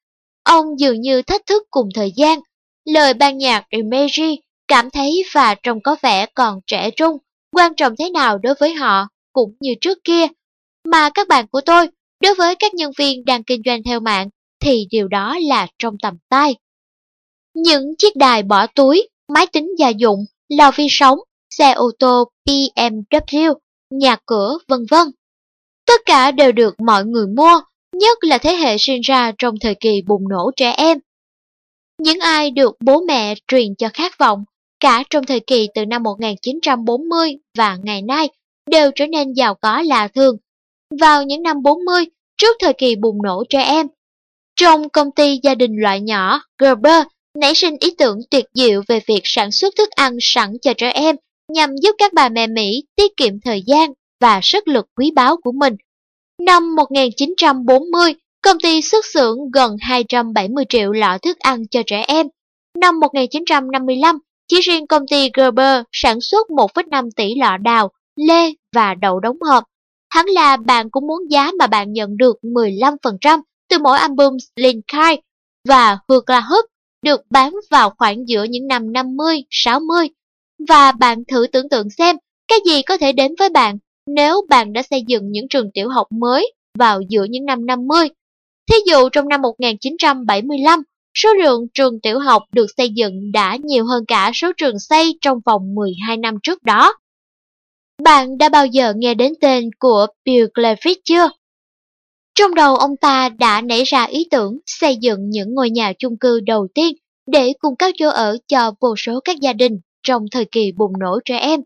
ông 0.44 0.66
dường 0.80 1.02
như 1.02 1.22
thách 1.22 1.46
thức 1.46 1.64
cùng 1.72 1.90
thời 1.96 2.12
gian. 2.16 2.40
Lời 2.86 3.14
ban 3.14 3.38
nhạc 3.38 3.66
Imagine 3.70 4.36
cảm 4.72 4.90
thấy 4.90 5.24
và 5.34 5.56
trông 5.64 5.82
có 5.84 5.96
vẻ 6.02 6.26
còn 6.26 6.60
trẻ 6.68 6.92
trung, 6.92 7.18
quan 7.52 7.76
trọng 7.76 7.94
thế 8.00 8.10
nào 8.10 8.38
đối 8.38 8.56
với 8.60 8.74
họ 8.74 9.08
cũng 9.34 9.56
như 9.60 9.74
trước 9.82 9.98
kia. 10.04 10.28
Mà 10.88 11.10
các 11.10 11.28
bạn 11.28 11.48
của 11.48 11.62
tôi, 11.62 11.88
đối 12.24 12.36
với 12.36 12.56
các 12.56 12.74
nhân 12.74 12.92
viên 12.98 13.26
đang 13.26 13.44
kinh 13.44 13.62
doanh 13.66 13.84
theo 13.84 14.00
mạng, 14.00 14.30
thì 14.60 14.88
điều 14.92 15.08
đó 15.08 15.38
là 15.42 15.68
trong 15.80 15.96
tầm 16.02 16.14
tay. 16.30 16.56
Những 17.54 17.96
chiếc 17.98 18.16
đài 18.16 18.44
bỏ 18.44 18.68
túi, 18.68 19.10
máy 19.28 19.48
tính 19.48 19.70
gia 19.78 19.90
dụng, 19.90 20.26
lò 20.50 20.72
vi 20.76 20.88
sóng, 20.90 21.20
xe 21.50 21.72
ô 21.72 21.92
tô 22.00 22.24
BMW, 22.50 23.54
nhà 23.90 24.16
cửa, 24.26 24.58
vân 24.68 24.86
vân 24.90 25.08
Tất 25.86 26.02
cả 26.06 26.32
đều 26.32 26.52
được 26.52 26.76
mọi 26.80 27.06
người 27.06 27.28
mua, 27.28 27.62
nhất 27.94 28.18
là 28.22 28.38
thế 28.38 28.56
hệ 28.56 28.78
sinh 28.78 29.02
ra 29.02 29.32
trong 29.38 29.56
thời 29.62 29.76
kỳ 29.76 30.02
bùng 30.08 30.30
nổ 30.30 30.52
trẻ 30.56 30.72
em. 30.72 30.98
Những 31.98 32.20
ai 32.20 32.52
được 32.52 32.76
bố 32.80 33.02
mẹ 33.08 33.34
truyền 33.48 33.76
cho 33.78 33.90
khát 33.94 34.18
vọng, 34.18 34.44
cả 34.82 35.04
trong 35.10 35.26
thời 35.26 35.40
kỳ 35.40 35.68
từ 35.76 35.86
năm 35.86 36.04
1940 36.04 37.38
và 37.58 37.78
ngày 37.84 38.02
nay, 38.02 38.30
đều 38.72 38.92
trở 38.96 39.08
nên 39.08 39.34
giàu 39.34 39.56
có 39.56 39.82
lạ 39.82 40.08
thường. 40.08 40.38
Vào 41.00 41.24
những 41.24 41.44
năm 41.44 41.62
40, 41.64 42.06
trước 42.38 42.58
thời 42.60 42.74
kỳ 42.74 42.96
bùng 42.96 43.22
nổ 43.24 43.44
trẻ 43.50 43.62
em, 43.62 43.88
trong 44.56 44.90
công 44.90 45.12
ty 45.12 45.40
gia 45.44 45.56
đình 45.56 45.72
loại 45.76 46.02
nhỏ, 46.02 46.42
Gerber 46.60 47.04
nảy 47.38 47.56
sinh 47.56 47.78
ý 47.80 47.92
tưởng 47.98 48.20
tuyệt 48.30 48.46
diệu 48.54 48.82
về 48.88 49.00
việc 49.08 49.22
sản 49.24 49.52
xuất 49.52 49.76
thức 49.78 49.90
ăn 49.90 50.18
sẵn 50.22 50.58
cho 50.62 50.74
trẻ 50.78 50.92
em 50.92 51.16
nhằm 51.54 51.70
giúp 51.82 51.96
các 51.98 52.14
bà 52.14 52.30
mẹ 52.30 52.48
Mỹ 52.48 52.84
tiết 52.96 53.18
kiệm 53.18 53.34
thời 53.46 53.64
gian 53.68 53.94
và 54.20 54.40
sức 54.44 54.68
lực 54.68 54.86
quý 54.96 55.12
báu 55.16 55.38
của 55.44 55.52
mình. 55.52 55.76
Năm 56.46 56.76
1940, 56.76 58.14
công 58.42 58.60
ty 58.60 58.82
xuất 58.82 59.06
xưởng 59.06 59.38
gần 59.54 59.76
270 59.82 60.66
triệu 60.70 60.92
lọ 60.92 61.18
thức 61.22 61.40
ăn 61.40 61.68
cho 61.72 61.82
trẻ 61.86 62.04
em. 62.08 62.28
Năm 62.80 63.00
1955, 63.00 64.20
chỉ 64.52 64.62
riêng 64.62 64.88
công 64.88 65.08
ty 65.08 65.30
Gerber 65.34 65.84
sản 65.92 66.22
xuất 66.22 66.48
1,5 66.50 67.10
tỷ 67.16 67.36
lọ 67.36 67.58
đào, 67.58 67.92
lê 68.16 68.54
và 68.76 68.94
đậu 68.94 69.20
đóng 69.20 69.38
hộp. 69.42 69.64
hắn 70.10 70.26
là 70.26 70.58
bạn 70.58 70.90
cũng 70.90 71.08
muốn 71.08 71.32
giá 71.32 71.52
mà 71.60 71.68
bạn 71.68 71.94
nhận 71.94 72.18
được 72.18 72.38
15% 72.42 73.42
từ 73.70 73.78
mỗi 73.80 73.98
album 73.98 74.38
Linkai 74.56 75.22
và 75.68 75.98
và 76.08 76.16
La 76.28 76.40
Hức 76.40 76.66
được 77.06 77.22
bán 77.30 77.54
vào 77.70 77.90
khoảng 77.98 78.28
giữa 78.28 78.44
những 78.44 78.68
năm 78.68 78.94
50, 78.94 79.44
60. 79.50 80.10
Và 80.68 80.92
bạn 80.92 81.24
thử 81.28 81.48
tưởng 81.52 81.70
tượng 81.70 81.90
xem 81.90 82.16
cái 82.48 82.60
gì 82.66 82.82
có 82.82 82.98
thể 82.98 83.12
đến 83.12 83.36
với 83.40 83.50
bạn 83.50 83.78
nếu 84.08 84.42
bạn 84.50 84.74
đã 84.74 84.82
xây 84.90 85.04
dựng 85.08 85.32
những 85.32 85.48
trường 85.50 85.72
tiểu 85.74 85.90
học 85.90 86.08
mới 86.12 86.54
vào 86.80 87.02
giữa 87.10 87.24
những 87.30 87.46
năm 87.46 87.66
50. 87.66 88.10
Thí 88.72 88.76
dụ 88.86 89.10
trong 89.10 89.28
năm 89.28 89.42
1975, 89.42 90.84
số 91.14 91.34
lượng 91.34 91.68
trường 91.74 92.00
tiểu 92.02 92.20
học 92.20 92.44
được 92.52 92.66
xây 92.78 92.90
dựng 92.90 93.32
đã 93.32 93.58
nhiều 93.64 93.86
hơn 93.86 94.06
cả 94.08 94.32
số 94.34 94.52
trường 94.58 94.80
xây 94.80 95.18
trong 95.22 95.38
vòng 95.46 95.76
12 95.76 96.18
năm 96.18 96.36
trước 96.44 96.64
đó. 96.64 96.94
Bạn 98.04 98.38
đã 98.38 98.50
bao 98.50 98.66
giờ 98.66 98.94
nghe 98.98 99.14
đến 99.14 99.34
tên 99.42 99.70
của 99.80 100.08
Bill 100.26 100.46
Clevitt 100.54 101.04
chưa? 101.04 101.30
Trong 102.36 102.56
đầu 102.56 102.76
ông 102.76 102.98
ta 102.98 103.30
đã 103.30 103.62
nảy 103.62 103.84
ra 103.84 104.04
ý 104.04 104.28
tưởng 104.32 104.58
xây 104.66 104.96
dựng 104.96 105.30
những 105.30 105.54
ngôi 105.54 105.70
nhà 105.70 105.94
chung 106.00 106.18
cư 106.18 106.40
đầu 106.40 106.68
tiên 106.76 106.94
để 107.28 107.54
cung 107.60 107.76
cấp 107.76 107.92
chỗ 107.98 108.10
ở 108.10 108.38
cho 108.48 108.72
vô 108.80 108.96
số 108.98 109.20
các 109.20 109.38
gia 109.40 109.54
đình 109.54 109.80
trong 110.04 110.26
thời 110.32 110.46
kỳ 110.52 110.72
bùng 110.78 110.92
nổ 111.00 111.20
trẻ 111.26 111.38
em. 111.38 111.62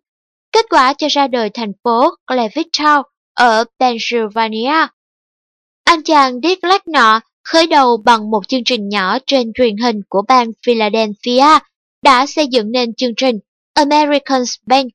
Kết 0.51 0.65
quả 0.69 0.93
cho 0.93 1.07
ra 1.11 1.27
đời 1.27 1.49
thành 1.53 1.71
phố 1.83 2.09
Clevitttown 2.27 3.03
ở 3.33 3.63
Pennsylvania. 3.79 4.87
Anh 5.83 6.03
chàng 6.03 6.39
Dick 6.43 6.63
Lack 6.63 6.87
nọ 6.87 7.19
khởi 7.45 7.67
đầu 7.67 7.97
bằng 8.05 8.31
một 8.31 8.47
chương 8.47 8.63
trình 8.63 8.89
nhỏ 8.89 9.17
trên 9.27 9.53
truyền 9.53 9.77
hình 9.77 10.01
của 10.09 10.21
bang 10.27 10.51
Philadelphia 10.65 11.59
đã 12.03 12.25
xây 12.25 12.47
dựng 12.47 12.71
nên 12.71 12.93
chương 12.93 13.15
trình 13.17 13.39
Americans 13.73 14.55
Bang 14.67 14.87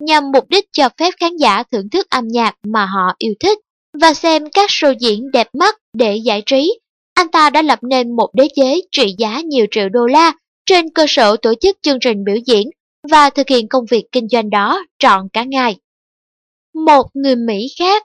nhằm 0.00 0.24
mục 0.32 0.44
đích 0.48 0.64
cho 0.72 0.88
phép 0.98 1.14
khán 1.20 1.36
giả 1.36 1.62
thưởng 1.72 1.90
thức 1.90 2.10
âm 2.10 2.28
nhạc 2.28 2.54
mà 2.66 2.86
họ 2.86 3.14
yêu 3.18 3.34
thích 3.40 3.58
và 4.00 4.14
xem 4.14 4.42
các 4.50 4.70
show 4.70 4.94
diễn 5.00 5.30
đẹp 5.30 5.48
mắt 5.52 5.76
để 5.92 6.16
giải 6.16 6.42
trí. 6.46 6.78
Anh 7.14 7.30
ta 7.30 7.50
đã 7.50 7.62
lập 7.62 7.78
nên 7.82 8.16
một 8.16 8.30
đế 8.34 8.48
chế 8.56 8.80
trị 8.92 9.14
giá 9.18 9.40
nhiều 9.40 9.66
triệu 9.70 9.88
đô 9.88 10.06
la 10.06 10.32
trên 10.66 10.90
cơ 10.94 11.04
sở 11.08 11.36
tổ 11.36 11.54
chức 11.60 11.78
chương 11.82 11.98
trình 12.00 12.24
biểu 12.24 12.36
diễn 12.46 12.70
và 13.10 13.30
thực 13.30 13.48
hiện 13.48 13.68
công 13.68 13.84
việc 13.90 14.04
kinh 14.12 14.28
doanh 14.28 14.50
đó 14.50 14.84
trọn 14.98 15.28
cả 15.32 15.44
ngày. 15.44 15.76
Một 16.86 17.06
người 17.14 17.36
Mỹ 17.36 17.66
khác, 17.78 18.02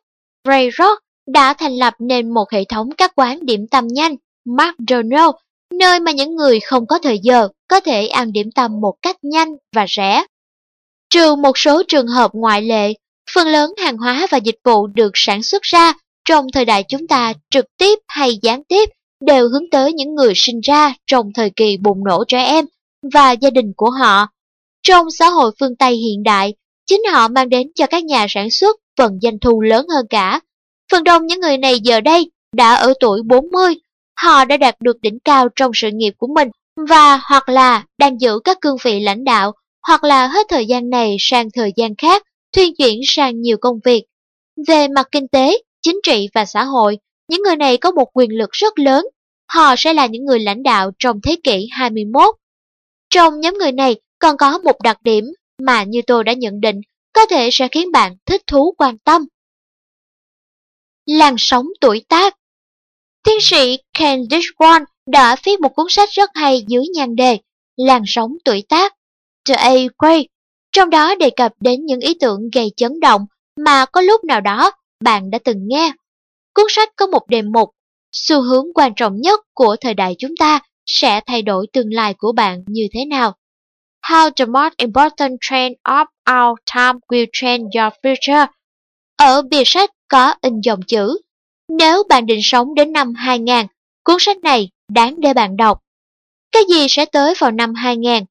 Ray 0.48 0.70
Rock, 0.78 1.04
đã 1.32 1.54
thành 1.54 1.76
lập 1.76 1.94
nên 2.00 2.34
một 2.34 2.52
hệ 2.52 2.64
thống 2.66 2.90
các 2.98 3.12
quán 3.16 3.46
điểm 3.46 3.68
tâm 3.72 3.88
nhanh, 3.88 4.16
McDonald's, 4.46 5.34
nơi 5.74 6.00
mà 6.00 6.12
những 6.12 6.36
người 6.36 6.60
không 6.60 6.86
có 6.88 7.00
thời 7.00 7.20
giờ 7.20 7.48
có 7.68 7.80
thể 7.80 8.08
ăn 8.08 8.32
điểm 8.32 8.52
tâm 8.52 8.82
một 8.82 8.94
cách 9.02 9.18
nhanh 9.22 9.50
và 9.76 9.86
rẻ. 9.90 10.24
Trừ 11.10 11.36
một 11.36 11.58
số 11.58 11.84
trường 11.88 12.08
hợp 12.08 12.32
ngoại 12.34 12.62
lệ, 12.62 12.94
phần 13.36 13.48
lớn 13.48 13.74
hàng 13.78 13.98
hóa 13.98 14.28
và 14.32 14.38
dịch 14.38 14.60
vụ 14.64 14.88
được 14.88 15.12
sản 15.14 15.44
xuất 15.44 15.62
ra 15.62 15.94
trong 16.26 16.46
thời 16.54 16.66
đại 16.66 16.84
chúng 16.84 17.08
ta 17.08 17.34
trực 17.50 17.66
tiếp 17.78 18.00
hay 18.08 18.40
gián 18.42 18.64
tiếp 18.64 18.90
đều 19.26 19.50
hướng 19.50 19.70
tới 19.72 19.94
những 19.94 20.16
người 20.16 20.34
sinh 20.36 20.60
ra 20.60 20.94
trong 21.08 21.34
thời 21.34 21.50
kỳ 21.50 21.78
bùng 21.78 22.04
nổ 22.04 22.24
trẻ 22.28 22.44
em 22.44 22.66
và 23.14 23.32
gia 23.32 23.50
đình 23.50 23.74
của 23.78 23.90
họ. 23.90 24.28
Trong 24.84 25.12
xã 25.12 25.30
hội 25.30 25.52
phương 25.60 25.76
Tây 25.76 25.96
hiện 25.96 26.24
đại, 26.24 26.54
chính 26.86 27.02
họ 27.12 27.28
mang 27.28 27.50
đến 27.50 27.68
cho 27.76 27.88
các 27.88 28.04
nhà 28.04 28.26
sản 28.30 28.50
xuất 28.50 28.78
phần 28.98 29.20
doanh 29.22 29.40
thu 29.40 29.62
lớn 29.62 29.86
hơn 29.96 30.06
cả. 30.10 30.40
Phần 30.92 31.04
đông 31.04 31.28
những 31.28 31.40
người 31.40 31.58
này 31.58 31.80
giờ 31.80 32.02
đây 32.02 32.32
đã 32.56 32.76
ở 32.76 32.94
tuổi 33.00 33.22
40, 33.26 33.74
họ 34.22 34.46
đã 34.46 34.58
đạt 34.58 34.76
được 34.80 35.02
đỉnh 35.02 35.20
cao 35.20 35.48
trong 35.56 35.72
sự 35.74 35.90
nghiệp 35.94 36.14
của 36.18 36.28
mình 36.36 36.48
và 36.90 37.20
hoặc 37.30 37.50
là 37.50 37.84
đang 37.98 38.22
giữ 38.22 38.40
các 38.44 38.58
cương 38.62 38.78
vị 38.84 39.00
lãnh 39.00 39.24
đạo 39.24 39.52
hoặc 39.88 40.04
là 40.04 40.28
hết 40.28 40.48
thời 40.50 40.66
gian 40.66 40.90
này 40.90 41.16
sang 41.20 41.52
thời 41.52 41.74
gian 41.76 41.96
khác, 41.96 42.24
thuyên 42.56 42.76
chuyển 42.76 43.00
sang 43.06 43.42
nhiều 43.42 43.58
công 43.62 43.80
việc. 43.86 44.04
Về 44.68 44.88
mặt 44.88 45.08
kinh 45.12 45.28
tế, 45.28 45.58
chính 45.82 46.00
trị 46.04 46.28
và 46.34 46.46
xã 46.46 46.64
hội, 46.64 46.98
những 47.30 47.42
người 47.42 47.56
này 47.56 47.78
có 47.78 47.92
một 47.92 48.10
quyền 48.14 48.38
lực 48.38 48.50
rất 48.52 48.80
lớn. 48.80 49.06
Họ 49.52 49.76
sẽ 49.78 49.94
là 49.94 50.06
những 50.06 50.26
người 50.26 50.40
lãnh 50.40 50.64
đạo 50.64 50.92
trong 51.00 51.20
thế 51.24 51.36
kỷ 51.44 51.68
21. 51.72 52.36
Trong 53.10 53.40
nhóm 53.40 53.54
người 53.54 53.72
này 53.72 53.96
còn 54.20 54.38
có 54.38 54.58
một 54.58 54.82
đặc 54.84 54.98
điểm 55.04 55.26
mà 55.62 55.84
như 55.84 56.02
tôi 56.08 56.24
đã 56.24 56.34
nhận 56.34 56.62
định 56.62 56.82
có 57.14 57.26
thể 57.26 57.50
sẽ 57.52 57.68
khiến 57.68 57.92
bạn 57.92 58.16
thích 58.26 58.42
thú 58.48 58.74
quan 58.78 58.98
tâm. 58.98 59.26
Làn 61.10 61.36
sóng 61.38 61.66
tuổi 61.82 62.06
tác 62.10 62.36
Tiến 63.24 63.38
sĩ 63.42 63.78
Ken 63.94 64.22
Dishwan 64.22 64.86
đã 65.08 65.36
viết 65.44 65.60
một 65.60 65.70
cuốn 65.76 65.86
sách 65.90 66.10
rất 66.12 66.30
hay 66.34 66.66
dưới 66.68 66.84
nhan 66.94 67.16
đề 67.16 67.38
Làn 67.78 68.04
sóng 68.08 68.32
tuổi 68.46 68.64
tác 68.70 68.96
The 69.48 69.56
A 69.56 69.72
Way, 69.98 70.26
trong 70.72 70.90
đó 70.90 71.16
đề 71.16 71.30
cập 71.30 71.52
đến 71.60 71.86
những 71.86 72.00
ý 72.00 72.14
tưởng 72.20 72.50
gây 72.54 72.72
chấn 72.78 73.00
động 73.00 73.26
mà 73.66 73.86
có 73.86 74.02
lúc 74.02 74.24
nào 74.24 74.42
đó 74.42 74.72
bạn 75.04 75.32
đã 75.32 75.40
từng 75.44 75.68
nghe. 75.68 75.94
Cuốn 76.54 76.66
sách 76.70 76.90
có 76.96 77.08
một 77.08 77.28
đề 77.28 77.42
mục, 77.42 77.70
xu 78.12 78.42
hướng 78.42 78.66
quan 78.74 78.92
trọng 78.96 79.22
nhất 79.22 79.40
của 79.54 79.76
thời 79.82 79.94
đại 79.94 80.16
chúng 80.20 80.34
ta 80.40 80.60
sẽ 80.86 81.22
thay 81.26 81.42
đổi 81.42 81.68
tương 81.74 81.94
lai 81.94 82.14
của 82.18 82.32
bạn 82.32 82.64
như 82.68 82.88
thế 82.94 83.06
nào. 83.06 83.36
How 84.10 84.30
the 84.32 84.46
most 84.46 84.74
important 84.78 85.38
trend 85.42 85.74
of 85.84 86.06
our 86.32 86.58
time 86.76 87.00
will 87.10 87.28
change 87.34 87.82
your 87.82 87.94
future. 88.04 88.48
Ở 89.20 89.42
bìa 89.42 89.64
sách 89.66 89.90
có 90.08 90.34
in 90.42 90.62
dòng 90.62 90.82
chữ, 90.82 91.18
nếu 91.70 92.04
bạn 92.10 92.26
định 92.26 92.40
sống 92.44 92.76
đến 92.76 92.92
năm 92.92 93.14
2000, 93.16 93.66
cuốn 94.04 94.18
sách 94.20 94.38
này 94.38 94.70
đáng 94.92 95.22
để 95.22 95.34
bạn 95.34 95.58
đọc. 95.58 95.80
Cái 96.52 96.64
gì 96.70 96.88
sẽ 96.90 97.06
tới 97.06 97.34
vào 97.40 97.52
năm 97.52 97.74
2000? 97.74 98.24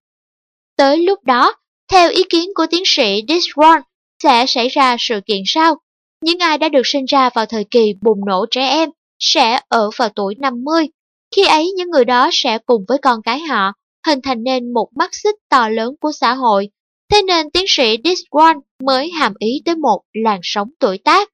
Tới 0.76 0.98
lúc 0.98 1.24
đó, 1.24 1.54
theo 1.90 2.10
ý 2.10 2.22
kiến 2.30 2.50
của 2.54 2.66
tiến 2.70 2.82
sĩ 2.86 3.22
Disron, 3.28 3.80
sẽ 4.22 4.46
xảy 4.46 4.68
ra 4.68 4.96
sự 4.98 5.20
kiện 5.26 5.42
sau. 5.46 5.76
Những 6.24 6.38
ai 6.38 6.58
đã 6.58 6.68
được 6.68 6.82
sinh 6.84 7.04
ra 7.04 7.30
vào 7.34 7.46
thời 7.46 7.64
kỳ 7.64 7.94
bùng 8.02 8.24
nổ 8.26 8.46
trẻ 8.50 8.68
em 8.68 8.90
sẽ 9.18 9.60
ở 9.68 9.90
vào 9.96 10.08
tuổi 10.08 10.34
50. 10.38 10.88
Khi 11.36 11.46
ấy 11.46 11.72
những 11.76 11.90
người 11.90 12.04
đó 12.04 12.28
sẽ 12.32 12.58
cùng 12.66 12.84
với 12.88 12.98
con 13.02 13.22
cái 13.22 13.40
họ 13.40 13.72
hình 14.06 14.20
thành 14.22 14.42
nên 14.42 14.72
một 14.72 14.88
mắt 14.96 15.10
xích 15.14 15.34
to 15.48 15.68
lớn 15.68 15.94
của 16.00 16.12
xã 16.12 16.34
hội. 16.34 16.70
Thế 17.10 17.22
nên 17.22 17.50
tiến 17.50 17.64
sĩ 17.68 17.96
Diswan 17.96 18.60
mới 18.84 19.10
hàm 19.10 19.32
ý 19.38 19.62
tới 19.64 19.76
một 19.76 20.00
làn 20.12 20.40
sóng 20.42 20.68
tuổi 20.78 20.98
tác. 20.98 21.28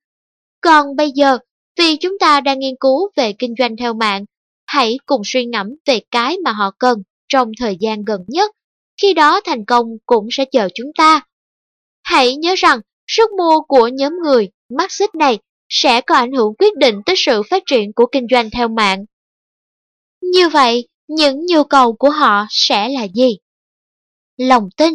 Còn 0.61 0.97
bây 0.97 1.11
giờ, 1.11 1.39
vì 1.79 1.97
chúng 1.97 2.19
ta 2.21 2.41
đang 2.41 2.59
nghiên 2.59 2.75
cứu 2.81 3.11
về 3.17 3.33
kinh 3.33 3.55
doanh 3.59 3.77
theo 3.77 3.95
mạng, 3.95 4.25
hãy 4.67 4.99
cùng 5.07 5.23
suy 5.25 5.45
ngẫm 5.45 5.67
về 5.87 6.01
cái 6.11 6.37
mà 6.45 6.53
họ 6.53 6.71
cần 6.79 7.03
trong 7.29 7.51
thời 7.61 7.77
gian 7.81 8.05
gần 8.05 8.21
nhất. 8.27 8.51
Khi 9.03 9.15
đó 9.15 9.41
thành 9.45 9.65
công 9.65 9.87
cũng 10.07 10.29
sẽ 10.31 10.45
chờ 10.53 10.69
chúng 10.75 10.91
ta. 10.99 11.21
Hãy 12.03 12.37
nhớ 12.37 12.55
rằng, 12.59 12.81
sức 13.07 13.31
mua 13.39 13.61
của 13.61 13.89
nhóm 13.89 14.13
người 14.25 14.51
mắc 14.69 14.93
xích 14.93 15.15
này 15.15 15.39
sẽ 15.69 16.01
có 16.01 16.15
ảnh 16.15 16.33
hưởng 16.33 16.55
quyết 16.59 16.77
định 16.77 17.01
tới 17.07 17.15
sự 17.19 17.43
phát 17.51 17.63
triển 17.67 17.93
của 17.93 18.07
kinh 18.13 18.27
doanh 18.31 18.51
theo 18.51 18.69
mạng. 18.69 19.05
Như 20.21 20.49
vậy, 20.49 20.89
những 21.09 21.47
nhu 21.47 21.65
cầu 21.65 21.93
của 21.93 22.11
họ 22.11 22.47
sẽ 22.51 22.89
là 22.89 23.07
gì? 23.15 23.37
Lòng 24.37 24.69
tin 24.77 24.95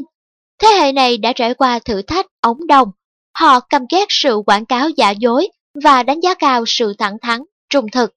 Thế 0.60 0.68
hệ 0.68 0.92
này 0.92 1.18
đã 1.18 1.34
trải 1.34 1.54
qua 1.54 1.80
thử 1.80 2.02
thách 2.02 2.26
ống 2.42 2.68
đồng. 2.68 2.92
Họ 3.38 3.60
căm 3.60 3.82
ghét 3.92 4.06
sự 4.10 4.42
quảng 4.46 4.66
cáo 4.66 4.90
giả 4.90 5.12
dối 5.12 5.48
và 5.84 6.04
đánh 6.04 6.20
giá 6.20 6.34
cao 6.34 6.64
sự 6.68 6.94
thẳng 6.98 7.18
thắn, 7.22 7.42
trung 7.70 7.86
thực. 7.92 8.14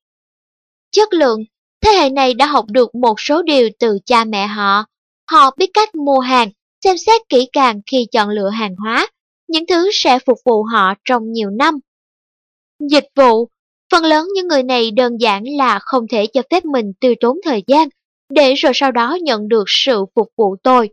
Chất 0.90 1.12
lượng 1.12 1.40
Thế 1.82 1.90
hệ 1.90 2.10
này 2.10 2.35
đã 2.35 2.47
học 2.47 2.64
được 2.69 2.94
một 2.94 3.20
số 3.20 3.43
điều 3.43 3.69
từ 3.78 3.98
cha 4.06 4.24
mẹ 4.24 4.47
họ. 4.47 4.85
Họ 5.31 5.51
biết 5.56 5.70
cách 5.74 5.94
mua 5.94 6.19
hàng, 6.19 6.51
xem 6.85 6.97
xét 6.98 7.23
kỹ 7.28 7.48
càng 7.52 7.81
khi 7.90 8.06
chọn 8.12 8.28
lựa 8.28 8.48
hàng 8.48 8.74
hóa, 8.77 9.09
những 9.48 9.66
thứ 9.66 9.90
sẽ 9.93 10.19
phục 10.27 10.39
vụ 10.44 10.62
họ 10.62 10.94
trong 11.05 11.32
nhiều 11.32 11.51
năm. 11.51 11.78
Dịch 12.90 13.06
vụ 13.16 13.48
Phần 13.93 14.05
lớn 14.05 14.27
những 14.35 14.48
người 14.48 14.62
này 14.62 14.90
đơn 14.90 15.16
giản 15.20 15.44
là 15.59 15.78
không 15.82 16.06
thể 16.09 16.27
cho 16.27 16.43
phép 16.51 16.64
mình 16.64 16.93
tiêu 17.01 17.14
tốn 17.20 17.36
thời 17.44 17.62
gian, 17.66 17.89
để 18.28 18.55
rồi 18.55 18.73
sau 18.74 18.93
đó 18.93 19.19
nhận 19.23 19.48
được 19.48 19.64
sự 19.66 20.05
phục 20.14 20.28
vụ 20.36 20.56
tồi. 20.62 20.90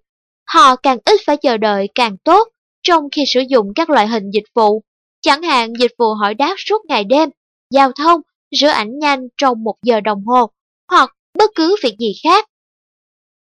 Họ 0.53 0.75
càng 0.75 0.97
ít 1.05 1.21
phải 1.25 1.37
chờ 1.37 1.57
đợi 1.57 1.87
càng 1.95 2.17
tốt 2.17 2.47
trong 2.83 3.03
khi 3.11 3.21
sử 3.27 3.41
dụng 3.49 3.67
các 3.75 3.89
loại 3.89 4.07
hình 4.07 4.23
dịch 4.33 4.43
vụ, 4.55 4.83
chẳng 5.21 5.43
hạn 5.43 5.73
dịch 5.79 5.91
vụ 5.97 6.13
hỏi 6.13 6.33
đáp 6.33 6.55
suốt 6.57 6.85
ngày 6.85 7.03
đêm, 7.03 7.29
giao 7.69 7.91
thông, 7.91 8.21
rửa 8.51 8.67
ảnh 8.67 8.99
nhanh 8.99 9.19
trong 9.37 9.63
một 9.63 9.75
giờ 9.83 9.99
đồng 9.99 10.25
hồ, 10.25 10.49
hoặc 10.91 11.15
bất 11.37 11.51
cứ 11.55 11.75
việc 11.83 11.95
gì 11.99 12.13
khác. 12.23 12.45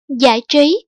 giải 0.08 0.42
trí. 0.48 0.84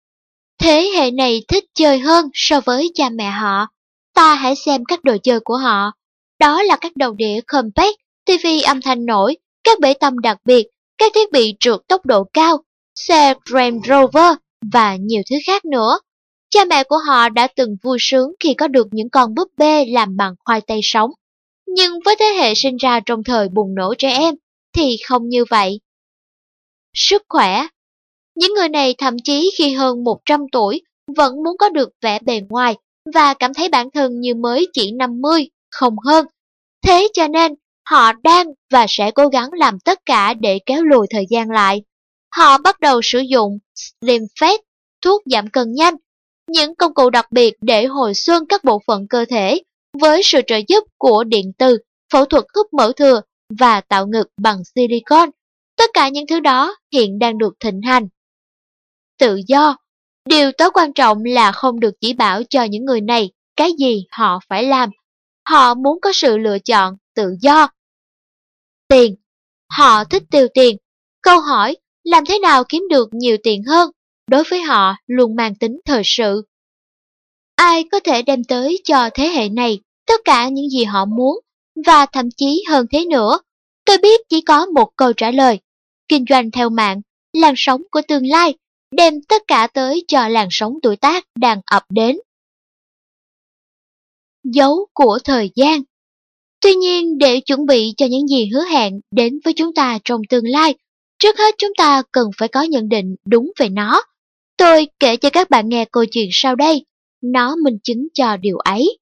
Thế 0.59 0.91
hệ 0.97 1.11
này 1.11 1.43
thích 1.49 1.65
chơi 1.75 1.99
hơn 1.99 2.27
so 2.35 2.61
với 2.61 2.91
cha 2.95 3.09
mẹ 3.09 3.31
họ. 3.31 3.67
Ta 4.15 4.35
hãy 4.35 4.57
xem 4.57 4.85
các 4.85 5.05
đồ 5.05 5.17
chơi 5.23 5.41
của 5.41 5.57
họ. 5.57 5.91
Đó 6.39 6.63
là 6.63 6.77
các 6.77 6.97
đầu 6.97 7.15
đĩa 7.15 7.41
compact, 7.47 7.97
TV 8.25 8.47
âm 8.67 8.83
thanh 8.83 9.07
nổi, 9.07 9.37
các 9.65 9.81
bể 9.81 9.95
tâm 9.95 10.19
đặc 10.19 10.39
biệt, 10.45 10.67
các 10.99 11.13
thiết 11.15 11.33
bị 11.33 11.55
trượt 11.61 11.81
tốc 11.89 12.07
độ 12.07 12.25
cao, 12.33 12.65
xe 12.95 13.35
Grand 13.51 13.87
Rover 13.89 14.35
và 14.73 14.97
nhiều 14.97 15.23
thứ 15.31 15.37
khác 15.47 15.65
nữa. 15.65 15.99
Cha 16.51 16.65
mẹ 16.65 16.85
của 16.85 16.99
họ 17.07 17.29
đã 17.29 17.49
từng 17.57 17.77
vui 17.83 17.99
sướng 18.01 18.33
khi 18.41 18.55
có 18.55 18.69
được 18.69 18.87
những 18.91 19.11
con 19.11 19.35
búp 19.35 19.49
bê 19.57 19.87
làm 19.89 20.17
bằng 20.17 20.35
khoai 20.45 20.61
tây 20.61 20.81
sống. 20.83 21.11
Nhưng 21.67 21.93
với 22.05 22.17
thế 22.19 22.27
hệ 22.27 22.55
sinh 22.55 22.77
ra 22.77 23.01
trong 23.07 23.25
thời 23.25 23.49
bùng 23.49 23.75
nổ 23.75 23.95
trẻ 23.99 24.19
em 24.19 24.35
thì 24.73 24.97
không 25.09 25.29
như 25.29 25.45
vậy. 25.51 25.81
Sức 26.95 27.23
khỏe 27.29 27.67
Những 28.35 28.55
người 28.55 28.69
này 28.69 28.95
thậm 28.99 29.17
chí 29.25 29.51
khi 29.59 29.73
hơn 29.73 30.05
100 30.05 30.41
tuổi 30.53 30.83
vẫn 31.17 31.35
muốn 31.45 31.57
có 31.59 31.69
được 31.69 31.89
vẻ 32.03 32.19
bề 32.19 32.41
ngoài 32.49 32.75
và 33.15 33.35
cảm 33.35 33.55
thấy 33.55 33.69
bản 33.69 33.91
thân 33.91 34.21
như 34.21 34.35
mới 34.35 34.67
chỉ 34.73 34.93
50, 34.93 35.49
không 35.71 35.95
hơn. 36.07 36.27
Thế 36.87 37.09
cho 37.13 37.29
nên, 37.29 37.55
họ 37.85 38.13
đang 38.23 38.47
và 38.71 38.87
sẽ 38.89 39.11
cố 39.11 39.29
gắng 39.29 39.51
làm 39.53 39.81
tất 39.81 39.99
cả 40.07 40.35
để 40.35 40.59
kéo 40.67 40.85
lùi 40.85 41.07
thời 41.11 41.27
gian 41.31 41.51
lại. 41.51 41.83
Họ 42.37 42.59
bắt 42.59 42.81
đầu 42.81 43.01
sử 43.03 43.19
dụng 43.19 43.59
Slim 43.75 44.23
Fat, 44.41 44.59
thuốc 45.03 45.23
giảm 45.27 45.51
cân 45.51 45.73
nhanh, 45.73 45.95
những 46.49 46.75
công 46.75 46.95
cụ 46.95 47.11
đặc 47.11 47.33
biệt 47.33 47.55
để 47.61 47.87
hồi 47.87 48.15
xuân 48.15 48.45
các 48.49 48.65
bộ 48.65 48.81
phận 48.87 49.07
cơ 49.09 49.25
thể 49.29 49.63
với 50.01 50.23
sự 50.25 50.41
trợ 50.47 50.57
giúp 50.69 50.85
của 50.99 51.25
điện 51.25 51.53
từ, 51.59 51.79
phẫu 52.13 52.25
thuật 52.25 52.45
hút 52.55 52.67
mỡ 52.73 52.93
thừa 52.97 53.21
và 53.59 53.81
tạo 53.81 54.07
ngực 54.07 54.29
bằng 54.43 54.63
silicon. 54.75 55.31
Tất 55.77 55.91
cả 55.95 56.09
những 56.09 56.27
thứ 56.27 56.41
đó 56.41 56.77
hiện 56.93 57.19
đang 57.19 57.39
được 57.39 57.55
thịnh 57.61 57.83
hành. 57.83 58.09
Tự 59.19 59.41
do 59.47 59.77
Điều 60.29 60.53
tối 60.53 60.71
quan 60.75 60.93
trọng 60.93 61.25
là 61.25 61.53
không 61.53 61.81
được 61.81 61.95
chỉ 62.01 62.13
bảo 62.13 62.43
cho 62.51 62.65
những 62.65 62.85
người 62.85 63.01
này 63.01 63.31
cái 63.57 63.73
gì 63.79 64.07
họ 64.11 64.41
phải 64.49 64.65
làm. 64.65 64.91
Họ 65.49 65.75
muốn 65.75 65.99
có 66.03 66.13
sự 66.15 66.39
lựa 66.39 66.59
chọn, 66.59 66.95
tự 67.15 67.35
do. 67.41 67.69
Tiền 68.89 69.15
Họ 69.71 70.05
thích 70.05 70.23
tiêu 70.31 70.47
tiền. 70.55 70.77
Câu 71.23 71.41
hỏi 71.41 71.77
làm 72.05 72.25
thế 72.25 72.39
nào 72.39 72.65
kiếm 72.69 72.83
được 72.91 73.09
nhiều 73.13 73.37
tiền 73.43 73.63
hơn 73.65 73.91
đối 74.31 74.45
với 74.51 74.63
họ 74.63 74.95
luôn 75.07 75.37
mang 75.37 75.55
tính 75.55 75.81
thời 75.85 76.03
sự. 76.05 76.43
Ai 77.59 77.85
có 77.93 78.01
thể 78.01 78.23
đem 78.23 78.45
tới 78.45 78.81
cho 78.85 79.11
thế 79.15 79.29
hệ 79.29 79.49
này 79.49 79.81
tất 80.07 80.21
cả 80.25 80.49
những 80.49 80.69
gì 80.69 80.85
họ 80.85 81.05
muốn 81.05 81.41
và 81.87 82.07
thậm 82.07 82.29
chí 82.37 82.65
hơn 82.69 82.87
thế 82.93 83.05
nữa? 83.05 83.39
Tôi 83.85 83.99
biết 83.99 84.21
chỉ 84.29 84.41
có 84.41 84.67
một 84.67 84.97
câu 84.97 85.13
trả 85.13 85.31
lời. 85.31 85.59
Kinh 86.09 86.25
doanh 86.29 86.51
theo 86.51 86.71
mạng, 86.71 87.01
làn 87.33 87.55
sóng 87.57 87.83
của 87.91 88.01
tương 88.09 88.27
lai, 88.27 88.55
đem 88.91 89.15
tất 89.29 89.43
cả 89.47 89.67
tới 89.67 90.05
cho 90.09 90.29
làn 90.29 90.49
sóng 90.51 90.73
tuổi 90.83 90.97
tác 90.97 91.25
đang 91.39 91.61
ập 91.67 91.83
đến. 91.91 92.17
Dấu 94.45 94.87
của 94.93 95.19
thời 95.25 95.51
gian 95.55 95.83
Tuy 96.61 96.75
nhiên, 96.75 97.19
để 97.19 97.41
chuẩn 97.41 97.67
bị 97.67 97.95
cho 97.97 98.07
những 98.07 98.29
gì 98.29 98.51
hứa 98.55 98.65
hẹn 98.65 99.01
đến 99.11 99.39
với 99.45 99.55
chúng 99.55 99.75
ta 99.75 99.99
trong 100.05 100.21
tương 100.29 100.47
lai, 100.47 100.75
trước 101.19 101.39
hết 101.39 101.55
chúng 101.59 101.73
ta 101.79 102.03
cần 102.13 102.31
phải 102.39 102.49
có 102.49 102.63
nhận 102.63 102.89
định 102.89 103.15
đúng 103.27 103.53
về 103.59 103.69
nó. 103.69 104.03
Tôi 104.57 104.87
kể 105.01 105.17
cho 105.17 105.31
các 105.31 105.51
bạn 105.51 105.69
nghe 105.69 105.85
câu 105.85 106.05
chuyện 106.11 106.29
sau 106.33 106.55
đây, 106.57 106.85
nó 107.23 107.57
minh 107.57 107.79
chứng 107.83 108.09
cho 108.15 108.37
điều 108.37 108.59
ấy. 108.59 108.99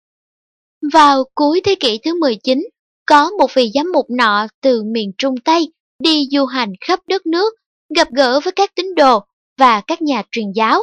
Vào 0.92 1.24
cuối 1.34 1.60
thế 1.64 1.74
kỷ 1.80 1.98
thứ 2.04 2.20
19, 2.20 2.68
có 3.06 3.30
một 3.30 3.54
vị 3.54 3.70
giám 3.74 3.92
mục 3.92 4.06
nọ 4.10 4.46
từ 4.62 4.82
miền 4.82 5.12
Trung 5.18 5.34
Tây 5.44 5.72
đi 5.98 6.28
du 6.30 6.44
hành 6.44 6.72
khắp 6.80 7.00
đất 7.08 7.26
nước, 7.26 7.54
gặp 7.96 8.08
gỡ 8.12 8.40
với 8.40 8.52
các 8.52 8.74
tín 8.74 8.94
đồ 8.94 9.20
và 9.58 9.80
các 9.80 10.02
nhà 10.02 10.22
truyền 10.32 10.52
giáo. 10.54 10.82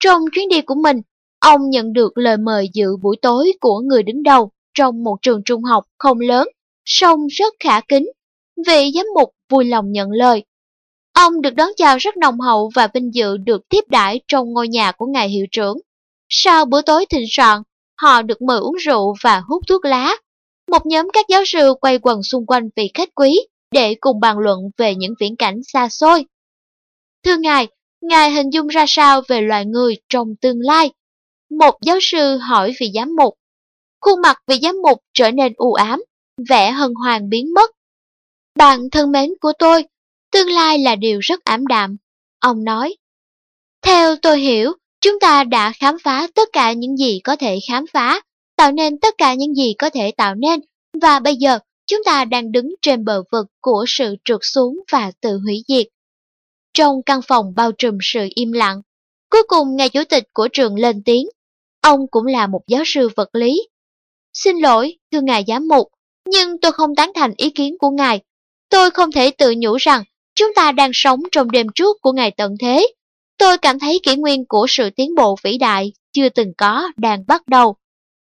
Trong 0.00 0.22
chuyến 0.32 0.48
đi 0.48 0.60
của 0.60 0.74
mình, 0.74 0.96
ông 1.40 1.70
nhận 1.70 1.92
được 1.92 2.18
lời 2.18 2.36
mời 2.36 2.70
dự 2.72 2.96
buổi 3.02 3.16
tối 3.22 3.52
của 3.60 3.80
người 3.80 4.02
đứng 4.02 4.22
đầu 4.22 4.50
trong 4.74 5.04
một 5.04 5.16
trường 5.22 5.42
trung 5.44 5.62
học 5.62 5.84
không 5.98 6.20
lớn, 6.20 6.48
song 6.84 7.26
rất 7.26 7.54
khả 7.60 7.80
kính. 7.80 8.06
Vị 8.66 8.90
giám 8.94 9.06
mục 9.14 9.30
vui 9.50 9.64
lòng 9.64 9.92
nhận 9.92 10.10
lời. 10.10 10.44
Ông 11.12 11.42
được 11.42 11.54
đón 11.54 11.68
chào 11.76 11.96
rất 11.98 12.16
nồng 12.16 12.40
hậu 12.40 12.70
và 12.74 12.88
vinh 12.94 13.14
dự 13.14 13.36
được 13.36 13.68
tiếp 13.68 13.84
đãi 13.88 14.20
trong 14.28 14.52
ngôi 14.52 14.68
nhà 14.68 14.92
của 14.92 15.06
ngài 15.06 15.28
hiệu 15.28 15.46
trưởng. 15.52 15.78
Sau 16.34 16.64
bữa 16.64 16.82
tối 16.82 17.06
thịnh 17.06 17.26
soạn, 17.30 17.62
họ 18.00 18.22
được 18.22 18.42
mời 18.42 18.58
uống 18.58 18.74
rượu 18.74 19.14
và 19.22 19.42
hút 19.48 19.62
thuốc 19.68 19.84
lá. 19.84 20.16
Một 20.70 20.86
nhóm 20.86 21.08
các 21.12 21.26
giáo 21.28 21.42
sư 21.46 21.74
quay 21.80 21.98
quần 22.02 22.22
xung 22.22 22.46
quanh 22.46 22.68
vị 22.76 22.90
khách 22.94 23.08
quý 23.14 23.40
để 23.70 23.96
cùng 24.00 24.20
bàn 24.20 24.38
luận 24.38 24.58
về 24.76 24.94
những 24.94 25.14
viễn 25.20 25.36
cảnh 25.36 25.60
xa 25.72 25.88
xôi. 25.88 26.24
Thưa 27.24 27.36
ngài, 27.36 27.68
ngài 28.00 28.30
hình 28.30 28.50
dung 28.52 28.66
ra 28.66 28.84
sao 28.88 29.22
về 29.28 29.40
loài 29.40 29.64
người 29.66 29.96
trong 30.08 30.28
tương 30.40 30.60
lai? 30.60 30.90
Một 31.50 31.78
giáo 31.82 31.98
sư 32.00 32.36
hỏi 32.36 32.74
vị 32.80 32.90
giám 32.94 33.16
mục. 33.16 33.34
Khuôn 34.00 34.20
mặt 34.22 34.42
vị 34.46 34.58
giám 34.62 34.74
mục 34.82 34.98
trở 35.14 35.30
nên 35.30 35.52
u 35.56 35.72
ám, 35.72 36.02
vẻ 36.48 36.70
hân 36.70 36.94
hoàng 36.94 37.28
biến 37.28 37.54
mất. 37.54 37.70
Bạn 38.56 38.90
thân 38.90 39.12
mến 39.12 39.30
của 39.40 39.52
tôi, 39.58 39.84
tương 40.32 40.50
lai 40.50 40.78
là 40.78 40.96
điều 40.96 41.18
rất 41.18 41.44
ảm 41.44 41.66
đạm. 41.66 41.96
Ông 42.40 42.64
nói, 42.64 42.96
theo 43.82 44.16
tôi 44.16 44.40
hiểu, 44.40 44.72
chúng 45.02 45.20
ta 45.20 45.44
đã 45.44 45.72
khám 45.72 45.96
phá 46.04 46.26
tất 46.34 46.48
cả 46.52 46.72
những 46.72 46.96
gì 46.96 47.20
có 47.24 47.36
thể 47.36 47.58
khám 47.68 47.84
phá, 47.92 48.20
tạo 48.56 48.72
nên 48.72 48.98
tất 48.98 49.14
cả 49.18 49.34
những 49.34 49.54
gì 49.54 49.74
có 49.78 49.90
thể 49.90 50.12
tạo 50.16 50.34
nên, 50.34 50.60
và 51.02 51.18
bây 51.20 51.36
giờ 51.36 51.58
chúng 51.86 52.04
ta 52.04 52.24
đang 52.24 52.52
đứng 52.52 52.74
trên 52.82 53.04
bờ 53.04 53.22
vực 53.32 53.46
của 53.60 53.84
sự 53.88 54.16
trượt 54.24 54.40
xuống 54.42 54.80
và 54.92 55.12
tự 55.20 55.38
hủy 55.38 55.62
diệt. 55.68 55.86
Trong 56.74 57.02
căn 57.06 57.20
phòng 57.22 57.54
bao 57.56 57.72
trùm 57.72 57.98
sự 58.02 58.28
im 58.34 58.52
lặng, 58.52 58.82
cuối 59.30 59.42
cùng 59.48 59.76
ngài 59.76 59.88
chủ 59.88 60.04
tịch 60.08 60.24
của 60.32 60.48
trường 60.52 60.74
lên 60.74 61.02
tiếng. 61.04 61.26
Ông 61.80 62.00
cũng 62.10 62.26
là 62.26 62.46
một 62.46 62.60
giáo 62.66 62.82
sư 62.86 63.08
vật 63.16 63.28
lý. 63.32 63.68
Xin 64.32 64.56
lỗi, 64.56 64.98
thưa 65.12 65.20
ngài 65.20 65.44
giám 65.46 65.68
mục, 65.68 65.88
nhưng 66.28 66.60
tôi 66.60 66.72
không 66.72 66.94
tán 66.94 67.12
thành 67.14 67.32
ý 67.36 67.50
kiến 67.50 67.76
của 67.78 67.90
ngài. 67.90 68.20
Tôi 68.68 68.90
không 68.90 69.12
thể 69.12 69.30
tự 69.30 69.54
nhủ 69.56 69.76
rằng 69.76 70.04
chúng 70.34 70.54
ta 70.54 70.72
đang 70.72 70.90
sống 70.94 71.20
trong 71.32 71.50
đêm 71.50 71.66
trước 71.74 71.96
của 72.00 72.12
ngày 72.12 72.30
tận 72.36 72.54
thế. 72.60 72.86
Tôi 73.42 73.58
cảm 73.58 73.78
thấy 73.78 74.00
kỷ 74.02 74.16
nguyên 74.16 74.44
của 74.46 74.66
sự 74.68 74.90
tiến 74.96 75.14
bộ 75.14 75.36
vĩ 75.42 75.58
đại 75.58 75.92
chưa 76.12 76.28
từng 76.28 76.52
có 76.58 76.88
đang 76.96 77.24
bắt 77.26 77.48
đầu. 77.48 77.76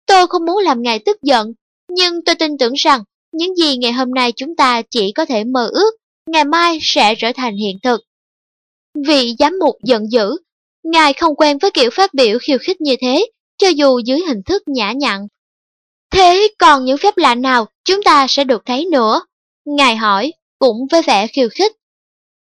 Tôi 0.06 0.28
không 0.28 0.46
muốn 0.46 0.58
làm 0.58 0.82
ngài 0.82 1.00
tức 1.00 1.18
giận, 1.22 1.54
nhưng 1.90 2.24
tôi 2.26 2.36
tin 2.36 2.58
tưởng 2.58 2.74
rằng 2.74 3.04
những 3.32 3.56
gì 3.56 3.78
ngày 3.78 3.92
hôm 3.92 4.14
nay 4.14 4.32
chúng 4.32 4.56
ta 4.56 4.82
chỉ 4.92 5.12
có 5.12 5.26
thể 5.26 5.44
mơ 5.44 5.70
ước, 5.74 5.92
ngày 6.32 6.44
mai 6.44 6.80
sẽ 6.82 7.16
trở 7.16 7.32
thành 7.36 7.56
hiện 7.56 7.78
thực. 7.84 8.02
Vị 9.08 9.36
giám 9.40 9.54
mục 9.60 9.76
giận 9.84 10.12
dữ, 10.12 10.38
ngài 10.84 11.14
không 11.14 11.36
quen 11.36 11.58
với 11.58 11.72
kiểu 11.72 11.90
phát 11.94 12.14
biểu 12.14 12.38
khiêu 12.42 12.58
khích 12.58 12.82
như 12.82 12.96
thế, 13.02 13.26
cho 13.58 13.68
dù 13.68 14.00
dưới 14.06 14.20
hình 14.28 14.44
thức 14.46 14.64
nhã 14.66 14.92
nhặn. 14.92 15.28
Thế 16.12 16.48
còn 16.60 16.86
những 16.86 16.98
phép 16.98 17.18
lạ 17.18 17.36
nào 17.36 17.66
chúng 17.86 18.04
ta 18.04 18.28
sẽ 18.30 18.44
được 18.44 18.62
thấy 18.66 18.86
nữa? 18.92 19.22
Ngài 19.66 19.96
hỏi, 19.96 20.34
cũng 20.60 20.78
với 20.92 21.02
vẻ 21.02 21.28
khiêu 21.28 21.50
khích. 21.52 21.72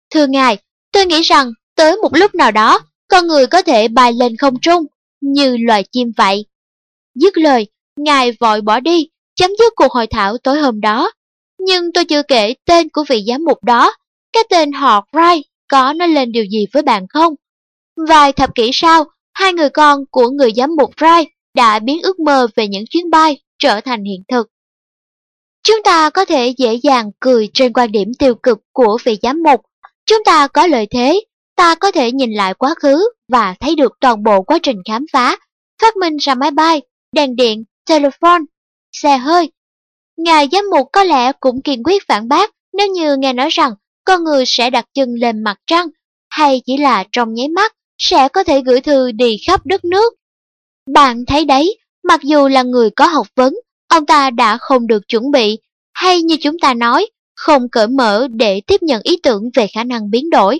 Thưa 0.09 0.27
ngài, 0.27 0.57
tôi 0.91 1.05
nghĩ 1.05 1.21
rằng 1.21 1.51
tới 1.77 1.97
một 1.97 2.15
lúc 2.15 2.35
nào 2.35 2.51
đó, 2.51 2.79
con 3.07 3.27
người 3.27 3.47
có 3.47 3.61
thể 3.61 3.87
bay 3.87 4.13
lên 4.13 4.37
không 4.37 4.59
trung, 4.59 4.85
như 5.21 5.57
loài 5.59 5.83
chim 5.91 6.11
vậy. 6.17 6.45
Dứt 7.15 7.37
lời, 7.37 7.67
ngài 7.99 8.31
vội 8.39 8.61
bỏ 8.61 8.79
đi, 8.79 9.09
chấm 9.35 9.51
dứt 9.59 9.73
cuộc 9.75 9.91
hội 9.91 10.07
thảo 10.07 10.37
tối 10.37 10.59
hôm 10.59 10.81
đó. 10.81 11.11
Nhưng 11.59 11.93
tôi 11.93 12.05
chưa 12.05 12.23
kể 12.23 12.53
tên 12.65 12.89
của 12.89 13.03
vị 13.09 13.23
giám 13.27 13.43
mục 13.45 13.63
đó, 13.63 13.95
cái 14.33 14.43
tên 14.49 14.71
họ 14.71 15.05
Wright 15.11 15.41
có 15.67 15.93
nói 15.93 16.07
lên 16.07 16.31
điều 16.31 16.45
gì 16.45 16.65
với 16.73 16.83
bạn 16.83 17.07
không? 17.09 17.33
Vài 18.07 18.33
thập 18.33 18.55
kỷ 18.55 18.69
sau, 18.73 19.05
hai 19.33 19.53
người 19.53 19.69
con 19.69 20.05
của 20.11 20.29
người 20.29 20.51
giám 20.55 20.75
mục 20.75 20.95
Wright 20.95 21.25
đã 21.53 21.79
biến 21.79 22.01
ước 22.01 22.19
mơ 22.19 22.47
về 22.55 22.67
những 22.67 22.85
chuyến 22.89 23.09
bay 23.09 23.41
trở 23.59 23.81
thành 23.81 24.03
hiện 24.03 24.23
thực. 24.27 24.47
Chúng 25.63 25.83
ta 25.83 26.09
có 26.09 26.25
thể 26.25 26.53
dễ 26.57 26.73
dàng 26.83 27.11
cười 27.19 27.49
trên 27.53 27.73
quan 27.73 27.91
điểm 27.91 28.11
tiêu 28.19 28.35
cực 28.35 28.57
của 28.73 28.97
vị 29.03 29.17
giám 29.21 29.43
mục. 29.43 29.61
Chúng 30.05 30.23
ta 30.25 30.47
có 30.47 30.67
lợi 30.67 30.87
thế, 30.91 31.21
ta 31.57 31.75
có 31.75 31.91
thể 31.91 32.11
nhìn 32.11 32.31
lại 32.31 32.53
quá 32.53 32.73
khứ 32.81 33.09
và 33.31 33.55
thấy 33.59 33.75
được 33.75 33.91
toàn 34.01 34.23
bộ 34.23 34.41
quá 34.41 34.59
trình 34.63 34.77
khám 34.85 35.05
phá, 35.13 35.37
phát 35.81 35.97
minh 35.97 36.17
ra 36.17 36.35
máy 36.35 36.51
bay, 36.51 36.81
đèn 37.11 37.35
điện, 37.35 37.63
telephone, 37.89 38.41
xe 38.91 39.17
hơi. 39.17 39.51
Ngài 40.17 40.47
giám 40.51 40.65
mục 40.71 40.87
có 40.93 41.03
lẽ 41.03 41.31
cũng 41.39 41.61
kiên 41.61 41.83
quyết 41.83 42.07
phản 42.07 42.27
bác 42.27 42.51
nếu 42.73 42.87
như 42.87 43.17
nghe 43.17 43.33
nói 43.33 43.49
rằng 43.49 43.71
con 44.05 44.23
người 44.23 44.43
sẽ 44.45 44.69
đặt 44.69 44.85
chân 44.93 45.13
lên 45.13 45.43
mặt 45.43 45.57
trăng, 45.67 45.87
hay 46.29 46.61
chỉ 46.65 46.77
là 46.77 47.03
trong 47.11 47.33
nháy 47.33 47.47
mắt 47.47 47.73
sẽ 47.97 48.27
có 48.27 48.43
thể 48.43 48.61
gửi 48.61 48.81
thư 48.81 49.11
đi 49.11 49.37
khắp 49.47 49.65
đất 49.65 49.85
nước. 49.85 50.13
Bạn 50.93 51.25
thấy 51.25 51.45
đấy, 51.45 51.77
mặc 52.03 52.21
dù 52.23 52.47
là 52.47 52.63
người 52.63 52.89
có 52.89 53.05
học 53.05 53.27
vấn, 53.35 53.53
ông 53.87 54.05
ta 54.05 54.29
đã 54.29 54.57
không 54.57 54.87
được 54.87 55.07
chuẩn 55.07 55.31
bị, 55.31 55.59
hay 55.93 56.21
như 56.21 56.37
chúng 56.41 56.59
ta 56.59 56.73
nói, 56.73 57.07
không 57.35 57.69
cởi 57.69 57.87
mở 57.87 58.27
để 58.31 58.61
tiếp 58.67 58.81
nhận 58.81 59.01
ý 59.03 59.17
tưởng 59.23 59.49
về 59.55 59.67
khả 59.67 59.83
năng 59.83 60.09
biến 60.09 60.29
đổi. 60.29 60.59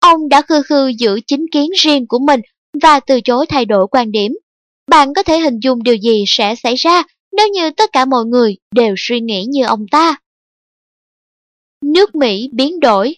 Ông 0.00 0.28
đã 0.28 0.42
khư 0.42 0.62
khư 0.62 0.92
giữ 0.98 1.20
chính 1.26 1.46
kiến 1.52 1.70
riêng 1.78 2.06
của 2.06 2.18
mình 2.18 2.40
và 2.82 3.00
từ 3.00 3.20
chối 3.20 3.46
thay 3.46 3.64
đổi 3.64 3.86
quan 3.90 4.12
điểm. 4.12 4.32
Bạn 4.90 5.14
có 5.14 5.22
thể 5.22 5.38
hình 5.38 5.58
dung 5.62 5.82
điều 5.82 5.96
gì 5.96 6.24
sẽ 6.26 6.54
xảy 6.54 6.74
ra 6.74 7.02
nếu 7.32 7.48
như 7.48 7.70
tất 7.70 7.92
cả 7.92 8.04
mọi 8.04 8.24
người 8.24 8.56
đều 8.74 8.94
suy 8.98 9.20
nghĩ 9.20 9.44
như 9.48 9.64
ông 9.64 9.86
ta. 9.90 10.16
Nước 11.84 12.14
Mỹ 12.14 12.50
biến 12.52 12.80
đổi 12.80 13.16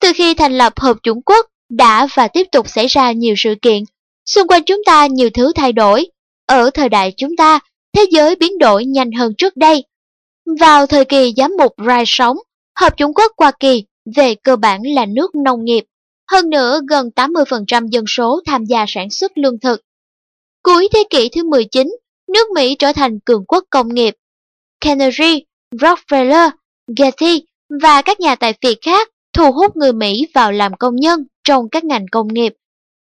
Từ 0.00 0.12
khi 0.14 0.34
thành 0.34 0.58
lập 0.58 0.72
Hợp 0.80 0.96
Chủng 1.02 1.22
Quốc, 1.22 1.46
đã 1.68 2.06
và 2.14 2.28
tiếp 2.28 2.46
tục 2.52 2.68
xảy 2.68 2.86
ra 2.86 3.12
nhiều 3.12 3.34
sự 3.38 3.54
kiện. 3.62 3.84
Xung 4.26 4.46
quanh 4.46 4.64
chúng 4.64 4.82
ta 4.86 5.06
nhiều 5.06 5.30
thứ 5.34 5.52
thay 5.54 5.72
đổi. 5.72 6.06
Ở 6.46 6.70
thời 6.70 6.88
đại 6.88 7.12
chúng 7.16 7.36
ta, 7.36 7.58
thế 7.96 8.04
giới 8.10 8.36
biến 8.36 8.58
đổi 8.58 8.84
nhanh 8.84 9.12
hơn 9.12 9.32
trước 9.38 9.56
đây. 9.56 9.84
Vào 10.60 10.86
thời 10.86 11.04
kỳ 11.04 11.32
giám 11.36 11.52
mục 11.58 11.72
rai 11.86 12.04
sống, 12.06 12.36
Hợp 12.78 12.96
chủng 12.96 13.14
Quốc 13.14 13.32
Hoa 13.36 13.52
Kỳ 13.60 13.84
về 14.16 14.34
cơ 14.34 14.56
bản 14.56 14.82
là 14.82 15.06
nước 15.06 15.34
nông 15.34 15.64
nghiệp. 15.64 15.84
Hơn 16.30 16.50
nữa, 16.50 16.80
gần 16.88 17.10
80% 17.16 17.86
dân 17.86 18.04
số 18.06 18.40
tham 18.46 18.64
gia 18.64 18.84
sản 18.88 19.10
xuất 19.10 19.38
lương 19.38 19.60
thực. 19.60 19.80
Cuối 20.62 20.88
thế 20.92 21.04
kỷ 21.10 21.28
thứ 21.28 21.48
19, 21.48 21.96
nước 22.32 22.50
Mỹ 22.54 22.76
trở 22.78 22.92
thành 22.92 23.18
cường 23.24 23.44
quốc 23.48 23.64
công 23.70 23.94
nghiệp. 23.94 24.14
Kennedy, 24.80 25.44
Rockefeller, 25.74 26.50
Getty 26.96 27.44
và 27.82 28.02
các 28.02 28.20
nhà 28.20 28.34
tài 28.34 28.54
phiệt 28.62 28.78
khác 28.82 29.08
thu 29.32 29.52
hút 29.52 29.76
người 29.76 29.92
Mỹ 29.92 30.26
vào 30.34 30.52
làm 30.52 30.72
công 30.76 30.96
nhân 30.96 31.24
trong 31.44 31.68
các 31.72 31.84
ngành 31.84 32.06
công 32.12 32.28
nghiệp. 32.28 32.54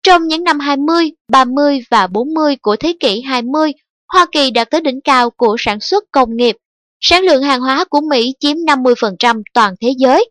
Trong 0.04 0.28
những 0.28 0.44
năm 0.44 0.60
20, 0.60 1.12
30 1.32 1.80
và 1.92 2.08
40 2.08 2.56
của 2.62 2.76
thế 2.76 2.96
kỷ 3.00 3.22
20, 3.22 3.72
Hoa 4.14 4.26
Kỳ 4.32 4.52
đạt 4.52 4.70
tới 4.70 4.82
đỉnh 4.82 5.02
cao 5.04 5.30
của 5.30 5.56
sản 5.60 5.80
xuất 5.80 6.04
công 6.12 6.36
nghiệp. 6.36 6.56
Sản 7.02 7.24
lượng 7.24 7.44
hàng 7.44 7.62
hóa 7.62 7.86
của 7.86 8.02
Mỹ 8.02 8.34
chiếm 8.40 8.56
50% 8.58 9.42
toàn 9.54 9.74
thế 9.82 9.94
giới. 9.98 10.30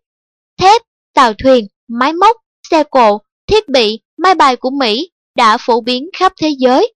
Thép, 0.61 0.83
tàu 1.15 1.33
thuyền, 1.35 1.67
máy 1.89 2.13
móc, 2.13 2.37
xe 2.73 2.85
cộ, 2.91 3.19
thiết 3.47 3.69
bị, 3.69 4.01
máy 4.19 4.35
bay 4.35 4.57
của 4.57 4.71
Mỹ 4.71 5.11
đã 5.37 5.57
phổ 5.61 5.81
biến 5.81 6.09
khắp 6.19 6.33
thế 6.41 6.51
giới. 6.59 6.95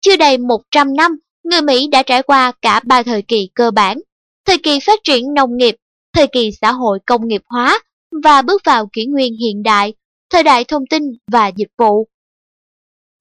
Chưa 0.00 0.16
đầy 0.16 0.38
100 0.38 0.96
năm, 0.96 1.12
người 1.44 1.62
Mỹ 1.62 1.86
đã 1.86 2.02
trải 2.02 2.22
qua 2.22 2.52
cả 2.62 2.80
ba 2.84 3.02
thời 3.02 3.22
kỳ 3.22 3.48
cơ 3.54 3.70
bản, 3.70 3.98
thời 4.46 4.58
kỳ 4.58 4.80
phát 4.80 5.00
triển 5.04 5.34
nông 5.34 5.56
nghiệp, 5.56 5.76
thời 6.12 6.26
kỳ 6.26 6.50
xã 6.60 6.72
hội 6.72 6.98
công 7.06 7.28
nghiệp 7.28 7.42
hóa 7.46 7.80
và 8.24 8.42
bước 8.42 8.62
vào 8.64 8.88
kỷ 8.92 9.06
nguyên 9.06 9.36
hiện 9.36 9.62
đại, 9.62 9.94
thời 10.30 10.42
đại 10.42 10.64
thông 10.64 10.82
tin 10.90 11.02
và 11.32 11.48
dịch 11.56 11.70
vụ. 11.78 12.08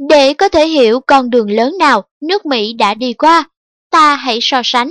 Để 0.09 0.33
có 0.33 0.49
thể 0.49 0.67
hiểu 0.67 0.99
con 1.07 1.29
đường 1.29 1.51
lớn 1.51 1.77
nào 1.79 2.03
nước 2.21 2.45
Mỹ 2.45 2.73
đã 2.73 2.93
đi 2.93 3.13
qua, 3.13 3.49
ta 3.91 4.15
hãy 4.15 4.39
so 4.41 4.61
sánh. 4.63 4.89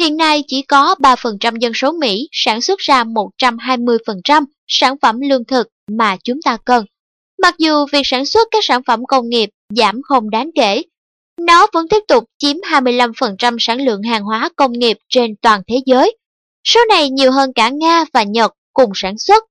Hiện 0.00 0.16
nay 0.16 0.44
chỉ 0.46 0.62
có 0.62 0.94
3% 0.98 1.58
dân 1.58 1.72
số 1.74 1.92
Mỹ 1.92 2.28
sản 2.32 2.60
xuất 2.60 2.78
ra 2.78 3.04
120% 3.04 4.44
sản 4.66 4.96
phẩm 5.02 5.20
lương 5.20 5.44
thực 5.44 5.68
mà 5.90 6.16
chúng 6.24 6.42
ta 6.42 6.56
cần. 6.64 6.84
Mặc 7.42 7.54
dù 7.58 7.86
việc 7.92 8.02
sản 8.04 8.26
xuất 8.26 8.48
các 8.50 8.64
sản 8.64 8.82
phẩm 8.86 9.06
công 9.08 9.28
nghiệp 9.28 9.50
giảm 9.76 10.02
không 10.02 10.30
đáng 10.30 10.50
kể, 10.54 10.82
nó 11.40 11.66
vẫn 11.72 11.88
tiếp 11.88 12.00
tục 12.08 12.24
chiếm 12.38 12.56
25% 12.56 13.56
sản 13.60 13.80
lượng 13.80 14.02
hàng 14.02 14.22
hóa 14.22 14.48
công 14.56 14.72
nghiệp 14.72 14.98
trên 15.08 15.36
toàn 15.42 15.62
thế 15.68 15.76
giới. 15.86 16.16
Số 16.64 16.80
này 16.88 17.10
nhiều 17.10 17.32
hơn 17.32 17.52
cả 17.52 17.68
Nga 17.68 18.04
và 18.12 18.22
Nhật 18.22 18.52
cùng 18.72 18.92
sản 18.94 19.18
xuất. 19.18 19.44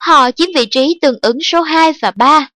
Họ 0.00 0.30
chiếm 0.30 0.48
vị 0.56 0.66
trí 0.70 0.98
tương 1.02 1.18
ứng 1.22 1.38
số 1.42 1.60
2 1.60 1.92
và 2.02 2.10
3. 2.10 2.48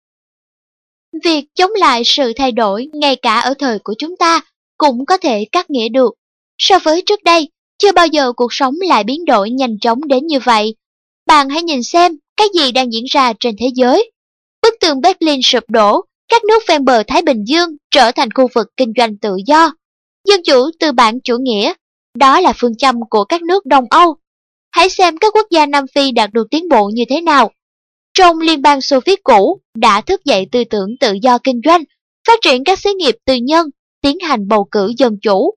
Việc 1.23 1.45
chống 1.55 1.71
lại 1.75 2.01
sự 2.05 2.33
thay 2.35 2.51
đổi 2.51 2.89
ngay 2.93 3.15
cả 3.15 3.39
ở 3.39 3.53
thời 3.59 3.79
của 3.79 3.93
chúng 3.97 4.17
ta 4.17 4.41
cũng 4.77 5.05
có 5.05 5.17
thể 5.17 5.45
cắt 5.51 5.69
nghĩa 5.69 5.89
được. 5.89 6.13
So 6.57 6.79
với 6.79 7.03
trước 7.05 7.23
đây, 7.23 7.49
chưa 7.77 7.91
bao 7.91 8.07
giờ 8.07 8.31
cuộc 8.33 8.53
sống 8.53 8.75
lại 8.79 9.03
biến 9.03 9.25
đổi 9.25 9.49
nhanh 9.49 9.79
chóng 9.79 10.07
đến 10.07 10.27
như 10.27 10.39
vậy. 10.39 10.75
Bạn 11.25 11.49
hãy 11.49 11.63
nhìn 11.63 11.83
xem 11.83 12.17
cái 12.41 12.49
gì 12.53 12.71
đang 12.71 12.93
diễn 12.93 13.03
ra 13.11 13.33
trên 13.39 13.55
thế 13.59 13.65
giới. 13.75 14.11
Bức 14.61 14.73
tường 14.81 15.01
Berlin 15.01 15.41
sụp 15.43 15.63
đổ, 15.69 16.01
các 16.27 16.43
nước 16.43 16.63
ven 16.67 16.85
bờ 16.85 17.03
Thái 17.07 17.21
Bình 17.21 17.43
Dương 17.47 17.69
trở 17.91 18.11
thành 18.11 18.31
khu 18.31 18.47
vực 18.53 18.67
kinh 18.77 18.93
doanh 18.97 19.17
tự 19.17 19.35
do. 19.45 19.73
Dân 20.27 20.41
chủ 20.43 20.69
tư 20.79 20.91
bản 20.91 21.19
chủ 21.23 21.37
nghĩa, 21.37 21.73
đó 22.13 22.39
là 22.39 22.53
phương 22.57 22.77
châm 22.77 22.95
của 23.09 23.23
các 23.23 23.41
nước 23.41 23.65
Đông 23.65 23.85
Âu. 23.89 24.15
Hãy 24.71 24.89
xem 24.89 25.17
các 25.17 25.33
quốc 25.35 25.47
gia 25.51 25.65
Nam 25.65 25.85
Phi 25.95 26.11
đạt 26.11 26.33
được 26.33 26.47
tiến 26.51 26.69
bộ 26.69 26.89
như 26.93 27.03
thế 27.09 27.21
nào. 27.21 27.51
Trong 28.13 28.39
Liên 28.39 28.61
bang 28.61 28.81
Xô 28.81 28.99
Viết 29.05 29.23
cũ 29.23 29.61
đã 29.77 30.01
thức 30.01 30.25
dậy 30.25 30.47
tư 30.51 30.63
tưởng 30.63 30.89
tự 30.99 31.13
do 31.21 31.37
kinh 31.37 31.61
doanh, 31.65 31.83
phát 32.27 32.39
triển 32.41 32.63
các 32.63 32.79
xí 32.79 32.89
nghiệp 32.93 33.15
tư 33.25 33.35
nhân, 33.35 33.67
tiến 34.01 34.17
hành 34.19 34.47
bầu 34.47 34.67
cử 34.71 34.93
dân 34.97 35.17
chủ. 35.21 35.53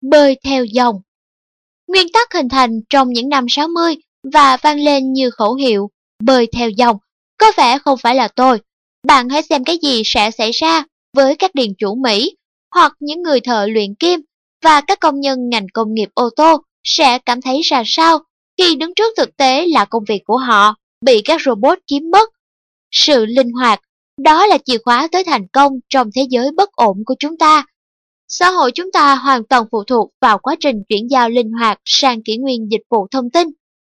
Bơi 0.00 0.36
theo 0.44 0.64
dòng 0.64 0.96
Nguyên 1.86 2.06
tắc 2.12 2.32
hình 2.34 2.48
thành 2.48 2.80
trong 2.90 3.08
những 3.12 3.28
năm 3.28 3.46
60 3.48 3.96
và 4.32 4.56
vang 4.56 4.80
lên 4.80 5.12
như 5.12 5.30
khẩu 5.30 5.54
hiệu 5.54 5.90
bơi 6.24 6.46
theo 6.52 6.70
dòng 6.70 6.96
có 7.38 7.52
vẻ 7.56 7.78
không 7.78 7.98
phải 7.98 8.14
là 8.14 8.28
tôi. 8.28 8.60
Bạn 9.06 9.28
hãy 9.28 9.42
xem 9.42 9.64
cái 9.64 9.78
gì 9.82 10.02
sẽ 10.04 10.30
xảy 10.30 10.50
ra 10.52 10.84
với 11.16 11.36
các 11.36 11.54
điền 11.54 11.74
chủ 11.78 11.94
Mỹ 11.94 12.36
hoặc 12.74 12.92
những 13.00 13.22
người 13.22 13.40
thợ 13.40 13.66
luyện 13.66 13.94
kim 13.94 14.20
và 14.62 14.80
các 14.80 15.00
công 15.00 15.20
nhân 15.20 15.48
ngành 15.48 15.66
công 15.74 15.94
nghiệp 15.94 16.08
ô 16.14 16.30
tô 16.36 16.62
sẽ 16.84 17.18
cảm 17.18 17.40
thấy 17.40 17.60
ra 17.64 17.82
sao 17.86 18.18
khi 18.58 18.74
đứng 18.74 18.94
trước 18.94 19.14
thực 19.16 19.36
tế 19.36 19.66
là 19.66 19.84
công 19.84 20.04
việc 20.08 20.22
của 20.26 20.36
họ 20.36 20.74
bị 21.00 21.22
các 21.24 21.40
robot 21.44 21.78
chiếm 21.86 22.02
mất. 22.12 22.30
Sự 22.90 23.26
linh 23.26 23.50
hoạt, 23.52 23.80
đó 24.20 24.46
là 24.46 24.58
chìa 24.64 24.78
khóa 24.84 25.08
tới 25.12 25.24
thành 25.24 25.46
công 25.48 25.72
trong 25.88 26.10
thế 26.14 26.22
giới 26.30 26.50
bất 26.56 26.72
ổn 26.72 27.02
của 27.06 27.14
chúng 27.18 27.38
ta. 27.38 27.64
Xã 28.28 28.50
hội 28.50 28.72
chúng 28.74 28.92
ta 28.92 29.14
hoàn 29.14 29.44
toàn 29.44 29.64
phụ 29.72 29.84
thuộc 29.84 30.10
vào 30.20 30.38
quá 30.38 30.56
trình 30.60 30.76
chuyển 30.88 31.10
giao 31.10 31.30
linh 31.30 31.52
hoạt 31.52 31.78
sang 31.84 32.22
kỷ 32.22 32.36
nguyên 32.36 32.70
dịch 32.70 32.82
vụ 32.90 33.06
thông 33.10 33.30
tin, 33.30 33.48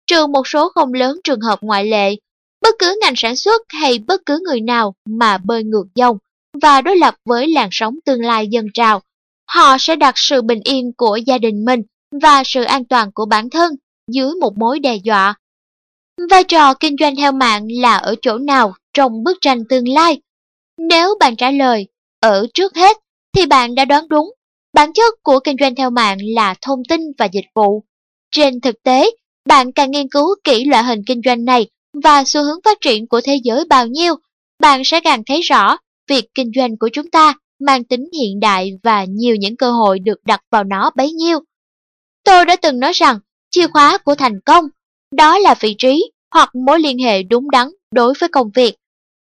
trừ 0.06 0.26
một 0.26 0.48
số 0.48 0.68
không 0.68 0.94
lớn 0.94 1.20
trường 1.24 1.40
hợp 1.40 1.58
ngoại 1.62 1.84
lệ. 1.84 2.16
Bất 2.62 2.74
cứ 2.78 2.98
ngành 3.00 3.16
sản 3.16 3.36
xuất 3.36 3.62
hay 3.68 3.98
bất 3.98 4.20
cứ 4.26 4.38
người 4.44 4.60
nào 4.60 4.94
mà 5.08 5.38
bơi 5.38 5.64
ngược 5.64 5.86
dòng 5.94 6.18
và 6.62 6.80
đối 6.80 6.96
lập 6.96 7.14
với 7.24 7.48
làn 7.48 7.68
sóng 7.72 7.94
tương 8.04 8.24
lai 8.24 8.48
dân 8.48 8.66
trào, 8.74 9.02
họ 9.48 9.76
sẽ 9.78 9.96
đặt 9.96 10.14
sự 10.16 10.42
bình 10.42 10.60
yên 10.64 10.92
của 10.96 11.18
gia 11.26 11.38
đình 11.38 11.64
mình 11.64 11.82
và 12.22 12.42
sự 12.44 12.62
an 12.64 12.84
toàn 12.84 13.12
của 13.12 13.26
bản 13.26 13.50
thân 13.50 13.72
dưới 14.12 14.34
một 14.40 14.58
mối 14.58 14.78
đe 14.78 14.96
dọa. 14.96 15.34
Vai 16.30 16.44
trò 16.44 16.74
kinh 16.74 16.96
doanh 17.00 17.16
theo 17.16 17.32
mạng 17.32 17.66
là 17.80 17.96
ở 17.96 18.14
chỗ 18.22 18.38
nào 18.38 18.74
trong 18.94 19.24
bức 19.24 19.38
tranh 19.40 19.64
tương 19.68 19.88
lai? 19.88 20.20
Nếu 20.78 21.14
bạn 21.20 21.36
trả 21.36 21.50
lời 21.50 21.86
ở 22.20 22.46
trước 22.54 22.76
hết 22.76 22.96
thì 23.32 23.46
bạn 23.46 23.74
đã 23.74 23.84
đoán 23.84 24.08
đúng. 24.08 24.32
Bản 24.72 24.92
chất 24.92 25.14
của 25.22 25.40
kinh 25.40 25.56
doanh 25.60 25.74
theo 25.74 25.90
mạng 25.90 26.18
là 26.22 26.54
thông 26.60 26.82
tin 26.88 27.00
và 27.18 27.28
dịch 27.32 27.46
vụ. 27.54 27.84
Trên 28.30 28.60
thực 28.60 28.82
tế, 28.82 29.10
bạn 29.46 29.72
càng 29.72 29.90
nghiên 29.90 30.08
cứu 30.08 30.26
kỹ 30.44 30.64
loại 30.64 30.84
hình 30.84 31.02
kinh 31.06 31.20
doanh 31.24 31.44
này 31.44 31.66
và 32.04 32.24
xu 32.24 32.42
hướng 32.42 32.58
phát 32.64 32.78
triển 32.80 33.06
của 33.06 33.20
thế 33.24 33.38
giới 33.44 33.64
bao 33.64 33.86
nhiêu, 33.86 34.14
bạn 34.60 34.82
sẽ 34.84 35.00
càng 35.00 35.22
thấy 35.26 35.40
rõ 35.40 35.76
việc 36.08 36.24
kinh 36.34 36.50
doanh 36.56 36.78
của 36.78 36.88
chúng 36.92 37.10
ta 37.10 37.34
mang 37.60 37.84
tính 37.84 38.08
hiện 38.12 38.40
đại 38.40 38.70
và 38.82 39.04
nhiều 39.04 39.36
những 39.36 39.56
cơ 39.56 39.70
hội 39.70 39.98
được 39.98 40.24
đặt 40.24 40.40
vào 40.50 40.64
nó 40.64 40.90
bấy 40.96 41.12
nhiêu. 41.12 41.38
Tôi 42.24 42.44
đã 42.44 42.56
từng 42.56 42.80
nói 42.80 42.92
rằng 42.92 43.18
chìa 43.50 43.66
khóa 43.66 43.98
của 43.98 44.14
thành 44.14 44.40
công 44.40 44.64
đó 45.14 45.38
là 45.38 45.54
vị 45.60 45.74
trí 45.78 46.10
hoặc 46.34 46.54
mối 46.54 46.80
liên 46.80 46.98
hệ 46.98 47.22
đúng 47.22 47.50
đắn 47.50 47.68
đối 47.92 48.14
với 48.20 48.28
công 48.28 48.50
việc. 48.54 48.74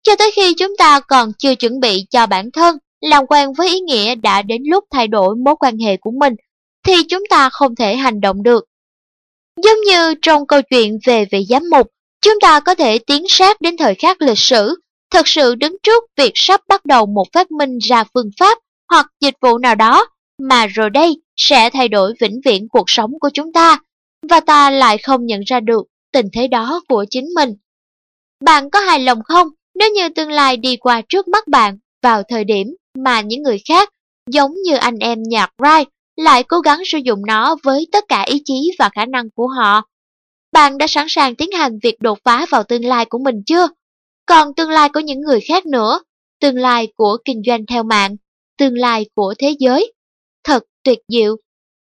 Cho 0.03 0.15
tới 0.15 0.31
khi 0.35 0.53
chúng 0.53 0.77
ta 0.77 0.99
còn 0.99 1.31
chưa 1.37 1.55
chuẩn 1.55 1.79
bị 1.79 2.05
cho 2.09 2.25
bản 2.25 2.51
thân 2.51 2.77
làm 3.01 3.27
quen 3.27 3.53
với 3.57 3.69
ý 3.69 3.79
nghĩa 3.79 4.15
đã 4.15 4.41
đến 4.41 4.61
lúc 4.65 4.83
thay 4.91 5.07
đổi 5.07 5.35
mối 5.35 5.55
quan 5.59 5.77
hệ 5.77 5.97
của 5.97 6.11
mình, 6.19 6.33
thì 6.87 6.93
chúng 7.09 7.23
ta 7.29 7.49
không 7.49 7.75
thể 7.75 7.95
hành 7.95 8.21
động 8.21 8.43
được. 8.43 8.65
Giống 9.63 9.81
như 9.87 10.13
trong 10.21 10.47
câu 10.47 10.61
chuyện 10.61 10.99
về 11.05 11.25
vị 11.31 11.45
giám 11.49 11.63
mục, 11.71 11.87
chúng 12.21 12.39
ta 12.41 12.59
có 12.59 12.75
thể 12.75 12.99
tiến 12.99 13.25
sát 13.27 13.61
đến 13.61 13.77
thời 13.77 13.95
khắc 13.95 14.21
lịch 14.21 14.37
sử, 14.37 14.75
thật 15.11 15.27
sự 15.27 15.55
đứng 15.55 15.77
trước 15.83 16.03
việc 16.17 16.31
sắp 16.35 16.61
bắt 16.67 16.85
đầu 16.85 17.05
một 17.05 17.25
phát 17.33 17.51
minh 17.51 17.77
ra 17.77 18.03
phương 18.13 18.29
pháp 18.39 18.57
hoặc 18.89 19.07
dịch 19.21 19.35
vụ 19.41 19.57
nào 19.57 19.75
đó, 19.75 20.07
mà 20.39 20.67
rồi 20.67 20.89
đây 20.89 21.21
sẽ 21.35 21.69
thay 21.69 21.87
đổi 21.87 22.13
vĩnh 22.19 22.41
viễn 22.45 22.67
cuộc 22.69 22.89
sống 22.89 23.11
của 23.19 23.29
chúng 23.33 23.53
ta, 23.53 23.79
và 24.29 24.39
ta 24.39 24.71
lại 24.71 24.97
không 24.97 25.25
nhận 25.25 25.41
ra 25.47 25.59
được 25.59 25.85
tình 26.13 26.25
thế 26.33 26.47
đó 26.47 26.81
của 26.87 27.05
chính 27.09 27.25
mình. 27.35 27.55
Bạn 28.43 28.69
có 28.69 28.79
hài 28.79 28.99
lòng 28.99 29.23
không 29.23 29.47
nếu 29.75 29.91
như 29.91 30.09
tương 30.09 30.31
lai 30.31 30.57
đi 30.57 30.77
qua 30.77 31.01
trước 31.09 31.27
mắt 31.27 31.47
bạn 31.47 31.77
vào 32.03 32.23
thời 32.29 32.43
điểm 32.43 32.75
mà 32.97 33.21
những 33.21 33.43
người 33.43 33.57
khác, 33.67 33.89
giống 34.31 34.53
như 34.63 34.75
anh 34.75 34.97
em 34.97 35.23
nhạc 35.23 35.51
Wright, 35.57 35.85
lại 36.19 36.43
cố 36.43 36.59
gắng 36.59 36.81
sử 36.85 36.97
dụng 36.97 37.25
nó 37.25 37.55
với 37.63 37.87
tất 37.91 38.03
cả 38.07 38.21
ý 38.21 38.41
chí 38.45 38.71
và 38.79 38.89
khả 38.95 39.05
năng 39.05 39.29
của 39.35 39.47
họ? 39.47 39.81
Bạn 40.51 40.77
đã 40.77 40.87
sẵn 40.87 41.05
sàng 41.09 41.35
tiến 41.35 41.51
hành 41.51 41.79
việc 41.83 41.95
đột 41.99 42.19
phá 42.23 42.45
vào 42.49 42.63
tương 42.63 42.85
lai 42.85 43.05
của 43.05 43.17
mình 43.17 43.35
chưa? 43.45 43.67
Còn 44.25 44.53
tương 44.53 44.69
lai 44.69 44.89
của 44.89 44.99
những 44.99 45.21
người 45.21 45.39
khác 45.41 45.65
nữa, 45.65 45.99
tương 46.41 46.55
lai 46.55 46.87
của 46.95 47.17
kinh 47.25 47.41
doanh 47.45 47.65
theo 47.65 47.83
mạng, 47.83 48.15
tương 48.57 48.77
lai 48.77 49.05
của 49.15 49.33
thế 49.39 49.55
giới. 49.59 49.93
Thật 50.43 50.63
tuyệt 50.83 50.99
diệu. 51.07 51.35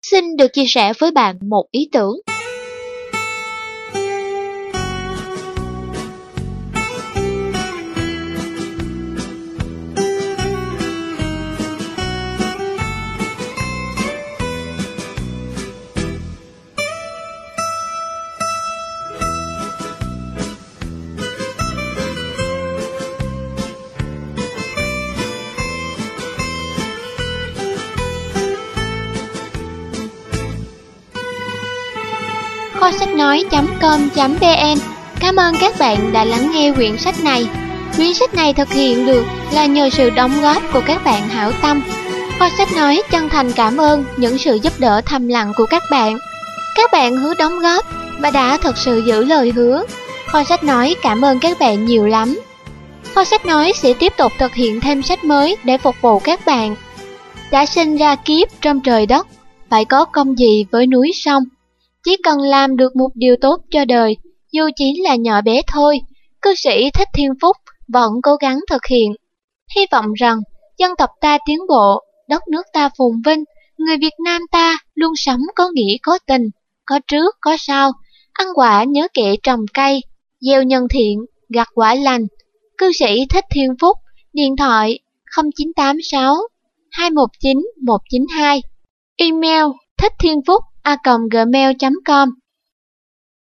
Xin 0.02 0.36
được 0.36 0.48
chia 0.54 0.66
sẻ 0.68 0.94
với 1.00 1.12
bạn 1.12 1.40
một 1.50 1.66
ý 1.72 1.90
tưởng. 1.92 2.16
Kho 32.82 32.92
sách 32.92 33.10
nói.com.vn 33.16 34.78
Cảm 35.20 35.36
ơn 35.36 35.56
các 35.60 35.76
bạn 35.80 36.14
đã 36.14 36.24
lắng 36.24 36.52
nghe 36.52 36.72
quyển 36.72 36.98
sách 36.98 37.24
này. 37.24 37.48
Quyển 37.96 38.14
sách 38.14 38.34
này 38.34 38.54
thực 38.54 38.70
hiện 38.70 39.06
được 39.06 39.26
là 39.52 39.66
nhờ 39.66 39.90
sự 39.90 40.10
đóng 40.10 40.42
góp 40.42 40.64
của 40.74 40.82
các 40.86 41.04
bạn 41.04 41.30
hảo 41.30 41.52
tâm. 41.62 41.84
Kho 42.40 42.50
sách 42.58 42.68
nói 42.76 43.02
chân 43.12 43.30
thành 43.30 43.52
cảm 43.52 43.78
ơn 43.78 44.06
những 44.18 44.38
sự 44.38 44.56
giúp 44.56 44.74
đỡ 44.80 45.02
thầm 45.06 45.28
lặng 45.28 45.52
của 45.58 45.66
các 45.70 45.84
bạn. 45.92 46.18
Các 46.76 46.92
bạn 46.92 47.18
hứa 47.18 47.34
đóng 47.40 47.60
góp 47.60 47.86
và 48.20 48.32
đã 48.32 48.58
thật 48.58 48.78
sự 48.78 49.04
giữ 49.08 49.26
lời 49.26 49.52
hứa. 49.56 49.84
Kho 50.28 50.44
sách 50.44 50.64
nói 50.64 50.96
cảm 51.02 51.22
ơn 51.22 51.40
các 51.40 51.60
bạn 51.60 51.86
nhiều 51.86 52.08
lắm. 52.08 52.40
Kho 53.16 53.24
sách 53.24 53.46
nói 53.46 53.74
sẽ 53.76 53.94
tiếp 53.94 54.14
tục 54.18 54.32
thực 54.40 54.54
hiện 54.54 54.82
thêm 54.82 55.04
sách 55.04 55.24
mới 55.24 55.58
để 55.64 55.78
phục 55.78 55.96
vụ 56.02 56.20
các 56.20 56.46
bạn. 56.46 56.76
Đã 57.52 57.66
sinh 57.66 57.98
ra 57.98 58.16
kiếp 58.16 58.48
trong 58.62 58.82
trời 58.82 59.06
đất, 59.06 59.28
phải 59.70 59.86
có 59.86 60.06
công 60.06 60.40
gì 60.40 60.66
với 60.72 60.88
núi 60.88 61.12
sông. 61.14 61.44
Chỉ 62.04 62.18
cần 62.24 62.40
làm 62.40 62.78
được 62.78 62.96
một 62.96 63.10
điều 63.14 63.36
tốt 63.42 63.62
cho 63.72 63.86
đời, 63.86 64.18
dù 64.52 64.70
chỉ 64.76 65.02
là 65.04 65.16
nhỏ 65.16 65.42
bé 65.42 65.62
thôi, 65.68 66.00
cư 66.42 66.56
sĩ 66.56 66.92
Thích 66.92 67.08
Thiên 67.14 67.32
Phúc 67.42 67.58
vẫn 67.88 68.14
cố 68.24 68.36
gắng 68.36 68.60
thực 68.70 68.86
hiện. 68.86 69.14
Hy 69.76 69.86
vọng 69.92 70.14
rằng 70.14 70.38
dân 70.78 70.92
tộc 70.98 71.10
ta 71.22 71.38
tiến 71.46 71.60
bộ, 71.70 72.04
đất 72.28 72.48
nước 72.48 72.64
ta 72.74 72.90
phồn 72.98 73.22
vinh, 73.26 73.44
người 73.78 73.98
Việt 73.98 74.14
Nam 74.26 74.42
ta 74.52 74.78
luôn 74.96 75.14
sống 75.16 75.42
có 75.56 75.70
nghĩa 75.74 75.98
có 76.02 76.20
tình, 76.28 76.50
có 76.86 77.00
trước 77.08 77.36
có 77.42 77.56
sau, 77.60 77.92
ăn 78.34 78.48
quả 78.56 78.84
nhớ 78.84 79.08
kệ 79.14 79.36
trồng 79.44 79.66
cây, 79.74 80.02
gieo 80.40 80.64
nhân 80.64 80.88
thiện, 80.90 81.26
gặt 81.50 81.68
quả 81.76 81.96
lành. 81.96 82.28
Cư 82.78 82.92
sĩ 82.92 83.26
Thích 83.30 83.46
Thiên 83.52 83.70
Phúc, 83.82 83.98
điện 84.34 84.56
thoại 84.56 85.00
0986 85.36 86.36
219 86.92 87.58
192, 87.82 88.62
email 89.18 89.64
thích 89.98 90.14
thiên 90.20 90.42
phúc 90.48 90.64
a 90.84 90.98
gmail.com. 91.32 92.30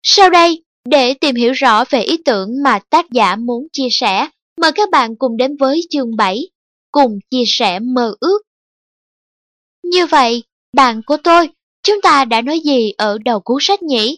Sau 0.03 0.29
đây, 0.29 0.63
để 0.85 1.13
tìm 1.13 1.35
hiểu 1.35 1.51
rõ 1.51 1.83
về 1.89 2.01
ý 2.01 2.17
tưởng 2.25 2.63
mà 2.63 2.79
tác 2.89 3.05
giả 3.11 3.35
muốn 3.35 3.67
chia 3.73 3.87
sẻ, 3.91 4.29
mời 4.61 4.71
các 4.71 4.89
bạn 4.89 5.15
cùng 5.15 5.37
đến 5.37 5.57
với 5.57 5.81
chương 5.89 6.15
7, 6.15 6.49
cùng 6.91 7.19
chia 7.31 7.43
sẻ 7.47 7.79
mơ 7.79 8.15
ước. 8.19 8.41
Như 9.83 10.05
vậy, 10.05 10.43
bạn 10.73 11.01
của 11.05 11.17
tôi, 11.23 11.49
chúng 11.83 12.01
ta 12.01 12.25
đã 12.25 12.41
nói 12.41 12.59
gì 12.59 12.91
ở 12.97 13.17
đầu 13.25 13.39
cuốn 13.39 13.57
sách 13.61 13.83
nhỉ? 13.83 14.17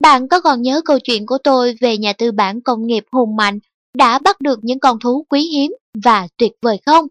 Bạn 0.00 0.28
có 0.28 0.40
còn 0.40 0.62
nhớ 0.62 0.80
câu 0.84 0.98
chuyện 0.98 1.26
của 1.26 1.38
tôi 1.44 1.76
về 1.80 1.98
nhà 1.98 2.12
tư 2.12 2.32
bản 2.32 2.60
công 2.60 2.86
nghiệp 2.86 3.04
hùng 3.12 3.36
mạnh 3.36 3.58
đã 3.94 4.18
bắt 4.18 4.40
được 4.40 4.58
những 4.62 4.80
con 4.80 4.98
thú 4.98 5.26
quý 5.28 5.40
hiếm 5.40 5.72
và 6.04 6.28
tuyệt 6.36 6.52
vời 6.62 6.78
không? 6.86 7.06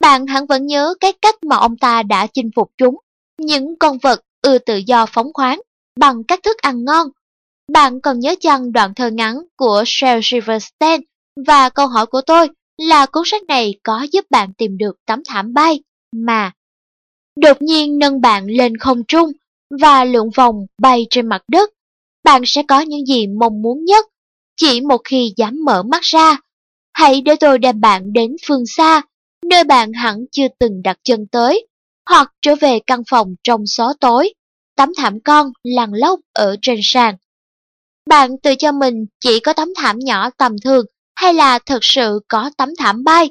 Bạn 0.00 0.26
hẳn 0.26 0.46
vẫn 0.46 0.66
nhớ 0.66 0.94
cái 1.00 1.12
cách 1.12 1.44
mà 1.44 1.56
ông 1.56 1.76
ta 1.76 2.02
đã 2.02 2.26
chinh 2.26 2.50
phục 2.56 2.70
chúng, 2.78 2.96
những 3.38 3.78
con 3.78 3.98
vật 3.98 4.20
ưa 4.42 4.58
tự 4.58 4.76
do 4.86 5.06
phóng 5.06 5.32
khoáng 5.34 5.60
bằng 6.00 6.24
các 6.24 6.42
thức 6.42 6.56
ăn 6.56 6.84
ngon. 6.84 7.08
Bạn 7.72 8.00
còn 8.00 8.20
nhớ 8.20 8.34
chăng 8.40 8.72
đoạn 8.72 8.94
thơ 8.94 9.10
ngắn 9.10 9.36
của 9.56 9.82
Shel 9.86 10.20
Silverstein 10.22 11.00
và 11.46 11.68
câu 11.68 11.86
hỏi 11.86 12.06
của 12.06 12.20
tôi 12.20 12.48
là 12.76 13.06
cuốn 13.06 13.22
sách 13.26 13.42
này 13.42 13.74
có 13.82 14.06
giúp 14.12 14.24
bạn 14.30 14.52
tìm 14.52 14.78
được 14.78 14.96
tấm 15.06 15.22
thảm 15.28 15.54
bay 15.54 15.82
mà 16.12 16.52
đột 17.36 17.62
nhiên 17.62 17.98
nâng 17.98 18.20
bạn 18.20 18.46
lên 18.46 18.76
không 18.76 19.04
trung 19.08 19.32
và 19.80 20.04
lượn 20.04 20.30
vòng 20.36 20.66
bay 20.78 21.06
trên 21.10 21.26
mặt 21.26 21.42
đất. 21.48 21.70
Bạn 22.24 22.42
sẽ 22.46 22.62
có 22.68 22.80
những 22.80 23.06
gì 23.06 23.26
mong 23.26 23.62
muốn 23.62 23.84
nhất 23.84 24.06
chỉ 24.56 24.80
một 24.80 25.00
khi 25.04 25.32
dám 25.36 25.64
mở 25.64 25.82
mắt 25.82 26.02
ra. 26.02 26.36
Hãy 26.92 27.20
để 27.20 27.36
tôi 27.40 27.58
đem 27.58 27.80
bạn 27.80 28.12
đến 28.12 28.36
phương 28.46 28.66
xa, 28.66 29.02
nơi 29.46 29.64
bạn 29.64 29.92
hẳn 29.92 30.24
chưa 30.32 30.46
từng 30.58 30.82
đặt 30.82 30.98
chân 31.04 31.26
tới, 31.26 31.66
hoặc 32.10 32.32
trở 32.42 32.54
về 32.60 32.78
căn 32.86 33.02
phòng 33.10 33.34
trong 33.44 33.66
xó 33.66 33.92
tối, 34.00 34.34
tấm 34.76 34.88
thảm 34.96 35.20
con 35.24 35.52
lằn 35.62 35.90
lóc 35.92 36.20
ở 36.32 36.56
trên 36.62 36.80
sàn. 36.82 37.16
Bạn 38.06 38.30
tự 38.42 38.54
cho 38.54 38.72
mình 38.72 39.06
chỉ 39.20 39.40
có 39.40 39.52
tấm 39.52 39.68
thảm 39.76 39.98
nhỏ 39.98 40.30
tầm 40.30 40.56
thường 40.64 40.86
hay 41.14 41.34
là 41.34 41.58
thật 41.58 41.78
sự 41.82 42.20
có 42.28 42.50
tấm 42.56 42.68
thảm 42.78 43.04
bay? 43.04 43.30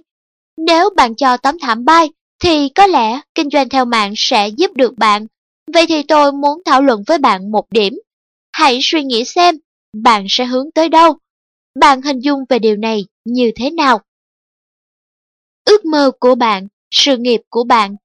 Nếu 0.57 0.89
bạn 0.95 1.15
cho 1.15 1.37
tấm 1.37 1.57
thảm 1.61 1.85
bay 1.85 2.09
thì 2.39 2.69
có 2.69 2.87
lẽ 2.87 3.21
kinh 3.35 3.49
doanh 3.49 3.69
theo 3.69 3.85
mạng 3.85 4.13
sẽ 4.15 4.47
giúp 4.47 4.71
được 4.75 4.97
bạn. 4.97 5.27
Vậy 5.73 5.85
thì 5.87 6.03
tôi 6.03 6.31
muốn 6.31 6.61
thảo 6.65 6.81
luận 6.81 7.03
với 7.07 7.17
bạn 7.17 7.51
một 7.51 7.65
điểm. 7.71 7.93
Hãy 8.51 8.79
suy 8.81 9.03
nghĩ 9.03 9.25
xem 9.25 9.55
bạn 9.93 10.25
sẽ 10.29 10.45
hướng 10.45 10.71
tới 10.71 10.89
đâu. 10.89 11.17
Bạn 11.79 12.01
hình 12.01 12.19
dung 12.19 12.39
về 12.49 12.59
điều 12.59 12.75
này 12.75 13.05
như 13.25 13.51
thế 13.55 13.69
nào? 13.69 14.01
Ước 15.65 15.85
mơ 15.85 16.11
của 16.19 16.35
bạn, 16.35 16.67
sự 16.91 17.17
nghiệp 17.17 17.41
của 17.49 17.63
bạn. 17.63 17.95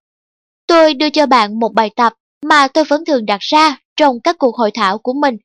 Tôi 0.67 0.95
đưa 0.95 1.11
cho 1.11 1.27
bạn 1.27 1.59
một 1.59 1.75
bài 1.75 1.91
tập 1.97 2.13
mà 2.45 2.69
tôi 2.69 2.85
vẫn 2.85 3.05
thường 3.05 3.27
đặt 3.27 3.41
ra 3.41 3.77
trong 3.97 4.21
các 4.21 4.37
cuộc 4.39 4.57
hội 4.57 4.71
thảo 4.75 4.99
của 4.99 5.13
mình. 5.13 5.37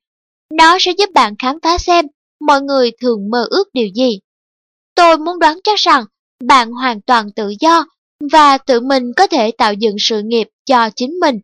Nó 0.54 0.78
sẽ 0.80 0.92
giúp 0.98 1.10
bạn 1.14 1.34
khám 1.38 1.58
phá 1.62 1.78
xem 1.78 2.06
mọi 2.40 2.62
người 2.62 2.90
thường 3.00 3.30
mơ 3.30 3.46
ước 3.50 3.64
điều 3.72 3.88
gì. 3.94 4.20
Tôi 4.94 5.18
muốn 5.18 5.38
đoán 5.38 5.58
chắc 5.64 5.78
rằng 5.78 6.04
bạn 6.44 6.70
hoàn 6.70 7.00
toàn 7.00 7.32
tự 7.36 7.54
do 7.60 7.86
và 8.32 8.58
tự 8.58 8.80
mình 8.80 9.12
có 9.16 9.26
thể 9.26 9.50
tạo 9.58 9.74
dựng 9.74 9.96
sự 9.98 10.22
nghiệp 10.24 10.48
cho 10.66 10.90
chính 10.96 11.10
mình. 11.10 11.40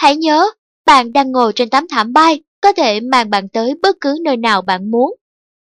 Hãy 0.00 0.16
nhớ, 0.16 0.46
bạn 0.86 1.12
đang 1.12 1.32
ngồi 1.32 1.52
trên 1.52 1.70
tấm 1.70 1.88
thảm 1.88 2.12
bay, 2.12 2.40
có 2.60 2.72
thể 2.72 3.00
mang 3.00 3.30
bạn 3.30 3.48
tới 3.48 3.74
bất 3.82 3.96
cứ 4.00 4.16
nơi 4.24 4.36
nào 4.36 4.62
bạn 4.62 4.90
muốn. 4.90 5.14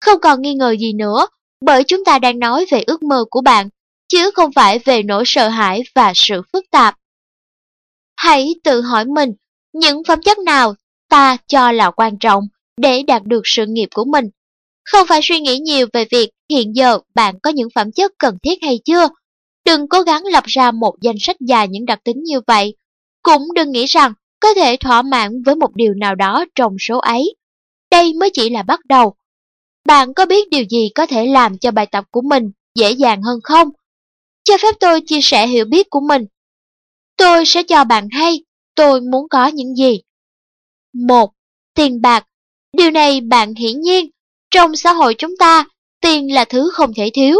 Không 0.01 0.19
còn 0.19 0.42
nghi 0.42 0.53
ngờ 0.53 0.76
gì 0.80 0.93
nữa, 0.93 1.27
bởi 1.66 1.84
chúng 1.84 2.06
ta 2.06 2.19
đang 2.19 2.40
nói 2.40 2.66
về 2.72 2.84
ước 2.88 3.03
mơ 3.03 3.26
của 3.30 3.42
bạn, 3.42 3.69
chứ 4.08 4.32
không 4.32 4.51
phải 4.51 4.80
về 4.80 5.03
nỗi 5.03 5.24
sợ 5.26 5.48
hãi 5.48 5.84
và 5.95 6.11
sự 6.16 6.42
phức 6.53 6.66
tạp. 6.72 6.95
Hãy 8.18 8.56
tự 8.64 8.82
hỏi 8.82 9.06
mình, 9.06 9.34
những 9.74 10.04
phẩm 10.08 10.22
chất 10.22 10.40
nào 10.40 10.76
ta 11.10 11.38
cho 11.48 11.72
là 11.72 11.92
quan 11.92 12.20
trọng 12.20 12.44
để 12.78 13.04
đạt 13.04 13.24
được 13.24 13.42
sự 13.44 13.66
nghiệp 13.68 13.90
của 13.94 14.06
mình. 14.06 14.26
Không 14.86 15.08
phải 15.08 15.20
suy 15.24 15.40
nghĩ 15.40 15.58
nhiều 15.60 15.88
về 15.94 16.06
việc 16.12 16.30
hiện 16.50 16.76
giờ 16.76 17.00
bạn 17.16 17.40
có 17.40 17.50
những 17.50 17.70
phẩm 17.76 17.92
chất 17.92 18.12
cần 18.18 18.38
thiết 18.44 18.56
hay 18.62 18.80
chưa. 18.86 19.10
Đừng 19.66 19.88
cố 19.90 20.02
gắng 20.02 20.24
lập 20.26 20.44
ra 20.48 20.72
một 20.72 20.96
danh 21.02 21.16
sách 21.20 21.36
dài 21.40 21.68
những 21.68 21.86
đặc 21.86 22.00
tính 22.04 22.24
như 22.24 22.42
vậy. 22.48 22.76
Cũng 23.24 23.54
đừng 23.56 23.72
nghĩ 23.72 23.86
rằng 23.86 24.14
có 24.40 24.54
thể 24.54 24.78
thỏa 24.78 25.02
mãn 25.02 25.44
với 25.46 25.56
một 25.56 25.76
điều 25.76 25.94
nào 25.94 26.16
đó 26.16 26.46
trong 26.56 26.76
số 26.80 26.98
ấy. 26.98 27.36
Đây 27.92 28.14
mới 28.14 28.30
chỉ 28.34 28.50
là 28.50 28.64
bắt 28.64 28.80
đầu. 28.86 29.14
Bạn 29.86 30.14
có 30.14 30.26
biết 30.26 30.50
điều 30.50 30.64
gì 30.70 30.90
có 30.96 31.06
thể 31.06 31.26
làm 31.26 31.58
cho 31.58 31.72
bài 31.72 31.86
tập 31.86 32.06
của 32.12 32.22
mình 32.22 32.52
dễ 32.76 32.92
dàng 32.92 33.22
hơn 33.22 33.40
không? 33.44 33.70
Cho 34.44 34.58
phép 34.62 34.76
tôi 34.80 35.02
chia 35.02 35.22
sẻ 35.22 35.48
hiểu 35.48 35.66
biết 35.66 35.90
của 35.90 36.00
mình. 36.00 36.26
Tôi 37.18 37.46
sẽ 37.46 37.64
cho 37.64 37.84
bạn 37.84 38.08
hay 38.12 38.44
tôi 38.76 39.02
muốn 39.02 39.30
có 39.30 39.48
những 39.48 39.76
gì. 39.76 40.02
một 40.94 41.32
Tiền 41.74 42.02
bạc. 42.02 42.28
Điều 42.78 42.92
này 42.92 43.22
bạn 43.22 43.54
hiển 43.56 43.82
nhiên. 43.82 44.10
Trong 44.52 44.76
xã 44.76 44.94
hội 44.94 45.16
chúng 45.18 45.38
ta, 45.40 45.66
tiền 46.02 46.34
là 46.34 46.46
thứ 46.46 46.70
không 46.74 46.94
thể 46.94 47.10
thiếu. 47.14 47.38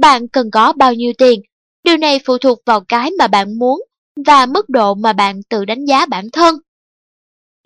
Bạn 0.00 0.28
cần 0.28 0.50
có 0.50 0.72
bao 0.72 0.94
nhiêu 0.94 1.12
tiền. 1.18 1.40
Điều 1.84 1.96
này 1.96 2.20
phụ 2.24 2.38
thuộc 2.38 2.58
vào 2.66 2.80
cái 2.80 3.10
mà 3.18 3.26
bạn 3.26 3.58
muốn 3.58 3.80
và 4.26 4.46
mức 4.46 4.68
độ 4.68 4.94
mà 4.94 5.12
bạn 5.12 5.40
tự 5.48 5.64
đánh 5.64 5.84
giá 5.84 6.06
bản 6.06 6.30
thân. 6.30 6.54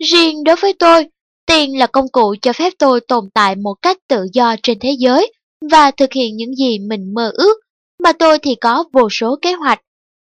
Riêng 0.03 0.43
đối 0.43 0.55
với 0.55 0.73
tôi, 0.73 1.07
tiền 1.45 1.79
là 1.79 1.87
công 1.87 2.07
cụ 2.11 2.35
cho 2.41 2.53
phép 2.53 2.73
tôi 2.79 3.01
tồn 3.01 3.29
tại 3.33 3.55
một 3.55 3.75
cách 3.81 3.97
tự 4.07 4.25
do 4.33 4.55
trên 4.63 4.79
thế 4.79 4.95
giới 4.99 5.33
và 5.71 5.91
thực 5.91 6.13
hiện 6.13 6.37
những 6.37 6.55
gì 6.55 6.79
mình 6.79 7.13
mơ 7.13 7.31
ước, 7.33 7.59
mà 8.03 8.13
tôi 8.13 8.39
thì 8.39 8.55
có 8.55 8.83
vô 8.93 9.09
số 9.09 9.35
kế 9.41 9.53
hoạch. 9.53 9.79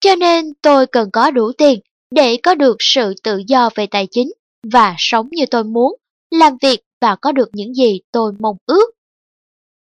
Cho 0.04 0.16
nên 0.16 0.54
tôi 0.62 0.88
cần 0.88 1.10
có 1.14 1.32
đủ 1.32 1.52
tiền 1.58 1.80
để 2.12 2.38
có 2.44 2.56
được 2.56 2.76
sự 2.80 3.14
tự 3.24 3.42
do 3.48 3.70
về 3.76 3.88
tài 3.88 4.08
chính 4.12 4.32
và 4.72 4.96
sống 4.98 5.30
như 5.32 5.46
tôi 5.52 5.64
muốn, 5.64 5.96
làm 6.32 6.58
việc 6.62 6.82
và 7.02 7.16
có 7.16 7.32
được 7.32 7.50
những 7.54 7.74
gì 7.74 8.00
tôi 8.12 8.32
mong 8.40 8.58
ước. 8.66 8.92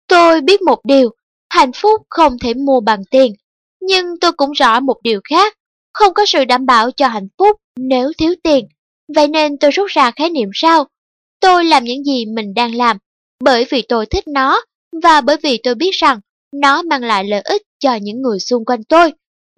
Tôi 0.06 0.40
biết 0.40 0.62
một 0.62 0.80
điều, 0.84 1.10
hạnh 1.50 1.70
phúc 1.72 2.02
không 2.08 2.38
thể 2.38 2.54
mua 2.54 2.80
bằng 2.80 3.04
tiền, 3.10 3.32
nhưng 3.80 4.06
tôi 4.20 4.32
cũng 4.32 4.52
rõ 4.52 4.80
một 4.80 4.96
điều 5.02 5.20
khác, 5.24 5.56
không 5.92 6.14
có 6.14 6.26
sự 6.26 6.44
đảm 6.44 6.66
bảo 6.66 6.90
cho 6.90 7.08
hạnh 7.08 7.28
phúc 7.38 7.56
nếu 7.76 8.12
thiếu 8.18 8.34
tiền. 8.42 8.68
Vậy 9.14 9.28
nên 9.28 9.58
tôi 9.58 9.70
rút 9.70 9.86
ra 9.90 10.10
khái 10.10 10.30
niệm 10.30 10.50
sau, 10.54 10.86
tôi 11.40 11.64
làm 11.64 11.84
những 11.84 12.04
gì 12.04 12.26
mình 12.26 12.54
đang 12.54 12.74
làm, 12.74 12.96
bởi 13.44 13.66
vì 13.70 13.82
tôi 13.82 14.06
thích 14.06 14.28
nó 14.28 14.62
và 15.02 15.20
bởi 15.20 15.36
vì 15.42 15.58
tôi 15.62 15.74
biết 15.74 15.90
rằng 15.92 16.20
nó 16.52 16.82
mang 16.82 17.02
lại 17.02 17.24
lợi 17.24 17.40
ích 17.40 17.62
cho 17.78 17.94
những 17.94 18.22
người 18.22 18.38
xung 18.38 18.64
quanh 18.64 18.84
tôi. 18.84 19.12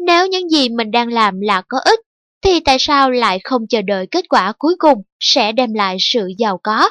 Nếu 0.06 0.26
những 0.26 0.48
gì 0.48 0.68
mình 0.68 0.90
đang 0.90 1.08
làm 1.08 1.40
là 1.40 1.62
có 1.68 1.78
ích, 1.78 2.00
thì 2.42 2.60
tại 2.60 2.76
sao 2.81 3.10
lại 3.10 3.40
không 3.44 3.66
chờ 3.66 3.82
đợi 3.82 4.06
kết 4.10 4.28
quả 4.28 4.52
cuối 4.58 4.74
cùng 4.78 5.02
sẽ 5.20 5.52
đem 5.52 5.74
lại 5.74 5.97
sự 6.00 6.28
giàu 6.39 6.60
có? 6.62 6.90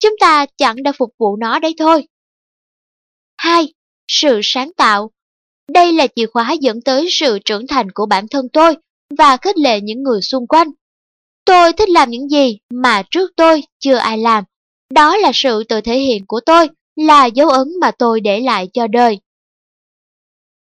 Chúng 0.00 0.16
ta 0.20 0.46
chẳng 0.56 0.82
đã 0.82 0.92
phục 0.98 1.10
vụ 1.18 1.36
nó 1.36 1.58
đấy 1.58 1.74
thôi. 1.78 2.06
2. 3.36 3.72
Sự 4.08 4.40
sáng 4.42 4.72
tạo 4.76 5.10
Đây 5.68 5.92
là 5.92 6.06
chìa 6.16 6.26
khóa 6.26 6.52
dẫn 6.60 6.80
tới 6.82 7.06
sự 7.10 7.38
trưởng 7.44 7.66
thành 7.66 7.90
của 7.90 8.06
bản 8.06 8.28
thân 8.28 8.48
tôi 8.52 8.76
và 9.18 9.36
khích 9.36 9.58
lệ 9.58 9.80
những 9.80 10.02
người 10.02 10.22
xung 10.22 10.46
quanh. 10.46 10.68
Tôi 11.44 11.72
thích 11.72 11.88
làm 11.88 12.10
những 12.10 12.28
gì 12.28 12.58
mà 12.70 13.02
trước 13.10 13.30
tôi 13.36 13.62
chưa 13.78 13.96
ai 13.96 14.18
làm. 14.18 14.44
Đó 14.90 15.16
là 15.16 15.30
sự 15.34 15.64
tự 15.64 15.80
thể 15.80 15.98
hiện 15.98 16.26
của 16.26 16.40
tôi, 16.46 16.68
là 16.96 17.26
dấu 17.26 17.48
ấn 17.48 17.68
mà 17.80 17.90
tôi 17.90 18.20
để 18.20 18.40
lại 18.40 18.68
cho 18.72 18.86
đời. 18.86 19.20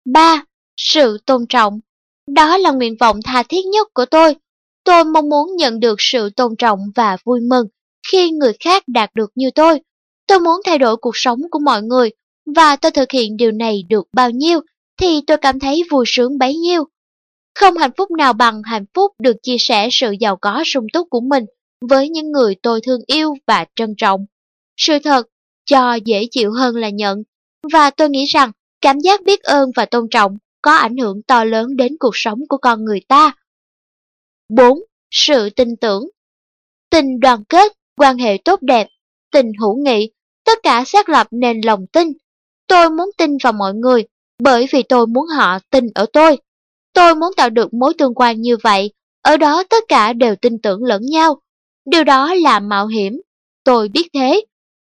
3. 0.05 0.44
Sự 0.77 1.17
tôn 1.25 1.45
trọng 1.49 1.79
Đó 2.27 2.57
là 2.57 2.71
nguyện 2.71 2.95
vọng 2.99 3.19
tha 3.23 3.43
thiết 3.43 3.65
nhất 3.65 3.87
của 3.93 4.05
tôi. 4.05 4.35
Tôi 4.83 5.03
mong 5.03 5.29
muốn 5.29 5.55
nhận 5.55 5.79
được 5.79 5.95
sự 5.99 6.29
tôn 6.29 6.55
trọng 6.57 6.79
và 6.95 7.17
vui 7.25 7.39
mừng 7.49 7.67
khi 8.07 8.31
người 8.31 8.53
khác 8.59 8.83
đạt 8.87 9.15
được 9.15 9.31
như 9.35 9.51
tôi. 9.55 9.79
Tôi 10.27 10.39
muốn 10.39 10.61
thay 10.65 10.77
đổi 10.77 10.97
cuộc 10.97 11.17
sống 11.17 11.41
của 11.51 11.59
mọi 11.59 11.81
người, 11.81 12.09
và 12.55 12.75
tôi 12.75 12.91
thực 12.91 13.11
hiện 13.11 13.37
điều 13.37 13.51
này 13.51 13.83
được 13.89 14.07
bao 14.13 14.29
nhiêu, 14.29 14.59
thì 14.97 15.21
tôi 15.27 15.37
cảm 15.37 15.59
thấy 15.59 15.83
vui 15.91 16.05
sướng 16.07 16.37
bấy 16.37 16.55
nhiêu. 16.55 16.83
Không 17.55 17.77
hạnh 17.77 17.91
phúc 17.97 18.11
nào 18.11 18.33
bằng 18.33 18.61
hạnh 18.63 18.85
phúc 18.93 19.11
được 19.19 19.35
chia 19.43 19.55
sẻ 19.59 19.89
sự 19.91 20.11
giàu 20.19 20.37
có 20.41 20.63
sung 20.65 20.85
túc 20.93 21.07
của 21.09 21.21
mình 21.21 21.45
với 21.89 22.09
những 22.09 22.31
người 22.31 22.55
tôi 22.63 22.81
thương 22.81 23.01
yêu 23.07 23.33
và 23.47 23.65
trân 23.75 23.93
trọng. 23.97 24.25
Sự 24.77 24.99
thật, 25.03 25.27
cho 25.65 25.95
dễ 26.05 26.25
chịu 26.31 26.51
hơn 26.51 26.75
là 26.75 26.89
nhận, 26.89 27.23
và 27.73 27.89
tôi 27.89 28.09
nghĩ 28.09 28.25
rằng 28.25 28.51
cảm 28.81 28.99
giác 28.99 29.23
biết 29.23 29.43
ơn 29.43 29.71
và 29.75 29.85
tôn 29.85 30.07
trọng 30.11 30.37
có 30.65 30.71
ảnh 30.71 30.97
hưởng 30.97 31.21
to 31.23 31.43
lớn 31.43 31.75
đến 31.75 31.95
cuộc 31.99 32.11
sống 32.13 32.39
của 32.49 32.57
con 32.57 32.85
người 32.85 32.99
ta. 33.07 33.35
4. 34.49 34.79
Sự 35.11 35.49
tin 35.49 35.75
tưởng 35.81 36.03
Tình 36.89 37.19
đoàn 37.19 37.43
kết, 37.49 37.71
quan 37.97 38.17
hệ 38.17 38.37
tốt 38.45 38.61
đẹp, 38.61 38.87
tình 39.31 39.51
hữu 39.61 39.75
nghị, 39.85 40.11
tất 40.45 40.59
cả 40.63 40.83
xác 40.85 41.09
lập 41.09 41.27
nền 41.31 41.61
lòng 41.65 41.85
tin. 41.93 42.07
Tôi 42.67 42.89
muốn 42.89 43.09
tin 43.17 43.37
vào 43.43 43.53
mọi 43.53 43.73
người, 43.73 44.03
bởi 44.43 44.67
vì 44.71 44.83
tôi 44.83 45.07
muốn 45.07 45.25
họ 45.27 45.59
tin 45.69 45.87
ở 45.95 46.05
tôi. 46.13 46.37
Tôi 46.93 47.15
muốn 47.15 47.33
tạo 47.37 47.49
được 47.49 47.73
mối 47.73 47.93
tương 47.97 48.15
quan 48.15 48.41
như 48.41 48.57
vậy, 48.63 48.93
ở 49.21 49.37
đó 49.37 49.63
tất 49.69 49.83
cả 49.87 50.13
đều 50.13 50.35
tin 50.35 50.61
tưởng 50.63 50.83
lẫn 50.83 51.01
nhau. 51.01 51.41
Điều 51.85 52.03
đó 52.03 52.33
là 52.33 52.59
mạo 52.59 52.87
hiểm, 52.87 53.21
tôi 53.63 53.89
biết 53.89 54.07
thế. 54.13 54.45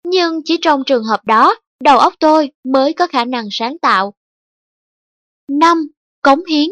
Nhưng 0.04 0.40
chỉ 0.44 0.58
trong 0.62 0.82
trường 0.86 1.04
hợp 1.04 1.24
đó, 1.24 1.54
đầu 1.84 1.98
óc 1.98 2.14
tôi 2.20 2.50
mới 2.64 2.92
có 2.92 3.06
khả 3.06 3.24
năng 3.24 3.48
sáng 3.50 3.78
tạo. 3.78 4.14
5. 5.58 5.86
Cống 6.22 6.44
hiến 6.44 6.68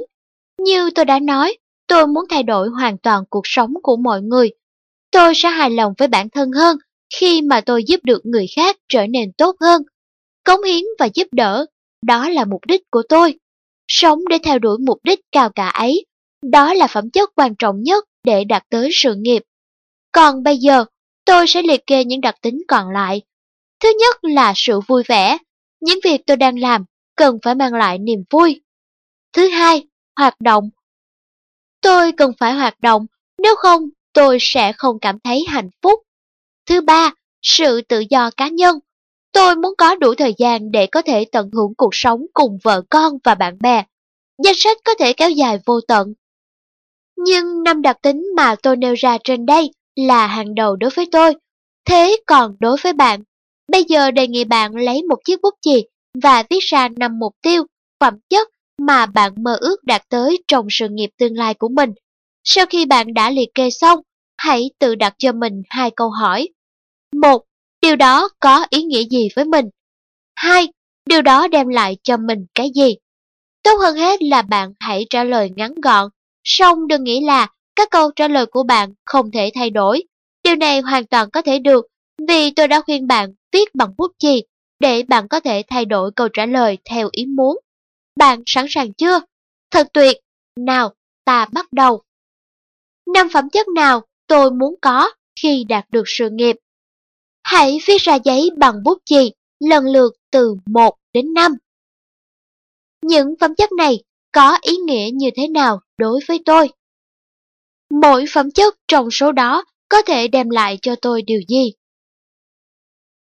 Như 0.59 0.91
tôi 0.95 1.05
đã 1.05 1.19
nói, 1.19 1.57
tôi 1.87 2.07
muốn 2.07 2.25
thay 2.31 2.43
đổi 2.43 2.69
hoàn 2.69 2.99
toàn 2.99 3.25
cuộc 3.31 3.43
sống 3.45 3.75
của 3.83 3.97
mọi 3.97 4.23
người. 4.23 4.51
Tôi 5.11 5.33
sẽ 5.37 5.49
hài 5.49 5.71
lòng 5.71 5.93
với 5.99 6.09
bản 6.09 6.31
thân 6.31 6.53
hơn 6.53 6.77
khi 7.15 7.43
mà 7.43 7.61
tôi 7.61 7.85
giúp 7.85 8.01
được 8.05 8.27
người 8.27 8.47
khác 8.57 8.77
trở 8.89 9.07
nên 9.07 9.33
tốt 9.33 9.57
hơn. 9.61 9.83
Cống 10.45 10.63
hiến 10.63 10.85
và 10.99 11.09
giúp 11.15 11.29
đỡ, 11.33 11.67
đó 12.07 12.29
là 12.29 12.45
mục 12.45 12.61
đích 12.67 12.91
của 12.91 13.03
tôi. 13.09 13.39
Sống 13.89 14.29
để 14.29 14.39
theo 14.43 14.59
đuổi 14.59 14.79
mục 14.79 14.99
đích 15.05 15.21
cao 15.33 15.51
cả 15.51 15.69
ấy, 15.69 16.07
đó 16.43 16.75
là 16.75 16.87
phẩm 16.87 17.11
chất 17.11 17.31
quan 17.37 17.55
trọng 17.55 17.83
nhất 17.83 18.05
để 18.25 18.45
đạt 18.45 18.63
tới 18.71 18.89
sự 18.93 19.15
nghiệp. 19.15 19.43
Còn 20.13 20.43
bây 20.43 20.59
giờ, 20.59 20.85
tôi 21.25 21.47
sẽ 21.47 21.63
liệt 21.63 21.87
kê 21.87 22.05
những 22.05 22.21
đặc 22.21 22.35
tính 22.43 22.63
còn 22.69 22.91
lại. 22.91 23.23
Thứ 23.81 23.93
nhất 24.01 24.25
là 24.25 24.53
sự 24.57 24.81
vui 24.81 25.03
vẻ. 25.09 25.39
Những 25.81 25.99
việc 26.05 26.21
tôi 26.27 26.37
đang 26.37 26.59
làm 26.59 26.85
cần 27.19 27.39
phải 27.43 27.55
mang 27.55 27.75
lại 27.75 27.99
niềm 27.99 28.25
vui. 28.31 28.61
Thứ 29.33 29.49
hai, 29.49 29.87
hoạt 30.17 30.41
động. 30.41 30.71
Tôi 31.81 32.13
cần 32.13 32.33
phải 32.39 32.55
hoạt 32.55 32.81
động, 32.81 33.07
nếu 33.43 33.55
không 33.57 33.89
tôi 34.13 34.39
sẽ 34.41 34.73
không 34.73 34.99
cảm 34.99 35.19
thấy 35.25 35.45
hạnh 35.49 35.71
phúc. 35.83 36.03
Thứ 36.67 36.81
ba, 36.81 37.13
sự 37.43 37.81
tự 37.83 38.03
do 38.11 38.31
cá 38.37 38.49
nhân. 38.49 38.79
Tôi 39.33 39.57
muốn 39.57 39.75
có 39.79 39.95
đủ 39.95 40.15
thời 40.15 40.35
gian 40.39 40.71
để 40.71 40.87
có 40.87 41.03
thể 41.03 41.25
tận 41.33 41.51
hưởng 41.53 41.75
cuộc 41.77 41.91
sống 41.93 42.21
cùng 42.33 42.59
vợ 42.65 42.83
con 42.91 43.13
và 43.25 43.35
bạn 43.35 43.57
bè. 43.61 43.85
Danh 44.45 44.55
sách 44.57 44.77
có 44.85 44.95
thể 44.99 45.13
kéo 45.13 45.31
dài 45.31 45.59
vô 45.67 45.81
tận. 45.89 46.15
Nhưng 47.17 47.63
năm 47.63 47.83
đặc 47.83 47.97
tính 48.03 48.27
mà 48.37 48.55
tôi 48.63 48.77
nêu 48.77 48.95
ra 48.95 49.19
trên 49.25 49.47
đây 49.47 49.71
là 49.97 50.27
hàng 50.27 50.55
đầu 50.55 50.77
đối 50.77 50.91
với 50.91 51.09
tôi. 51.13 51.35
Thế 51.85 52.17
còn 52.27 52.57
đối 52.61 52.77
với 52.83 52.93
bạn, 52.93 53.23
bây 53.69 53.85
giờ 53.85 54.11
đề 54.11 54.29
nghị 54.29 54.45
bạn 54.45 54.77
lấy 54.77 55.03
một 55.03 55.19
chiếc 55.25 55.41
bút 55.43 55.55
chì 55.63 55.87
và 56.23 56.43
viết 56.51 56.61
ra 56.61 56.89
năm 56.89 57.19
mục 57.19 57.33
tiêu, 57.43 57.67
phẩm 58.01 58.15
chất 58.29 58.49
mà 58.79 59.07
bạn 59.07 59.33
mơ 59.37 59.57
ước 59.61 59.85
đạt 59.85 60.03
tới 60.09 60.43
trong 60.49 60.67
sự 60.71 60.89
nghiệp 60.91 61.11
tương 61.19 61.37
lai 61.37 61.55
của 61.55 61.69
mình. 61.69 61.91
Sau 62.45 62.67
khi 62.67 62.87
bạn 62.87 63.15
đã 63.15 63.31
liệt 63.31 63.49
kê 63.55 63.71
xong, 63.71 64.01
hãy 64.37 64.71
tự 64.79 64.95
đặt 64.95 65.15
cho 65.19 65.33
mình 65.33 65.63
hai 65.69 65.91
câu 65.91 66.11
hỏi. 66.11 66.49
Một, 67.17 67.45
điều 67.83 67.97
đó 67.97 68.29
có 68.41 68.67
ý 68.71 68.83
nghĩa 68.83 69.05
gì 69.05 69.29
với 69.37 69.45
mình? 69.45 69.67
Hai, 70.37 70.69
điều 71.07 71.23
đó 71.23 71.49
đem 71.49 71.69
lại 71.69 71.97
cho 72.03 72.17
mình 72.17 72.47
cái 72.55 72.71
gì? 72.75 72.95
Tốt 73.63 73.77
hơn 73.81 73.97
hết 73.97 74.23
là 74.23 74.43
bạn 74.43 74.73
hãy 74.81 75.07
trả 75.11 75.25
lời 75.25 75.51
ngắn 75.57 75.75
gọn, 75.75 76.11
song 76.45 76.89
đừng 76.89 77.05
nghĩ 77.05 77.21
là 77.25 77.47
các 77.77 77.91
câu 77.91 78.11
trả 78.17 78.29
lời 78.29 78.47
của 78.47 78.63
bạn 78.63 78.93
không 79.05 79.31
thể 79.31 79.51
thay 79.55 79.71
đổi. 79.71 80.03
Điều 80.45 80.57
này 80.57 80.81
hoàn 80.81 81.07
toàn 81.07 81.31
có 81.31 81.43
thể 81.43 81.59
được 81.59 81.87
vì 82.29 82.51
tôi 82.51 82.69
đã 82.69 82.81
khuyên 82.81 83.07
bạn 83.07 83.31
viết 83.53 83.75
bằng 83.75 83.95
bút 83.99 84.13
chì 84.19 84.43
để 84.81 85.03
bạn 85.03 85.29
có 85.29 85.41
thể 85.41 85.63
thay 85.69 85.85
đổi 85.85 86.11
câu 86.17 86.29
trả 86.33 86.47
lời 86.47 86.79
theo 86.91 87.09
ý 87.13 87.27
muốn. 87.27 87.59
Bạn 88.19 88.43
sẵn 88.47 88.67
sàng 88.69 88.93
chưa? 88.93 89.21
Thật 89.71 89.87
tuyệt! 89.93 90.17
Nào, 90.57 90.95
ta 91.25 91.47
bắt 91.53 91.73
đầu. 91.73 92.03
Năm 93.15 93.29
phẩm 93.33 93.51
chất 93.51 93.69
nào 93.69 94.03
tôi 94.27 94.51
muốn 94.51 94.75
có 94.83 95.11
khi 95.43 95.65
đạt 95.69 95.91
được 95.91 96.05
sự 96.07 96.29
nghiệp? 96.33 96.57
Hãy 97.43 97.79
viết 97.87 98.01
ra 98.01 98.19
giấy 98.25 98.51
bằng 98.57 98.83
bút 98.85 98.99
chì 99.05 99.33
lần 99.61 99.85
lượt 99.85 100.15
từ 100.31 100.55
1 100.67 100.97
đến 101.13 101.33
5. 101.35 101.53
Những 103.03 103.35
phẩm 103.41 103.55
chất 103.55 103.73
này 103.73 104.03
có 104.33 104.59
ý 104.63 104.77
nghĩa 104.77 105.11
như 105.13 105.31
thế 105.37 105.49
nào 105.49 105.81
đối 105.99 106.21
với 106.29 106.43
tôi? 106.45 106.69
Mỗi 107.91 108.25
phẩm 108.33 108.51
chất 108.51 108.75
trong 108.89 109.11
số 109.11 109.33
đó 109.33 109.65
có 109.89 110.03
thể 110.03 110.29
đem 110.29 110.51
lại 110.51 110.79
cho 110.83 110.95
tôi 111.03 111.23
điều 111.23 111.41
gì? 111.49 111.73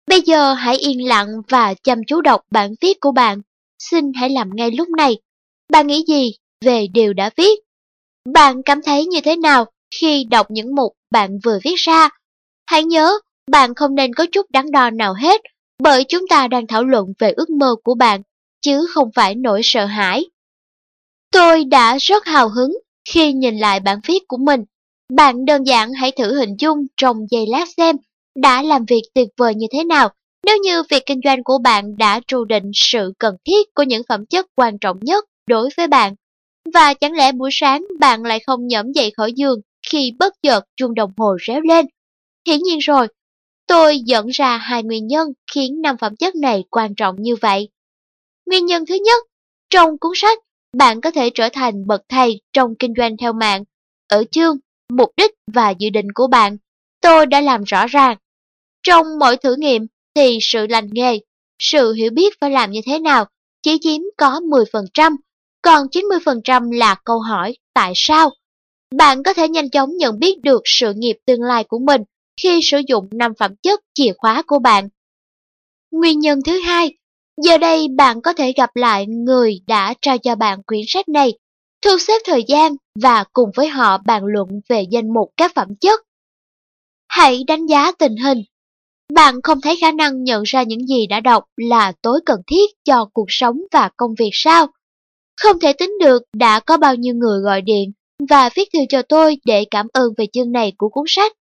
Bây 0.07 0.21
giờ 0.21 0.53
hãy 0.53 0.77
yên 0.77 1.07
lặng 1.07 1.27
và 1.49 1.73
chăm 1.73 1.97
chú 2.07 2.21
đọc 2.21 2.41
bản 2.51 2.73
viết 2.81 2.99
của 2.99 3.11
bạn. 3.11 3.41
Xin 3.91 4.11
hãy 4.15 4.29
làm 4.29 4.49
ngay 4.55 4.71
lúc 4.71 4.87
này. 4.97 5.17
Bạn 5.71 5.87
nghĩ 5.87 6.03
gì 6.07 6.31
về 6.65 6.87
điều 6.93 7.13
đã 7.13 7.29
viết? 7.37 7.59
Bạn 8.33 8.63
cảm 8.63 8.81
thấy 8.81 9.05
như 9.05 9.21
thế 9.21 9.35
nào 9.35 9.65
khi 9.99 10.23
đọc 10.23 10.47
những 10.49 10.75
mục 10.75 10.93
bạn 11.11 11.39
vừa 11.43 11.59
viết 11.63 11.75
ra? 11.75 12.09
Hãy 12.65 12.83
nhớ, 12.83 13.11
bạn 13.51 13.75
không 13.75 13.95
nên 13.95 14.13
có 14.13 14.25
chút 14.31 14.45
đắn 14.51 14.71
đo 14.71 14.89
nào 14.89 15.13
hết, 15.13 15.41
bởi 15.83 16.03
chúng 16.03 16.27
ta 16.27 16.47
đang 16.47 16.67
thảo 16.67 16.83
luận 16.83 17.05
về 17.19 17.31
ước 17.31 17.49
mơ 17.49 17.75
của 17.83 17.95
bạn, 17.95 18.21
chứ 18.61 18.85
không 18.93 19.09
phải 19.15 19.35
nỗi 19.35 19.61
sợ 19.63 19.85
hãi. 19.85 20.25
Tôi 21.31 21.63
đã 21.63 21.97
rất 21.97 22.25
hào 22.25 22.49
hứng 22.49 22.77
khi 23.09 23.33
nhìn 23.33 23.57
lại 23.57 23.79
bản 23.79 23.99
viết 24.07 24.19
của 24.27 24.37
mình. 24.37 24.63
Bạn 25.13 25.45
đơn 25.45 25.63
giản 25.63 25.93
hãy 25.93 26.11
thử 26.11 26.39
hình 26.39 26.55
dung 26.59 26.85
trong 26.97 27.17
giây 27.31 27.45
lát 27.47 27.65
xem 27.77 27.95
đã 28.35 28.61
làm 28.61 28.85
việc 28.85 29.01
tuyệt 29.13 29.27
vời 29.37 29.55
như 29.55 29.67
thế 29.71 29.83
nào 29.83 30.09
nếu 30.45 30.57
như 30.57 30.83
việc 30.89 31.05
kinh 31.05 31.19
doanh 31.23 31.43
của 31.43 31.57
bạn 31.63 31.97
đã 31.97 32.19
trù 32.27 32.45
định 32.45 32.71
sự 32.73 33.13
cần 33.19 33.35
thiết 33.45 33.73
của 33.73 33.83
những 33.83 34.01
phẩm 34.09 34.25
chất 34.25 34.45
quan 34.55 34.77
trọng 34.79 34.99
nhất 35.01 35.25
đối 35.47 35.69
với 35.77 35.87
bạn. 35.87 36.15
Và 36.73 36.93
chẳng 36.93 37.13
lẽ 37.13 37.31
buổi 37.31 37.49
sáng 37.53 37.85
bạn 37.99 38.23
lại 38.23 38.39
không 38.39 38.67
nhẫm 38.67 38.91
dậy 38.91 39.11
khỏi 39.17 39.33
giường 39.33 39.59
khi 39.91 40.11
bất 40.19 40.33
chợt 40.41 40.65
chuông 40.75 40.95
đồng 40.95 41.11
hồ 41.17 41.37
réo 41.47 41.61
lên? 41.61 41.85
Hiển 42.47 42.59
nhiên 42.63 42.79
rồi, 42.79 43.07
tôi 43.67 43.99
dẫn 43.99 44.27
ra 44.27 44.57
hai 44.57 44.83
nguyên 44.83 45.07
nhân 45.07 45.27
khiến 45.51 45.81
năm 45.81 45.97
phẩm 45.97 46.15
chất 46.15 46.35
này 46.35 46.63
quan 46.69 46.95
trọng 46.95 47.15
như 47.19 47.35
vậy. 47.35 47.69
Nguyên 48.45 48.65
nhân 48.65 48.85
thứ 48.85 48.95
nhất, 48.95 49.23
trong 49.69 49.97
cuốn 49.99 50.11
sách, 50.15 50.39
bạn 50.77 51.01
có 51.01 51.11
thể 51.11 51.29
trở 51.33 51.49
thành 51.53 51.87
bậc 51.87 52.01
thầy 52.09 52.41
trong 52.53 52.75
kinh 52.79 52.93
doanh 52.97 53.17
theo 53.17 53.33
mạng. 53.33 53.63
Ở 54.07 54.23
chương, 54.31 54.57
mục 54.89 55.09
đích 55.17 55.31
và 55.53 55.69
dự 55.69 55.89
định 55.89 56.07
của 56.13 56.27
bạn, 56.27 56.57
tôi 57.01 57.25
đã 57.25 57.41
làm 57.41 57.63
rõ 57.63 57.87
ràng. 57.87 58.17
Trong 58.83 59.07
mỗi 59.19 59.37
thử 59.37 59.55
nghiệm 59.59 59.87
thì 60.15 60.37
sự 60.41 60.67
lành 60.67 60.89
nghề, 60.91 61.19
sự 61.59 61.93
hiểu 61.93 62.11
biết 62.11 62.33
phải 62.41 62.51
làm 62.51 62.71
như 62.71 62.81
thế 62.85 62.99
nào 62.99 63.25
chỉ 63.63 63.77
chiếm 63.81 64.01
có 64.17 64.39
10%, 64.39 65.15
còn 65.61 65.87
90% 65.87 66.71
là 66.71 66.95
câu 67.05 67.19
hỏi 67.19 67.55
tại 67.73 67.93
sao. 67.95 68.29
Bạn 68.95 69.23
có 69.23 69.33
thể 69.33 69.49
nhanh 69.49 69.69
chóng 69.69 69.97
nhận 69.97 70.19
biết 70.19 70.41
được 70.41 70.61
sự 70.65 70.93
nghiệp 70.93 71.17
tương 71.25 71.41
lai 71.41 71.63
của 71.63 71.79
mình 71.79 72.01
khi 72.41 72.59
sử 72.63 72.81
dụng 72.87 73.07
năm 73.11 73.31
phẩm 73.39 73.55
chất 73.61 73.79
chìa 73.93 74.13
khóa 74.17 74.41
của 74.47 74.59
bạn. 74.59 74.89
Nguyên 75.91 76.19
nhân 76.19 76.39
thứ 76.45 76.59
hai, 76.59 76.97
giờ 77.43 77.57
đây 77.57 77.87
bạn 77.97 78.21
có 78.21 78.33
thể 78.33 78.53
gặp 78.57 78.75
lại 78.75 79.05
người 79.07 79.59
đã 79.67 79.93
trao 80.01 80.17
cho 80.17 80.35
bạn 80.35 80.63
quyển 80.63 80.81
sách 80.87 81.09
này, 81.09 81.33
thu 81.81 81.97
xếp 81.97 82.21
thời 82.25 82.43
gian 82.47 82.75
và 83.01 83.23
cùng 83.33 83.49
với 83.55 83.67
họ 83.67 83.97
bàn 83.97 84.25
luận 84.25 84.47
về 84.69 84.85
danh 84.91 85.13
mục 85.13 85.29
các 85.37 85.51
phẩm 85.55 85.67
chất. 85.81 86.01
Hãy 87.07 87.43
đánh 87.47 87.65
giá 87.65 87.91
tình 87.91 88.15
hình. 88.17 88.43
Bạn 89.13 89.41
không 89.43 89.61
thấy 89.61 89.75
khả 89.81 89.91
năng 89.91 90.23
nhận 90.23 90.43
ra 90.43 90.63
những 90.63 90.87
gì 90.87 91.07
đã 91.07 91.19
đọc 91.19 91.43
là 91.57 91.91
tối 92.01 92.19
cần 92.25 92.41
thiết 92.47 92.71
cho 92.83 93.09
cuộc 93.13 93.25
sống 93.27 93.57
và 93.71 93.89
công 93.97 94.15
việc 94.19 94.29
sao? 94.33 94.67
Không 95.37 95.59
thể 95.59 95.73
tính 95.73 95.93
được 95.99 96.23
đã 96.33 96.59
có 96.59 96.77
bao 96.77 96.95
nhiêu 96.95 97.15
người 97.15 97.39
gọi 97.39 97.61
điện 97.61 97.91
và 98.29 98.49
viết 98.55 98.69
thư 98.73 98.79
cho 98.89 99.01
tôi 99.01 99.37
để 99.45 99.65
cảm 99.71 99.87
ơn 99.93 100.13
về 100.17 100.25
chương 100.33 100.51
này 100.51 100.73
của 100.77 100.89
cuốn 100.89 101.05
sách. 101.07 101.33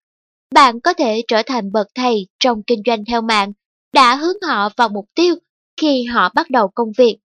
Bạn 0.54 0.80
có 0.80 0.94
thể 0.94 1.22
trở 1.28 1.42
thành 1.46 1.72
bậc 1.72 1.88
thầy 1.96 2.28
trong 2.40 2.64
kinh 2.64 2.82
doanh 2.86 3.06
theo 3.06 3.22
mạng, 3.22 3.54
đã 3.94 4.16
hướng 4.16 4.38
họ 4.48 4.70
vào 4.78 4.90
mục 4.90 5.06
tiêu 5.16 5.36
khi 5.82 6.04
họ 6.04 6.32
bắt 6.36 6.50
đầu 6.50 6.68
công 6.76 6.92
việc. 6.98 7.18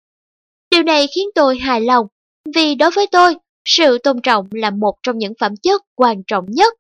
Điều 0.72 0.84
này 0.84 1.08
khiến 1.16 1.28
tôi 1.36 1.58
hài 1.58 1.82
lòng, 1.82 2.08
vì 2.56 2.76
đối 2.76 2.92
với 2.92 3.08
tôi, 3.08 3.36
sự 3.66 3.98
tôn 3.98 4.22
trọng 4.22 4.48
là 4.52 4.70
một 4.70 4.96
trong 5.04 5.18
những 5.18 5.34
phẩm 5.40 5.52
chất 5.64 5.82
quan 5.96 6.24
trọng 6.28 6.46
nhất. 6.50 6.74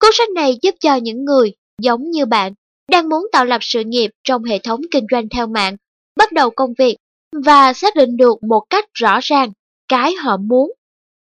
Cuốn 0.00 0.10
sách 0.14 0.30
này 0.30 0.58
giúp 0.62 0.74
cho 0.80 0.96
những 0.96 1.24
người 1.24 1.52
giống 1.82 2.10
như 2.10 2.26
bạn 2.26 2.52
đang 2.88 3.08
muốn 3.08 3.26
tạo 3.32 3.44
lập 3.44 3.58
sự 3.60 3.82
nghiệp 3.86 4.10
trong 4.24 4.44
hệ 4.44 4.58
thống 4.58 4.80
kinh 4.90 5.06
doanh 5.10 5.28
theo 5.28 5.46
mạng, 5.46 5.76
bắt 6.16 6.32
đầu 6.32 6.50
công 6.50 6.74
việc 6.78 6.96
và 7.44 7.72
xác 7.72 7.96
định 7.96 8.16
được 8.16 8.42
một 8.42 8.62
cách 8.70 8.84
rõ 8.94 9.18
ràng 9.22 9.52
cái 9.88 10.14
họ 10.14 10.36
muốn. 10.36 10.72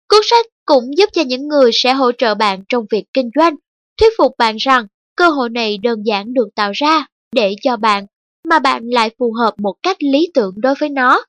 Cuốn 0.09 0.21
sách 0.25 0.47
cũng 0.65 0.97
giúp 0.97 1.11
cho 1.13 1.23
những 1.23 1.49
người 1.49 1.71
sẽ 1.75 1.93
hỗ 1.93 2.13
trợ 2.13 2.35
bạn 2.35 2.63
trong 2.69 2.85
việc 2.91 3.05
kinh 3.13 3.31
doanh, 3.37 3.55
thuyết 4.01 4.13
phục 4.19 4.33
bạn 4.39 4.57
rằng 4.57 4.87
cơ 5.17 5.31
hội 5.31 5.51
này 5.51 5.79
đơn 5.79 6.03
giản 6.07 6.35
được 6.35 6.49
tạo 6.55 6.73
ra 6.75 7.07
để 7.33 7.55
cho 7.63 7.77
bạn, 7.77 8.07
mà 8.49 8.59
bạn 8.59 8.83
lại 8.89 9.11
phù 9.19 9.33
hợp 9.33 9.55
một 9.59 9.75
cách 9.83 9.97
lý 10.01 10.31
tưởng 10.35 10.55
đối 10.57 10.75
với 10.81 10.89
nó. 10.89 11.25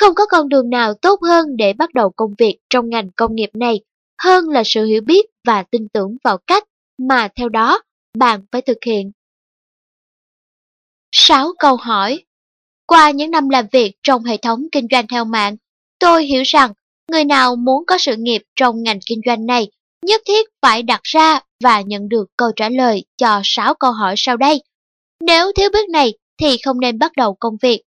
Không 0.00 0.14
có 0.14 0.26
con 0.26 0.48
đường 0.48 0.70
nào 0.70 0.94
tốt 0.94 1.20
hơn 1.22 1.56
để 1.56 1.72
bắt 1.72 1.94
đầu 1.94 2.10
công 2.10 2.34
việc 2.38 2.58
trong 2.70 2.88
ngành 2.88 3.10
công 3.16 3.34
nghiệp 3.34 3.50
này 3.54 3.80
hơn 4.22 4.48
là 4.48 4.62
sự 4.66 4.84
hiểu 4.84 5.02
biết 5.06 5.26
và 5.46 5.62
tin 5.62 5.88
tưởng 5.88 6.16
vào 6.24 6.38
cách 6.46 6.64
mà 6.98 7.28
theo 7.36 7.48
đó 7.48 7.82
bạn 8.18 8.40
phải 8.52 8.62
thực 8.62 8.78
hiện. 8.86 9.12
6 11.16 11.52
câu 11.58 11.76
hỏi 11.76 12.24
Qua 12.86 13.10
những 13.10 13.30
năm 13.30 13.48
làm 13.48 13.66
việc 13.72 13.92
trong 14.02 14.24
hệ 14.24 14.36
thống 14.36 14.60
kinh 14.72 14.86
doanh 14.90 15.06
theo 15.06 15.24
mạng, 15.24 15.56
tôi 15.98 16.24
hiểu 16.24 16.42
rằng 16.46 16.72
người 17.10 17.24
nào 17.24 17.56
muốn 17.56 17.84
có 17.86 17.98
sự 17.98 18.16
nghiệp 18.18 18.42
trong 18.56 18.82
ngành 18.82 18.98
kinh 19.06 19.20
doanh 19.26 19.46
này 19.46 19.70
nhất 20.06 20.22
thiết 20.26 20.48
phải 20.62 20.82
đặt 20.82 21.00
ra 21.02 21.40
và 21.62 21.80
nhận 21.80 22.08
được 22.08 22.24
câu 22.36 22.48
trả 22.56 22.68
lời 22.68 23.04
cho 23.16 23.40
6 23.44 23.74
câu 23.74 23.92
hỏi 23.92 24.14
sau 24.16 24.36
đây. 24.36 24.62
Nếu 25.20 25.52
thiếu 25.52 25.70
bước 25.72 25.88
này 25.88 26.12
thì 26.38 26.56
không 26.64 26.80
nên 26.80 26.98
bắt 26.98 27.12
đầu 27.16 27.36
công 27.40 27.56
việc. 27.62 27.82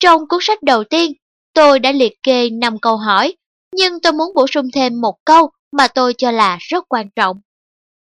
Trong 0.00 0.28
cuốn 0.28 0.40
sách 0.42 0.62
đầu 0.62 0.84
tiên, 0.84 1.12
tôi 1.54 1.78
đã 1.78 1.92
liệt 1.92 2.22
kê 2.22 2.50
5 2.50 2.78
câu 2.78 2.96
hỏi, 2.96 3.36
nhưng 3.76 4.00
tôi 4.00 4.12
muốn 4.12 4.34
bổ 4.34 4.46
sung 4.46 4.66
thêm 4.74 5.00
một 5.00 5.14
câu 5.24 5.50
mà 5.72 5.88
tôi 5.88 6.14
cho 6.18 6.30
là 6.30 6.58
rất 6.60 6.84
quan 6.88 7.10
trọng. 7.16 7.40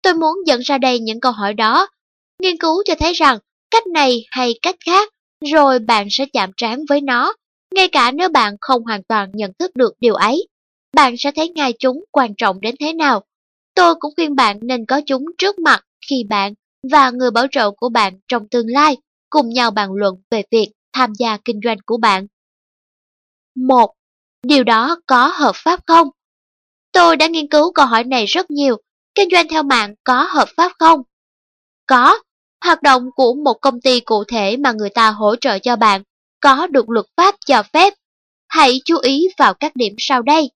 Tôi 0.01 0.13
muốn 0.13 0.35
dẫn 0.45 0.61
ra 0.61 0.77
đây 0.77 0.99
những 0.99 1.19
câu 1.19 1.31
hỏi 1.31 1.53
đó. 1.53 1.87
Nghiên 2.41 2.57
cứu 2.57 2.83
cho 2.85 2.95
thấy 2.99 3.13
rằng 3.13 3.37
cách 3.71 3.87
này 3.87 4.25
hay 4.31 4.53
cách 4.61 4.75
khác, 4.85 5.09
rồi 5.51 5.79
bạn 5.79 6.07
sẽ 6.11 6.25
chạm 6.33 6.51
trán 6.57 6.85
với 6.89 7.01
nó, 7.01 7.33
ngay 7.75 7.87
cả 7.87 8.11
nếu 8.11 8.29
bạn 8.29 8.55
không 8.61 8.83
hoàn 8.83 9.03
toàn 9.03 9.31
nhận 9.33 9.51
thức 9.59 9.75
được 9.75 9.93
điều 9.99 10.15
ấy. 10.15 10.47
Bạn 10.95 11.15
sẽ 11.17 11.31
thấy 11.31 11.49
ngay 11.49 11.73
chúng 11.79 12.03
quan 12.11 12.33
trọng 12.37 12.61
đến 12.61 12.75
thế 12.79 12.93
nào. 12.93 13.23
Tôi 13.75 13.95
cũng 13.99 14.13
khuyên 14.15 14.35
bạn 14.35 14.59
nên 14.61 14.85
có 14.85 15.01
chúng 15.05 15.25
trước 15.37 15.59
mặt 15.59 15.85
khi 16.09 16.23
bạn 16.29 16.53
và 16.91 17.11
người 17.11 17.31
bảo 17.31 17.47
trợ 17.51 17.71
của 17.71 17.89
bạn 17.89 18.19
trong 18.27 18.47
tương 18.47 18.67
lai 18.67 18.97
cùng 19.29 19.49
nhau 19.49 19.71
bàn 19.71 19.93
luận 19.93 20.15
về 20.31 20.43
việc 20.51 20.71
tham 20.93 21.13
gia 21.19 21.37
kinh 21.45 21.59
doanh 21.63 21.77
của 21.85 21.97
bạn. 21.97 22.27
1. 23.55 23.93
Điều 24.43 24.63
đó 24.63 24.97
có 25.07 25.27
hợp 25.27 25.55
pháp 25.55 25.79
không? 25.87 26.07
Tôi 26.91 27.17
đã 27.17 27.27
nghiên 27.27 27.47
cứu 27.47 27.71
câu 27.71 27.85
hỏi 27.85 28.03
này 28.03 28.25
rất 28.25 28.51
nhiều. 28.51 28.77
Kinh 29.15 29.29
doanh 29.31 29.47
theo 29.47 29.63
mạng 29.63 29.95
có 30.03 30.23
hợp 30.23 30.47
pháp 30.57 30.71
không? 30.79 31.01
Có. 31.87 32.19
Hoạt 32.65 32.81
động 32.81 33.09
của 33.15 33.33
một 33.33 33.53
công 33.61 33.81
ty 33.81 33.99
cụ 33.99 34.23
thể 34.23 34.57
mà 34.57 34.71
người 34.71 34.89
ta 34.89 35.09
hỗ 35.09 35.35
trợ 35.35 35.59
cho 35.59 35.75
bạn 35.75 36.03
có 36.39 36.67
được 36.67 36.89
luật 36.89 37.05
pháp 37.17 37.35
cho 37.45 37.63
phép. 37.73 37.93
Hãy 38.47 38.81
chú 38.85 38.97
ý 38.97 39.27
vào 39.37 39.53
các 39.53 39.75
điểm 39.75 39.95
sau 39.97 40.21
đây. 40.21 40.51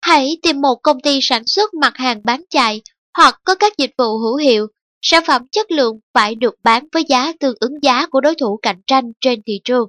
Hãy 0.00 0.38
tìm 0.42 0.60
một 0.60 0.74
công 0.82 1.00
ty 1.00 1.18
sản 1.22 1.46
xuất 1.46 1.74
mặt 1.74 1.92
hàng 1.96 2.20
bán 2.24 2.42
chạy 2.50 2.82
hoặc 3.16 3.40
có 3.44 3.54
các 3.54 3.78
dịch 3.78 3.90
vụ 3.98 4.18
hữu 4.18 4.36
hiệu. 4.36 4.66
Sản 5.02 5.22
phẩm 5.26 5.42
chất 5.52 5.70
lượng 5.70 6.00
phải 6.14 6.34
được 6.34 6.54
bán 6.62 6.86
với 6.92 7.04
giá 7.08 7.32
tương 7.40 7.54
ứng 7.60 7.82
giá 7.82 8.06
của 8.06 8.20
đối 8.20 8.34
thủ 8.34 8.58
cạnh 8.62 8.80
tranh 8.86 9.12
trên 9.20 9.42
thị 9.46 9.60
trường. 9.64 9.88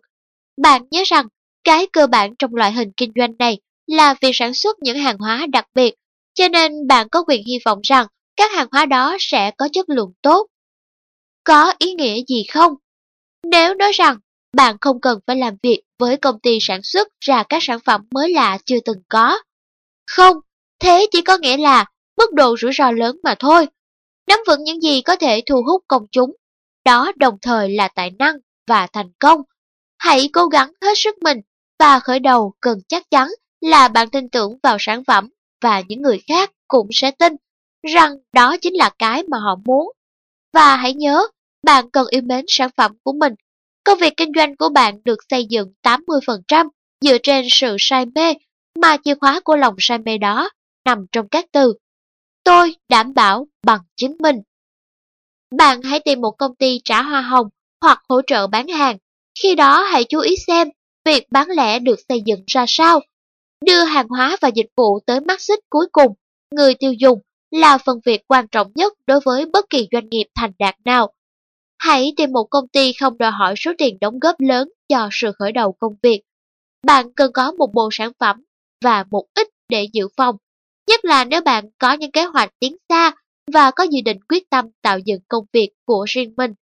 Bạn 0.61 0.81
nhớ 0.91 1.03
rằng, 1.05 1.27
cái 1.63 1.87
cơ 1.93 2.07
bản 2.07 2.35
trong 2.39 2.55
loại 2.55 2.71
hình 2.71 2.91
kinh 2.97 3.11
doanh 3.15 3.37
này 3.39 3.59
là 3.87 4.15
việc 4.21 4.31
sản 4.33 4.53
xuất 4.53 4.77
những 4.79 4.97
hàng 4.97 5.17
hóa 5.17 5.45
đặc 5.49 5.65
biệt, 5.75 5.95
cho 6.33 6.47
nên 6.47 6.87
bạn 6.87 7.07
có 7.09 7.23
quyền 7.27 7.43
hy 7.47 7.59
vọng 7.65 7.79
rằng 7.83 8.07
các 8.35 8.51
hàng 8.51 8.67
hóa 8.71 8.85
đó 8.85 9.17
sẽ 9.19 9.51
có 9.57 9.69
chất 9.73 9.89
lượng 9.89 10.11
tốt. 10.21 10.47
Có 11.47 11.73
ý 11.77 11.93
nghĩa 11.93 12.23
gì 12.27 12.43
không? 12.53 12.73
Nếu 13.43 13.75
nói 13.75 13.91
rằng 13.91 14.17
bạn 14.53 14.77
không 14.81 15.01
cần 15.01 15.19
phải 15.27 15.35
làm 15.35 15.53
việc 15.63 15.81
với 15.99 16.17
công 16.17 16.39
ty 16.39 16.57
sản 16.61 16.83
xuất 16.83 17.07
ra 17.19 17.43
các 17.49 17.63
sản 17.63 17.79
phẩm 17.85 18.01
mới 18.11 18.29
lạ 18.29 18.57
chưa 18.65 18.79
từng 18.85 19.01
có. 19.09 19.39
Không, 20.07 20.37
thế 20.79 21.07
chỉ 21.11 21.21
có 21.21 21.37
nghĩa 21.37 21.57
là 21.57 21.85
mức 22.17 22.33
độ 22.33 22.57
rủi 22.57 22.71
ro 22.73 22.91
lớn 22.91 23.17
mà 23.23 23.35
thôi. 23.39 23.67
Nắm 24.27 24.39
vững 24.47 24.63
những 24.63 24.81
gì 24.81 25.01
có 25.01 25.15
thể 25.15 25.41
thu 25.45 25.63
hút 25.65 25.83
công 25.87 26.05
chúng, 26.11 26.35
đó 26.85 27.11
đồng 27.15 27.37
thời 27.41 27.69
là 27.69 27.87
tài 27.87 28.11
năng 28.11 28.35
và 28.67 28.87
thành 28.87 29.11
công. 29.19 29.41
Hãy 29.97 30.29
cố 30.33 30.45
gắng 30.45 30.71
hết 30.81 30.93
sức 30.95 31.15
mình 31.21 31.37
và 31.79 31.99
khởi 31.99 32.19
đầu 32.19 32.53
cần 32.59 32.79
chắc 32.87 33.09
chắn 33.11 33.27
là 33.61 33.87
bạn 33.87 34.09
tin 34.09 34.29
tưởng 34.29 34.57
vào 34.63 34.77
sản 34.79 35.03
phẩm 35.03 35.29
và 35.61 35.81
những 35.87 36.01
người 36.01 36.21
khác 36.27 36.51
cũng 36.67 36.87
sẽ 36.91 37.11
tin 37.11 37.33
rằng 37.93 38.17
đó 38.33 38.57
chính 38.61 38.73
là 38.73 38.89
cái 38.99 39.23
mà 39.23 39.37
họ 39.37 39.55
muốn. 39.65 39.91
Và 40.53 40.75
hãy 40.75 40.93
nhớ, 40.93 41.27
bạn 41.63 41.89
cần 41.89 42.07
yêu 42.09 42.21
mến 42.21 42.45
sản 42.47 42.69
phẩm 42.77 42.91
của 43.03 43.13
mình. 43.13 43.33
Công 43.83 43.99
việc 43.99 44.13
kinh 44.17 44.31
doanh 44.35 44.55
của 44.55 44.69
bạn 44.69 44.99
được 45.03 45.19
xây 45.29 45.45
dựng 45.49 45.73
80% 45.83 46.67
dựa 47.01 47.17
trên 47.23 47.45
sự 47.49 47.75
say 47.79 48.05
mê, 48.15 48.33
mà 48.81 48.97
chìa 49.03 49.15
khóa 49.15 49.39
của 49.39 49.55
lòng 49.55 49.75
say 49.79 49.97
mê 49.97 50.17
đó 50.17 50.49
nằm 50.85 51.05
trong 51.11 51.27
các 51.29 51.45
từ. 51.51 51.73
Tôi 52.43 52.75
đảm 52.89 53.13
bảo 53.13 53.47
bằng 53.65 53.79
chính 53.95 54.15
mình. 54.19 54.35
Bạn 55.57 55.81
hãy 55.81 55.99
tìm 55.99 56.21
một 56.21 56.31
công 56.31 56.55
ty 56.55 56.81
trả 56.83 57.01
hoa 57.01 57.21
hồng 57.21 57.47
hoặc 57.81 58.01
hỗ 58.09 58.21
trợ 58.27 58.47
bán 58.47 58.67
hàng. 58.67 58.97
Khi 59.41 59.55
đó 59.55 59.83
hãy 59.83 60.03
chú 60.03 60.19
ý 60.19 60.35
xem 60.47 60.69
việc 61.05 61.27
bán 61.31 61.49
lẻ 61.49 61.79
được 61.79 61.99
xây 62.09 62.21
dựng 62.25 62.43
ra 62.47 62.65
sao 62.67 62.99
Đưa 63.65 63.83
hàng 63.83 64.07
hóa 64.07 64.37
và 64.41 64.49
dịch 64.55 64.69
vụ 64.75 64.99
tới 64.99 65.19
mắt 65.19 65.41
xích 65.41 65.59
cuối 65.69 65.87
cùng, 65.91 66.13
người 66.55 66.73
tiêu 66.73 66.93
dùng 66.93 67.19
là 67.51 67.77
phần 67.77 67.99
việc 68.05 68.21
quan 68.27 68.47
trọng 68.47 68.71
nhất 68.75 68.93
đối 69.07 69.19
với 69.25 69.45
bất 69.45 69.69
kỳ 69.69 69.87
doanh 69.91 70.09
nghiệp 70.09 70.27
thành 70.35 70.51
đạt 70.59 70.75
nào. 70.85 71.13
Hãy 71.77 72.13
tìm 72.17 72.31
một 72.31 72.47
công 72.49 72.67
ty 72.67 72.93
không 72.93 73.17
đòi 73.17 73.31
hỏi 73.31 73.53
số 73.57 73.71
tiền 73.77 73.97
đóng 74.01 74.19
góp 74.19 74.35
lớn 74.39 74.69
cho 74.89 75.09
sự 75.11 75.31
khởi 75.39 75.51
đầu 75.51 75.71
công 75.79 75.95
việc. 76.03 76.21
Bạn 76.85 77.13
cần 77.15 77.31
có 77.33 77.51
một 77.51 77.67
bộ 77.73 77.89
sản 77.91 78.11
phẩm 78.19 78.43
và 78.83 79.05
một 79.11 79.25
ít 79.35 79.47
để 79.69 79.87
dự 79.93 80.07
phòng, 80.17 80.35
nhất 80.87 81.05
là 81.05 81.25
nếu 81.25 81.41
bạn 81.41 81.65
có 81.77 81.93
những 81.93 82.11
kế 82.11 82.23
hoạch 82.25 82.49
tiến 82.59 82.75
xa 82.89 83.11
và 83.53 83.71
có 83.71 83.83
dự 83.83 84.01
định 84.05 84.17
quyết 84.29 84.49
tâm 84.49 84.65
tạo 84.81 84.99
dựng 84.99 85.21
công 85.27 85.45
việc 85.53 85.69
của 85.85 86.05
riêng 86.09 86.33
mình. 86.37 86.53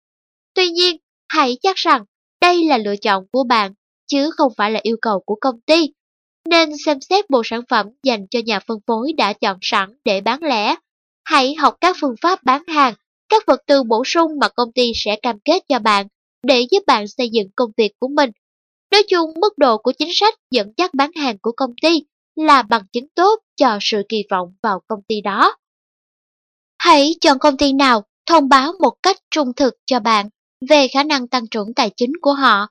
Tuy 0.54 0.70
nhiên, 0.70 0.98
hãy 1.28 1.58
chắc 1.62 1.76
rằng 1.76 2.06
đây 2.42 2.64
là 2.64 2.78
lựa 2.78 2.96
chọn 2.96 3.24
của 3.32 3.44
bạn, 3.44 3.74
chứ 4.08 4.32
không 4.32 4.52
phải 4.58 4.72
là 4.72 4.80
yêu 4.84 4.98
cầu 5.02 5.20
của 5.26 5.36
công 5.42 5.62
ty 5.62 5.90
nên 6.50 6.70
xem 6.86 7.02
xét 7.02 7.30
bộ 7.30 7.42
sản 7.46 7.62
phẩm 7.70 7.88
dành 8.04 8.28
cho 8.32 8.40
nhà 8.46 8.60
phân 8.60 8.78
phối 8.88 9.14
đã 9.14 9.34
chọn 9.34 9.58
sẵn 9.62 9.98
để 10.06 10.22
bán 10.22 10.44
lẻ. 10.44 10.76
Hãy 11.24 11.56
học 11.56 11.76
các 11.82 11.96
phương 12.02 12.16
pháp 12.22 12.44
bán 12.44 12.64
hàng, 12.68 12.94
các 13.30 13.44
vật 13.48 13.62
tư 13.68 13.84
bổ 13.84 14.04
sung 14.06 14.32
mà 14.42 14.50
công 14.50 14.72
ty 14.72 14.92
sẽ 14.96 15.16
cam 15.22 15.40
kết 15.46 15.64
cho 15.70 15.80
bạn 15.80 16.08
để 16.44 16.66
giúp 16.72 16.84
bạn 16.88 17.08
xây 17.08 17.30
dựng 17.30 17.48
công 17.56 17.72
việc 17.78 17.92
của 18.00 18.08
mình. 18.08 18.30
Nói 18.92 19.04
chung, 19.08 19.34
mức 19.42 19.58
độ 19.58 19.78
của 19.78 19.92
chính 19.92 20.10
sách 20.12 20.34
dẫn 20.52 20.74
dắt 20.78 20.94
bán 20.94 21.12
hàng 21.16 21.38
của 21.42 21.52
công 21.52 21.74
ty 21.82 22.04
là 22.36 22.62
bằng 22.62 22.84
chứng 22.92 23.08
tốt 23.16 23.40
cho 23.56 23.78
sự 23.82 24.02
kỳ 24.10 24.24
vọng 24.30 24.54
vào 24.62 24.82
công 24.88 25.02
ty 25.08 25.22
đó. 25.22 25.56
Hãy 26.78 27.16
chọn 27.22 27.40
công 27.40 27.58
ty 27.58 27.74
nào 27.74 28.04
thông 28.26 28.50
báo 28.50 28.74
một 28.80 28.94
cách 29.04 29.18
trung 29.32 29.54
thực 29.54 29.74
cho 29.86 30.00
bạn 30.00 30.30
về 30.70 30.88
khả 30.88 31.04
năng 31.04 31.28
tăng 31.28 31.48
trưởng 31.48 31.74
tài 31.74 31.92
chính 31.98 32.12
của 32.22 32.34
họ. 32.34 32.68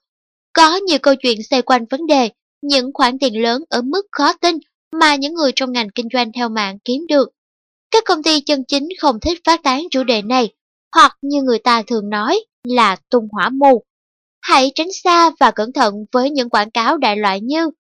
Có 0.53 0.77
nhiều 0.77 0.99
câu 1.03 1.15
chuyện 1.23 1.39
xoay 1.51 1.63
quanh 1.63 1.85
vấn 1.91 2.07
đề 2.07 2.31
những 2.63 2.91
khoản 2.95 3.19
tiền 3.19 3.43
lớn 3.43 3.63
ở 3.69 3.83
mức 3.83 4.03
khó 4.13 4.33
tin 4.33 4.59
mà 5.01 5.17
những 5.17 5.35
người 5.35 5.53
trong 5.57 5.73
ngành 5.73 5.91
kinh 5.91 6.09
doanh 6.13 6.33
theo 6.33 6.49
mạng 6.49 6.79
kiếm 6.85 7.07
được. 7.09 7.29
Các 7.95 8.05
công 8.05 8.23
ty 8.23 8.41
chân 8.41 8.65
chính 8.69 8.89
không 8.99 9.21
thích 9.21 9.39
phát 9.45 9.63
tán 9.63 9.87
chủ 9.91 10.05
đề 10.05 10.23
này, 10.23 10.53
hoặc 10.95 11.19
như 11.23 11.43
người 11.43 11.59
ta 11.59 11.83
thường 11.83 12.11
nói 12.11 12.41
là 12.65 12.97
tung 13.11 13.29
hỏa 13.33 13.51
mù. 13.51 13.83
Hãy 14.41 14.73
tránh 14.75 14.93
xa 14.93 15.31
và 15.41 15.51
cẩn 15.51 15.73
thận 15.73 15.95
với 16.13 16.31
những 16.31 16.51
quảng 16.51 16.71
cáo 16.71 16.97
đại 16.97 17.17
loại 17.17 17.41
như 17.41 17.71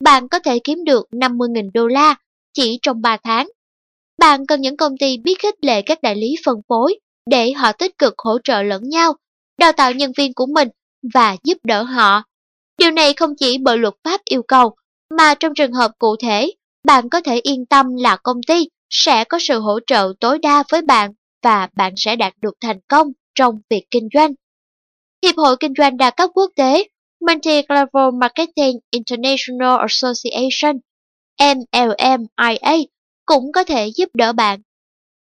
bạn 0.00 0.28
có 0.28 0.38
thể 0.38 0.58
kiếm 0.64 0.84
được 0.84 1.06
50.000 1.12 1.70
đô 1.74 1.86
la 1.86 2.14
chỉ 2.52 2.78
trong 2.82 3.02
3 3.02 3.16
tháng. 3.24 3.48
Bạn 4.18 4.46
cần 4.46 4.60
những 4.60 4.76
công 4.76 4.96
ty 5.00 5.16
biết 5.16 5.34
khích 5.38 5.64
lệ 5.64 5.82
các 5.82 6.02
đại 6.02 6.16
lý 6.16 6.34
phân 6.44 6.56
phối 6.68 6.98
để 7.30 7.52
họ 7.52 7.72
tích 7.72 7.98
cực 7.98 8.14
hỗ 8.18 8.38
trợ 8.44 8.62
lẫn 8.62 8.88
nhau, 8.88 9.16
đào 9.58 9.72
tạo 9.72 9.92
nhân 9.92 10.12
viên 10.16 10.34
của 10.34 10.46
mình 10.46 10.68
và 11.14 11.36
giúp 11.44 11.58
đỡ 11.64 11.82
họ 11.82 12.22
Điều 12.78 12.90
này 12.90 13.14
không 13.14 13.36
chỉ 13.36 13.58
bởi 13.58 13.78
luật 13.78 13.94
pháp 14.04 14.20
yêu 14.24 14.42
cầu, 14.48 14.74
mà 15.16 15.34
trong 15.34 15.54
trường 15.54 15.72
hợp 15.72 15.90
cụ 15.98 16.16
thể, 16.22 16.52
bạn 16.84 17.08
có 17.08 17.20
thể 17.20 17.40
yên 17.42 17.66
tâm 17.66 17.86
là 17.96 18.16
công 18.16 18.42
ty 18.46 18.68
sẽ 18.90 19.24
có 19.24 19.38
sự 19.40 19.60
hỗ 19.60 19.78
trợ 19.86 20.12
tối 20.20 20.38
đa 20.38 20.64
với 20.70 20.82
bạn 20.82 21.10
và 21.42 21.68
bạn 21.76 21.92
sẽ 21.96 22.16
đạt 22.16 22.32
được 22.42 22.54
thành 22.60 22.80
công 22.88 23.08
trong 23.34 23.60
việc 23.70 23.84
kinh 23.90 24.08
doanh. 24.14 24.32
Hiệp 25.22 25.36
hội 25.36 25.56
Kinh 25.60 25.72
doanh 25.78 25.96
đa 25.96 26.10
cấp 26.10 26.30
quốc 26.34 26.50
tế, 26.56 26.88
Multi-Level 27.20 28.18
Marketing 28.18 28.78
International 28.90 29.80
Association 29.80 30.76
MLMIA 31.40 32.76
cũng 33.26 33.52
có 33.52 33.64
thể 33.64 33.90
giúp 33.96 34.08
đỡ 34.14 34.32
bạn. 34.32 34.60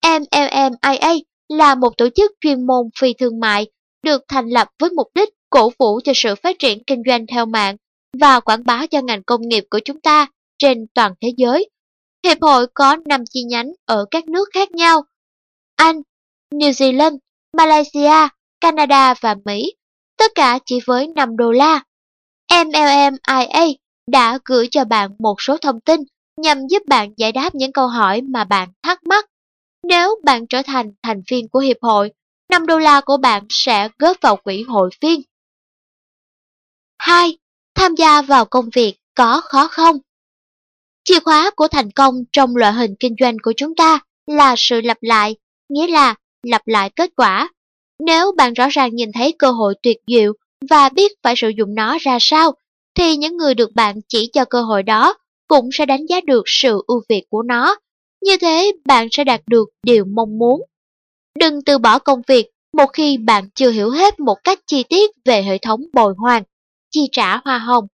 MLMIA 0.06 1.14
là 1.50 1.76
một 1.76 1.98
tổ 1.98 2.10
chức 2.16 2.32
chuyên 2.42 2.68
môn 2.68 2.90
phi 3.00 3.14
thương 3.14 3.40
mại, 3.40 3.66
được 4.04 4.22
thành 4.28 4.50
lập 4.50 4.68
với 4.80 4.90
mục 4.90 5.08
đích 5.16 5.30
cổ 5.50 5.72
vũ 5.80 6.00
cho 6.04 6.12
sự 6.16 6.36
phát 6.36 6.60
triển 6.60 6.84
kinh 6.84 7.02
doanh 7.08 7.26
theo 7.28 7.46
mạng 7.46 7.76
và 8.20 8.40
quảng 8.40 8.64
bá 8.66 8.86
cho 8.88 9.02
ngành 9.02 9.24
công 9.24 9.42
nghiệp 9.42 9.64
của 9.70 9.80
chúng 9.86 10.02
ta 10.02 10.28
trên 10.58 10.88
toàn 10.94 11.14
thế 11.22 11.30
giới. 11.38 11.70
Hiệp 12.24 12.38
hội 12.42 12.68
có 12.74 12.98
5 13.06 13.24
chi 13.30 13.44
nhánh 13.44 13.72
ở 13.86 14.06
các 14.12 14.28
nước 14.28 14.50
khác 14.54 14.72
nhau. 14.72 15.04
Anh, 15.76 16.02
New 16.52 16.72
Zealand, 16.72 17.18
Malaysia, 17.58 18.28
Canada 18.62 19.14
và 19.22 19.36
Mỹ, 19.46 19.74
tất 20.18 20.32
cả 20.36 20.60
chỉ 20.66 20.80
với 20.86 21.08
5 21.08 21.38
đô 21.38 21.52
la. 21.52 21.84
MLMIA 22.66 23.66
đã 24.08 24.40
gửi 24.46 24.68
cho 24.72 24.86
bạn 24.86 25.12
một 25.20 25.42
số 25.42 25.58
thông 25.58 25.82
tin 25.82 26.00
nhằm 26.38 26.68
giúp 26.68 26.84
bạn 26.88 27.14
giải 27.18 27.32
đáp 27.32 27.56
những 27.56 27.72
câu 27.72 27.88
hỏi 27.88 28.22
mà 28.22 28.44
bạn 28.44 28.70
thắc 28.84 29.04
mắc. 29.04 29.26
Nếu 29.84 30.16
bạn 30.24 30.48
trở 30.48 30.62
thành 30.62 30.92
thành 31.04 31.22
viên 31.32 31.50
của 31.50 31.60
hiệp 31.60 31.78
hội, 31.82 32.12
5 32.50 32.66
đô 32.66 32.80
la 32.80 33.02
của 33.02 33.18
bạn 33.18 33.46
sẽ 33.50 33.90
góp 34.00 34.18
vào 34.22 34.36
quỹ 34.36 34.64
hội 34.64 34.90
viên. 35.02 35.22
2. 37.00 37.38
Tham 37.76 37.96
gia 37.96 38.22
vào 38.22 38.46
công 38.46 38.70
việc 38.74 38.98
có 39.16 39.42
khó 39.44 39.68
không? 39.68 39.98
Chìa 41.08 41.20
khóa 41.20 41.52
của 41.56 41.68
thành 41.68 41.92
công 41.92 42.16
trong 42.32 42.56
loại 42.56 42.74
hình 42.74 42.96
kinh 43.00 43.16
doanh 43.20 43.38
của 43.44 43.54
chúng 43.58 43.76
ta 43.76 44.00
là 44.26 44.56
sự 44.58 44.82
lặp 44.82 44.98
lại, 45.02 45.36
nghĩa 45.70 45.88
là 45.88 46.16
lặp 46.44 46.68
lại 46.68 46.90
kết 46.96 47.12
quả. 47.16 47.50
Nếu 48.00 48.32
bạn 48.38 48.54
rõ 48.54 48.68
ràng 48.70 48.96
nhìn 48.96 49.12
thấy 49.12 49.36
cơ 49.40 49.52
hội 49.52 49.76
tuyệt 49.84 49.98
diệu 50.08 50.34
và 50.70 50.90
biết 50.90 51.12
phải 51.24 51.34
sử 51.38 51.50
dụng 51.50 51.76
nó 51.76 51.98
ra 52.02 52.18
sao, 52.22 52.54
thì 52.96 53.16
những 53.16 53.38
người 53.38 53.54
được 53.56 53.72
bạn 53.76 53.96
chỉ 54.08 54.30
cho 54.34 54.46
cơ 54.46 54.62
hội 54.62 54.84
đó 54.84 55.18
cũng 55.48 55.70
sẽ 55.74 55.86
đánh 55.86 56.06
giá 56.06 56.22
được 56.22 56.44
sự 56.46 56.84
ưu 56.88 57.02
việt 57.10 57.24
của 57.30 57.44
nó. 57.44 57.76
Như 58.22 58.38
thế 58.38 58.72
bạn 58.86 59.08
sẽ 59.12 59.24
đạt 59.24 59.42
được 59.48 59.70
điều 59.84 60.06
mong 60.06 60.38
muốn. 60.38 60.62
Đừng 61.40 61.64
từ 61.66 61.78
bỏ 61.78 62.00
công 62.00 62.22
việc 62.28 62.48
một 62.74 62.88
khi 62.94 63.18
bạn 63.18 63.50
chưa 63.56 63.72
hiểu 63.72 63.90
hết 63.90 64.20
một 64.20 64.38
cách 64.44 64.60
chi 64.68 64.84
tiết 64.84 65.12
về 65.26 65.44
hệ 65.44 65.58
thống 65.58 65.82
bồi 65.94 66.14
hoàn, 66.18 66.44
chi 66.92 67.10
trả 67.12 67.38
hoa 67.38 67.58
hồng. 67.58 67.88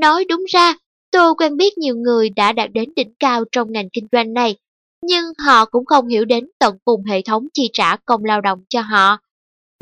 Nói 0.00 0.24
đúng 0.24 0.44
ra, 0.48 0.74
tôi 1.12 1.34
quen 1.34 1.56
biết 1.56 1.78
nhiều 1.78 1.96
người 1.96 2.30
đã 2.30 2.52
đạt 2.52 2.70
đến 2.72 2.88
đỉnh 2.96 3.14
cao 3.18 3.44
trong 3.52 3.72
ngành 3.72 3.88
kinh 3.92 4.06
doanh 4.12 4.32
này, 4.32 4.56
nhưng 5.02 5.24
họ 5.38 5.64
cũng 5.64 5.86
không 5.86 6.08
hiểu 6.08 6.24
đến 6.24 6.46
tận 6.58 6.76
cùng 6.84 7.04
hệ 7.04 7.22
thống 7.22 7.46
chi 7.54 7.70
trả 7.72 7.96
công 7.96 8.24
lao 8.24 8.40
động 8.40 8.58
cho 8.68 8.80
họ. 8.80 9.18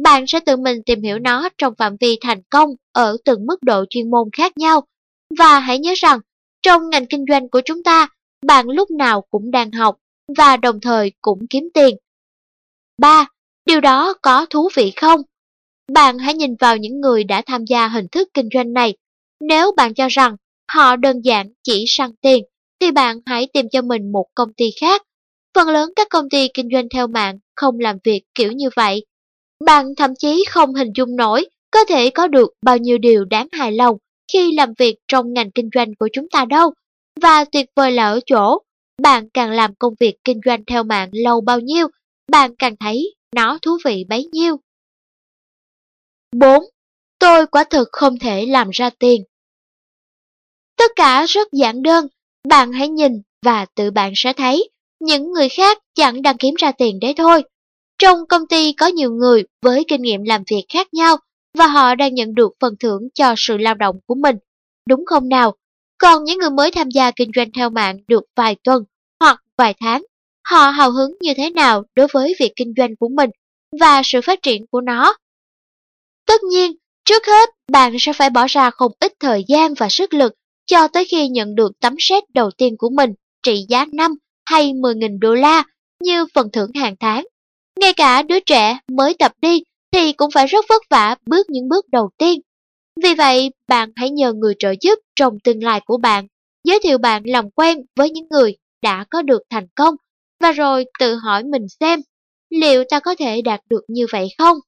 Bạn 0.02 0.24
sẽ 0.26 0.40
tự 0.40 0.56
mình 0.56 0.82
tìm 0.86 1.02
hiểu 1.02 1.18
nó 1.18 1.48
trong 1.58 1.74
phạm 1.78 1.96
vi 2.00 2.18
thành 2.20 2.42
công 2.50 2.70
ở 2.92 3.16
từng 3.24 3.46
mức 3.46 3.62
độ 3.62 3.84
chuyên 3.90 4.10
môn 4.10 4.28
khác 4.32 4.58
nhau. 4.58 4.80
Và 5.38 5.58
hãy 5.58 5.78
nhớ 5.78 5.92
rằng, 5.96 6.20
trong 6.62 6.90
ngành 6.90 7.06
kinh 7.06 7.24
doanh 7.28 7.48
của 7.48 7.60
chúng 7.64 7.82
ta, 7.82 8.08
bạn 8.46 8.68
lúc 8.68 8.90
nào 8.90 9.24
cũng 9.30 9.50
đang 9.50 9.72
học 9.72 9.96
và 10.38 10.56
đồng 10.56 10.80
thời 10.80 11.12
cũng 11.20 11.46
kiếm 11.50 11.68
tiền. 11.74 11.96
3. 12.98 13.26
Điều 13.66 13.80
đó 13.80 14.14
có 14.22 14.46
thú 14.50 14.68
vị 14.74 14.92
không? 14.96 15.22
Bạn 15.92 16.18
hãy 16.18 16.34
nhìn 16.34 16.54
vào 16.60 16.76
những 16.76 17.00
người 17.00 17.24
đã 17.24 17.42
tham 17.46 17.64
gia 17.64 17.88
hình 17.88 18.06
thức 18.12 18.28
kinh 18.34 18.48
doanh 18.54 18.72
này. 18.72 18.94
Nếu 19.40 19.72
bạn 19.76 19.94
cho 19.94 20.08
rằng 20.08 20.36
họ 20.74 20.96
đơn 20.96 21.20
giản 21.24 21.46
chỉ 21.64 21.84
săn 21.88 22.10
tiền, 22.22 22.42
thì 22.80 22.90
bạn 22.90 23.20
hãy 23.26 23.48
tìm 23.52 23.66
cho 23.72 23.82
mình 23.82 24.12
một 24.12 24.26
công 24.34 24.52
ty 24.56 24.70
khác. 24.80 25.02
Phần 25.54 25.68
lớn 25.68 25.90
các 25.96 26.06
công 26.10 26.28
ty 26.30 26.48
kinh 26.54 26.68
doanh 26.72 26.88
theo 26.94 27.06
mạng 27.06 27.38
không 27.56 27.78
làm 27.78 27.96
việc 28.04 28.22
kiểu 28.34 28.52
như 28.52 28.68
vậy. 28.76 29.04
Bạn 29.64 29.86
thậm 29.96 30.10
chí 30.18 30.44
không 30.48 30.74
hình 30.74 30.92
dung 30.94 31.16
nổi 31.16 31.46
có 31.70 31.84
thể 31.84 32.10
có 32.10 32.28
được 32.28 32.50
bao 32.62 32.76
nhiêu 32.76 32.98
điều 32.98 33.24
đáng 33.24 33.48
hài 33.52 33.72
lòng 33.72 33.96
khi 34.32 34.52
làm 34.52 34.72
việc 34.78 34.96
trong 35.08 35.32
ngành 35.32 35.50
kinh 35.50 35.68
doanh 35.74 35.94
của 35.98 36.08
chúng 36.12 36.28
ta 36.28 36.44
đâu. 36.44 36.72
Và 37.20 37.44
tuyệt 37.44 37.66
vời 37.76 37.90
là 37.90 38.08
ở 38.08 38.20
chỗ, 38.26 38.58
bạn 39.02 39.28
càng 39.34 39.50
làm 39.50 39.74
công 39.74 39.94
việc 40.00 40.14
kinh 40.24 40.40
doanh 40.44 40.64
theo 40.64 40.82
mạng 40.82 41.10
lâu 41.12 41.40
bao 41.40 41.60
nhiêu, 41.60 41.88
bạn 42.30 42.56
càng 42.58 42.76
thấy 42.80 43.14
nó 43.36 43.58
thú 43.62 43.78
vị 43.84 44.04
bấy 44.08 44.28
nhiêu. 44.32 44.56
4. 46.36 46.62
Tôi 47.18 47.46
quả 47.46 47.64
thực 47.64 47.88
không 47.92 48.18
thể 48.18 48.46
làm 48.46 48.70
ra 48.70 48.90
tiền. 48.98 49.24
Tất 50.80 50.92
cả 50.96 51.24
rất 51.28 51.48
giản 51.52 51.82
đơn, 51.82 52.06
bạn 52.48 52.72
hãy 52.72 52.88
nhìn 52.88 53.12
và 53.44 53.66
tự 53.74 53.90
bạn 53.90 54.12
sẽ 54.16 54.32
thấy, 54.32 54.70
những 55.00 55.32
người 55.32 55.48
khác 55.48 55.78
chẳng 55.94 56.22
đang 56.22 56.36
kiếm 56.36 56.54
ra 56.54 56.72
tiền 56.72 57.00
đấy 57.00 57.14
thôi. 57.16 57.42
Trong 57.98 58.26
công 58.28 58.46
ty 58.46 58.72
có 58.72 58.86
nhiều 58.86 59.10
người 59.10 59.44
với 59.62 59.84
kinh 59.88 60.02
nghiệm 60.02 60.22
làm 60.22 60.42
việc 60.50 60.64
khác 60.68 60.94
nhau 60.94 61.16
và 61.58 61.66
họ 61.66 61.94
đang 61.94 62.14
nhận 62.14 62.34
được 62.34 62.52
phần 62.60 62.74
thưởng 62.80 63.08
cho 63.14 63.34
sự 63.36 63.56
lao 63.56 63.74
động 63.74 63.96
của 64.06 64.14
mình, 64.14 64.36
đúng 64.88 65.06
không 65.06 65.28
nào? 65.28 65.54
Còn 65.98 66.24
những 66.24 66.38
người 66.38 66.50
mới 66.50 66.70
tham 66.70 66.90
gia 66.90 67.10
kinh 67.10 67.30
doanh 67.36 67.52
theo 67.52 67.70
mạng 67.70 67.96
được 68.08 68.24
vài 68.36 68.56
tuần 68.64 68.84
hoặc 69.20 69.42
vài 69.58 69.74
tháng, 69.80 70.02
họ 70.48 70.70
hào 70.70 70.90
hứng 70.90 71.16
như 71.20 71.32
thế 71.36 71.50
nào 71.50 71.82
đối 71.94 72.06
với 72.12 72.34
việc 72.40 72.52
kinh 72.56 72.74
doanh 72.76 72.96
của 72.96 73.08
mình 73.08 73.30
và 73.80 74.02
sự 74.04 74.20
phát 74.20 74.42
triển 74.42 74.66
của 74.70 74.80
nó. 74.80 75.14
Tất 76.26 76.42
nhiên, 76.42 76.72
trước 77.04 77.26
hết 77.26 77.48
bạn 77.72 77.96
sẽ 78.00 78.12
phải 78.12 78.30
bỏ 78.30 78.46
ra 78.48 78.70
không 78.70 78.92
ít 79.00 79.12
thời 79.20 79.44
gian 79.48 79.74
và 79.74 79.88
sức 79.88 80.14
lực 80.14 80.34
cho 80.70 80.88
tới 80.88 81.04
khi 81.04 81.28
nhận 81.28 81.54
được 81.54 81.72
tấm 81.80 81.94
xét 81.98 82.24
đầu 82.34 82.50
tiên 82.50 82.76
của 82.78 82.90
mình 82.90 83.10
trị 83.42 83.64
giá 83.68 83.86
5 83.92 84.14
hay 84.46 84.72
10.000 84.72 85.18
đô 85.18 85.34
la 85.34 85.64
như 86.02 86.26
phần 86.34 86.48
thưởng 86.52 86.70
hàng 86.74 86.94
tháng. 87.00 87.24
Ngay 87.80 87.92
cả 87.92 88.22
đứa 88.22 88.40
trẻ 88.40 88.78
mới 88.88 89.14
tập 89.18 89.32
đi 89.42 89.62
thì 89.92 90.12
cũng 90.12 90.30
phải 90.30 90.46
rất 90.46 90.64
vất 90.68 90.82
vả 90.90 91.16
bước 91.26 91.50
những 91.50 91.68
bước 91.68 91.88
đầu 91.88 92.10
tiên. 92.18 92.40
Vì 93.02 93.14
vậy, 93.14 93.50
bạn 93.68 93.92
hãy 93.96 94.10
nhờ 94.10 94.32
người 94.32 94.54
trợ 94.58 94.74
giúp 94.80 94.98
trong 95.16 95.38
tương 95.44 95.62
lai 95.62 95.80
của 95.84 95.96
bạn, 95.96 96.26
giới 96.64 96.80
thiệu 96.82 96.98
bạn 96.98 97.22
làm 97.26 97.50
quen 97.50 97.78
với 97.96 98.10
những 98.10 98.26
người 98.30 98.56
đã 98.82 99.04
có 99.10 99.22
được 99.22 99.42
thành 99.50 99.66
công, 99.74 99.94
và 100.40 100.52
rồi 100.52 100.84
tự 100.98 101.14
hỏi 101.14 101.44
mình 101.44 101.66
xem, 101.80 102.00
liệu 102.50 102.84
ta 102.90 103.00
có 103.00 103.14
thể 103.18 103.42
đạt 103.42 103.60
được 103.70 103.82
như 103.88 104.06
vậy 104.12 104.28
không? 104.38 104.58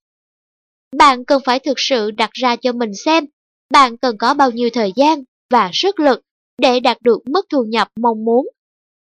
Bạn 0.96 1.24
cần 1.24 1.42
phải 1.44 1.58
thực 1.58 1.80
sự 1.80 2.10
đặt 2.10 2.30
ra 2.32 2.56
cho 2.56 2.72
mình 2.72 2.94
xem, 3.04 3.24
bạn 3.70 3.96
cần 3.96 4.18
có 4.18 4.34
bao 4.34 4.50
nhiêu 4.50 4.70
thời 4.72 4.92
gian 4.96 5.22
và 5.52 5.70
sức 5.72 6.00
lực 6.00 6.20
để 6.58 6.80
đạt 6.80 7.02
được 7.02 7.18
mức 7.26 7.46
thu 7.50 7.64
nhập 7.68 7.88
mong 8.00 8.24
muốn. 8.24 8.48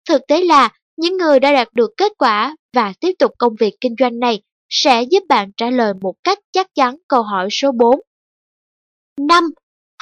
Thực 0.10 0.22
tế 0.28 0.42
là, 0.42 0.70
những 0.98 1.18
người 1.18 1.40
đã 1.40 1.54
đạt 1.54 1.68
được 1.74 1.92
kết 1.98 2.12
quả 2.18 2.56
và 2.74 2.94
tiếp 3.00 3.12
tục 3.20 3.32
công 3.38 3.56
việc 3.60 3.74
kinh 3.82 3.96
doanh 4.00 4.20
này 4.20 4.42
sẽ 4.70 5.04
giúp 5.04 5.24
bạn 5.30 5.52
trả 5.58 5.70
lời 5.70 5.94
một 6.02 6.14
cách 6.24 6.40
chắc 6.52 6.68
chắn 6.76 6.96
câu 7.08 7.24
hỏi 7.24 7.48
số 7.52 7.72
4. 7.72 8.00
5. 9.18 9.44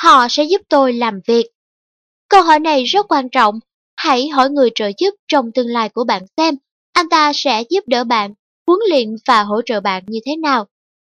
Họ 0.01 0.27
sẽ 0.29 0.43
giúp 0.43 0.61
tôi 0.69 0.93
làm 0.93 1.19
việc. 1.27 1.45
Câu 2.29 2.43
hỏi 2.43 2.59
này 2.59 2.83
rất 2.83 3.05
quan 3.09 3.29
trọng. 3.29 3.59
Hãy 3.95 4.27
hỏi 4.27 4.49
người 4.49 4.69
trợ 4.75 4.91
giúp 4.97 5.15
trong 5.27 5.51
tương 5.51 5.67
lai 5.67 5.89
của 5.89 6.03
bạn 6.03 6.23
xem 6.37 6.55
anh 6.93 7.09
ta 7.09 7.31
sẽ 7.35 7.63
giúp 7.69 7.83
đỡ 7.87 8.03
bạn, 8.03 8.33
huấn 8.67 8.79
luyện 8.89 9.15
và 9.27 9.43
hỗ 9.43 9.61
trợ 9.65 9.81
bạn 9.81 10.03
như 10.07 10.19
thế 10.25 10.35
nào. 10.35 10.65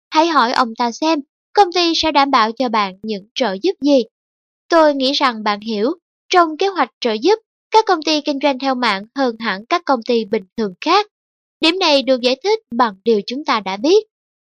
Hãy 0.09 0.27
hỏi 0.27 0.51
ông 0.51 0.75
ta 0.75 0.91
xem 0.91 1.19
công 1.53 1.71
ty 1.71 1.93
sẽ 1.95 2.11
đảm 2.11 2.31
bảo 2.31 2.51
cho 2.51 2.69
bạn 2.69 2.99
những 3.03 3.27
trợ 3.35 3.57
giúp 3.61 3.71
gì. 3.81 4.03
Tôi 4.69 4.95
nghĩ 4.95 5.11
rằng 5.11 5.43
bạn 5.43 5.59
hiểu, 5.59 5.91
trong 6.29 6.57
kế 6.57 6.67
hoạch 6.67 6.89
trợ 7.01 7.13
giúp, 7.13 7.39
các 7.71 7.85
công 7.87 7.99
ty 8.05 8.21
kinh 8.21 8.39
doanh 8.43 8.59
theo 8.59 8.75
mạng 8.75 9.03
hơn 9.15 9.35
hẳn 9.39 9.65
các 9.65 9.81
công 9.85 9.99
ty 10.07 10.25
bình 10.25 10.43
thường 10.57 10.73
khác. 10.81 11.07
Điểm 11.61 11.79
này 11.79 12.03
được 12.03 12.21
giải 12.21 12.35
thích 12.43 12.59
bằng 12.75 12.95
điều 13.03 13.21
chúng 13.27 13.45
ta 13.45 13.59
đã 13.59 13.77
biết. 13.77 14.05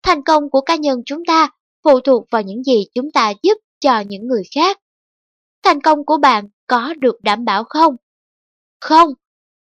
Thành 0.03 0.23
công 0.23 0.49
của 0.49 0.61
cá 0.61 0.75
nhân 0.75 0.99
chúng 1.05 1.25
ta 1.27 1.49
phụ 1.83 1.99
thuộc 1.99 2.25
vào 2.31 2.41
những 2.41 2.63
gì 2.63 2.83
chúng 2.95 3.11
ta 3.11 3.33
giúp 3.43 3.57
cho 3.79 3.99
những 3.99 4.27
người 4.27 4.43
khác. 4.55 4.79
Thành 5.63 5.81
công 5.81 6.05
của 6.05 6.17
bạn 6.17 6.47
có 6.67 6.93
được 6.99 7.15
đảm 7.23 7.45
bảo 7.45 7.63
không? 7.63 7.95
Không, 8.81 9.09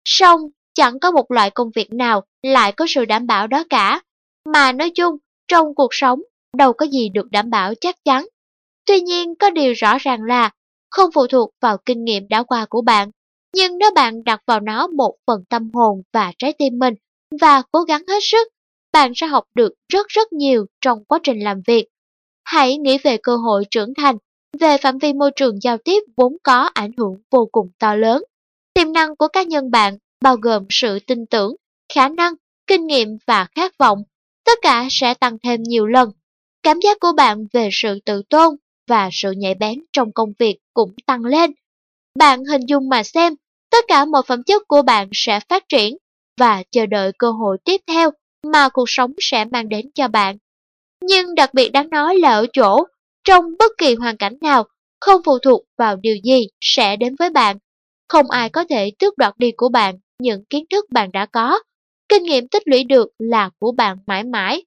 song 0.06 0.42
chẳng 0.74 1.00
có 1.00 1.12
một 1.12 1.32
loại 1.32 1.50
công 1.50 1.70
việc 1.76 1.94
nào 1.94 2.24
lại 2.42 2.72
có 2.72 2.86
sự 2.90 3.06
đảm 3.06 3.28
bảo 3.28 3.48
đó 3.48 3.64
cả. 3.70 4.02
Mà 4.54 4.72
nói 4.72 4.92
chung, 4.96 5.18
trong 5.48 5.76
cuộc 5.76 5.90
sống, 5.92 6.22
đâu 6.58 6.74
có 6.74 6.86
gì 6.86 7.10
được 7.10 7.32
đảm 7.32 7.50
bảo 7.50 7.74
chắc 7.82 7.96
chắn. 8.06 8.28
Tuy 8.86 9.02
nhiên, 9.02 9.36
có 9.36 9.50
điều 9.50 9.74
rõ 9.74 9.98
ràng 9.98 10.24
là 10.24 10.50
không 10.90 11.10
phụ 11.14 11.28
thuộc 11.28 11.50
vào 11.62 11.78
kinh 11.86 12.04
nghiệm 12.04 12.28
đã 12.28 12.44
qua 12.44 12.66
của 12.70 12.82
bạn. 12.82 13.12
Nhưng 13.56 13.78
nếu 13.78 13.92
bạn 13.96 14.24
đặt 14.24 14.42
vào 14.48 14.60
nó 14.60 14.88
một 14.88 15.16
phần 15.28 15.44
tâm 15.50 15.70
hồn 15.74 16.02
và 16.14 16.32
trái 16.38 16.54
tim 16.54 16.80
mình 16.80 16.94
và 17.42 17.62
cố 17.72 17.82
gắng 17.82 18.02
hết 18.08 18.20
sức, 18.22 18.48
bạn 18.92 19.12
sẽ 19.16 19.28
học 19.28 19.44
được 19.56 19.74
rất 19.94 20.08
rất 20.08 20.34
nhiều 20.34 20.66
trong 20.82 21.06
quá 21.06 21.20
trình 21.24 21.40
làm 21.40 21.62
việc. 21.68 21.86
Hãy 22.44 22.78
nghĩ 22.78 22.98
về 22.98 23.18
cơ 23.24 23.36
hội 23.36 23.64
trưởng 23.72 23.94
thành, 23.94 24.16
về 24.60 24.78
phạm 24.78 24.98
vi 24.98 25.14
môi 25.14 25.32
trường 25.36 25.62
giao 25.62 25.78
tiếp 25.78 26.00
vốn 26.18 26.38
có 26.44 26.70
ảnh 26.74 26.92
hưởng 26.98 27.22
vô 27.32 27.50
cùng 27.52 27.70
to 27.80 27.96
lớn. 27.96 28.24
Tiềm 28.74 28.94
năng 28.94 29.16
của 29.16 29.28
cá 29.28 29.44
nhân 29.44 29.72
bạn 29.72 29.98
bao 30.22 30.36
gồm 30.36 30.66
sự 30.70 31.00
tin 31.08 31.26
tưởng, 31.26 31.56
khả 31.94 32.10
năng, 32.10 32.34
kinh 32.68 32.88
nghiệm 32.88 33.18
và 33.28 33.48
khát 33.56 33.78
vọng. 33.78 34.04
Tất 34.46 34.60
cả 34.62 34.88
sẽ 34.92 35.14
tăng 35.14 35.38
thêm 35.44 35.64
nhiều 35.64 35.88
lần. 35.88 36.12
Cảm 36.64 36.80
giác 36.84 36.98
của 37.00 37.12
bạn 37.18 37.48
về 37.54 37.70
sự 37.72 38.00
tự 38.06 38.22
tôn 38.30 38.56
và 38.92 39.10
sự 39.12 39.32
nhạy 39.32 39.56
bén 39.56 39.84
trong 39.94 40.12
công 40.12 40.34
việc 40.40 40.58
cũng 40.74 40.94
tăng 41.06 41.26
lên. 41.26 41.52
Bạn 42.20 42.46
hình 42.46 42.62
dung 42.68 42.90
mà 42.90 43.04
xem, 43.04 43.36
tất 43.72 43.86
cả 43.88 44.06
mọi 44.06 44.22
phẩm 44.28 44.44
chất 44.44 44.68
của 44.68 44.82
bạn 44.82 45.10
sẽ 45.14 45.40
phát 45.50 45.64
triển 45.70 45.98
và 46.40 46.64
chờ 46.72 46.86
đợi 46.86 47.12
cơ 47.18 47.32
hội 47.32 47.58
tiếp 47.66 47.82
theo 47.88 48.12
mà 48.44 48.70
cuộc 48.70 48.90
sống 48.90 49.12
sẽ 49.20 49.46
mang 49.46 49.70
đến 49.70 49.86
cho 49.96 50.08
bạn. 50.08 50.38
Nhưng 51.04 51.36
đặc 51.36 51.54
biệt 51.54 51.70
đáng 51.70 51.90
nói 51.90 52.16
là 52.18 52.32
ở 52.32 52.46
chỗ, 52.54 52.84
trong 53.24 53.46
bất 53.60 53.72
kỳ 53.78 53.96
hoàn 53.96 54.18
cảnh 54.18 54.38
nào, 54.42 54.64
không 55.00 55.22
phụ 55.26 55.40
thuộc 55.40 55.62
vào 55.78 55.96
điều 55.96 56.16
gì 56.24 56.48
sẽ 56.62 56.96
đến 56.96 57.16
với 57.20 57.30
bạn. 57.30 57.58
Không 58.10 58.32
ai 58.32 58.50
có 58.50 58.64
thể 58.70 58.92
tước 59.00 59.18
đoạt 59.18 59.34
đi 59.38 59.52
của 59.58 59.70
bạn 59.70 59.96
những 60.20 60.46
kiến 60.46 60.66
thức 60.72 60.86
bạn 60.92 61.12
đã 61.12 61.26
có. 61.26 61.60
Kinh 62.10 62.24
nghiệm 62.24 62.48
tích 62.48 62.64
lũy 62.66 62.84
được 62.84 63.08
là 63.20 63.50
của 63.60 63.72
bạn 63.72 63.98
mãi 64.08 64.24
mãi. 64.24 64.66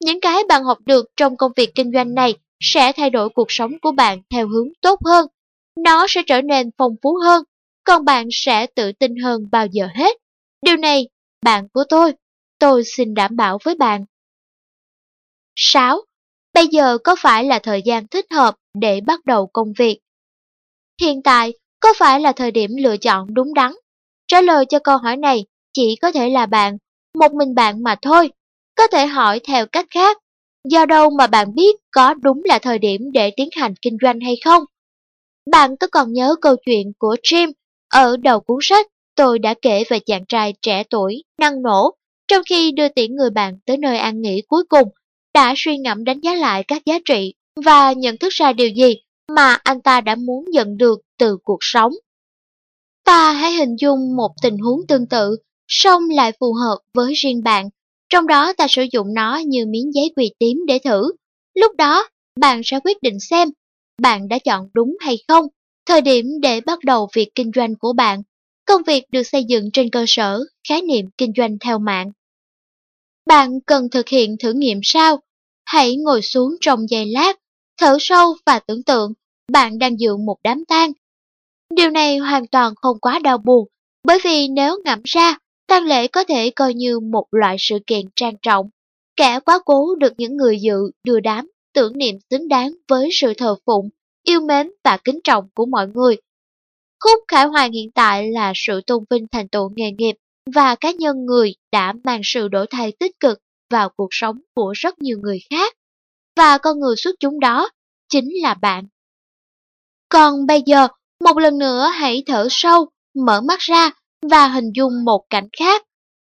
Những 0.00 0.20
cái 0.20 0.42
bạn 0.48 0.64
học 0.64 0.78
được 0.86 1.06
trong 1.16 1.36
công 1.36 1.52
việc 1.56 1.74
kinh 1.74 1.92
doanh 1.92 2.14
này 2.14 2.34
sẽ 2.60 2.92
thay 2.92 3.10
đổi 3.10 3.28
cuộc 3.28 3.46
sống 3.48 3.72
của 3.82 3.92
bạn 3.92 4.22
theo 4.30 4.48
hướng 4.48 4.68
tốt 4.82 5.00
hơn. 5.04 5.26
Nó 5.84 6.06
sẽ 6.08 6.22
trở 6.26 6.42
nên 6.42 6.70
phong 6.78 6.94
phú 7.02 7.18
hơn, 7.24 7.44
còn 7.84 8.04
bạn 8.04 8.28
sẽ 8.32 8.66
tự 8.66 8.92
tin 8.92 9.16
hơn 9.16 9.48
bao 9.50 9.66
giờ 9.66 9.88
hết. 9.94 10.16
Điều 10.62 10.76
này, 10.76 11.08
bạn 11.42 11.68
của 11.68 11.84
tôi, 11.88 12.12
tôi 12.58 12.82
xin 12.84 13.14
đảm 13.14 13.36
bảo 13.36 13.58
với 13.64 13.74
bạn. 13.74 14.04
6. 15.56 16.00
Bây 16.54 16.66
giờ 16.66 16.98
có 17.04 17.16
phải 17.18 17.44
là 17.44 17.58
thời 17.58 17.82
gian 17.82 18.06
thích 18.06 18.26
hợp 18.30 18.54
để 18.74 19.00
bắt 19.00 19.24
đầu 19.24 19.46
công 19.46 19.72
việc? 19.78 19.98
Hiện 21.00 21.22
tại, 21.22 21.52
có 21.80 21.94
phải 21.96 22.20
là 22.20 22.32
thời 22.32 22.50
điểm 22.50 22.70
lựa 22.78 22.96
chọn 22.96 23.34
đúng 23.34 23.54
đắn? 23.54 23.72
Trả 24.26 24.40
lời 24.40 24.64
cho 24.68 24.78
câu 24.78 24.96
hỏi 24.96 25.16
này 25.16 25.44
chỉ 25.72 25.96
có 26.02 26.12
thể 26.12 26.30
là 26.30 26.46
bạn, 26.46 26.76
một 27.14 27.32
mình 27.32 27.54
bạn 27.54 27.82
mà 27.82 27.96
thôi. 28.02 28.30
Có 28.74 28.86
thể 28.86 29.06
hỏi 29.06 29.40
theo 29.40 29.66
cách 29.66 29.86
khác, 29.90 30.18
do 30.64 30.86
đâu 30.86 31.10
mà 31.10 31.26
bạn 31.26 31.54
biết 31.54 31.76
có 31.90 32.14
đúng 32.14 32.42
là 32.44 32.58
thời 32.58 32.78
điểm 32.78 33.12
để 33.12 33.30
tiến 33.36 33.48
hành 33.52 33.74
kinh 33.82 33.96
doanh 34.02 34.20
hay 34.20 34.36
không? 34.44 34.64
Bạn 35.50 35.76
có 35.76 35.86
còn 35.86 36.12
nhớ 36.12 36.34
câu 36.40 36.56
chuyện 36.66 36.92
của 36.98 37.16
Jim 37.22 37.52
ở 37.88 38.16
đầu 38.16 38.40
cuốn 38.40 38.58
sách 38.62 38.86
tôi 39.18 39.38
đã 39.38 39.54
kể 39.62 39.84
về 39.88 39.98
chàng 39.98 40.24
trai 40.28 40.54
trẻ 40.62 40.82
tuổi, 40.90 41.22
năng 41.38 41.62
nổ, 41.62 41.94
trong 42.28 42.42
khi 42.48 42.72
đưa 42.72 42.88
tiễn 42.88 43.14
người 43.14 43.30
bạn 43.30 43.58
tới 43.66 43.76
nơi 43.76 43.98
an 43.98 44.20
nghỉ 44.20 44.42
cuối 44.48 44.64
cùng, 44.68 44.88
đã 45.34 45.54
suy 45.56 45.78
ngẫm 45.78 46.04
đánh 46.04 46.20
giá 46.20 46.34
lại 46.34 46.64
các 46.68 46.82
giá 46.86 46.98
trị 47.04 47.34
và 47.64 47.92
nhận 47.92 48.18
thức 48.18 48.32
ra 48.32 48.52
điều 48.52 48.68
gì 48.68 48.94
mà 49.28 49.58
anh 49.64 49.80
ta 49.80 50.00
đã 50.00 50.14
muốn 50.14 50.44
nhận 50.50 50.76
được 50.76 51.00
từ 51.18 51.36
cuộc 51.44 51.58
sống. 51.60 51.92
Ta 53.04 53.32
hãy 53.32 53.52
hình 53.52 53.76
dung 53.80 54.16
một 54.16 54.30
tình 54.42 54.58
huống 54.58 54.86
tương 54.88 55.06
tự, 55.06 55.36
song 55.68 56.02
lại 56.10 56.32
phù 56.40 56.52
hợp 56.52 56.78
với 56.94 57.14
riêng 57.14 57.42
bạn. 57.42 57.68
Trong 58.08 58.26
đó 58.26 58.52
ta 58.52 58.66
sử 58.68 58.86
dụng 58.92 59.14
nó 59.14 59.36
như 59.46 59.66
miếng 59.66 59.94
giấy 59.94 60.12
quỳ 60.16 60.30
tím 60.38 60.58
để 60.66 60.78
thử. 60.78 61.12
Lúc 61.54 61.76
đó, 61.76 62.08
bạn 62.40 62.60
sẽ 62.64 62.80
quyết 62.84 63.02
định 63.02 63.20
xem 63.20 63.48
bạn 64.02 64.28
đã 64.28 64.38
chọn 64.38 64.68
đúng 64.74 64.96
hay 65.00 65.18
không, 65.28 65.44
thời 65.86 66.00
điểm 66.00 66.26
để 66.42 66.60
bắt 66.60 66.78
đầu 66.84 67.08
việc 67.14 67.28
kinh 67.34 67.50
doanh 67.54 67.74
của 67.74 67.92
bạn. 67.92 68.22
Công 68.66 68.82
việc 68.82 69.04
được 69.12 69.22
xây 69.22 69.44
dựng 69.44 69.70
trên 69.72 69.90
cơ 69.90 70.04
sở 70.08 70.40
khái 70.68 70.82
niệm 70.82 71.06
kinh 71.18 71.32
doanh 71.36 71.58
theo 71.58 71.78
mạng. 71.78 72.12
Bạn 73.26 73.60
cần 73.66 73.88
thực 73.90 74.08
hiện 74.08 74.36
thử 74.38 74.52
nghiệm 74.52 74.80
sao 74.82 75.20
Hãy 75.68 75.96
ngồi 75.96 76.22
xuống 76.22 76.56
trong 76.60 76.90
giây 76.90 77.06
lát, 77.06 77.32
thở 77.80 77.96
sâu 78.00 78.34
và 78.46 78.58
tưởng 78.58 78.82
tượng 78.82 79.12
bạn 79.52 79.78
đang 79.78 80.00
dự 80.00 80.16
một 80.16 80.36
đám 80.44 80.64
tang. 80.64 80.92
Điều 81.70 81.90
này 81.90 82.18
hoàn 82.18 82.46
toàn 82.46 82.74
không 82.76 83.00
quá 83.00 83.18
đau 83.18 83.38
buồn, 83.38 83.68
bởi 84.04 84.18
vì 84.24 84.48
nếu 84.48 84.78
ngẫm 84.84 85.02
ra, 85.04 85.38
tang 85.68 85.84
lễ 85.84 86.06
có 86.06 86.24
thể 86.24 86.50
coi 86.50 86.74
như 86.74 87.00
một 87.00 87.26
loại 87.30 87.56
sự 87.58 87.78
kiện 87.86 88.06
trang 88.16 88.34
trọng. 88.42 88.70
Kẻ 89.16 89.40
quá 89.40 89.58
cố 89.64 89.94
được 89.94 90.12
những 90.18 90.36
người 90.36 90.60
dự 90.60 90.90
đưa 91.04 91.20
đám 91.20 91.50
tưởng 91.74 91.98
niệm 91.98 92.14
xứng 92.30 92.48
đáng 92.48 92.72
với 92.88 93.08
sự 93.12 93.34
thờ 93.34 93.56
phụng, 93.66 93.88
yêu 94.22 94.40
mến 94.40 94.70
và 94.84 94.98
kính 95.04 95.20
trọng 95.24 95.48
của 95.54 95.66
mọi 95.66 95.86
người. 95.88 96.16
Khúc 97.00 97.24
khải 97.28 97.46
hoàn 97.46 97.72
hiện 97.72 97.90
tại 97.90 98.30
là 98.30 98.52
sự 98.54 98.80
tôn 98.86 99.04
vinh 99.10 99.26
thành 99.28 99.48
tựu 99.48 99.70
nghề 99.76 99.90
nghiệp 99.90 100.16
và 100.54 100.74
cá 100.74 100.90
nhân 100.90 101.24
người 101.24 101.54
đã 101.72 101.94
mang 102.04 102.20
sự 102.24 102.48
đổi 102.48 102.66
thay 102.70 102.92
tích 102.92 103.20
cực 103.20 103.38
vào 103.70 103.88
cuộc 103.96 104.08
sống 104.10 104.40
của 104.54 104.72
rất 104.76 105.02
nhiều 105.02 105.18
người 105.22 105.40
khác. 105.50 105.74
Và 106.36 106.58
con 106.58 106.80
người 106.80 106.96
xuất 106.96 107.14
chúng 107.20 107.40
đó 107.40 107.70
chính 108.08 108.28
là 108.42 108.54
bạn. 108.54 108.86
Còn 110.08 110.46
bây 110.46 110.62
giờ, 110.66 110.88
một 111.24 111.38
lần 111.38 111.58
nữa 111.58 111.90
hãy 111.94 112.22
thở 112.26 112.46
sâu, 112.50 112.88
mở 113.14 113.40
mắt 113.40 113.58
ra 113.60 113.90
và 114.22 114.48
hình 114.48 114.70
dung 114.74 115.04
một 115.04 115.24
cảnh 115.30 115.48
khác. 115.58 115.82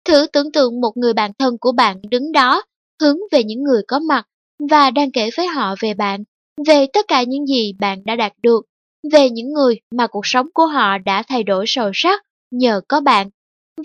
Thử 0.06 0.28
tưởng 0.34 0.52
tượng 0.52 0.82
một 0.82 0.92
người 0.98 1.14
bạn 1.14 1.32
thân 1.40 1.58
của 1.62 1.72
bạn 1.72 1.98
đứng 2.10 2.32
đó, 2.32 2.64
hướng 3.02 3.18
về 3.32 3.44
những 3.44 3.64
người 3.64 3.82
có 3.88 4.00
mặt 4.00 4.26
và 4.70 4.92
đang 4.92 5.12
kể 5.12 5.30
với 5.38 5.48
họ 5.48 5.76
về 5.80 5.94
bạn, 5.94 6.24
về 6.68 6.86
tất 6.94 7.06
cả 7.08 7.24
những 7.24 7.46
gì 7.46 7.74
bạn 7.80 8.02
đã 8.06 8.16
đạt 8.16 8.34
được, 8.44 8.66
về 9.12 9.30
những 9.30 9.54
người 9.54 9.80
mà 9.92 10.08
cuộc 10.08 10.26
sống 10.26 10.48
của 10.54 10.66
họ 10.66 10.98
đã 10.98 11.24
thay 11.28 11.44
đổi 11.44 11.66
sâu 11.68 11.92
sắc 11.94 12.22
nhờ 12.52 12.82
có 12.88 13.00
bạn. 13.00 13.30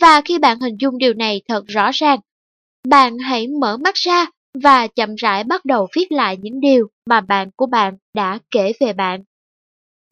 Và 0.01 0.21
khi 0.21 0.39
bạn 0.39 0.61
hình 0.61 0.77
dung 0.81 0.99
điều 0.99 1.15
này 1.15 1.43
thật 1.49 1.65
rõ 1.67 1.91
ràng, 1.95 2.21
bạn 2.89 3.19
hãy 3.19 3.49
mở 3.49 3.77
mắt 3.77 3.95
ra 3.95 4.27
và 4.63 4.87
chậm 4.87 5.15
rãi 5.15 5.45
bắt 5.45 5.65
đầu 5.65 5.89
viết 5.97 6.13
lại 6.13 6.37
những 6.43 6.61
điều 6.61 6.89
mà 7.07 7.21
bạn 7.21 7.51
của 7.57 7.67
bạn 7.67 7.97
đã 8.15 8.39
kể 8.51 8.73
về 8.81 8.93
bạn. 8.93 9.23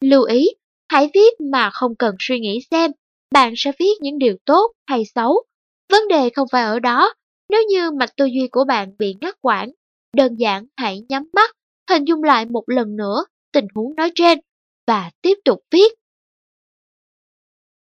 Lưu 0.01 0.23
ý, 0.23 0.49
hãy 0.91 1.09
viết 1.13 1.41
mà 1.51 1.69
không 1.69 1.95
cần 1.95 2.15
suy 2.19 2.39
nghĩ 2.39 2.59
xem 2.71 2.91
bạn 3.33 3.53
sẽ 3.57 3.71
viết 3.79 3.93
những 4.01 4.17
điều 4.17 4.35
tốt 4.45 4.71
hay 4.87 5.03
xấu. 5.15 5.43
Vấn 5.91 6.07
đề 6.07 6.29
không 6.29 6.47
phải 6.51 6.63
ở 6.63 6.79
đó, 6.79 7.13
nếu 7.49 7.63
như 7.69 7.91
mạch 7.91 8.15
tư 8.17 8.25
duy 8.25 8.47
của 8.51 8.63
bạn 8.63 8.91
bị 8.99 9.15
ngắt 9.21 9.35
quãng, 9.41 9.71
đơn 10.17 10.35
giản 10.35 10.65
hãy 10.77 11.01
nhắm 11.09 11.23
mắt, 11.33 11.51
hình 11.89 12.05
dung 12.05 12.23
lại 12.23 12.45
một 12.45 12.63
lần 12.67 12.95
nữa 12.95 13.25
tình 13.53 13.67
huống 13.75 13.95
nói 13.95 14.11
trên 14.15 14.39
và 14.87 15.11
tiếp 15.21 15.37
tục 15.45 15.59
viết. 15.71 15.93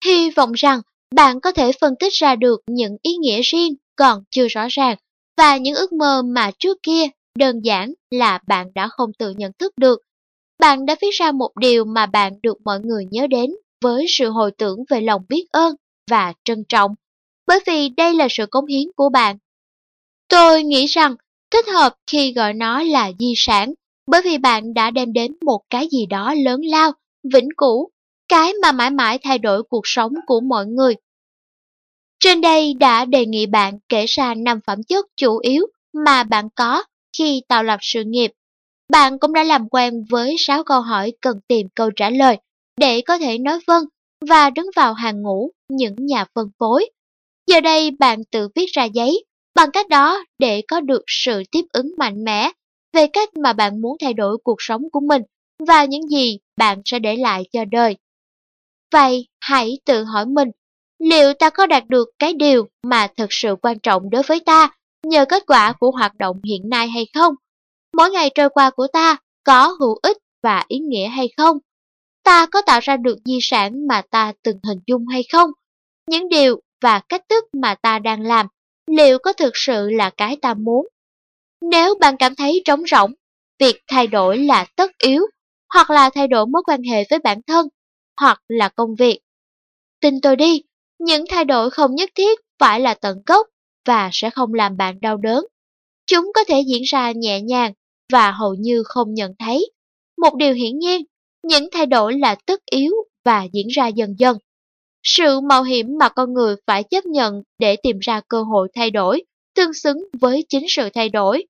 Hy 0.06 0.30
vọng 0.30 0.52
rằng 0.54 0.82
bạn 1.16 1.40
có 1.40 1.52
thể 1.52 1.72
phân 1.82 1.94
tích 2.00 2.14
ra 2.14 2.36
được 2.36 2.62
những 2.68 2.98
ý 3.02 3.18
nghĩa 3.18 3.42
riêng 3.42 3.76
còn 3.96 4.24
chưa 4.32 4.48
rõ 4.48 4.68
ràng 4.70 4.98
và 5.38 5.58
những 5.58 5.76
ước 5.76 5.94
mơ 5.94 6.22
mà 6.22 6.52
trước 6.60 6.78
kia 6.84 7.04
đơn 7.40 7.62
giản 7.64 7.94
là 8.12 8.40
bạn 8.48 8.68
đã 8.76 8.88
không 8.88 9.12
tự 9.20 9.32
nhận 9.32 9.52
thức 9.60 9.74
được. 9.78 10.02
Bạn 10.60 10.86
đã 10.86 10.96
viết 11.02 11.12
ra 11.12 11.32
một 11.32 11.52
điều 11.60 11.86
mà 11.86 12.06
bạn 12.06 12.34
được 12.44 12.58
mọi 12.64 12.80
người 12.80 13.06
nhớ 13.12 13.28
đến 13.28 13.52
với 13.82 14.06
sự 14.10 14.30
hồi 14.30 14.52
tưởng 14.58 14.80
về 14.90 15.02
lòng 15.02 15.22
biết 15.30 15.46
ơn 15.52 15.76
và 16.12 16.34
trân 16.44 16.64
trọng, 16.70 16.96
bởi 17.48 17.60
vì 17.68 17.90
đây 17.90 18.14
là 18.14 18.28
sự 18.30 18.46
cống 18.46 18.66
hiến 18.66 18.88
của 18.96 19.10
bạn. 19.10 19.38
Tôi 20.28 20.64
nghĩ 20.64 20.86
rằng 20.86 21.16
thích 21.52 21.66
hợp 21.68 21.96
khi 22.12 22.34
gọi 22.34 22.54
nó 22.54 22.84
là 22.84 23.12
di 23.20 23.34
sản, 23.36 23.74
bởi 24.08 24.22
vì 24.22 24.38
bạn 24.38 24.74
đã 24.74 24.92
đem 24.92 25.14
đến 25.14 25.36
một 25.46 25.62
cái 25.70 25.88
gì 25.92 26.06
đó 26.06 26.34
lớn 26.34 26.62
lao, 26.64 26.92
vĩnh 27.34 27.50
cửu, 27.58 27.90
cái 28.28 28.54
mà 28.62 28.72
mãi 28.72 28.90
mãi 28.90 29.20
thay 29.24 29.38
đổi 29.38 29.64
cuộc 29.64 29.82
sống 29.84 30.14
của 30.28 30.40
mọi 30.42 30.66
người. 30.66 30.96
Trên 32.20 32.42
đây 32.42 32.74
đã 32.74 33.06
đề 33.06 33.26
nghị 33.26 33.46
bạn 33.46 33.80
kể 33.90 34.06
ra 34.06 34.34
5 34.34 34.60
phẩm 34.68 34.84
chất 34.84 35.06
chủ 35.16 35.38
yếu 35.38 35.68
mà 35.94 36.24
bạn 36.24 36.50
có 36.56 36.84
khi 37.18 37.42
tạo 37.48 37.64
lập 37.64 37.80
sự 37.82 38.04
nghiệp. 38.06 38.32
Bạn 38.90 39.20
cũng 39.20 39.34
đã 39.34 39.44
làm 39.44 39.70
quen 39.70 39.94
với 40.10 40.36
6 40.38 40.64
câu 40.64 40.82
hỏi 40.82 41.14
cần 41.22 41.40
tìm 41.48 41.68
câu 41.76 41.92
trả 41.96 42.10
lời 42.10 42.38
để 42.80 43.02
có 43.02 43.18
thể 43.18 43.38
nói 43.38 43.60
vâng 43.68 43.84
và 44.30 44.50
đứng 44.50 44.66
vào 44.76 44.94
hàng 44.94 45.22
ngũ 45.22 45.52
những 45.70 45.96
nhà 46.00 46.26
phân 46.36 46.50
phối. 46.60 46.90
Giờ 47.48 47.62
đây 47.62 47.92
bạn 47.92 48.24
tự 48.32 48.48
viết 48.56 48.66
ra 48.74 48.84
giấy, 48.84 49.26
bằng 49.56 49.72
cách 49.72 49.90
đó 49.90 50.24
để 50.40 50.62
có 50.68 50.82
được 50.82 51.02
sự 51.08 51.44
tiếp 51.52 51.62
ứng 51.74 51.92
mạnh 51.98 52.24
mẽ 52.24 52.52
về 52.94 53.08
cách 53.08 53.30
mà 53.44 53.54
bạn 53.54 53.82
muốn 53.82 53.98
thay 54.02 54.14
đổi 54.14 54.38
cuộc 54.44 54.56
sống 54.60 54.82
của 54.92 55.00
mình 55.00 55.22
và 55.68 55.86
những 55.86 56.08
gì 56.08 56.38
bạn 56.58 56.82
sẽ 56.86 57.00
để 57.00 57.16
lại 57.16 57.44
cho 57.52 57.66
đời. 57.66 57.96
Vậy 58.92 59.28
hãy 59.40 59.78
tự 59.86 60.04
hỏi 60.04 60.26
mình, 60.26 60.50
liệu 61.00 61.34
ta 61.34 61.50
có 61.50 61.66
đạt 61.66 61.84
được 61.88 62.10
cái 62.20 62.34
điều 62.34 62.68
mà 62.84 63.08
thực 63.18 63.28
sự 63.30 63.56
quan 63.62 63.80
trọng 63.80 64.10
đối 64.10 64.24
với 64.24 64.40
ta 64.40 64.70
nhờ 65.04 65.26
kết 65.30 65.44
quả 65.48 65.74
của 65.80 65.92
hoạt 65.92 66.16
động 66.18 66.42
hiện 66.44 66.70
nay 66.70 66.88
hay 66.90 67.08
không? 67.14 67.36
Mỗi 67.98 68.12
ngày 68.12 68.30
trôi 68.36 68.50
qua 68.50 68.70
của 68.70 68.88
ta 68.94 69.18
có 69.44 69.68
hữu 69.80 70.00
ích 70.02 70.18
và 70.44 70.64
ý 70.68 70.80
nghĩa 70.80 71.08
hay 71.08 71.30
không? 71.38 71.58
Ta 72.30 72.46
có 72.52 72.62
tạo 72.62 72.80
ra 72.80 72.98
được 72.98 73.18
di 73.26 73.40
sản 73.42 73.88
mà 73.88 74.02
ta 74.02 74.34
từng 74.44 74.60
hình 74.68 74.80
dung 74.88 75.08
hay 75.08 75.24
không? 75.32 75.50
Những 76.08 76.30
điều 76.30 76.62
và 76.82 77.02
cách 77.10 77.22
thức 77.30 77.44
mà 77.62 77.76
ta 77.76 78.00
đang 78.00 78.22
làm, 78.22 78.48
liệu 78.88 79.18
có 79.20 79.34
thực 79.34 79.52
sự 79.54 79.90
là 79.90 80.10
cái 80.10 80.38
ta 80.42 80.54
muốn? 80.54 80.88
Nếu 81.62 81.96
bạn 82.00 82.16
cảm 82.20 82.36
thấy 82.36 82.62
trống 82.66 82.84
rỗng, 82.92 83.14
việc 83.60 83.82
thay 83.88 84.08
đổi 84.08 84.38
là 84.38 84.66
tất 84.76 84.92
yếu, 84.98 85.22
hoặc 85.74 85.90
là 85.90 86.10
thay 86.10 86.28
đổi 86.28 86.46
mối 86.48 86.62
quan 86.66 86.84
hệ 86.84 87.04
với 87.10 87.20
bản 87.20 87.42
thân, 87.48 87.68
hoặc 88.20 88.42
là 88.48 88.70
công 88.70 88.96
việc. 88.96 89.20
Tin 90.02 90.22
tôi 90.22 90.36
đi, 90.36 90.64
những 91.00 91.26
thay 91.30 91.46
đổi 91.46 91.70
không 91.70 91.96
nhất 91.96 92.10
thiết 92.16 92.40
phải 92.60 92.80
là 92.80 92.94
tận 92.94 93.22
gốc 93.26 93.48
và 93.86 94.10
sẽ 94.14 94.30
không 94.30 94.54
làm 94.54 94.78
bạn 94.78 95.00
đau 95.02 95.18
đớn. 95.18 95.46
Chúng 96.06 96.32
có 96.34 96.44
thể 96.48 96.62
diễn 96.68 96.82
ra 96.84 97.12
nhẹ 97.12 97.42
nhàng 97.42 97.74
và 98.12 98.32
hầu 98.32 98.54
như 98.54 98.84
không 98.86 99.14
nhận 99.14 99.32
thấy. 99.40 99.72
Một 100.18 100.36
điều 100.36 100.54
hiển 100.54 100.80
nhiên 100.80 101.02
những 101.44 101.70
thay 101.72 101.86
đổi 101.86 102.14
là 102.20 102.36
tất 102.46 102.62
yếu 102.72 102.94
và 103.26 103.48
diễn 103.54 103.68
ra 103.68 103.88
dần 103.88 104.16
dần. 104.18 104.38
Sự 105.04 105.40
mạo 105.40 105.64
hiểm 105.64 105.98
mà 106.00 106.10
con 106.10 106.34
người 106.34 106.56
phải 106.68 106.84
chấp 106.84 107.06
nhận 107.06 107.42
để 107.60 107.76
tìm 107.84 108.00
ra 108.00 108.22
cơ 108.28 108.44
hội 108.44 108.68
thay 108.76 108.92
đổi 108.92 109.24
tương 109.56 109.74
xứng 109.74 109.98
với 110.22 110.46
chính 110.50 110.66
sự 110.70 110.90
thay 110.94 111.10
đổi. 111.10 111.46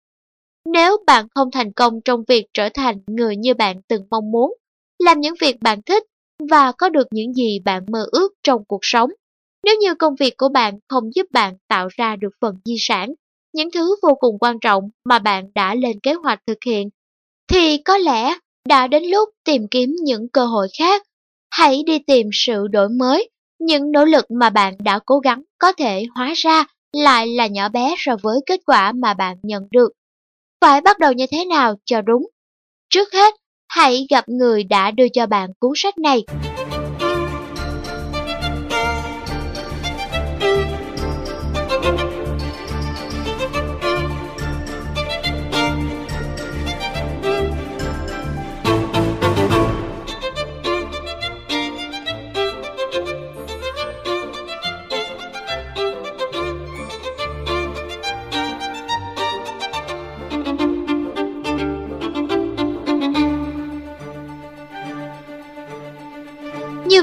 Nếu 0.66 0.98
bạn 1.08 1.28
không 1.36 1.52
thành 1.52 1.74
công 1.74 2.02
trong 2.06 2.24
việc 2.28 2.46
trở 2.54 2.70
thành 2.70 2.98
người 3.08 3.36
như 3.36 3.54
bạn 3.54 3.82
từng 3.88 4.04
mong 4.12 4.32
muốn, 4.32 4.54
làm 5.00 5.20
những 5.20 5.34
việc 5.42 5.56
bạn 5.62 5.82
thích 5.82 6.04
và 6.50 6.72
có 6.72 6.90
được 6.90 7.08
những 7.12 7.34
gì 7.34 7.60
bạn 7.60 7.84
mơ 7.92 8.06
ước 8.12 8.34
trong 8.44 8.66
cuộc 8.66 8.80
sống, 8.82 9.10
nếu 9.64 9.76
như 9.82 9.96
công 9.96 10.16
việc 10.16 10.38
của 10.38 10.50
bạn 10.50 10.80
không 10.88 11.04
giúp 11.16 11.28
bạn 11.32 11.58
tạo 11.68 11.88
ra 11.92 12.16
được 12.16 12.30
phần 12.42 12.56
di 12.66 12.76
sản, 12.80 13.14
những 13.54 13.72
thứ 13.72 13.96
vô 14.02 14.16
cùng 14.20 14.38
quan 14.40 14.60
trọng 14.60 14.90
mà 15.06 15.20
bạn 15.20 15.52
đã 15.56 15.76
lên 15.76 16.00
kế 16.00 16.14
hoạch 16.14 16.40
thực 16.48 16.58
hiện, 16.66 16.90
thì 17.48 17.78
có 17.78 17.98
lẽ 17.98 18.36
đã 18.68 18.88
đến 18.88 19.04
lúc 19.04 19.30
tìm 19.46 19.68
kiếm 19.72 19.96
những 20.04 20.30
cơ 20.30 20.46
hội 20.46 20.68
khác. 20.80 21.04
Hãy 21.52 21.84
đi 21.86 22.00
tìm 22.08 22.30
sự 22.34 22.68
đổi 22.68 22.90
mới, 22.90 23.30
những 23.60 23.92
nỗ 23.92 24.06
lực 24.06 24.26
mà 24.32 24.50
bạn 24.50 24.74
đã 24.80 25.00
cố 25.06 25.20
gắng 25.20 25.42
có 25.60 25.72
thể 25.72 26.06
hóa 26.16 26.34
ra 26.36 26.66
lại 26.94 27.28
là 27.28 27.48
nhỏ 27.48 27.70
bé 27.70 27.96
so 27.98 28.16
với 28.22 28.40
kết 28.46 28.60
quả 28.66 28.92
mà 28.92 29.14
bạn 29.14 29.38
nhận 29.44 29.64
được. 29.72 29.90
Phải 30.62 30.82
bắt 30.82 31.00
đầu 31.00 31.12
như 31.12 31.26
thế 31.32 31.46
nào 31.46 31.76
cho 31.86 32.02
đúng? 32.02 32.28
Trước 32.90 33.14
hết, 33.14 33.36
hãy 33.68 34.08
gặp 34.10 34.30
người 34.30 34.64
đã 34.64 34.92
đưa 34.92 35.08
cho 35.14 35.26
bạn 35.26 35.50
cuốn 35.60 35.72
sách 35.76 35.98
này. 35.98 36.24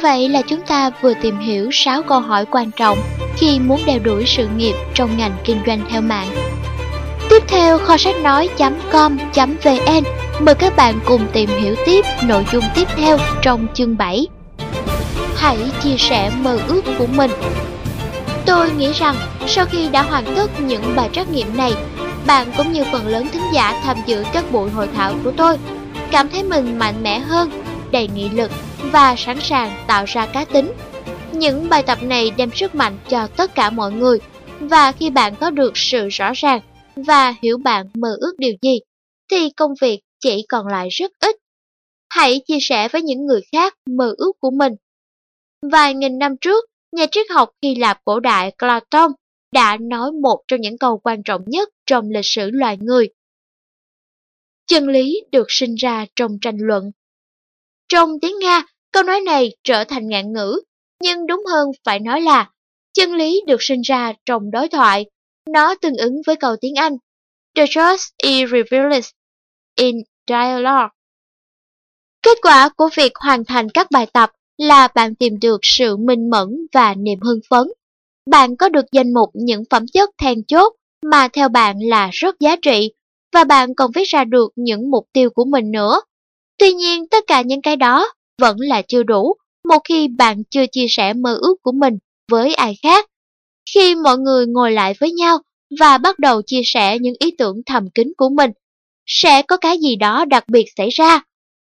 Vậy 0.07 0.29
là 0.29 0.43
chúng 0.43 0.61
ta 0.61 0.91
vừa 1.03 1.15
tìm 1.23 1.39
hiểu 1.39 1.71
6 1.73 2.03
câu 2.03 2.21
hỏi 2.21 2.45
quan 2.51 2.71
trọng 2.71 2.99
khi 3.37 3.61
muốn 3.61 3.81
đeo 3.87 3.99
đuổi 3.99 4.25
sự 4.27 4.49
nghiệp 4.57 4.75
trong 4.95 5.17
ngành 5.17 5.37
kinh 5.45 5.61
doanh 5.67 5.81
theo 5.89 6.01
mạng. 6.01 6.29
Tiếp 7.31 7.43
theo 7.49 7.79
kho 7.79 7.97
sách 7.97 8.17
nói.com.vn 8.23 10.05
mời 10.41 10.55
các 10.55 10.77
bạn 10.77 10.99
cùng 11.05 11.27
tìm 11.33 11.51
hiểu 11.61 11.75
tiếp 11.87 12.05
nội 12.23 12.45
dung 12.53 12.65
tiếp 12.75 12.89
theo 12.97 13.19
trong 13.43 13.67
chương 13.75 13.97
7. 13.97 14.27
Hãy 15.37 15.59
chia 15.83 15.97
sẻ 15.99 16.31
mơ 16.41 16.59
ước 16.69 16.83
của 16.99 17.07
mình. 17.07 17.31
Tôi 18.47 18.71
nghĩ 18.71 18.93
rằng 18.93 19.15
sau 19.47 19.65
khi 19.67 19.89
đã 19.89 20.03
hoàn 20.03 20.25
tất 20.37 20.61
những 20.61 20.97
bài 20.97 21.09
trắc 21.13 21.29
nghiệm 21.31 21.57
này, 21.57 21.75
bạn 22.27 22.47
cũng 22.57 22.73
như 22.73 22.85
phần 22.93 23.07
lớn 23.07 23.29
thính 23.33 23.53
giả 23.55 23.81
tham 23.85 23.97
dự 24.07 24.25
các 24.33 24.53
buổi 24.53 24.71
hội 24.71 24.89
thảo 24.97 25.15
của 25.25 25.33
tôi 25.37 25.59
cảm 26.11 26.29
thấy 26.29 26.43
mình 26.43 26.79
mạnh 26.79 27.03
mẽ 27.03 27.19
hơn, 27.19 27.51
đầy 27.91 28.09
nghị 28.09 28.29
lực 28.29 28.51
và 28.93 29.15
sẵn 29.19 29.41
sàng 29.41 29.85
tạo 29.87 30.05
ra 30.09 30.27
cá 30.27 30.45
tính. 30.45 30.73
Những 31.33 31.69
bài 31.69 31.83
tập 31.87 31.99
này 32.03 32.31
đem 32.37 32.51
sức 32.55 32.75
mạnh 32.75 32.99
cho 33.09 33.27
tất 33.37 33.55
cả 33.55 33.71
mọi 33.71 33.93
người 33.93 34.19
và 34.61 34.93
khi 34.93 35.11
bạn 35.11 35.35
có 35.41 35.51
được 35.51 35.73
sự 35.75 36.09
rõ 36.09 36.33
ràng 36.35 36.61
và 36.97 37.35
hiểu 37.43 37.59
bạn 37.59 37.87
mơ 37.95 38.17
ước 38.21 38.33
điều 38.39 38.53
gì, 38.63 38.81
thì 39.31 39.51
công 39.57 39.71
việc 39.81 40.01
chỉ 40.21 40.47
còn 40.49 40.67
lại 40.67 40.89
rất 40.89 41.13
ít. 41.21 41.37
Hãy 42.09 42.41
chia 42.47 42.59
sẻ 42.61 42.89
với 42.89 43.03
những 43.03 43.27
người 43.27 43.41
khác 43.53 43.75
mơ 43.87 44.15
ước 44.19 44.33
của 44.41 44.51
mình. 44.51 44.73
Vài 45.73 45.95
nghìn 45.95 46.19
năm 46.19 46.37
trước, 46.41 46.65
nhà 46.93 47.07
triết 47.11 47.27
học 47.31 47.51
Hy 47.63 47.75
Lạp 47.75 48.01
cổ 48.05 48.21
đại 48.21 48.53
Platon 48.59 49.13
đã 49.53 49.77
nói 49.81 50.13
một 50.13 50.43
trong 50.49 50.61
những 50.61 50.79
câu 50.79 50.99
quan 50.99 51.23
trọng 51.23 51.43
nhất 51.47 51.69
trong 51.87 52.11
lịch 52.11 52.27
sử 52.27 52.51
loài 52.51 52.77
người. 52.81 53.09
Chân 54.67 54.89
lý 54.89 55.21
được 55.33 55.47
sinh 55.49 55.75
ra 55.75 56.07
trong 56.17 56.39
tranh 56.41 56.57
luận. 56.61 56.91
Trong 57.89 58.21
tiếng 58.21 58.39
Nga, 58.41 58.63
câu 58.97 59.03
nói 59.03 59.21
này 59.21 59.53
trở 59.65 59.85
thành 59.85 60.09
ngạn 60.09 60.33
ngữ, 60.33 60.61
nhưng 61.03 61.27
đúng 61.27 61.45
hơn 61.53 61.69
phải 61.85 62.01
nói 62.01 62.21
là 62.21 62.51
chân 62.95 63.15
lý 63.15 63.43
được 63.47 63.63
sinh 63.63 63.81
ra 63.81 64.13
trong 64.27 64.51
đối 64.51 64.69
thoại. 64.69 65.07
Nó 65.51 65.75
tương 65.75 65.97
ứng 65.97 66.15
với 66.27 66.37
câu 66.37 66.57
tiếng 66.61 66.75
Anh 66.75 66.93
The 67.55 67.65
truth 67.71 68.01
is 68.23 68.51
revealed 68.51 69.05
in 69.75 69.97
dialogue. 70.29 70.89
Kết 72.23 72.39
quả 72.43 72.69
của 72.77 72.89
việc 72.97 73.13
hoàn 73.15 73.45
thành 73.45 73.69
các 73.71 73.91
bài 73.91 74.07
tập 74.13 74.31
là 74.59 74.89
bạn 74.95 75.15
tìm 75.15 75.33
được 75.41 75.59
sự 75.63 75.97
minh 75.97 76.31
mẫn 76.31 76.49
và 76.73 76.95
niềm 76.95 77.21
hưng 77.21 77.41
phấn. 77.51 77.69
Bạn 78.31 78.57
có 78.57 78.69
được 78.69 78.85
danh 78.93 79.13
mục 79.15 79.31
những 79.35 79.63
phẩm 79.71 79.85
chất 79.93 80.11
then 80.19 80.45
chốt 80.45 80.75
mà 81.03 81.29
theo 81.29 81.49
bạn 81.49 81.77
là 81.81 82.11
rất 82.13 82.41
giá 82.41 82.57
trị 82.63 82.93
và 83.33 83.45
bạn 83.45 83.75
còn 83.75 83.91
viết 83.95 84.05
ra 84.09 84.25
được 84.25 84.53
những 84.57 84.91
mục 84.91 85.07
tiêu 85.13 85.31
của 85.31 85.45
mình 85.45 85.71
nữa. 85.71 86.01
Tuy 86.59 86.73
nhiên, 86.73 87.09
tất 87.09 87.25
cả 87.27 87.43
những 87.43 87.63
cái 87.63 87.77
đó 87.77 88.13
vẫn 88.41 88.57
là 88.61 88.83
chưa 88.83 89.03
đủ 89.03 89.35
một 89.69 89.79
khi 89.85 90.09
bạn 90.09 90.43
chưa 90.51 90.67
chia 90.73 90.87
sẻ 90.89 91.13
mơ 91.13 91.39
ước 91.41 91.57
của 91.63 91.73
mình 91.73 91.99
với 92.31 92.55
ai 92.55 92.77
khác. 92.83 93.07
Khi 93.75 93.95
mọi 93.95 94.19
người 94.19 94.47
ngồi 94.47 94.73
lại 94.73 94.95
với 95.01 95.13
nhau 95.13 95.39
và 95.81 95.99
bắt 95.99 96.19
đầu 96.19 96.43
chia 96.43 96.63
sẻ 96.65 96.99
những 96.99 97.15
ý 97.19 97.31
tưởng 97.39 97.57
thầm 97.67 97.91
kín 97.91 98.13
của 98.17 98.29
mình, 98.29 98.51
sẽ 99.07 99.43
có 99.43 99.57
cái 99.57 99.79
gì 99.79 99.97
đó 99.97 100.25
đặc 100.25 100.45
biệt 100.49 100.65
xảy 100.77 100.91
ra. 100.91 101.21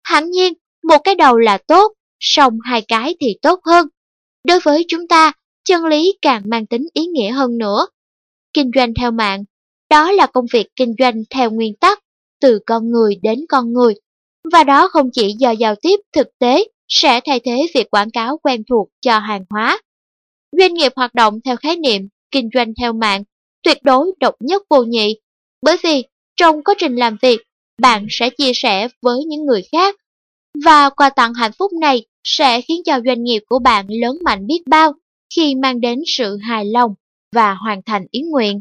Hẳn 0.03 0.31
nhiên, 0.31 0.53
một 0.89 0.99
cái 1.05 1.15
đầu 1.15 1.39
là 1.39 1.59
tốt, 1.59 1.93
song 2.21 2.59
hai 2.65 2.83
cái 2.83 3.17
thì 3.21 3.37
tốt 3.43 3.61
hơn. 3.65 3.89
Đối 4.45 4.61
với 4.61 4.85
chúng 4.89 5.09
ta, 5.09 5.33
chân 5.65 5.85
lý 5.85 6.13
càng 6.23 6.43
mang 6.47 6.67
tính 6.67 6.87
ý 6.93 7.07
nghĩa 7.07 7.31
hơn 7.31 7.59
nữa. 7.59 7.87
Kinh 8.53 8.71
doanh 8.75 8.95
theo 8.95 9.11
mạng, 9.11 9.45
đó 9.91 10.13
là 10.13 10.27
công 10.27 10.47
việc 10.53 10.67
kinh 10.77 10.95
doanh 10.99 11.23
theo 11.31 11.51
nguyên 11.51 11.75
tắc, 11.75 11.99
từ 12.41 12.59
con 12.67 12.91
người 12.91 13.17
đến 13.23 13.39
con 13.49 13.73
người. 13.73 13.95
Và 14.53 14.65
đó 14.65 14.89
không 14.89 15.11
chỉ 15.13 15.35
do 15.39 15.51
giao 15.51 15.75
tiếp 15.83 16.01
thực 16.13 16.29
tế 16.39 16.65
sẽ 16.89 17.21
thay 17.27 17.41
thế 17.41 17.67
việc 17.75 17.91
quảng 17.91 18.11
cáo 18.11 18.39
quen 18.39 18.63
thuộc 18.69 18.89
cho 19.01 19.19
hàng 19.19 19.45
hóa. 19.51 19.81
Doanh 20.59 20.75
nghiệp 20.75 20.93
hoạt 20.97 21.15
động 21.15 21.41
theo 21.45 21.57
khái 21.57 21.77
niệm 21.77 22.09
kinh 22.31 22.49
doanh 22.55 22.73
theo 22.81 22.93
mạng 22.93 23.25
tuyệt 23.65 23.79
đối 23.83 24.13
độc 24.21 24.35
nhất 24.41 24.63
vô 24.71 24.83
nhị, 24.83 25.17
bởi 25.63 25.77
vì 25.83 26.05
trong 26.37 26.65
quá 26.65 26.75
trình 26.79 26.97
làm 26.97 27.17
việc, 27.23 27.41
bạn 27.79 28.07
sẽ 28.11 28.31
chia 28.31 28.53
sẻ 28.55 28.89
với 29.03 29.25
những 29.25 29.45
người 29.47 29.63
khác 29.73 29.97
và 30.65 30.91
quà 30.91 31.11
tặng 31.11 31.35
hạnh 31.35 31.53
phúc 31.59 31.73
này 31.81 32.05
sẽ 32.25 32.61
khiến 32.61 32.83
cho 32.85 33.01
doanh 33.07 33.25
nghiệp 33.25 33.43
của 33.49 33.59
bạn 33.59 33.87
lớn 33.89 34.19
mạnh 34.25 34.47
biết 34.47 34.63
bao 34.67 34.93
khi 35.35 35.55
mang 35.55 35.81
đến 35.81 35.99
sự 36.07 36.37
hài 36.37 36.65
lòng 36.65 36.95
và 37.33 37.55
hoàn 37.55 37.83
thành 37.87 38.07
ý 38.11 38.21
nguyện. 38.23 38.61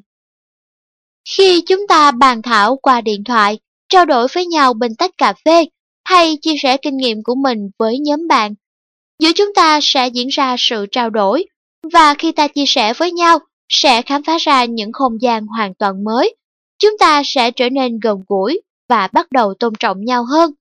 Khi 1.30 1.62
chúng 1.62 1.88
ta 1.88 2.12
bàn 2.12 2.42
thảo 2.42 2.76
qua 2.76 3.02
điện 3.02 3.24
thoại, 3.24 3.60
trao 3.94 4.06
đổi 4.06 4.28
với 4.34 4.46
nhau 4.46 4.74
bình 4.74 4.92
tách 4.98 5.12
cà 5.18 5.34
phê 5.46 5.66
hay 6.06 6.38
chia 6.42 6.54
sẻ 6.62 6.78
kinh 6.78 6.98
nghiệm 6.98 7.24
của 7.24 7.36
mình 7.36 7.70
với 7.80 8.00
nhóm 8.00 8.28
bạn, 8.28 8.54
giữa 9.20 9.32
chúng 9.36 9.54
ta 9.56 9.80
sẽ 9.82 10.08
diễn 10.08 10.28
ra 10.28 10.56
sự 10.60 10.86
trao 10.92 11.10
đổi 11.10 11.46
và 11.94 12.14
khi 12.14 12.32
ta 12.32 12.48
chia 12.48 12.66
sẻ 12.68 12.94
với 12.94 13.12
nhau 13.12 13.40
sẽ 13.70 14.02
khám 14.02 14.24
phá 14.24 14.38
ra 14.40 14.66
những 14.66 14.92
không 14.94 15.22
gian 15.22 15.46
hoàn 15.46 15.74
toàn 15.74 16.04
mới. 16.04 16.36
Chúng 16.80 16.98
ta 17.00 17.22
sẽ 17.26 17.52
trở 17.52 17.70
nên 17.70 18.00
gần 18.00 18.18
gũi 18.28 18.62
và 18.90 19.08
bắt 19.14 19.32
đầu 19.32 19.54
tôn 19.54 19.74
trọng 19.80 20.06
nhau 20.06 20.26
hơn. 20.26 20.52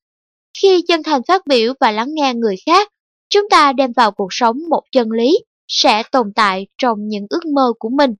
Khi 0.62 0.82
chân 0.88 1.02
thành 1.02 1.22
phát 1.28 1.46
biểu 1.46 1.72
và 1.80 1.90
lắng 1.90 2.08
nghe 2.14 2.34
người 2.34 2.56
khác, 2.66 2.88
chúng 3.30 3.48
ta 3.50 3.72
đem 3.72 3.92
vào 3.92 4.10
cuộc 4.10 4.28
sống 4.30 4.56
một 4.70 4.82
chân 4.92 5.10
lý 5.10 5.38
sẽ 5.68 6.02
tồn 6.12 6.32
tại 6.34 6.66
trong 6.78 6.98
những 7.08 7.26
ước 7.30 7.46
mơ 7.54 7.72
của 7.78 7.88
mình. 7.88 8.14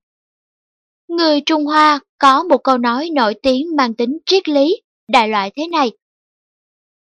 Người 1.09 1.41
Trung 1.41 1.65
Hoa 1.65 2.01
có 2.19 2.43
một 2.43 2.59
câu 2.65 2.79
nói 2.79 3.11
nổi 3.15 3.35
tiếng 3.43 3.77
mang 3.77 3.95
tính 3.95 4.19
triết 4.27 4.49
lý, 4.49 4.83
đại 5.13 5.29
loại 5.29 5.51
thế 5.57 5.69
này. 5.69 5.93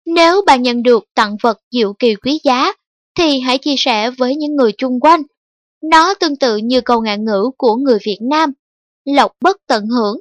Nếu 0.05 0.41
bạn 0.45 0.61
nhận 0.61 0.83
được 0.83 1.03
tặng 1.15 1.37
vật 1.43 1.59
diệu 1.71 1.93
kỳ 1.93 2.15
quý 2.15 2.39
giá, 2.43 2.73
thì 3.17 3.39
hãy 3.39 3.57
chia 3.57 3.75
sẻ 3.77 4.11
với 4.11 4.35
những 4.35 4.55
người 4.55 4.71
chung 4.77 4.99
quanh. 4.99 5.21
Nó 5.83 6.13
tương 6.13 6.35
tự 6.35 6.57
như 6.57 6.81
câu 6.81 7.01
ngạn 7.01 7.25
ngữ 7.25 7.49
của 7.57 7.75
người 7.75 7.97
Việt 8.05 8.19
Nam, 8.21 8.51
lộc 9.05 9.31
bất 9.41 9.57
tận 9.67 9.85
hưởng. 9.87 10.19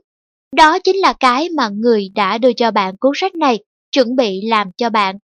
Đó 0.56 0.78
chính 0.78 0.96
là 0.96 1.12
cái 1.12 1.48
mà 1.56 1.68
người 1.68 2.08
đã 2.14 2.38
đưa 2.38 2.52
cho 2.52 2.70
bạn 2.70 2.96
cuốn 2.96 3.12
sách 3.16 3.34
này, 3.34 3.58
chuẩn 3.92 4.16
bị 4.16 4.40
làm 4.48 4.72
cho 4.76 4.90
bạn. 4.90 5.18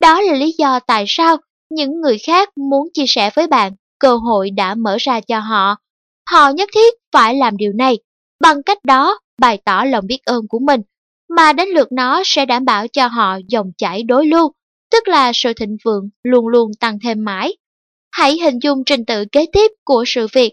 Đó 0.00 0.20
là 0.20 0.34
lý 0.34 0.54
do 0.58 0.80
tại 0.80 1.04
sao 1.08 1.36
những 1.70 2.00
người 2.00 2.18
khác 2.26 2.48
muốn 2.56 2.88
chia 2.94 3.06
sẻ 3.08 3.30
với 3.34 3.46
bạn 3.46 3.72
cơ 3.98 4.16
hội 4.16 4.50
đã 4.50 4.74
mở 4.74 4.96
ra 5.00 5.20
cho 5.20 5.38
họ. 5.38 5.76
Họ 6.30 6.50
nhất 6.50 6.68
thiết 6.74 6.94
phải 7.12 7.34
làm 7.34 7.56
điều 7.56 7.72
này, 7.72 7.98
bằng 8.40 8.62
cách 8.62 8.78
đó 8.84 9.18
bày 9.38 9.58
tỏ 9.64 9.84
lòng 9.84 10.06
biết 10.06 10.18
ơn 10.24 10.48
của 10.48 10.58
mình, 10.58 10.80
mà 11.36 11.52
đến 11.52 11.68
lượt 11.68 11.92
nó 11.92 12.22
sẽ 12.24 12.46
đảm 12.46 12.64
bảo 12.64 12.88
cho 12.88 13.06
họ 13.06 13.38
dòng 13.48 13.72
chảy 13.78 14.02
đối 14.02 14.26
lưu, 14.26 14.52
tức 14.90 15.08
là 15.08 15.32
sự 15.34 15.52
thịnh 15.52 15.76
vượng 15.84 16.08
luôn 16.22 16.48
luôn 16.48 16.70
tăng 16.80 16.98
thêm 17.04 17.24
mãi. 17.24 17.56
Hãy 18.10 18.38
hình 18.38 18.58
dung 18.62 18.84
trình 18.86 19.04
tự 19.04 19.24
kế 19.32 19.46
tiếp 19.52 19.72
của 19.84 20.04
sự 20.06 20.26
việc. 20.32 20.52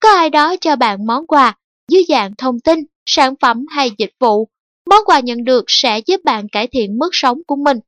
Có 0.00 0.10
ai 0.10 0.30
đó 0.30 0.56
cho 0.60 0.76
bạn 0.76 1.06
món 1.06 1.26
quà 1.26 1.54
dưới 1.88 2.04
dạng 2.08 2.32
thông 2.38 2.60
tin, 2.60 2.78
sản 3.06 3.34
phẩm 3.40 3.66
hay 3.70 3.90
dịch 3.98 4.12
vụ. 4.20 4.48
Món 4.90 5.04
quà 5.04 5.20
nhận 5.20 5.44
được 5.44 5.64
sẽ 5.68 6.00
giúp 6.06 6.20
bạn 6.24 6.48
cải 6.48 6.66
thiện 6.66 6.98
mức 6.98 7.08
sống 7.12 7.38
của 7.46 7.56
mình. 7.56 7.78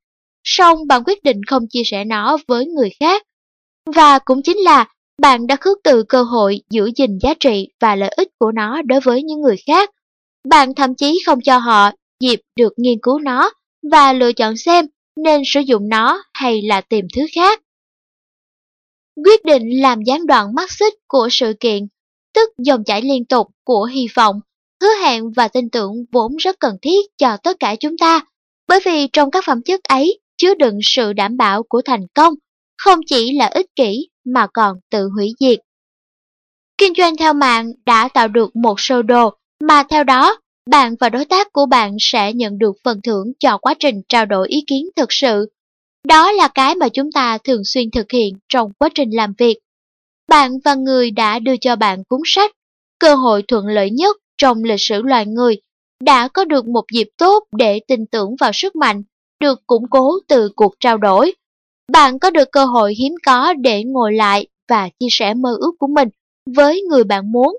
Song 0.44 0.86
bạn 0.86 1.02
quyết 1.05 1.23
định 1.23 1.41
không 1.47 1.62
chia 1.70 1.83
sẻ 1.84 2.05
nó 2.05 2.36
với 2.49 2.67
người 2.67 2.91
khác. 3.00 3.23
Và 3.94 4.18
cũng 4.18 4.42
chính 4.42 4.58
là 4.58 4.86
bạn 5.23 5.47
đã 5.47 5.57
khước 5.57 5.78
từ 5.84 6.02
cơ 6.02 6.23
hội 6.23 6.60
giữ 6.70 6.91
gìn 6.97 7.18
giá 7.23 7.34
trị 7.41 7.68
và 7.81 7.97
lợi 7.97 8.10
ích 8.17 8.28
của 8.39 8.52
nó 8.52 8.83
đối 8.83 9.00
với 9.00 9.23
những 9.23 9.41
người 9.41 9.57
khác. 9.67 9.91
Bạn 10.49 10.75
thậm 10.75 10.94
chí 10.94 11.23
không 11.26 11.41
cho 11.41 11.58
họ 11.58 11.91
dịp 12.21 12.41
được 12.57 12.73
nghiên 12.77 12.99
cứu 13.03 13.19
nó 13.19 13.51
và 13.91 14.13
lựa 14.13 14.33
chọn 14.33 14.57
xem 14.57 14.87
nên 15.25 15.43
sử 15.47 15.61
dụng 15.61 15.89
nó 15.89 16.23
hay 16.35 16.63
là 16.63 16.81
tìm 16.81 17.07
thứ 17.17 17.23
khác. 17.35 17.63
Quyết 19.25 19.45
định 19.45 19.81
làm 19.83 20.03
gián 20.03 20.27
đoạn 20.27 20.55
mắt 20.55 20.73
xích 20.73 20.95
của 21.09 21.29
sự 21.31 21.53
kiện, 21.61 21.87
tức 22.35 22.51
dòng 22.59 22.85
chảy 22.85 23.03
liên 23.03 23.25
tục 23.25 23.47
của 23.65 23.85
hy 23.85 24.07
vọng, 24.15 24.41
hứa 24.83 24.95
hẹn 25.03 25.31
và 25.31 25.49
tin 25.49 25.71
tưởng 25.71 25.93
vốn 26.13 26.37
rất 26.37 26.57
cần 26.61 26.77
thiết 26.83 27.07
cho 27.19 27.37
tất 27.37 27.57
cả 27.61 27.77
chúng 27.81 27.99
ta, 27.99 28.21
bởi 28.69 28.81
vì 28.85 29.09
trong 29.13 29.31
các 29.31 29.45
phẩm 29.47 29.63
chất 29.63 29.81
ấy 29.85 30.21
chứa 30.37 30.55
đựng 30.55 30.79
sự 30.83 31.13
đảm 31.13 31.37
bảo 31.37 31.63
của 31.63 31.83
thành 31.85 32.07
công, 32.15 32.35
không 32.79 33.01
chỉ 33.07 33.33
là 33.33 33.47
ích 33.47 33.67
kỷ 33.77 34.09
mà 34.25 34.47
còn 34.55 34.77
tự 34.91 35.09
hủy 35.17 35.33
diệt. 35.41 35.59
Kinh 36.79 36.95
doanh 36.95 37.17
theo 37.17 37.33
mạng 37.33 37.73
đã 37.87 38.09
tạo 38.15 38.29
được 38.29 38.57
một 38.57 38.75
sơ 38.81 39.03
đồ 39.03 39.31
mà 39.61 39.83
theo 39.91 40.05
đó 40.05 40.39
bạn 40.69 40.95
và 41.01 41.09
đối 41.09 41.25
tác 41.25 41.53
của 41.53 41.67
bạn 41.67 41.97
sẽ 42.01 42.33
nhận 42.33 42.59
được 42.59 42.77
phần 42.85 43.01
thưởng 43.03 43.33
cho 43.39 43.59
quá 43.59 43.75
trình 43.79 44.03
trao 44.09 44.27
đổi 44.27 44.49
ý 44.49 44.65
kiến 44.67 44.89
thực 44.97 45.13
sự. 45.13 45.47
Đó 46.05 46.33
là 46.33 46.49
cái 46.49 46.75
mà 46.75 46.89
chúng 46.89 47.13
ta 47.13 47.39
thường 47.39 47.65
xuyên 47.65 47.91
thực 47.91 48.13
hiện 48.13 48.35
trong 48.49 48.73
quá 48.79 48.89
trình 48.95 49.11
làm 49.11 49.33
việc. 49.39 49.59
Bạn 50.29 50.53
và 50.65 50.75
người 50.75 51.11
đã 51.11 51.39
đưa 51.39 51.57
cho 51.57 51.77
bạn 51.77 52.05
cuốn 52.09 52.21
sách, 52.25 52.53
cơ 52.99 53.15
hội 53.15 53.43
thuận 53.49 53.67
lợi 53.67 53.91
nhất 53.91 54.17
trong 54.39 54.65
lịch 54.65 54.81
sử 54.81 55.03
loài 55.03 55.27
người, 55.27 55.57
đã 56.03 56.29
có 56.29 56.45
được 56.45 56.67
một 56.67 56.85
dịp 56.95 57.09
tốt 57.17 57.45
để 57.57 57.81
tin 57.89 58.07
tưởng 58.07 58.37
vào 58.41 58.51
sức 58.55 58.77
mạnh, 58.77 59.03
được 59.41 59.67
củng 59.67 59.85
cố 59.91 60.19
từ 60.29 60.51
cuộc 60.57 60.75
trao 60.81 60.99
đổi. 60.99 61.35
Bạn 61.93 62.19
có 62.19 62.31
được 62.31 62.49
cơ 62.53 62.65
hội 62.65 62.95
hiếm 62.95 63.15
có 63.27 63.55
để 63.55 63.85
ngồi 63.85 64.13
lại 64.13 64.47
và 64.69 64.89
chia 65.01 65.09
sẻ 65.11 65.35
mơ 65.35 65.51
ước 65.61 65.73
của 65.79 65.87
mình 65.87 66.09
với 66.57 66.83
người 66.91 67.05
bạn 67.05 67.33
muốn. 67.33 67.59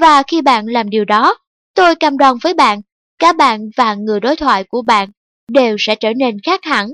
Và 0.00 0.22
khi 0.22 0.42
bạn 0.42 0.66
làm 0.66 0.90
điều 0.90 1.04
đó, 1.04 1.36
tôi 1.80 1.94
cam 1.96 2.18
đoan 2.18 2.34
với 2.42 2.54
bạn, 2.54 2.80
cả 3.18 3.32
bạn 3.32 3.70
và 3.76 3.94
người 3.94 4.20
đối 4.20 4.36
thoại 4.36 4.64
của 4.64 4.82
bạn 4.82 5.08
đều 5.52 5.76
sẽ 5.78 5.94
trở 5.94 6.12
nên 6.14 6.36
khác 6.42 6.60
hẳn. 6.64 6.88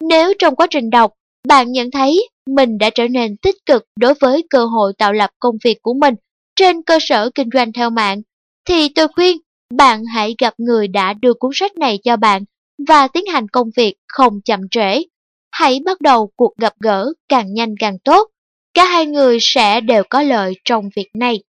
Nếu 0.00 0.32
trong 0.38 0.56
quá 0.56 0.66
trình 0.70 0.90
đọc, 0.90 1.12
bạn 1.48 1.72
nhận 1.72 1.90
thấy 1.90 2.28
mình 2.46 2.78
đã 2.78 2.90
trở 2.90 3.08
nên 3.08 3.36
tích 3.36 3.56
cực 3.66 3.84
đối 4.00 4.14
với 4.14 4.46
cơ 4.50 4.64
hội 4.64 4.92
tạo 4.98 5.12
lập 5.12 5.30
công 5.38 5.54
việc 5.64 5.78
của 5.82 5.94
mình 5.94 6.14
trên 6.56 6.82
cơ 6.82 6.98
sở 7.00 7.30
kinh 7.34 7.48
doanh 7.54 7.72
theo 7.72 7.90
mạng, 7.90 8.22
thì 8.68 8.88
tôi 8.88 9.08
khuyên 9.08 9.36
bạn 9.74 10.04
hãy 10.14 10.34
gặp 10.38 10.54
người 10.58 10.88
đã 10.88 11.12
đưa 11.12 11.34
cuốn 11.34 11.50
sách 11.54 11.76
này 11.76 11.98
cho 12.04 12.16
bạn 12.16 12.44
và 12.88 13.08
tiến 13.08 13.26
hành 13.26 13.48
công 13.48 13.68
việc 13.76 13.94
không 14.08 14.40
chậm 14.44 14.60
trễ. 14.70 15.02
Hãy 15.50 15.80
bắt 15.84 16.00
đầu 16.00 16.30
cuộc 16.36 16.56
gặp 16.56 16.74
gỡ 16.80 17.12
càng 17.28 17.54
nhanh 17.54 17.74
càng 17.78 17.98
tốt. 18.04 18.28
Cả 18.74 18.84
hai 18.84 19.06
người 19.06 19.38
sẽ 19.40 19.80
đều 19.80 20.02
có 20.10 20.22
lợi 20.22 20.54
trong 20.64 20.88
việc 20.96 21.08
này. 21.14 21.42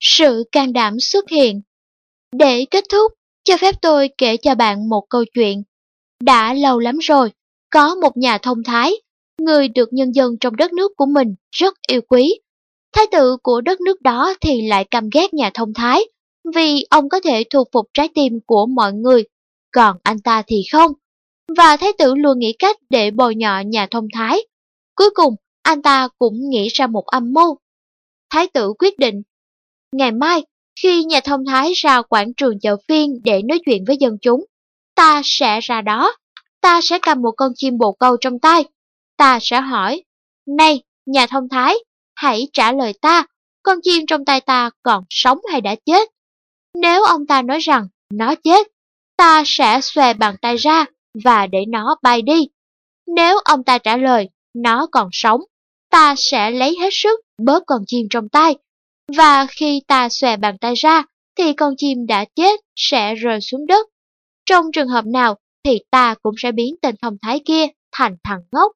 Sự 0.00 0.44
can 0.52 0.72
đảm 0.72 1.00
xuất 1.00 1.28
hiện 1.30 1.60
Để 2.36 2.64
kết 2.70 2.84
thúc, 2.90 3.12
cho 3.44 3.56
phép 3.56 3.74
tôi 3.82 4.10
kể 4.18 4.36
cho 4.36 4.54
bạn 4.54 4.88
một 4.88 5.04
câu 5.10 5.24
chuyện. 5.34 5.62
Đã 6.22 6.54
lâu 6.54 6.78
lắm 6.78 6.98
rồi, 6.98 7.32
có 7.70 7.94
một 7.94 8.16
nhà 8.16 8.38
thông 8.38 8.62
thái, 8.64 8.92
người 9.40 9.68
được 9.68 9.92
nhân 9.92 10.14
dân 10.14 10.38
trong 10.40 10.56
đất 10.56 10.72
nước 10.72 10.92
của 10.96 11.06
mình 11.06 11.34
rất 11.50 11.74
yêu 11.88 12.00
quý. 12.08 12.40
Thái 12.92 13.06
tử 13.12 13.36
của 13.42 13.60
đất 13.60 13.80
nước 13.80 14.02
đó 14.02 14.34
thì 14.40 14.68
lại 14.68 14.84
căm 14.84 15.08
ghét 15.12 15.34
nhà 15.34 15.50
thông 15.54 15.74
thái, 15.74 16.04
vì 16.54 16.86
ông 16.90 17.08
có 17.08 17.20
thể 17.20 17.44
thu 17.50 17.64
phục 17.72 17.86
trái 17.94 18.08
tim 18.14 18.40
của 18.46 18.66
mọi 18.66 18.92
người, 18.92 19.24
còn 19.72 19.96
anh 20.02 20.18
ta 20.18 20.42
thì 20.46 20.62
không. 20.72 20.92
Và 21.56 21.76
thái 21.76 21.92
tử 21.98 22.14
luôn 22.14 22.38
nghĩ 22.38 22.52
cách 22.58 22.76
để 22.90 23.10
bồi 23.10 23.34
nhọ 23.34 23.60
nhà 23.60 23.86
thông 23.90 24.06
thái. 24.14 24.46
Cuối 24.94 25.10
cùng, 25.14 25.34
anh 25.62 25.82
ta 25.82 26.08
cũng 26.18 26.48
nghĩ 26.48 26.68
ra 26.68 26.86
một 26.86 27.06
âm 27.06 27.32
mưu. 27.32 27.58
Thái 28.30 28.46
tử 28.46 28.72
quyết 28.78 28.98
định, 28.98 29.22
ngày 29.92 30.12
mai, 30.12 30.44
khi 30.82 31.04
nhà 31.04 31.20
thông 31.20 31.44
thái 31.46 31.72
ra 31.76 32.02
quảng 32.02 32.34
trường 32.34 32.60
chợ 32.60 32.76
phiên 32.88 33.20
để 33.24 33.42
nói 33.42 33.60
chuyện 33.66 33.84
với 33.86 33.96
dân 33.96 34.16
chúng, 34.22 34.44
ta 34.94 35.22
sẽ 35.24 35.60
ra 35.60 35.80
đó, 35.80 36.16
ta 36.60 36.80
sẽ 36.80 36.98
cầm 37.02 37.22
một 37.22 37.32
con 37.36 37.52
chim 37.54 37.78
bồ 37.78 37.92
câu 37.92 38.16
trong 38.20 38.38
tay, 38.38 38.64
ta 39.16 39.38
sẽ 39.42 39.60
hỏi, 39.60 40.02
này, 40.46 40.82
nhà 41.06 41.26
thông 41.26 41.48
thái, 41.48 41.74
hãy 42.14 42.48
trả 42.52 42.72
lời 42.72 42.92
ta, 43.00 43.26
con 43.62 43.78
chim 43.82 44.06
trong 44.06 44.24
tay 44.24 44.40
ta 44.40 44.70
còn 44.82 45.04
sống 45.10 45.38
hay 45.50 45.60
đã 45.60 45.74
chết? 45.86 46.08
Nếu 46.74 47.04
ông 47.04 47.26
ta 47.26 47.42
nói 47.42 47.58
rằng 47.58 47.88
nó 48.10 48.34
chết, 48.34 48.66
ta 49.16 49.42
sẽ 49.46 49.80
xòe 49.82 50.14
bàn 50.14 50.34
tay 50.42 50.56
ra 50.56 50.84
và 51.24 51.46
để 51.46 51.58
nó 51.68 51.96
bay 52.02 52.22
đi. 52.22 52.48
Nếu 53.06 53.38
ông 53.44 53.64
ta 53.64 53.78
trả 53.78 53.96
lời 53.96 54.28
nó 54.54 54.86
còn 54.92 55.08
sống, 55.12 55.40
ta 55.90 56.14
sẽ 56.18 56.50
lấy 56.50 56.76
hết 56.80 56.90
sức 56.92 57.20
bóp 57.44 57.62
con 57.66 57.82
chim 57.86 58.06
trong 58.10 58.28
tay. 58.28 58.56
Và 59.16 59.46
khi 59.50 59.82
ta 59.86 60.08
xòe 60.08 60.36
bàn 60.36 60.58
tay 60.58 60.74
ra, 60.74 61.02
thì 61.36 61.52
con 61.52 61.74
chim 61.76 62.06
đã 62.06 62.24
chết 62.36 62.60
sẽ 62.76 63.14
rơi 63.14 63.40
xuống 63.40 63.66
đất. 63.66 63.86
Trong 64.46 64.64
trường 64.72 64.88
hợp 64.88 65.06
nào 65.06 65.34
thì 65.64 65.78
ta 65.90 66.14
cũng 66.22 66.34
sẽ 66.38 66.52
biến 66.52 66.74
tên 66.82 66.94
thông 67.02 67.16
thái 67.22 67.40
kia 67.44 67.66
thành 67.92 68.16
thằng 68.24 68.40
ngốc. 68.52 68.72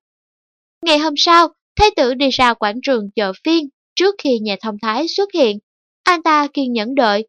Ngày 0.84 0.98
hôm 0.98 1.14
sau, 1.16 1.48
thái 1.76 1.90
tử 1.96 2.14
đi 2.14 2.30
ra 2.30 2.54
quảng 2.54 2.80
trường 2.82 3.10
chợ 3.16 3.32
phiên 3.44 3.68
trước 3.94 4.14
khi 4.18 4.38
nhà 4.38 4.56
thông 4.60 4.76
thái 4.82 5.08
xuất 5.08 5.32
hiện. 5.34 5.58
Anh 6.04 6.22
ta 6.22 6.46
kiên 6.54 6.72
nhẫn 6.72 6.94
đợi 6.94 7.28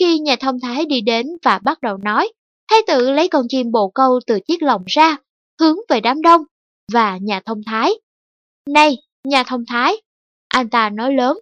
khi 0.00 0.18
nhà 0.18 0.36
thông 0.36 0.60
thái 0.60 0.84
đi 0.84 1.00
đến 1.00 1.26
và 1.42 1.58
bắt 1.58 1.80
đầu 1.82 1.96
nói, 1.96 2.32
thái 2.70 2.78
tử 2.86 3.10
lấy 3.10 3.28
con 3.28 3.46
chim 3.48 3.70
bồ 3.72 3.88
câu 3.88 4.20
từ 4.26 4.40
chiếc 4.40 4.62
lồng 4.62 4.82
ra, 4.86 5.16
hướng 5.60 5.76
về 5.88 6.00
đám 6.00 6.22
đông, 6.22 6.42
và 6.92 7.18
nhà 7.22 7.40
thông 7.46 7.60
thái. 7.66 7.92
Này, 8.70 8.96
nhà 9.24 9.42
thông 9.42 9.64
thái, 9.68 9.96
anh 10.48 10.70
ta 10.70 10.90
nói 10.90 11.14
lớn, 11.14 11.38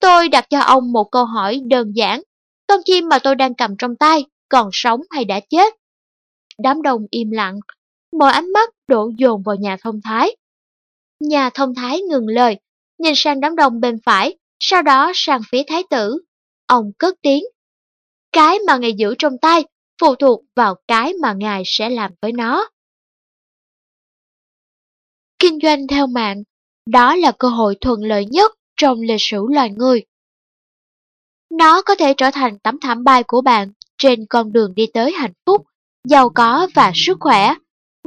tôi 0.00 0.28
đặt 0.28 0.46
cho 0.50 0.60
ông 0.60 0.92
một 0.92 1.04
câu 1.10 1.24
hỏi 1.24 1.60
đơn 1.66 1.92
giản, 1.96 2.22
con 2.66 2.80
chim 2.84 3.08
mà 3.08 3.18
tôi 3.18 3.34
đang 3.34 3.54
cầm 3.54 3.76
trong 3.78 3.96
tay 3.96 4.24
còn 4.48 4.70
sống 4.72 5.00
hay 5.10 5.24
đã 5.24 5.40
chết? 5.50 5.74
Đám 6.58 6.82
đông 6.82 7.06
im 7.10 7.30
lặng, 7.30 7.58
mọi 8.18 8.32
ánh 8.32 8.52
mắt 8.52 8.70
đổ 8.88 9.10
dồn 9.18 9.42
vào 9.42 9.56
nhà 9.56 9.76
thông 9.80 10.00
thái. 10.04 10.36
Nhà 11.20 11.50
thông 11.50 11.74
thái 11.74 12.00
ngừng 12.00 12.28
lời, 12.28 12.56
nhìn 12.98 13.12
sang 13.16 13.40
đám 13.40 13.56
đông 13.56 13.80
bên 13.80 13.98
phải, 14.04 14.36
sau 14.58 14.82
đó 14.82 15.12
sang 15.14 15.40
phía 15.50 15.62
thái 15.66 15.82
tử. 15.90 16.18
Ông 16.66 16.92
cất 16.98 17.14
tiếng, 17.22 17.44
cái 18.32 18.58
mà 18.66 18.76
ngài 18.76 18.92
giữ 18.92 19.14
trong 19.18 19.38
tay 19.38 19.64
phụ 20.00 20.14
thuộc 20.14 20.44
vào 20.56 20.74
cái 20.88 21.14
mà 21.22 21.32
ngài 21.32 21.62
sẽ 21.66 21.90
làm 21.90 22.12
với 22.22 22.32
nó. 22.32 22.68
Kinh 25.38 25.58
doanh 25.62 25.86
theo 25.86 26.06
mạng, 26.06 26.42
đó 26.86 27.16
là 27.16 27.32
cơ 27.38 27.48
hội 27.48 27.76
thuận 27.80 28.04
lợi 28.04 28.26
nhất 28.26 28.55
trong 28.76 29.00
lịch 29.00 29.20
sử 29.20 29.46
loài 29.50 29.70
người. 29.70 30.04
Nó 31.50 31.82
có 31.82 31.94
thể 31.94 32.14
trở 32.14 32.30
thành 32.30 32.58
tấm 32.58 32.80
thảm 32.80 33.04
bay 33.04 33.22
của 33.22 33.40
bạn 33.40 33.72
trên 33.98 34.26
con 34.30 34.52
đường 34.52 34.74
đi 34.74 34.86
tới 34.86 35.12
hạnh 35.12 35.32
phúc, 35.46 35.66
giàu 36.08 36.28
có 36.28 36.68
và 36.74 36.92
sức 36.94 37.16
khỏe, 37.20 37.54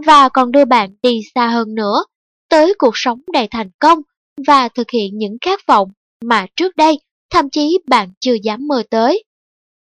và 0.06 0.30
còn 0.30 0.52
đưa 0.52 0.66
bạn 0.66 0.90
đi 1.02 1.22
xa 1.36 1.48
hơn 1.48 1.76
nữa, 1.76 2.04
tới 2.50 2.74
cuộc 2.78 2.92
sống 2.94 3.22
đầy 3.34 3.48
thành 3.52 3.70
công 3.80 4.02
và 4.48 4.70
thực 4.70 4.92
hiện 4.92 5.18
những 5.18 5.38
khát 5.42 5.60
vọng 5.68 5.92
mà 6.22 6.46
trước 6.56 6.76
đây 6.76 7.00
thậm 7.30 7.50
chí 7.50 7.80
bạn 7.88 8.10
chưa 8.20 8.36
dám 8.44 8.68
mơ 8.68 8.84
tới. 8.90 9.24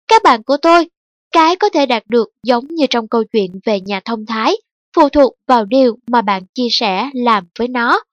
Các 0.07 0.23
bạn 0.23 0.43
của 0.43 0.57
tôi, 0.61 0.89
cái 1.31 1.55
có 1.55 1.69
thể 1.69 1.85
đạt 1.85 2.03
được 2.07 2.29
giống 2.43 2.67
như 2.67 2.85
trong 2.89 3.07
câu 3.07 3.23
chuyện 3.23 3.51
về 3.65 3.79
nhà 3.81 3.99
thông 4.05 4.25
thái, 4.25 4.55
phụ 4.95 5.09
thuộc 5.09 5.33
vào 5.47 5.65
điều 5.65 5.97
mà 6.07 6.21
bạn 6.21 6.43
chia 6.53 6.67
sẻ 6.71 7.09
làm 7.13 7.47
với 7.59 7.67
nó. 7.67 8.03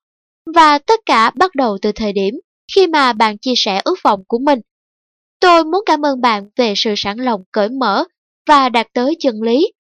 Và 0.55 0.79
tất 0.79 1.01
cả 1.07 1.31
bắt 1.31 1.55
đầu 1.55 1.79
từ 1.83 1.93
thời 1.93 2.13
điểm 2.13 2.35
khi 2.75 2.87
mà 2.87 3.13
bạn 3.13 3.39
chia 3.39 3.55
sẻ 3.57 3.81
ước 3.85 3.99
vọng 4.03 4.23
của 4.29 4.39
mình. 4.39 4.61
Tôi 5.41 5.65
muốn 5.65 5.83
cảm 5.87 6.07
ơn 6.07 6.21
bạn 6.21 6.49
về 6.57 6.75
sự 6.77 6.95
sẵn 6.97 7.19
lòng 7.19 7.43
cởi 7.53 7.69
mở 7.69 8.05
và 8.49 8.69
đạt 8.69 8.87
tới 8.93 9.17
chân 9.19 9.43
lý. 9.43 9.73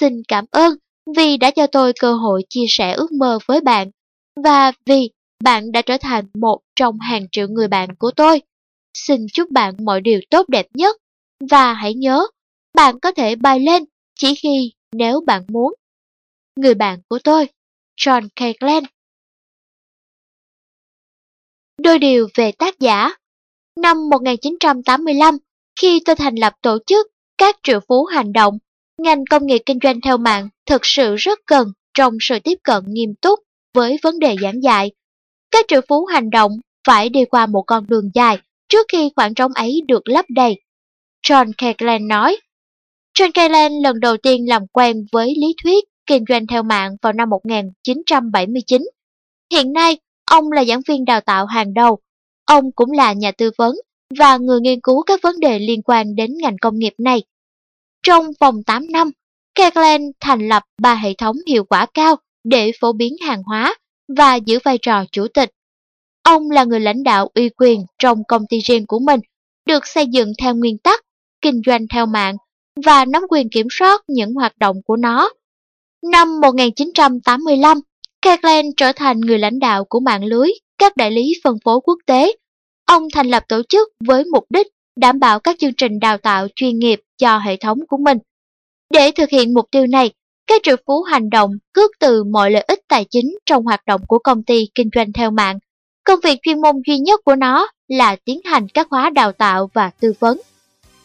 Xin 0.00 0.22
cảm 0.28 0.44
ơn 0.50 0.74
vì 1.16 1.36
đã 1.36 1.50
cho 1.50 1.66
tôi 1.66 1.92
cơ 2.00 2.14
hội 2.14 2.42
chia 2.48 2.64
sẻ 2.68 2.92
ước 2.92 3.12
mơ 3.12 3.38
với 3.46 3.60
bạn 3.60 3.90
và 4.44 4.72
vì 4.86 5.10
bạn 5.44 5.72
đã 5.72 5.82
trở 5.82 5.96
thành 5.98 6.24
một 6.34 6.60
trong 6.76 7.00
hàng 7.00 7.26
triệu 7.32 7.48
người 7.48 7.68
bạn 7.68 7.94
của 7.98 8.10
tôi. 8.10 8.42
Xin 8.94 9.26
chúc 9.32 9.50
bạn 9.50 9.74
mọi 9.84 10.00
điều 10.00 10.20
tốt 10.30 10.48
đẹp 10.48 10.66
nhất 10.74 10.96
và 11.50 11.74
hãy 11.74 11.94
nhớ, 11.94 12.26
bạn 12.74 13.00
có 13.00 13.12
thể 13.12 13.36
bay 13.36 13.60
lên 13.60 13.84
chỉ 14.14 14.34
khi 14.34 14.72
nếu 14.92 15.20
bạn 15.26 15.42
muốn. 15.48 15.74
Người 16.56 16.74
bạn 16.74 17.00
của 17.08 17.18
tôi, 17.24 17.48
John 17.96 18.28
K. 18.28 18.60
Glenn 18.60 18.84
Đôi 21.82 21.98
điều 21.98 22.28
về 22.34 22.52
tác 22.52 22.80
giả 22.80 23.10
Năm 23.76 24.08
1985, 24.10 25.38
khi 25.80 26.00
tôi 26.04 26.16
thành 26.16 26.34
lập 26.34 26.52
tổ 26.62 26.78
chức 26.86 27.06
các 27.38 27.56
triệu 27.62 27.80
phú 27.88 28.04
hành 28.04 28.32
động, 28.32 28.58
ngành 28.98 29.24
công 29.30 29.46
nghiệp 29.46 29.62
kinh 29.66 29.78
doanh 29.82 30.00
theo 30.00 30.16
mạng 30.16 30.48
thực 30.66 30.80
sự 30.86 31.16
rất 31.16 31.38
cần 31.46 31.72
trong 31.94 32.14
sự 32.20 32.38
tiếp 32.44 32.58
cận 32.62 32.82
nghiêm 32.86 33.14
túc 33.22 33.40
với 33.74 33.96
vấn 34.02 34.18
đề 34.18 34.36
giảng 34.42 34.62
dạy. 34.62 34.90
Các 35.50 35.64
triệu 35.68 35.80
phú 35.88 36.04
hành 36.04 36.30
động 36.30 36.52
phải 36.86 37.08
đi 37.08 37.24
qua 37.24 37.46
một 37.46 37.62
con 37.66 37.86
đường 37.86 38.10
dài 38.14 38.38
trước 38.68 38.86
khi 38.92 39.10
khoảng 39.16 39.34
trống 39.34 39.52
ấy 39.52 39.82
được 39.88 40.08
lấp 40.08 40.24
đầy 40.28 40.60
John 41.26 41.52
Kegland 41.58 42.04
nói. 42.04 42.36
John 43.18 43.30
Kegland 43.34 43.74
lần 43.82 44.00
đầu 44.00 44.16
tiên 44.16 44.48
làm 44.48 44.66
quen 44.66 45.06
với 45.12 45.26
lý 45.26 45.54
thuyết 45.62 45.84
kinh 46.06 46.24
doanh 46.28 46.46
theo 46.46 46.62
mạng 46.62 46.96
vào 47.02 47.12
năm 47.12 47.30
1979. 47.30 48.82
Hiện 49.52 49.72
nay, 49.72 49.98
ông 50.24 50.52
là 50.52 50.64
giảng 50.64 50.80
viên 50.88 51.04
đào 51.04 51.20
tạo 51.20 51.46
hàng 51.46 51.74
đầu. 51.74 51.98
Ông 52.44 52.72
cũng 52.72 52.92
là 52.92 53.12
nhà 53.12 53.32
tư 53.32 53.50
vấn 53.58 53.76
và 54.18 54.36
người 54.36 54.60
nghiên 54.60 54.80
cứu 54.80 55.02
các 55.02 55.20
vấn 55.22 55.40
đề 55.40 55.58
liên 55.58 55.82
quan 55.82 56.14
đến 56.14 56.30
ngành 56.42 56.56
công 56.60 56.78
nghiệp 56.78 56.94
này. 56.98 57.22
Trong 58.02 58.26
vòng 58.40 58.62
8 58.62 58.92
năm, 58.92 59.10
Kegland 59.54 60.02
thành 60.20 60.48
lập 60.48 60.62
ba 60.82 60.94
hệ 60.94 61.14
thống 61.18 61.36
hiệu 61.46 61.64
quả 61.64 61.86
cao 61.94 62.16
để 62.44 62.72
phổ 62.80 62.92
biến 62.92 63.16
hàng 63.26 63.42
hóa 63.42 63.74
và 64.16 64.34
giữ 64.34 64.58
vai 64.64 64.78
trò 64.82 65.04
chủ 65.12 65.26
tịch. 65.34 65.50
Ông 66.22 66.50
là 66.50 66.64
người 66.64 66.80
lãnh 66.80 67.02
đạo 67.02 67.28
uy 67.34 67.48
quyền 67.48 67.80
trong 67.98 68.24
công 68.28 68.42
ty 68.48 68.58
riêng 68.58 68.86
của 68.86 68.98
mình, 68.98 69.20
được 69.66 69.86
xây 69.86 70.06
dựng 70.06 70.32
theo 70.42 70.54
nguyên 70.54 70.78
tắc 70.78 71.00
kinh 71.40 71.60
doanh 71.66 71.88
theo 71.88 72.06
mạng 72.06 72.36
và 72.86 73.04
nắm 73.04 73.22
quyền 73.28 73.48
kiểm 73.50 73.66
soát 73.70 74.02
những 74.08 74.34
hoạt 74.34 74.58
động 74.58 74.76
của 74.86 74.96
nó. 74.96 75.30
Năm 76.02 76.40
1985, 76.40 77.80
Kirkland 78.24 78.66
trở 78.76 78.92
thành 78.92 79.20
người 79.20 79.38
lãnh 79.38 79.58
đạo 79.58 79.84
của 79.84 80.00
mạng 80.00 80.24
lưới 80.24 80.48
các 80.78 80.96
đại 80.96 81.10
lý 81.10 81.32
phân 81.44 81.56
phối 81.64 81.80
quốc 81.84 81.98
tế. 82.06 82.32
Ông 82.86 83.02
thành 83.14 83.26
lập 83.26 83.42
tổ 83.48 83.62
chức 83.68 83.88
với 84.06 84.24
mục 84.24 84.44
đích 84.50 84.66
đảm 84.96 85.18
bảo 85.20 85.40
các 85.40 85.56
chương 85.58 85.74
trình 85.74 85.98
đào 86.00 86.18
tạo 86.18 86.46
chuyên 86.56 86.78
nghiệp 86.78 87.00
cho 87.18 87.38
hệ 87.38 87.56
thống 87.56 87.78
của 87.88 87.96
mình. 87.96 88.18
Để 88.90 89.10
thực 89.10 89.30
hiện 89.30 89.54
mục 89.54 89.64
tiêu 89.70 89.86
này, 89.86 90.10
các 90.46 90.62
triệu 90.64 90.76
phú 90.86 91.02
hành 91.02 91.30
động 91.30 91.50
cướp 91.72 91.90
từ 92.00 92.24
mọi 92.24 92.50
lợi 92.50 92.64
ích 92.68 92.80
tài 92.88 93.04
chính 93.10 93.38
trong 93.46 93.64
hoạt 93.64 93.80
động 93.86 94.00
của 94.08 94.18
công 94.18 94.42
ty 94.42 94.68
kinh 94.74 94.88
doanh 94.94 95.12
theo 95.12 95.30
mạng. 95.30 95.58
Công 96.04 96.20
việc 96.20 96.38
chuyên 96.42 96.60
môn 96.60 96.76
duy 96.86 96.98
nhất 96.98 97.20
của 97.24 97.36
nó 97.36 97.68
là 97.88 98.16
tiến 98.24 98.40
hành 98.44 98.68
các 98.68 98.86
khóa 98.90 99.10
đào 99.10 99.32
tạo 99.32 99.70
và 99.74 99.90
tư 100.00 100.12
vấn. 100.18 100.40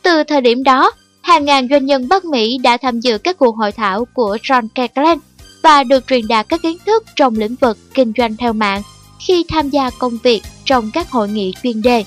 Từ 0.03 0.23
thời 0.23 0.41
điểm 0.41 0.63
đó, 0.63 0.91
hàng 1.21 1.45
ngàn 1.45 1.67
doanh 1.69 1.85
nhân 1.85 2.07
Bắc 2.09 2.25
Mỹ 2.25 2.57
đã 2.63 2.77
tham 2.77 2.99
dự 2.99 3.17
các 3.17 3.37
cuộc 3.37 3.55
hội 3.55 3.71
thảo 3.71 4.05
của 4.13 4.37
John 4.43 4.67
Kirkland 4.75 5.21
và 5.61 5.83
được 5.83 6.07
truyền 6.07 6.27
đạt 6.27 6.49
các 6.49 6.61
kiến 6.61 6.77
thức 6.85 7.03
trong 7.15 7.35
lĩnh 7.35 7.55
vực 7.55 7.77
kinh 7.93 8.13
doanh 8.17 8.37
theo 8.37 8.53
mạng 8.53 8.81
khi 9.19 9.45
tham 9.49 9.69
gia 9.69 9.89
công 9.89 10.17
việc 10.23 10.41
trong 10.65 10.91
các 10.91 11.11
hội 11.11 11.29
nghị 11.29 11.53
chuyên 11.63 11.81
đề. 11.81 12.03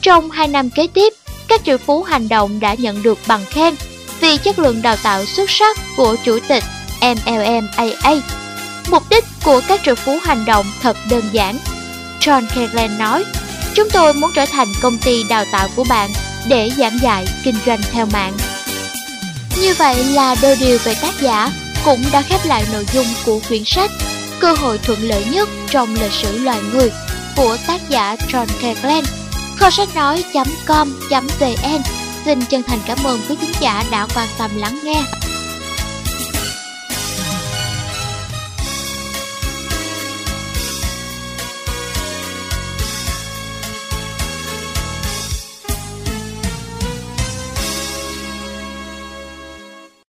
Trong 0.00 0.30
hai 0.30 0.48
năm 0.48 0.70
kế 0.70 0.86
tiếp, 0.86 1.12
các 1.48 1.64
triệu 1.64 1.78
phú 1.78 2.02
hành 2.02 2.28
động 2.28 2.60
đã 2.60 2.74
nhận 2.74 3.02
được 3.02 3.18
bằng 3.26 3.44
khen 3.50 3.74
vì 4.20 4.36
chất 4.36 4.58
lượng 4.58 4.82
đào 4.82 4.96
tạo 5.02 5.24
xuất 5.24 5.50
sắc 5.50 5.78
của 5.96 6.16
chủ 6.24 6.38
tịch 6.48 6.64
MLMAA. 7.00 8.14
Mục 8.90 9.02
đích 9.10 9.24
của 9.44 9.60
các 9.68 9.80
triệu 9.84 9.94
phú 9.94 10.18
hành 10.22 10.44
động 10.44 10.66
thật 10.82 10.96
đơn 11.10 11.22
giản. 11.32 11.58
John 12.20 12.46
Kegland 12.54 12.98
nói, 12.98 13.24
chúng 13.74 13.88
tôi 13.92 14.14
muốn 14.14 14.30
trở 14.34 14.46
thành 14.46 14.68
công 14.82 14.98
ty 14.98 15.24
đào 15.28 15.44
tạo 15.52 15.68
của 15.76 15.84
bạn 15.88 16.10
để 16.48 16.70
giảng 16.78 16.98
dạy 17.02 17.26
kinh 17.44 17.56
doanh 17.66 17.80
theo 17.92 18.06
mạng. 18.12 18.36
Như 19.60 19.74
vậy 19.74 20.04
là 20.04 20.36
đôi 20.42 20.56
điều 20.56 20.78
về 20.84 20.94
tác 21.02 21.20
giả 21.20 21.50
cũng 21.88 22.02
đã 22.12 22.22
khép 22.22 22.40
lại 22.44 22.64
nội 22.72 22.84
dung 22.92 23.06
của 23.26 23.40
quyển 23.48 23.62
sách 23.64 23.90
Cơ 24.40 24.52
hội 24.52 24.78
thuận 24.78 24.98
lợi 25.02 25.24
nhất 25.32 25.48
trong 25.70 25.94
lịch 25.94 26.12
sử 26.12 26.38
loài 26.38 26.60
người 26.72 26.90
của 27.36 27.56
tác 27.66 27.80
giả 27.88 28.16
John 28.28 28.46
Kegland. 28.60 29.08
Kho 29.56 29.70
sách 29.70 29.88
nói.com.vn 29.94 31.82
Xin 32.24 32.40
chân 32.44 32.62
thành 32.62 32.78
cảm 32.86 32.98
ơn 33.04 33.20
quý 33.28 33.36
khán 33.40 33.52
giả 33.60 33.84
đã 33.90 34.06
quan 34.14 34.28
tâm 34.38 34.50
lắng 34.56 34.78
nghe. 34.84 35.02